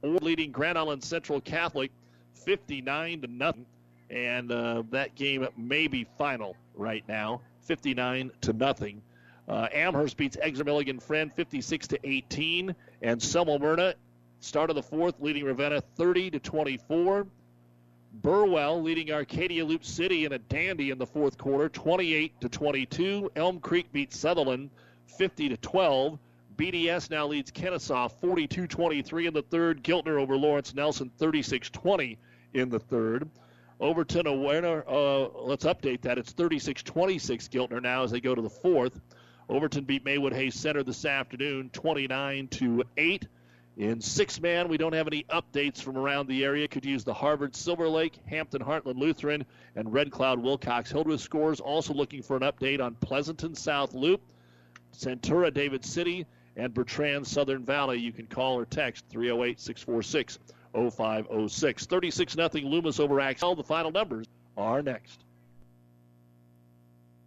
Or 0.03 0.17
leading 0.17 0.51
Grand 0.51 0.77
Island 0.77 1.03
Central 1.03 1.41
Catholic 1.41 1.93
59 2.35 3.23
to 3.23 3.27
nothing, 3.29 3.67
and 4.11 4.51
uh, 4.51 4.83
that 4.91 5.15
game 5.15 5.47
may 5.57 5.87
be 5.87 6.07
final 6.19 6.57
right 6.75 7.05
now, 7.09 7.41
59 7.63 8.33
to 8.43 8.53
nothing. 8.53 9.01
Uh, 9.49 9.69
Amherst 9.73 10.17
beats 10.17 10.37
Exeter 10.41 10.65
Milligan 10.65 10.99
Friend 10.99 11.33
56 11.33 11.89
to 11.89 11.99
18, 12.05 12.75
and 13.03 13.11
Anselmo 13.11 13.59
Merna 13.59 13.95
start 14.41 14.71
of 14.71 14.77
the 14.77 14.83
fourth, 14.83 15.15
leading 15.21 15.45
Ravenna 15.45 15.81
30 15.81 16.33
to 16.33 16.39
24. 16.41 17.27
Burwell 18.15 18.83
leading 18.83 19.11
Arcadia 19.11 19.65
Loop 19.65 19.85
City 19.85 20.27
in 20.27 20.33
a 20.33 20.39
dandy 20.39 20.91
in 20.91 20.99
the 20.99 21.07
fourth 21.07 21.39
quarter, 21.39 21.69
28 21.69 22.41
to 22.43 22.49
22. 22.49 23.33
Elm 23.37 23.59
Creek 23.59 23.91
beats 23.91 24.19
Sutherland 24.19 24.71
50 25.07 25.49
to 25.49 25.57
12. 25.57 26.19
BDS 26.57 27.11
now 27.11 27.27
leads 27.27 27.51
Kenesaw 27.51 28.13
42-23 28.23 29.29
in 29.29 29.35
the 29.35 29.43
third. 29.43 29.83
Giltner 29.83 30.21
over 30.21 30.37
Lawrence 30.37 30.75
Nelson 30.75 31.11
36-20 31.19 32.19
in 32.53 32.69
the 32.69 32.79
third. 32.79 33.29
Overton 33.81 34.27
Awareness, 34.27 34.85
uh, 34.87 35.29
let's 35.41 35.65
update 35.65 36.03
that. 36.03 36.19
It's 36.19 36.35
36-26 36.35 37.49
Giltner 37.49 37.83
now 37.83 38.05
as 38.05 38.11
they 38.11 38.21
go 38.21 38.35
to 38.35 38.43
the 38.43 38.51
fourth. 38.51 39.01
Overton 39.49 39.85
beat 39.85 40.05
Maywood 40.05 40.35
Hayes 40.35 40.55
Center 40.55 40.83
this 40.83 41.05
afternoon 41.05 41.71
29 41.71 42.49
to 42.49 42.85
8. 42.97 43.27
In 43.79 44.03
six 44.03 44.39
man, 44.39 44.69
we 44.69 44.77
don't 44.77 44.93
have 44.93 45.07
any 45.07 45.25
updates 45.25 45.81
from 45.81 45.97
around 45.97 46.29
the 46.29 46.45
area. 46.45 46.69
Could 46.69 46.85
use 46.85 47.05
the 47.05 47.15
Harvard 47.15 47.57
Silver 47.57 47.89
Lake, 47.89 48.19
Hampton 48.27 48.61
Heartland 48.61 48.99
Lutheran, 48.99 49.47
and 49.77 49.91
Red 49.91 50.11
Cloud 50.11 50.43
Wilcox 50.43 50.91
Hildreth 50.91 51.23
scores. 51.23 51.59
Also 51.59 51.95
looking 51.95 52.23
for 52.23 52.37
an 52.37 52.43
update 52.43 52.83
on 52.83 52.95
Pleasanton 52.97 53.55
South 53.55 53.95
Loop, 53.95 54.21
Centura 54.95 55.53
David 55.53 55.87
City, 55.87 56.27
and 56.57 56.75
Bertrand 56.75 57.27
Southern 57.27 57.65
Valley. 57.65 57.99
You 57.99 58.13
can 58.13 58.27
call 58.27 58.59
or 58.59 58.67
text 58.67 59.07
308 59.09 59.59
646 59.59 60.39
0506. 60.75 61.87
36 61.87 62.35
0 62.35 62.49
Loomis 62.65 63.01
over 63.01 63.21
Axtell. 63.21 63.55
The 63.55 63.65
final 63.65 63.91
numbers 63.91 64.27
are 64.55 64.83
next. 64.83 65.22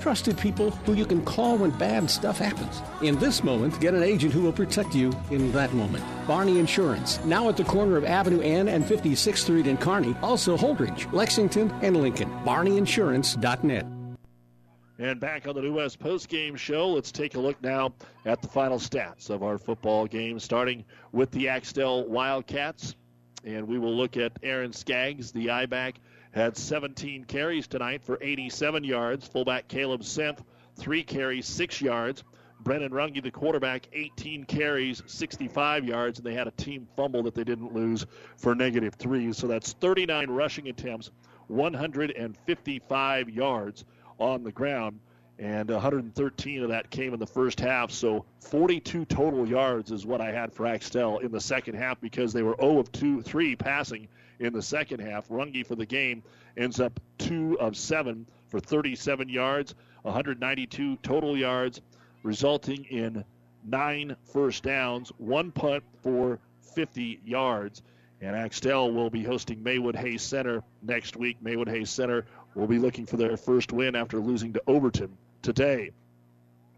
Trusted 0.00 0.38
people 0.38 0.70
who 0.70 0.94
you 0.94 1.04
can 1.04 1.22
call 1.26 1.58
when 1.58 1.70
bad 1.72 2.10
stuff 2.10 2.38
happens. 2.38 2.80
In 3.02 3.18
this 3.18 3.44
moment, 3.44 3.78
get 3.80 3.92
an 3.92 4.02
agent 4.02 4.32
who 4.32 4.40
will 4.40 4.52
protect 4.52 4.94
you 4.94 5.12
in 5.30 5.52
that 5.52 5.74
moment. 5.74 6.02
Barney 6.26 6.58
Insurance, 6.58 7.22
now 7.26 7.50
at 7.50 7.58
the 7.58 7.64
corner 7.64 7.98
of 7.98 8.04
Avenue 8.04 8.40
N 8.40 8.68
and 8.68 8.82
56th 8.82 9.36
Street 9.36 9.66
in 9.66 9.76
Kearney, 9.76 10.16
also 10.22 10.56
Holdrege, 10.56 11.12
Lexington, 11.12 11.70
and 11.82 11.98
Lincoln. 11.98 12.30
BarneyInsurance.net. 12.46 13.86
And 14.98 15.20
back 15.20 15.46
on 15.46 15.54
the 15.54 15.62
New 15.62 15.74
West 15.74 15.98
postgame 15.98 16.56
show, 16.56 16.88
let's 16.88 17.12
take 17.12 17.34
a 17.34 17.40
look 17.40 17.62
now 17.62 17.92
at 18.24 18.40
the 18.40 18.48
final 18.48 18.78
stats 18.78 19.28
of 19.28 19.42
our 19.42 19.58
football 19.58 20.06
game, 20.06 20.38
starting 20.38 20.82
with 21.12 21.30
the 21.30 21.48
Axtell 21.48 22.06
Wildcats. 22.06 22.94
And 23.44 23.68
we 23.68 23.78
will 23.78 23.94
look 23.94 24.16
at 24.16 24.32
Aaron 24.42 24.72
Skaggs, 24.72 25.32
the 25.32 25.50
I 25.50 25.66
back, 25.66 26.00
had 26.32 26.56
17 26.56 27.24
carries 27.24 27.66
tonight 27.66 28.04
for 28.04 28.18
87 28.20 28.84
yards. 28.84 29.26
Fullback 29.26 29.68
Caleb 29.68 30.02
Semp, 30.02 30.38
three 30.76 31.02
carries, 31.02 31.46
six 31.46 31.80
yards. 31.80 32.22
Brennan 32.62 32.92
Runge, 32.92 33.22
the 33.22 33.30
quarterback, 33.30 33.88
18 33.92 34.44
carries, 34.44 35.02
65 35.06 35.84
yards, 35.84 36.18
and 36.18 36.26
they 36.26 36.34
had 36.34 36.46
a 36.46 36.52
team 36.52 36.86
fumble 36.94 37.22
that 37.22 37.34
they 37.34 37.44
didn't 37.44 37.74
lose 37.74 38.04
for 38.36 38.54
negative 38.54 38.94
three. 38.94 39.32
So 39.32 39.46
that's 39.46 39.72
39 39.72 40.30
rushing 40.30 40.68
attempts, 40.68 41.10
155 41.48 43.30
yards 43.30 43.84
on 44.18 44.44
the 44.44 44.52
ground, 44.52 45.00
and 45.38 45.70
113 45.70 46.62
of 46.62 46.68
that 46.68 46.90
came 46.90 47.14
in 47.14 47.18
the 47.18 47.26
first 47.26 47.60
half. 47.60 47.90
So 47.90 48.26
42 48.40 49.06
total 49.06 49.48
yards 49.48 49.90
is 49.90 50.04
what 50.04 50.20
I 50.20 50.30
had 50.30 50.52
for 50.52 50.66
Axtell 50.66 51.18
in 51.18 51.32
the 51.32 51.40
second 51.40 51.76
half 51.76 51.98
because 51.98 52.34
they 52.34 52.42
were 52.42 52.56
0 52.60 52.78
of 52.78 52.92
2, 52.92 53.22
3 53.22 53.56
passing 53.56 54.08
in 54.40 54.52
the 54.52 54.62
second 54.62 55.00
half. 55.00 55.28
Runge 55.28 55.64
for 55.66 55.76
the 55.76 55.86
game 55.86 56.22
ends 56.56 56.80
up 56.80 56.98
2 57.18 57.60
of 57.60 57.76
7 57.76 58.26
for 58.48 58.58
37 58.58 59.28
yards, 59.28 59.74
192 60.02 60.96
total 60.96 61.36
yards, 61.36 61.80
resulting 62.22 62.84
in 62.86 63.24
nine 63.64 64.16
first 64.32 64.64
downs, 64.64 65.12
one 65.18 65.52
punt 65.52 65.84
for 66.02 66.40
50 66.74 67.20
yards. 67.24 67.82
And 68.22 68.36
Axtell 68.36 68.92
will 68.92 69.08
be 69.08 69.22
hosting 69.22 69.62
Maywood 69.62 69.96
Hayes 69.96 70.22
Center 70.22 70.62
next 70.82 71.16
week. 71.16 71.38
Maywood 71.40 71.68
Hayes 71.68 71.90
Center 71.90 72.26
will 72.54 72.66
be 72.66 72.78
looking 72.78 73.06
for 73.06 73.16
their 73.16 73.36
first 73.36 73.72
win 73.72 73.94
after 73.94 74.18
losing 74.18 74.52
to 74.54 74.62
Overton 74.66 75.16
today. 75.40 75.90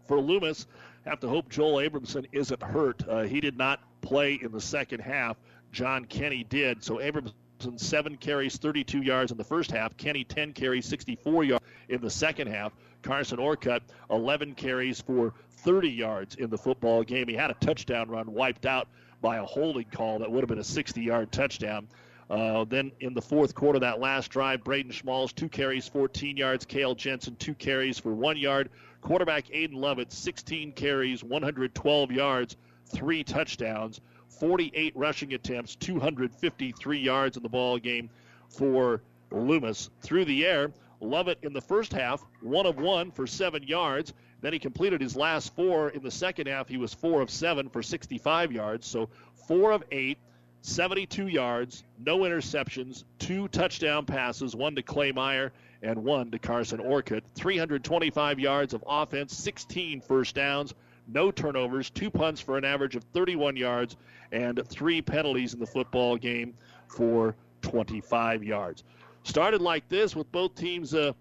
For 0.07 0.19
Loomis, 0.19 0.67
have 1.05 1.19
to 1.21 1.27
hope 1.27 1.49
Joel 1.49 1.81
Abramson 1.81 2.25
isn't 2.31 2.61
hurt. 2.61 3.03
Uh, 3.07 3.23
he 3.23 3.41
did 3.41 3.57
not 3.57 3.81
play 4.01 4.39
in 4.41 4.51
the 4.51 4.61
second 4.61 5.01
half. 5.01 5.37
John 5.73 6.05
Kenny 6.05 6.45
did. 6.45 6.83
So 6.83 6.97
Abramson 6.97 7.33
seven 7.77 8.17
carries, 8.17 8.57
32 8.57 9.01
yards 9.01 9.31
in 9.31 9.37
the 9.37 9.43
first 9.43 9.71
half. 9.71 9.95
Kenny 9.97 10.23
10 10.23 10.53
carries, 10.53 10.85
64 10.85 11.43
yards 11.43 11.65
in 11.89 12.01
the 12.01 12.09
second 12.09 12.47
half. 12.47 12.73
Carson 13.01 13.39
Orcutt 13.39 13.83
11 14.09 14.55
carries 14.55 15.01
for 15.01 15.33
30 15.63 15.89
yards 15.89 16.35
in 16.35 16.49
the 16.49 16.57
football 16.57 17.03
game. 17.03 17.27
He 17.27 17.35
had 17.35 17.51
a 17.51 17.55
touchdown 17.55 18.09
run 18.09 18.31
wiped 18.31 18.65
out 18.65 18.87
by 19.21 19.37
a 19.37 19.43
holding 19.43 19.85
call 19.85 20.19
that 20.19 20.31
would 20.31 20.41
have 20.41 20.49
been 20.49 20.59
a 20.59 20.61
60-yard 20.61 21.31
touchdown. 21.31 21.87
Uh, 22.29 22.65
then 22.65 22.91
in 22.99 23.13
the 23.13 23.21
fourth 23.21 23.53
quarter, 23.53 23.79
that 23.79 23.99
last 23.99 24.29
drive, 24.29 24.63
Braden 24.63 24.91
Schmalls, 24.91 25.33
two 25.33 25.49
carries, 25.49 25.87
14 25.87 26.37
yards. 26.37 26.65
Kale 26.65 26.95
Jensen, 26.95 27.35
two 27.35 27.53
carries 27.53 27.99
for 27.99 28.13
one 28.13 28.37
yard. 28.37 28.69
Quarterback 29.01 29.47
Aiden 29.47 29.75
Lovett, 29.75 30.11
16 30.11 30.71
carries, 30.71 31.23
112 31.23 32.11
yards, 32.11 32.55
three 32.85 33.23
touchdowns, 33.23 33.99
48 34.39 34.95
rushing 34.95 35.33
attempts, 35.33 35.75
253 35.75 36.99
yards 36.99 37.37
in 37.37 37.43
the 37.43 37.49
ball 37.49 37.77
game 37.77 38.09
for 38.49 39.01
Loomis. 39.31 39.89
Through 40.01 40.25
the 40.25 40.45
air, 40.45 40.71
Lovett 40.99 41.39
in 41.41 41.53
the 41.53 41.61
first 41.61 41.91
half, 41.91 42.23
one 42.41 42.65
of 42.65 42.77
one 42.77 43.11
for 43.11 43.27
seven 43.27 43.63
yards. 43.63 44.13
Then 44.41 44.53
he 44.53 44.59
completed 44.59 45.01
his 45.01 45.15
last 45.15 45.55
four 45.55 45.89
in 45.89 46.03
the 46.03 46.11
second 46.11 46.47
half. 46.47 46.67
He 46.67 46.77
was 46.77 46.93
four 46.93 47.21
of 47.21 47.29
seven 47.29 47.69
for 47.69 47.81
65 47.81 48.51
yards. 48.51 48.87
So 48.87 49.09
four 49.47 49.71
of 49.71 49.83
eight, 49.91 50.17
72 50.61 51.27
yards, 51.27 51.83
no 51.99 52.19
interceptions, 52.19 53.03
two 53.19 53.47
touchdown 53.49 54.05
passes, 54.05 54.55
one 54.55 54.75
to 54.75 54.81
Clay 54.81 55.11
Meyer 55.11 55.51
and 55.81 56.03
one 56.03 56.31
to 56.31 56.39
Carson 56.39 56.79
Orcutt. 56.79 57.23
325 57.35 58.39
yards 58.39 58.73
of 58.73 58.83
offense, 58.87 59.35
16 59.37 60.01
first 60.01 60.35
downs, 60.35 60.73
no 61.07 61.31
turnovers, 61.31 61.89
two 61.89 62.09
punts 62.09 62.41
for 62.41 62.57
an 62.57 62.65
average 62.65 62.95
of 62.95 63.03
31 63.13 63.55
yards, 63.55 63.95
and 64.31 64.61
three 64.67 65.01
penalties 65.01 65.53
in 65.53 65.59
the 65.59 65.67
football 65.67 66.17
game 66.17 66.53
for 66.87 67.35
25 67.61 68.43
yards. 68.43 68.83
Started 69.23 69.61
like 69.61 69.87
this 69.89 70.15
with 70.15 70.31
both 70.31 70.55
teams 70.55 70.93
uh, 70.93 71.13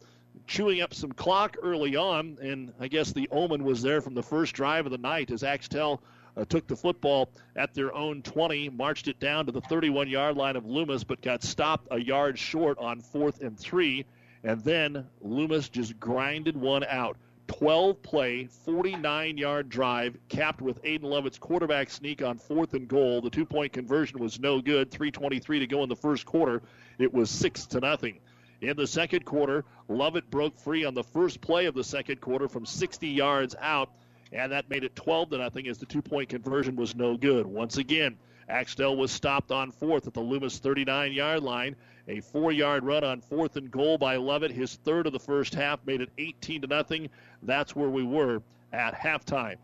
chewing 0.47 0.81
up 0.81 0.93
some 0.95 1.13
clock 1.13 1.57
early 1.63 1.97
on, 1.97 2.37
and 2.43 2.73
I 2.81 2.89
guess 2.89 3.13
the 3.13 3.29
omen 3.31 3.65
was 3.65 3.83
there 3.83 4.01
from 4.01 4.15
the 4.15 4.23
first 4.23 4.55
drive 4.55 4.87
of 4.87 4.93
the 4.93 4.99
night 4.99 5.31
as 5.31 5.43
Axtell 5.43 6.03
uh, 6.37 6.45
took 6.45 6.67
the 6.67 6.77
football 6.77 7.29
at 7.57 7.75
their 7.75 7.95
own 7.95 8.23
20, 8.23 8.71
marched 8.71 9.09
it 9.09 9.21
down 9.21 9.47
to 9.47 9.53
the 9.53 9.61
31 9.63 10.09
yard 10.09 10.37
line 10.37 10.57
of 10.57 10.67
Loomis, 10.67 11.05
but 11.05 11.21
got 11.21 11.43
stopped 11.43 11.89
a 11.91 11.99
yard 11.99 12.39
short 12.39 12.79
on 12.79 13.01
fourth 13.01 13.43
and 13.43 13.59
three. 13.59 14.05
And 14.45 14.63
then 14.65 15.07
Loomis 15.21 15.69
just 15.69 15.99
grinded 16.01 16.57
one 16.57 16.85
out. 16.85 17.17
12 17.49 18.03
play, 18.03 18.47
49 18.65 19.37
yard 19.37 19.69
drive, 19.69 20.17
capped 20.29 20.61
with 20.61 20.83
Aiden 20.83 21.05
Lovett's 21.05 21.39
quarterback 21.39 21.91
sneak 21.91 22.23
on 22.23 22.39
fourth 22.39 22.75
and 22.75 22.89
goal. 22.89 23.21
The 23.21 23.31
two 23.31 23.45
point 23.45 23.73
conversion 23.73 24.19
was 24.19 24.41
no 24.41 24.61
good. 24.61 24.91
3.23 24.91 25.61
to 25.61 25.67
go 25.67 25.83
in 25.83 25.89
the 25.89 25.97
first 25.97 26.27
quarter. 26.27 26.63
It 26.99 27.13
was 27.13 27.31
6 27.31 27.67
to 27.67 27.81
nothing. 27.81 28.21
In 28.61 28.77
the 28.77 28.87
second 28.87 29.25
quarter, 29.25 29.65
Lovett 29.89 30.31
broke 30.31 30.57
free 30.57 30.85
on 30.85 30.95
the 30.95 31.03
first 31.03 31.41
play 31.41 31.67
of 31.67 31.75
the 31.75 31.83
second 31.83 32.21
quarter 32.21 32.49
from 32.49 32.65
60 32.65 33.09
yards 33.09 33.57
out, 33.61 33.91
and 34.33 34.53
that 34.53 34.71
made 34.71 34.85
it 34.85 34.95
12 34.95 35.31
to 35.31 35.39
nothing 35.39 35.67
as 35.67 35.79
the 35.79 35.87
two 35.87 36.01
point 36.01 36.29
conversion 36.29 36.77
was 36.77 36.95
no 36.95 37.17
good. 37.17 37.45
Once 37.45 37.77
again, 37.77 38.17
Axtell 38.49 38.97
was 38.97 39.11
stopped 39.11 39.51
on 39.51 39.73
fourth 39.73 40.07
at 40.07 40.15
the 40.15 40.21
Loomis 40.21 40.59
39 40.59 41.13
yard 41.13 41.43
line. 41.43 41.75
A 42.09 42.21
four 42.21 42.51
yard 42.51 42.85
run 42.85 43.05
on 43.05 43.21
fourth 43.21 43.57
and 43.57 43.71
goal 43.71 43.97
by 43.97 44.17
Lovett. 44.17 44.51
His 44.51 44.75
third 44.75 45.07
of 45.07 45.13
the 45.13 45.21
first 45.21 45.55
half 45.55 45.85
made 45.87 46.01
it 46.01 46.11
18 46.19 46.63
to 46.63 46.67
nothing. 46.67 47.09
That's 47.43 47.77
where 47.77 47.91
we 47.91 48.03
were 48.03 48.43
at 48.73 48.95
halftime. 48.95 49.57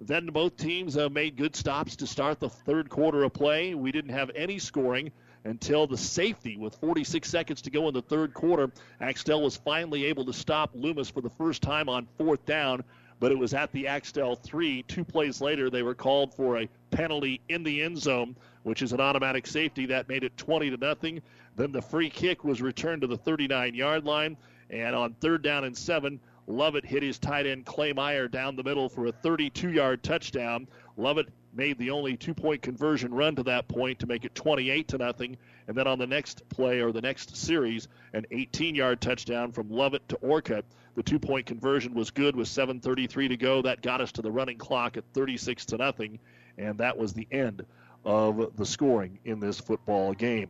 Then 0.00 0.26
both 0.26 0.56
teams 0.56 0.96
uh, 0.96 1.08
made 1.08 1.36
good 1.36 1.54
stops 1.54 1.96
to 1.96 2.06
start 2.06 2.40
the 2.40 2.48
third 2.48 2.88
quarter 2.88 3.24
of 3.24 3.32
play. 3.32 3.74
We 3.74 3.92
didn't 3.92 4.12
have 4.12 4.30
any 4.34 4.58
scoring 4.58 5.10
until 5.44 5.86
the 5.86 5.96
safety 5.96 6.56
with 6.56 6.74
46 6.76 7.28
seconds 7.28 7.62
to 7.62 7.70
go 7.70 7.88
in 7.88 7.94
the 7.94 8.02
third 8.02 8.32
quarter. 8.34 8.70
Axtell 9.00 9.42
was 9.42 9.56
finally 9.56 10.04
able 10.06 10.24
to 10.26 10.32
stop 10.32 10.70
Loomis 10.74 11.10
for 11.10 11.20
the 11.20 11.30
first 11.30 11.60
time 11.60 11.88
on 11.88 12.06
fourth 12.18 12.44
down, 12.46 12.82
but 13.18 13.32
it 13.32 13.38
was 13.38 13.52
at 13.52 13.72
the 13.72 13.86
Axtell 13.86 14.36
3. 14.36 14.82
Two 14.84 15.04
plays 15.04 15.40
later, 15.40 15.68
they 15.68 15.82
were 15.82 15.94
called 15.94 16.34
for 16.34 16.58
a 16.58 16.68
penalty 16.90 17.40
in 17.48 17.62
the 17.62 17.82
end 17.82 17.98
zone, 17.98 18.36
which 18.62 18.82
is 18.82 18.92
an 18.92 19.00
automatic 19.00 19.46
safety. 19.46 19.86
That 19.86 20.08
made 20.08 20.24
it 20.24 20.36
20 20.36 20.70
to 20.70 20.76
nothing. 20.76 21.20
Then 21.60 21.72
the 21.72 21.82
free 21.82 22.08
kick 22.08 22.42
was 22.42 22.62
returned 22.62 23.02
to 23.02 23.06
the 23.06 23.18
39 23.18 23.74
yard 23.74 24.06
line, 24.06 24.38
and 24.70 24.96
on 24.96 25.12
third 25.12 25.42
down 25.42 25.64
and 25.64 25.76
seven, 25.76 26.18
Lovett 26.46 26.86
hit 26.86 27.02
his 27.02 27.18
tight 27.18 27.44
end 27.44 27.66
Clay 27.66 27.92
Meyer 27.92 28.28
down 28.28 28.56
the 28.56 28.64
middle 28.64 28.88
for 28.88 29.04
a 29.04 29.12
32 29.12 29.70
yard 29.70 30.02
touchdown. 30.02 30.66
Lovett 30.96 31.28
made 31.52 31.76
the 31.76 31.90
only 31.90 32.16
two 32.16 32.32
point 32.32 32.62
conversion 32.62 33.12
run 33.12 33.36
to 33.36 33.42
that 33.42 33.68
point 33.68 33.98
to 33.98 34.06
make 34.06 34.24
it 34.24 34.34
28 34.34 34.88
to 34.88 34.96
nothing. 34.96 35.36
And 35.68 35.76
then 35.76 35.86
on 35.86 35.98
the 35.98 36.06
next 36.06 36.48
play 36.48 36.80
or 36.80 36.92
the 36.92 37.02
next 37.02 37.36
series, 37.36 37.88
an 38.14 38.24
18 38.30 38.74
yard 38.74 39.02
touchdown 39.02 39.52
from 39.52 39.68
Lovett 39.68 40.08
to 40.08 40.16
Orcutt. 40.22 40.64
The 40.94 41.02
two 41.02 41.18
point 41.18 41.44
conversion 41.44 41.92
was 41.92 42.10
good 42.10 42.34
with 42.34 42.48
7.33 42.48 43.28
to 43.28 43.36
go. 43.36 43.60
That 43.60 43.82
got 43.82 44.00
us 44.00 44.12
to 44.12 44.22
the 44.22 44.32
running 44.32 44.56
clock 44.56 44.96
at 44.96 45.04
36 45.12 45.66
to 45.66 45.76
nothing. 45.76 46.20
And 46.56 46.78
that 46.78 46.96
was 46.96 47.12
the 47.12 47.28
end 47.30 47.66
of 48.06 48.56
the 48.56 48.64
scoring 48.64 49.18
in 49.26 49.40
this 49.40 49.60
football 49.60 50.14
game. 50.14 50.48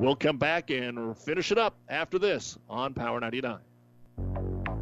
We'll 0.00 0.16
come 0.16 0.38
back 0.38 0.70
and 0.70 1.14
finish 1.18 1.52
it 1.52 1.58
up 1.58 1.76
after 1.90 2.18
this 2.18 2.56
on 2.70 2.94
Power 2.94 3.20
99. 3.20 3.58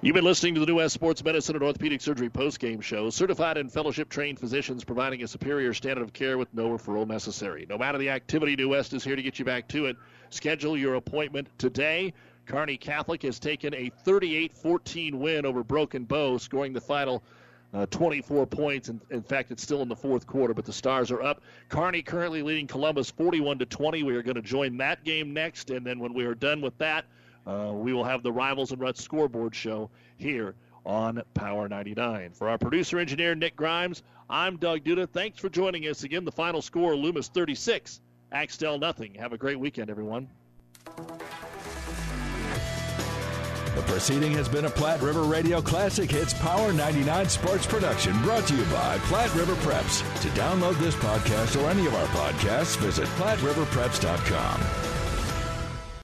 You've 0.00 0.14
been 0.14 0.22
listening 0.22 0.54
to 0.54 0.60
the 0.60 0.66
New 0.66 0.76
West 0.76 0.94
Sports 0.94 1.24
Medicine 1.24 1.56
and 1.56 1.64
Orthopedic 1.64 2.00
Surgery 2.00 2.30
post-game 2.30 2.80
show. 2.80 3.10
Certified 3.10 3.56
and 3.56 3.70
fellowship-trained 3.70 4.38
physicians 4.38 4.84
providing 4.84 5.24
a 5.24 5.26
superior 5.26 5.74
standard 5.74 6.02
of 6.02 6.12
care 6.12 6.38
with 6.38 6.54
no 6.54 6.68
referral 6.68 7.04
necessary. 7.04 7.66
No 7.68 7.76
matter 7.76 7.98
the 7.98 8.08
activity, 8.08 8.54
New 8.54 8.68
West 8.68 8.92
is 8.92 9.02
here 9.02 9.16
to 9.16 9.22
get 9.22 9.40
you 9.40 9.44
back 9.44 9.66
to 9.70 9.86
it. 9.86 9.96
Schedule 10.30 10.76
your 10.76 10.94
appointment 10.94 11.48
today. 11.58 12.14
Kearney 12.46 12.76
Catholic 12.76 13.22
has 13.22 13.40
taken 13.40 13.74
a 13.74 13.90
38-14 14.06 15.14
win 15.14 15.44
over 15.44 15.64
Broken 15.64 16.04
Bow, 16.04 16.38
scoring 16.38 16.72
the 16.72 16.80
final 16.80 17.24
uh, 17.74 17.84
24 17.86 18.46
points. 18.46 18.88
In, 18.88 19.00
in 19.10 19.24
fact, 19.24 19.50
it's 19.50 19.64
still 19.64 19.82
in 19.82 19.88
the 19.88 19.96
fourth 19.96 20.28
quarter, 20.28 20.54
but 20.54 20.64
the 20.64 20.72
Stars 20.72 21.10
are 21.10 21.22
up. 21.22 21.42
Kearney 21.70 22.02
currently 22.02 22.42
leading 22.42 22.68
Columbus 22.68 23.10
41 23.10 23.58
to 23.58 23.66
20. 23.66 24.04
We 24.04 24.14
are 24.14 24.22
going 24.22 24.36
to 24.36 24.42
join 24.42 24.76
that 24.76 25.02
game 25.02 25.34
next, 25.34 25.70
and 25.70 25.84
then 25.84 25.98
when 25.98 26.14
we 26.14 26.24
are 26.24 26.36
done 26.36 26.60
with 26.60 26.78
that, 26.78 27.04
uh, 27.48 27.72
we 27.72 27.92
will 27.92 28.04
have 28.04 28.22
the 28.22 28.30
Rivals 28.30 28.72
and 28.72 28.80
Ruts 28.80 29.02
scoreboard 29.02 29.54
show 29.54 29.90
here 30.18 30.54
on 30.84 31.22
Power 31.34 31.68
99. 31.68 32.32
For 32.32 32.48
our 32.48 32.58
producer 32.58 32.98
engineer, 32.98 33.34
Nick 33.34 33.56
Grimes, 33.56 34.02
I'm 34.28 34.58
Doug 34.58 34.84
Duda. 34.84 35.08
Thanks 35.08 35.38
for 35.38 35.48
joining 35.48 35.84
us 35.84 36.04
again. 36.04 36.24
The 36.24 36.32
final 36.32 36.60
score 36.60 36.94
Loomis 36.94 37.28
36, 37.28 38.00
Axtell 38.32 38.78
nothing. 38.78 39.14
Have 39.14 39.32
a 39.32 39.38
great 39.38 39.58
weekend, 39.58 39.88
everyone. 39.90 40.28
The 43.74 43.84
proceeding 43.84 44.32
has 44.32 44.48
been 44.48 44.64
a 44.64 44.70
Platte 44.70 45.00
River 45.00 45.22
Radio 45.22 45.62
Classic 45.62 46.10
Hits 46.10 46.34
Power 46.34 46.72
99 46.72 47.28
sports 47.28 47.64
production 47.64 48.20
brought 48.22 48.46
to 48.48 48.56
you 48.56 48.64
by 48.64 48.98
Platte 49.02 49.32
River 49.34 49.54
Preps. 49.56 50.02
To 50.22 50.28
download 50.30 50.78
this 50.80 50.96
podcast 50.96 51.62
or 51.62 51.70
any 51.70 51.86
of 51.86 51.94
our 51.94 52.06
podcasts, 52.08 52.76
visit 52.76 53.06
PlatteRiverPreps.com. 53.10 54.97